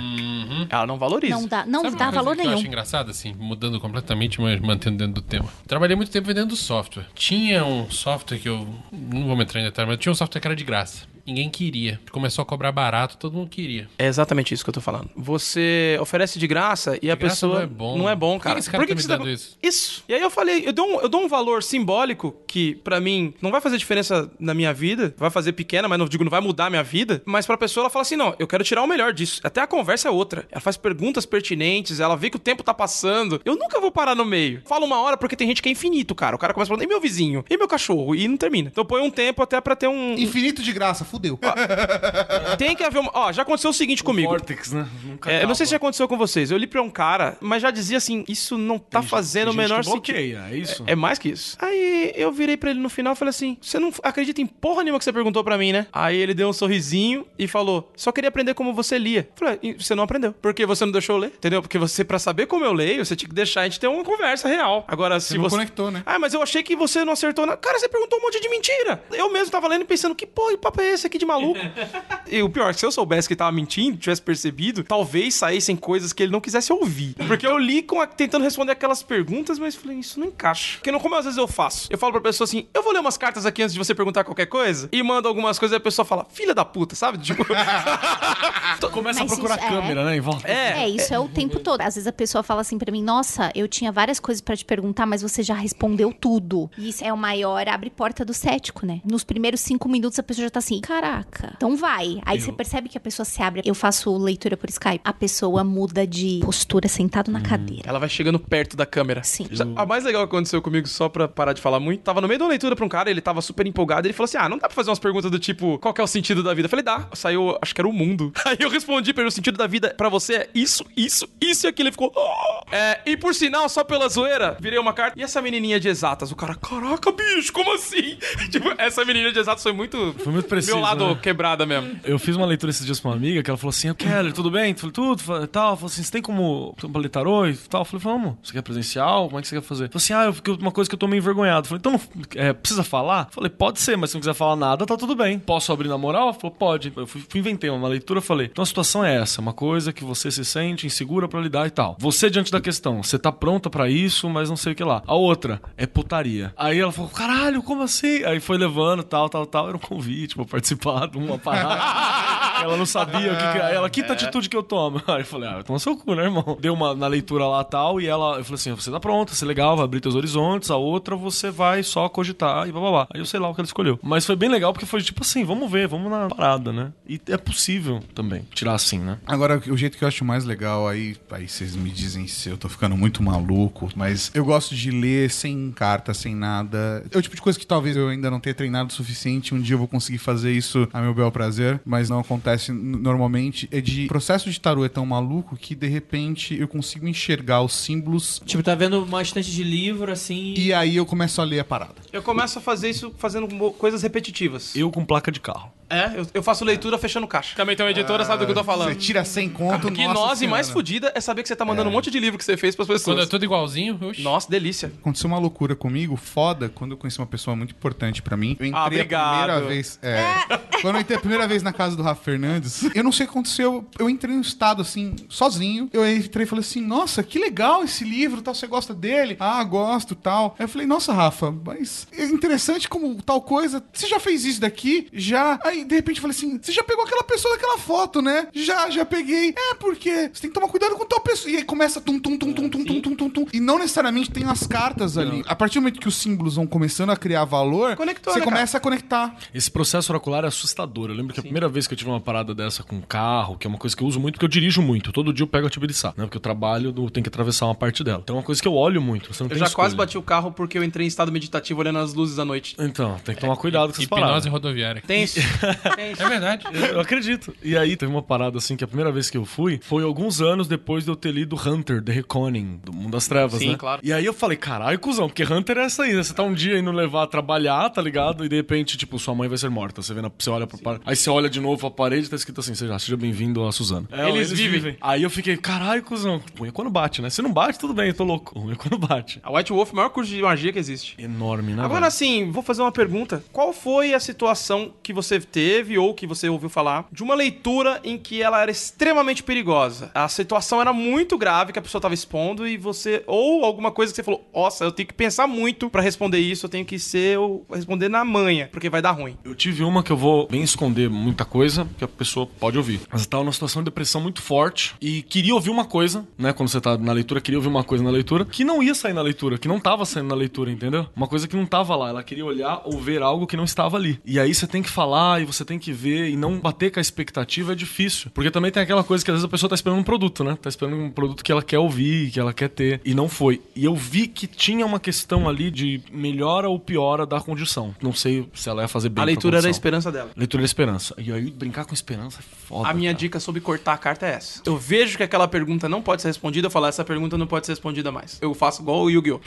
Ela 0.69 0.85
não 0.85 0.97
valoriza. 0.97 1.35
Não 1.35 1.47
dá, 1.47 1.65
não 1.65 1.81
Sabe 1.81 1.87
uma 1.93 1.97
dá 1.99 2.05
coisa 2.05 2.15
valor 2.21 2.35
que 2.35 2.41
Eu 2.41 2.45
nenhum. 2.45 2.57
acho 2.57 2.67
engraçado, 2.67 3.11
assim, 3.11 3.33
mudando 3.37 3.79
completamente, 3.79 4.39
mas 4.41 4.59
mantendo 4.59 4.97
dentro 4.97 5.13
do 5.15 5.21
tema. 5.21 5.47
Trabalhei 5.67 5.95
muito 5.95 6.11
tempo 6.11 6.27
vendendo 6.27 6.55
software. 6.55 7.05
Tinha 7.15 7.63
um 7.65 7.89
software 7.89 8.37
que 8.39 8.49
eu. 8.49 8.67
Não 8.91 9.27
vou 9.27 9.35
me 9.35 9.43
entrar 9.43 9.61
em 9.61 9.63
detalhe, 9.63 9.87
mas 9.89 9.97
tinha 9.99 10.11
um 10.11 10.15
software 10.15 10.39
que 10.41 10.47
era 10.47 10.55
de 10.55 10.63
graça. 10.63 11.05
Ninguém 11.27 11.49
queria. 11.49 11.99
Começou 12.09 12.41
a 12.41 12.45
cobrar 12.45 12.71
barato, 12.71 13.17
todo 13.17 13.33
mundo 13.33 13.49
queria. 13.49 13.89
É 13.99 14.07
exatamente 14.07 14.53
isso 14.53 14.63
que 14.63 14.69
eu 14.69 14.73
tô 14.73 14.79
falando. 14.81 15.09
Você 15.15 15.97
oferece 16.01 16.39
de 16.39 16.47
graça 16.47 16.97
e 17.01 17.11
a 17.11 17.15
graça 17.15 17.35
pessoa 17.35 17.55
não 17.55 17.61
é 17.61 17.67
bom. 17.67 17.97
não 17.97 18.09
é 18.09 18.15
bom, 18.15 18.33
Por 18.37 18.43
que 18.43 18.47
cara. 18.47 18.59
esse 18.59 18.69
cara 18.69 18.87
tá 18.87 18.95
me 18.95 19.01
você 19.01 19.07
dando 19.07 19.29
isso? 19.29 19.57
Isso. 19.61 20.03
E 20.07 20.13
aí 20.13 20.21
eu 20.21 20.29
falei, 20.29 20.63
eu 20.65 20.71
dou, 20.73 20.87
um, 20.87 21.01
eu 21.01 21.09
dou 21.09 21.21
um 21.21 21.27
valor 21.27 21.61
simbólico 21.61 22.33
que 22.47 22.75
pra 22.75 22.99
mim 23.01 23.33
não 23.41 23.51
vai 23.51 23.59
fazer 23.59 23.77
diferença 23.77 24.31
na 24.39 24.53
minha 24.53 24.73
vida, 24.73 25.13
vai 25.17 25.29
fazer 25.29 25.51
pequena, 25.51 25.87
mas 25.87 25.99
não 25.99 26.07
digo 26.07 26.23
não 26.23 26.31
vai 26.31 26.39
mudar 26.41 26.67
a 26.67 26.69
minha 26.69 26.83
vida, 26.83 27.21
mas 27.25 27.45
pra 27.45 27.57
pessoa 27.57 27.83
ela 27.83 27.89
fala 27.89 28.03
assim: 28.03 28.15
"Não, 28.15 28.33
eu 28.39 28.47
quero 28.47 28.63
tirar 28.63 28.81
o 28.83 28.87
melhor 28.87 29.11
disso". 29.13 29.41
Até 29.43 29.59
a 29.61 29.67
conversa 29.67 30.07
é 30.07 30.11
outra. 30.11 30.47
Ela 30.49 30.61
faz 30.61 30.77
perguntas 30.77 31.25
pertinentes, 31.25 31.99
ela 31.99 32.15
vê 32.15 32.29
que 32.29 32.37
o 32.37 32.39
tempo 32.39 32.63
tá 32.63 32.73
passando. 32.73 33.41
Eu 33.43 33.55
nunca 33.57 33.79
vou 33.81 33.91
parar 33.91 34.15
no 34.15 34.23
meio. 34.25 34.61
Fala 34.65 34.85
uma 34.85 34.99
hora 35.01 35.17
porque 35.17 35.35
tem 35.35 35.47
gente 35.47 35.61
que 35.61 35.67
é 35.67 35.71
infinito, 35.71 36.15
cara. 36.15 36.35
O 36.35 36.39
cara 36.39 36.53
começa 36.53 36.69
falando: 36.69 36.83
"E 36.83 36.87
meu 36.87 37.01
vizinho? 37.01 37.43
E 37.49 37.57
meu 37.57 37.67
cachorro?" 37.67 38.15
E 38.15 38.27
não 38.27 38.37
termina. 38.37 38.69
Então 38.71 38.85
põe 38.85 39.01
um 39.01 39.09
tempo 39.11 39.41
até 39.43 39.59
pra 39.59 39.75
ter 39.75 39.87
um 39.87 40.13
Infinito 40.13 40.61
de 40.61 40.71
graça, 40.71 41.03
fudeu. 41.17 41.39
tem 42.57 42.75
que 42.75 42.83
haver 42.83 42.99
uma. 42.99 43.11
Ó, 43.13 43.31
já 43.31 43.41
aconteceu 43.41 43.71
o 43.71 43.73
seguinte 43.73 44.03
comigo. 44.03 44.29
Vortex, 44.29 44.71
né? 44.71 44.87
Nunca 45.03 45.31
É, 45.31 45.43
eu 45.43 45.47
não 45.47 45.55
sei 45.55 45.65
se 45.65 45.71
já 45.71 45.77
aconteceu 45.77 46.07
com 46.07 46.17
vocês. 46.17 46.51
Eu 46.51 46.57
li 46.57 46.67
pra 46.67 46.81
um 46.81 46.89
cara, 46.89 47.37
mas 47.41 47.61
já 47.61 47.71
dizia 47.71 47.97
assim: 47.97 48.23
isso 48.27 48.57
não 48.57 48.77
tá 48.79 48.99
Tem 48.99 49.09
fazendo 49.09 49.51
o 49.51 49.53
menor 49.53 49.83
sentido. 49.83 50.15
é 50.17 50.55
isso? 50.55 50.83
É 50.85 50.95
mais 50.95 51.19
que 51.19 51.29
isso. 51.29 51.57
Aí 51.59 52.11
eu 52.15 52.31
virei 52.31 52.57
pra 52.57 52.69
ele 52.69 52.79
no 52.79 52.89
final 52.89 53.13
e 53.13 53.15
falei 53.15 53.29
assim: 53.29 53.57
Você 53.61 53.79
não 53.79 53.91
acredita 54.03 54.41
em 54.41 54.45
porra 54.45 54.83
nenhuma 54.83 54.99
que 54.99 55.05
você 55.05 55.13
perguntou 55.13 55.43
pra 55.43 55.57
mim, 55.57 55.71
né? 55.71 55.87
Aí 55.91 56.17
ele 56.17 56.33
deu 56.33 56.49
um 56.49 56.53
sorrisinho 56.53 57.25
e 57.37 57.47
falou: 57.47 57.91
Só 57.95 58.11
queria 58.11 58.29
aprender 58.29 58.53
como 58.53 58.73
você 58.73 58.97
lia. 58.97 59.27
Eu 59.31 59.37
falei: 59.37 59.59
"E 59.61 59.73
Você 59.73 59.95
não 59.95 60.03
aprendeu. 60.03 60.33
Porque 60.41 60.65
você 60.65 60.85
não 60.85 60.91
deixou 60.91 61.15
eu 61.15 61.21
ler? 61.21 61.33
Entendeu? 61.37 61.61
Porque 61.61 61.77
você, 61.77 62.03
pra 62.03 62.19
saber 62.19 62.45
como 62.47 62.63
eu 62.65 62.73
leio, 62.73 63.05
você 63.05 63.15
tinha 63.15 63.29
que 63.29 63.35
deixar 63.35 63.61
a 63.61 63.63
gente 63.65 63.79
ter 63.79 63.87
uma 63.87 64.03
conversa 64.03 64.47
real. 64.47 64.85
Agora, 64.87 65.19
se 65.19 65.29
Você 65.29 65.35
não 65.37 65.43
você. 65.43 65.55
conectou, 65.55 65.91
né? 65.91 66.03
Ah, 66.05 66.19
mas 66.19 66.33
eu 66.33 66.41
achei 66.41 66.63
que 66.63 66.75
você 66.75 67.03
não 67.03 67.13
acertou 67.13 67.45
nada. 67.45 67.57
Cara, 67.57 67.79
você 67.79 67.87
perguntou 67.89 68.19
um 68.19 68.21
monte 68.21 68.39
de 68.39 68.49
mentira. 68.49 69.01
Eu 69.11 69.31
mesmo 69.31 69.51
tava 69.51 69.67
lendo 69.67 69.81
e 69.81 69.85
pensando: 69.85 70.15
Que 70.15 70.25
porra, 70.25 70.51
que 70.51 70.57
papo 70.57 70.81
é 70.81 70.91
esse 70.93 71.06
isso 71.07 71.15
aqui 71.15 71.17
de 71.17 71.25
maluco. 71.25 71.59
e 72.29 72.41
o 72.41 72.49
pior, 72.49 72.73
se 72.73 72.85
eu 72.85 72.91
soubesse 72.91 73.27
que 73.27 73.33
ele 73.33 73.39
tava 73.39 73.51
mentindo, 73.51 73.97
tivesse 73.97 74.21
percebido, 74.21 74.83
talvez 74.83 75.33
saíssem 75.35 75.75
coisas 75.75 76.13
que 76.13 76.23
ele 76.23 76.31
não 76.31 76.41
quisesse 76.41 76.71
ouvir. 76.71 77.15
Porque 77.27 77.45
eu 77.47 77.57
li 77.57 77.81
com 77.81 78.01
a- 78.01 78.07
tentando 78.07 78.43
responder 78.43 78.71
aquelas 78.73 79.01
perguntas, 79.03 79.57
mas 79.59 79.75
falei, 79.75 79.97
isso 79.99 80.19
não 80.19 80.27
encaixa. 80.27 80.77
Porque 80.77 80.91
não, 80.91 80.99
como 80.99 81.15
às 81.15 81.25
vezes 81.25 81.37
eu 81.37 81.47
faço? 81.47 81.87
Eu 81.89 81.97
falo 81.97 82.11
pra 82.13 82.21
pessoa 82.21 82.45
assim, 82.45 82.67
eu 82.73 82.83
vou 82.83 82.91
ler 82.93 82.99
umas 82.99 83.17
cartas 83.17 83.45
aqui 83.45 83.61
antes 83.63 83.73
de 83.73 83.79
você 83.79 83.95
perguntar 83.95 84.23
qualquer 84.23 84.45
coisa, 84.47 84.89
e 84.91 85.01
mando 85.03 85.27
algumas 85.27 85.57
coisas 85.57 85.73
e 85.73 85.77
a 85.77 85.79
pessoa 85.79 86.05
fala, 86.05 86.25
filha 86.29 86.53
da 86.53 86.65
puta, 86.65 86.95
sabe? 86.95 87.17
Tipo, 87.17 87.45
Começa 88.91 89.19
Mas 89.19 89.31
a 89.31 89.35
procurar 89.35 89.57
isso 89.57 89.65
é- 89.65 89.69
câmera, 89.69 90.05
né? 90.05 90.17
Em 90.17 90.19
volta. 90.19 90.47
é. 90.47 90.83
É, 90.83 90.89
isso 90.89 91.13
é 91.13 91.19
o 91.19 91.27
tempo 91.27 91.59
todo. 91.59 91.81
Às 91.81 91.95
vezes 91.95 92.07
a 92.07 92.11
pessoa 92.11 92.41
fala 92.43 92.61
assim 92.61 92.77
pra 92.77 92.91
mim: 92.91 93.03
Nossa, 93.03 93.51
eu 93.53 93.67
tinha 93.67 93.91
várias 93.91 94.19
coisas 94.19 94.41
pra 94.41 94.55
te 94.55 94.65
perguntar, 94.65 95.05
mas 95.05 95.21
você 95.21 95.43
já 95.43 95.53
respondeu 95.53 96.11
tudo. 96.11 96.69
E 96.77 96.89
isso 96.89 97.03
é 97.03 97.13
o 97.13 97.17
maior 97.17 97.67
abre 97.67 97.89
porta 97.91 98.25
do 98.25 98.33
cético, 98.33 98.85
né? 98.85 99.01
Nos 99.05 99.23
primeiros 99.23 99.61
cinco 99.61 99.87
minutos 99.87 100.17
a 100.17 100.23
pessoa 100.23 100.45
já 100.45 100.49
tá 100.49 100.59
assim: 100.59 100.81
Caraca, 101.01 101.53
então 101.55 101.75
vai. 101.75 102.19
Aí 102.25 102.39
você 102.41 102.51
percebe 102.51 102.89
que 102.89 102.97
a 102.97 103.01
pessoa 103.01 103.23
se 103.25 103.41
abre. 103.41 103.61
Eu 103.63 103.75
faço 103.75 104.15
leitura 104.17 104.57
por 104.57 104.69
Skype. 104.69 104.99
A 105.03 105.13
pessoa 105.13 105.63
muda 105.63 106.07
de 106.07 106.39
postura 106.43 106.87
sentado 106.87 107.31
na 107.31 107.39
cadeira. 107.41 107.83
Ela 107.87 107.99
vai 107.99 108.09
chegando 108.09 108.39
perto 108.39 108.75
da 108.75 108.85
câmera. 108.85 109.21
Sim. 109.23 109.47
Já- 109.51 109.65
A 109.75 109.85
mais 109.85 110.03
legal 110.03 110.23
que 110.27 110.35
aconteceu 110.35 110.61
comigo, 110.61 110.87
só 110.87 111.07
pra 111.07 111.27
parar 111.27 111.53
de 111.53 111.61
falar 111.61 111.79
muito, 111.79 112.01
tava 112.01 112.19
no 112.19 112.27
meio 112.27 112.37
de 112.39 112.43
uma 112.43 112.49
leitura 112.49 112.75
pra 112.75 112.83
um 112.85 112.89
cara, 112.89 113.11
ele 113.11 113.21
tava 113.21 113.41
super 113.41 113.65
empolgado, 113.67 114.07
ele 114.07 114.13
falou 114.13 114.25
assim: 114.25 114.37
Ah, 114.37 114.49
não 114.49 114.57
dá 114.57 114.67
pra 114.67 114.75
fazer 114.75 114.89
umas 114.89 114.99
perguntas 114.99 115.29
do 115.29 115.37
tipo, 115.39 115.77
qual 115.79 115.93
que 115.93 116.01
é 116.01 116.03
o 116.03 116.07
sentido 116.07 116.41
da 116.41 116.53
vida? 116.53 116.65
Eu 116.65 116.69
falei, 116.69 116.83
dá. 116.83 117.07
Saiu, 117.13 117.57
acho 117.61 117.75
que 117.75 117.81
era 117.81 117.87
o 117.87 117.93
mundo. 117.93 118.31
Aí 118.45 118.57
eu 118.59 118.69
respondi 118.69 119.13
pra 119.13 119.21
ele: 119.21 119.29
o 119.29 119.31
sentido 119.31 119.57
da 119.57 119.67
vida 119.67 119.93
pra 119.95 120.09
você 120.09 120.33
é 120.35 120.49
isso, 120.55 120.83
isso, 120.95 121.27
isso 121.39 121.67
e 121.67 121.69
aquilo. 121.69 121.87
Ele 121.87 121.91
ficou. 121.91 122.11
"Oh." 122.15 122.57
É, 122.75 122.99
e 123.05 123.15
por 123.15 123.33
sinal, 123.33 123.69
só 123.69 123.83
pela 123.83 124.09
zoeira, 124.09 124.57
virei 124.59 124.77
uma 124.79 124.93
carta. 124.93 125.17
E 125.19 125.23
essa 125.23 125.41
menininha 125.41 125.79
de 125.79 125.87
exatas? 125.87 126.31
O 126.31 126.35
cara, 126.35 126.55
caraca, 126.55 127.11
bicho, 127.11 127.53
como 127.53 127.73
assim? 127.73 128.17
tipo, 128.51 128.69
essa 128.77 129.05
menininha 129.05 129.31
de 129.31 129.39
exatas 129.39 129.63
foi 129.63 129.71
muito. 129.71 130.15
Foi 130.19 130.33
muito 130.33 130.47
preciso, 130.47 130.76
Meu 130.77 130.85
lado 130.85 131.07
né? 131.07 131.19
quebrada 131.21 131.65
mesmo. 131.65 131.99
Eu 132.03 132.19
fiz 132.19 132.35
uma 132.35 132.45
leitura 132.45 132.69
esses 132.69 132.85
dias 132.85 132.99
pra 132.99 133.11
uma 133.11 133.17
amiga 133.17 133.43
que 133.43 133.49
ela 133.49 133.57
falou 133.57 133.69
assim: 133.69 133.93
Keller, 133.93 134.33
tudo 134.33 134.51
bem? 134.51 134.71
Eu 134.71 134.77
falei, 134.77 134.93
tudo, 134.93 135.21
Falei, 135.21 135.47
tal. 135.47 135.67
Ela 135.69 135.75
falou 135.77 135.87
assim: 135.91 136.03
você 136.03 136.11
tem 136.11 136.21
como 136.21 136.75
ler 136.95 137.09
tarô 137.09 137.47
e 137.47 137.55
tal? 137.55 137.81
Eu 137.81 137.85
falei, 137.85 138.03
vamos. 138.03 138.35
Você 138.43 138.53
quer 138.53 138.61
presencial? 138.61 139.27
Como 139.27 139.39
é 139.39 139.41
que 139.41 139.47
você 139.47 139.55
quer 139.55 139.61
fazer? 139.61 139.89
Falou 139.89 139.97
assim: 139.97 140.13
ah, 140.13 140.25
eu 140.25 140.57
uma 140.57 140.71
coisa 140.71 140.89
que 140.89 140.95
eu 140.95 140.99
tô 140.99 141.07
meio 141.07 141.19
envergonhado. 141.19 141.65
Eu 141.65 141.69
falei, 141.69 141.79
então 141.79 141.99
é, 142.35 142.53
precisa 142.53 142.83
falar? 142.83 143.27
Eu 143.29 143.33
falei, 143.33 143.49
pode 143.49 143.79
ser, 143.79 143.97
mas 143.97 144.09
se 144.09 144.15
não 144.15 144.21
quiser 144.21 144.33
falar 144.33 144.55
nada, 144.55 144.85
tá 144.85 144.95
tudo 144.97 145.15
bem. 145.15 145.39
Posso 145.39 145.71
abrir 145.71 145.87
na 145.87 145.97
moral? 145.97 146.23
Ela 146.23 146.33
falou, 146.33 146.55
pode. 146.55 146.91
Eu 146.95 147.07
fui, 147.07 147.23
fui 147.27 147.39
inventei 147.39 147.69
uma 147.69 147.87
leitura, 147.87 148.21
falei, 148.21 148.47
então 148.47 148.63
a 148.63 148.65
situação 148.65 149.03
é 149.03 149.15
essa, 149.15 149.41
uma 149.41 149.53
coisa 149.53 149.93
que 149.93 150.03
você 150.03 150.31
se 150.31 150.43
sente 150.43 150.85
insegura 150.85 151.27
pra 151.27 151.39
lidar 151.39 151.67
e 151.67 151.71
tal. 151.71 151.95
Você 151.99 152.29
diante 152.29 152.51
da 152.51 152.61
questão, 152.61 153.03
você 153.03 153.17
tá 153.17 153.31
pronta 153.31 153.69
pra 153.69 153.89
isso, 153.89 154.29
mas 154.29 154.49
não 154.49 154.57
sei 154.57 154.73
o 154.73 154.75
que 154.75 154.83
lá. 154.83 155.01
A 155.05 155.15
outra 155.15 155.61
é 155.75 155.85
putaria. 155.85 156.53
Aí 156.57 156.79
ela 156.79 156.91
falou, 156.91 157.09
caralho, 157.09 157.61
como 157.63 157.83
assim? 157.83 158.23
Aí 158.23 158.39
foi 158.39 158.57
levando, 158.57 159.03
tal, 159.03 159.29
tal, 159.29 159.45
tal. 159.45 159.67
Era 159.69 159.77
um 159.77 159.79
convite 159.79 160.35
pra 160.35 160.45
participar 160.45 160.66
de 160.75 161.17
uma 161.17 161.37
parada. 161.37 162.57
ela 162.63 162.77
não 162.77 162.85
sabia 162.85 163.33
o 163.33 163.37
que, 163.37 163.51
que 163.51 163.57
ela, 163.57 163.89
que 163.89 164.01
atitude 164.01 164.49
que 164.49 164.55
eu 164.55 164.63
tomo? 164.63 165.01
Aí 165.07 165.21
eu 165.21 165.25
falei, 165.25 165.49
ah, 165.49 165.63
toma 165.63 165.79
seu 165.79 165.95
cu, 165.95 166.15
né, 166.15 166.23
irmão? 166.23 166.57
Deu 166.59 166.73
uma 166.73 166.95
na 166.95 167.07
leitura 167.07 167.45
lá 167.45 167.63
tal, 167.63 167.99
e 168.01 168.07
ela, 168.07 168.37
eu 168.37 168.43
falei 168.43 168.55
assim, 168.55 168.71
você 168.73 168.91
tá 168.91 168.99
pronta, 168.99 169.33
você 169.33 169.45
é 169.45 169.47
legal, 169.47 169.75
vai 169.75 169.85
abrir 169.85 169.99
teus 169.99 170.15
horizontes, 170.15 170.71
a 170.71 170.77
outra 170.77 171.15
você 171.15 171.49
vai 171.49 171.83
só 171.83 172.07
cogitar 172.09 172.67
e 172.67 172.71
blá 172.71 172.81
blá 172.81 172.91
blá. 172.91 173.07
Aí 173.13 173.19
eu 173.19 173.25
sei 173.25 173.39
lá 173.39 173.49
o 173.49 173.53
que 173.53 173.61
ela 173.61 173.65
escolheu. 173.65 173.99
Mas 174.01 174.25
foi 174.25 174.35
bem 174.35 174.49
legal 174.49 174.73
porque 174.73 174.85
foi 174.85 175.01
tipo 175.01 175.21
assim, 175.21 175.43
vamos 175.43 175.69
ver, 175.71 175.87
vamos 175.87 176.09
na 176.09 176.27
parada, 176.27 176.71
né? 176.71 176.91
E 177.07 177.19
é 177.27 177.37
possível 177.37 178.01
também 178.13 178.45
tirar 178.53 178.73
assim, 178.73 178.99
né? 178.99 179.19
Agora, 179.25 179.61
o 179.67 179.77
jeito 179.77 179.97
que 179.97 180.03
eu 180.03 180.07
acho 180.07 180.25
mais 180.25 180.45
legal, 180.45 180.87
aí, 180.87 181.15
aí 181.31 181.47
vocês 181.47 181.75
me 181.75 181.89
dizem 181.89 182.27
se 182.27 182.49
eu 182.49 182.57
tô 182.57 182.69
ficando 182.69 182.95
muito 182.97 183.21
maluco, 183.21 183.89
mas 183.95 184.31
eu 184.33 184.45
gosto 184.45 184.75
de 184.75 184.91
ler 184.91 185.29
sem 185.29 185.71
carta, 185.71 186.13
sem 186.13 186.35
nada. 186.35 187.05
É 187.11 187.17
o 187.17 187.21
tipo 187.21 187.35
de 187.35 187.41
coisa 187.41 187.57
que 187.57 187.65
talvez 187.65 187.95
eu 187.95 188.07
ainda 188.09 188.29
não 188.31 188.39
tenha 188.39 188.53
treinado 188.53 188.89
o 188.89 188.93
suficiente, 188.93 189.53
um 189.53 189.61
dia 189.61 189.75
eu 189.75 189.79
vou 189.79 189.87
conseguir 189.87 190.17
fazer 190.17 190.51
isso 190.57 190.87
a 190.91 191.01
meu 191.01 191.13
bel 191.13 191.31
prazer, 191.31 191.79
mas 191.85 192.09
não 192.09 192.19
acontece 192.19 192.71
normalmente. 192.71 193.67
É 193.71 193.79
de 193.81 194.07
processo 194.07 194.49
de 194.49 194.59
tarô 194.59 194.83
é 194.85 194.89
tão 194.89 195.05
maluco 195.05 195.55
que 195.55 195.75
de 195.75 195.87
repente 195.87 196.57
eu 196.59 196.67
consigo 196.67 197.07
enxergar 197.07 197.61
os 197.61 197.73
símbolos 197.73 198.41
Tipo, 198.45 198.63
tá 198.63 198.75
vendo 198.75 199.03
uma 199.03 199.21
estante 199.21 199.51
de 199.51 199.63
livro 199.63 200.11
assim. 200.11 200.53
e 200.57 200.73
aí 200.73 200.95
eu 200.95 201.05
começo 201.05 201.41
a 201.41 201.43
ler 201.43 201.59
a 201.59 201.63
parada. 201.63 201.95
Eu 202.11 202.21
começo 202.23 202.59
a 202.59 202.61
fazer 202.61 202.89
isso 202.89 203.13
fazendo 203.17 203.47
coisas 203.73 204.01
repetitivas. 204.01 204.75
Eu 204.75 204.91
com 204.91 205.05
placa 205.05 205.31
de 205.31 205.39
carro. 205.39 205.71
É, 205.89 206.19
eu, 206.19 206.27
eu 206.33 206.43
faço 206.43 206.65
leitura 206.65 206.97
fechando 206.97 207.25
caixa. 207.27 207.55
Também 207.55 207.75
tem 207.75 207.85
uma 207.85 207.91
editora, 207.91 208.25
sabe 208.25 208.39
do 208.39 208.45
que 208.45 208.51
eu 208.51 208.55
tô 208.55 208.63
falando. 208.63 208.89
Você 208.89 208.95
tira 208.95 209.23
100 209.23 209.49
conto, 209.49 209.91
Que 209.91 210.05
nossa 210.07 210.19
nós 210.19 210.41
e 210.41 210.47
mais 210.47 210.69
fodida 210.69 211.11
é 211.15 211.21
saber 211.21 211.41
que 211.43 211.47
você 211.47 211.55
tá 211.55 211.63
mandando 211.63 211.89
um 211.89 211.93
monte 211.93 212.11
de 212.11 212.19
livro 212.19 212.37
que 212.37 212.43
você 212.43 212.57
fez 212.57 212.75
pras 212.75 212.87
pessoas. 212.87 213.15
Quando 213.15 213.21
é 213.23 213.25
tudo 213.25 213.45
igualzinho, 213.45 213.97
oxi. 214.01 214.21
Nossa, 214.21 214.49
delícia. 214.49 214.91
Aconteceu 214.99 215.27
uma 215.29 215.39
loucura 215.39 215.75
comigo, 215.75 216.15
foda, 216.17 216.69
quando 216.69 216.91
eu 216.91 216.97
conheci 216.97 217.19
uma 217.19 217.25
pessoa 217.27 217.55
muito 217.55 217.71
importante 217.71 218.21
pra 218.21 218.35
mim. 218.35 218.57
Eu 218.59 218.65
entrei 218.65 218.71
Ah, 218.73 218.83
a 218.83 218.87
obrigado. 218.87 219.37
primeira 219.37 219.61
vez. 219.61 219.99
É, 220.01 220.23
quando 220.81 220.95
eu 220.95 221.01
entrei 221.01 221.17
a 221.17 221.21
primeira 221.21 221.47
vez 221.47 221.63
na 221.63 221.71
casa 221.71 221.95
do 221.95 222.03
Rafa 222.03 222.21
Fernandes, 222.23 222.83
eu 222.93 223.03
não 223.03 223.11
sei 223.11 223.25
o 223.25 223.29
que 223.29 223.31
aconteceu. 223.33 223.87
Eu 223.97 224.09
entrei 224.09 224.35
num 224.35 224.41
estado 224.41 224.81
assim, 224.81 225.15
sozinho. 225.29 225.89
Eu 225.93 226.07
entrei 226.09 226.43
e 226.43 226.47
falei 226.47 226.61
assim: 226.65 226.81
Nossa, 226.81 227.23
que 227.23 227.39
legal 227.39 227.83
esse 227.83 228.03
livro, 228.03 228.41
tal. 228.41 228.53
Você 228.53 228.67
gosta 228.67 228.93
dele? 228.93 229.37
Ah, 229.39 229.63
gosto, 229.63 230.15
tal. 230.15 230.55
Aí 230.59 230.65
eu 230.65 230.69
falei: 230.69 230.85
Nossa, 230.87 231.13
Rafa, 231.13 231.51
mas 231.65 232.07
é 232.11 232.25
interessante 232.25 232.89
como 232.89 233.21
tal 233.21 233.41
coisa. 233.41 233.83
Você 233.93 234.07
já 234.07 234.19
fez 234.19 234.43
isso 234.43 234.59
daqui? 234.61 235.07
Já. 235.13 235.59
Aí 235.63 235.76
de 235.83 235.95
repente 235.95 236.17
eu 236.17 236.21
falei 236.21 236.35
assim: 236.35 236.59
Você 236.61 236.71
já 236.71 236.83
pegou 236.83 237.03
aquela 237.03 237.23
pessoa 237.23 237.53
daquela 237.55 237.77
foto, 237.77 238.21
né? 238.21 238.47
Já, 238.53 238.89
já 238.89 239.05
peguei. 239.05 239.53
É, 239.57 239.73
porque 239.75 240.29
você 240.33 240.41
tem 240.41 240.49
que 240.49 240.53
tomar 240.53 240.67
cuidado 240.67 240.95
com 240.95 241.05
tal 241.05 241.19
pessoa. 241.21 241.51
E 241.51 241.57
aí 241.57 241.63
começa 241.63 241.99
tum, 242.01 242.19
tum, 242.19 242.37
tum, 242.37 242.53
tum, 242.53 242.69
tum, 242.69 242.83
tum, 242.85 243.01
tum, 243.01 243.15
tum, 243.15 243.29
tum. 243.29 243.45
E 243.53 243.59
não 243.59 243.77
necessariamente 243.79 244.29
tem 244.31 244.43
as 244.45 244.65
cartas 244.65 245.17
ali. 245.17 245.43
A 245.47 245.55
partir 245.55 245.75
do 245.75 245.81
momento 245.81 245.99
que 245.99 246.07
os 246.07 246.15
símbolos 246.15 246.55
vão 246.55 246.65
começando 246.67 247.09
a 247.11 247.15
criar 247.17 247.45
valor, 247.45 247.95
Conectou, 247.95 248.33
você 248.33 248.39
né, 248.39 248.45
começa 248.45 248.77
a 248.77 248.79
conectar. 248.81 249.35
Esse 249.53 249.69
processo 249.71 250.11
oracular 250.11 250.43
é 250.43 250.47
assustador. 250.47 251.09
Eu 251.09 251.15
lembro 251.15 251.33
que 251.33 251.39
a 251.39 251.43
primeira 251.43 251.67
vez 251.69 251.87
que 251.87 251.93
eu 251.93 251.97
tive 251.97 252.09
uma 252.09 252.19
parada 252.21 252.53
dessa 252.53 252.83
com 252.83 253.01
carro, 253.01 253.57
que 253.57 253.67
é 253.67 253.69
uma 253.69 253.77
coisa 253.77 253.95
que 253.95 254.03
eu 254.03 254.07
uso 254.07 254.19
muito, 254.19 254.35
porque 254.35 254.45
eu 254.45 254.49
dirijo 254.49 254.81
muito. 254.81 255.11
Todo 255.11 255.33
dia 255.33 255.43
eu 255.43 255.47
pego 255.47 255.67
a 255.67 255.69
Tibiriçá, 255.69 256.09
né? 256.17 256.25
Porque 256.25 256.37
eu 256.37 256.41
trabalho, 256.41 256.93
eu 256.95 257.09
tenho 257.09 257.23
que 257.23 257.29
atravessar 257.29 257.65
uma 257.65 257.75
parte 257.75 258.03
dela. 258.03 258.21
Então 258.23 258.35
é 258.35 258.39
uma 258.39 258.45
coisa 258.45 258.61
que 258.61 258.67
eu 258.67 258.73
olho 258.73 259.01
muito. 259.01 259.33
Você 259.33 259.43
não 259.43 259.47
Eu 259.47 259.49
tem 259.51 259.59
já 259.59 259.65
escolha. 259.65 259.83
quase 259.85 259.95
bati 259.95 260.17
o 260.17 260.21
carro 260.21 260.51
porque 260.51 260.77
eu 260.77 260.83
entrei 260.83 261.05
em 261.05 261.07
estado 261.07 261.31
meditativo 261.31 261.79
olhando 261.79 261.99
as 261.99 262.13
luzes 262.13 262.35
da 262.35 262.45
noite. 262.45 262.75
Então, 262.79 263.17
tem 263.23 263.35
que 263.35 263.41
tomar 263.41 263.55
cuidado 263.55 263.87
com 263.87 263.91
essas 263.93 264.03
Hipnose 264.03 264.21
paradas. 264.21 264.45
rodoviária. 264.45 265.01
Tem 265.05 265.23
isso. 265.23 265.39
É 265.97 266.29
verdade. 266.29 266.65
Eu 266.91 266.99
acredito. 266.99 267.55
E 267.63 267.77
aí 267.77 267.95
teve 267.95 268.11
uma 268.11 268.21
parada 268.21 268.57
assim 268.57 268.75
que 268.75 268.83
a 268.83 268.87
primeira 268.87 269.11
vez 269.11 269.29
que 269.29 269.37
eu 269.37 269.45
fui 269.45 269.79
foi 269.83 270.03
alguns 270.03 270.41
anos 270.41 270.67
depois 270.67 271.03
de 271.03 271.11
eu 271.11 271.15
ter 271.15 271.31
lido 271.31 271.55
Hunter, 271.55 272.01
The 272.01 272.11
Reconning, 272.11 272.79
do 272.83 272.93
Mundo 272.93 273.11
das 273.11 273.27
Trevas, 273.27 273.59
Sim, 273.59 273.71
né? 273.71 273.75
claro. 273.77 274.01
E 274.03 274.11
aí 274.13 274.25
eu 274.25 274.33
falei, 274.33 274.57
caralho, 274.57 274.99
cuzão, 274.99 275.27
porque 275.27 275.43
Hunter 275.43 275.77
é 275.77 275.85
essa 275.85 276.03
aí, 276.03 276.13
né? 276.13 276.23
Você 276.23 276.33
tá 276.33 276.43
um 276.43 276.53
dia 276.53 276.77
indo 276.77 276.91
levar 276.91 277.23
a 277.23 277.27
trabalhar, 277.27 277.89
tá 277.89 278.01
ligado? 278.01 278.45
E 278.45 278.49
de 278.49 278.55
repente, 278.55 278.97
tipo, 278.97 279.19
sua 279.19 279.35
mãe 279.35 279.47
vai 279.47 279.57
ser 279.57 279.69
morta. 279.69 280.01
Você 280.01 280.13
vê 280.13 280.21
na, 280.21 280.31
você 280.37 280.49
olha 280.49 280.67
pro 280.67 280.77
par... 280.77 280.99
Aí 281.05 281.15
você 281.15 281.29
olha 281.29 281.49
de 281.49 281.59
novo 281.59 281.79
pra 281.79 281.91
parede 281.91 282.27
e 282.27 282.29
tá 282.29 282.35
escrito 282.35 282.59
assim, 282.59 282.75
seja, 282.75 282.97
seja 282.99 283.17
bem-vindo 283.17 283.65
a 283.65 283.71
Suzana. 283.71 284.07
É, 284.11 284.29
Eles 284.29 284.51
vivem. 284.51 284.97
Aí 285.01 285.23
eu 285.23 285.29
fiquei, 285.29 285.57
caralho, 285.57 286.03
cuzão. 286.03 286.41
Ruim 286.57 286.69
é 286.69 286.71
quando 286.71 286.89
bate, 286.89 287.21
né? 287.21 287.29
Se 287.29 287.41
não 287.41 287.51
bate, 287.51 287.79
tudo 287.79 287.93
bem, 287.93 288.07
eu 288.07 288.13
tô 288.13 288.23
louco. 288.23 288.57
Ruim 288.59 288.73
é 288.73 288.75
quando 288.75 288.97
bate. 288.97 289.39
A 289.43 289.51
White 289.51 289.71
Wolf 289.71 289.89
é 289.89 289.93
o 289.93 289.95
maior 289.95 290.09
curso 290.09 290.31
de 290.31 290.41
magia 290.41 290.71
que 290.71 290.79
existe. 290.79 291.15
Enorme, 291.17 291.73
né? 291.73 291.83
Agora 291.83 292.01
velho? 292.01 292.07
assim, 292.07 292.51
vou 292.51 292.63
fazer 292.63 292.81
uma 292.81 292.91
pergunta. 292.91 293.43
Qual 293.51 293.73
foi 293.73 294.13
a 294.13 294.19
situação 294.19 294.93
que 295.01 295.13
você 295.13 295.39
teve 295.39 295.56
ou 295.97 296.13
que 296.13 296.27
você 296.27 296.49
ouviu 296.49 296.69
falar 296.69 297.07
de 297.11 297.23
uma 297.23 297.35
leitura 297.35 297.99
em 298.03 298.17
que 298.17 298.41
ela 298.41 298.61
era 298.61 298.71
extremamente 298.71 299.43
perigosa? 299.43 300.11
A 300.13 300.27
situação 300.27 300.79
era 300.81 300.93
muito 300.93 301.37
grave 301.37 301.73
que 301.73 301.79
a 301.79 301.81
pessoa 301.81 302.01
tava 302.01 302.13
expondo 302.13 302.67
e 302.67 302.77
você 302.77 303.23
ou 303.25 303.65
alguma 303.65 303.91
coisa 303.91 304.11
que 304.11 304.15
você 304.15 304.23
falou: 304.23 304.47
"Nossa, 304.53 304.83
eu 304.83 304.91
tenho 304.91 305.07
que 305.07 305.13
pensar 305.13 305.47
muito 305.47 305.89
pra 305.89 306.01
responder 306.01 306.39
isso, 306.39 306.65
eu 306.65 306.69
tenho 306.69 306.85
que 306.85 306.99
ser 306.99 307.35
eu 307.35 307.65
responder 307.73 308.09
na 308.09 308.23
manha, 308.23 308.69
porque 308.71 308.89
vai 308.89 309.01
dar 309.01 309.11
ruim". 309.11 309.37
Eu 309.43 309.55
tive 309.55 309.83
uma 309.83 310.03
que 310.03 310.11
eu 310.11 310.17
vou 310.17 310.47
bem 310.47 310.61
esconder 310.61 311.09
muita 311.09 311.45
coisa 311.45 311.87
que 311.97 312.03
a 312.03 312.07
pessoa 312.07 312.45
pode 312.45 312.77
ouvir. 312.77 313.01
Mas 313.11 313.23
eu 313.23 313.29
tava 313.29 313.43
numa 313.43 313.53
situação 313.53 313.81
de 313.81 313.85
depressão 313.85 314.21
muito 314.21 314.41
forte 314.41 314.95
e 315.01 315.21
queria 315.23 315.53
ouvir 315.53 315.69
uma 315.69 315.85
coisa, 315.85 316.27
né? 316.37 316.53
Quando 316.53 316.69
você 316.69 316.81
tá 316.81 316.97
na 316.97 317.13
leitura, 317.13 317.41
queria 317.41 317.57
ouvir 317.57 317.69
uma 317.69 317.83
coisa 317.83 318.03
na 318.03 318.09
leitura 318.09 318.45
que 318.45 318.63
não 318.63 318.81
ia 318.81 318.93
sair 318.93 319.13
na 319.13 319.21
leitura, 319.21 319.57
que 319.57 319.67
não 319.67 319.79
tava 319.79 320.05
saindo 320.05 320.27
na 320.27 320.35
leitura, 320.35 320.71
entendeu? 320.71 321.07
Uma 321.15 321.27
coisa 321.27 321.47
que 321.47 321.55
não 321.55 321.65
tava 321.65 321.95
lá. 321.95 322.09
Ela 322.09 322.23
queria 322.23 322.45
olhar 322.45 322.81
ou 322.85 322.99
ver 322.99 323.21
algo 323.21 323.47
que 323.47 323.57
não 323.57 323.63
estava 323.63 323.97
ali. 323.97 324.19
E 324.25 324.39
aí 324.39 324.53
você 324.53 324.67
tem 324.67 324.81
que 324.81 324.89
falar 324.89 325.41
e 325.41 325.45
você 325.47 325.65
tem 325.65 325.79
que 325.79 325.91
ver 325.91 326.29
e 326.29 326.35
não 326.35 326.59
bater 326.59 326.91
com 326.91 326.99
a 326.99 327.01
expectativa 327.01 327.71
é 327.73 327.75
difícil. 327.75 328.29
Porque 328.33 328.51
também 328.51 328.71
tem 328.71 328.83
aquela 328.83 329.03
coisa 329.03 329.23
que 329.23 329.31
às 329.31 329.35
vezes 329.35 329.45
a 329.45 329.49
pessoa 329.49 329.69
tá 329.69 329.75
esperando 329.75 329.99
um 329.99 330.03
produto, 330.03 330.43
né? 330.43 330.57
Tá 330.61 330.69
esperando 330.69 330.95
um 330.97 331.09
produto 331.09 331.43
que 331.43 331.51
ela 331.51 331.61
quer 331.63 331.79
ouvir, 331.79 332.31
que 332.31 332.39
ela 332.39 332.53
quer 332.53 332.69
ter. 332.69 333.01
E 333.03 333.13
não 333.13 333.27
foi. 333.29 333.61
E 333.75 333.85
eu 333.85 333.95
vi 333.95 334.27
que 334.27 334.47
tinha 334.47 334.85
uma 334.85 334.99
questão 334.99 335.47
ali 335.47 335.71
de 335.71 336.01
melhora 336.11 336.69
ou 336.69 336.79
piora 336.79 337.25
da 337.25 337.39
condição. 337.39 337.95
Não 338.01 338.13
sei 338.13 338.47
se 338.53 338.69
ela 338.69 338.81
ia 338.81 338.87
fazer 338.87 339.09
bem 339.09 339.21
A 339.21 339.25
leitura 339.25 339.57
era 339.57 339.59
a 339.59 339.67
condição. 339.67 339.71
esperança 339.71 340.11
dela. 340.11 340.31
Leitura 340.35 340.61
da 340.61 340.65
esperança. 340.65 341.15
E 341.17 341.31
aí, 341.31 341.49
brincar 341.51 341.85
com 341.85 341.93
esperança 341.93 342.39
é 342.39 342.43
foda. 342.67 342.89
A 342.89 342.93
minha 342.93 343.11
cara. 343.11 343.19
dica 343.19 343.39
sobre 343.39 343.61
cortar 343.61 343.93
a 343.93 343.97
carta 343.97 344.25
é 344.25 344.31
essa. 344.31 344.61
Eu 344.65 344.77
vejo 344.77 345.17
que 345.17 345.23
aquela 345.23 345.47
pergunta 345.47 345.87
não 345.87 346.01
pode 346.01 346.21
ser 346.21 346.27
respondida, 346.27 346.67
eu 346.67 346.71
falo, 346.71 346.85
essa 346.87 347.03
pergunta 347.03 347.37
não 347.37 347.47
pode 347.47 347.65
ser 347.65 347.71
respondida 347.73 348.11
mais. 348.11 348.37
Eu 348.41 348.53
faço 348.53 348.81
igual 348.81 349.01
o 349.03 349.09
Yu-Gi-Oh! 349.09 349.39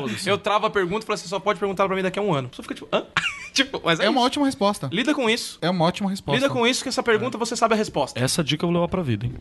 foda-se. 0.00 0.28
Eu 0.28 0.38
travo 0.38 0.66
a 0.66 0.70
pergunta 0.70 1.04
e 1.04 1.06
falo, 1.06 1.16
você 1.18 1.28
só 1.28 1.38
pode 1.40 1.58
perguntar 1.58 1.86
pra 1.86 1.96
mim 1.96 2.02
daqui 2.02 2.18
a 2.18 2.22
um 2.22 2.34
ano. 2.34 2.46
A 2.46 2.50
pessoa 2.50 2.62
fica 2.64 2.74
tipo, 2.74 2.88
hã? 2.92 3.04
Tipo, 3.64 3.80
mas 3.84 4.00
é, 4.00 4.06
É 4.06 4.10
uma 4.10 4.20
ótima 4.20 4.46
resposta. 4.46 4.88
Lida 4.92 5.14
com 5.14 5.28
isso. 5.28 5.58
É 5.60 5.68
uma 5.70 5.84
ótima 5.84 6.10
resposta. 6.10 6.40
Lida 6.40 6.52
com 6.52 6.66
isso 6.66 6.82
que 6.82 6.88
essa 6.88 7.02
pergunta 7.02 7.36
você 7.38 7.54
sabe 7.56 7.74
a 7.74 7.76
resposta. 7.76 8.18
Essa 8.18 8.42
dica 8.42 8.64
eu 8.64 8.68
vou 8.68 8.74
levar 8.74 8.88
pra 8.88 9.02
vida, 9.02 9.26
hein? 9.26 9.34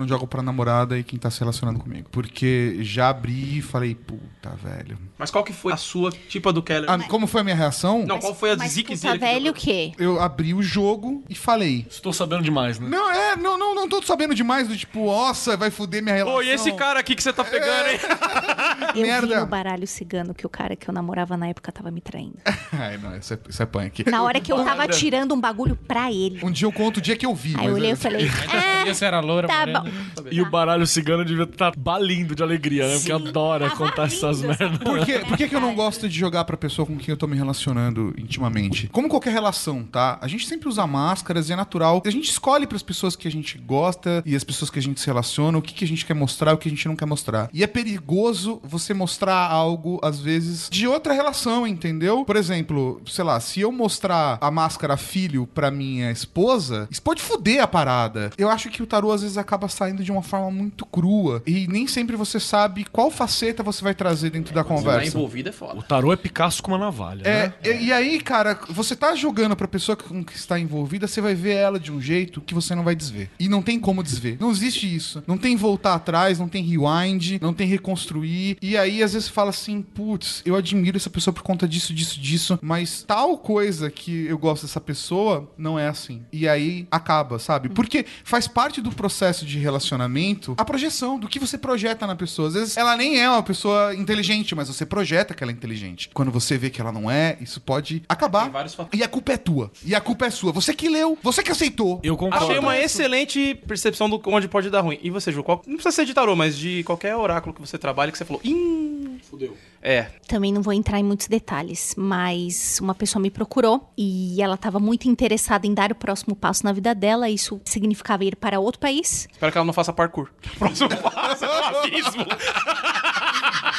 Eu 0.00 0.06
não 0.06 0.08
jogo 0.08 0.26
pra 0.26 0.42
namorada 0.42 0.98
e 0.98 1.04
quem 1.04 1.18
tá 1.18 1.30
se 1.30 1.40
relacionando 1.40 1.78
comigo. 1.78 2.08
Porque 2.10 2.78
já 2.80 3.10
abri 3.10 3.58
e 3.58 3.60
falei, 3.60 3.94
puta, 3.94 4.48
velho. 4.56 4.96
Mas 5.18 5.30
qual 5.30 5.44
que 5.44 5.52
foi 5.52 5.74
a 5.74 5.76
sua 5.76 6.10
tipo 6.10 6.48
a 6.48 6.52
do 6.52 6.62
Keller? 6.62 6.90
Ah, 6.90 6.98
como 7.00 7.26
foi 7.26 7.42
a 7.42 7.44
minha 7.44 7.54
reação? 7.54 8.06
Não, 8.06 8.18
qual 8.18 8.34
foi 8.34 8.52
a 8.52 8.56
Mas 8.56 8.72
zique 8.72 8.96
puta 8.96 9.18
velho 9.18 9.50
o 9.50 9.54
quê? 9.54 9.92
Eu 9.98 10.18
abri 10.18 10.54
o 10.54 10.62
jogo 10.62 11.22
e 11.28 11.34
falei. 11.34 11.86
Estou 11.90 12.14
sabendo 12.14 12.42
demais, 12.42 12.78
né? 12.78 12.88
Não, 12.88 13.10
é, 13.10 13.36
não, 13.36 13.58
não, 13.58 13.74
não 13.74 13.86
tô 13.90 14.00
sabendo 14.00 14.34
demais 14.34 14.66
do 14.68 14.74
tipo, 14.74 15.04
nossa, 15.04 15.54
vai 15.54 15.70
foder 15.70 16.02
minha 16.02 16.14
relação. 16.14 16.36
Pô, 16.38 16.42
e 16.42 16.48
esse 16.48 16.72
cara 16.72 16.98
aqui 16.98 17.14
que 17.14 17.22
você 17.22 17.32
tá 17.32 17.44
pegando, 17.44 17.88
hein? 17.90 17.98
Eu 18.90 18.94
vi 18.94 19.02
merda. 19.02 19.40
no 19.40 19.46
baralho 19.46 19.86
cigano 19.86 20.32
que 20.34 20.46
o 20.46 20.48
cara 20.48 20.74
que 20.74 20.88
eu 20.88 20.94
namorava 20.94 21.36
na 21.36 21.46
época 21.48 21.70
tava 21.70 21.90
me 21.90 22.00
traindo. 22.00 22.38
Ai, 22.72 22.96
não, 22.96 23.16
isso 23.16 23.34
é, 23.34 23.38
isso 23.48 23.62
é 23.62 23.66
punk. 23.66 24.10
Na 24.10 24.22
hora 24.22 24.40
que 24.40 24.50
eu 24.50 24.64
tava 24.64 24.88
tirando 24.88 25.34
um 25.34 25.40
bagulho 25.40 25.76
pra 25.76 26.10
ele. 26.10 26.40
Um 26.42 26.50
dia 26.50 26.66
eu 26.66 26.72
conto 26.72 26.96
o 26.96 27.00
dia 27.00 27.14
que 27.16 27.26
eu 27.26 27.34
vi. 27.34 27.54
Aí 27.56 27.66
eu 27.66 27.72
mas 27.72 27.74
olhei 27.74 27.90
é- 27.90 27.92
e 27.92 27.96
falei, 27.96 28.28
Sabia 28.30 28.94
se 28.94 29.04
era 29.04 29.20
loura, 29.20 29.46
tá 29.46 29.58
morena. 29.58 29.80
bom. 29.80 29.89
E 30.30 30.40
o 30.40 30.50
baralho 30.50 30.86
cigano 30.86 31.24
devia 31.24 31.44
estar 31.44 31.72
balindo 31.76 32.34
de 32.34 32.42
alegria, 32.42 32.86
né? 32.86 32.94
Porque 32.94 33.06
Sim, 33.06 33.28
adora 33.28 33.70
contar 33.70 34.06
essas 34.06 34.40
merdas. 34.42 34.78
Por, 34.78 35.04
que, 35.04 35.18
por 35.20 35.36
que, 35.36 35.48
que 35.48 35.54
eu 35.54 35.60
não 35.60 35.74
gosto 35.74 36.08
de 36.08 36.18
jogar 36.18 36.44
pra 36.44 36.56
pessoa 36.56 36.86
com 36.86 36.96
quem 36.96 37.12
eu 37.12 37.16
tô 37.16 37.26
me 37.26 37.36
relacionando 37.36 38.14
intimamente? 38.16 38.88
Como 38.88 39.08
qualquer 39.08 39.32
relação, 39.32 39.84
tá? 39.84 40.18
A 40.20 40.28
gente 40.28 40.46
sempre 40.46 40.68
usa 40.68 40.86
máscaras 40.86 41.48
e 41.48 41.52
é 41.52 41.56
natural. 41.56 42.02
A 42.04 42.10
gente 42.10 42.30
escolhe 42.30 42.66
pras 42.66 42.82
pessoas 42.82 43.16
que 43.16 43.28
a 43.28 43.30
gente 43.30 43.58
gosta 43.58 44.22
e 44.24 44.34
as 44.34 44.44
pessoas 44.44 44.70
que 44.70 44.78
a 44.78 44.82
gente 44.82 45.00
se 45.00 45.06
relaciona, 45.06 45.58
o 45.58 45.62
que, 45.62 45.74
que 45.74 45.84
a 45.84 45.88
gente 45.88 46.04
quer 46.04 46.14
mostrar 46.14 46.52
e 46.52 46.54
o 46.54 46.58
que 46.58 46.68
a 46.68 46.70
gente 46.70 46.86
não 46.86 46.96
quer 46.96 47.06
mostrar. 47.06 47.48
E 47.52 47.62
é 47.62 47.66
perigoso 47.66 48.60
você 48.62 48.94
mostrar 48.94 49.50
algo, 49.50 50.00
às 50.02 50.20
vezes, 50.20 50.68
de 50.70 50.86
outra 50.86 51.12
relação, 51.12 51.66
entendeu? 51.66 52.24
Por 52.24 52.36
exemplo, 52.36 53.00
sei 53.06 53.24
lá, 53.24 53.38
se 53.40 53.60
eu 53.60 53.72
mostrar 53.72 54.38
a 54.40 54.50
máscara 54.50 54.96
filho 54.96 55.46
pra 55.46 55.70
minha 55.70 56.10
esposa, 56.10 56.88
isso 56.90 57.02
pode 57.02 57.22
foder 57.22 57.62
a 57.62 57.66
parada. 57.66 58.30
Eu 58.36 58.48
acho 58.48 58.68
que 58.70 58.82
o 58.82 58.86
tarô 58.86 59.12
às 59.12 59.22
vezes 59.22 59.36
acaba 59.36 59.68
saindo 59.80 60.04
de 60.04 60.12
uma 60.12 60.22
forma 60.22 60.50
muito 60.50 60.84
crua 60.84 61.42
e 61.46 61.66
nem 61.66 61.86
sempre 61.86 62.14
você 62.16 62.38
sabe 62.38 62.84
qual 62.92 63.10
faceta 63.10 63.62
você 63.62 63.82
vai 63.82 63.94
trazer 63.94 64.28
dentro 64.28 64.52
da 64.54 64.62
Você 64.62 64.68
tá 64.68 64.74
conversa. 64.74 65.06
envolvido 65.08 65.48
é 65.48 65.52
O 65.52 65.54
foda. 65.54 65.82
tarô 65.82 66.12
é 66.12 66.16
Picasso 66.16 66.62
com 66.62 66.72
uma 66.72 66.78
navalha, 66.78 67.22
É, 67.24 67.46
né? 67.46 67.54
e, 67.64 67.84
e 67.86 67.92
aí, 67.92 68.20
cara, 68.20 68.58
você 68.68 68.94
tá 68.94 69.14
jogando 69.14 69.56
pra 69.56 69.66
pessoa 69.66 69.96
com 69.96 70.22
que 70.22 70.36
está 70.36 70.58
envolvida, 70.60 71.06
você 71.06 71.22
vai 71.22 71.34
ver 71.34 71.54
ela 71.54 71.80
de 71.80 71.90
um 71.90 71.98
jeito 72.00 72.42
que 72.42 72.52
você 72.54 72.74
não 72.74 72.84
vai 72.84 72.94
desver. 72.94 73.30
E 73.40 73.48
não 73.48 73.62
tem 73.62 73.80
como 73.80 74.02
desver. 74.02 74.36
Não 74.38 74.50
existe 74.50 74.94
isso. 74.94 75.22
Não 75.26 75.38
tem 75.38 75.56
voltar 75.56 75.94
atrás, 75.94 76.38
não 76.38 76.46
tem 76.48 76.62
rewind, 76.62 77.38
não 77.40 77.54
tem 77.54 77.66
reconstruir. 77.66 78.58
E 78.60 78.76
aí, 78.76 79.02
às 79.02 79.14
vezes, 79.14 79.28
você 79.28 79.32
fala 79.32 79.48
assim, 79.50 79.80
putz, 79.80 80.42
eu 80.44 80.54
admiro 80.56 80.96
essa 80.98 81.08
pessoa 81.08 81.32
por 81.32 81.42
conta 81.42 81.66
disso, 81.66 81.94
disso, 81.94 82.20
disso, 82.20 82.58
mas 82.60 83.02
tal 83.06 83.38
coisa 83.38 83.90
que 83.90 84.26
eu 84.26 84.36
gosto 84.36 84.66
dessa 84.66 84.80
pessoa 84.80 85.50
não 85.56 85.78
é 85.78 85.88
assim. 85.88 86.22
E 86.30 86.46
aí 86.46 86.86
acaba, 86.90 87.38
sabe? 87.38 87.70
Porque 87.70 88.04
faz 88.24 88.46
parte 88.46 88.82
do 88.82 88.90
processo 88.90 89.46
de 89.46 89.58
relacionamento 89.60 90.54
a 90.58 90.64
projeção 90.64 91.18
do 91.18 91.28
que 91.28 91.38
você 91.38 91.56
projeta 91.58 92.06
na 92.06 92.14
pessoa. 92.16 92.48
Às 92.48 92.54
vezes 92.54 92.76
ela 92.76 92.96
nem 92.96 93.18
é 93.20 93.28
uma 93.28 93.42
pessoa 93.42 93.94
inteligente, 93.94 94.54
mas 94.54 94.68
você 94.68 94.84
projeta 94.86 95.34
que 95.34 95.42
ela 95.42 95.52
é 95.52 95.54
inteligente. 95.54 96.10
Quando 96.12 96.30
você 96.30 96.56
vê 96.58 96.70
que 96.70 96.80
ela 96.80 96.92
não 96.92 97.10
é, 97.10 97.36
isso 97.40 97.60
pode 97.60 98.02
acabar. 98.08 98.44
Tem 98.44 98.52
vários 98.52 98.74
fatores. 98.74 98.98
E 99.00 99.02
a 99.04 99.08
culpa 99.08 99.32
é 99.32 99.36
tua. 99.36 99.70
E 99.84 99.94
a 99.94 100.00
culpa 100.00 100.26
é 100.26 100.30
sua. 100.30 100.52
Você 100.52 100.74
que 100.74 100.88
leu, 100.88 101.18
você 101.22 101.42
que 101.42 101.50
aceitou. 101.52 102.00
Eu 102.02 102.16
concordo. 102.16 102.44
Achei 102.46 102.58
uma 102.58 102.76
excelente 102.78 103.54
percepção 103.66 104.08
do 104.08 104.20
onde 104.26 104.48
pode 104.48 104.70
dar 104.70 104.80
ruim. 104.80 104.98
E 105.02 105.10
você, 105.10 105.30
Ju, 105.32 105.42
qual- 105.42 105.62
não 105.66 105.74
precisa 105.74 105.94
ser 105.94 106.04
de 106.04 106.14
tarô, 106.14 106.34
mas 106.36 106.56
de 106.56 106.82
qualquer 106.84 107.14
oráculo 107.16 107.54
que 107.54 107.60
você 107.60 107.76
trabalha 107.78 108.10
que 108.12 108.18
você 108.18 108.24
falou, 108.24 108.40
ih, 108.44 109.18
fudeu. 109.28 109.56
É, 109.82 110.02
Também 110.28 110.52
não 110.52 110.60
vou 110.62 110.72
entrar 110.72 110.98
em 110.98 111.02
muitos 111.02 111.26
detalhes, 111.26 111.94
mas 111.96 112.78
uma 112.80 112.94
pessoa 112.94 113.22
me 113.22 113.30
procurou 113.30 113.90
e 113.96 114.40
ela 114.42 114.54
estava 114.54 114.78
muito 114.78 115.08
interessada 115.08 115.66
em 115.66 115.72
dar 115.72 115.90
o 115.90 115.94
próximo 115.94 116.36
passo 116.36 116.64
na 116.64 116.72
vida 116.72 116.94
dela. 116.94 117.28
Isso 117.30 117.60
significava 117.64 118.24
ir 118.24 118.36
para 118.36 118.60
outro 118.60 118.78
país. 118.80 119.26
espero 119.32 119.50
que 119.50 119.58
ela 119.58 119.64
não 119.64 119.72
faça 119.72 119.92
parkour. 119.92 120.28
Próximo 120.58 120.90
passo 120.96 121.44
é 121.44 121.78
abismo. 121.78 122.26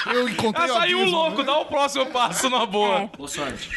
Eu 0.08 0.28
encontrei 0.30 0.70
Ah, 0.70 0.74
o 0.74 0.78
saiu 0.78 0.98
um 0.98 1.02
abismo, 1.02 1.18
louco, 1.18 1.38
né? 1.40 1.44
dá 1.44 1.60
o 1.60 1.66
próximo 1.66 2.06
passo 2.08 2.50
na 2.50 2.66
boa. 2.66 3.10
Boa 3.18 3.28
sorte. 3.30 3.70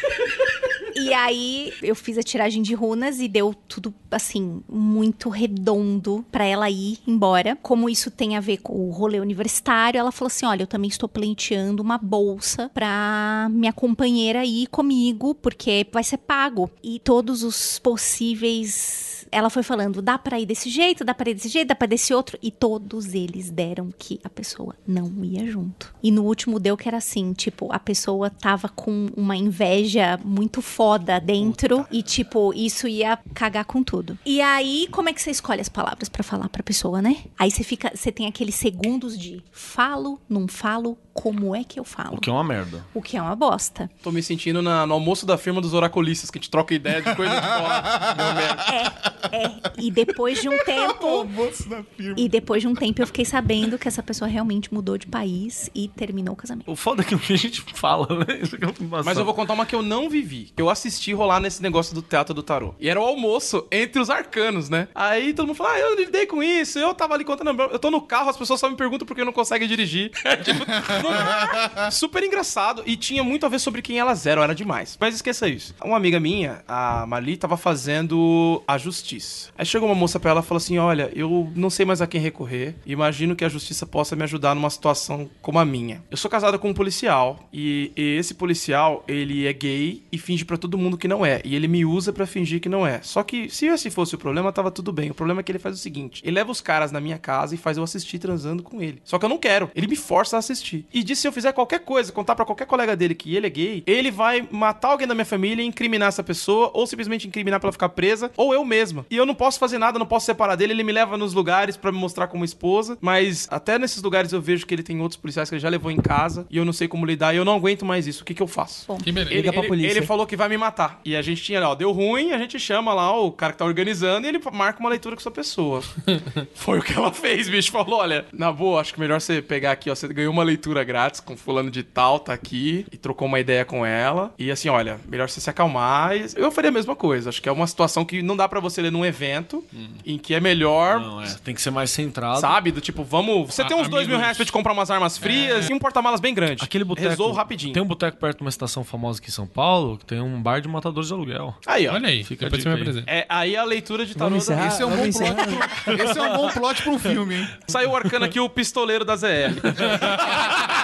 E 0.95 1.13
aí 1.13 1.73
eu 1.83 1.93
fiz 1.93 2.17
a 2.17 2.23
tiragem 2.23 2.61
de 2.61 2.73
runas 2.73 3.19
e 3.19 3.27
deu 3.27 3.53
tudo 3.67 3.93
assim 4.09 4.61
muito 4.69 5.27
redondo 5.29 6.25
pra 6.31 6.45
ela 6.45 6.69
ir 6.69 6.97
embora. 7.05 7.57
Como 7.61 7.89
isso 7.89 8.09
tem 8.09 8.37
a 8.37 8.39
ver 8.39 8.57
com 8.57 8.73
o 8.73 8.91
rolê 8.91 9.19
universitário, 9.19 9.99
ela 9.99 10.11
falou 10.11 10.27
assim: 10.27 10.45
"Olha, 10.45 10.63
eu 10.63 10.67
também 10.67 10.87
estou 10.89 11.09
pleiteando 11.09 11.83
uma 11.83 11.97
bolsa 11.97 12.71
pra 12.73 13.47
minha 13.51 13.73
companheira 13.73 14.45
ir 14.45 14.67
comigo, 14.67 15.35
porque 15.35 15.85
vai 15.91 16.03
ser 16.03 16.17
pago". 16.17 16.71
E 16.81 16.97
todos 16.99 17.43
os 17.43 17.77
possíveis 17.79 19.14
ela 19.31 19.49
foi 19.49 19.63
falando, 19.63 20.01
dá 20.01 20.17
pra 20.17 20.39
ir 20.39 20.45
desse 20.45 20.69
jeito, 20.69 21.03
dá 21.03 21.13
pra 21.13 21.29
ir 21.29 21.35
desse 21.35 21.49
jeito, 21.49 21.67
dá 21.67 21.75
pra 21.75 21.85
ir 21.85 21.89
desse 21.89 22.13
outro. 22.13 22.37
E 22.41 22.51
todos 22.51 23.13
eles 23.13 23.49
deram 23.49 23.89
que 23.97 24.19
a 24.23 24.29
pessoa 24.29 24.75
não 24.87 25.23
ia 25.23 25.45
junto. 25.49 25.93
E 26.01 26.11
no 26.11 26.23
último 26.23 26.59
deu 26.59 26.77
que 26.77 26.87
era 26.87 26.97
assim, 26.97 27.33
tipo, 27.33 27.71
a 27.71 27.79
pessoa 27.79 28.29
tava 28.29 28.69
com 28.69 29.07
uma 29.15 29.35
inveja 29.35 30.19
muito 30.23 30.61
foda 30.61 31.19
dentro. 31.19 31.85
E, 31.91 32.01
tipo, 32.01 32.53
isso 32.53 32.87
ia 32.87 33.17
cagar 33.33 33.65
com 33.65 33.83
tudo. 33.83 34.17
E 34.25 34.41
aí, 34.41 34.87
como 34.91 35.09
é 35.09 35.13
que 35.13 35.21
você 35.21 35.31
escolhe 35.31 35.61
as 35.61 35.69
palavras 35.69 36.09
pra 36.09 36.23
falar 36.23 36.49
pra 36.49 36.63
pessoa, 36.63 37.01
né? 37.01 37.23
Aí 37.37 37.51
você 37.51 37.63
fica, 37.63 37.91
você 37.93 38.11
tem 38.11 38.27
aqueles 38.27 38.55
segundos 38.55 39.17
de 39.17 39.43
falo, 39.51 40.19
não 40.29 40.47
falo, 40.47 40.97
como 41.15 41.55
é 41.55 41.63
que 41.63 41.79
eu 41.79 41.85
falo? 41.85 42.17
O 42.17 42.19
que 42.19 42.29
é 42.29 42.33
uma 42.33 42.43
merda. 42.43 42.85
O 42.93 43.01
que 43.01 43.15
é 43.15 43.21
uma 43.21 43.35
bosta. 43.37 43.89
Tô 44.03 44.11
me 44.11 44.21
sentindo 44.21 44.61
na- 44.61 44.85
no 44.85 44.93
almoço 44.95 45.25
da 45.25 45.37
firma 45.37 45.61
dos 45.61 45.73
oraculistas, 45.73 46.29
que 46.29 46.37
a 46.37 46.41
gente 46.41 46.51
troca 46.51 46.73
ideia 46.75 47.01
de 47.01 47.15
coisa 47.15 47.33
de 47.33 47.47
fora. 47.47 48.33
Merda. 48.35 49.15
É, 49.31 49.49
e 49.79 49.89
depois 49.89 50.39
de 50.39 50.47
um 50.47 50.55
tempo. 50.63 51.27
E 52.15 52.29
depois 52.29 52.61
de 52.61 52.67
um 52.67 52.75
tempo 52.75 53.01
eu 53.01 53.07
fiquei 53.07 53.25
sabendo 53.25 53.77
que 53.77 53.87
essa 53.87 54.03
pessoa 54.03 54.29
realmente 54.29 54.71
mudou 54.71 54.97
de 54.99 55.07
país 55.07 55.67
e 55.73 55.87
terminou 55.87 56.33
o 56.33 56.37
casamento. 56.37 56.69
O 56.71 56.75
foda 56.75 57.01
é 57.01 57.05
que 57.05 57.15
a 57.15 57.17
gente 57.35 57.61
fala, 57.73 58.07
né? 58.19 58.39
Isso 58.41 58.55
que 58.55 58.63
é. 58.63 58.67
Mas 59.03 59.17
eu 59.17 59.25
vou 59.25 59.33
contar 59.33 59.53
uma 59.53 59.65
que 59.65 59.73
eu 59.73 59.81
não 59.81 60.09
vivi. 60.09 60.51
Que 60.55 60.61
eu 60.61 60.69
assisti 60.69 61.11
rolar 61.11 61.39
nesse 61.39 61.61
negócio 61.61 61.93
do 61.95 62.03
teatro 62.03 62.35
do 62.35 62.43
tarô. 62.43 62.75
E 62.79 62.87
era 62.87 63.01
o 63.01 63.03
almoço 63.03 63.65
entre 63.71 63.99
os 63.99 64.11
arcanos, 64.11 64.69
né? 64.69 64.87
Aí 64.93 65.33
todo 65.33 65.47
mundo 65.47 65.55
fala, 65.57 65.71
ah, 65.73 65.79
eu 65.79 65.95
lidei 65.95 66.27
com 66.27 66.43
isso. 66.43 66.77
Eu 66.77 66.93
tava 66.93 67.15
ali 67.15 67.25
contando. 67.25 67.59
Eu 67.63 67.79
tô 67.79 67.89
no 67.89 68.01
carro, 68.01 68.29
as 68.29 68.37
pessoas 68.37 68.59
só 68.59 68.69
me 68.69 68.75
perguntam 68.77 69.07
por 69.07 69.15
que 69.15 69.23
não 69.25 69.33
conseguem 69.33 69.67
dirigir. 69.67 70.11
Tipo, 70.45 70.63
não- 71.09 71.91
super 71.91 72.23
engraçado. 72.23 72.83
E 72.85 72.95
tinha 72.95 73.23
muito 73.23 73.45
a 73.45 73.49
ver 73.49 73.59
sobre 73.59 73.81
quem 73.81 73.99
elas 73.99 74.25
eram. 74.25 74.43
Era 74.43 74.53
demais. 74.55 74.97
Mas 74.99 75.15
esqueça 75.15 75.47
isso. 75.47 75.73
Uma 75.83 75.97
amiga 75.97 76.19
minha, 76.19 76.63
a 76.67 77.05
Mali, 77.07 77.37
tava 77.37 77.57
fazendo 77.57 78.61
a 78.67 78.77
justiça. 78.77 79.49
Aí 79.57 79.65
chegou 79.65 79.87
uma 79.87 79.95
moça 79.95 80.19
pra 80.19 80.31
ela 80.31 80.39
e 80.41 80.43
falou 80.43 80.57
assim: 80.57 80.77
Olha, 80.77 81.11
eu 81.15 81.51
não 81.55 81.69
sei 81.69 81.85
mais 81.85 82.01
a 82.01 82.07
quem 82.07 82.19
recorrer. 82.19 82.75
Imagino 82.85 83.35
que 83.35 83.45
a 83.45 83.49
justiça 83.49 83.85
possa 83.85 84.15
me 84.15 84.23
ajudar 84.23 84.55
numa 84.55 84.69
situação 84.69 85.29
como 85.41 85.59
a 85.59 85.65
minha. 85.65 86.03
Eu 86.09 86.17
sou 86.17 86.29
casada 86.29 86.57
com 86.57 86.69
um 86.69 86.73
policial. 86.73 87.47
E, 87.53 87.91
e 87.95 88.17
esse 88.17 88.33
policial, 88.33 89.03
ele 89.07 89.45
é 89.47 89.53
gay 89.53 90.03
e 90.11 90.17
finge 90.17 90.43
pra 90.45 90.57
todo 90.57 90.77
mundo 90.77 90.97
que 90.97 91.07
não 91.07 91.25
é. 91.25 91.41
E 91.45 91.55
ele 91.55 91.67
me 91.67 91.85
usa 91.85 92.11
pra 92.11 92.25
fingir 92.25 92.59
que 92.59 92.69
não 92.69 92.85
é. 92.85 93.01
Só 93.01 93.23
que 93.23 93.49
se 93.49 93.65
esse 93.67 93.89
fosse 93.89 94.15
o 94.15 94.17
problema, 94.17 94.51
tava 94.51 94.71
tudo 94.71 94.91
bem. 94.91 95.11
O 95.11 95.13
problema 95.13 95.39
é 95.41 95.43
que 95.43 95.51
ele 95.51 95.59
faz 95.59 95.75
o 95.75 95.79
seguinte: 95.81 96.21
ele 96.23 96.35
leva 96.35 96.51
os 96.51 96.61
caras 96.61 96.91
na 96.91 96.99
minha 96.99 97.17
casa 97.17 97.55
e 97.55 97.57
faz 97.57 97.77
eu 97.77 97.83
assistir 97.83 98.19
transando 98.19 98.63
com 98.63 98.81
ele. 98.81 99.01
Só 99.03 99.17
que 99.19 99.25
eu 99.25 99.29
não 99.29 99.37
quero. 99.37 99.69
Ele 99.75 99.87
me 99.87 99.95
força 99.95 100.35
a 100.35 100.39
assistir. 100.39 100.85
E 100.95 101.03
disse: 101.03 101.21
se 101.23 101.27
eu 101.27 101.31
fizer 101.33 101.51
qualquer 101.51 101.79
coisa, 101.81 102.11
contar 102.11 102.33
pra 102.35 102.45
qualquer 102.45 102.65
colega 102.65 102.95
dele 102.95 103.13
que 103.13 103.35
ele 103.35 103.45
é 103.45 103.49
gay, 103.49 103.83
ele 103.85 104.09
vai 104.09 104.47
matar 104.49 104.87
alguém 104.89 105.05
da 105.07 105.13
minha 105.13 105.25
família 105.25 105.61
e 105.61 105.65
incriminar 105.67 106.07
essa 106.07 106.23
pessoa, 106.23 106.71
ou 106.73 106.87
simplesmente 106.87 107.27
incriminar 107.27 107.59
pra 107.59 107.67
ela 107.67 107.73
ficar 107.73 107.89
presa, 107.89 108.31
ou 108.37 108.53
eu 108.53 108.63
mesma. 108.63 109.05
E 109.11 109.17
eu 109.17 109.25
não 109.25 109.35
posso 109.35 109.59
fazer 109.59 109.77
nada, 109.77 109.99
não 109.99 110.05
posso 110.05 110.25
separar 110.25 110.55
dele. 110.55 110.73
Ele 110.73 110.83
me 110.83 110.91
leva 110.93 111.17
nos 111.17 111.33
lugares 111.33 111.75
pra 111.77 111.91
me 111.91 111.97
mostrar 111.99 112.27
como 112.27 112.45
esposa, 112.45 112.97
mas 113.01 113.47
até 113.51 113.77
nesses 113.77 114.01
lugares 114.01 114.31
eu 114.31 114.41
vejo 114.41 114.65
que 114.65 114.73
ele 114.73 114.83
tem 114.83 114.99
outros 115.01 115.19
policiais 115.19 115.49
que 115.49 115.55
ele 115.55 115.61
já 115.61 115.69
levou 115.69 115.91
em 115.91 115.97
casa 115.97 116.47
e 116.49 116.57
eu 116.57 116.63
não 116.65 116.73
sei 116.73 116.87
como 116.87 117.05
lidar 117.05 117.33
e 117.33 117.37
eu 117.37 117.43
não 117.45 117.55
aguento 117.55 117.85
mais 117.85 118.07
isso. 118.07 118.23
O 118.23 118.25
que 118.25 118.33
que 118.33 118.41
eu 118.41 118.47
faço? 118.47 118.85
Bom. 118.87 118.97
Que 118.97 119.11
beleza. 119.11 119.31
Ele, 119.33 119.41
Liga 119.41 119.51
pra 119.51 119.59
ele- 119.61 119.67
polícia. 119.67 119.97
ele 119.97 120.05
falou 120.05 120.25
que 120.25 120.37
vai 120.37 120.47
me 120.47 120.57
matar. 120.57 121.01
E 121.03 121.15
a 121.15 121.21
gente 121.21 121.43
tinha, 121.43 121.67
ó, 121.67 121.75
deu 121.75 121.91
ruim, 121.91 122.31
a 122.31 122.37
gente 122.37 122.57
chama 122.59 122.93
lá 122.93 123.11
o 123.19 123.31
cara 123.31 123.51
que 123.53 123.59
tá 123.59 123.65
organizando 123.65 124.25
e 124.25 124.29
ele 124.29 124.39
marca 124.53 124.79
uma 124.79 124.89
leitura 124.89 125.15
com 125.15 125.19
essa 125.21 125.31
pessoa. 125.31 125.81
Foi 126.55 126.79
o 126.79 126.81
que 126.81 126.93
ela 126.93 127.11
fez, 127.11 127.49
bicho. 127.49 127.71
Falou: 127.71 127.99
olha, 127.99 128.25
na 128.31 128.51
boa, 128.51 128.79
acho 128.79 128.93
que 128.93 128.99
melhor 128.99 129.19
você 129.19 129.41
pegar 129.41 129.71
aqui, 129.73 129.89
ó. 129.89 129.95
Você 129.95 130.07
ganhou 130.07 130.31
uma 130.31 130.43
leitura 130.43 130.84
grátis 130.85 131.19
com 131.19 131.35
fulano 131.35 131.69
de 131.69 131.83
tal, 131.83 132.19
tá 132.19 132.33
aqui, 132.33 132.85
e 132.91 132.97
trocou 132.97 133.27
uma 133.27 133.39
ideia 133.39 133.65
com 133.65 133.85
ela. 133.85 134.33
E 134.39 134.49
assim, 134.51 134.69
olha, 134.69 134.99
melhor 135.07 135.29
você 135.29 135.41
se 135.41 135.49
acalmar. 135.49 136.15
E 136.15 136.25
Eu 136.35 136.51
faria 136.51 136.69
a 136.69 136.73
mesma 136.73 136.95
coisa. 136.95 137.29
Acho 137.29 137.41
que 137.41 137.49
é 137.49 137.51
uma 137.51 137.67
situação 137.67 138.05
que 138.05 138.21
não 138.21 138.35
dá 138.37 138.47
pra 138.47 138.59
você 138.59 138.81
ler 138.81 138.91
num 138.91 139.05
evento, 139.05 139.63
em 140.05 140.17
que 140.17 140.33
é 140.33 140.39
melhor. 140.39 140.99
Não, 140.99 141.21
é. 141.21 141.25
Tem 141.43 141.53
que 141.55 141.61
ser 141.61 141.71
mais 141.71 141.91
centrado. 141.91 142.39
Sabe? 142.39 142.71
Do 142.71 142.79
tipo, 142.81 143.03
vamos. 143.03 143.53
Você 143.53 143.61
A- 143.61 143.65
tem 143.65 143.75
uns 143.77 143.87
dois 143.89 144.07
mil 144.07 144.17
reais 144.17 144.37
pra 144.37 144.45
te 144.45 144.51
comprar 144.51 144.71
umas 144.73 144.89
armas 144.91 145.17
frias 145.17 145.69
e 145.69 145.73
um 145.73 145.79
porta-malas 145.79 146.19
bem 146.19 146.33
grande. 146.33 146.63
Aquele 146.63 146.83
boteco. 146.83 147.09
Resolvo 147.09 147.33
rapidinho. 147.35 147.73
Tem 147.73 147.81
um 147.83 147.87
boteco 147.87 148.17
perto 148.17 148.37
de 148.37 148.43
uma 148.43 148.49
estação 148.49 148.83
famosa 148.83 149.19
aqui 149.19 149.29
em 149.29 149.33
São 149.33 149.47
Paulo 149.47 149.97
que 149.97 150.05
tem 150.05 150.21
um 150.21 150.41
bar 150.41 150.61
de 150.61 150.67
matadores 150.67 151.07
de 151.07 151.13
aluguel. 151.13 151.55
Aí, 151.65 151.87
ó. 151.87 151.93
Olha 151.93 152.07
aí, 152.09 152.23
Fica 152.23 152.45
a 152.45 152.49
depois 152.49 152.63
você 152.63 152.69
me 152.69 152.75
aí. 152.75 152.81
apresenta. 152.81 153.11
É, 153.11 153.25
aí 153.29 153.55
a 153.57 153.63
leitura 153.63 154.05
de 154.05 154.15
tarô 154.15 154.29
Vamos 154.31 154.45
da... 154.47 154.53
encerrar? 154.55 154.67
Esse 154.67 154.81
é 154.81 154.85
um 154.85 154.89
bom 154.95 155.11
plot. 155.11 155.83
pro- 155.83 155.93
Esse 156.03 156.19
é 156.19 156.21
um 156.21 156.35
bom 156.37 156.49
plot 156.49 156.81
pra 156.83 156.91
um 156.91 156.99
filme, 156.99 157.35
hein? 157.35 157.47
Saiu 157.67 157.91
o 157.91 157.95
arcano 157.95 158.25
aqui, 158.25 158.39
o 158.39 158.49
pistoleiro 158.49 159.03
da 159.05 159.15
ZR. 159.15 159.25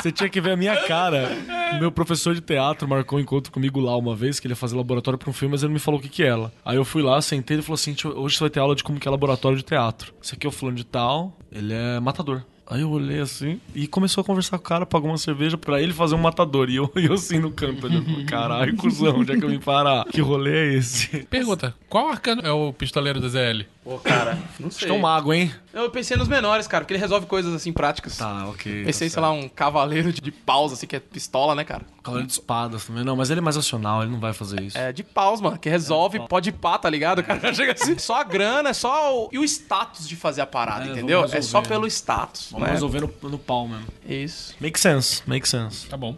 Você 0.00 0.10
tinha 0.10 0.28
que 0.28 0.40
ver 0.40 0.52
a 0.52 0.56
minha 0.56 0.76
cara 0.88 1.30
Meu 1.78 1.92
professor 1.92 2.34
de 2.34 2.40
teatro 2.40 2.88
marcou 2.88 3.18
um 3.18 3.22
encontro 3.22 3.52
comigo 3.52 3.78
lá 3.78 3.96
uma 3.96 4.16
vez, 4.16 4.40
que 4.40 4.46
ele 4.46 4.52
ia 4.52 4.56
fazer 4.56 4.76
laboratório 4.76 5.16
pra 5.16 5.30
um 5.30 5.32
filme, 5.32 5.52
mas 5.52 5.62
ele 5.62 5.68
não 5.68 5.74
me 5.74 5.80
falou 5.80 6.00
o 6.00 6.02
que 6.02 6.08
que 6.08 6.24
era. 6.24 6.52
Aí 6.64 6.76
eu 6.76 6.84
fui 6.84 7.02
lá, 7.02 7.22
sentei 7.22 7.58
e 7.58 7.62
falou 7.62 7.74
assim: 7.74 7.94
"Tio, 7.94 8.12
hoje 8.18 8.36
você 8.36 8.40
vai 8.40 8.50
ter 8.50 8.60
aula 8.60 8.74
de 8.74 8.82
como 8.82 8.98
que 8.98 9.06
é 9.06 9.10
laboratório 9.10 9.56
de 9.56 9.64
teatro. 9.64 10.12
Esse 10.22 10.34
aqui 10.34 10.46
é 10.46 10.48
o 10.48 10.52
fulano 10.52 10.76
de 10.76 10.84
tal, 10.84 11.36
ele 11.52 11.72
é 11.72 12.00
matador. 12.00 12.42
Aí 12.72 12.80
eu 12.80 12.90
olhei 12.90 13.20
assim 13.20 13.60
e 13.74 13.86
começou 13.86 14.22
a 14.22 14.24
conversar 14.24 14.56
com 14.56 14.64
o 14.64 14.66
cara, 14.66 14.86
pagou 14.86 15.10
uma 15.10 15.18
cerveja 15.18 15.58
pra 15.58 15.82
ele 15.82 15.92
fazer 15.92 16.14
um 16.14 16.18
matador. 16.18 16.70
E 16.70 16.76
eu, 16.76 16.90
eu 16.96 17.12
assim 17.12 17.38
no 17.38 17.50
canto, 17.50 17.86
olhando, 17.86 18.24
caralho, 18.24 18.74
cuzão, 18.76 19.18
onde 19.18 19.32
é 19.32 19.36
que 19.36 19.44
eu 19.44 19.50
vim 19.50 19.58
parar? 19.58 20.04
Que 20.06 20.20
rolê 20.20 20.70
é 20.70 20.74
esse? 20.78 21.24
Pergunta: 21.26 21.74
qual 21.88 22.08
arcano 22.08 22.40
é 22.42 22.50
o 22.50 22.72
pistoleiro 22.72 23.20
do 23.20 23.28
ZL? 23.28 23.66
Pô, 23.84 23.98
cara, 23.98 24.38
não 24.60 24.70
sei. 24.70 24.86
que 24.86 24.94
é 24.94 24.98
mago, 24.98 25.32
hein? 25.32 25.52
Eu 25.74 25.90
pensei 25.90 26.16
nos 26.16 26.28
menores, 26.28 26.68
cara, 26.68 26.84
porque 26.84 26.94
ele 26.94 27.00
resolve 27.00 27.26
coisas 27.26 27.52
assim 27.52 27.72
práticas. 27.72 28.16
Tá, 28.16 28.46
ok. 28.46 28.84
Pensei, 28.84 29.10
sei 29.10 29.20
lá, 29.20 29.32
um 29.32 29.48
cavaleiro 29.48 30.12
de, 30.12 30.20
de 30.20 30.30
paus, 30.30 30.72
assim, 30.72 30.86
que 30.86 30.94
é 30.94 31.00
pistola, 31.00 31.52
né, 31.56 31.64
cara? 31.64 31.82
Cavaleiro 32.00 32.28
de 32.28 32.32
espadas 32.32 32.84
também. 32.84 33.02
Não, 33.02 33.16
mas 33.16 33.30
ele 33.30 33.40
é 33.40 33.42
mais 33.42 33.56
racional, 33.56 34.02
ele 34.02 34.12
não 34.12 34.20
vai 34.20 34.32
fazer 34.32 34.60
isso. 34.60 34.78
É 34.78 34.92
de 34.92 35.02
paus, 35.02 35.40
mano, 35.40 35.58
que 35.58 35.68
resolve, 35.68 36.20
pode 36.28 36.52
pá, 36.52 36.78
tá 36.78 36.88
ligado? 36.88 37.18
O 37.18 37.24
cara 37.24 37.40
chega 37.52 37.72
assim. 37.72 37.98
Só 37.98 38.20
a 38.20 38.22
grana, 38.24 38.68
é 38.68 38.72
só 38.72 39.24
o... 39.24 39.28
E 39.32 39.38
o 39.38 39.42
status 39.44 40.08
de 40.08 40.14
fazer 40.14 40.42
a 40.42 40.46
parada, 40.46 40.84
É, 40.86 40.92
entendeu? 40.92 41.24
É 41.24 41.26
só 41.26 41.34
resolver. 41.34 41.68
pelo 41.68 41.86
status, 41.88 42.48
Vamos 42.52 42.68
né? 42.68 42.74
resolver 42.74 43.00
no, 43.00 43.10
no 43.30 43.38
pau 43.38 43.66
mesmo. 43.66 43.86
Isso. 44.08 44.54
Make 44.60 44.78
sense, 44.78 45.22
make 45.26 45.48
sense. 45.48 45.88
Tá 45.88 45.96
bom. 45.96 46.16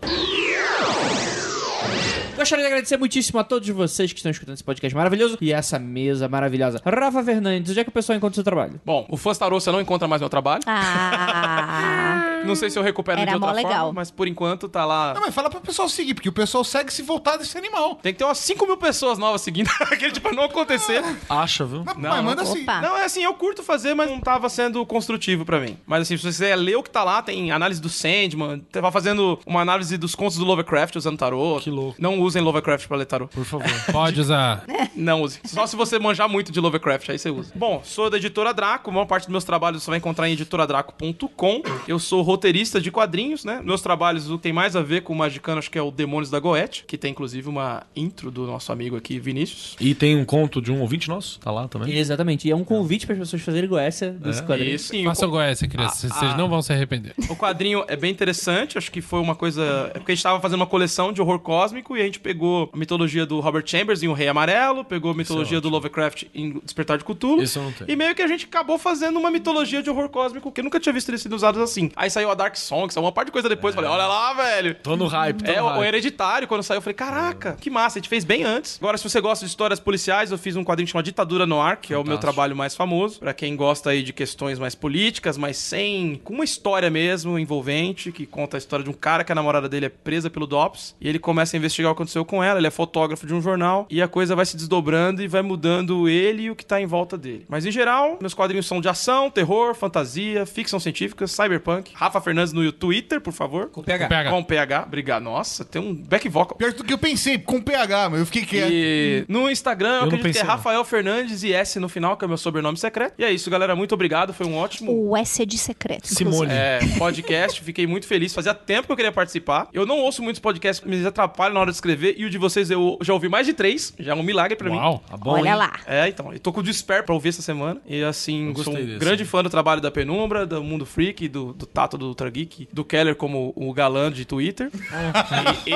Gostaria 2.45 2.62
de 2.62 2.66
agradecer 2.66 2.99
muitíssimo 2.99 3.39
a 3.39 3.45
todos 3.45 3.66
vocês 3.71 4.12
que 4.12 4.19
estão 4.19 4.31
escutando 4.31 4.53
esse 4.53 4.62
podcast 4.62 4.95
maravilhoso 4.95 5.39
e 5.41 5.51
essa 5.51 5.79
mesa 5.79 6.29
maravilhosa. 6.29 6.79
Rafa 6.85 7.25
Fernandes, 7.25 7.71
onde 7.71 7.81
é 7.81 7.85
que 7.85 7.89
o 7.89 7.93
pessoal 7.93 8.19
encontra 8.19 8.33
o 8.33 8.35
seu 8.35 8.45
trabalho? 8.45 8.79
Bom, 8.85 9.07
o 9.09 9.16
Fãs 9.16 9.39
Tarô 9.39 9.59
você 9.59 9.73
não 9.73 9.81
encontra 9.81 10.07
mais 10.07 10.21
meu 10.21 10.29
trabalho. 10.29 10.61
Ah. 10.66 12.33
Não 12.45 12.55
sei 12.55 12.69
se 12.69 12.79
eu 12.79 12.83
recupero 12.83 13.21
Era 13.21 13.31
de 13.31 13.35
outra 13.37 13.55
forma, 13.55 13.69
legal. 13.69 13.93
mas 13.93 14.11
por 14.11 14.29
enquanto 14.29 14.69
tá 14.69 14.85
lá. 14.85 15.15
Não, 15.15 15.23
mas 15.23 15.35
fala 15.35 15.49
pro 15.49 15.61
pessoal 15.61 15.89
seguir, 15.89 16.15
porque 16.15 16.29
o 16.29 16.33
pessoal 16.33 16.62
segue 16.62 16.93
se 16.93 17.03
voltar 17.03 17.37
desse 17.39 17.57
animal. 17.57 17.97
Tem 17.97 18.12
que 18.12 18.19
ter 18.19 18.25
umas 18.25 18.39
5 18.39 18.66
mil 18.66 18.77
pessoas 18.77 19.19
novas 19.19 19.41
seguindo 19.41 19.71
aquele 19.81 20.12
tipo 20.12 20.29
pra 20.29 20.37
não 20.37 20.45
acontecer. 20.45 21.03
Acha, 21.29 21.65
viu? 21.65 21.85
Não, 21.85 21.95
Não, 21.95 22.11
mas 22.11 22.25
manda 22.25 22.43
assim. 22.43 22.62
Opa. 22.62 22.81
Não, 22.81 22.97
é 22.97 23.05
assim, 23.05 23.25
eu 23.25 23.35
curto 23.35 23.62
fazer, 23.62 23.95
mas 23.95 24.11
não 24.11 24.21
tava 24.21 24.49
sendo 24.49 24.85
construtivo 24.85 25.45
pra 25.45 25.59
mim. 25.59 25.79
Mas 25.87 26.03
assim, 26.03 26.16
se 26.16 26.23
você 26.23 26.29
quiser 26.29 26.57
ler 26.57 26.77
o 26.77 26.83
que 26.83 26.91
tá 26.91 27.03
lá, 27.03 27.23
tem 27.23 27.51
análise 27.51 27.81
do 27.81 27.89
Sandman, 27.89 28.61
tava 28.71 28.93
fazendo 28.93 29.39
uma 29.47 29.61
análise 29.61 29.97
dos 29.97 30.15
contos 30.15 30.37
do 30.37 30.45
Lovecraft 30.45 30.97
usando 30.97 31.16
tarô. 31.16 31.59
Que 31.61 31.71
louco. 31.71 31.97
Não 31.99 32.21
usem 32.35 32.43
Lovecraft 32.43 32.89
pra 32.89 32.97
ler 32.97 33.06
tarô. 33.06 33.28
Por 33.28 33.44
favor. 33.44 33.70
Pode 33.93 34.20
usar. 34.20 34.65
Não 34.97 35.23
use. 35.23 35.40
Só 35.44 35.66
se 35.66 35.77
você 35.77 35.98
manjar 35.98 36.28
muito 36.28 36.51
de 36.51 36.61
Lovecraft, 36.61 37.11
aí 37.11 37.19
você 37.19 37.31
usa. 37.31 37.52
Bom, 37.55 37.81
sou 37.85 38.11
da 38.11 38.16
editora 38.16 38.52
Draco. 38.52 38.90
A 38.90 38.93
maior 38.93 39.06
parte 39.06 39.24
dos 39.24 39.32
meus 39.32 39.44
trabalhos 39.44 39.82
você 39.82 39.90
vai 39.90 39.98
encontrar 39.98 40.28
em 40.28 40.32
editoradraco.com. 40.32 41.62
Eu 41.86 41.98
sou 41.98 42.23
roteirista 42.23 42.81
de 42.81 42.90
quadrinhos, 42.90 43.44
né? 43.44 43.61
Meus 43.65 43.81
trabalhos 43.81 44.31
o 44.31 44.36
que 44.36 44.44
tem 44.44 44.52
mais 44.52 44.74
a 44.74 44.82
ver 44.82 45.02
com 45.02 45.12
o 45.12 45.16
Magicano, 45.16 45.59
acho 45.59 45.70
que 45.70 45.78
é 45.78 45.82
o 45.82 45.90
Demônios 45.90 46.31
da 46.31 46.39
Goethe, 46.39 46.85
que 46.86 46.98
tem 46.98 47.12
inclusive 47.12 47.48
uma 47.48 47.85
intro 47.94 48.31
do 48.31 48.47
nosso 48.47 48.73
amigo 48.73 48.97
aqui, 48.97 49.19
Vinícius. 49.19 49.77
E 49.81 49.94
tem 49.94 50.16
um 50.16 50.24
conto 50.24 50.61
de 50.61 50.73
um 50.73 50.81
ouvinte 50.81 51.09
nosso, 51.09 51.39
tá 51.40 51.51
lá 51.51 51.69
também. 51.69 51.97
Exatamente. 51.97 52.48
E 52.48 52.51
é 52.51 52.56
um 52.56 52.65
convite 52.65 53.06
para 53.06 53.15
as 53.15 53.20
pessoas 53.20 53.43
fazerem 53.43 53.66
igual 53.66 53.81
essa 53.81 54.11
desse 54.11 54.43
quadrinho. 54.43 54.74
Isso, 54.74 54.89
sim. 54.89 55.05
Façam 55.05 55.28
igual 55.28 55.43
essa, 55.43 55.66
criança. 55.69 56.09
Ah, 56.11 56.15
Vocês 56.15 56.32
ah. 56.32 56.36
não 56.36 56.48
vão 56.48 56.62
se 56.62 56.73
arrepender. 56.73 57.15
O 57.28 57.36
quadrinho 57.36 57.85
é 57.89 57.97
bem 57.97 58.11
interessante, 58.11 58.78
acho 58.78 58.90
que 58.90 59.01
foi 59.01 59.20
uma 59.20 59.35
coisa. 59.35 59.90
É 59.94 59.98
porque 59.98 60.12
a 60.12 60.15
gente 60.15 60.24
tava 60.24 60.40
fazendo 60.40 60.61
uma 60.61 60.66
coleção 60.66 61.12
de 61.12 61.20
horror 61.20 61.39
cósmico 61.39 61.97
e 61.97 62.01
a 62.01 62.05
gente 62.05 62.20
pegou 62.24 62.70
a 62.72 62.76
mitologia 62.76 63.26
do 63.26 63.38
Robert 63.38 63.64
Chambers 63.66 64.02
em 64.02 64.09
O 64.09 64.14
Rei 64.14 64.26
Amarelo, 64.28 64.82
pegou 64.82 65.10
a 65.10 65.14
mitologia 65.14 65.60
do 65.60 65.68
Lovecraft 65.68 66.24
em 66.34 66.59
Despertar 66.64 66.96
de 66.96 67.05
Cthulhu. 67.05 67.42
Eu 67.42 67.62
não 67.62 67.70
tenho. 67.72 67.90
E 67.90 67.94
meio 67.94 68.14
que 68.14 68.22
a 68.22 68.26
gente 68.26 68.46
acabou 68.46 68.78
fazendo 68.78 69.18
uma 69.18 69.30
mitologia 69.30 69.82
de 69.82 69.90
horror 69.90 70.09
cósmico 70.09 70.51
que 70.51 70.60
eu 70.60 70.64
nunca 70.64 70.80
tinha 70.80 70.92
visto 70.92 71.10
eles 71.10 71.20
sendo 71.20 71.36
usados 71.36 71.60
assim. 71.60 71.90
Aí 71.94 72.09
saiu 72.09 72.30
a 72.30 72.34
Dark 72.34 72.56
Song, 72.56 72.90
saiu 72.92 73.05
uma 73.05 73.12
parte 73.12 73.26
de 73.26 73.32
coisa 73.32 73.46
depois. 73.48 73.74
Falei, 73.74 73.90
olha 73.90 74.06
lá, 74.06 74.32
velho. 74.32 74.74
Tô 74.76 74.96
no 74.96 75.06
hype, 75.06 75.44
tô 75.44 75.51
É, 75.52 75.56
no 75.60 75.66
o 75.66 75.68
hype. 75.68 75.86
Hereditário, 75.86 76.48
quando 76.48 76.62
saiu, 76.62 76.78
eu 76.78 76.82
falei, 76.82 76.94
caraca, 76.94 77.56
que 77.60 77.68
massa, 77.68 77.98
a 77.98 78.01
gente 78.01 78.09
fez 78.09 78.24
bem 78.24 78.42
antes. 78.42 78.78
Agora, 78.80 78.96
se 78.96 79.05
você 79.06 79.20
gosta 79.20 79.44
de 79.44 79.51
histórias 79.51 79.78
policiais, 79.78 80.30
eu 80.32 80.38
fiz 80.38 80.56
um 80.56 80.64
quadrinho 80.64 80.88
chamado 80.88 81.05
Ditadura 81.05 81.44
no 81.46 81.60
Ar, 81.60 81.76
que 81.76 81.92
é 81.92 81.96
o 81.96 82.01
meu 82.01 82.14
Fantástico. 82.14 82.22
trabalho 82.32 82.56
mais 82.56 82.74
famoso. 82.74 83.20
Pra 83.20 83.34
quem 83.34 83.55
gosta 83.55 83.90
aí 83.90 84.02
de 84.02 84.14
questões 84.14 84.59
mais 84.59 84.74
políticas, 84.74 85.36
mas 85.36 85.59
sem... 85.59 86.20
com 86.24 86.32
uma 86.32 86.44
história 86.44 86.88
mesmo, 86.88 87.38
envolvente, 87.38 88.10
que 88.10 88.24
conta 88.24 88.56
a 88.56 88.59
história 88.59 88.82
de 88.82 88.90
um 88.90 88.94
cara 88.94 89.22
que 89.24 89.30
a 89.30 89.34
namorada 89.34 89.68
dele 89.68 89.86
é 89.86 89.88
presa 89.90 90.30
pelo 90.30 90.46
DOPS, 90.46 90.94
e 91.01 91.09
ele 91.09 91.18
começa 91.18 91.56
a 91.56 91.59
investigar 91.59 91.92
o 91.92 91.94
que 91.94 92.02
aconteceu 92.05 92.24
com 92.24 92.43
ela, 92.43 92.59
ele 92.59 92.66
é 92.66 92.70
fotógrafo 92.70 93.26
de 93.26 93.35
um 93.35 93.40
jornal, 93.40 93.86
e 93.90 94.01
a 94.01 94.09
coisa 94.09 94.36
vai 94.36 94.47
se 94.47 94.56
desdobrando 94.56 95.22
e 95.22 95.28
vai 95.28 95.43
mudando 95.43 96.09
ele 96.09 96.44
e 96.44 96.51
o 96.51 96.56
que 96.56 96.64
tá 96.64 96.81
em 96.81 96.86
volta 96.86 97.16
dele. 97.18 97.44
Mas, 97.48 97.66
em 97.66 97.70
geral, 97.70 98.18
meus 98.20 98.35
quadrinhos 98.35 98.66
são 98.66 98.81
de 98.81 98.89
ação, 98.89 99.31
terror, 99.31 99.74
fantasia, 99.74 100.47
ficção 100.47 100.78
científica, 100.78 101.26
cyberpunk. 101.26 101.93
Rafa 101.94 102.20
Fernandes 102.20 102.52
no 102.52 102.70
Twitter, 102.72 103.20
por 103.20 103.32
favor. 103.32 103.68
Com 103.68 103.82
PH. 103.82 104.09
PH. 104.09 104.31
Com 104.31 104.44
PH, 104.44 104.85
obrigado. 104.86 105.22
Nossa, 105.22 105.64
tem 105.64 105.81
um 105.81 105.94
back 105.94 106.28
vocal. 106.28 106.56
Pior 106.56 106.72
do 106.72 106.85
que 106.85 106.93
eu 106.93 106.98
pensei, 106.98 107.39
com 107.39 107.60
PH, 107.60 108.10
mas 108.10 108.20
eu 108.20 108.26
fiquei 108.26 108.44
quieto. 108.44 108.70
E 108.70 109.24
no 109.28 109.51
Instagram, 109.51 109.89
eu, 109.89 110.01
não 110.01 110.09
acredito 110.09 110.32
que 110.32 110.39
é. 110.39 110.43
Rafael 110.43 110.85
Fernandes 110.85 111.43
e 111.43 111.52
S 111.52 111.78
no 111.81 111.89
final, 111.89 112.16
que 112.16 112.24
é 112.24 112.26
o 112.26 112.28
meu 112.28 112.39
sobrenome 112.39 112.76
secreto. 112.76 113.14
E 113.18 113.24
é 113.24 113.31
isso, 113.31 113.51
galera. 113.51 113.74
Muito 113.74 113.94
obrigado. 113.94 114.32
Foi 114.32 114.47
um 114.47 114.56
ótimo 114.56 114.93
O 114.93 115.16
S 115.16 115.43
é 115.43 115.47
de 115.47 115.56
secreto. 115.56 116.09
Simone. 116.09 116.52
é, 116.52 116.81
podcast. 116.98 117.62
Fiquei 117.62 117.86
muito 117.86 118.06
feliz. 118.06 118.35
Fazia 118.35 118.55
tempo 118.55 118.86
que 118.86 118.93
eu 118.93 118.97
queria 118.97 119.12
participar. 119.12 119.68
Eu 119.72 119.86
não 119.86 119.98
ouço 119.98 120.22
muitos 120.22 120.40
podcasts 120.40 120.82
que 120.82 120.89
me 120.89 121.05
atrapalham 121.06 121.55
na 121.55 121.60
hora 121.60 121.70
de 121.70 121.76
escrever. 121.76 121.94
E 122.16 122.25
o 122.25 122.31
de 122.31 122.39
vocês 122.39 122.71
eu 122.71 122.99
já 123.03 123.12
ouvi 123.12 123.29
mais 123.29 123.47
de 123.47 123.53
três. 123.53 123.93
Já 123.99 124.12
é 124.12 124.15
um 124.15 124.23
milagre 124.23 124.57
pra 124.57 124.69
mim. 124.71 124.77
Uau. 124.77 125.03
Tá 125.09 125.16
bom, 125.16 125.31
Olha 125.33 125.49
hein? 125.51 125.55
lá. 125.57 125.73
É, 125.87 126.09
então. 126.09 126.33
Eu 126.33 126.39
tô 126.41 126.53
com 126.53 126.61
o 126.61 126.62
Despair 126.62 127.05
pra 127.05 127.15
ouvir 127.15 127.31
essa 127.31 127.43
semana. 127.43 127.81
E 127.87 128.03
assim, 128.03 128.49
Eu 128.49 128.55
sou 128.57 128.65
gostei 128.65 128.83
um 128.85 128.87
desse. 128.87 128.99
grande 128.99 129.25
fã 129.25 129.43
do 129.43 129.51
trabalho 129.51 129.81
da 129.81 129.91
Penumbra, 129.91 130.47
do 130.47 130.62
Mundo 130.62 130.85
Freak, 130.87 131.29
do, 131.29 131.53
do 131.53 131.66
Tato 131.66 131.97
do 131.99 132.07
Ultra 132.09 132.29
Geek, 132.31 132.69
do 132.73 132.85
Keller 132.85 133.15
como 133.15 133.53
o 133.57 133.73
galã 133.73 134.11
de 134.11 134.25
Twitter. 134.25 134.71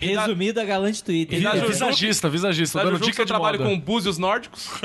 e, 0.00 0.04
e, 0.04 0.14
Resumida 0.14 0.64
galante 0.64 1.02
Twitter. 1.02 1.38
E 1.38 1.42
da 1.42 1.52
Juju- 1.56 1.66
Visagista, 1.68 2.28
visagista. 2.28 2.78
da 2.78 2.84
Dando 2.84 2.94
Juju, 2.94 3.04
que 3.04 3.10
dica 3.10 3.22
eu 3.22 3.26
de 3.26 3.32
trabalho 3.32 3.58
moda. 3.58 3.70
com 3.70 3.78
búzios 3.78 4.18
nórdicos. 4.18 4.68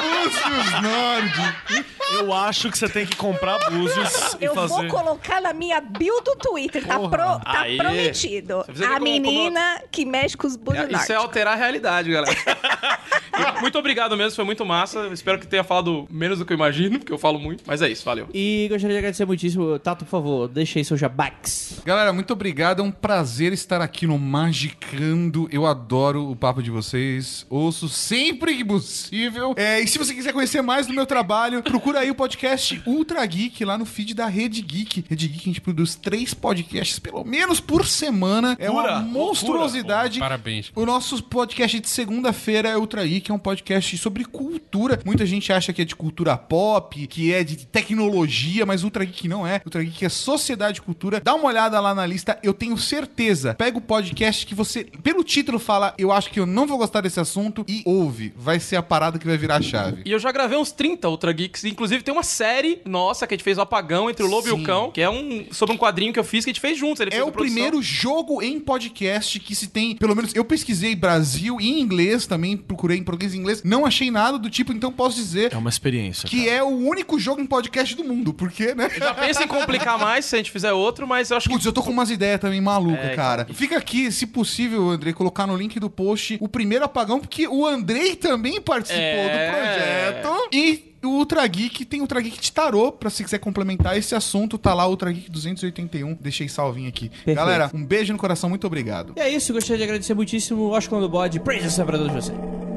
Os 0.00 0.82
nórdicos. 0.82 1.99
Eu 2.18 2.32
acho 2.32 2.70
que 2.70 2.78
você 2.78 2.88
tem 2.88 3.06
que 3.06 3.16
comprar 3.16 3.58
búzios 3.70 4.36
e 4.40 4.44
Eu 4.44 4.54
fazer... 4.54 4.74
vou 4.74 4.86
colocar 4.88 5.40
na 5.40 5.52
minha 5.52 5.80
bio 5.80 6.20
do 6.22 6.36
Twitter. 6.36 6.84
Tá, 6.86 6.98
pro- 6.98 7.08
tá 7.08 7.64
prometido. 7.76 8.56
Você 8.58 8.64
precisa 8.64 8.86
ver 8.88 8.94
A 8.94 8.98
como- 8.98 9.04
menina 9.04 9.82
que 9.90 10.04
mexe 10.04 10.36
com 10.36 10.46
os 10.46 10.56
búzios 10.56 10.84
Isso 10.84 10.92
é 10.92 10.96
nórdicos. 10.96 11.16
alterar 11.24 11.52
a 11.54 11.56
realidade, 11.56 12.10
galera. 12.10 12.36
E 13.40 13.60
muito 13.62 13.78
obrigado 13.78 14.14
mesmo, 14.18 14.36
foi 14.36 14.44
muito 14.44 14.66
massa. 14.66 15.06
Espero 15.12 15.38
que 15.38 15.46
tenha 15.46 15.64
falado 15.64 16.06
menos 16.10 16.38
do 16.38 16.44
que 16.44 16.52
eu 16.52 16.56
imagino, 16.56 16.98
porque 16.98 17.12
eu 17.12 17.16
falo 17.16 17.38
muito. 17.38 17.62
Mas 17.66 17.80
é 17.80 17.88
isso, 17.88 18.04
valeu. 18.04 18.28
E 18.34 18.66
gostaria 18.70 18.94
de 18.94 18.98
agradecer 18.98 19.24
muitíssimo. 19.24 19.78
Tato, 19.78 20.04
por 20.04 20.10
favor, 20.10 20.46
deixa 20.48 20.78
aí 20.78 20.84
seu 20.84 20.94
jabax. 20.96 21.80
Galera, 21.84 22.12
muito 22.12 22.32
obrigado. 22.34 22.80
É 22.80 22.84
um 22.84 22.90
prazer 22.90 23.54
estar 23.54 23.80
aqui 23.80 24.06
no 24.06 24.18
Magicando. 24.18 25.48
Eu 25.50 25.64
adoro 25.64 26.30
o 26.30 26.36
papo 26.36 26.62
de 26.62 26.70
vocês. 26.70 27.46
Ouço 27.48 27.88
sempre 27.88 28.56
que 28.56 28.64
possível. 28.64 29.54
É, 29.56 29.80
e 29.80 29.86
se 29.86 29.96
você 29.96 30.12
quiser 30.12 30.32
conhecer 30.34 30.60
mais 30.60 30.86
do 30.86 30.92
meu 30.92 31.06
trabalho, 31.06 31.62
procura 31.62 31.99
aí 32.00 32.10
o 32.10 32.14
podcast 32.14 32.82
Ultra 32.86 33.24
Geek 33.26 33.64
lá 33.64 33.76
no 33.76 33.84
feed 33.84 34.14
da 34.14 34.26
Rede 34.26 34.62
Geek. 34.62 35.04
Rede 35.08 35.28
Geek, 35.28 35.42
a 35.42 35.44
gente 35.44 35.60
produz 35.60 35.94
três 35.94 36.32
podcasts, 36.32 36.98
pelo 36.98 37.22
menos 37.24 37.60
por 37.60 37.86
semana. 37.86 38.56
É 38.58 38.70
uma 38.70 38.82
Loucura, 38.82 39.00
monstruosidade. 39.00 40.18
Parabéns. 40.18 40.72
O 40.74 40.86
nosso 40.86 41.22
podcast 41.22 41.78
de 41.78 41.88
segunda-feira 41.88 42.70
é 42.70 42.76
Ultra 42.76 43.06
Geek, 43.06 43.30
é 43.30 43.34
um 43.34 43.38
podcast 43.38 43.96
sobre 43.98 44.24
cultura. 44.24 45.00
Muita 45.04 45.26
gente 45.26 45.52
acha 45.52 45.72
que 45.72 45.82
é 45.82 45.84
de 45.84 45.94
cultura 45.94 46.36
pop, 46.36 47.06
que 47.06 47.32
é 47.32 47.44
de 47.44 47.66
tecnologia, 47.66 48.64
mas 48.64 48.82
Ultra 48.82 49.04
Geek 49.04 49.28
não 49.28 49.46
é. 49.46 49.60
Ultra 49.64 49.82
Geek 49.82 50.04
é 50.04 50.08
sociedade 50.08 50.78
e 50.78 50.82
cultura. 50.82 51.20
Dá 51.20 51.34
uma 51.34 51.48
olhada 51.48 51.78
lá 51.80 51.94
na 51.94 52.06
lista, 52.06 52.38
eu 52.42 52.54
tenho 52.54 52.78
certeza. 52.78 53.54
Pega 53.54 53.76
o 53.76 53.82
podcast 53.82 54.46
que 54.46 54.54
você, 54.54 54.84
pelo 55.02 55.22
título, 55.22 55.58
fala, 55.58 55.94
eu 55.98 56.10
acho 56.10 56.30
que 56.30 56.40
eu 56.40 56.46
não 56.46 56.66
vou 56.66 56.78
gostar 56.78 57.02
desse 57.02 57.20
assunto 57.20 57.64
e 57.68 57.82
ouve. 57.84 58.32
Vai 58.36 58.58
ser 58.58 58.76
a 58.76 58.82
parada 58.82 59.18
que 59.18 59.26
vai 59.26 59.36
virar 59.36 59.56
a 59.56 59.62
chave. 59.62 60.02
E 60.06 60.12
eu 60.12 60.18
já 60.18 60.32
gravei 60.32 60.56
uns 60.56 60.72
30 60.72 61.08
Ultra 61.08 61.32
Geeks. 61.32 61.64
Inclusive, 61.64 61.89
tem 61.98 62.12
uma 62.12 62.22
série 62.22 62.80
nossa 62.84 63.26
que 63.26 63.34
a 63.34 63.36
gente 63.36 63.44
fez 63.44 63.58
o 63.58 63.60
Apagão 63.60 64.08
entre 64.10 64.24
o 64.24 64.28
Lobo 64.28 64.46
e 64.48 64.50
Sim. 64.50 64.60
o 64.62 64.64
Cão, 64.64 64.90
que 64.90 65.00
é 65.00 65.10
um 65.10 65.46
sobre 65.50 65.74
um 65.74 65.78
quadrinho 65.78 66.12
que 66.12 66.18
eu 66.18 66.24
fiz 66.24 66.44
que 66.44 66.50
a 66.50 66.52
gente 66.52 66.60
fez 66.60 66.78
juntos. 66.78 67.00
Ele 67.00 67.14
É 67.14 67.22
o 67.24 67.30
primeiro 67.32 67.82
jogo 67.82 68.42
em 68.42 68.58
podcast 68.60 69.38
que 69.40 69.54
se 69.54 69.68
tem, 69.68 69.96
pelo 69.96 70.14
menos 70.14 70.34
eu 70.34 70.44
pesquisei 70.44 70.94
Brasil 70.94 71.58
e 71.60 71.68
em 71.70 71.80
inglês 71.80 72.26
também, 72.26 72.56
procurei 72.56 72.98
em 72.98 73.02
português 73.02 73.34
e 73.34 73.38
inglês, 73.38 73.62
não 73.64 73.84
achei 73.86 74.10
nada 74.10 74.38
do 74.38 74.48
tipo, 74.50 74.72
então 74.72 74.92
posso 74.92 75.16
dizer 75.16 75.52
É 75.52 75.56
uma 75.56 75.70
experiência. 75.70 76.28
que 76.28 76.44
cara. 76.44 76.56
é 76.58 76.62
o 76.62 76.68
único 76.68 77.18
jogo 77.18 77.40
em 77.40 77.46
podcast 77.46 77.94
do 77.96 78.04
mundo, 78.04 78.32
porque, 78.32 78.74
né? 78.74 78.88
Já 78.96 79.14
pensa 79.14 79.42
em 79.44 79.48
complicar 79.48 79.98
mais 79.98 80.24
se 80.24 80.34
a 80.34 80.38
gente 80.38 80.50
fizer 80.50 80.72
outro, 80.72 81.06
mas 81.06 81.30
eu 81.30 81.36
acho 81.36 81.48
que. 81.48 81.54
Putz, 81.54 81.64
eu 81.66 81.72
tô 81.72 81.82
com 81.82 81.90
umas 81.90 82.10
ideias 82.10 82.40
também 82.40 82.60
malucas, 82.60 83.04
É, 83.06 83.14
cara. 83.16 83.46
Fica 83.52 83.76
aqui, 83.78 84.10
se 84.12 84.26
possível, 84.26 84.88
Andrei, 84.90 85.12
colocar 85.12 85.46
no 85.46 85.56
link 85.56 85.78
do 85.80 85.88
post 85.90 86.36
o 86.40 86.48
primeiro 86.48 86.84
apagão, 86.84 87.20
porque 87.20 87.48
o 87.48 87.66
Andrei 87.66 88.14
também 88.16 88.60
participou 88.60 89.00
É. 89.02 89.46
do 89.46 90.22
projeto. 90.22 90.48
E 90.52 90.89
o 91.02 91.08
Ultra 91.08 91.46
Geek 91.46 91.84
tem 91.84 92.00
o 92.00 92.02
Ultra 92.02 92.20
Geek 92.20 92.40
de 92.40 92.52
tarô, 92.52 92.92
pra 92.92 93.10
se 93.10 93.24
quiser 93.24 93.38
complementar 93.38 93.96
esse 93.96 94.14
assunto, 94.14 94.58
tá 94.58 94.74
lá 94.74 94.86
o 94.86 94.90
Ultra 94.90 95.12
Geek 95.12 95.30
281. 95.30 96.14
Deixei 96.20 96.48
salvinho 96.48 96.88
aqui. 96.88 97.10
Galera, 97.26 97.70
um 97.74 97.84
beijo 97.84 98.12
no 98.12 98.18
coração, 98.18 98.48
muito 98.50 98.66
obrigado. 98.66 99.14
E 99.16 99.20
é 99.20 99.28
isso, 99.28 99.52
gostaria 99.52 99.78
de 99.78 99.84
agradecer 99.84 100.14
muitíssimo. 100.14 100.70
Oscar 100.70 101.00
do 101.00 101.08
Bode, 101.08 101.40
praise 101.40 101.80
a 101.80 101.84
todos 101.84 102.12
vocês. 102.12 102.69